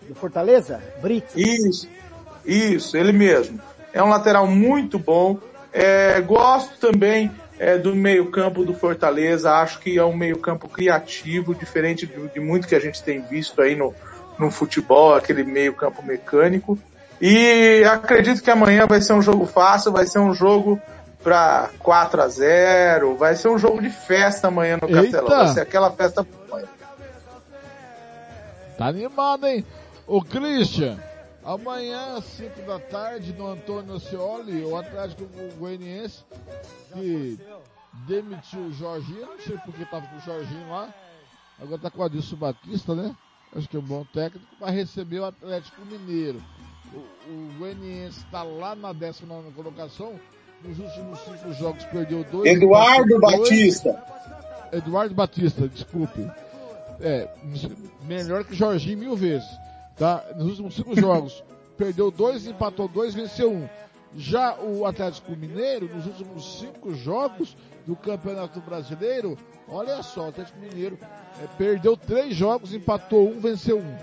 Do 0.07 0.15
Fortaleza? 0.15 0.81
Brits. 1.01 1.35
Isso, 1.35 1.89
isso, 2.45 2.95
ele 2.95 3.11
mesmo. 3.11 3.59
É 3.91 4.01
um 4.01 4.07
lateral 4.07 4.47
muito 4.47 4.97
bom. 4.97 5.37
É, 5.73 6.21
gosto 6.21 6.79
também 6.79 7.29
é, 7.59 7.77
do 7.77 7.93
meio-campo 7.93 8.63
do 8.63 8.73
Fortaleza. 8.73 9.51
Acho 9.51 9.79
que 9.79 9.97
é 9.97 10.05
um 10.05 10.15
meio-campo 10.15 10.69
criativo, 10.69 11.53
diferente 11.53 12.07
de, 12.07 12.27
de, 12.29 12.39
muito 12.39 12.69
que 12.69 12.75
a 12.75 12.79
gente 12.79 13.03
tem 13.03 13.19
visto 13.19 13.61
aí 13.61 13.75
no, 13.75 13.93
no 14.39 14.49
futebol, 14.49 15.13
aquele 15.13 15.43
meio-campo 15.43 16.01
mecânico. 16.01 16.79
E 17.19 17.83
acredito 17.83 18.41
que 18.41 18.49
amanhã 18.49 18.87
vai 18.87 19.01
ser 19.01 19.11
um 19.11 19.21
jogo 19.21 19.45
fácil, 19.45 19.91
vai 19.91 20.07
ser 20.07 20.19
um 20.19 20.33
jogo 20.33 20.81
para 21.23 21.69
4 21.79 22.21
a 22.21 22.27
0 22.27 23.17
Vai 23.17 23.35
ser 23.35 23.49
um 23.49 23.57
jogo 23.57 23.81
de 23.81 23.89
festa 23.89 24.47
amanhã 24.47 24.77
no 24.81 24.87
Eita. 24.87 25.01
Castelão. 25.01 25.45
Vai 25.45 25.53
ser 25.53 25.61
aquela 25.61 25.91
festa. 25.91 26.25
Tá 28.77 28.87
animado, 28.87 29.45
hein? 29.45 29.65
O 30.07 30.23
Christian, 30.23 30.97
amanhã 31.43 32.17
às 32.17 32.25
5 32.25 32.61
da 32.61 32.79
tarde 32.79 33.33
no 33.33 33.47
Antônio 33.47 33.99
Cioli, 33.99 34.63
o 34.63 34.77
Atlético 34.77 35.27
Goianiense, 35.57 36.23
que 36.93 37.37
demitiu 38.07 38.61
o 38.61 38.73
Jorginho, 38.73 39.27
não 39.27 39.39
sei 39.39 39.57
porque 39.65 39.85
tava 39.85 40.07
com 40.07 40.15
o 40.15 40.21
Jorginho 40.21 40.69
lá, 40.69 40.93
agora 41.61 41.81
tá 41.81 41.91
com 41.91 42.01
o 42.01 42.05
Adilson 42.05 42.37
Batista, 42.37 42.95
né? 42.95 43.15
Acho 43.55 43.67
que 43.67 43.75
é 43.75 43.79
um 43.79 43.83
bom 43.83 44.05
técnico, 44.13 44.45
vai 44.59 44.71
receber 44.71 45.19
o 45.19 45.25
Atlético 45.25 45.85
Mineiro. 45.85 46.41
O, 46.93 46.97
o 46.97 47.53
Goianiense 47.59 48.19
está 48.19 48.43
lá 48.43 48.75
na 48.75 48.93
19 48.93 49.51
colocação, 49.51 50.19
nos 50.63 50.79
últimos 50.79 51.19
cinco 51.19 51.53
jogos 51.53 51.83
perdeu 51.85 52.23
dois. 52.25 52.51
Eduardo 52.51 53.19
Batista. 53.19 53.91
Dois. 53.91 54.83
Eduardo 54.83 55.15
Batista, 55.15 55.67
desculpe. 55.67 56.29
É, 57.01 57.29
melhor 58.03 58.43
que 58.43 58.55
Jorginho 58.55 58.97
mil 58.97 59.15
vezes. 59.15 59.47
Tá? 59.95 60.23
Nos 60.35 60.47
últimos 60.47 60.75
cinco 60.75 60.95
jogos 60.99 61.43
perdeu 61.77 62.11
dois, 62.11 62.45
empatou 62.45 62.87
dois, 62.87 63.13
venceu 63.13 63.51
um. 63.51 63.67
Já 64.17 64.59
o 64.59 64.85
Atlético 64.85 65.31
Mineiro, 65.35 65.87
nos 65.95 66.05
últimos 66.07 66.59
cinco 66.59 66.93
jogos 66.93 67.55
do 67.85 67.95
Campeonato 67.95 68.59
Brasileiro, 68.59 69.37
olha 69.67 70.01
só, 70.01 70.25
o 70.25 70.29
Atlético 70.29 70.59
Mineiro 70.59 70.97
é, 71.41 71.47
perdeu 71.57 71.95
três 71.95 72.35
jogos, 72.35 72.73
empatou 72.73 73.29
um, 73.29 73.39
venceu 73.39 73.77
um. 73.77 73.97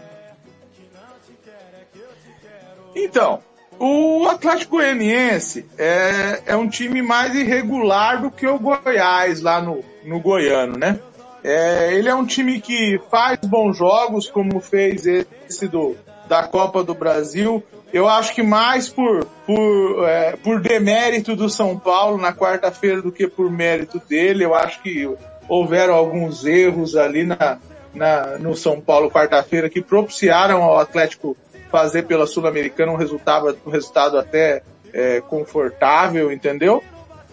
Então, 2.94 3.42
o 3.78 4.26
Atlético 4.28 4.76
Goianiense 4.76 5.66
é, 5.78 6.42
é 6.46 6.56
um 6.56 6.68
time 6.68 7.02
mais 7.02 7.34
irregular 7.34 8.22
do 8.22 8.30
que 8.30 8.46
o 8.46 8.58
Goiás 8.58 9.40
lá 9.40 9.60
no, 9.60 9.84
no 10.04 10.20
Goiano, 10.20 10.78
né? 10.78 10.98
É, 11.44 11.94
ele 11.94 12.08
é 12.08 12.14
um 12.14 12.26
time 12.26 12.60
que 12.60 13.00
faz 13.10 13.38
bons 13.44 13.76
jogos, 13.76 14.28
como 14.28 14.60
fez 14.60 15.06
esse 15.06 15.68
do, 15.68 15.96
da 16.28 16.42
Copa 16.42 16.82
do 16.82 16.94
Brasil. 16.94 17.62
Eu 17.92 18.08
acho 18.08 18.34
que 18.34 18.42
mais 18.42 18.88
por, 18.88 19.24
por, 19.46 20.08
é, 20.08 20.36
por 20.36 20.60
demérito 20.60 21.36
do 21.36 21.48
São 21.48 21.78
Paulo 21.78 22.18
na 22.18 22.32
quarta-feira 22.32 23.00
do 23.00 23.12
que 23.12 23.28
por 23.28 23.50
mérito 23.50 24.00
dele. 24.08 24.44
Eu 24.44 24.54
acho 24.54 24.82
que 24.82 25.08
houveram 25.48 25.94
alguns 25.94 26.44
erros 26.44 26.96
ali 26.96 27.24
na, 27.24 27.58
na, 27.94 28.38
no 28.38 28.56
São 28.56 28.80
Paulo 28.80 29.10
quarta-feira 29.10 29.70
que 29.70 29.80
propiciaram 29.80 30.62
ao 30.62 30.78
Atlético 30.78 31.36
fazer 31.70 32.04
pela 32.04 32.26
Sul-Americana 32.26 32.92
um 32.92 32.96
resultado, 32.96 33.56
um 33.66 33.70
resultado 33.70 34.18
até 34.18 34.62
é, 34.92 35.20
confortável, 35.20 36.32
entendeu? 36.32 36.82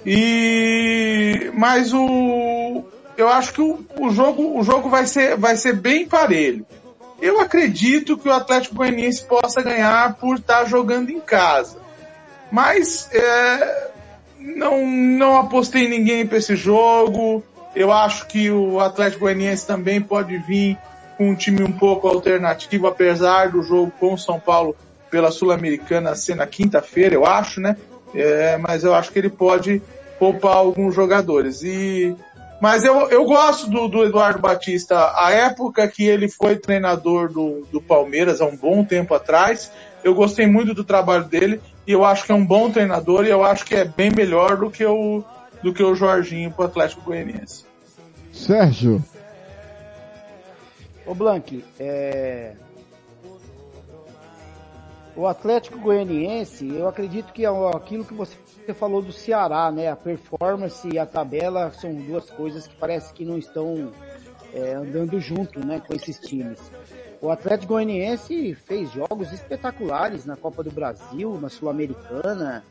E 0.06 1.52
mas 1.54 1.94
o 1.94 2.84
eu 3.16 3.30
acho 3.30 3.54
que 3.54 3.62
o, 3.62 3.86
o, 4.00 4.10
jogo 4.12 4.60
o 4.60 4.64
jogo 4.64 4.90
vai 4.90 5.06
ser 5.06 5.38
vai 5.38 5.56
ser 5.56 5.74
bem 5.74 6.06
parelho. 6.06 6.66
Eu 7.22 7.40
acredito 7.40 8.18
que 8.18 8.28
o 8.28 8.34
Atlético 8.34 8.76
Goianiense 8.76 9.24
possa 9.26 9.62
ganhar 9.62 10.16
por 10.16 10.38
estar 10.38 10.66
jogando 10.66 11.10
em 11.10 11.22
casa, 11.22 11.78
mas 12.52 13.10
é, 13.14 13.92
não 14.38 14.86
não 14.86 15.38
apostei 15.38 15.88
ninguém 15.88 16.28
para 16.28 16.38
esse 16.38 16.56
jogo. 16.56 17.44
Eu 17.74 17.92
acho 17.92 18.28
que 18.28 18.52
o 18.52 18.80
Atlético 18.80 19.22
Goianiense 19.22 19.66
também 19.66 20.02
pode 20.02 20.38
vir 20.38 20.78
com 21.24 21.30
um 21.30 21.36
time 21.36 21.64
um 21.64 21.72
pouco 21.72 22.08
alternativo, 22.08 22.86
apesar 22.86 23.50
do 23.50 23.64
jogo 23.64 23.92
com 23.98 24.14
o 24.14 24.18
São 24.18 24.38
Paulo 24.38 24.76
pela 25.10 25.32
Sul-Americana 25.32 26.16
ser 26.16 26.36
na 26.36 26.46
quinta-feira, 26.46 27.16
eu 27.16 27.26
acho, 27.26 27.62
né? 27.62 27.78
É, 28.14 28.58
mas 28.58 28.84
eu 28.84 28.94
acho 28.94 29.12
que 29.12 29.20
ele 29.20 29.30
pode 29.30 29.82
poupar 30.20 30.58
alguns 30.58 30.94
jogadores. 30.94 31.64
E 31.64 32.14
mas 32.60 32.84
eu, 32.84 33.10
eu 33.10 33.26
gosto 33.26 33.70
do, 33.70 33.88
do 33.88 34.04
Eduardo 34.04 34.40
Batista. 34.40 35.14
A 35.16 35.32
época 35.32 35.88
que 35.88 36.04
ele 36.04 36.30
foi 36.30 36.56
treinador 36.56 37.32
do, 37.32 37.66
do 37.72 37.82
Palmeiras, 37.82 38.42
há 38.42 38.46
um 38.46 38.56
bom 38.56 38.84
tempo 38.84 39.14
atrás, 39.14 39.72
Eu 40.04 40.14
gostei 40.14 40.46
muito 40.46 40.74
do 40.74 40.84
trabalho 40.84 41.24
dele 41.24 41.62
e 41.88 41.92
eu 41.94 42.04
acho 42.04 42.26
que 42.26 42.32
é 42.32 42.36
um 42.36 42.46
bom 42.46 42.70
treinador 42.70 43.26
e 43.26 43.30
eu 43.30 43.44
acho 43.44 43.66
que 43.66 43.76
é 43.76 43.86
bem 43.86 44.12
melhor 44.12 44.58
do 44.58 44.70
que 44.70 44.86
o, 44.86 45.24
do 45.62 45.74
que 45.74 45.84
o 45.84 45.96
Jorginho 45.96 46.52
pro 46.52 46.66
Atlético 46.66 47.02
Goianiense. 47.02 47.66
Sérgio. 48.32 49.04
Ô 51.06 51.14
Blank, 51.14 51.64
é... 51.80 52.54
o 55.16 55.28
Atlético 55.28 55.78
Goianiense, 55.80 56.68
eu 56.74 56.88
acredito 56.88 57.34
que 57.34 57.46
é 57.46 57.50
aquilo 57.76 58.06
que 58.06 58.14
você 58.14 58.38
falou 58.74 59.02
do 59.02 59.12
Ceará, 59.12 59.70
né? 59.72 59.90
A 59.90 59.96
performance 59.96 60.88
e 60.88 60.98
a 60.98 61.06
tabela 61.06 61.72
são 61.72 61.94
duas 61.94 62.30
coisas 62.30 62.68
que 62.68 62.76
parece 62.76 63.14
que 63.14 63.26
não 63.26 63.38
estão 63.38 63.92
é, 64.54 64.74
andando 64.74 65.20
junto, 65.20 65.66
né, 65.66 65.82
com 65.86 65.94
esses 65.94 66.20
times. 66.20 66.60
O 67.22 67.30
Atlético 67.30 67.74
Goianiense 67.74 68.54
fez 68.54 68.92
jogos 68.92 69.32
espetaculares 69.32 70.26
na 70.26 70.36
Copa 70.36 70.64
do 70.64 70.72
Brasil, 70.72 71.38
na 71.42 71.50
Sul-Americana, 71.50 72.64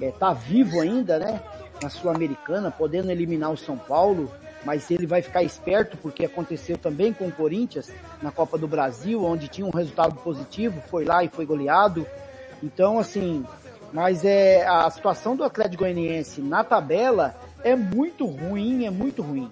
é, 0.00 0.10
tá 0.10 0.32
vivo 0.32 0.80
ainda, 0.80 1.18
né? 1.18 1.40
Na 1.82 1.88
Sul-Americana, 1.88 2.70
podendo 2.70 3.10
eliminar 3.10 3.52
o 3.52 3.56
São 3.56 3.76
Paulo, 3.76 4.30
mas 4.66 4.90
ele 4.90 5.06
vai 5.06 5.22
ficar 5.22 5.44
esperto 5.44 5.96
porque 5.96 6.24
aconteceu 6.24 6.76
também 6.76 7.12
com 7.12 7.28
o 7.28 7.32
Corinthians 7.32 7.88
na 8.20 8.32
Copa 8.32 8.58
do 8.58 8.66
Brasil, 8.66 9.24
onde 9.24 9.46
tinha 9.46 9.64
um 9.64 9.70
resultado 9.70 10.16
positivo, 10.16 10.82
foi 10.90 11.04
lá 11.04 11.22
e 11.22 11.28
foi 11.28 11.46
goleado. 11.46 12.04
Então, 12.60 12.98
assim, 12.98 13.46
mas 13.92 14.24
é 14.24 14.66
a 14.66 14.90
situação 14.90 15.36
do 15.36 15.44
Atlético 15.44 15.84
Goianiense 15.84 16.42
na 16.42 16.64
tabela 16.64 17.36
é 17.62 17.76
muito 17.76 18.26
ruim, 18.26 18.84
é 18.84 18.90
muito 18.90 19.22
ruim. 19.22 19.48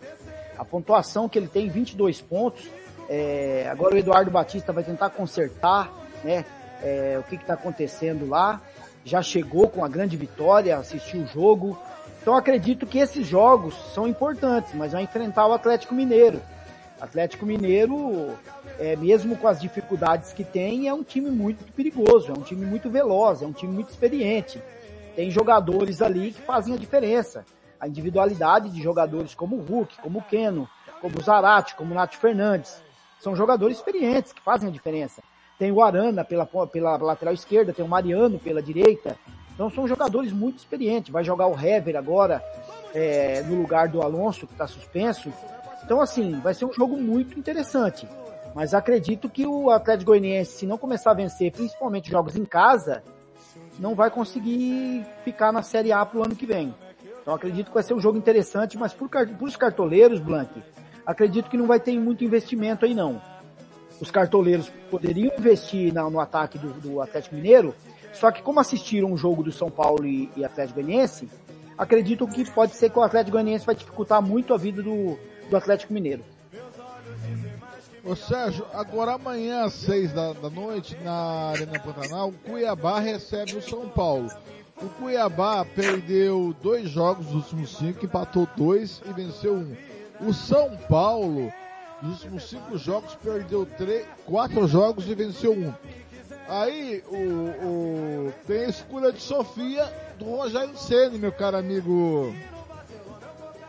A 0.58 0.64
pontuação 0.64 1.28
que 1.28 1.38
ele 1.38 1.48
tem, 1.48 1.68
22 1.68 2.20
pontos. 2.20 2.68
É, 3.08 3.68
agora 3.70 3.94
o 3.94 3.98
Eduardo 3.98 4.32
Batista 4.32 4.72
vai 4.72 4.82
tentar 4.82 5.10
consertar, 5.10 5.92
né? 6.24 6.44
É, 6.82 7.16
o 7.20 7.22
que 7.22 7.36
está 7.36 7.54
acontecendo 7.54 8.28
lá. 8.28 8.60
Já 9.04 9.22
chegou 9.22 9.68
com 9.68 9.84
a 9.84 9.88
grande 9.88 10.16
vitória, 10.16 10.76
assistiu 10.76 11.22
o 11.22 11.26
jogo. 11.26 11.78
Então 12.24 12.34
acredito 12.34 12.86
que 12.86 12.98
esses 12.98 13.26
jogos 13.26 13.74
são 13.92 14.08
importantes, 14.08 14.72
mas 14.74 14.92
vai 14.92 15.02
enfrentar 15.02 15.46
o 15.46 15.52
Atlético 15.52 15.94
Mineiro. 15.94 16.40
Atlético 16.98 17.44
Mineiro, 17.44 18.30
é, 18.78 18.96
mesmo 18.96 19.36
com 19.36 19.46
as 19.46 19.60
dificuldades 19.60 20.32
que 20.32 20.42
tem, 20.42 20.88
é 20.88 20.94
um 20.94 21.02
time 21.02 21.30
muito 21.30 21.70
perigoso, 21.74 22.30
é 22.30 22.32
um 22.32 22.40
time 22.40 22.64
muito 22.64 22.88
veloz, 22.88 23.42
é 23.42 23.46
um 23.46 23.52
time 23.52 23.74
muito 23.74 23.90
experiente. 23.90 24.58
Tem 25.14 25.30
jogadores 25.30 26.00
ali 26.00 26.32
que 26.32 26.40
fazem 26.40 26.72
a 26.74 26.78
diferença 26.78 27.44
a 27.84 27.86
individualidade 27.86 28.70
de 28.70 28.82
jogadores 28.82 29.34
como 29.34 29.56
o 29.56 29.62
Hulk, 29.62 30.00
como 30.00 30.20
o 30.20 30.22
Keno, 30.22 30.66
como 31.02 31.18
o 31.18 31.22
Zarate, 31.22 31.74
como 31.74 31.92
o 31.92 31.94
Nath 31.94 32.14
Fernandes. 32.14 32.82
São 33.20 33.36
jogadores 33.36 33.76
experientes 33.76 34.32
que 34.32 34.40
fazem 34.40 34.70
a 34.70 34.72
diferença. 34.72 35.22
Tem 35.58 35.70
o 35.70 35.82
Arana 35.82 36.24
pela, 36.24 36.46
pela 36.46 36.96
lateral 36.96 37.34
esquerda, 37.34 37.74
tem 37.74 37.84
o 37.84 37.88
Mariano 37.88 38.38
pela 38.38 38.62
direita. 38.62 39.18
Então 39.54 39.70
são 39.70 39.86
jogadores 39.86 40.32
muito 40.32 40.58
experientes. 40.58 41.10
Vai 41.10 41.24
jogar 41.24 41.46
o 41.46 41.58
Hever 41.58 41.96
agora 41.96 42.42
é, 42.92 43.42
no 43.42 43.60
lugar 43.60 43.88
do 43.88 44.02
Alonso, 44.02 44.46
que 44.46 44.52
está 44.52 44.66
suspenso. 44.66 45.32
Então 45.84 46.00
assim, 46.00 46.40
vai 46.40 46.54
ser 46.54 46.64
um 46.64 46.72
jogo 46.72 46.96
muito 46.96 47.38
interessante. 47.38 48.08
Mas 48.54 48.72
acredito 48.72 49.28
que 49.28 49.46
o 49.46 49.70
Atlético 49.70 50.12
Goianiense, 50.12 50.58
se 50.58 50.66
não 50.66 50.78
começar 50.78 51.10
a 51.10 51.14
vencer, 51.14 51.50
principalmente 51.50 52.10
jogos 52.10 52.36
em 52.36 52.44
casa, 52.44 53.02
não 53.78 53.94
vai 53.94 54.10
conseguir 54.10 55.04
ficar 55.24 55.52
na 55.52 55.62
Série 55.62 55.92
A 55.92 56.04
pro 56.06 56.24
ano 56.24 56.36
que 56.36 56.46
vem. 56.46 56.74
Então 57.20 57.34
acredito 57.34 57.68
que 57.68 57.74
vai 57.74 57.82
ser 57.82 57.94
um 57.94 58.00
jogo 58.00 58.18
interessante, 58.18 58.78
mas 58.78 58.92
por, 58.92 59.08
por 59.08 59.48
os 59.48 59.56
cartoleiros, 59.56 60.20
Blank, 60.20 60.62
acredito 61.06 61.48
que 61.48 61.56
não 61.56 61.66
vai 61.66 61.80
ter 61.80 61.98
muito 61.98 62.22
investimento 62.22 62.84
aí 62.84 62.94
não. 62.94 63.20
Os 64.00 64.10
cartoleiros 64.10 64.70
poderiam 64.90 65.32
investir 65.38 65.92
na, 65.92 66.08
no 66.10 66.20
ataque 66.20 66.58
do, 66.58 66.72
do, 66.74 67.00
Atlético 67.00 67.34
Mineiro, 67.34 67.74
só 68.14 68.30
que 68.30 68.42
como 68.42 68.60
assistiram 68.60 69.12
o 69.12 69.16
jogo 69.16 69.42
do 69.42 69.52
São 69.52 69.70
Paulo 69.70 70.06
e, 70.06 70.30
e 70.36 70.44
Atlético 70.44 70.80
Goianiense, 70.80 71.28
acredito 71.76 72.26
que 72.26 72.50
pode 72.50 72.74
ser 72.74 72.90
que 72.90 72.98
o 72.98 73.02
Atlético 73.02 73.32
Goianiense 73.32 73.66
vai 73.66 73.74
dificultar 73.74 74.22
muito 74.22 74.54
a 74.54 74.56
vida 74.56 74.82
do, 74.82 75.18
do 75.50 75.56
Atlético 75.56 75.92
Mineiro. 75.92 76.24
Ô 78.04 78.14
Sérgio, 78.14 78.66
agora 78.74 79.14
amanhã 79.14 79.64
às 79.64 79.72
seis 79.72 80.12
da, 80.12 80.34
da 80.34 80.50
noite, 80.50 80.94
na 81.02 81.50
Arena 81.52 81.80
Pantanal, 81.80 82.28
o 82.28 82.32
Cuiabá 82.32 83.00
recebe 83.00 83.56
o 83.56 83.62
São 83.62 83.88
Paulo. 83.88 84.28
O 84.82 84.88
Cuiabá 84.90 85.64
perdeu 85.64 86.54
dois 86.62 86.90
jogos 86.90 87.26
dos 87.26 87.36
últimos 87.36 87.76
cinco, 87.78 88.04
empatou 88.04 88.46
dois 88.56 89.00
e 89.08 89.12
venceu 89.12 89.54
um. 89.54 89.74
O 90.20 90.34
São 90.34 90.76
Paulo, 90.88 91.50
nos 92.02 92.22
últimos 92.22 92.48
cinco 92.50 92.76
jogos, 92.76 93.14
perdeu 93.14 93.64
três, 93.64 94.06
quatro 94.26 94.68
jogos 94.68 95.08
e 95.08 95.14
venceu 95.14 95.52
um. 95.52 95.72
Aí 96.48 97.02
o, 97.08 97.16
o, 97.16 98.32
tem 98.46 98.64
a 98.64 98.68
escolha 98.68 99.12
de 99.12 99.20
Sofia 99.20 99.90
do 100.18 100.26
Rogério 100.26 100.76
Ceni, 100.76 101.18
meu 101.18 101.32
caro 101.32 101.56
amigo 101.56 102.34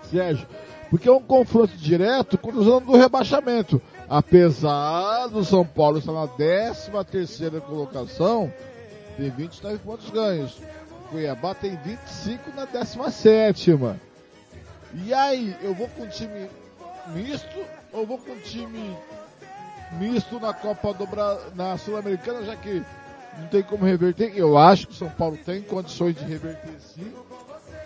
Sérgio. 0.09 0.47
Porque 0.89 1.09
é 1.09 1.11
um 1.11 1.21
confronto 1.21 1.75
direto 1.77 2.37
com 2.37 2.51
o 2.51 2.63
zona 2.63 2.85
do 2.85 2.97
rebaixamento. 2.97 3.81
Apesar 4.07 5.27
do 5.27 5.43
São 5.43 5.65
Paulo 5.65 5.97
estar 5.97 6.11
na 6.11 6.27
13 6.27 6.91
terceira 7.09 7.59
colocação, 7.59 8.53
tem 9.17 9.29
29 9.29 9.77
pontos 9.79 10.09
ganhos. 10.09 10.57
Cuiabá 11.09 11.55
tem 11.55 11.75
25 11.77 12.51
na 12.55 12.65
17. 12.65 13.71
E 15.05 15.13
aí, 15.13 15.55
eu 15.61 15.73
vou 15.73 15.87
com 15.89 16.03
um 16.03 16.07
time 16.07 16.47
misto 17.07 17.57
ou 17.91 18.05
vou 18.05 18.17
com 18.17 18.31
um 18.31 18.39
time 18.39 18.95
misto 19.93 20.39
na 20.39 20.53
Copa 20.53 20.93
do 20.93 21.05
Bra... 21.05 21.37
na 21.55 21.77
Sul-Americana, 21.77 22.43
já 22.43 22.55
que 22.55 22.83
não 23.39 23.47
tem 23.47 23.63
como 23.63 23.85
reverter. 23.85 24.33
Eu 24.35 24.57
acho 24.57 24.87
que 24.87 24.93
o 24.93 24.95
São 24.95 25.09
Paulo 25.09 25.37
tem 25.37 25.61
condições 25.61 26.15
de 26.15 26.23
reverter 26.25 26.73
sim. 26.79 27.11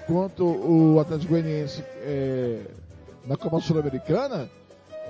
Quanto 0.08 0.44
o 0.44 1.00
Atlético 1.00 1.34
Goianiense 1.34 1.84
é, 2.02 2.62
na 3.26 3.38
Copa 3.38 3.60
Sul-Americana, 3.60 4.50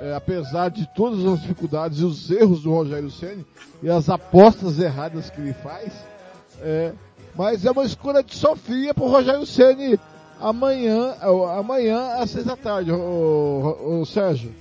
é, 0.01 0.13
apesar 0.13 0.69
de 0.69 0.87
todas 0.93 1.25
as 1.25 1.41
dificuldades 1.41 1.99
e 1.99 2.05
os 2.05 2.29
erros 2.29 2.63
do 2.63 2.71
Rogério 2.71 3.09
Ceni 3.09 3.45
e 3.81 3.89
as 3.89 4.09
apostas 4.09 4.79
erradas 4.79 5.29
que 5.29 5.39
ele 5.39 5.53
faz, 5.53 5.93
é, 6.61 6.93
mas 7.35 7.65
é 7.65 7.71
uma 7.71 7.85
escolha 7.85 8.23
de 8.23 8.35
Sofia 8.35 8.93
pro 8.93 9.07
Rogério 9.07 9.45
Ceni 9.45 9.99
amanhã, 10.39 11.15
amanhã 11.57 12.13
às 12.15 12.31
seis 12.31 12.45
da 12.45 12.55
tarde, 12.55 12.91
o, 12.91 13.99
o, 14.01 14.05
Sérgio. 14.05 14.53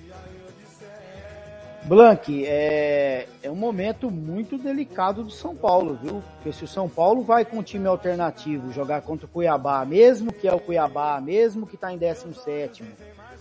Blank, 1.88 2.44
é, 2.46 3.26
é 3.42 3.50
um 3.50 3.54
momento 3.54 4.10
muito 4.10 4.58
delicado 4.58 5.24
do 5.24 5.30
São 5.30 5.56
Paulo, 5.56 5.98
viu? 6.02 6.22
Porque 6.34 6.52
se 6.52 6.64
o 6.64 6.68
São 6.68 6.86
Paulo 6.86 7.22
vai 7.22 7.46
com 7.46 7.58
um 7.58 7.62
time 7.62 7.86
alternativo 7.86 8.70
jogar 8.70 9.00
contra 9.00 9.24
o 9.24 9.28
Cuiabá, 9.28 9.82
mesmo 9.86 10.30
que 10.30 10.46
é 10.46 10.54
o 10.54 10.60
Cuiabá, 10.60 11.18
mesmo 11.18 11.66
que 11.66 11.76
está 11.76 11.90
em 11.90 11.96
17 11.96 12.84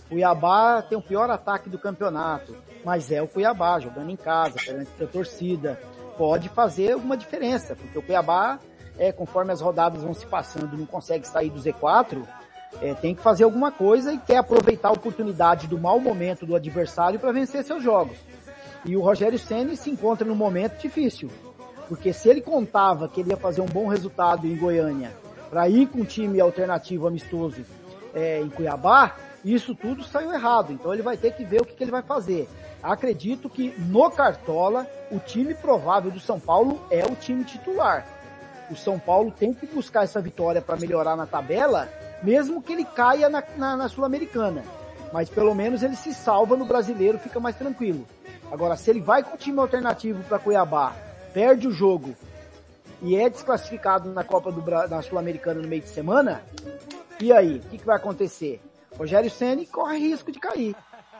Cuiabá 0.08 0.80
tem 0.80 0.96
o 0.96 1.02
pior 1.02 1.28
ataque 1.28 1.68
do 1.68 1.78
campeonato, 1.78 2.56
mas 2.82 3.12
é 3.12 3.20
o 3.20 3.28
Cuiabá 3.28 3.78
jogando 3.78 4.08
em 4.08 4.16
casa, 4.16 4.56
perante 4.64 4.90
a 5.02 5.06
torcida. 5.06 5.78
Pode 6.16 6.48
fazer 6.48 6.92
alguma 6.92 7.18
diferença, 7.18 7.76
porque 7.76 7.98
o 7.98 8.02
Cuiabá 8.02 8.58
é, 8.98 9.12
conforme 9.12 9.52
as 9.52 9.60
rodadas 9.60 10.02
vão 10.02 10.14
se 10.14 10.26
passando, 10.26 10.74
não 10.74 10.86
consegue 10.86 11.28
sair 11.28 11.50
do 11.50 11.60
Z4, 11.60 12.26
é, 12.80 12.94
tem 12.94 13.14
que 13.14 13.22
fazer 13.22 13.44
alguma 13.44 13.70
coisa 13.70 14.12
e 14.12 14.18
quer 14.18 14.38
aproveitar 14.38 14.88
a 14.88 14.92
oportunidade 14.92 15.66
do 15.66 15.78
mau 15.78 16.00
momento 16.00 16.46
do 16.46 16.56
adversário 16.56 17.20
para 17.20 17.32
vencer 17.32 17.62
seus 17.62 17.82
jogos. 17.82 18.16
E 18.84 18.96
o 18.96 19.00
Rogério 19.00 19.38
Ceni 19.38 19.76
se 19.76 19.90
encontra 19.90 20.26
num 20.26 20.34
momento 20.34 20.80
difícil, 20.80 21.30
porque 21.88 22.12
se 22.12 22.28
ele 22.28 22.40
contava 22.40 23.08
que 23.08 23.20
ele 23.20 23.30
ia 23.30 23.36
fazer 23.36 23.60
um 23.60 23.66
bom 23.66 23.86
resultado 23.86 24.46
em 24.46 24.56
Goiânia 24.56 25.12
para 25.50 25.68
ir 25.68 25.88
com 25.88 26.00
um 26.00 26.04
time 26.04 26.40
alternativo 26.40 27.06
amistoso 27.06 27.64
é, 28.14 28.40
em 28.40 28.48
Cuiabá, 28.48 29.16
isso 29.44 29.74
tudo 29.74 30.04
saiu 30.04 30.32
errado. 30.32 30.72
Então 30.72 30.92
ele 30.92 31.02
vai 31.02 31.16
ter 31.16 31.32
que 31.32 31.44
ver 31.44 31.62
o 31.62 31.64
que, 31.64 31.74
que 31.74 31.84
ele 31.84 31.90
vai 31.90 32.02
fazer. 32.02 32.48
Acredito 32.82 33.48
que 33.48 33.74
no 33.78 34.10
Cartola 34.10 34.86
o 35.10 35.18
time 35.18 35.54
provável 35.54 36.10
do 36.10 36.20
São 36.20 36.38
Paulo 36.38 36.80
é 36.90 37.04
o 37.04 37.14
time 37.14 37.44
titular 37.44 38.06
o 38.70 38.76
São 38.76 38.98
Paulo 38.98 39.30
tem 39.30 39.52
que 39.52 39.66
buscar 39.66 40.04
essa 40.04 40.20
vitória 40.20 40.60
para 40.60 40.76
melhorar 40.76 41.16
na 41.16 41.26
tabela, 41.26 41.88
mesmo 42.22 42.62
que 42.62 42.72
ele 42.72 42.84
caia 42.84 43.28
na, 43.28 43.42
na, 43.56 43.76
na 43.76 43.88
Sul-Americana. 43.88 44.62
Mas 45.12 45.28
pelo 45.28 45.54
menos 45.54 45.82
ele 45.82 45.96
se 45.96 46.12
salva 46.12 46.56
no 46.56 46.66
brasileiro, 46.66 47.18
fica 47.18 47.40
mais 47.40 47.56
tranquilo. 47.56 48.06
Agora, 48.50 48.76
se 48.76 48.90
ele 48.90 49.00
vai 49.00 49.22
com 49.22 49.34
o 49.34 49.38
time 49.38 49.58
alternativo 49.58 50.22
para 50.24 50.38
Cuiabá, 50.38 50.94
perde 51.32 51.68
o 51.68 51.72
jogo 51.72 52.14
e 53.02 53.16
é 53.16 53.28
desclassificado 53.28 54.10
na 54.12 54.24
Copa 54.24 54.50
do 54.50 54.62
na 54.88 55.02
Sul-Americana 55.02 55.60
no 55.60 55.68
meio 55.68 55.82
de 55.82 55.88
semana, 55.88 56.42
e 57.20 57.32
aí, 57.32 57.56
o 57.56 57.68
que, 57.68 57.78
que 57.78 57.86
vai 57.86 57.96
acontecer? 57.96 58.60
Rogério 58.96 59.30
Ceni 59.30 59.66
corre 59.66 59.98
risco 59.98 60.30
de 60.30 60.38
cair. 60.38 60.76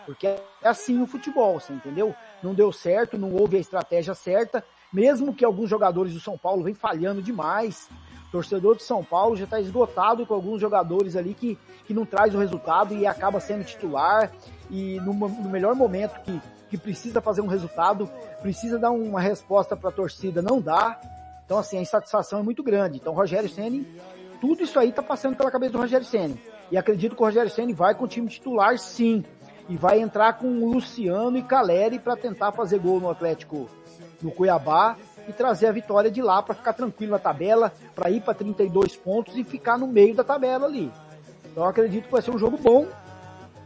Porque 0.07 0.27
é 0.27 0.41
assim 0.63 1.03
o 1.03 1.07
futebol, 1.07 1.59
você 1.59 1.73
entendeu? 1.73 2.15
Não 2.43 2.55
deu 2.55 2.73
certo, 2.73 3.19
não 3.19 3.35
houve 3.35 3.57
a 3.57 3.61
estratégia 3.61 4.15
certa, 4.15 4.65
mesmo 4.93 5.35
que 5.35 5.45
alguns 5.45 5.69
jogadores 5.69 6.15
do 6.15 6.21
São 6.21 6.39
Paulo 6.39 6.63
vêm 6.63 6.73
falhando 6.73 7.21
demais. 7.21 7.91
Torcedor 8.31 8.77
de 8.77 8.85
São 8.85 9.03
Paulo 9.03 9.37
já 9.37 9.45
está 9.45 9.61
esgotado 9.61 10.25
com 10.25 10.35
alguns 10.35 10.61
jogadores 10.61 11.17
ali 11.17 11.35
que, 11.35 11.59
que 11.85 11.93
não 11.93 12.07
traz 12.07 12.35
o 12.35 12.39
resultado 12.39 12.95
e 12.95 13.07
acaba 13.07 13.41
sendo 13.41 13.65
titular. 13.65 14.31
E 14.71 15.01
no, 15.01 15.13
no 15.13 15.51
melhor 15.51 15.75
momento 15.75 16.21
que, 16.23 16.41
que 16.69 16.77
precisa 16.77 17.21
fazer 17.21 17.41
um 17.41 17.47
resultado, 17.47 18.11
precisa 18.43 18.79
dar 18.79 18.91
uma 18.91 19.21
resposta 19.21 19.77
para 19.77 19.91
a 19.91 19.93
torcida, 19.93 20.43
não 20.43 20.61
dá. 20.61 21.01
Então, 21.45 21.59
assim, 21.59 21.79
a 21.79 21.81
insatisfação 21.81 22.41
é 22.41 22.43
muito 22.43 22.63
grande. 22.63 22.99
Então, 22.99 23.13
Rogério 23.15 23.49
Ceni, 23.49 23.87
tudo 24.41 24.63
isso 24.63 24.79
aí 24.79 24.93
tá 24.93 25.03
passando 25.03 25.37
pela 25.37 25.51
cabeça 25.51 25.73
do 25.73 25.79
Rogério 25.79 26.07
Ceni. 26.07 26.41
E 26.71 26.77
acredito 26.77 27.17
que 27.17 27.23
o 27.23 27.25
Rogério 27.25 27.51
Ceni 27.51 27.73
vai 27.73 27.95
com 27.95 28.05
o 28.05 28.09
time 28.09 28.29
titular, 28.29 28.79
sim. 28.79 29.25
E 29.69 29.77
vai 29.77 30.01
entrar 30.01 30.35
com 30.35 30.47
o 30.47 30.73
Luciano 30.73 31.37
e 31.37 31.43
Caleri 31.43 31.99
para 31.99 32.17
tentar 32.17 32.53
fazer 32.53 32.79
gol 32.79 33.01
no 33.01 33.11
Atlético 33.11 33.69
no 34.23 34.31
Cuiabá 34.31 34.97
e 35.29 35.33
trazer 35.33 35.67
a 35.67 35.73
vitória 35.73 36.11
de 36.11 36.23
lá 36.23 36.43
para 36.43 36.55
ficar 36.55 36.73
tranquilo 36.73 37.13
na 37.13 37.19
tabela, 37.19 37.73
para 37.95 38.11
ir 38.11 38.21
para 38.23 38.35
32 38.35 38.97
pontos 38.97 39.37
e 39.37 39.45
ficar 39.45 39.79
no 39.79 39.87
meio 39.87 40.15
da 40.15 40.25
tabela 40.25 40.67
ali. 40.67 40.91
Então 41.45 41.65
acredito 41.65 42.07
que 42.07 42.13
vai 42.13 42.23
ser 42.23 42.31
um 42.31 42.39
jogo 42.39 42.57
bom 42.57 42.87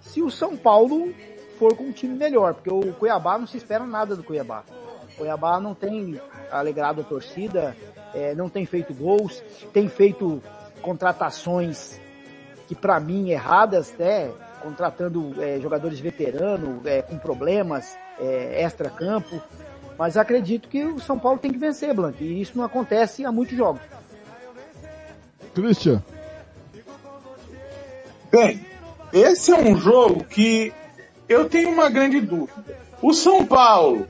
se 0.01 0.21
o 0.21 0.31
São 0.31 0.57
Paulo 0.57 1.15
for 1.63 1.77
com 1.77 1.85
um 1.85 1.93
time 1.93 2.17
melhor, 2.17 2.55
porque 2.55 2.71
o 2.75 2.93
Cuiabá 2.95 3.39
não 3.39 3.47
se 3.47 3.57
espera 3.57 3.87
nada 3.87 4.17
do 4.17 4.25
Cuiabá. 4.25 4.65
O 5.13 5.19
Cuiabá 5.19 5.61
não 5.61 5.77
tem 5.77 6.21
alegrado 6.51 7.03
a 7.03 7.05
torcida, 7.05 7.77
é, 8.13 8.35
não 8.35 8.49
tem 8.49 8.67
feito 8.67 8.93
gols, 8.93 9.41
tem 9.73 9.89
feito 9.89 10.43
contratações 10.81 12.01
que 12.67 12.75
para 12.75 12.99
mim 12.99 13.31
erradas, 13.31 13.95
né? 13.97 14.33
Contratando 14.61 15.41
é, 15.41 15.61
jogadores 15.61 16.01
veteranos 16.01 16.85
é, 16.85 17.01
com 17.03 17.17
problemas 17.17 17.97
é, 18.19 18.61
extra-campo. 18.65 19.41
Mas 19.97 20.17
acredito 20.17 20.69
que 20.69 20.85
o 20.85 20.99
São 20.99 21.17
Paulo 21.17 21.39
tem 21.39 21.53
que 21.53 21.59
vencer, 21.59 21.95
Blanc. 21.95 22.21
E 22.21 22.41
isso 22.41 22.59
não 22.59 22.65
acontece 22.65 23.25
há 23.25 23.31
muitos 23.31 23.57
jogos. 23.57 23.83
Christian. 25.55 26.03
Bem, 28.33 28.67
esse 29.13 29.53
é 29.53 29.57
um 29.57 29.77
jogo 29.77 30.25
que 30.25 30.73
eu 31.29 31.49
tenho 31.49 31.71
uma 31.71 31.89
grande 31.89 32.21
dúvida. 32.21 32.77
O 33.01 33.13
São 33.13 33.45
Paulo 33.45 34.07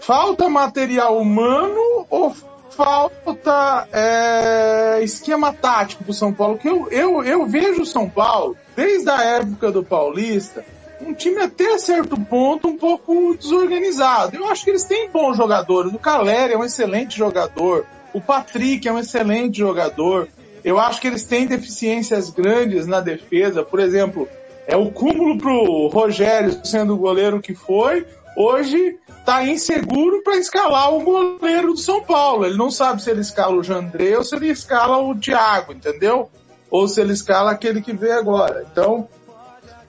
falta 0.00 0.48
material 0.48 1.18
humano 1.18 2.06
ou 2.10 2.34
falta 2.70 3.88
é, 3.92 5.00
esquema 5.02 5.52
tático 5.52 6.04
para 6.04 6.10
o 6.10 6.14
São 6.14 6.32
Paulo? 6.32 6.58
Que 6.58 6.68
eu, 6.68 6.88
eu, 6.90 7.24
eu 7.24 7.46
vejo 7.46 7.82
o 7.82 7.86
São 7.86 8.08
Paulo, 8.08 8.56
desde 8.74 9.08
a 9.08 9.22
época 9.22 9.72
do 9.72 9.82
Paulista, 9.82 10.64
um 11.00 11.12
time 11.12 11.40
até 11.40 11.78
certo 11.78 12.18
ponto 12.20 12.68
um 12.68 12.76
pouco 12.76 13.36
desorganizado. 13.36 14.36
Eu 14.36 14.46
acho 14.46 14.64
que 14.64 14.70
eles 14.70 14.84
têm 14.84 15.10
bons 15.10 15.36
jogadores. 15.36 15.92
O 15.92 15.98
Caleri 15.98 16.54
é 16.54 16.58
um 16.58 16.64
excelente 16.64 17.16
jogador. 17.16 17.86
O 18.12 18.20
Patrick 18.20 18.86
é 18.86 18.92
um 18.92 18.98
excelente 18.98 19.58
jogador. 19.58 20.28
Eu 20.64 20.78
acho 20.78 21.00
que 21.00 21.06
eles 21.06 21.24
têm 21.24 21.46
deficiências 21.46 22.30
grandes 22.30 22.86
na 22.86 23.00
defesa. 23.00 23.62
Por 23.62 23.78
exemplo, 23.78 24.28
é 24.66 24.76
o 24.76 24.90
cúmulo 24.90 25.38
pro 25.38 25.88
Rogério 25.88 26.64
sendo 26.64 26.94
o 26.94 26.98
goleiro 26.98 27.40
que 27.40 27.54
foi. 27.54 28.06
Hoje 28.36 28.98
tá 29.24 29.44
inseguro 29.44 30.22
para 30.22 30.36
escalar 30.36 30.92
o 30.92 31.02
goleiro 31.02 31.72
do 31.72 31.78
São 31.78 32.02
Paulo. 32.02 32.44
Ele 32.44 32.56
não 32.56 32.70
sabe 32.70 33.02
se 33.02 33.10
ele 33.10 33.20
escala 33.20 33.56
o 33.56 33.62
Jandré 33.62 34.16
ou 34.16 34.24
se 34.24 34.34
ele 34.34 34.48
escala 34.48 34.98
o 34.98 35.14
Thiago, 35.14 35.72
entendeu? 35.72 36.28
Ou 36.70 36.86
se 36.88 37.00
ele 37.00 37.12
escala 37.12 37.52
aquele 37.52 37.80
que 37.80 37.92
veio 37.92 38.18
agora. 38.18 38.66
Então, 38.70 39.08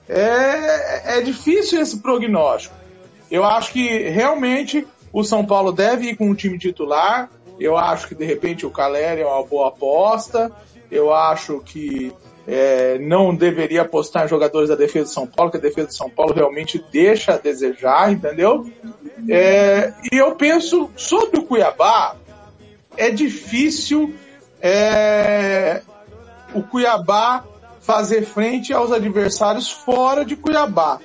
é, 0.08 1.18
é 1.18 1.20
difícil 1.20 1.80
esse 1.80 1.98
prognóstico. 1.98 2.74
Eu 3.30 3.44
acho 3.44 3.72
que 3.72 4.08
realmente 4.08 4.86
o 5.12 5.22
São 5.22 5.44
Paulo 5.44 5.72
deve 5.72 6.10
ir 6.10 6.16
com 6.16 6.30
um 6.30 6.34
time 6.34 6.58
titular. 6.58 7.28
Eu 7.60 7.76
acho 7.76 8.08
que 8.08 8.14
de 8.14 8.24
repente 8.24 8.64
o 8.64 8.70
Caleri 8.70 9.20
é 9.20 9.26
uma 9.26 9.44
boa 9.44 9.68
aposta. 9.68 10.50
Eu 10.90 11.12
acho 11.12 11.60
que 11.60 12.12
é, 12.50 12.98
não 12.98 13.34
deveria 13.34 13.82
apostar 13.82 14.24
em 14.24 14.28
jogadores 14.28 14.70
da 14.70 14.74
defesa 14.74 15.04
de 15.04 15.12
São 15.12 15.26
Paulo, 15.26 15.50
que 15.50 15.58
a 15.58 15.60
defesa 15.60 15.88
de 15.88 15.94
São 15.94 16.08
Paulo 16.08 16.32
realmente 16.32 16.82
deixa 16.90 17.34
a 17.34 17.36
desejar, 17.36 18.10
entendeu? 18.10 18.66
É, 19.28 19.92
e 20.10 20.16
eu 20.16 20.34
penso 20.34 20.90
sobre 20.96 21.40
o 21.40 21.42
Cuiabá, 21.42 22.16
é 22.96 23.10
difícil 23.10 24.14
é, 24.62 25.82
o 26.54 26.62
Cuiabá 26.62 27.44
fazer 27.82 28.22
frente 28.22 28.72
aos 28.72 28.92
adversários 28.92 29.70
fora 29.70 30.24
de 30.24 30.34
Cuiabá. 30.34 31.00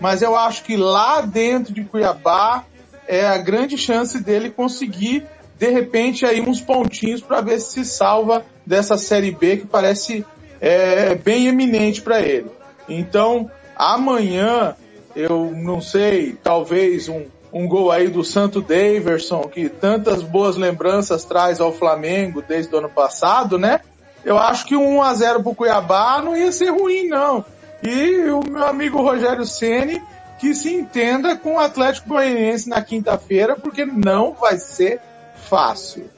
Mas 0.00 0.20
eu 0.20 0.34
acho 0.34 0.64
que 0.64 0.76
lá 0.76 1.20
dentro 1.20 1.72
de 1.72 1.84
Cuiabá 1.84 2.64
é 3.06 3.24
a 3.24 3.38
grande 3.38 3.78
chance 3.78 4.20
dele 4.20 4.50
conseguir, 4.50 5.24
de 5.56 5.70
repente, 5.70 6.26
aí 6.26 6.40
uns 6.40 6.60
pontinhos 6.60 7.20
para 7.20 7.40
ver 7.40 7.60
se 7.60 7.70
se 7.70 7.84
salva 7.84 8.44
dessa 8.66 8.98
Série 8.98 9.30
B 9.30 9.58
que 9.58 9.66
parece 9.66 10.26
é, 10.60 11.14
bem 11.14 11.46
eminente 11.46 12.00
para 12.00 12.20
ele. 12.20 12.50
Então, 12.88 13.50
amanhã, 13.76 14.74
eu 15.14 15.52
não 15.54 15.80
sei, 15.80 16.36
talvez 16.42 17.08
um, 17.08 17.24
um 17.52 17.68
gol 17.68 17.90
aí 17.90 18.08
do 18.08 18.24
Santo 18.24 18.60
Daverson, 18.60 19.42
que 19.42 19.68
tantas 19.68 20.22
boas 20.22 20.56
lembranças 20.56 21.24
traz 21.24 21.60
ao 21.60 21.72
Flamengo 21.72 22.42
desde 22.46 22.74
o 22.74 22.78
ano 22.78 22.88
passado, 22.88 23.58
né? 23.58 23.80
eu 24.24 24.38
acho 24.38 24.66
que 24.66 24.76
um 24.76 24.98
1x0 25.00 25.42
pro 25.42 25.54
Cuiabá 25.54 26.20
não 26.22 26.36
ia 26.36 26.52
ser 26.52 26.70
ruim, 26.70 27.08
não. 27.08 27.44
E 27.82 28.28
o 28.28 28.40
meu 28.48 28.66
amigo 28.66 29.00
Rogério 29.00 29.46
Ceni 29.46 30.02
que 30.38 30.54
se 30.54 30.72
entenda 30.72 31.36
com 31.36 31.54
o 31.54 31.58
Atlético 31.58 32.10
Goianiense 32.10 32.68
na 32.68 32.80
quinta-feira, 32.80 33.56
porque 33.56 33.84
não 33.84 34.34
vai 34.34 34.56
ser 34.58 35.00
fácil. 35.34 36.08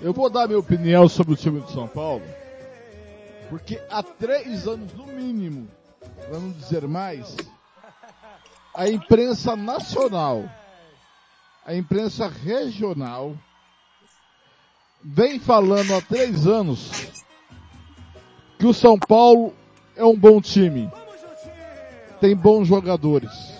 Eu 0.00 0.12
vou 0.12 0.30
dar 0.30 0.46
minha 0.46 0.58
opinião 0.58 1.08
sobre 1.08 1.32
o 1.32 1.36
time 1.36 1.60
de 1.60 1.72
São 1.72 1.88
Paulo, 1.88 2.22
porque 3.52 3.78
há 3.90 4.02
três 4.02 4.66
anos 4.66 4.94
no 4.94 5.06
mínimo, 5.06 5.68
para 6.26 6.38
não 6.38 6.52
dizer 6.52 6.88
mais, 6.88 7.36
a 8.74 8.88
imprensa 8.88 9.54
nacional, 9.54 10.48
a 11.66 11.74
imprensa 11.74 12.28
regional, 12.28 13.36
vem 15.04 15.38
falando 15.38 15.94
há 15.94 16.00
três 16.00 16.46
anos 16.46 17.12
que 18.58 18.64
o 18.64 18.72
São 18.72 18.98
Paulo 18.98 19.52
é 19.96 20.04
um 20.04 20.16
bom 20.16 20.40
time. 20.40 20.90
Tem 22.22 22.34
bons 22.34 22.68
jogadores. 22.68 23.52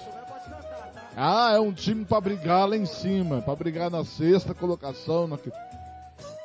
Ah, 1.14 1.52
é 1.52 1.60
um 1.60 1.70
time 1.70 2.06
para 2.06 2.18
brigar 2.18 2.66
lá 2.66 2.78
em 2.78 2.86
cima, 2.86 3.42
para 3.42 3.56
brigar 3.56 3.90
na 3.90 4.06
sexta 4.06 4.54
colocação. 4.54 5.26
Na... 5.28 5.38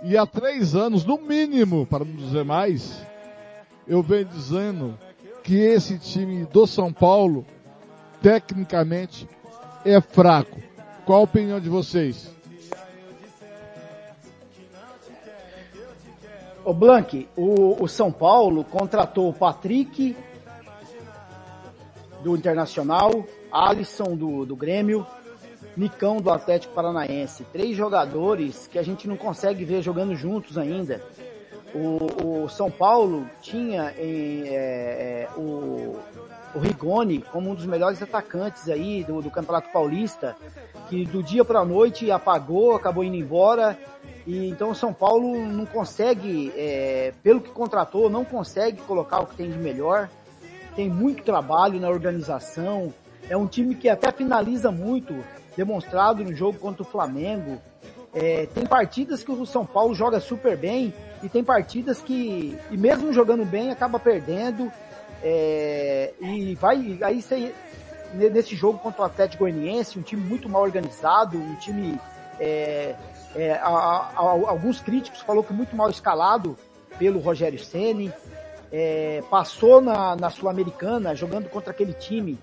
E 0.03 0.17
há 0.17 0.25
três 0.25 0.75
anos, 0.75 1.05
no 1.05 1.17
mínimo, 1.17 1.85
para 1.85 2.03
não 2.03 2.13
dizer 2.13 2.43
mais, 2.43 3.07
eu 3.87 4.01
venho 4.01 4.25
dizendo 4.25 4.97
que 5.43 5.55
esse 5.55 5.97
time 5.97 6.45
do 6.45 6.67
São 6.67 6.91
Paulo, 6.91 7.45
tecnicamente, 8.21 9.27
é 9.85 10.01
fraco. 10.01 10.59
Qual 11.05 11.21
a 11.21 11.23
opinião 11.23 11.59
de 11.59 11.69
vocês? 11.69 12.29
O 16.65 16.73
Blank, 16.73 17.29
o, 17.37 17.81
o 17.81 17.87
São 17.87 18.11
Paulo 18.11 18.65
contratou 18.65 19.29
o 19.29 19.33
Patrick 19.33 20.17
do 22.21 22.35
Internacional, 22.35 23.25
Alisson 23.49 24.17
do, 24.17 24.45
do 24.45 24.53
Grêmio, 24.53 25.07
Nicão 25.77 26.17
do 26.17 26.29
Atlético 26.29 26.73
Paranaense. 26.73 27.45
Três 27.53 27.77
jogadores 27.77 28.67
que 28.67 28.77
a 28.77 28.83
gente 28.83 29.07
não 29.07 29.15
consegue 29.15 29.63
ver 29.63 29.81
jogando 29.81 30.13
juntos 30.13 30.57
ainda. 30.57 31.01
O, 31.73 32.43
o 32.43 32.49
São 32.49 32.71
Paulo 32.71 33.29
tinha 33.41 33.93
em, 33.97 34.47
é, 34.47 34.55
é, 34.55 35.29
o, 35.37 35.99
o 36.55 36.59
Rigoni 36.59 37.21
como 37.21 37.51
um 37.51 37.55
dos 37.55 37.65
melhores 37.65 38.01
atacantes 38.01 38.69
aí 38.69 39.03
do, 39.03 39.21
do 39.21 39.29
Campeonato 39.29 39.71
Paulista, 39.71 40.35
que 40.89 41.05
do 41.05 41.21
dia 41.21 41.43
para 41.43 41.59
a 41.59 41.65
noite 41.65 42.09
apagou, 42.09 42.75
acabou 42.75 43.03
indo 43.03 43.15
embora 43.15 43.77
e 44.27 44.49
então 44.49 44.71
o 44.71 44.75
São 44.75 44.93
Paulo 44.93 45.37
não 45.45 45.65
consegue, 45.65 46.51
é, 46.57 47.13
pelo 47.23 47.39
que 47.39 47.49
contratou, 47.49 48.09
não 48.09 48.25
consegue 48.25 48.81
colocar 48.81 49.21
o 49.21 49.25
que 49.25 49.37
tem 49.37 49.49
de 49.49 49.57
melhor. 49.57 50.09
Tem 50.75 50.89
muito 50.89 51.23
trabalho 51.23 51.79
na 51.79 51.87
organização. 51.87 52.93
É 53.29 53.37
um 53.37 53.47
time 53.47 53.73
que 53.73 53.87
até 53.87 54.11
finaliza 54.11 54.69
muito, 54.69 55.15
demonstrado 55.55 56.25
no 56.25 56.35
jogo 56.35 56.59
contra 56.59 56.83
o 56.83 56.85
Flamengo. 56.85 57.57
É, 58.13 58.47
tem 58.47 58.65
partidas 58.65 59.23
que 59.23 59.31
o 59.31 59.45
São 59.45 59.65
Paulo 59.65 59.93
joga 59.93 60.19
super 60.19 60.57
bem 60.57 60.93
e 61.21 61.29
tem 61.29 61.43
partidas 61.43 62.01
que, 62.01 62.57
e 62.71 62.77
mesmo 62.77 63.13
jogando 63.13 63.45
bem, 63.45 63.71
acaba 63.71 63.99
perdendo. 63.99 64.71
É, 65.21 66.13
e 66.19 66.55
vai, 66.55 66.99
aí 67.01 67.21
você, 67.21 67.53
nesse 68.13 68.55
jogo 68.55 68.79
contra 68.79 69.01
o 69.01 69.05
Atlético 69.05 69.43
Goianiense, 69.43 69.99
um 69.99 70.01
time 70.01 70.21
muito 70.21 70.47
mal 70.47 70.61
organizado, 70.61 71.37
um 71.37 71.55
time 71.55 71.99
é, 72.39 72.95
é, 73.35 73.53
a, 73.53 73.67
a, 73.67 73.97
a, 74.15 74.21
alguns 74.21 74.79
críticos 74.79 75.21
falou 75.21 75.43
que 75.43 75.53
muito 75.53 75.75
mal 75.75 75.89
escalado 75.89 76.57
pelo 76.97 77.19
Rogério 77.19 77.59
Ceni 77.59 78.11
é, 78.71 79.23
passou 79.29 79.81
na, 79.81 80.15
na 80.15 80.29
Sul-Americana 80.29 81.15
jogando 81.15 81.49
contra 81.49 81.71
aquele 81.71 81.93
time, 81.93 82.37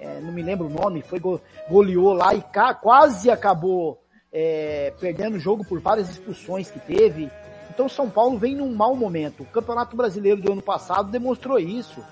é, 0.00 0.20
não 0.20 0.32
me 0.32 0.42
lembro 0.42 0.66
o 0.66 0.70
nome, 0.70 1.02
foi 1.02 1.18
go, 1.18 1.40
goleou 1.68 2.12
lá 2.12 2.34
e 2.34 2.42
ca, 2.42 2.74
quase 2.74 3.30
acabou 3.30 4.02
é, 4.38 4.92
perdendo 5.00 5.36
o 5.36 5.40
jogo 5.40 5.64
por 5.64 5.80
várias 5.80 6.10
expulsões 6.10 6.70
que 6.70 6.78
teve. 6.78 7.30
Então 7.70 7.88
São 7.88 8.10
Paulo 8.10 8.36
vem 8.36 8.54
num 8.54 8.74
mau 8.74 8.94
momento. 8.94 9.42
O 9.42 9.46
Campeonato 9.46 9.96
Brasileiro 9.96 10.42
do 10.42 10.52
ano 10.52 10.60
passado 10.60 11.10
demonstrou 11.10 11.58
isso. 11.58 12.04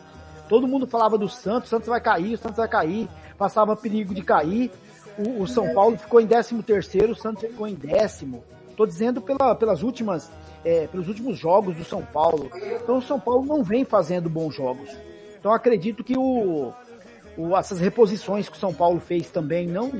Todo 0.49 0.67
mundo 0.67 0.87
falava 0.87 1.19
do 1.19 1.29
Santos, 1.29 1.69
Santos 1.69 1.87
vai 1.87 2.01
cair, 2.01 2.35
o 2.35 2.39
Santos 2.39 2.57
vai 2.57 2.69
cair, 2.69 3.11
passava 3.37 3.77
perigo 3.77 4.15
de 4.15 4.23
cair. 4.23 4.71
o, 5.19 5.43
o 5.43 5.47
São 5.47 5.75
Paulo 5.75 5.99
ficou 5.99 6.19
em 6.19 6.27
13 6.27 6.63
terceiro, 6.63 7.13
o 7.13 7.17
Santos 7.17 7.43
ficou 7.43 7.69
em 7.69 7.75
décimo. 7.75 8.43
Tô 8.75 8.87
dizendo 8.87 9.21
pela, 9.21 9.55
pelas 9.55 9.83
últimas, 9.83 10.33
é, 10.65 10.87
pelos 10.87 11.07
últimos 11.09 11.39
jogos 11.39 11.77
do 11.77 11.85
São 11.85 12.03
Paulo. 12.07 12.51
Então 12.83 12.97
o 12.97 13.03
São 13.03 13.21
Paulo 13.21 13.45
não 13.45 13.63
vem 13.63 13.85
fazendo 13.85 14.31
bons 14.31 14.55
jogos. 14.55 14.89
Então 15.39 15.53
acredito 15.53 16.03
que 16.03 16.17
o, 16.17 16.73
o, 17.37 17.55
essas 17.55 17.81
reposições 17.81 18.49
que 18.49 18.57
o 18.57 18.61
São 18.61 18.73
Paulo 18.73 18.99
fez 18.99 19.31
também 19.31 19.67
não 19.67 19.91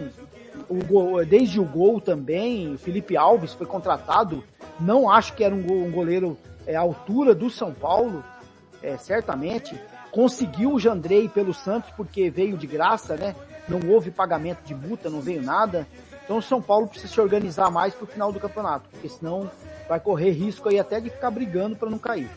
o 0.69 0.85
gol, 0.85 1.25
desde 1.25 1.61
o 1.61 1.65
gol 1.65 2.01
também, 2.01 2.75
o 2.75 2.79
Felipe 2.79 3.17
Alves 3.17 3.53
foi 3.53 3.67
contratado, 3.67 4.45
não 4.81 5.11
acho 5.11 5.35
que 5.35 5.45
era 5.45 5.55
um, 5.55 5.87
um 5.87 5.91
goleiro 5.91 6.37
é, 6.67 6.77
à 6.77 6.81
altura 6.81 7.35
do 7.35 7.51
São 7.51 7.73
Paulo, 7.73 8.25
é, 8.83 8.97
certamente, 8.97 9.79
conseguiu 10.11 10.73
o 10.73 10.81
Jandrei 10.81 11.29
pelo 11.29 11.55
Santos 11.55 11.91
porque 11.97 12.31
veio 12.31 12.57
de 12.57 12.67
graça, 12.67 13.17
né? 13.17 13.35
Não 13.69 13.81
houve 13.91 14.11
pagamento 14.11 14.63
de 14.65 14.75
multa, 14.75 15.09
não 15.09 15.21
veio 15.21 15.43
nada. 15.43 15.87
Então 16.25 16.39
o 16.39 16.43
São 16.43 16.61
Paulo 16.61 16.87
precisa 16.87 17.13
se 17.13 17.21
organizar 17.21 17.71
mais 17.71 17.95
para 17.95 18.05
o 18.05 18.07
final 18.07 18.33
do 18.33 18.41
campeonato, 18.41 18.89
porque 18.91 19.09
senão 19.09 19.51
vai 19.89 20.01
correr 20.01 20.31
risco 20.31 20.69
aí 20.69 20.79
até 20.79 21.01
de 21.01 21.11
ficar 21.11 21.31
brigando 21.31 21.77
para 21.77 21.91
não 21.91 21.99
cair. 21.99 22.31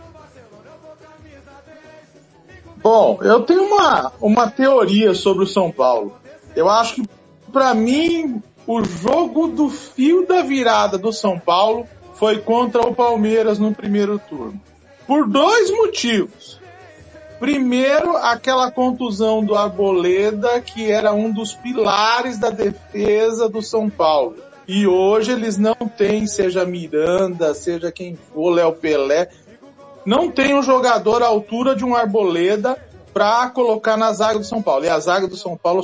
Bom, 2.77 3.19
eu 3.22 3.43
tenho 3.43 3.64
uma, 3.64 4.14
uma 4.22 4.49
teoria 4.49 5.14
sobre 5.14 5.43
o 5.43 5.47
São 5.47 5.72
Paulo. 5.72 6.15
Eu 6.56 6.69
acho 6.69 6.95
que, 6.95 7.09
para 7.51 7.74
mim, 7.74 8.42
o 8.66 8.84
jogo 8.84 9.48
do 9.48 9.69
fio 9.69 10.26
da 10.27 10.42
virada 10.42 10.98
do 10.98 11.14
São 11.14 11.40
Paulo 11.40 11.88
foi 12.16 12.40
contra 12.40 12.82
o 12.82 12.95
Palmeiras 12.95 13.59
no 13.59 13.74
primeiro 13.74 14.19
turno. 14.19 14.59
Por 15.06 15.27
dois 15.27 15.72
motivos. 15.72 16.59
Primeiro, 17.40 18.17
aquela 18.17 18.72
contusão 18.72 19.43
do 19.43 19.56
Arboleda, 19.56 20.59
que 20.59 20.92
era 20.92 21.14
um 21.14 21.32
dos 21.32 21.53
pilares 21.53 22.38
da 22.40 22.50
defesa 22.50 23.48
do 23.48 23.61
São 23.61 23.90
Paulo. 23.90 24.35
E 24.67 24.85
hoje 24.88 25.32
eles 25.32 25.58
não 25.58 25.76
têm, 25.76 26.27
seja 26.27 26.66
Miranda, 26.66 27.53
seja 27.53 27.92
quem 27.92 28.16
for, 28.16 28.50
Léo 28.50 28.74
Pelé, 28.74 29.30
não 30.06 30.32
tem 30.32 30.56
um 30.56 30.64
jogador 30.64 31.22
à 31.22 31.27
altura 31.27 31.76
de 31.76 31.85
um 31.85 31.95
Arboleda 31.95 32.77
para 33.14 33.50
colocar 33.50 33.95
na 33.95 34.11
zaga 34.11 34.40
do 34.40 34.45
São 34.45 34.61
Paulo. 34.61 34.85
E 34.85 34.90
a 34.90 35.00
zaga 35.00 35.27
do 35.27 35.38
São 35.38 35.56
Paulo 35.56 35.84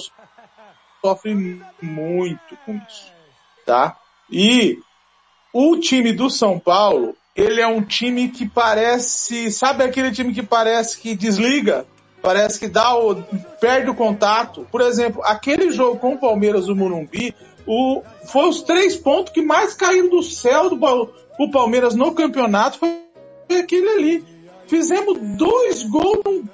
sofre 1.03 1.35
muito 1.82 2.57
com 2.65 2.75
isso, 2.75 3.11
tá? 3.65 3.98
E 4.32 4.80
o 5.51 5.75
time 5.77 6.14
do 6.14 6.30
São 6.30 6.57
Paulo, 6.57 7.14
ele 7.35 7.59
é 7.59 7.67
um 7.67 7.82
time 7.82 8.30
que 8.30 8.48
parece, 8.48 9.51
sabe 9.51 9.83
aquele 9.83 10.14
time 10.14 10.33
que 10.33 10.41
parece 10.41 10.98
que 10.98 11.14
desliga? 11.14 11.85
Parece 12.22 12.57
que 12.57 12.69
dá 12.69 12.98
o, 12.98 13.22
perde 13.59 13.90
o 13.90 13.95
contato. 13.95 14.65
Por 14.72 14.80
exemplo, 14.80 15.22
aquele 15.25 15.72
jogo 15.72 15.99
com 15.99 16.14
o 16.14 16.17
Palmeiras 16.17 16.67
do 16.67 16.75
Morumbi, 16.75 17.35
o, 17.67 18.01
foi 18.27 18.48
os 18.48 18.61
três 18.61 18.95
pontos 18.95 19.33
que 19.33 19.41
mais 19.41 19.73
caíram 19.73 20.09
do 20.09 20.23
céu 20.23 20.69
do, 20.69 20.77
do 20.77 21.51
Palmeiras 21.51 21.95
no 21.95 22.14
campeonato, 22.14 22.80
foi 22.80 23.59
aquele 23.59 23.90
ali. 23.90 24.25
Fizemos 24.67 25.17
dois 25.38 25.83
gols 25.83 26.45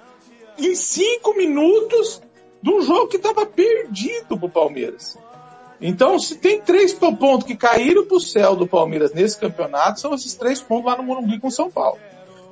em 0.58 0.74
cinco 0.74 1.36
minutos 1.38 2.19
de 2.62 2.70
um 2.70 2.82
jogo 2.82 3.08
que 3.08 3.18
estava 3.18 3.46
perdido 3.46 4.38
pro 4.38 4.50
Palmeiras. 4.50 5.18
Então, 5.82 6.20
se 6.20 6.36
tem 6.36 6.60
três 6.60 6.92
pontos 6.94 7.48
que 7.48 7.56
caíram 7.56 8.06
pro 8.06 8.20
céu 8.20 8.56
do 8.56 8.68
Palmeiras 8.68 9.14
nesse 9.14 9.40
campeonato, 9.40 10.00
são 10.00 10.14
esses 10.14 10.36
três 10.36 10.62
pontos 10.62 10.86
lá 10.86 10.98
no 10.98 11.04
Morumbi 11.04 11.40
com 11.40 11.50
São 11.50 11.72
Paulo. 11.72 11.98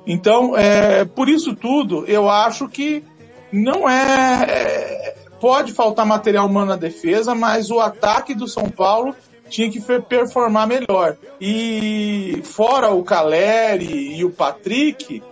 Então, 0.06 0.56
é, 0.56 1.04
por 1.04 1.28
isso 1.28 1.54
tudo, 1.54 2.06
eu 2.06 2.30
acho 2.30 2.68
que 2.68 3.04
não 3.52 3.88
é, 3.88 4.44
é 4.48 5.14
pode 5.40 5.72
faltar 5.72 6.06
material 6.06 6.46
humano 6.46 6.70
na 6.70 6.76
defesa, 6.76 7.34
mas 7.34 7.70
o 7.70 7.80
ataque 7.80 8.34
do 8.34 8.48
São 8.48 8.68
Paulo 8.70 9.14
tinha 9.48 9.70
que 9.70 9.80
performar 9.80 10.66
melhor. 10.66 11.16
E 11.40 12.40
fora 12.44 12.90
o 12.90 13.02
Caleri 13.02 14.16
e 14.16 14.24
o 14.24 14.30
Patrick, 14.30 15.22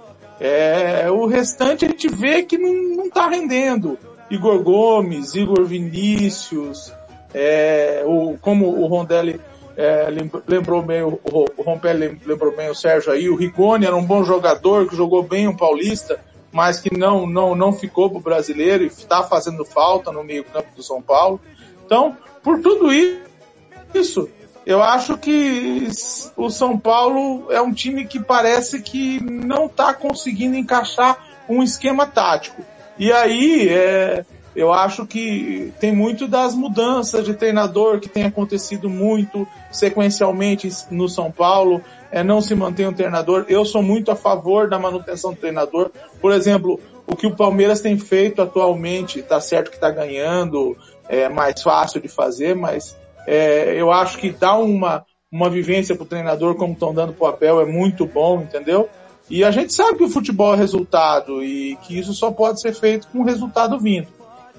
é, 0.40 1.10
o 1.10 1.26
restante 1.26 1.84
a 1.84 1.88
gente 1.88 2.08
vê 2.08 2.42
que 2.42 2.58
não, 2.58 2.72
não 2.96 3.10
tá 3.10 3.28
rendendo. 3.28 3.98
Igor 4.30 4.62
Gomes, 4.62 5.34
Igor 5.34 5.64
Vinícius, 5.64 6.92
é, 7.32 8.02
o, 8.06 8.36
como 8.40 8.68
o 8.68 8.86
Rondelli 8.86 9.40
é, 9.76 10.08
lembrou 10.48 10.80
bem, 10.80 11.02
o, 11.02 11.20
o 11.24 11.62
Rompelli 11.62 12.18
lembrou 12.24 12.56
bem 12.56 12.70
o 12.70 12.74
Sérgio 12.74 13.12
aí, 13.12 13.28
o 13.28 13.36
Rigoni 13.36 13.84
era 13.84 13.94
um 13.94 14.04
bom 14.04 14.24
jogador, 14.24 14.88
que 14.88 14.96
jogou 14.96 15.22
bem 15.22 15.46
um 15.46 15.56
paulista, 15.56 16.18
mas 16.50 16.80
que 16.80 16.96
não, 16.96 17.26
não, 17.26 17.54
não 17.54 17.72
ficou 17.72 18.08
pro 18.08 18.20
brasileiro 18.20 18.84
e 18.84 18.86
está 18.86 19.22
fazendo 19.22 19.64
falta 19.64 20.10
no 20.10 20.24
meio 20.24 20.44
campo 20.44 20.74
do 20.74 20.82
São 20.82 21.02
Paulo. 21.02 21.38
Então, 21.84 22.16
por 22.42 22.62
tudo 22.62 22.90
isso, 22.90 24.30
eu 24.64 24.82
acho 24.82 25.18
que 25.18 25.88
o 26.36 26.48
São 26.48 26.78
Paulo 26.78 27.52
é 27.52 27.60
um 27.60 27.72
time 27.72 28.06
que 28.06 28.18
parece 28.18 28.80
que 28.80 29.22
não 29.22 29.66
está 29.66 29.92
conseguindo 29.92 30.56
encaixar 30.56 31.18
um 31.46 31.62
esquema 31.62 32.06
tático. 32.06 32.62
E 32.98 33.12
aí, 33.12 33.68
é, 33.68 34.24
eu 34.54 34.72
acho 34.72 35.06
que 35.06 35.72
tem 35.78 35.92
muito 35.92 36.26
das 36.26 36.54
mudanças 36.54 37.26
de 37.26 37.34
treinador 37.34 38.00
que 38.00 38.08
tem 38.08 38.24
acontecido 38.24 38.88
muito 38.88 39.46
sequencialmente 39.70 40.68
no 40.90 41.08
São 41.08 41.30
Paulo. 41.30 41.82
É, 42.10 42.24
não 42.24 42.40
se 42.40 42.54
mantém 42.54 42.86
um 42.86 42.92
treinador. 42.92 43.44
Eu 43.48 43.66
sou 43.66 43.82
muito 43.82 44.10
a 44.10 44.16
favor 44.16 44.68
da 44.68 44.78
manutenção 44.78 45.34
do 45.34 45.38
treinador. 45.38 45.90
Por 46.22 46.32
exemplo, 46.32 46.80
o 47.06 47.14
que 47.14 47.26
o 47.26 47.36
Palmeiras 47.36 47.80
tem 47.80 47.98
feito 47.98 48.40
atualmente, 48.40 49.22
tá 49.22 49.40
certo 49.40 49.70
que 49.70 49.76
está 49.76 49.90
ganhando, 49.90 50.74
é 51.08 51.28
mais 51.28 51.62
fácil 51.62 52.00
de 52.00 52.08
fazer, 52.08 52.56
mas 52.56 52.96
é, 53.26 53.74
eu 53.80 53.92
acho 53.92 54.18
que 54.18 54.30
dá 54.30 54.56
uma, 54.56 55.04
uma 55.30 55.50
vivência 55.50 55.94
pro 55.94 56.06
treinador 56.06 56.54
como 56.54 56.72
estão 56.72 56.94
dando 56.94 57.12
pro 57.12 57.26
Abel, 57.26 57.60
é 57.60 57.66
muito 57.66 58.06
bom, 58.06 58.40
entendeu? 58.40 58.88
E 59.28 59.42
a 59.42 59.50
gente 59.50 59.72
sabe 59.72 59.98
que 59.98 60.04
o 60.04 60.08
futebol 60.08 60.54
é 60.54 60.56
resultado 60.56 61.42
e 61.42 61.76
que 61.82 61.98
isso 61.98 62.14
só 62.14 62.30
pode 62.30 62.60
ser 62.60 62.72
feito 62.74 63.08
com 63.08 63.24
resultado 63.24 63.78
vindo. 63.78 64.08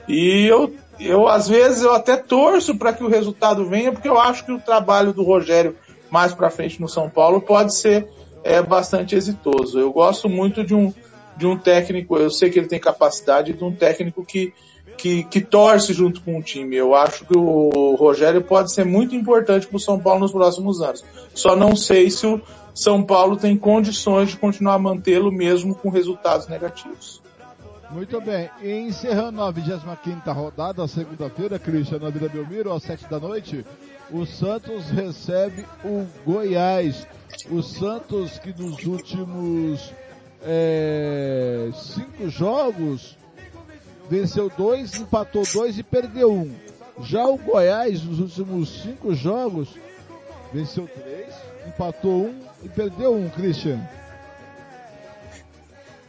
E 0.07 0.45
eu, 0.45 0.73
eu 0.99 1.27
às 1.27 1.47
vezes 1.47 1.83
eu 1.83 1.93
até 1.93 2.17
torço 2.17 2.75
para 2.75 2.93
que 2.93 3.03
o 3.03 3.09
resultado 3.09 3.67
venha, 3.67 3.91
porque 3.91 4.07
eu 4.07 4.19
acho 4.19 4.45
que 4.45 4.51
o 4.51 4.59
trabalho 4.59 5.13
do 5.13 5.23
Rogério 5.23 5.75
mais 6.09 6.33
para 6.33 6.49
frente 6.49 6.81
no 6.81 6.87
São 6.87 7.09
Paulo 7.09 7.41
pode 7.41 7.73
ser 7.75 8.07
é, 8.43 8.61
bastante 8.61 9.15
exitoso. 9.15 9.79
Eu 9.79 9.91
gosto 9.91 10.29
muito 10.29 10.63
de 10.63 10.73
um, 10.73 10.93
de 11.35 11.45
um 11.45 11.57
técnico, 11.57 12.17
eu 12.17 12.29
sei 12.29 12.49
que 12.49 12.59
ele 12.59 12.67
tem 12.67 12.79
capacidade 12.79 13.53
de 13.53 13.63
um 13.63 13.73
técnico 13.73 14.25
que 14.25 14.53
que, 14.97 15.23
que 15.23 15.39
torce 15.39 15.93
junto 15.93 16.21
com 16.21 16.39
o 16.39 16.43
time. 16.43 16.75
Eu 16.75 16.95
acho 16.95 17.25
que 17.25 17.37
o 17.37 17.95
Rogério 17.95 18.41
pode 18.41 18.73
ser 18.73 18.83
muito 18.83 19.15
importante 19.15 19.67
para 19.67 19.77
o 19.77 19.79
São 19.79 19.99
Paulo 19.99 20.21
nos 20.21 20.31
próximos 20.31 20.81
anos. 20.81 21.05
Só 21.33 21.55
não 21.55 21.75
sei 21.75 22.09
se 22.09 22.25
o 22.25 22.41
São 22.73 23.03
Paulo 23.03 23.37
tem 23.37 23.55
condições 23.55 24.29
de 24.29 24.37
continuar 24.37 24.73
a 24.73 24.79
mantê-lo 24.79 25.31
mesmo 25.31 25.75
com 25.75 25.89
resultados 25.89 26.47
negativos. 26.47 27.21
Muito 27.91 28.19
bem. 28.19 28.49
E 28.61 28.69
encerrando 28.69 29.41
a 29.41 29.49
25 29.49 30.31
rodada, 30.33 30.85
segunda-feira, 30.87 31.57
Cristian, 31.57 31.99
na 31.99 32.09
Vila 32.09 32.27
Belmiro, 32.27 32.73
às 32.73 32.83
7 32.83 33.09
da 33.09 33.19
noite, 33.19 33.65
o 34.11 34.25
Santos 34.25 34.89
recebe 34.89 35.65
o 35.85 36.05
Goiás. 36.25 37.07
O 37.49 37.61
Santos 37.61 38.39
que 38.39 38.53
nos 38.61 38.83
últimos 38.85 39.93
é, 40.43 41.69
cinco 41.73 42.29
jogos 42.29 43.17
venceu 44.09 44.51
dois, 44.55 44.95
empatou 44.95 45.43
dois 45.53 45.77
e 45.77 45.83
perdeu 45.83 46.31
um. 46.31 46.53
Já 47.01 47.25
o 47.25 47.37
Goiás, 47.37 48.03
nos 48.03 48.19
últimos 48.19 48.81
cinco 48.81 49.13
jogos, 49.13 49.69
venceu 50.51 50.87
três, 50.87 51.33
empatou 51.67 52.25
um 52.25 52.41
e 52.63 52.69
perdeu 52.69 53.13
um, 53.13 53.29
Christian. 53.29 53.79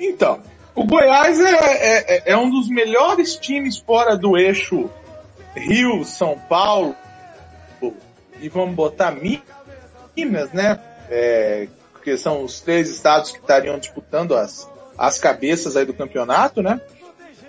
Então, 0.01 0.41
o 0.75 0.85
Goiás 0.85 1.39
é, 1.41 1.51
é, 1.51 2.17
é, 2.17 2.23
é 2.33 2.36
um 2.36 2.49
dos 2.49 2.68
melhores 2.68 3.36
times 3.36 3.78
fora 3.78 4.17
do 4.17 4.39
eixo 4.39 4.89
Rio, 5.55 6.05
São 6.05 6.39
Paulo, 6.39 6.94
e 8.41 8.49
vamos 8.49 8.75
botar 8.75 9.17
Minas, 10.17 10.52
né? 10.52 10.78
É, 11.10 11.68
porque 11.93 12.17
são 12.17 12.44
os 12.44 12.60
três 12.60 12.89
estados 12.89 13.33
que 13.33 13.39
estariam 13.39 13.78
disputando 13.78 14.36
as, 14.36 14.70
as 14.97 15.18
cabeças 15.18 15.77
aí 15.77 15.85
do 15.85 15.93
campeonato, 15.93 16.62
né? 16.62 16.81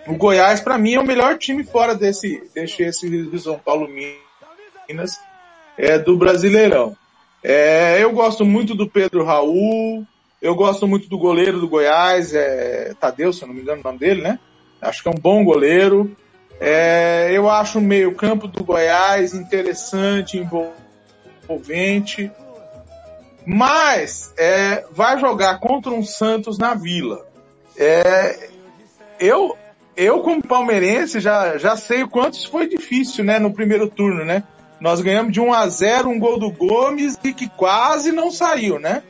O 0.07 0.15
Goiás, 0.15 0.59
para 0.59 0.77
mim, 0.77 0.95
é 0.95 0.99
o 0.99 1.05
melhor 1.05 1.37
time 1.37 1.63
fora 1.63 1.93
desse, 1.93 2.43
desse 2.53 2.83
esse 2.83 3.39
São 3.39 3.59
Paulo 3.59 3.87
Minas 3.87 5.19
é, 5.77 5.97
do 5.97 6.17
Brasileirão. 6.17 6.95
É, 7.43 8.01
eu 8.01 8.11
gosto 8.11 8.45
muito 8.45 8.75
do 8.75 8.89
Pedro 8.89 9.23
Raul, 9.23 10.05
eu 10.41 10.55
gosto 10.55 10.87
muito 10.87 11.07
do 11.07 11.17
goleiro 11.17 11.59
do 11.59 11.69
Goiás, 11.69 12.33
é, 12.33 12.93
Tadeu, 12.99 13.31
se 13.31 13.43
eu 13.43 13.47
não 13.47 13.55
me 13.55 13.61
engano 13.61 13.81
o 13.81 13.83
nome 13.83 13.99
dele, 13.99 14.21
né? 14.21 14.39
Acho 14.81 15.03
que 15.03 15.09
é 15.09 15.11
um 15.11 15.19
bom 15.19 15.43
goleiro. 15.43 16.15
É, 16.59 17.29
eu 17.31 17.49
acho 17.49 17.79
o 17.79 17.81
meio 17.81 18.13
campo 18.15 18.47
do 18.47 18.63
Goiás 18.63 19.33
interessante, 19.33 20.37
envolvente. 20.37 22.31
Mas 23.45 24.33
é, 24.37 24.85
vai 24.91 25.17
jogar 25.19 25.59
contra 25.59 25.91
um 25.91 26.03
Santos 26.03 26.57
na 26.57 26.73
Vila. 26.73 27.25
É, 27.77 28.49
eu 29.19 29.57
eu 29.99 30.21
como 30.21 30.41
palmeirense 30.41 31.19
já, 31.19 31.57
já 31.57 31.75
sei 31.75 32.03
o 32.03 32.09
quanto 32.09 32.35
isso 32.35 32.49
foi 32.49 32.69
difícil, 32.69 33.25
né, 33.25 33.37
no 33.37 33.53
primeiro 33.53 33.89
turno, 33.89 34.23
né? 34.23 34.43
Nós 34.79 35.01
ganhamos 35.01 35.33
de 35.33 35.41
1 35.41 35.53
a 35.53 35.67
0 35.67 36.07
um 36.07 36.17
gol 36.17 36.39
do 36.39 36.49
Gomes 36.49 37.19
e 37.21 37.33
que 37.33 37.49
quase 37.49 38.13
não 38.13 38.31
saiu, 38.31 38.79
né? 38.79 39.03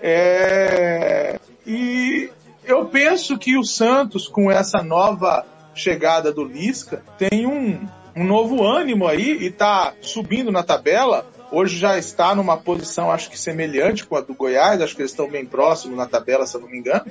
É... 0.00 1.36
E 1.66 2.30
eu 2.64 2.86
penso 2.86 3.36
que 3.36 3.58
o 3.58 3.64
Santos, 3.64 4.28
com 4.28 4.48
essa 4.48 4.84
nova 4.84 5.44
chegada 5.74 6.32
do 6.32 6.44
Lisca, 6.44 7.02
tem 7.18 7.44
um, 7.44 7.84
um 8.14 8.24
novo 8.24 8.62
ânimo 8.62 9.08
aí 9.08 9.32
e 9.44 9.50
tá 9.50 9.94
subindo 10.00 10.52
na 10.52 10.62
tabela. 10.62 11.26
Hoje 11.50 11.76
já 11.76 11.98
está 11.98 12.36
numa 12.36 12.56
posição, 12.56 13.10
acho 13.10 13.28
que 13.28 13.38
semelhante 13.38 14.06
com 14.06 14.14
a 14.14 14.20
do 14.20 14.32
Goiás, 14.32 14.80
acho 14.80 14.94
que 14.94 15.02
eles 15.02 15.10
estão 15.10 15.28
bem 15.28 15.44
próximos 15.44 15.96
na 15.96 16.06
tabela, 16.06 16.46
se 16.46 16.56
eu 16.56 16.60
não 16.60 16.68
me 16.68 16.78
engano. 16.78 17.04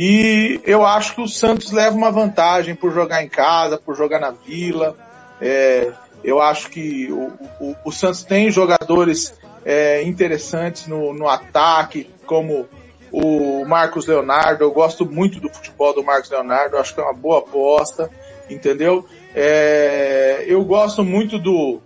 E 0.00 0.60
eu 0.62 0.86
acho 0.86 1.16
que 1.16 1.20
o 1.20 1.26
Santos 1.26 1.72
leva 1.72 1.96
uma 1.96 2.12
vantagem 2.12 2.72
por 2.72 2.92
jogar 2.92 3.20
em 3.20 3.28
casa, 3.28 3.76
por 3.76 3.96
jogar 3.96 4.20
na 4.20 4.30
Vila. 4.30 4.96
É, 5.40 5.90
eu 6.22 6.40
acho 6.40 6.70
que 6.70 7.10
o, 7.10 7.32
o, 7.60 7.74
o 7.84 7.90
Santos 7.90 8.22
tem 8.22 8.48
jogadores 8.48 9.36
é, 9.64 10.04
interessantes 10.04 10.86
no, 10.86 11.12
no 11.12 11.28
ataque, 11.28 12.08
como 12.26 12.68
o 13.10 13.64
Marcos 13.64 14.06
Leonardo. 14.06 14.62
Eu 14.62 14.70
gosto 14.70 15.04
muito 15.04 15.40
do 15.40 15.48
futebol 15.48 15.92
do 15.92 16.04
Marcos 16.04 16.30
Leonardo, 16.30 16.76
acho 16.76 16.94
que 16.94 17.00
é 17.00 17.02
uma 17.02 17.12
boa 17.12 17.40
aposta, 17.40 18.08
entendeu? 18.48 19.04
É, 19.34 20.44
eu 20.46 20.64
gosto 20.64 21.02
muito 21.02 21.40
do, 21.40 21.80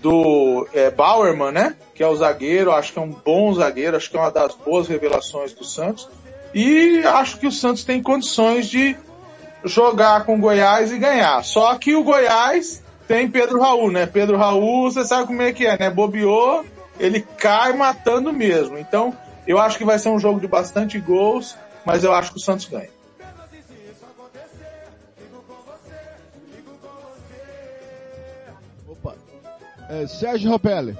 do 0.00 0.64
é, 0.72 0.92
Bauerman, 0.92 1.50
né? 1.50 1.74
Que 1.92 2.04
é 2.04 2.06
o 2.06 2.14
zagueiro, 2.14 2.70
acho 2.70 2.92
que 2.92 3.00
é 3.00 3.02
um 3.02 3.10
bom 3.10 3.52
zagueiro, 3.52 3.96
acho 3.96 4.08
que 4.08 4.16
é 4.16 4.20
uma 4.20 4.30
das 4.30 4.54
boas 4.54 4.86
revelações 4.86 5.52
do 5.52 5.64
Santos. 5.64 6.08
E 6.58 7.06
acho 7.06 7.38
que 7.38 7.46
o 7.46 7.52
Santos 7.52 7.84
tem 7.84 8.02
condições 8.02 8.66
de 8.66 8.96
jogar 9.62 10.24
com 10.24 10.34
o 10.34 10.40
Goiás 10.40 10.90
e 10.90 10.98
ganhar. 10.98 11.44
Só 11.44 11.72
que 11.76 11.94
o 11.94 12.02
Goiás 12.02 12.82
tem 13.06 13.30
Pedro 13.30 13.60
Raul, 13.60 13.92
né? 13.92 14.06
Pedro 14.06 14.36
Raul, 14.36 14.90
você 14.90 15.04
sabe 15.04 15.28
como 15.28 15.40
é 15.40 15.52
que 15.52 15.64
é, 15.64 15.78
né? 15.78 15.88
Bobeou, 15.88 16.66
ele 16.98 17.20
cai 17.20 17.74
matando 17.74 18.32
mesmo. 18.32 18.76
Então, 18.76 19.16
eu 19.46 19.60
acho 19.60 19.78
que 19.78 19.84
vai 19.84 20.00
ser 20.00 20.08
um 20.08 20.18
jogo 20.18 20.40
de 20.40 20.48
bastante 20.48 20.98
gols, 20.98 21.56
mas 21.84 22.02
eu 22.02 22.12
acho 22.12 22.32
que 22.32 22.38
o 22.38 22.40
Santos 22.40 22.66
ganha. 22.66 22.90
Opa. 28.88 29.14
É, 29.88 30.08
Sérgio 30.08 30.50
Ropelli. 30.50 30.98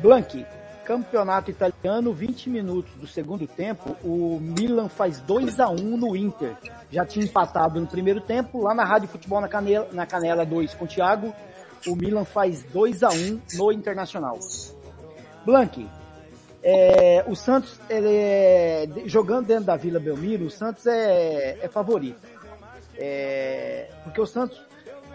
Blank, 0.00 0.46
campeonato 0.84 1.50
italiano, 1.50 2.12
20 2.12 2.50
minutos 2.50 2.92
do 2.94 3.06
segundo 3.06 3.46
tempo, 3.46 3.96
o 4.04 4.38
Milan 4.40 4.88
faz 4.88 5.20
2 5.20 5.58
a 5.58 5.68
1 5.68 5.74
no 5.96 6.16
Inter. 6.16 6.56
Já 6.90 7.04
tinha 7.04 7.24
empatado 7.24 7.80
no 7.80 7.86
primeiro 7.86 8.20
tempo, 8.20 8.62
lá 8.62 8.74
na 8.74 8.84
Rádio 8.84 9.08
Futebol 9.08 9.40
na 9.40 9.48
Canela, 9.48 9.88
na 9.92 10.06
Canela 10.06 10.44
2 10.44 10.74
com 10.74 10.84
o 10.84 10.88
Thiago, 10.88 11.34
o 11.86 11.96
Milan 11.96 12.24
faz 12.24 12.62
2 12.64 13.02
a 13.02 13.08
1 13.08 13.40
no 13.54 13.72
Internacional. 13.72 14.38
Blank, 15.44 15.88
é, 16.62 17.24
o 17.28 17.34
Santos, 17.34 17.80
é, 17.88 18.88
jogando 19.06 19.46
dentro 19.46 19.64
da 19.64 19.76
Vila 19.76 20.00
Belmiro, 20.00 20.46
o 20.46 20.50
Santos 20.50 20.86
é, 20.86 21.58
é 21.62 21.68
favorito. 21.68 22.26
É, 22.98 23.88
porque 24.02 24.20
o 24.20 24.26
Santos, 24.26 24.60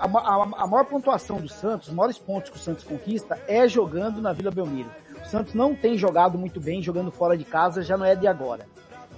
a, 0.02 0.06
a, 0.06 0.64
a, 0.64 0.68
maior 0.68 0.86
pontuação 0.86 1.38
do 1.38 1.48
Santos, 1.48 1.88
os 1.88 1.94
maiores 1.94 2.18
pontos 2.18 2.50
que 2.50 2.58
o 2.58 2.60
Santos 2.60 2.84
conquista 2.84 3.40
é 3.48 3.68
jogando 3.68 4.20
na 4.20 4.34
Vila 4.34 4.50
Belmiro. 4.50 4.90
O 5.24 5.30
Santos 5.30 5.54
não 5.54 5.76
tem 5.76 5.96
jogado 5.96 6.40
muito 6.40 6.60
bem 6.60 6.82
jogando 6.82 7.12
fora 7.12 7.38
de 7.38 7.46
casa, 7.46 7.84
já 7.84 7.96
não 7.96 8.06
é 8.06 8.16
de 8.16 8.26
agora. 8.26 8.66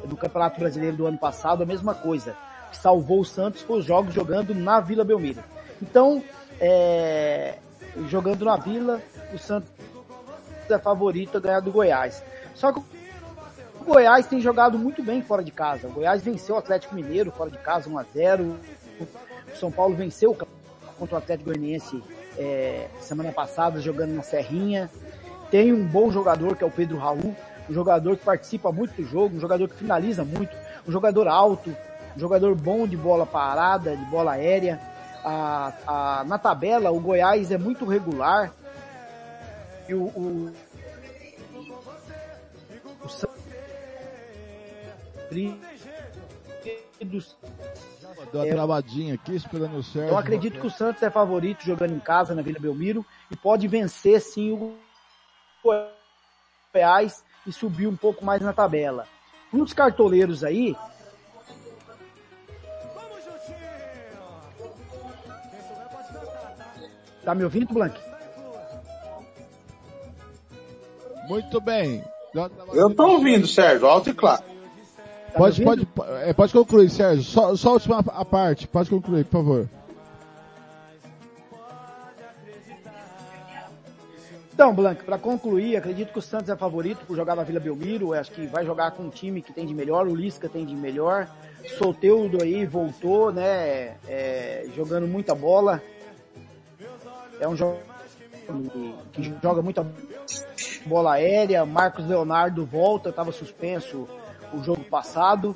No 0.03 0.17
Campeonato 0.17 0.59
Brasileiro 0.59 0.97
do 0.97 1.07
ano 1.07 1.17
passado, 1.17 1.63
a 1.63 1.65
mesma 1.65 1.95
coisa. 1.95 2.35
O 2.67 2.71
que 2.71 2.77
salvou 2.77 3.21
o 3.21 3.25
Santos 3.25 3.61
foi 3.61 3.79
os 3.79 3.85
jogos 3.85 4.13
jogando 4.13 4.53
na 4.53 4.81
Vila 4.81 5.05
Belmiro. 5.05 5.41
Então, 5.81 6.21
é, 6.59 7.59
jogando 8.09 8.43
na 8.43 8.57
Vila, 8.57 9.01
o 9.33 9.37
Santos 9.37 9.71
é 10.69 10.77
favorito 10.77 11.37
a 11.37 11.39
ganhar 11.39 11.61
do 11.61 11.71
Goiás. 11.71 12.21
Só 12.55 12.73
que 12.73 12.79
o 13.79 13.85
Goiás 13.85 14.27
tem 14.27 14.41
jogado 14.41 14.77
muito 14.77 15.01
bem 15.01 15.21
fora 15.21 15.41
de 15.41 15.51
casa. 15.51 15.87
O 15.87 15.91
Goiás 15.91 16.21
venceu 16.21 16.55
o 16.55 16.57
Atlético 16.57 16.93
Mineiro 16.93 17.31
fora 17.31 17.49
de 17.49 17.57
casa 17.57 17.89
1 17.89 17.97
a 17.97 18.03
0 18.03 18.59
O 18.99 19.57
São 19.57 19.71
Paulo 19.71 19.95
venceu 19.95 20.35
contra 20.97 21.15
o 21.15 21.17
Atlético 21.17 21.49
Goianiense 21.49 22.03
é, 22.38 22.88
semana 22.99 23.31
passada 23.31 23.80
jogando 23.80 24.13
na 24.13 24.23
Serrinha. 24.23 24.89
Tem 25.51 25.72
um 25.72 25.85
bom 25.85 26.11
jogador 26.11 26.55
que 26.55 26.63
é 26.63 26.67
o 26.67 26.72
Pedro 26.72 26.97
Raul, 26.97 27.35
um 27.69 27.73
jogador 27.73 28.17
que 28.17 28.25
participa 28.25 28.72
muito 28.72 28.95
do 28.95 29.03
jogo, 29.07 29.35
um 29.35 29.39
jogador 29.39 29.67
que 29.67 29.75
finaliza 29.75 30.23
muito, 30.23 30.55
um 30.88 30.91
jogador 30.91 31.27
alto, 31.27 31.75
um 32.15 32.19
jogador 32.19 32.55
bom 32.55 32.88
de 32.88 32.97
bola 32.97 33.25
parada, 33.25 33.95
de 33.95 34.05
bola 34.05 34.33
aérea. 34.33 34.80
A, 35.23 35.73
a, 35.88 36.23
na 36.25 36.38
tabela, 36.38 36.91
o 36.91 36.99
Goiás 36.99 37.51
é 37.51 37.57
muito 37.57 37.85
regular. 37.85 38.51
E 39.88 39.93
o, 39.93 40.03
o, 40.03 40.53
o 43.03 43.09
Deu 48.33 48.41
uma 48.41 48.49
travadinha 48.49 49.13
aqui, 49.13 49.35
esperando 49.35 49.77
o 49.77 49.83
Sérgio. 49.83 50.09
Eu 50.09 50.17
acredito 50.17 50.59
que 50.59 50.65
o 50.65 50.71
Santos 50.71 51.03
é 51.03 51.09
favorito 51.11 51.63
jogando 51.63 51.93
em 51.93 51.99
casa 51.99 52.33
na 52.33 52.41
Vila 52.41 52.59
Belmiro 52.59 53.05
e 53.29 53.35
pode 53.35 53.67
vencer 53.67 54.19
sim 54.19 54.51
o 54.51 54.75
Goiás 56.73 57.23
e 57.45 57.53
subir 57.53 57.85
um 57.85 57.95
pouco 57.95 58.25
mais 58.25 58.41
na 58.41 58.51
tabela. 58.51 59.07
Um 59.53 59.59
dos 59.59 59.71
cartoleiros 59.71 60.43
aí. 60.43 60.75
Tá 67.23 67.35
me 67.35 67.43
ouvindo, 67.43 67.71
Blank? 67.71 68.01
Muito 71.29 71.61
bem. 71.61 72.03
Eu 72.73 72.93
tô 72.95 73.09
ouvindo, 73.09 73.45
Sérgio, 73.45 73.87
alto 73.87 74.09
e 74.09 74.13
claro. 74.13 74.43
Tá 75.33 75.39
pode, 75.39 75.63
pode, 75.63 75.87
é, 76.21 76.31
pode 76.31 76.53
concluir, 76.53 76.89
Sérgio. 76.91 77.23
Só, 77.23 77.55
só 77.55 77.69
a 77.69 77.73
última 77.73 77.99
a 77.99 78.23
parte. 78.23 78.67
Pode 78.67 78.87
concluir, 78.87 79.25
por 79.25 79.31
favor. 79.31 79.69
Então, 84.53 84.71
Blanco, 84.75 85.03
para 85.03 85.17
concluir, 85.17 85.75
acredito 85.75 86.13
que 86.13 86.19
o 86.19 86.21
Santos 86.21 86.49
é 86.49 86.55
favorito 86.55 87.03
por 87.07 87.15
jogar 87.15 87.35
na 87.35 87.41
Vila 87.41 87.59
Belmiro. 87.59 88.13
Acho 88.13 88.31
que 88.31 88.45
vai 88.45 88.63
jogar 88.63 88.91
com 88.91 89.03
um 89.03 89.09
time 89.09 89.41
que 89.41 89.51
tem 89.51 89.65
de 89.65 89.73
melhor. 89.73 90.07
O 90.07 90.15
Lisca 90.15 90.47
tem 90.47 90.63
de 90.63 90.75
melhor. 90.75 91.27
Solteudo 91.79 92.43
aí 92.43 92.63
voltou, 92.63 93.31
né? 93.31 93.95
É, 94.07 94.67
jogando 94.75 95.07
muita 95.07 95.33
bola. 95.33 95.81
É 97.39 97.47
um 97.47 97.55
jogo 97.55 97.79
que 99.11 99.33
joga 99.41 99.63
muita 99.63 99.83
bola 100.85 101.13
aérea. 101.13 101.65
Marcos 101.65 102.05
Leonardo 102.05 102.63
volta, 102.63 103.09
estava 103.09 103.31
suspenso 103.31 104.07
o 104.53 104.64
jogo 104.64 104.83
passado. 104.83 105.56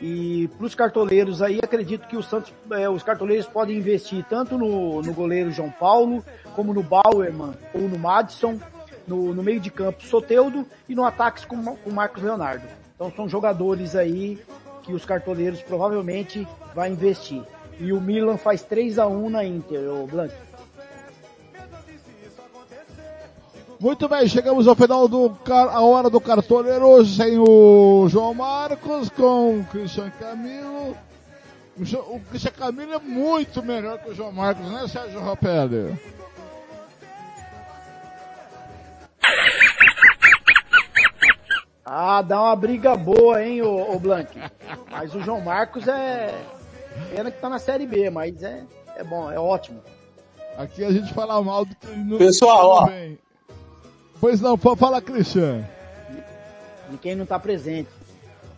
E 0.00 0.48
para 0.56 0.66
os 0.66 0.74
cartoleiros 0.74 1.40
aí, 1.40 1.58
acredito 1.62 2.06
que 2.06 2.16
o 2.16 2.22
Santos, 2.22 2.52
é, 2.72 2.88
os 2.88 3.02
cartoleiros 3.02 3.46
podem 3.46 3.78
investir 3.78 4.24
tanto 4.28 4.58
no, 4.58 5.00
no 5.00 5.14
goleiro 5.14 5.50
João 5.50 5.70
Paulo, 5.70 6.22
como 6.54 6.74
no 6.74 6.82
Bauerman 6.82 7.54
ou 7.72 7.82
no 7.82 7.98
Madison, 7.98 8.58
no, 9.06 9.34
no 9.34 9.42
meio 9.42 9.60
de 9.60 9.70
campo 9.70 10.02
Soteudo 10.04 10.66
e 10.88 10.94
no 10.94 11.04
ataque 11.04 11.46
com 11.46 11.56
o 11.56 11.92
Marcos 11.92 12.22
Leonardo. 12.22 12.66
Então 12.94 13.10
são 13.14 13.28
jogadores 13.28 13.96
aí 13.96 14.38
que 14.82 14.92
os 14.92 15.04
cartoleiros 15.04 15.62
provavelmente 15.62 16.46
vai 16.74 16.90
investir. 16.90 17.42
E 17.78 17.92
o 17.92 18.00
Milan 18.00 18.36
faz 18.36 18.62
3 18.62 18.98
a 18.98 19.06
1 19.06 19.30
na 19.30 19.44
Inter, 19.44 19.90
o 19.90 20.06
Blanco. 20.06 20.45
Muito 23.86 24.08
bem, 24.08 24.26
chegamos 24.26 24.66
ao 24.66 24.74
final 24.74 25.06
do 25.06 25.38
a 25.48 25.80
hora 25.80 26.10
do 26.10 26.20
cartoleiro 26.20 27.06
sem 27.06 27.38
o 27.38 28.08
João 28.08 28.34
Marcos 28.34 29.08
com 29.10 29.60
o 29.60 29.64
Christian 29.66 30.10
Camilo. 30.10 30.96
O 31.78 32.18
Christian 32.28 32.50
Camilo 32.50 32.94
é 32.94 32.98
muito 32.98 33.62
melhor 33.62 34.00
que 34.00 34.10
o 34.10 34.14
João 34.16 34.32
Marcos, 34.32 34.68
né, 34.72 34.88
Sérgio 34.88 35.20
Ropelli? 35.20 35.96
Ah, 41.88 42.20
dá 42.20 42.42
uma 42.42 42.56
briga 42.56 42.96
boa, 42.96 43.40
hein, 43.40 43.62
o, 43.62 43.94
o 43.94 44.00
Blank. 44.00 44.36
Mas 44.90 45.14
o 45.14 45.20
João 45.20 45.40
Marcos 45.40 45.86
é. 45.86 46.34
Pena 47.14 47.30
que 47.30 47.40
tá 47.40 47.48
na 47.48 47.60
Série 47.60 47.86
B, 47.86 48.10
mas 48.10 48.42
é, 48.42 48.64
é 48.96 49.04
bom, 49.04 49.30
é 49.30 49.38
ótimo. 49.38 49.80
Aqui 50.58 50.84
a 50.84 50.90
gente 50.90 51.14
fala 51.14 51.40
mal 51.40 51.64
do 51.64 51.76
que 51.76 51.86
não 51.86 52.18
Pessoal, 52.18 52.68
ó. 52.68 52.86
Bem. 52.86 53.16
Pois 54.26 54.40
não, 54.40 54.56
fala, 54.56 55.00
Christian. 55.00 55.64
De 56.90 56.98
quem 56.98 57.14
não 57.14 57.22
está 57.22 57.38
presente. 57.38 57.88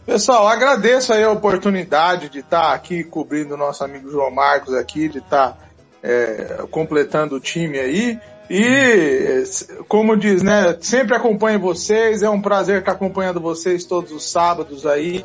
Pessoal, 0.07 0.49
agradeço 0.49 1.13
aí 1.13 1.23
a 1.23 1.31
oportunidade 1.31 2.31
de 2.31 2.39
estar 2.39 2.69
tá 2.69 2.73
aqui 2.73 3.05
cobrindo 3.05 3.53
o 3.53 3.57
nosso 3.59 3.85
amigo 3.85 4.11
João 4.11 4.31
Marcos 4.31 4.73
aqui, 4.73 5.11
de 5.11 5.19
estar 5.19 5.51
tá, 5.51 5.59
é, 6.03 6.65
completando 6.71 7.37
o 7.37 7.41
time 7.41 7.79
aí. 7.79 8.19
E, 8.49 9.45
como 9.89 10.17
diz, 10.17 10.43
né, 10.43 10.75
sempre 10.81 11.15
acompanho 11.15 11.61
vocês, 11.61 12.23
é 12.23 12.31
um 12.31 12.41
prazer 12.41 12.79
estar 12.79 12.93
acompanhando 12.93 13.39
vocês 13.39 13.85
todos 13.85 14.11
os 14.11 14.25
sábados 14.25 14.87
aí 14.87 15.23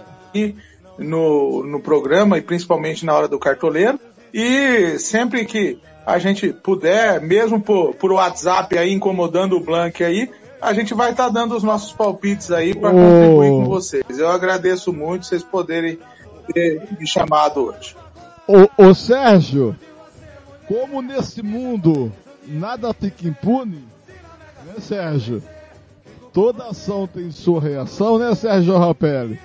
no, 0.98 1.64
no 1.64 1.80
programa 1.80 2.38
e 2.38 2.42
principalmente 2.42 3.06
na 3.06 3.16
hora 3.16 3.30
do 3.30 3.40
cartoleiro. 3.40 3.98
E 4.34 5.00
sempre 5.00 5.46
que 5.46 5.80
a 6.06 6.20
gente 6.20 6.52
puder, 6.52 7.22
mesmo 7.22 7.62
por, 7.62 7.94
por 7.96 8.12
WhatsApp 8.12 8.78
aí, 8.78 8.92
incomodando 8.92 9.56
o 9.56 9.60
Blank 9.60 10.04
aí, 10.04 10.30
a 10.62 10.74
gente 10.74 10.94
vai 10.94 11.12
estar 11.12 11.30
dando 11.30 11.56
os 11.56 11.64
nossos 11.64 11.92
palpites 11.92 12.52
aí 12.52 12.74
para 12.74 12.90
Ô. 12.90 12.94
contribuir 12.94 13.50
com 13.50 13.66
vocês. 13.66 14.20
Eu 14.20 14.30
agradeço 14.30 14.94
muito 14.94 15.26
vocês 15.26 15.44
poderem 15.44 16.00
ter 16.54 16.82
me 17.00 17.08
chamado 17.08 17.66
hoje. 17.66 17.96
Ô, 18.48 18.84
ô 18.86 18.94
Sérgio, 18.94 19.76
como 20.68 21.02
nesse 21.02 21.42
mundo 21.42 22.12
nada 22.46 22.94
fica 22.94 23.28
impune, 23.28 23.84
né 24.66 24.76
Sérgio? 24.80 25.42
Toda 26.34 26.70
ação 26.70 27.08
tem 27.08 27.32
sua 27.32 27.62
reação, 27.62 28.18
né 28.18 28.34
Sérgio 28.36 28.78
Rapelli? 28.78 29.40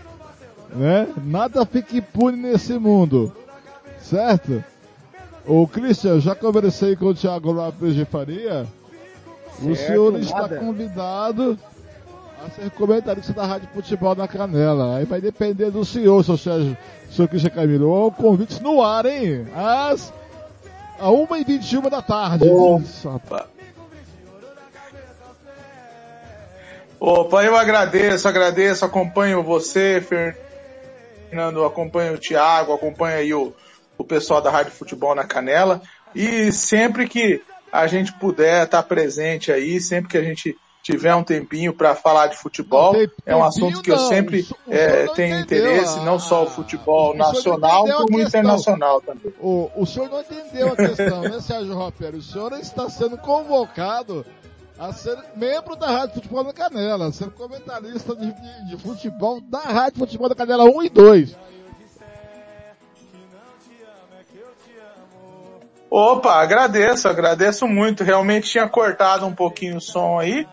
Né? 0.75 1.09
Nada 1.25 1.65
fica 1.65 1.97
impune 1.97 2.37
nesse 2.43 2.78
mundo, 2.78 3.33
certo? 4.01 4.62
Ô 5.47 5.67
Christian, 5.67 6.20
já 6.20 6.34
conversei 6.34 6.94
com 6.97 7.07
o 7.07 7.15
Thiago 7.15 7.52
Lopes 7.52 7.94
de 7.94 8.05
Faria. 8.05 8.67
o 9.60 9.75
Certo, 9.75 9.86
senhor 9.86 10.18
está 10.20 10.42
nada. 10.42 10.58
convidado 10.58 11.58
a 12.44 12.50
ser 12.50 12.70
comentarista 12.70 13.33
da 13.33 13.47
Rádio 13.47 13.68
Futebol 13.75 14.15
na 14.15 14.28
Canela. 14.28 14.97
Aí 14.97 15.05
vai 15.05 15.20
depender 15.20 15.70
do 15.70 15.84
senhor, 15.84 16.25
seu 16.25 16.36
Sérgio, 16.36 16.76
seu 17.10 17.26
Cristian 17.26 17.50
Camilo. 17.50 17.91
Ó, 17.91 18.10
convites 18.10 18.60
no 18.60 18.83
ar, 18.83 19.07
hein? 19.07 19.47
Às 19.55 20.12
a 20.99 21.08
1h21 21.08 21.89
da 21.89 22.02
tarde. 22.02 22.44
Rapaz. 23.05 23.47
Opa, 27.00 27.44
eu 27.44 27.57
agradeço, 27.57 28.26
agradeço, 28.26 28.84
acompanho 28.84 29.41
você, 29.41 30.02
Fernando, 31.31 31.65
acompanho 31.65 32.15
o 32.15 32.18
Thiago, 32.18 32.73
acompanho 32.73 33.18
aí 33.18 33.33
o, 33.33 33.55
o 33.99 34.05
pessoal 34.05 34.41
da 34.41 34.51
Rádio 34.51 34.73
Futebol 34.73 35.15
na 35.15 35.25
Canela. 35.25 35.83
E 36.15 36.51
sempre 36.52 37.07
que 37.09 37.43
a 37.70 37.86
gente 37.86 38.12
puder 38.15 38.65
estar 38.65 38.83
presente 38.85 39.52
aí, 39.52 39.81
sempre 39.81 40.09
que 40.10 40.17
a 40.17 40.23
gente 40.23 40.57
tiver 40.83 41.15
um 41.15 41.23
tempinho 41.23 41.75
para 41.75 41.94
falar 41.94 42.28
de 42.28 42.36
futebol, 42.36 42.94
é 43.27 43.36
um 43.36 43.44
assunto 43.44 43.83
que 43.83 43.91
eu 43.91 43.97
não, 43.97 44.09
sempre 44.09 44.47
é, 44.70 45.07
tenho 45.09 45.39
interesse, 45.41 45.99
não 46.01 46.18
só 46.18 46.44
o 46.44 46.47
futebol 46.47 47.12
o 47.12 47.17
nacional, 47.17 47.86
a 47.86 47.94
como 48.07 48.18
internacional 48.20 49.01
também. 49.02 49.35
O, 49.39 49.70
o 49.77 49.85
senhor 49.85 50.09
não 50.09 50.20
entendeu 50.20 50.73
a 50.73 50.77
questão, 50.77 51.20
né, 51.20 51.41
Sérgio 51.43 51.75
Ropero? 51.75 52.17
O 52.17 52.23
senhor 52.23 52.52
está 52.55 52.89
sendo 52.89 53.18
convocado 53.18 54.25
a 54.78 54.93
ser 54.94 55.18
membro 55.36 55.77
da 55.77 55.89
Rádio 55.89 56.15
Futebol 56.15 56.44
da 56.44 56.52
Canela, 56.55 57.12
ser 57.12 57.28
comentarista 57.33 58.15
de, 58.17 58.33
de- 58.33 58.68
de 58.70 58.77
futebol 58.83 59.41
da 59.43 59.59
Rádio 59.60 59.99
Futebol 59.99 60.28
da 60.28 60.35
Canela 60.36 60.65
1 60.65 60.83
e 60.85 60.89
2. 60.89 61.36
Opa, 65.91 66.34
agradeço, 66.34 67.08
agradeço 67.08 67.67
muito. 67.67 68.05
Realmente 68.05 68.50
tinha 68.50 68.68
cortado 68.68 69.26
um 69.26 69.34
pouquinho 69.34 69.78
o 69.78 69.81
som 69.81 70.18
aí. 70.18 70.47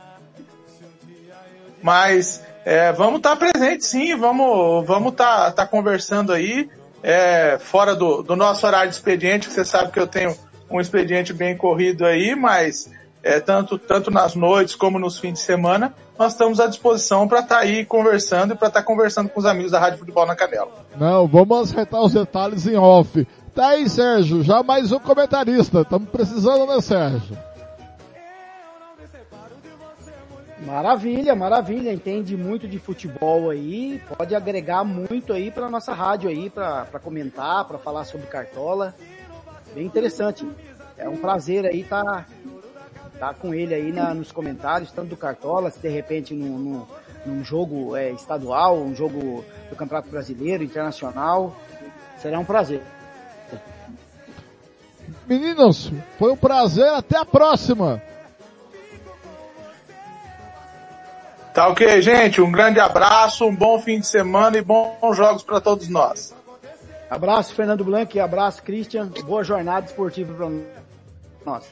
Mas 1.82 2.44
é, 2.66 2.92
vamos 2.92 3.18
estar 3.18 3.36
presente 3.36 3.86
sim, 3.86 4.16
vamos 4.16 4.86
vamos 4.88 5.12
estar 5.12 5.52
tá, 5.52 5.68
conversando 5.68 6.34
aí, 6.34 6.68
é, 7.04 7.60
fora 7.60 7.96
do, 7.96 8.24
do 8.24 8.36
nosso 8.36 8.66
horário 8.66 8.90
de 8.90 8.96
expediente, 8.96 9.48
que 9.48 9.54
você 9.54 9.64
sabe 9.64 9.92
que 9.92 10.00
eu 10.00 10.08
tenho 10.08 10.36
um 10.70 10.82
expediente 10.82 11.32
bem 11.32 11.56
corrido 11.56 12.06
aí, 12.06 12.34
mas 12.36 12.92
é, 13.22 13.40
tanto, 13.40 13.78
tanto 13.78 14.10
nas 14.10 14.34
noites 14.34 14.74
como 14.74 14.98
nos 14.98 15.20
fins 15.20 15.34
de 15.34 15.40
semana, 15.40 15.94
nós 16.18 16.32
estamos 16.32 16.60
à 16.60 16.68
disposição 16.68 17.28
para 17.28 17.42
estar 17.42 17.60
aí 17.60 17.86
conversando 17.86 18.54
e 18.54 18.58
para 18.58 18.70
estar 18.70 18.82
conversando 18.84 19.30
com 19.30 19.40
os 19.40 19.46
amigos 19.46 19.72
da 19.72 19.80
Rádio 19.80 20.00
Futebol 20.00 20.26
na 20.26 20.36
Canela. 20.36 20.72
Não, 20.98 21.28
vamos 21.28 21.72
acertar 21.72 22.02
os 22.02 22.14
detalhes 22.14 22.66
em 22.66 22.78
off. 22.78 23.28
Tá 23.56 23.70
aí, 23.70 23.88
Sérgio, 23.90 24.44
já 24.44 24.62
mais 24.62 24.92
um 24.92 25.00
comentarista. 25.00 25.82
Estamos 25.82 26.10
precisando, 26.10 26.66
né, 26.66 26.82
Sérgio? 26.82 27.38
Maravilha, 30.66 31.34
maravilha. 31.36 31.94
Entende 31.94 32.36
muito 32.36 32.68
de 32.68 32.80
futebol 32.80 33.50
aí. 33.50 34.02
Pode 34.18 34.36
agregar 34.36 34.84
muito 34.84 35.32
aí 35.32 35.52
para 35.52 35.70
nossa 35.70 35.94
rádio 35.94 36.30
aí, 36.30 36.50
para 36.50 36.86
comentar, 37.02 37.66
para 37.66 37.78
falar 37.78 38.04
sobre 38.04 38.28
cartola. 38.28 38.94
Bem 39.74 39.86
interessante. 39.86 40.46
É 40.98 41.08
um 41.08 41.18
prazer 41.18 41.66
aí 41.66 41.82
estar 41.82 42.28
tá 43.20 43.34
com 43.34 43.54
ele 43.54 43.74
aí 43.74 43.92
na- 43.92 44.14
nos 44.14 44.32
comentários, 44.34 44.92
tanto 44.92 45.10
do 45.10 45.18
cartola, 45.18 45.72
se 45.72 45.80
de 45.80 45.88
repente 45.88 46.34
num, 46.34 46.58
num- 46.58 46.86
num 47.26 47.44
jogo 47.44 47.96
é, 47.96 48.12
estadual, 48.12 48.78
um 48.78 48.94
jogo 48.94 49.46
do 49.70 49.76
Campeonato 49.78 50.10
Brasileiro, 50.10 50.64
internacional. 50.64 51.56
Será 52.18 52.40
um 52.40 52.46
prazer. 52.46 52.82
Meninos, 55.28 55.92
foi 56.20 56.32
um 56.32 56.38
prazer. 56.38 56.88
Até 56.90 57.18
a 57.18 57.26
próxima. 57.26 58.02
Tá 61.54 61.70
ok, 61.70 62.02
gente? 62.02 62.42
Um 62.42 62.52
grande 62.52 62.82
abraço, 62.82 63.46
um 63.46 63.56
bom 63.56 63.80
fim 63.80 64.00
de 64.00 64.08
semana 64.08 64.58
e 64.58 64.62
bons 64.62 65.16
jogos 65.16 65.42
para 65.42 65.62
todos 65.62 65.88
nós. 65.88 66.36
Abraço, 67.10 67.54
Fernando 67.54 67.84
Blanc, 67.84 68.20
abraço, 68.20 68.62
Christian. 68.62 69.08
Boa 69.26 69.42
jornada 69.42 69.86
esportiva 69.86 70.34
para 70.34 70.50
nós. 71.46 71.64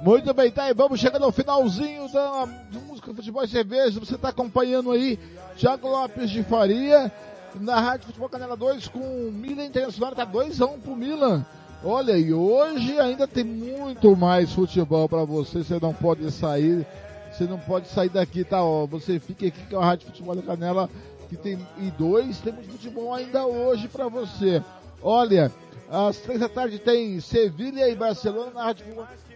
Muito 0.00 0.32
bem, 0.32 0.50
tá 0.50 0.64
aí, 0.64 0.72
vamos 0.72 0.98
chegando 0.98 1.24
ao 1.24 1.32
finalzinho 1.32 2.10
da 2.10 2.46
do 2.70 2.80
Música 2.80 3.12
Futebol 3.12 3.44
e 3.44 3.48
Cerveja. 3.48 4.00
Você 4.00 4.14
está 4.14 4.30
acompanhando 4.30 4.92
aí 4.92 5.18
Thiago 5.56 5.88
Lopes 5.88 6.30
de 6.30 6.42
Faria 6.44 7.12
na 7.56 7.80
Rádio 7.80 8.06
Futebol 8.06 8.28
Canela 8.28 8.56
2 8.56 8.88
com 8.88 9.00
o 9.00 9.32
Milan 9.32 9.66
Internacional, 9.66 10.14
tá 10.14 10.24
2x1 10.24 10.80
pro 10.80 10.96
Milan. 10.96 11.44
Olha, 11.84 12.18
e 12.18 12.32
hoje 12.32 12.98
ainda 12.98 13.26
tem 13.28 13.44
muito 13.44 14.16
mais 14.16 14.52
futebol 14.52 15.08
para 15.08 15.24
você, 15.24 15.62
você 15.62 15.78
não 15.80 15.94
pode 15.94 16.28
sair, 16.32 16.84
você 17.30 17.44
não 17.44 17.58
pode 17.58 17.86
sair 17.86 18.08
daqui, 18.08 18.42
tá? 18.42 18.62
Ó, 18.64 18.84
você 18.84 19.20
fica 19.20 19.46
aqui 19.46 19.64
com 19.70 19.78
a 19.78 19.84
Rádio 19.84 20.06
Futebol 20.06 20.34
da 20.34 20.42
Canela 20.42 20.90
que 21.28 21.36
tem 21.36 21.58
e 21.78 21.90
dois, 21.92 22.40
temos 22.40 22.66
futebol 22.66 23.14
ainda 23.14 23.46
hoje 23.46 23.86
para 23.86 24.08
você. 24.08 24.60
Olha, 25.00 25.52
às 25.88 26.18
três 26.18 26.40
da 26.40 26.48
tarde 26.48 26.80
tem 26.80 27.20
Sevilha 27.20 27.88
e 27.88 27.94
Barcelona 27.94 28.50
na 28.52 28.64
Rádio 28.64 28.84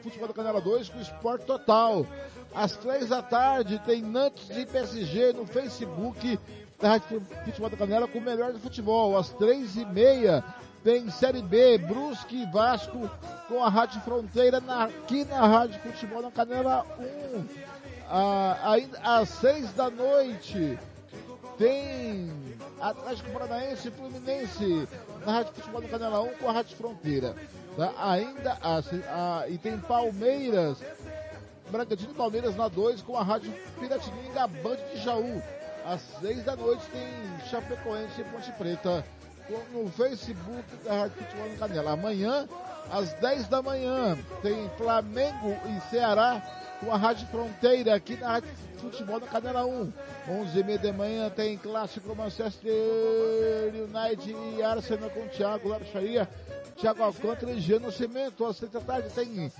Futebol 0.03 0.27
da 0.27 0.35
Canela 0.35 0.61
2 0.61 0.89
com 0.89 1.01
Esporte 1.01 1.47
Total. 1.47 2.05
Às 2.53 2.77
três 2.77 3.09
da 3.09 3.23
tarde 3.23 3.81
tem 3.87 4.03
Nantes 4.03 4.51
e 4.51 4.67
PSG 4.67 5.33
no 5.33 5.47
Facebook 5.47 6.39
da 6.81 6.89
Rádio 6.91 7.23
Futebol 7.45 7.71
da 7.71 7.77
Canela 7.77 8.09
com 8.09 8.19
o 8.19 8.23
melhor 8.23 8.53
do 8.53 8.59
futebol. 8.59 9.17
Às 9.17 9.31
três 9.31 9.77
e 9.77 9.85
meia 9.87 10.43
tem 10.83 11.09
Série 11.11 11.43
B, 11.43 11.79
Brusque 11.79 12.43
e 12.43 12.47
Vasco 12.51 13.09
com 13.49 13.63
a 13.65 13.69
Rádio 13.69 14.01
Fronteira 14.03 14.61
na- 14.61 14.85
aqui 14.85 15.25
na 15.25 15.47
Rádio 15.47 15.81
Futebol 15.81 16.23
da 16.23 16.31
Canela 16.31 16.85
1. 16.99 17.45
Ah, 18.09 18.59
ainda 18.73 18.99
às 19.03 19.29
seis 19.29 19.73
da 19.73 19.89
noite 19.89 20.79
tem 21.59 22.31
Atlético 22.81 23.31
Paranaense 23.31 23.89
e 23.89 23.91
Fluminense 23.91 24.89
na 25.25 25.33
Rádio 25.33 25.53
Futebol 25.55 25.81
do 25.83 25.89
Canela 25.89 26.21
1 26.23 26.29
com 26.35 26.49
a 26.49 26.53
Rádio 26.53 26.77
Fronteira. 26.77 27.35
Tá? 27.77 27.93
Ainda 27.99 28.59
assim, 28.63 29.03
ah, 29.09 29.45
e 29.49 29.57
tem 29.59 29.79
Palmeiras, 29.79 30.79
Bragantino 31.71 32.11
e 32.11 32.15
Palmeiras 32.15 32.57
na 32.57 32.69
2 32.69 33.01
com 33.03 33.17
a 33.17 33.23
Rádio 33.23 33.53
Piratininga 33.81 34.47
Band 34.47 34.77
de 34.93 35.01
Jaú. 35.03 35.43
Às 35.87 36.01
6 36.21 36.45
da 36.45 36.55
noite 36.55 36.83
tem 36.93 37.49
Chapecoense 37.49 38.21
e 38.21 38.25
Ponte 38.25 38.53
Preta 38.53 39.05
no 39.73 39.91
Facebook 39.91 40.65
da 40.85 41.01
Rádio 41.01 41.17
Futebol 41.19 41.49
do 41.49 41.59
Canela. 41.59 41.93
Amanhã, 41.93 42.49
às 42.91 43.13
10 43.15 43.49
da 43.49 43.63
manhã, 43.63 44.19
tem 44.43 44.71
Flamengo 44.77 45.57
e 45.69 45.91
Ceará 45.91 46.43
com 46.81 46.93
a 46.93 46.97
Rádio 46.97 47.27
Fronteira 47.29 47.95
aqui 47.95 48.17
na 48.17 48.33
Rádio 48.33 48.51
Futebol 48.79 49.21
da 49.21 49.27
Canela 49.27 49.65
1. 49.65 49.93
11 50.29 50.59
e 50.59 50.65
meia 50.65 50.79
da 50.79 50.93
manhã 50.93 51.31
tem 51.31 51.57
clássico 51.57 52.15
Manchester 52.15 52.73
United 53.75 54.37
e 54.57 54.63
Arsenal 54.63 55.11
com 55.11 55.29
Thiago 55.29 55.69
Larcharia, 55.69 56.29
Thiago 56.77 57.03
Alcântara 57.03 57.53
e 57.53 57.61
Jean 57.61 57.81
Nascimento. 57.81 58.45
Às 58.45 58.57
6 58.57 58.73
da 58.73 58.81
tarde 58.81 59.11
tem 59.11 59.53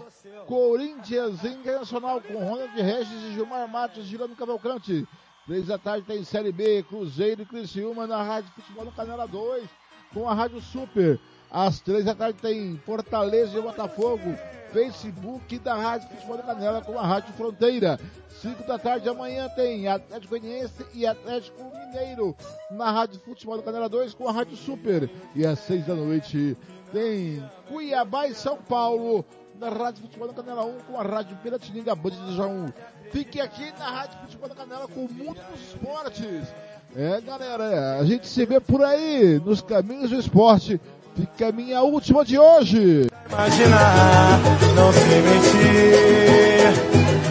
Corinthians 0.47 1.45
Internacional 1.45 2.21
com 2.21 2.35
Ronald 2.35 2.75
Regis 2.75 3.23
e 3.31 3.35
Gilmar 3.35 3.69
Matos, 3.69 4.05
Girando 4.05 4.37
Cavalcante. 4.37 5.07
3 5.47 5.67
da 5.67 5.79
tarde 5.79 6.07
tem 6.07 6.25
Série 6.25 6.53
B, 6.53 6.85
Cruzeiro 6.85 7.43
e 7.43 7.47
Criciúma 7.47 8.07
na 8.07 8.23
Rádio 8.23 8.51
Futebol 8.55 8.85
no 8.85 8.93
Canela 8.93 9.27
2 9.27 9.82
com 10.13 10.29
a 10.29 10.35
Rádio 10.35 10.61
Super. 10.61 11.19
Às 11.51 11.81
3 11.81 12.05
da 12.05 12.15
tarde 12.15 12.39
tem 12.41 12.81
Fortaleza 12.87 13.59
e 13.59 13.63
Botafogo, 13.63 14.35
Facebook 14.73 15.59
da 15.59 15.75
Rádio 15.75 16.09
Futebol 16.09 16.37
da 16.39 16.43
Canela 16.43 16.81
com 16.81 16.99
a 16.99 17.07
Rádio 17.07 17.35
Fronteira. 17.35 18.01
5 18.41 18.67
da 18.67 18.79
tarde 18.79 19.09
amanhã 19.09 19.49
tem 19.51 19.87
Atlético 19.87 20.31
Goianiense 20.31 20.87
e 20.95 21.07
Atlético 21.07 21.63
Mineiro 21.65 22.35
na 22.71 22.91
Rádio 22.91 23.21
Futebol 23.21 23.59
da 23.59 23.63
Canela 23.63 23.89
2 23.89 24.15
com 24.15 24.29
a 24.29 24.33
Rádio 24.33 24.57
Super. 24.57 25.11
E 25.35 25.47
às 25.47 25.59
6 25.61 25.87
da 25.87 25.95
noite 25.95 26.57
tem 26.91 27.45
Cuiabá 27.69 28.27
e 28.27 28.35
São 28.35 28.57
Paulo 28.57 29.25
da 29.55 29.69
Rádio 29.69 30.03
Futebol 30.03 30.29
da 30.29 30.35
Canela 30.35 30.65
1 30.65 30.79
com 30.81 30.99
a 30.99 31.03
Rádio 31.03 31.37
Piratininga 31.37 31.95
Band 31.95 32.11
de 32.11 32.35
Jaú. 32.35 32.73
Fique 33.11 33.41
aqui 33.41 33.71
na 33.79 33.91
Rádio 33.91 34.19
Futebol 34.21 34.49
da 34.49 34.55
Canela 34.55 34.89
com 34.89 35.05
o 35.05 35.13
mundo 35.13 35.39
dos 35.51 35.61
esportes. 35.61 36.49
É, 36.95 37.21
galera, 37.23 37.65
é, 37.65 38.01
a 38.01 38.05
gente 38.05 38.29
se 38.29 38.45
vê 38.45 38.61
por 38.61 38.85
aí, 38.85 39.41
nos 39.45 39.63
caminhos 39.63 40.11
do 40.11 40.19
esporte. 40.19 40.79
Fica 41.15 41.49
a 41.49 41.53
minha 41.53 41.81
última 41.83 42.25
de 42.25 42.39
hoje. 42.39 43.07
Imaginar, 43.29 44.39
não 44.75 44.93
sei 44.93 45.23
mentir. 45.23 46.73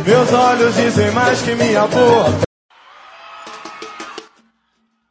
Meus 0.06 0.34
olhos 0.34 0.76
dizem 0.76 1.12
mais 1.12 1.42
que 1.44 1.54
minha 1.56 1.82
boca. 1.88 2.42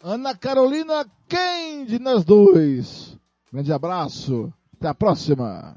Ana 0.02 0.34
Carolina 0.34 1.06
Kendi 1.28 2.00
nas 2.00 2.24
dois. 2.24 3.16
Grande 3.52 3.72
abraço. 3.72 4.52
Até 4.76 4.88
a 4.88 4.94
próxima. 4.94 5.76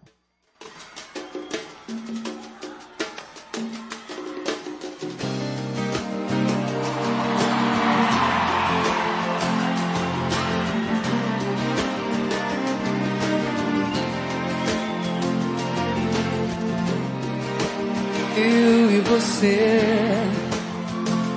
Eu 18.35 18.91
e 18.91 18.99
você 19.01 19.79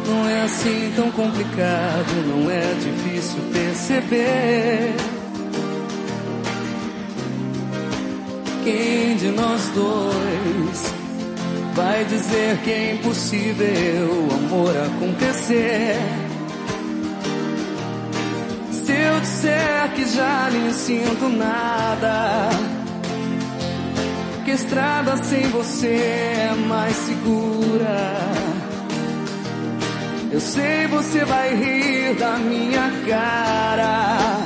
não 0.09 0.27
é 0.27 0.43
assim 0.45 0.93
tão 0.97 1.11
complicado, 1.11 2.27
não 2.27 2.51
é 2.51 2.75
difícil 2.75 3.39
perceber. 3.53 4.95
Quem 8.65 9.17
de 9.17 9.29
nós 9.29 9.69
dois 9.75 10.95
vai 11.75 12.03
dizer 12.07 12.57
que 12.65 12.71
é 12.71 12.95
impossível 12.95 13.67
o 14.11 14.35
amor 14.35 14.75
acontecer? 14.87 15.99
Se 18.71 18.93
eu 18.93 19.21
disser 19.21 19.93
que 19.95 20.05
já 20.07 20.49
nem 20.51 20.73
sinto 20.73 21.29
nada 21.29 22.76
que 24.47 24.53
a 24.53 24.55
estrada 24.55 25.17
sem 25.25 25.43
você 25.49 25.89
é 25.89 26.55
mais 26.69 26.95
segura. 26.95 28.17
Eu 30.31 30.41
sei 30.41 30.87
você 30.87 31.25
vai 31.25 31.53
rir 31.53 32.15
da 32.15 32.37
minha 32.37 32.89
cara. 33.09 34.39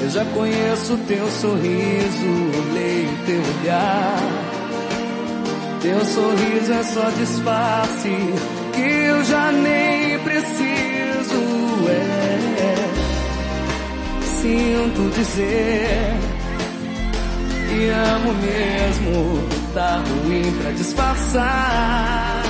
Eu 0.00 0.08
já 0.10 0.24
conheço 0.26 0.96
teu 1.08 1.26
sorriso, 1.32 2.26
leio 2.74 3.08
teu 3.26 3.42
olhar. 3.60 4.18
Teu 5.82 6.04
sorriso 6.04 6.72
é 6.72 6.82
só 6.84 7.10
disfarce 7.18 8.10
que 8.72 8.82
eu 8.82 9.24
já 9.24 9.50
nem 9.50 10.16
preciso. 10.20 11.40
É, 11.88 12.76
sinto 14.40 15.10
dizer 15.12 16.33
te 17.68 17.88
amo 17.88 18.32
mesmo, 18.34 19.48
tá 19.74 20.02
ruim 20.06 20.52
pra 20.60 20.70
disfarçar. 20.72 22.42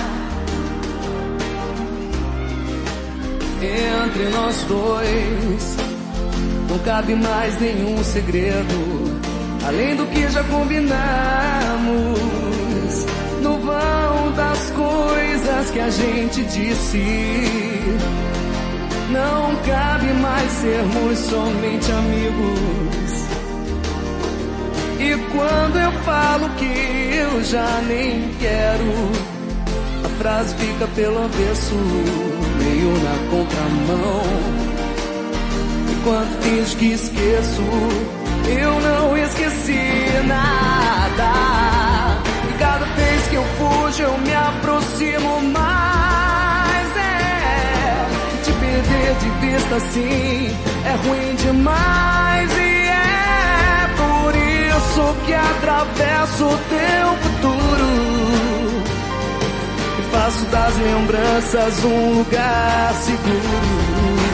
Entre 3.62 4.28
nós 4.31 4.57
dois, 4.68 5.76
não 6.68 6.78
cabe 6.81 7.15
mais 7.15 7.60
nenhum 7.60 8.02
segredo, 8.05 9.20
além 9.67 9.97
do 9.97 10.07
que 10.07 10.28
já 10.28 10.44
combinamos. 10.44 10.94
No 13.43 13.59
vão 13.59 14.33
das 14.36 14.70
coisas 14.70 15.70
que 15.70 15.81
a 15.81 15.91
gente 15.91 16.43
disse, 16.44 17.02
não 19.10 19.57
cabe 19.67 20.12
mais 20.15 20.51
sermos 20.52 21.18
somente 21.18 21.93
amigos. 21.93 23.23
E 25.05 25.16
quando 25.36 25.78
eu 25.78 25.92
falo 26.02 26.49
que 26.57 26.65
eu 26.65 27.44
já 27.44 27.83
nem 27.86 28.31
quero, 28.41 28.91
a 30.02 30.08
frase 30.18 30.55
fica 30.55 30.86
pelo 30.97 31.23
avesso, 31.24 31.74
meio 32.58 32.91
na 33.05 33.16
contramão. 33.31 34.23
Enquanto 35.92 36.42
finge 36.42 36.76
que 36.76 36.92
esqueço, 36.92 37.62
eu 38.49 38.81
não 38.81 39.15
esqueci 39.18 40.08
nada. 40.26 41.33
E 42.49 42.58
cada 42.58 42.86
vez 42.86 43.28
que 43.28 43.34
eu 43.34 43.44
fujo, 43.58 44.02
eu 44.02 44.18
me 44.18 44.34
aproximo 44.34 45.42
mais. 45.52 46.97
É, 46.97 48.07
te 48.42 48.52
perder 48.52 49.15
de 49.20 49.47
vista 49.47 49.76
assim 49.76 50.49
é 50.86 51.07
ruim 51.07 51.34
demais. 51.36 52.73
Isso 54.76 55.16
que 55.26 55.34
atravesso 55.34 56.44
o 56.44 56.58
teu 56.68 57.08
futuro. 57.22 57.88
E 59.98 60.02
faço 60.12 60.44
das 60.46 60.76
lembranças 60.76 61.84
um 61.84 62.18
lugar 62.18 62.94
seguro. 62.94 64.24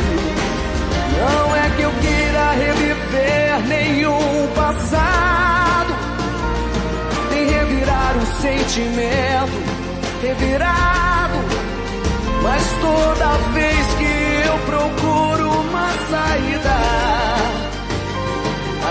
Não 1.18 1.56
é 1.56 1.70
que 1.76 1.82
eu 1.82 1.90
queira 1.90 2.50
reviver 2.52 3.60
nenhum 3.68 4.48
passado, 4.54 5.94
nem 7.30 7.46
revirar 7.46 8.16
um 8.16 8.26
sentimento 8.40 9.70
revirado, 10.22 11.38
mas 12.42 12.62
toda 12.80 13.38
vez 13.52 13.86
que 13.98 14.48
eu 14.48 14.58
procuro 14.66 15.50
uma 15.60 15.90
saída 16.10 16.89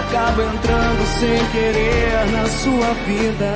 acabo 0.09 0.41
entrando 0.41 1.05
sem 1.19 1.45
querer 1.51 2.31
na 2.31 2.45
sua 2.47 2.93
vida. 3.05 3.53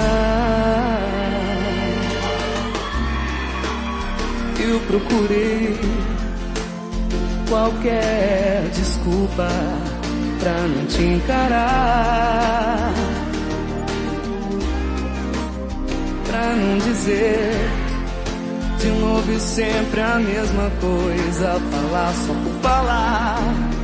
Eu 4.60 4.80
procurei 4.82 5.80
qualquer 7.50 8.70
desculpa 8.72 9.48
pra 10.40 10.54
não 10.54 10.86
te 10.86 11.04
encarar. 11.04 12.94
Pra 16.28 16.56
não 16.56 16.78
dizer 16.78 17.70
de 18.80 18.90
novo 18.90 19.32
e 19.32 19.40
sempre 19.40 20.02
a 20.02 20.20
mesma 20.20 20.72
coisa, 20.80 21.60
falar 21.72 22.14
só 22.14 22.34
por 22.34 22.62
falar. 22.62 23.83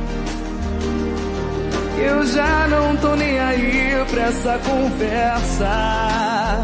Eu 2.02 2.26
já 2.26 2.66
não 2.68 2.96
tô 2.96 3.14
nem 3.14 3.38
aí 3.38 4.04
pra 4.10 4.22
essa 4.22 4.58
conversa. 4.64 6.62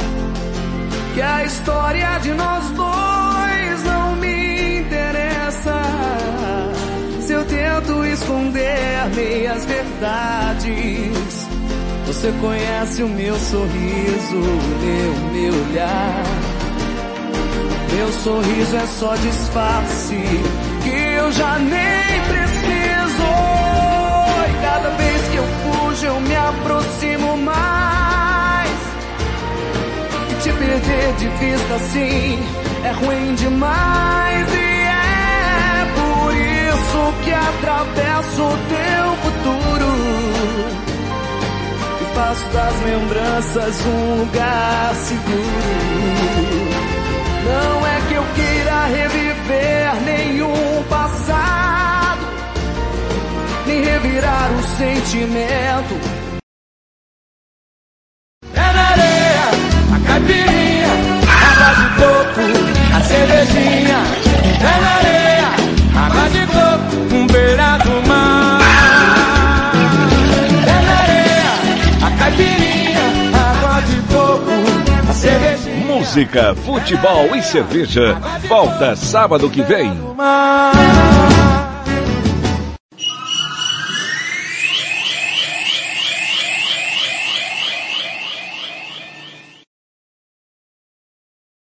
Que 1.15 1.21
a 1.23 1.45
história 1.45 2.19
de 2.19 2.33
nós 2.33 2.65
dois 2.71 3.85
não 3.85 4.17
me 4.17 4.79
interessa. 4.81 5.83
Se 7.21 7.33
eu 7.33 7.45
tento 7.45 8.05
esconder 8.05 8.87
meias 9.15 9.65
verdades, 9.65 11.47
você 12.07 12.33
conhece 12.41 13.03
o 13.03 13.09
meu 13.09 13.37
sorriso, 13.39 14.37
meu, 14.83 15.33
meu 15.33 15.55
olhar. 15.69 16.23
Meu 17.95 18.13
sorriso 18.13 18.77
é 18.77 18.87
só 18.87 19.15
disfarce 19.17 20.17
que 20.83 21.19
eu 21.19 21.33
já 21.33 21.59
nem 21.59 22.21
preciso. 22.29 23.96
Cada 24.63 24.91
vez 24.91 25.29
que 25.29 25.37
eu 25.37 25.45
fujo, 25.45 26.07
eu 26.07 26.21
me 26.21 26.37
aproximo 26.37 27.37
mais. 27.39 28.71
E 30.31 30.35
te 30.43 30.53
perder 30.53 31.13
de 31.15 31.29
vista 31.29 31.75
assim 31.75 32.39
é 32.85 32.91
ruim 32.93 33.35
demais. 33.35 34.49
E 34.55 34.57
é 34.57 35.87
por 35.95 36.35
isso 36.35 37.15
que 37.25 37.33
atravesso 37.33 38.43
o 38.43 38.59
teu 38.69 39.17
futuro. 39.23 39.91
E 42.01 42.05
faço 42.15 42.47
das 42.53 42.75
lembranças 42.83 43.87
um 43.87 44.21
lugar 44.21 44.95
seguro. 44.95 46.27
Não 47.47 47.87
é 47.87 48.01
que 48.09 48.15
eu 48.15 48.25
queira 48.35 48.87
reviver 48.87 49.95
nenhum 50.05 50.83
passado, 50.91 52.06
nem 53.67 53.83
revirar 53.83 54.51
o 54.53 54.63
sentimento. 54.79 55.95
É 58.55 58.73
na 58.73 58.89
areia, 58.91 59.47
a 59.95 59.99
caipirinha, 60.07 60.93
água 61.51 61.71
de 61.75 61.89
coco, 62.01 62.47
a 62.95 63.01
cervejinha. 63.01 63.99
É 64.61 64.81
na 64.81 64.91
areia, 64.97 65.51
água 66.07 66.29
de 66.31 66.47
coco, 66.47 67.15
um 67.15 67.27
beira 67.27 67.79
do 67.79 68.09
mar. 68.09 68.61
É 70.63 70.83
na 70.87 70.97
areia, 71.03 71.53
a 72.07 72.11
caipirinha, 72.19 73.05
água 73.35 73.81
de 73.83 73.97
coco, 74.13 74.55
a 75.11 75.87
música, 75.87 76.55
futebol 76.55 77.35
e 77.35 77.43
cerveja. 77.43 78.17
Volta 78.49 78.95
sábado 78.95 79.51
que 79.51 79.63
vem. 79.63 79.93